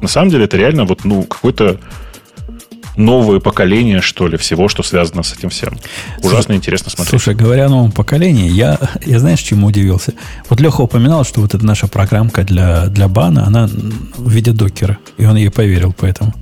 на 0.00 0.08
самом 0.08 0.30
деле 0.30 0.44
это 0.44 0.56
реально 0.56 0.84
вот, 0.84 1.04
ну, 1.04 1.24
какой-то 1.24 1.80
новое 2.96 3.40
поколение, 3.40 4.00
что 4.00 4.28
ли, 4.28 4.36
всего, 4.36 4.68
что 4.68 4.82
связано 4.82 5.22
с 5.22 5.32
этим 5.32 5.50
всем. 5.50 5.76
Ужасно 6.18 6.42
слушай, 6.42 6.56
интересно 6.56 6.90
смотреть. 6.90 7.10
Слушай, 7.10 7.34
говоря 7.34 7.66
о 7.66 7.68
новом 7.68 7.92
поколении, 7.92 8.50
я, 8.50 8.78
я 9.04 9.18
знаешь, 9.18 9.40
чему 9.40 9.68
удивился? 9.68 10.12
Вот 10.48 10.60
Леха 10.60 10.82
упоминал, 10.82 11.24
что 11.24 11.40
вот 11.40 11.54
эта 11.54 11.64
наша 11.64 11.86
программка 11.86 12.44
для, 12.44 12.86
для 12.86 13.08
бана, 13.08 13.46
она 13.46 13.68
в 14.16 14.30
виде 14.30 14.52
докера, 14.52 14.98
и 15.18 15.24
он 15.24 15.36
ей 15.36 15.50
поверил 15.50 15.94
поэтому. 15.96 16.34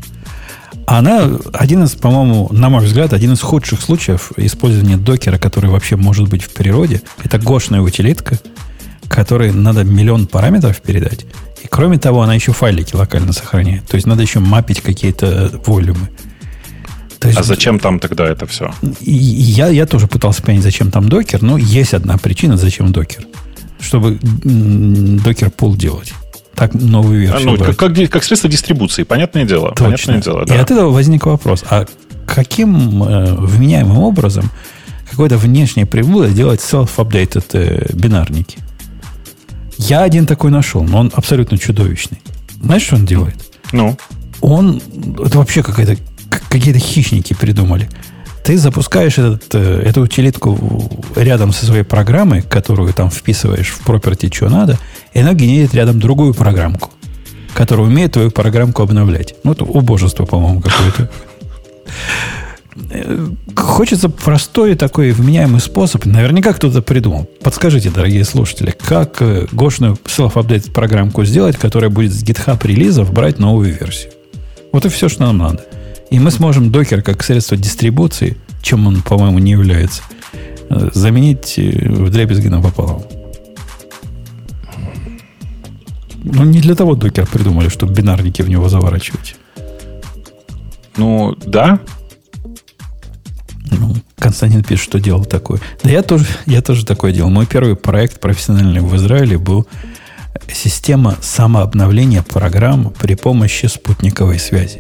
Она 0.87 1.39
один 1.53 1.85
из, 1.85 1.93
по-моему, 1.93 2.49
на 2.51 2.69
мой 2.69 2.85
взгляд, 2.85 3.13
один 3.13 3.33
из 3.33 3.41
худших 3.41 3.81
случаев 3.81 4.33
использования 4.37 4.97
докера, 4.97 5.39
который 5.39 5.71
вообще 5.71 5.97
может 5.97 6.29
быть 6.29 6.43
в 6.43 6.53
природе. 6.53 7.01
Это 7.23 7.39
гошная 7.39 7.81
утилитка, 7.81 8.39
которой 9.09 9.53
надо 9.53 9.85
миллион 9.85 10.27
параметров 10.27 10.83
передать. 10.83 11.25
И 11.63 11.69
кроме 11.69 11.99
того, 11.99 12.23
она 12.23 12.35
еще 12.35 12.53
файлики 12.53 12.97
локально 12.97 13.33
сохраняет. 13.33 13.87
То 13.87 13.95
есть 13.95 14.07
надо 14.07 14.23
еще 14.23 14.41
мапить 14.41 14.81
какие-то 14.81 15.53
волюмы. 15.65 16.09
То 17.23 17.29
есть, 17.29 17.39
а 17.39 17.45
зачем 17.45 17.79
там 17.79 18.01
тогда 18.01 18.27
это 18.27 18.47
все? 18.47 18.75
Я, 19.01 19.69
я 19.69 19.87
тоже 19.87 20.09
пытался 20.09 20.43
понять, 20.43 20.65
зачем 20.65 20.91
там 20.91 21.09
докер, 21.09 21.41
но 21.41 21.57
есть 21.57 21.95
одна 21.95 22.19
причина, 22.19 22.57
зачем 22.57 22.91
докер. 22.91 23.25
Чтобы 23.81 24.19
докер 24.23 25.51
пул 25.51 25.77
делать. 25.77 26.13
Так 26.57 26.75
новую 26.75 27.21
версию. 27.21 27.49
А, 27.49 27.53
ну, 27.53 27.65
как, 27.65 27.77
как, 27.77 28.11
как 28.11 28.25
средство 28.25 28.51
дистрибуции, 28.51 29.05
понятное 29.05 29.45
дело. 29.45 29.69
Точно. 29.71 29.85
Понятное 29.85 30.21
дело 30.21 30.47
да. 30.47 30.57
И 30.57 30.59
от 30.59 30.69
этого 30.73 30.91
возник 30.91 31.25
вопрос. 31.27 31.63
А 31.71 31.87
каким 32.27 33.05
э, 33.05 33.35
вменяемым 33.35 33.99
образом 33.99 34.51
какое-то 35.09 35.39
внешнее 35.39 35.87
приблуда 35.87 36.29
делать 36.31 36.61
self-updated 36.61 37.45
э, 37.53 37.93
бинарники? 37.95 38.59
Я 39.79 40.03
один 40.03 40.27
такой 40.27 40.51
нашел, 40.51 40.83
но 40.83 40.99
он 40.99 41.13
абсолютно 41.15 41.57
чудовищный. 41.57 42.21
Знаешь, 42.61 42.83
что 42.83 42.97
он 42.97 43.07
делает? 43.07 43.37
Ну? 43.71 43.97
Он... 44.41 44.83
Это 45.25 45.39
вообще 45.39 45.63
какая-то 45.63 45.97
какие-то 46.49 46.79
хищники 46.79 47.35
придумали. 47.35 47.89
Ты 48.45 48.59
запускаешь 48.59 49.19
этот, 49.19 49.55
э, 49.55 49.83
эту 49.85 50.03
утилитку 50.03 50.91
рядом 51.15 51.53
со 51.53 51.65
своей 51.65 51.85
программой, 51.85 52.43
которую 52.43 52.93
там 52.93 53.11
вписываешь 53.11 53.69
в 53.69 53.87
property, 53.89 54.35
что 54.35 54.49
надо, 54.49 54.79
и 55.13 55.21
она 55.21 55.33
генерит 55.33 55.75
рядом 55.75 56.01
другую 56.01 56.35
программку, 56.35 56.91
которая 57.55 57.87
умеет 57.87 58.13
твою 58.13 58.31
программку 58.31 58.83
обновлять. 58.83 59.37
Ну, 59.45 59.53
это 59.53 59.65
убожество, 59.65 60.25
по-моему, 60.25 60.61
какое-то. 60.61 61.11
Э, 62.91 63.29
хочется 63.55 64.09
простой 64.09 64.75
такой 64.75 65.13
вменяемый 65.13 65.61
способ. 65.61 66.05
Наверняка 66.05 66.53
кто-то 66.53 66.83
придумал. 66.83 67.29
Подскажите, 67.43 67.91
дорогие 67.91 68.25
слушатели, 68.25 68.75
как 68.77 69.21
э, 69.21 69.47
гошную 69.53 69.99
self-update 70.05 70.73
программку 70.73 71.25
сделать, 71.25 71.57
которая 71.57 71.91
будет 71.91 72.13
с 72.13 72.25
GitHub 72.25 72.59
релизов 72.67 73.13
брать 73.13 73.39
новую 73.39 73.73
версию. 73.73 74.13
Вот 74.73 74.85
и 74.87 74.89
все, 74.89 75.09
что 75.09 75.27
нам 75.27 75.39
надо. 75.39 75.65
И 76.13 76.19
мы 76.19 76.31
сможем 76.31 76.71
докер 76.71 77.01
как 77.01 77.23
средство 77.23 77.57
дистрибуции, 77.57 78.37
чем 78.61 78.87
он, 78.87 79.01
по-моему, 79.01 79.39
не 79.39 79.53
является, 79.53 80.03
э, 80.69 80.91
заменить 80.93 81.55
э, 81.57 81.89
в 81.89 82.11
дребезги 82.11 82.49
напополам. 82.49 83.03
Ну, 86.23 86.45
не 86.45 86.61
для 86.61 86.75
того 86.75 86.97
докер 86.97 87.27
придумали, 87.27 87.71
чтобы 87.71 87.95
бинарники 87.95 88.43
в 88.43 88.51
него 88.51 88.69
заворачивать. 88.69 89.37
Ну, 90.99 91.35
да. 91.47 91.81
Ну, 93.71 93.95
Константин 94.19 94.63
пишет, 94.63 94.85
что 94.85 95.01
делал 95.01 95.25
такое. 95.25 95.61
Да 95.83 95.89
я 95.89 96.03
тоже, 96.03 96.27
я 96.45 96.61
тоже 96.61 96.85
такое 96.85 97.15
делал. 97.15 97.31
Мой 97.31 97.47
первый 97.47 97.75
проект 97.75 98.21
профессиональный 98.21 98.83
в 98.83 98.95
Израиле 98.97 99.39
был 99.39 99.67
система 100.53 101.17
самообновления 101.23 102.23
программ 102.23 102.93
при 103.01 103.15
помощи 103.15 103.65
спутниковой 103.65 104.39
связи. 104.39 104.79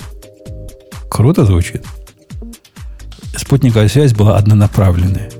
Круто 1.12 1.44
звучит. 1.44 1.84
Спутниковая 3.36 3.88
связь 3.88 4.14
была 4.14 4.38
однонаправленная. 4.38 5.30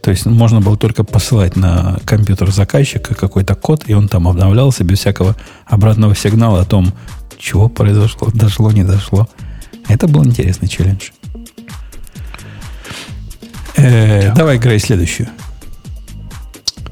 То 0.00 0.10
есть 0.10 0.24
можно 0.24 0.62
было 0.62 0.78
только 0.78 1.04
посылать 1.04 1.54
на 1.54 1.98
компьютер 2.06 2.50
заказчика 2.50 3.14
какой-то 3.14 3.54
код, 3.54 3.84
и 3.88 3.92
он 3.92 4.08
там 4.08 4.26
обновлялся 4.26 4.84
без 4.84 5.00
всякого 5.00 5.36
обратного 5.66 6.16
сигнала 6.16 6.62
о 6.62 6.64
том, 6.64 6.94
чего 7.36 7.68
произошло, 7.68 8.30
дошло, 8.32 8.72
не 8.72 8.84
дошло. 8.84 9.28
Это 9.86 10.08
был 10.08 10.24
интересный 10.24 10.66
челлендж. 10.66 11.10
Э, 13.76 14.32
давай, 14.34 14.56
играй 14.56 14.78
следующую. 14.78 15.28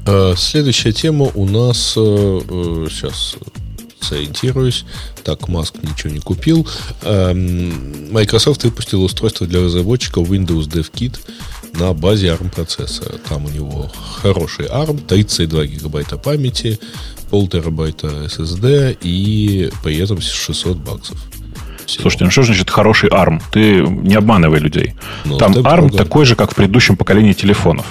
Э, 0.05 0.35
следующая 0.37 0.91
тема 0.91 1.25
у 1.33 1.45
нас... 1.47 1.93
Сейчас 1.95 3.35
э, 3.41 3.56
сориентируюсь. 4.07 4.85
Так, 5.23 5.47
Маск 5.47 5.75
ничего 5.81 6.13
не 6.13 6.19
купил. 6.19 6.67
Эм, 7.03 8.11
Microsoft 8.11 8.63
выпустил 8.63 9.03
устройство 9.03 9.47
для 9.47 9.61
разработчиков 9.61 10.29
Windows 10.29 10.67
DevKit 10.67 11.19
на 11.73 11.93
базе 11.93 12.27
ARM 12.27 12.49
процессора. 12.49 13.17
Там 13.29 13.45
у 13.45 13.49
него 13.49 13.91
хороший 14.21 14.65
ARM, 14.67 15.05
32 15.05 15.65
гигабайта 15.65 16.17
памяти, 16.17 16.79
пол 17.29 17.47
терабайта 17.47 18.07
SSD 18.07 18.97
и 19.01 19.69
при 19.83 19.97
этом 19.97 20.21
600 20.21 20.77
баксов. 20.77 21.17
Всего. 21.85 22.01
Слушайте, 22.01 22.25
ну 22.25 22.31
что 22.31 22.43
значит 22.43 22.69
хороший 22.69 23.09
ARM? 23.09 23.41
Ты 23.51 23.81
не 23.81 24.15
обманывай 24.15 24.59
людей. 24.59 24.95
Ну, 25.25 25.37
Там 25.37 25.53
ARM 25.53 25.95
такой 25.95 26.25
же, 26.25 26.35
как 26.35 26.51
в 26.51 26.55
предыдущем 26.55 26.97
поколении 26.97 27.33
телефонов. 27.33 27.85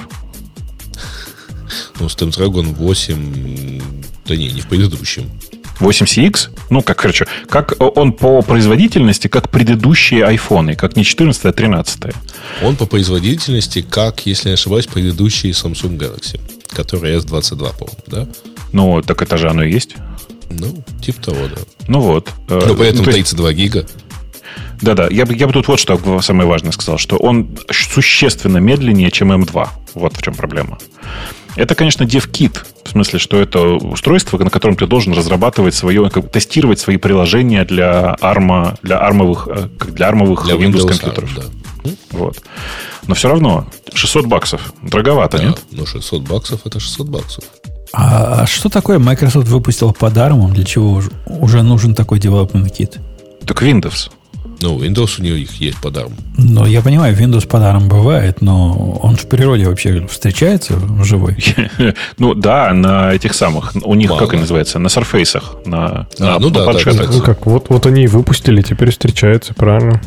Ну, 1.98 2.06
Snapdragon 2.06 2.74
8... 2.74 3.80
Да 4.26 4.36
не, 4.36 4.50
не 4.50 4.60
в 4.60 4.66
предыдущем. 4.66 5.30
8CX, 5.80 6.50
ну, 6.70 6.82
как, 6.82 6.98
короче, 6.98 7.26
как 7.48 7.74
он 7.78 8.12
по 8.12 8.42
производительности, 8.42 9.28
как 9.28 9.50
предыдущие 9.50 10.24
айфоны, 10.24 10.74
как 10.74 10.96
не 10.96 11.04
14, 11.04 11.44
а 11.44 11.52
13. 11.52 12.14
Он 12.62 12.76
по 12.76 12.86
производительности, 12.86 13.82
как, 13.82 14.26
если 14.26 14.48
не 14.48 14.54
ошибаюсь, 14.54 14.86
предыдущие 14.86 15.52
Samsung 15.52 15.98
Galaxy, 15.98 16.40
которые 16.68 17.18
S22, 17.18 17.78
по-моему, 17.78 17.98
да? 18.06 18.28
Ну, 18.72 19.02
так 19.02 19.22
это 19.22 19.36
же 19.38 19.48
оно 19.48 19.64
и 19.64 19.72
есть. 19.72 19.96
Ну, 20.50 20.82
типа 21.02 21.22
того, 21.22 21.48
да. 21.48 21.62
Ну 21.88 22.00
вот. 22.00 22.30
Но 22.48 22.56
э, 22.58 22.74
при 22.74 22.88
этом 22.88 23.04
ну, 23.04 23.12
32 23.12 23.52
гига. 23.52 23.86
Да-да, 24.80 25.08
я 25.10 25.24
бы, 25.24 25.34
я 25.34 25.46
бы 25.46 25.52
тут 25.52 25.68
вот 25.68 25.80
что 25.80 26.20
самое 26.20 26.48
важное 26.48 26.72
сказал, 26.72 26.98
что 26.98 27.16
он 27.16 27.58
существенно 27.70 28.58
медленнее, 28.58 29.10
чем 29.10 29.32
M2. 29.32 29.68
Вот 29.94 30.16
в 30.16 30.22
чем 30.22 30.34
проблема. 30.34 30.78
Это, 31.56 31.74
конечно, 31.74 32.04
DevKit, 32.04 32.58
в 32.84 32.90
смысле, 32.90 33.18
что 33.18 33.38
это 33.38 33.60
устройство, 33.60 34.38
на 34.38 34.50
котором 34.50 34.76
ты 34.76 34.86
должен 34.86 35.14
разрабатывать 35.14 35.74
свое, 35.74 36.08
как, 36.10 36.30
тестировать 36.30 36.78
свои 36.78 36.98
приложения 36.98 37.64
для 37.64 38.12
арма, 38.20 38.76
для 38.82 38.98
армовых, 38.98 39.48
э, 39.50 39.68
для 39.88 40.08
армовых 40.08 40.44
для 40.44 40.54
Windows, 40.54 40.84
Windows 40.84 40.88
компьютеров. 40.88 41.30
ARM, 41.30 41.42
да. 41.84 41.90
Вот. 42.10 42.42
Но 43.06 43.14
все 43.14 43.28
равно 43.28 43.66
600 43.94 44.26
баксов. 44.26 44.72
Дороговато, 44.82 45.38
да, 45.38 45.44
нет? 45.44 45.62
Ну, 45.70 45.86
600 45.86 46.22
баксов 46.22 46.60
это 46.64 46.78
600 46.78 47.08
баксов. 47.08 47.44
А, 47.92 48.42
а 48.42 48.46
что 48.46 48.68
такое 48.68 48.98
Microsoft 48.98 49.48
выпустил 49.48 49.92
под 49.92 50.14
ARM? 50.16 50.52
Для 50.52 50.64
чего 50.64 51.02
уже 51.26 51.62
нужен 51.62 51.94
такой 51.94 52.18
development 52.18 52.70
kit? 52.76 52.98
Так 53.46 53.62
Windows. 53.62 54.10
Ну, 54.66 54.80
Windows 54.80 55.20
у 55.20 55.22
них 55.22 55.60
есть 55.60 55.80
под 55.80 55.96
ARM. 55.96 56.12
Ну, 56.36 56.66
я 56.66 56.82
понимаю, 56.82 57.16
Windows 57.16 57.46
под 57.46 57.62
ARM 57.62 57.86
бывает, 57.86 58.42
но 58.42 58.98
он 59.00 59.14
в 59.14 59.26
природе 59.26 59.68
вообще 59.68 60.04
встречается 60.08 60.74
живой? 61.04 61.36
ну, 62.18 62.34
да, 62.34 62.72
на 62.72 63.12
этих 63.12 63.34
самых, 63.34 63.74
у 63.84 63.94
них, 63.94 64.10
как 64.16 64.34
и 64.34 64.36
называется, 64.36 64.80
на 64.80 64.88
Surface, 64.88 65.40
на, 65.66 66.08
а, 66.18 66.38
ну, 66.40 66.50
да, 66.50 66.64
Ну, 66.64 67.20
как, 67.20 67.46
вот, 67.46 67.66
вот 67.68 67.86
они 67.86 68.02
и 68.02 68.06
выпустили, 68.08 68.60
теперь 68.60 68.90
встречаются, 68.90 69.54
правильно. 69.54 70.00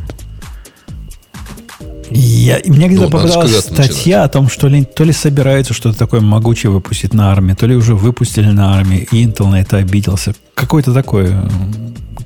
Я, 2.09 2.59
мне 2.65 2.87
где-то 2.87 3.03
ну, 3.03 3.09
попадалась 3.09 3.57
статья 3.59 4.25
о 4.25 4.27
том, 4.27 4.49
что 4.49 4.67
ли, 4.67 4.83
то 4.83 5.05
ли 5.05 5.13
собираются 5.13 5.73
что-то 5.73 5.97
такое 5.97 6.19
могучее 6.19 6.69
выпустить 6.69 7.13
на 7.13 7.31
армии, 7.31 7.53
то 7.53 7.65
ли 7.65 7.77
уже 7.77 7.95
выпустили 7.95 8.47
на 8.47 8.75
армии, 8.75 9.07
и 9.09 9.23
Intel 9.23 9.47
на 9.47 9.61
это 9.61 9.77
обиделся. 9.77 10.33
Какое-то 10.53 10.93
такое. 10.93 11.49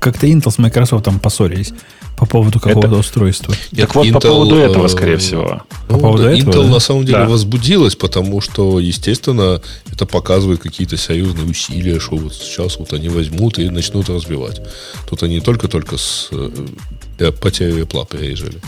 Как-то 0.00 0.26
Intel 0.26 0.50
с 0.50 0.58
Microsoft 0.58 1.04
там 1.04 1.20
поссорились. 1.20 1.72
По 2.16 2.26
поводу 2.26 2.60
какого-то 2.60 2.88
это... 2.88 2.96
устройства. 2.96 3.54
Нет, 3.72 3.88
так 3.88 3.94
вот, 3.96 4.06
Intel, 4.06 4.12
по 4.12 4.20
поводу 4.20 4.56
этого, 4.56 4.88
скорее 4.88 5.16
всего. 5.16 5.62
Ну, 5.88 5.94
по 5.94 5.98
поводу 5.98 6.24
этого, 6.24 6.50
Intel 6.50 6.62
да? 6.62 6.68
на 6.68 6.78
самом 6.78 7.04
деле 7.04 7.18
да. 7.18 7.28
возбудилась, 7.28 7.96
потому 7.96 8.40
что, 8.40 8.78
естественно, 8.78 9.60
это 9.92 10.06
показывает 10.06 10.60
какие-то 10.60 10.96
серьезные 10.96 11.46
усилия, 11.46 11.98
что 11.98 12.16
вот 12.16 12.34
сейчас 12.34 12.78
вот 12.78 12.92
они 12.92 13.08
возьмут 13.08 13.58
и 13.58 13.68
начнут 13.68 14.08
разбивать. 14.08 14.60
Тут 15.08 15.22
они 15.24 15.40
только-только 15.40 15.96
с 15.96 16.28
э, 16.30 17.32
потерей 17.32 17.82
Apple 17.82 18.08
переезжали. 18.08 18.60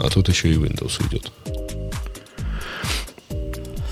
А 0.00 0.08
тут 0.10 0.28
еще 0.28 0.50
и 0.50 0.54
Windows 0.54 1.00
уйдет. 1.00 1.30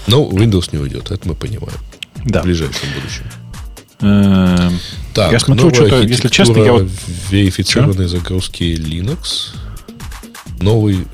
Но 0.06 0.28
Windows 0.28 0.70
не 0.72 0.78
уйдет, 0.78 1.10
это 1.10 1.28
мы 1.28 1.34
понимаем. 1.34 1.78
Да. 2.24 2.40
В 2.40 2.44
ближайшем 2.44 2.88
будущем. 2.94 3.24
Эм, 4.04 4.78
так, 5.14 5.32
я 5.32 5.38
смотрю, 5.38 5.72
что-то, 5.72 6.02
если 6.02 6.28
честно, 6.28 6.58
я 6.58 6.72
вот... 6.72 6.88
Верифицированной 7.30 8.06
загрузки 8.06 8.62
Linux. 8.62 9.54
Новый... 10.60 11.06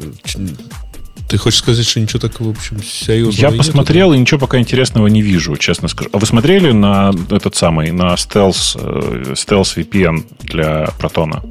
Ты 1.28 1.39
хочешь 1.39 1.60
сказать, 1.60 1.86
что 1.86 2.01
ничего 2.01 2.19
такого, 2.19 2.52
в 2.52 2.59
общем, 2.59 2.83
серьезного 2.83 3.52
Я 3.52 3.57
посмотрел 3.57 4.09
нету, 4.09 4.15
да? 4.15 4.17
и 4.17 4.20
ничего 4.20 4.41
пока 4.41 4.59
интересного 4.59 5.07
не 5.07 5.23
вижу, 5.23 5.57
честно 5.57 5.86
скажу. 5.86 6.10
А 6.12 6.19
вы 6.19 6.27
смотрели 6.27 6.73
на 6.73 7.12
этот 7.31 7.55
самый, 7.55 7.93
на 7.93 8.15
э, 8.15 8.17
Stealth 8.17 9.77
VPN 9.77 10.25
для 10.41 10.89
Протона? 10.99 11.44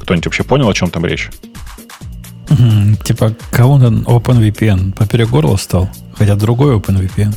Кто-нибудь 0.00 0.26
вообще 0.26 0.42
понял, 0.42 0.68
о 0.68 0.74
чем 0.74 0.90
там 0.90 1.06
речь? 1.06 1.30
Типа, 3.04 3.34
кого-то 3.52 3.86
OpenVPN 3.86 4.92
поперек 4.94 5.30
горла 5.30 5.56
стал? 5.56 5.88
Хотя 6.16 6.34
другой 6.34 6.74
OpenVPN. 6.76 7.32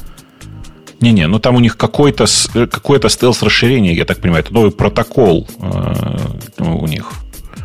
Не-не, 1.02 1.28
ну 1.28 1.40
там 1.40 1.56
у 1.56 1.60
них 1.60 1.78
какой-то 1.78 2.26
э, 2.54 2.68
какое-то 2.68 3.10
стелс-расширение, 3.10 3.94
я 3.94 4.06
так 4.06 4.20
понимаю. 4.20 4.44
Это 4.44 4.54
новый 4.54 4.72
протокол 4.72 5.48
э, 5.60 6.18
у 6.60 6.88
них. 6.88 7.12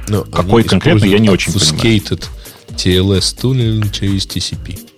Но 0.09 0.18
ну, 0.18 0.25
Какой 0.25 0.65
конкретно, 0.65 1.05
я 1.05 1.18
не 1.18 1.31
очень 1.31 1.52
понимаю. 1.52 2.18
TLS 2.70 3.41
туннелинг 3.41 3.92
через 3.92 4.26
TCP. 4.26 4.89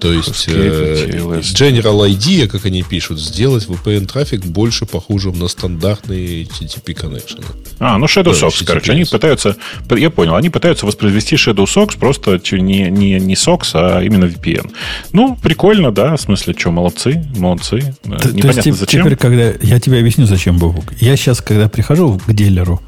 То 0.00 0.12
есть 0.14 0.46
э, 0.48 1.40
General 1.40 2.08
Idea, 2.08 2.46
как 2.46 2.64
они 2.64 2.82
пишут, 2.82 3.20
сделать 3.20 3.66
VPN-трафик 3.66 4.46
больше 4.46 4.86
похожим 4.86 5.38
на 5.38 5.46
стандартные 5.46 6.44
TCP 6.44 6.94
connection. 6.94 7.44
А, 7.78 7.98
ну 7.98 8.06
Shadow 8.06 8.32
SOX, 8.32 8.64
короче. 8.64 8.92
Они 8.92 9.04
пытаются, 9.04 9.56
я 9.90 10.10
понял, 10.10 10.36
они 10.36 10.48
пытаются 10.48 10.86
воспроизвести 10.86 11.36
Shadow 11.36 11.64
SOX 11.64 11.98
просто 11.98 12.40
не, 12.56 12.90
не, 12.90 13.20
не 13.20 13.34
SOX, 13.34 13.70
а 13.74 14.02
именно 14.02 14.24
VPN. 14.24 14.72
Ну, 15.12 15.36
прикольно, 15.36 15.92
да, 15.92 16.16
в 16.16 16.20
смысле, 16.20 16.54
что, 16.56 16.70
молодцы, 16.70 17.22
молодцы. 17.36 17.94
Т- 18.02 18.28
Непонятно 18.32 18.62
то 18.62 18.68
есть, 18.68 18.78
зачем. 18.80 19.02
Теперь, 19.04 19.16
когда, 19.16 19.52
я 19.60 19.80
тебе 19.80 19.98
объясню, 19.98 20.24
зачем, 20.24 20.58
Бобук. 20.58 20.94
Я 20.98 21.14
сейчас, 21.16 21.42
когда 21.42 21.68
прихожу 21.68 22.18
к 22.26 22.32
дилеру, 22.32 22.80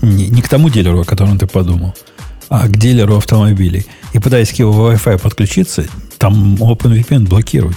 не, 0.00 0.28
не 0.28 0.42
к 0.42 0.48
тому 0.48 0.70
дилеру, 0.70 1.00
о 1.00 1.04
котором 1.04 1.38
ты 1.38 1.46
подумал, 1.46 1.94
а 2.48 2.68
к 2.68 2.76
дилеру 2.76 3.16
автомобилей, 3.16 3.84
и 4.12 4.18
пытаюсь 4.20 4.50
к 4.50 4.54
его 4.54 4.92
Wi-Fi 4.92 5.20
подключиться, 5.20 5.86
там 6.20 6.56
OpenVPN 6.56 7.26
блокируют, 7.26 7.76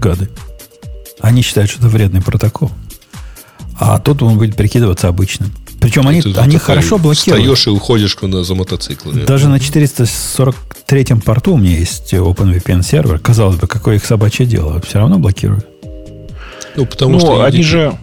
гады. 0.00 0.30
Они 1.20 1.42
считают, 1.42 1.70
что 1.70 1.80
это 1.80 1.88
вредный 1.88 2.22
протокол. 2.22 2.72
А 3.78 3.98
тут 3.98 4.22
он 4.22 4.38
будет 4.38 4.56
прикидываться 4.56 5.08
обычным. 5.08 5.52
Причем 5.78 6.08
они, 6.08 6.22
они 6.36 6.56
хорошо 6.56 6.96
блокируют. 6.96 7.42
Встаешь 7.42 7.66
и 7.66 7.70
уходишь 7.70 8.16
за 8.18 8.54
мотоциклами. 8.54 9.24
Даже 9.24 9.48
на 9.48 9.56
443-м 9.56 11.20
порту 11.20 11.54
у 11.54 11.58
меня 11.58 11.76
есть 11.76 12.14
OpenVPN 12.14 12.82
сервер. 12.82 13.18
Казалось 13.18 13.56
бы, 13.56 13.66
какое 13.66 13.96
их 13.96 14.06
собачье 14.06 14.46
дело. 14.46 14.80
Все 14.80 14.98
равно 14.98 15.18
блокируют. 15.18 15.66
Ну, 16.76 16.86
потому 16.86 17.14
ну, 17.14 17.20
что... 17.20 17.44
они 17.44 17.62
же... 17.62 17.98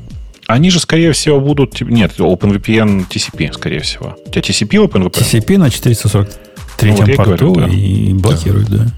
Они 0.45 0.69
же, 0.69 0.80
скорее 0.80 1.14
всего, 1.14 1.40
будут... 1.40 1.82
Нет, 1.82 2.19
OpenVPN 2.19 3.08
TCP, 3.09 3.53
скорее 3.53 3.80
всего. 3.80 4.18
У 4.26 4.30
тебя 4.30 4.42
TCP 4.42 4.88
OpenVPN? 4.88 5.11
TCP 5.11 5.58
на 5.58 5.72
443 5.72 6.92
вот 6.92 7.16
порту 7.16 7.53
говорю, 7.53 7.56
да. 7.56 7.68
и 7.68 8.14
блокируют, 8.14 8.69
да. 8.69 8.77
да. 8.77 8.92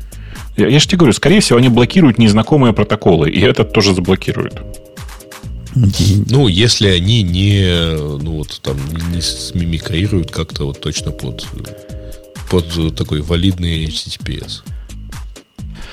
Я, 0.58 0.68
я 0.68 0.80
же 0.80 0.88
тебе 0.88 1.00
говорю, 1.00 1.14
скорее 1.14 1.40
всего, 1.40 1.60
они 1.60 1.70
блокируют 1.70 2.18
незнакомые 2.18 2.74
протоколы, 2.74 3.30
и 3.30 3.40
этот 3.40 3.74
тоже 3.74 3.94
заблокируют. 3.94 4.62
Ну, 5.74 6.48
если 6.48 6.90
они 6.90 7.24
не, 7.24 7.96
ну, 7.96 8.38
вот 8.38 8.60
там, 8.62 8.78
не 9.14 9.22
смимикрируют 9.22 10.32
как-то 10.32 10.66
вот 10.66 10.82
точно 10.82 11.12
под, 11.12 11.48
под 12.50 12.96
такой 12.96 13.22
валидный 13.22 13.86
HTTPS. 13.86 14.64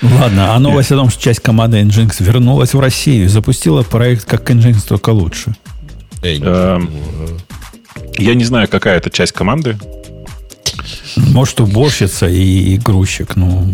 Ладно, 0.03 0.55
а 0.55 0.59
новость 0.59 0.93
о 0.93 0.97
том, 0.97 1.11
что 1.11 1.23
часть 1.23 1.41
команды 1.41 1.81
Nginx 1.81 2.17
вернулась 2.20 2.75
в 2.75 2.81
Россию 2.81 3.25
и 3.25 3.28
запустила 3.28 3.83
проект 3.83 4.25
как 4.25 4.49
Nginx, 4.51 4.87
только 4.89 5.11
лучше. 5.11 5.55
Эм, 6.23 6.91
я 8.17 8.35
не 8.35 8.45
знаю, 8.45 8.69
какая 8.69 8.97
это 8.97 9.11
часть 9.11 9.33
команды. 9.33 9.77
Может, 11.32 11.60
уборщица 11.60 12.26
и, 12.26 12.74
и 12.74 12.78
грузчик. 12.78 13.36
Ну, 13.36 13.66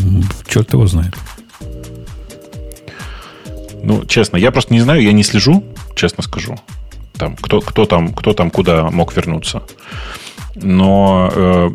черт 0.48 0.73
его 0.73 0.86
знает. 0.86 1.14
Ну, 3.82 4.05
честно, 4.06 4.36
я 4.36 4.50
просто 4.50 4.73
не 4.73 4.81
знаю, 4.81 5.02
я 5.02 5.12
не 5.12 5.23
слежу, 5.23 5.62
честно 5.94 6.23
скажу. 6.23 6.58
Там, 7.18 7.36
кто, 7.36 7.60
кто, 7.60 7.84
там, 7.84 8.12
кто 8.12 8.32
там 8.32 8.50
куда 8.50 8.90
мог 8.90 9.14
вернуться 9.14 9.62
но 10.57 11.31
э, 11.34 11.70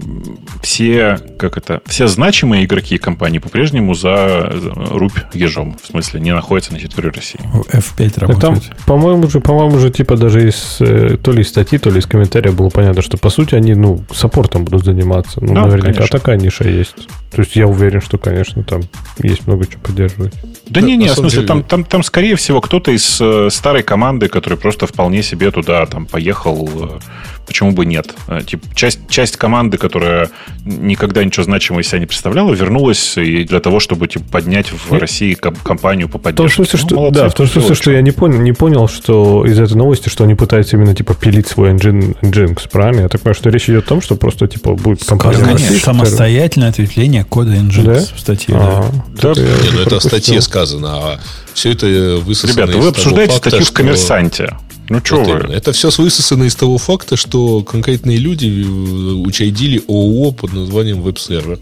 все, 0.61 1.19
как 1.37 1.57
это, 1.57 1.81
все 1.85 2.07
значимые 2.07 2.65
игроки 2.65 2.97
компании 2.97 3.39
по-прежнему 3.39 3.93
за, 3.93 4.53
за 4.55 4.73
рубь 4.73 5.17
ежом. 5.33 5.77
В 5.81 5.87
смысле, 5.87 6.19
не 6.19 6.33
находятся 6.33 6.73
на 6.73 6.79
территории 6.79 7.09
России. 7.09 7.39
F5 7.71 8.19
работает. 8.19 8.41
Там, 8.41 8.61
по-моему, 8.85 9.29
же, 9.29 9.39
по-моему, 9.39 9.79
же, 9.79 9.89
типа, 9.89 10.17
даже 10.17 10.47
из 10.47 10.77
э, 10.79 11.17
то 11.21 11.31
ли 11.31 11.41
из 11.41 11.49
статьи, 11.49 11.77
то 11.77 11.89
ли 11.89 11.99
из 11.99 12.05
комментариев 12.05 12.55
было 12.55 12.69
понятно, 12.69 13.01
что, 13.01 13.17
по 13.17 13.29
сути, 13.29 13.55
они, 13.55 13.73
ну, 13.73 14.03
саппортом 14.13 14.65
будут 14.65 14.85
заниматься. 14.85 15.43
Ну, 15.43 15.53
да, 15.53 15.65
наверняка 15.65 15.93
конечно. 15.93 16.19
такая 16.19 16.37
ниша 16.37 16.67
есть. 16.67 17.07
То 17.31 17.41
есть 17.41 17.55
я 17.55 17.67
уверен, 17.67 18.01
что, 18.01 18.17
конечно, 18.17 18.63
там 18.63 18.81
есть 19.21 19.45
много 19.45 19.65
чего 19.65 19.81
поддерживать. 19.81 20.33
Да, 20.67 20.81
да 20.81 20.81
не, 20.81 20.97
не, 20.97 21.07
в 21.07 21.13
смысле, 21.13 21.37
деле... 21.37 21.47
там, 21.47 21.63
там, 21.63 21.83
там, 21.83 22.03
скорее 22.03 22.35
всего, 22.35 22.61
кто-то 22.61 22.91
из 22.91 23.19
э, 23.21 23.49
старой 23.51 23.83
команды, 23.83 24.27
который 24.27 24.57
просто 24.57 24.87
вполне 24.87 25.23
себе 25.23 25.51
туда 25.51 25.85
там 25.85 26.05
поехал 26.05 26.69
э, 26.73 26.99
Почему 27.45 27.71
бы 27.71 27.85
нет? 27.85 28.13
Э, 28.27 28.41
типа, 28.45 28.65
часть, 28.75 28.99
часть 29.09 29.37
команды, 29.37 29.77
которая 29.77 30.29
никогда 30.65 31.23
ничего 31.23 31.43
значимого 31.43 31.81
из 31.81 31.87
себя 31.87 31.99
не 31.99 32.05
представляла, 32.05 32.53
вернулась 32.53 33.17
и 33.17 33.43
для 33.43 33.59
того, 33.59 33.79
чтобы 33.79 34.07
типа, 34.07 34.25
поднять 34.31 34.71
в 34.71 34.91
России 34.93 35.33
компанию 35.33 36.09
по 36.09 36.17
поддержке. 36.17 36.53
В 36.53 36.55
том 36.57 36.65
смысле, 36.65 36.79
что, 36.79 36.95
ну, 36.95 37.01
молодцы, 37.01 37.21
да, 37.21 37.29
в 37.29 37.33
том 37.33 37.47
смысле, 37.47 37.75
что 37.75 37.91
я 37.91 38.01
не 38.01 38.11
понял, 38.11 38.39
не 38.39 38.53
понял, 38.53 38.87
что 38.87 39.45
из 39.45 39.59
этой 39.59 39.75
новости, 39.75 40.09
что 40.09 40.23
они 40.23 40.35
пытаются 40.35 40.75
именно 40.75 40.93
типа 40.93 41.15
пилить 41.15 41.47
свой 41.47 41.71
engine, 41.71 42.17
Nginx, 42.21 42.69
правильно? 42.71 43.01
Я 43.01 43.09
так 43.09 43.21
понимаю, 43.21 43.35
что 43.35 43.49
речь 43.49 43.69
идет 43.69 43.85
о 43.85 43.89
том, 43.89 44.01
что 44.01 44.15
просто 44.15 44.47
типа 44.47 44.75
будет 44.75 45.03
компания 45.03 45.39
Конечно, 45.39 45.67
России, 45.67 45.83
самостоятельное 45.83 46.69
ответвление 46.69 47.23
кода 47.23 47.53
Nginx 47.53 47.83
да? 47.83 47.99
в 48.15 48.19
статье. 48.19 48.55
А, 48.57 48.85
да. 49.21 49.33
Да, 49.33 49.41
не, 49.41 49.71
ну 49.73 49.81
это 49.81 49.99
в 49.99 50.03
статье 50.03 50.41
сказано, 50.41 50.89
а 50.91 51.19
все 51.53 51.71
это 51.71 51.87
высосано 52.23 52.61
Ребята, 52.61 52.77
вы 52.77 52.87
обсуждаете 52.89 53.33
факта, 53.33 53.49
статью 53.49 53.65
в 53.65 53.71
«Коммерсанте». 53.73 54.57
Ну, 54.89 54.99
что 55.03 55.23
вот 55.23 55.47
вы? 55.47 55.53
Это 55.53 55.71
все 55.71 55.89
высосано 55.89 56.45
из 56.45 56.55
того 56.55 56.77
факта, 56.77 57.15
что 57.15 57.61
конкретные 57.63 58.17
люди 58.17 58.47
э, 58.47 59.13
учредили 59.27 59.83
ООО 59.87 60.31
под 60.31 60.53
названием 60.53 61.01
веб-сервер. 61.01 61.59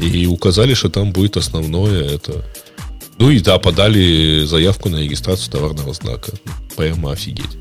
И 0.00 0.26
указали, 0.26 0.74
что 0.74 0.88
там 0.88 1.12
будет 1.12 1.36
основное 1.36 2.04
это. 2.04 2.44
Ну 3.18 3.30
и 3.30 3.40
да, 3.40 3.58
подали 3.58 4.44
заявку 4.44 4.88
на 4.88 4.96
регистрацию 4.96 5.50
товарного 5.50 5.92
знака. 5.94 6.32
Прямо 6.76 7.12
офигеть. 7.12 7.58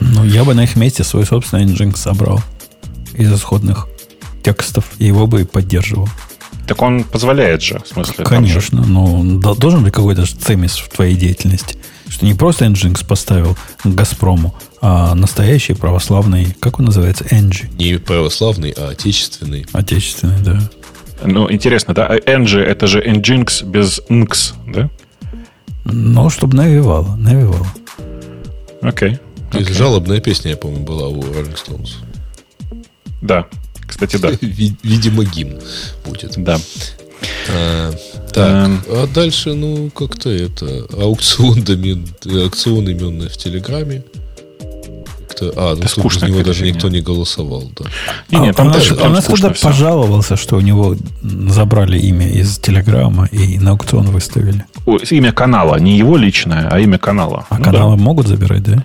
Ну, 0.00 0.24
я 0.24 0.44
бы 0.44 0.54
на 0.54 0.64
их 0.64 0.76
месте 0.76 1.02
свой 1.04 1.24
собственный 1.24 1.64
Nginx 1.64 1.96
собрал 1.96 2.40
из 3.14 3.32
исходных 3.32 3.88
текстов, 4.42 4.84
и 4.98 5.06
его 5.06 5.26
бы 5.26 5.42
и 5.42 5.44
поддерживал. 5.44 6.08
Так 6.66 6.80
он 6.82 7.04
позволяет 7.04 7.62
же, 7.62 7.80
в 7.80 7.88
смысле. 7.88 8.24
Конечно, 8.24 8.82
же... 8.84 8.90
но 8.90 9.54
должен 9.54 9.82
быть 9.84 9.92
какой-то 9.92 10.24
цемис 10.26 10.76
в 10.76 10.88
твоей 10.88 11.14
деятельности. 11.14 11.76
Что 12.14 12.26
не 12.26 12.34
просто 12.34 12.66
Nginx 12.66 13.04
поставил 13.04 13.58
Газпрому, 13.82 14.54
а 14.80 15.16
настоящий 15.16 15.74
православный, 15.74 16.56
как 16.60 16.78
он 16.78 16.84
называется, 16.84 17.24
Engie. 17.24 17.68
Не 17.76 17.98
православный, 17.98 18.70
а 18.70 18.90
отечественный. 18.90 19.66
Отечественный, 19.72 20.40
да. 20.40 20.60
Ну, 21.24 21.50
интересно, 21.50 21.92
да? 21.92 22.16
Engie 22.16 22.60
это 22.60 22.86
же 22.86 23.02
Nginx 23.02 23.66
без 23.68 24.00
Nx, 24.08 24.54
да? 24.72 24.90
Ну, 25.84 26.30
чтобы 26.30 26.56
навевало, 26.56 27.16
навевало. 27.16 27.66
Окей. 28.80 29.18
Okay. 29.50 29.62
Okay. 29.62 29.72
Жалобная 29.72 30.20
песня, 30.20 30.52
я 30.52 30.56
помню, 30.56 30.84
была 30.84 31.08
у 31.08 31.20
Rolling 31.20 31.56
Stones. 31.56 31.94
Да, 33.22 33.48
кстати, 33.88 34.18
да. 34.18 34.30
Видимо, 34.40 35.24
гимн 35.24 35.58
будет. 36.06 36.34
Да. 36.36 36.60
А, 37.50 37.92
так, 38.32 38.66
эм. 38.66 38.82
а 38.88 39.06
дальше, 39.06 39.54
ну, 39.54 39.90
как-то 39.90 40.30
это, 40.30 40.86
аукцион, 40.92 41.62
домен, 41.62 42.06
аукцион 42.24 42.90
именный 42.90 43.28
в 43.28 43.36
Телеграме. 43.36 44.02
А, 45.56 45.74
ну 45.74 45.82
это 45.82 45.94
тут 45.94 46.12
за 46.12 46.26
него 46.26 46.42
даже 46.42 46.64
никто 46.64 46.88
не 46.88 47.00
голосовал, 47.00 47.70
да. 47.76 47.86
Не, 48.30 48.46
нет, 48.46 48.56
там 48.56 48.68
а, 48.68 48.72
дальше 48.72 48.96
а, 49.00 49.08
у 49.08 49.10
нас 49.10 49.24
когда 49.24 49.50
пожаловался, 49.50 50.36
что 50.36 50.56
у 50.56 50.60
него 50.60 50.96
забрали 51.22 51.98
имя 51.98 52.28
из 52.28 52.58
Телеграма 52.58 53.26
и 53.32 53.58
на 53.58 53.72
аукцион 53.72 54.06
выставили. 54.06 54.64
О, 54.86 54.98
имя 55.10 55.32
канала, 55.32 55.76
не 55.76 55.98
его 55.98 56.16
личное, 56.16 56.68
а 56.70 56.78
имя 56.78 56.98
канала. 56.98 57.46
А 57.50 57.58
ну, 57.58 57.64
каналы 57.64 57.96
да. 57.96 58.02
могут 58.02 58.28
забирать, 58.28 58.62
да? 58.62 58.84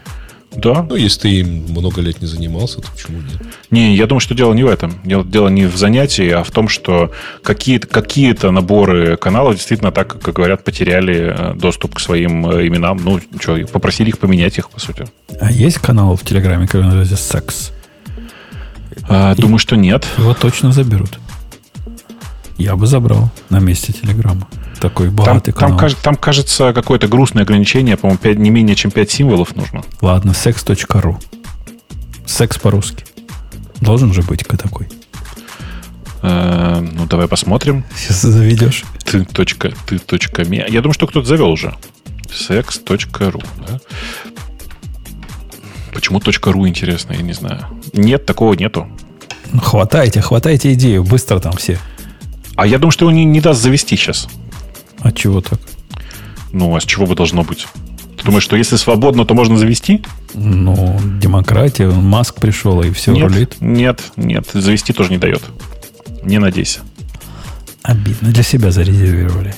Да. 0.62 0.86
Ну, 0.90 0.96
если 0.96 1.22
ты 1.22 1.30
им 1.40 1.66
много 1.70 2.02
лет 2.02 2.22
не 2.22 2.28
занимался, 2.28 2.82
то 2.82 2.92
почему 2.92 3.20
нет? 3.22 3.42
Не, 3.72 3.96
я 3.96 4.08
думаю, 4.08 4.20
что 4.20 4.36
дело 4.36 4.54
не 4.54 4.64
в 4.64 4.68
этом. 4.68 4.94
Дело 5.04 5.50
не 5.50 5.66
в 5.66 5.76
занятии, 5.78 6.30
а 6.30 6.44
в 6.44 6.52
том, 6.52 6.68
что 6.68 7.12
какие-то 7.44 7.88
какие 7.88 8.36
наборы 8.50 9.18
каналов 9.18 9.56
действительно, 9.56 9.92
так 9.92 10.20
как 10.22 10.36
говорят, 10.36 10.64
потеряли 10.64 11.34
э, 11.36 11.54
доступ 11.56 11.96
к 11.96 12.00
своим 12.00 12.50
э, 12.50 12.68
именам. 12.68 13.00
Ну, 13.04 13.20
что, 13.40 13.58
попросили 13.68 14.10
их 14.10 14.20
поменять 14.20 14.58
их, 14.58 14.70
по 14.70 14.80
сути. 14.80 15.08
А 15.40 15.52
есть 15.52 15.80
канал 15.80 16.16
в 16.16 16.24
Телеграме, 16.24 16.68
который 16.68 16.84
называется 16.84 17.18
«Секс»? 17.18 17.72
А, 19.08 19.34
И 19.34 19.42
думаю, 19.42 19.60
что 19.60 19.76
нет. 19.76 20.06
Его 20.18 20.34
точно 20.34 20.72
заберут. 20.72 21.20
Я 22.58 22.76
бы 22.76 22.88
забрал 22.88 23.30
на 23.50 23.60
месте 23.60 23.94
Телеграма. 23.94 24.48
Такой 24.80 25.10
богатый 25.10 25.52
там, 25.52 25.78
канал. 25.78 25.80
Там, 25.80 25.90
там 26.02 26.16
кажется, 26.16 26.74
какое-то 26.74 27.08
грустное 27.08 27.44
ограничение, 27.44 27.98
по-моему, 27.98 28.20
5, 28.20 28.38
не 28.38 28.50
менее 28.50 28.76
чем 28.76 28.92
5 28.92 29.12
символов 29.12 29.56
нужно. 29.56 29.84
Ладно, 30.02 30.34
секс.ру. 30.34 31.20
Секс 32.26 32.58
по-русски. 32.58 33.04
Должен 33.82 34.14
же 34.14 34.22
быть 34.22 34.46
такой. 34.46 34.88
Э, 36.22 36.80
ну, 36.82 37.06
давай 37.06 37.28
посмотрим. 37.28 37.86
Сейчас 37.96 38.22
заведешь. 38.22 38.84
Ты 39.06 39.26
точка, 39.26 39.72
ты 39.86 40.00
точка 40.00 40.44
ми. 40.46 40.64
Я 40.68 40.82
думаю, 40.82 40.94
что 40.94 41.08
кто-то 41.08 41.28
завел 41.28 41.50
уже. 41.50 41.76
sex.ru. 42.28 43.44
Да? 43.68 43.80
Почему 45.94 46.22
.ру 46.22 46.68
интересно, 46.68 47.14
я 47.14 47.22
не 47.22 47.34
знаю. 47.34 47.66
Нет, 47.94 48.26
такого 48.26 48.54
нету. 48.54 48.88
Ну, 49.52 49.60
хватайте, 49.60 50.22
хватайте 50.22 50.74
идею. 50.74 51.04
Быстро 51.04 51.40
там 51.40 51.54
все. 51.54 51.80
А 52.56 52.68
я 52.68 52.78
думаю, 52.78 52.92
что 52.92 53.06
его 53.06 53.12
не, 53.12 53.26
не 53.26 53.42
даст 53.42 53.62
завести 53.62 53.96
сейчас. 53.96 54.28
А 55.02 55.12
чего 55.12 55.42
так? 55.42 55.60
Ну, 56.52 56.76
а 56.76 56.82
с 56.82 56.86
чего 56.86 57.06
бы 57.06 57.16
должно 57.16 57.44
быть? 57.44 57.68
Ты 58.18 58.26
думаешь, 58.26 58.44
что 58.44 58.56
если 58.56 58.76
свободно, 58.76 59.26
то 59.26 59.34
можно 59.34 59.58
завести? 59.58 60.04
Ну, 60.34 61.00
демократия, 61.22 61.88
Маск 61.90 62.36
пришел 62.36 62.82
и 62.82 62.92
все 62.92 63.14
нет, 63.14 63.24
рулит. 63.24 63.56
Нет, 63.62 64.12
нет, 64.18 64.48
завести 64.54 64.94
тоже 64.94 65.12
не 65.12 65.18
дает. 65.18 65.42
Не 66.24 66.40
надейся. 66.40 66.82
Обидно. 67.82 68.30
Для 68.32 68.44
себя 68.44 68.72
зарезервировали. 68.72 69.56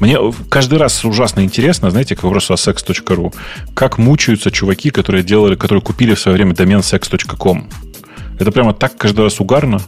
Мне 0.00 0.18
каждый 0.48 0.78
раз 0.78 1.04
ужасно 1.04 1.44
интересно, 1.44 1.90
знаете, 1.90 2.14
к 2.14 2.22
вопросу 2.22 2.54
о 2.54 2.56
sex.ru, 2.56 3.34
как 3.74 3.98
мучаются 3.98 4.50
чуваки, 4.50 4.90
которые 4.90 5.24
делали, 5.24 5.56
которые 5.56 5.82
купили 5.82 6.14
в 6.14 6.20
свое 6.20 6.36
время 6.36 6.54
домен 6.54 6.80
sex.com. 6.80 7.68
Это 8.38 8.52
прямо 8.52 8.72
так 8.72 8.96
каждый 8.96 9.22
раз 9.22 9.40
угарно. 9.40 9.80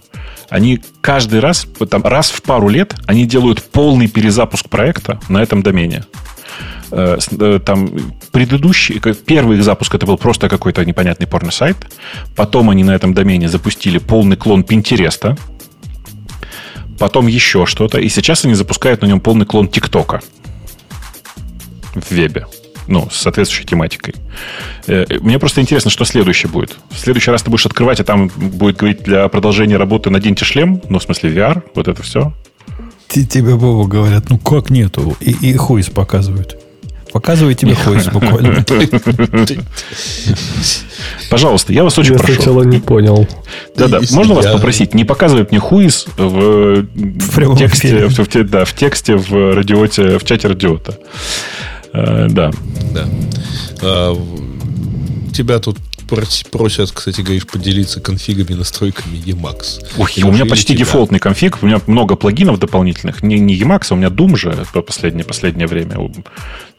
Они 0.49 0.81
каждый 1.01 1.41
раз, 1.41 1.67
там, 1.89 2.03
раз 2.03 2.31
в 2.31 2.43
пару 2.43 2.69
лет, 2.69 2.95
они 3.07 3.25
делают 3.25 3.63
полный 3.63 4.09
перезапуск 4.09 4.69
проекта 4.69 5.21
на 5.29 5.43
этом 5.43 5.63
домене. 5.63 6.05
Э, 6.91 7.19
э, 7.31 7.61
там 7.65 7.91
предыдущий, 8.33 9.01
первый 9.25 9.59
их 9.59 9.65
запуск 9.65 9.95
это 9.95 10.07
был 10.07 10.19
просто 10.19 10.49
какой-то 10.49 10.85
непонятный 10.85 11.29
порно-сайт. 11.29 11.77
Потом 12.35 12.71
они 12.71 12.83
на 12.83 12.91
этом 12.91 13.15
домене 13.15 13.49
запустили 13.49 13.99
полный 13.99 14.37
клон 14.37 14.65
Пинтереста. 14.65 15.37
Потом 16.99 17.29
еще 17.29 17.65
что-то. 17.65 17.99
И 17.99 18.09
сейчас 18.09 18.45
они 18.45 18.55
запускают 18.55 19.03
на 19.03 19.07
нем 19.07 19.21
полный 19.21 19.47
клон 19.47 19.69
ТикТока 19.69 20.21
в 21.95 22.11
вебе 22.11 22.47
ну, 22.91 23.09
с 23.11 23.17
соответствующей 23.17 23.67
тематикой. 23.67 24.15
Э, 24.87 25.07
мне 25.21 25.39
просто 25.39 25.61
интересно, 25.63 25.91
что 25.91 26.05
следующее 26.05 26.51
будет. 26.51 26.77
В 26.91 26.99
следующий 26.99 27.31
раз 27.31 27.43
ты 27.43 27.51
будешь 27.51 27.65
открывать, 27.65 28.01
а 28.01 28.05
там 28.05 28.29
будет 28.29 28.77
говорить 28.77 29.03
для 29.03 29.27
продолжения 29.29 29.77
работы 29.77 30.11
наденьте 30.11 30.45
шлем, 30.45 30.83
ну, 30.89 30.99
в 30.99 31.03
смысле 31.03 31.31
VR, 31.31 31.63
вот 31.75 31.89
это 31.89 32.03
все. 32.03 32.35
Тебе, 33.09 33.57
Бобу, 33.57 33.87
говорят, 33.87 34.29
ну 34.29 34.39
как 34.39 34.71
нету? 34.71 35.17
И, 35.21 35.31
и 35.31 35.55
хуйс 35.55 35.89
показывают. 35.89 36.59
Показываю 37.13 37.55
тебе 37.55 37.75
хуйс 37.75 38.07
буквально. 38.07 38.65
Пожалуйста, 41.29 41.73
я 41.73 41.83
вас 41.83 41.99
очень 41.99 42.13
я 42.13 42.19
прошу. 42.19 42.33
Я 42.33 42.37
сначала 42.37 42.63
не 42.63 42.79
понял. 42.79 43.29
Да-да, 43.77 44.01
можно 44.13 44.35
вас 44.35 44.47
попросить 44.47 44.95
не 44.95 45.05
показывать 45.05 45.51
мне 45.51 45.59
хуйс 45.59 46.07
в, 46.17 46.83
в 46.85 47.57
тексте, 47.59 48.07
в, 48.07 48.45
да, 48.49 48.65
в 48.65 48.75
тексте 48.75 49.17
в 49.17 49.55
радиоте, 49.55 50.19
в 50.19 50.25
чате 50.25 50.49
радиота. 50.49 50.99
Э, 51.93 52.27
да. 52.31 52.51
Да. 52.95 53.05
А, 53.83 54.17
тебя 55.33 55.59
тут 55.59 55.79
просят, 56.51 56.93
кстати, 56.93 57.21
говоришь, 57.21 57.47
поделиться 57.47 58.01
конфигами, 58.01 58.57
настройками 58.57 59.17
Emacs. 59.17 59.85
Ой, 59.99 60.23
у 60.23 60.33
меня 60.33 60.47
почти 60.47 60.75
дефолтный 60.75 61.19
конфиг, 61.19 61.59
у 61.63 61.67
меня 61.67 61.81
много 61.87 62.17
плагинов 62.17 62.59
дополнительных. 62.59 63.23
Не, 63.23 63.39
не 63.39 63.59
Emacs, 63.59 63.87
а 63.91 63.95
у 63.95 63.97
меня 63.97 64.09
Doom 64.09 64.37
же 64.37 64.55
по 64.73 64.83
последнее, 64.83 65.25
последнее 65.25 65.67
время. 65.67 65.97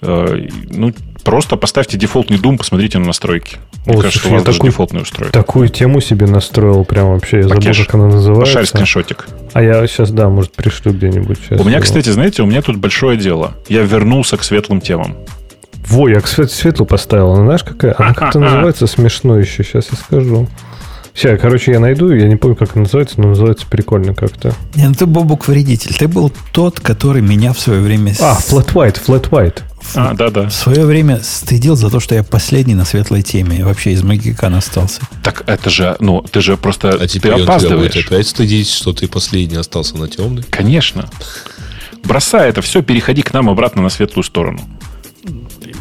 Э, 0.02 0.48
ну, 0.70 0.94
просто 1.24 1.56
поставьте 1.58 1.98
дефолтный 1.98 2.38
Doom, 2.38 2.58
посмотрите 2.58 2.98
на 2.98 3.06
настройки. 3.06 3.58
Мне 3.86 3.96
О, 3.96 4.02
кажется, 4.02 4.20
слушай, 4.20 4.32
у 4.32 4.36
вас 4.36 4.44
даже 4.44 4.58
такую, 4.58 4.72
дефолтный 4.72 5.02
устроит. 5.02 5.32
Такую 5.32 5.70
тему 5.70 6.02
себе 6.02 6.28
настроил 6.28 6.86
прям 6.86 7.10
вообще. 7.10 7.42
Я 7.42 7.48
Пакеш. 7.48 7.78
забыл, 7.78 7.86
как 7.86 7.96
она 7.96 8.08
называется. 8.08 8.54
Пошарь 8.54 8.66
скриншотик. 8.66 9.28
А 9.54 9.62
я 9.62 9.86
сейчас, 9.88 10.12
да, 10.12 10.30
может, 10.30 10.54
пришлю 10.54 10.94
где-нибудь. 10.94 11.38
Сейчас 11.40 11.60
у 11.60 11.64
меня, 11.64 11.78
его. 11.78 11.84
кстати, 11.84 12.10
знаете, 12.10 12.42
у 12.42 12.46
меня 12.46 12.62
тут 12.62 12.78
большое 12.78 13.18
дело. 13.18 13.54
Я 13.70 13.82
вернулся 13.84 14.38
к 14.38 14.44
светлым 14.44 14.82
темам. 14.82 15.16
Во, 15.88 16.08
я, 16.08 16.22
кстати, 16.22 16.52
светлую 16.52 16.88
поставил. 16.88 17.32
Она 17.34 17.44
знаешь, 17.44 17.64
какая? 17.64 17.96
Она 17.98 18.14
как-то 18.14 18.40
называется 18.40 18.88
смешно 18.88 19.38
еще. 19.38 19.64
Сейчас 19.64 19.88
я 19.92 19.98
скажу. 19.98 20.48
Все, 21.14 21.36
короче, 21.38 21.72
я 21.72 21.80
найду, 21.80 22.10
я 22.12 22.28
не 22.28 22.38
помню, 22.38 22.56
как 22.56 22.76
она 22.76 22.84
называется, 22.84 23.20
но 23.20 23.30
называется 23.30 23.66
прикольно 23.70 24.14
как-то. 24.14 24.54
Не, 24.76 24.88
ну 24.88 24.94
ты, 24.94 25.06
Бобук, 25.06 25.48
вредитель. 25.48 25.94
Ты 25.94 26.08
был 26.08 26.32
тот, 26.54 26.80
который 26.80 27.22
меня 27.22 27.52
в 27.52 27.60
свое 27.60 27.82
время... 27.82 28.16
А, 28.22 28.38
Flat 28.40 28.74
White, 28.74 29.02
Flat 29.06 29.30
White. 29.30 29.60
А, 29.96 30.14
да-да. 30.14 30.48
В 30.48 30.54
свое 30.54 30.86
время 30.86 31.20
стыдил 31.22 31.76
за 31.76 31.90
то, 31.90 32.00
что 32.00 32.16
я 32.16 32.24
последний 32.24 32.76
на 32.76 32.86
светлой 32.86 33.24
теме. 33.24 33.58
И 33.58 33.64
вообще 33.64 33.92
из 33.92 34.04
Магикана 34.04 34.60
остался. 34.60 35.02
Так 35.22 35.44
это 35.48 35.70
же, 35.70 35.98
ну, 36.00 36.22
ты 36.22 36.40
же 36.40 36.56
просто 36.56 36.90
а 36.90 37.08
теперь 37.08 37.36
ты 37.36 37.42
опаздываешь. 37.42 37.96
Он 37.96 38.04
опять 38.06 38.28
стыдить, 38.28 38.70
что 38.70 38.94
ты 38.94 39.08
последний 39.08 39.58
остался 39.58 39.98
на 39.98 40.08
темной? 40.08 40.44
Конечно. 40.44 41.10
Бросай 42.04 42.50
это 42.50 42.62
все, 42.62 42.82
переходи 42.82 43.22
к 43.22 43.34
нам 43.34 43.50
обратно 43.50 43.82
на 43.82 43.90
светлую 43.90 44.24
сторону. 44.24 44.62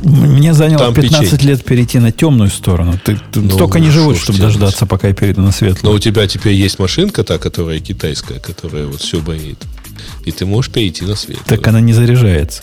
Мне 0.03 0.55
заняло 0.55 0.87
Там 0.87 0.95
15 0.95 1.31
печень. 1.31 1.49
лет 1.49 1.65
перейти 1.65 1.99
на 1.99 2.13
темную 2.13 2.51
сторону. 2.51 2.99
Ты, 3.05 3.19
ты 3.33 3.41
ну, 3.41 3.51
столько 3.51 3.81
не 3.81 3.91
живут, 3.91 4.19
чтобы 4.19 4.39
дождаться, 4.39 4.87
пока 4.87 5.09
я 5.09 5.15
перейду 5.15 5.43
на 5.43 5.53
светлую. 5.53 5.93
Но 5.93 5.97
у 5.97 5.99
тебя 5.99 6.27
теперь 6.27 6.55
есть 6.55 6.79
машинка 6.79 7.25
та, 7.25 7.39
которая 7.39 7.81
китайская, 7.81 8.39
которая 8.39 8.87
вот 8.87 9.01
все 9.01 9.21
боит. 9.21 9.59
И 10.25 10.33
ты 10.33 10.47
можешь 10.47 10.71
перейти 10.71 11.05
на 11.05 11.15
светлую. 11.15 11.47
Так 11.47 11.67
она 11.67 11.81
не 11.81 11.93
заряжается. 11.93 12.63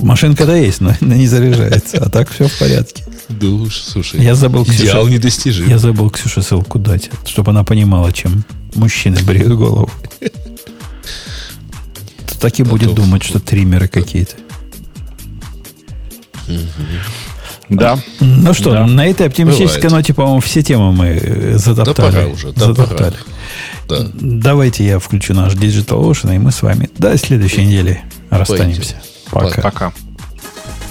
Машинка-то 0.00 0.54
есть, 0.54 0.80
но 0.80 0.94
она 1.00 1.16
не 1.16 1.26
заряжается. 1.26 1.98
А 1.98 2.08
так 2.08 2.30
все 2.30 2.48
в 2.48 2.58
порядке. 2.58 3.04
Да 3.28 3.46
уж, 3.46 3.76
слушай, 3.76 4.22
я 4.22 4.34
забыл, 4.34 4.64
идеал 4.64 5.02
Ксюша, 5.02 5.12
недостижим. 5.12 5.68
Я 5.68 5.78
забыл 5.78 6.08
Ксюше 6.10 6.42
ссылку 6.42 6.78
дать, 6.78 7.10
чтобы 7.26 7.50
она 7.50 7.62
понимала, 7.62 8.12
чем 8.12 8.44
мужчины 8.74 9.22
бреют 9.22 9.52
голову. 9.52 9.90
Так 12.40 12.60
и 12.60 12.62
будет 12.62 12.94
думать, 12.94 13.24
что 13.24 13.40
триммеры 13.40 13.88
какие-то. 13.88 14.36
Да. 17.68 17.98
Ну 18.20 18.54
что, 18.54 18.72
да. 18.72 18.86
на 18.86 19.06
этой 19.06 19.26
оптимистической 19.26 19.90
ноте, 19.90 20.14
по-моему, 20.14 20.40
все 20.40 20.62
темы 20.62 20.92
мы 20.92 21.58
затоптали. 21.58 22.12
Да 22.12 22.20
пора 22.20 22.26
уже. 22.28 22.52
Да 22.52 22.66
затоптали. 22.66 23.16
Пора. 23.86 24.00
Да. 24.02 24.10
Давайте 24.14 24.86
я 24.86 24.98
включу 24.98 25.34
наш 25.34 25.54
Digital 25.54 26.02
Ocean, 26.02 26.34
и 26.34 26.38
мы 26.38 26.50
с 26.50 26.62
вами 26.62 26.90
до 26.98 27.16
следующей 27.18 27.66
недели 27.66 28.02
расстанемся. 28.30 28.96
Пока. 29.30 29.62
Пока. 29.62 29.92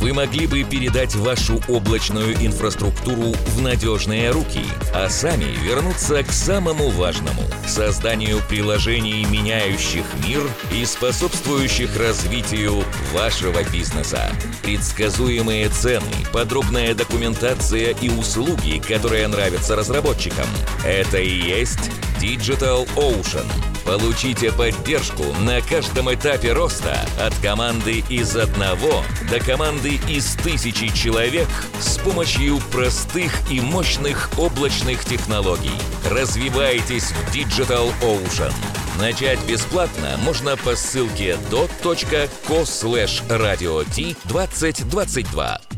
вы 0.00 0.12
могли 0.12 0.46
бы 0.46 0.62
передать 0.64 1.14
вашу 1.14 1.60
облачную 1.68 2.34
инфраструктуру 2.34 3.34
в 3.46 3.60
надежные 3.60 4.30
руки, 4.30 4.64
а 4.94 5.08
сами 5.08 5.44
вернуться 5.62 6.22
к 6.22 6.32
самому 6.32 6.90
важному– 6.90 7.42
созданию 7.66 8.40
приложений, 8.48 9.26
меняющих 9.30 10.04
мир 10.26 10.42
и 10.72 10.84
способствующих 10.84 11.96
развитию 11.96 12.84
вашего 13.12 13.62
бизнеса. 13.70 14.30
Предсказуемые 14.62 15.68
цены, 15.68 16.04
подробная 16.32 16.94
документация 16.94 17.94
и 18.00 18.08
услуги, 18.08 18.80
которые 18.86 19.26
нравятся 19.28 19.76
разработчикам– 19.76 20.46
это 20.84 21.18
и 21.18 21.28
есть 21.28 21.90
Digital 22.20 22.88
Ocean. 22.96 23.46
Получите 23.88 24.52
поддержку 24.52 25.24
на 25.40 25.62
каждом 25.62 26.12
этапе 26.12 26.52
роста 26.52 26.94
от 27.18 27.34
команды 27.38 28.04
из 28.10 28.36
одного 28.36 29.02
до 29.30 29.40
команды 29.40 29.87
из 29.88 30.34
тысячи 30.36 30.88
человек 30.88 31.48
с 31.80 31.98
помощью 31.98 32.58
простых 32.72 33.32
и 33.50 33.60
мощных 33.60 34.30
облачных 34.36 35.04
технологий. 35.04 35.70
Развивайтесь 36.10 37.10
в 37.10 37.34
Digital 37.34 37.92
Ocean. 38.02 38.52
Начать 38.98 39.42
бесплатно 39.44 40.16
можно 40.24 40.56
по 40.56 40.74
ссылке 40.74 41.36
dot.co 41.50 42.62
slash 42.62 43.26
radio 43.28 43.84
2022. 44.24 45.77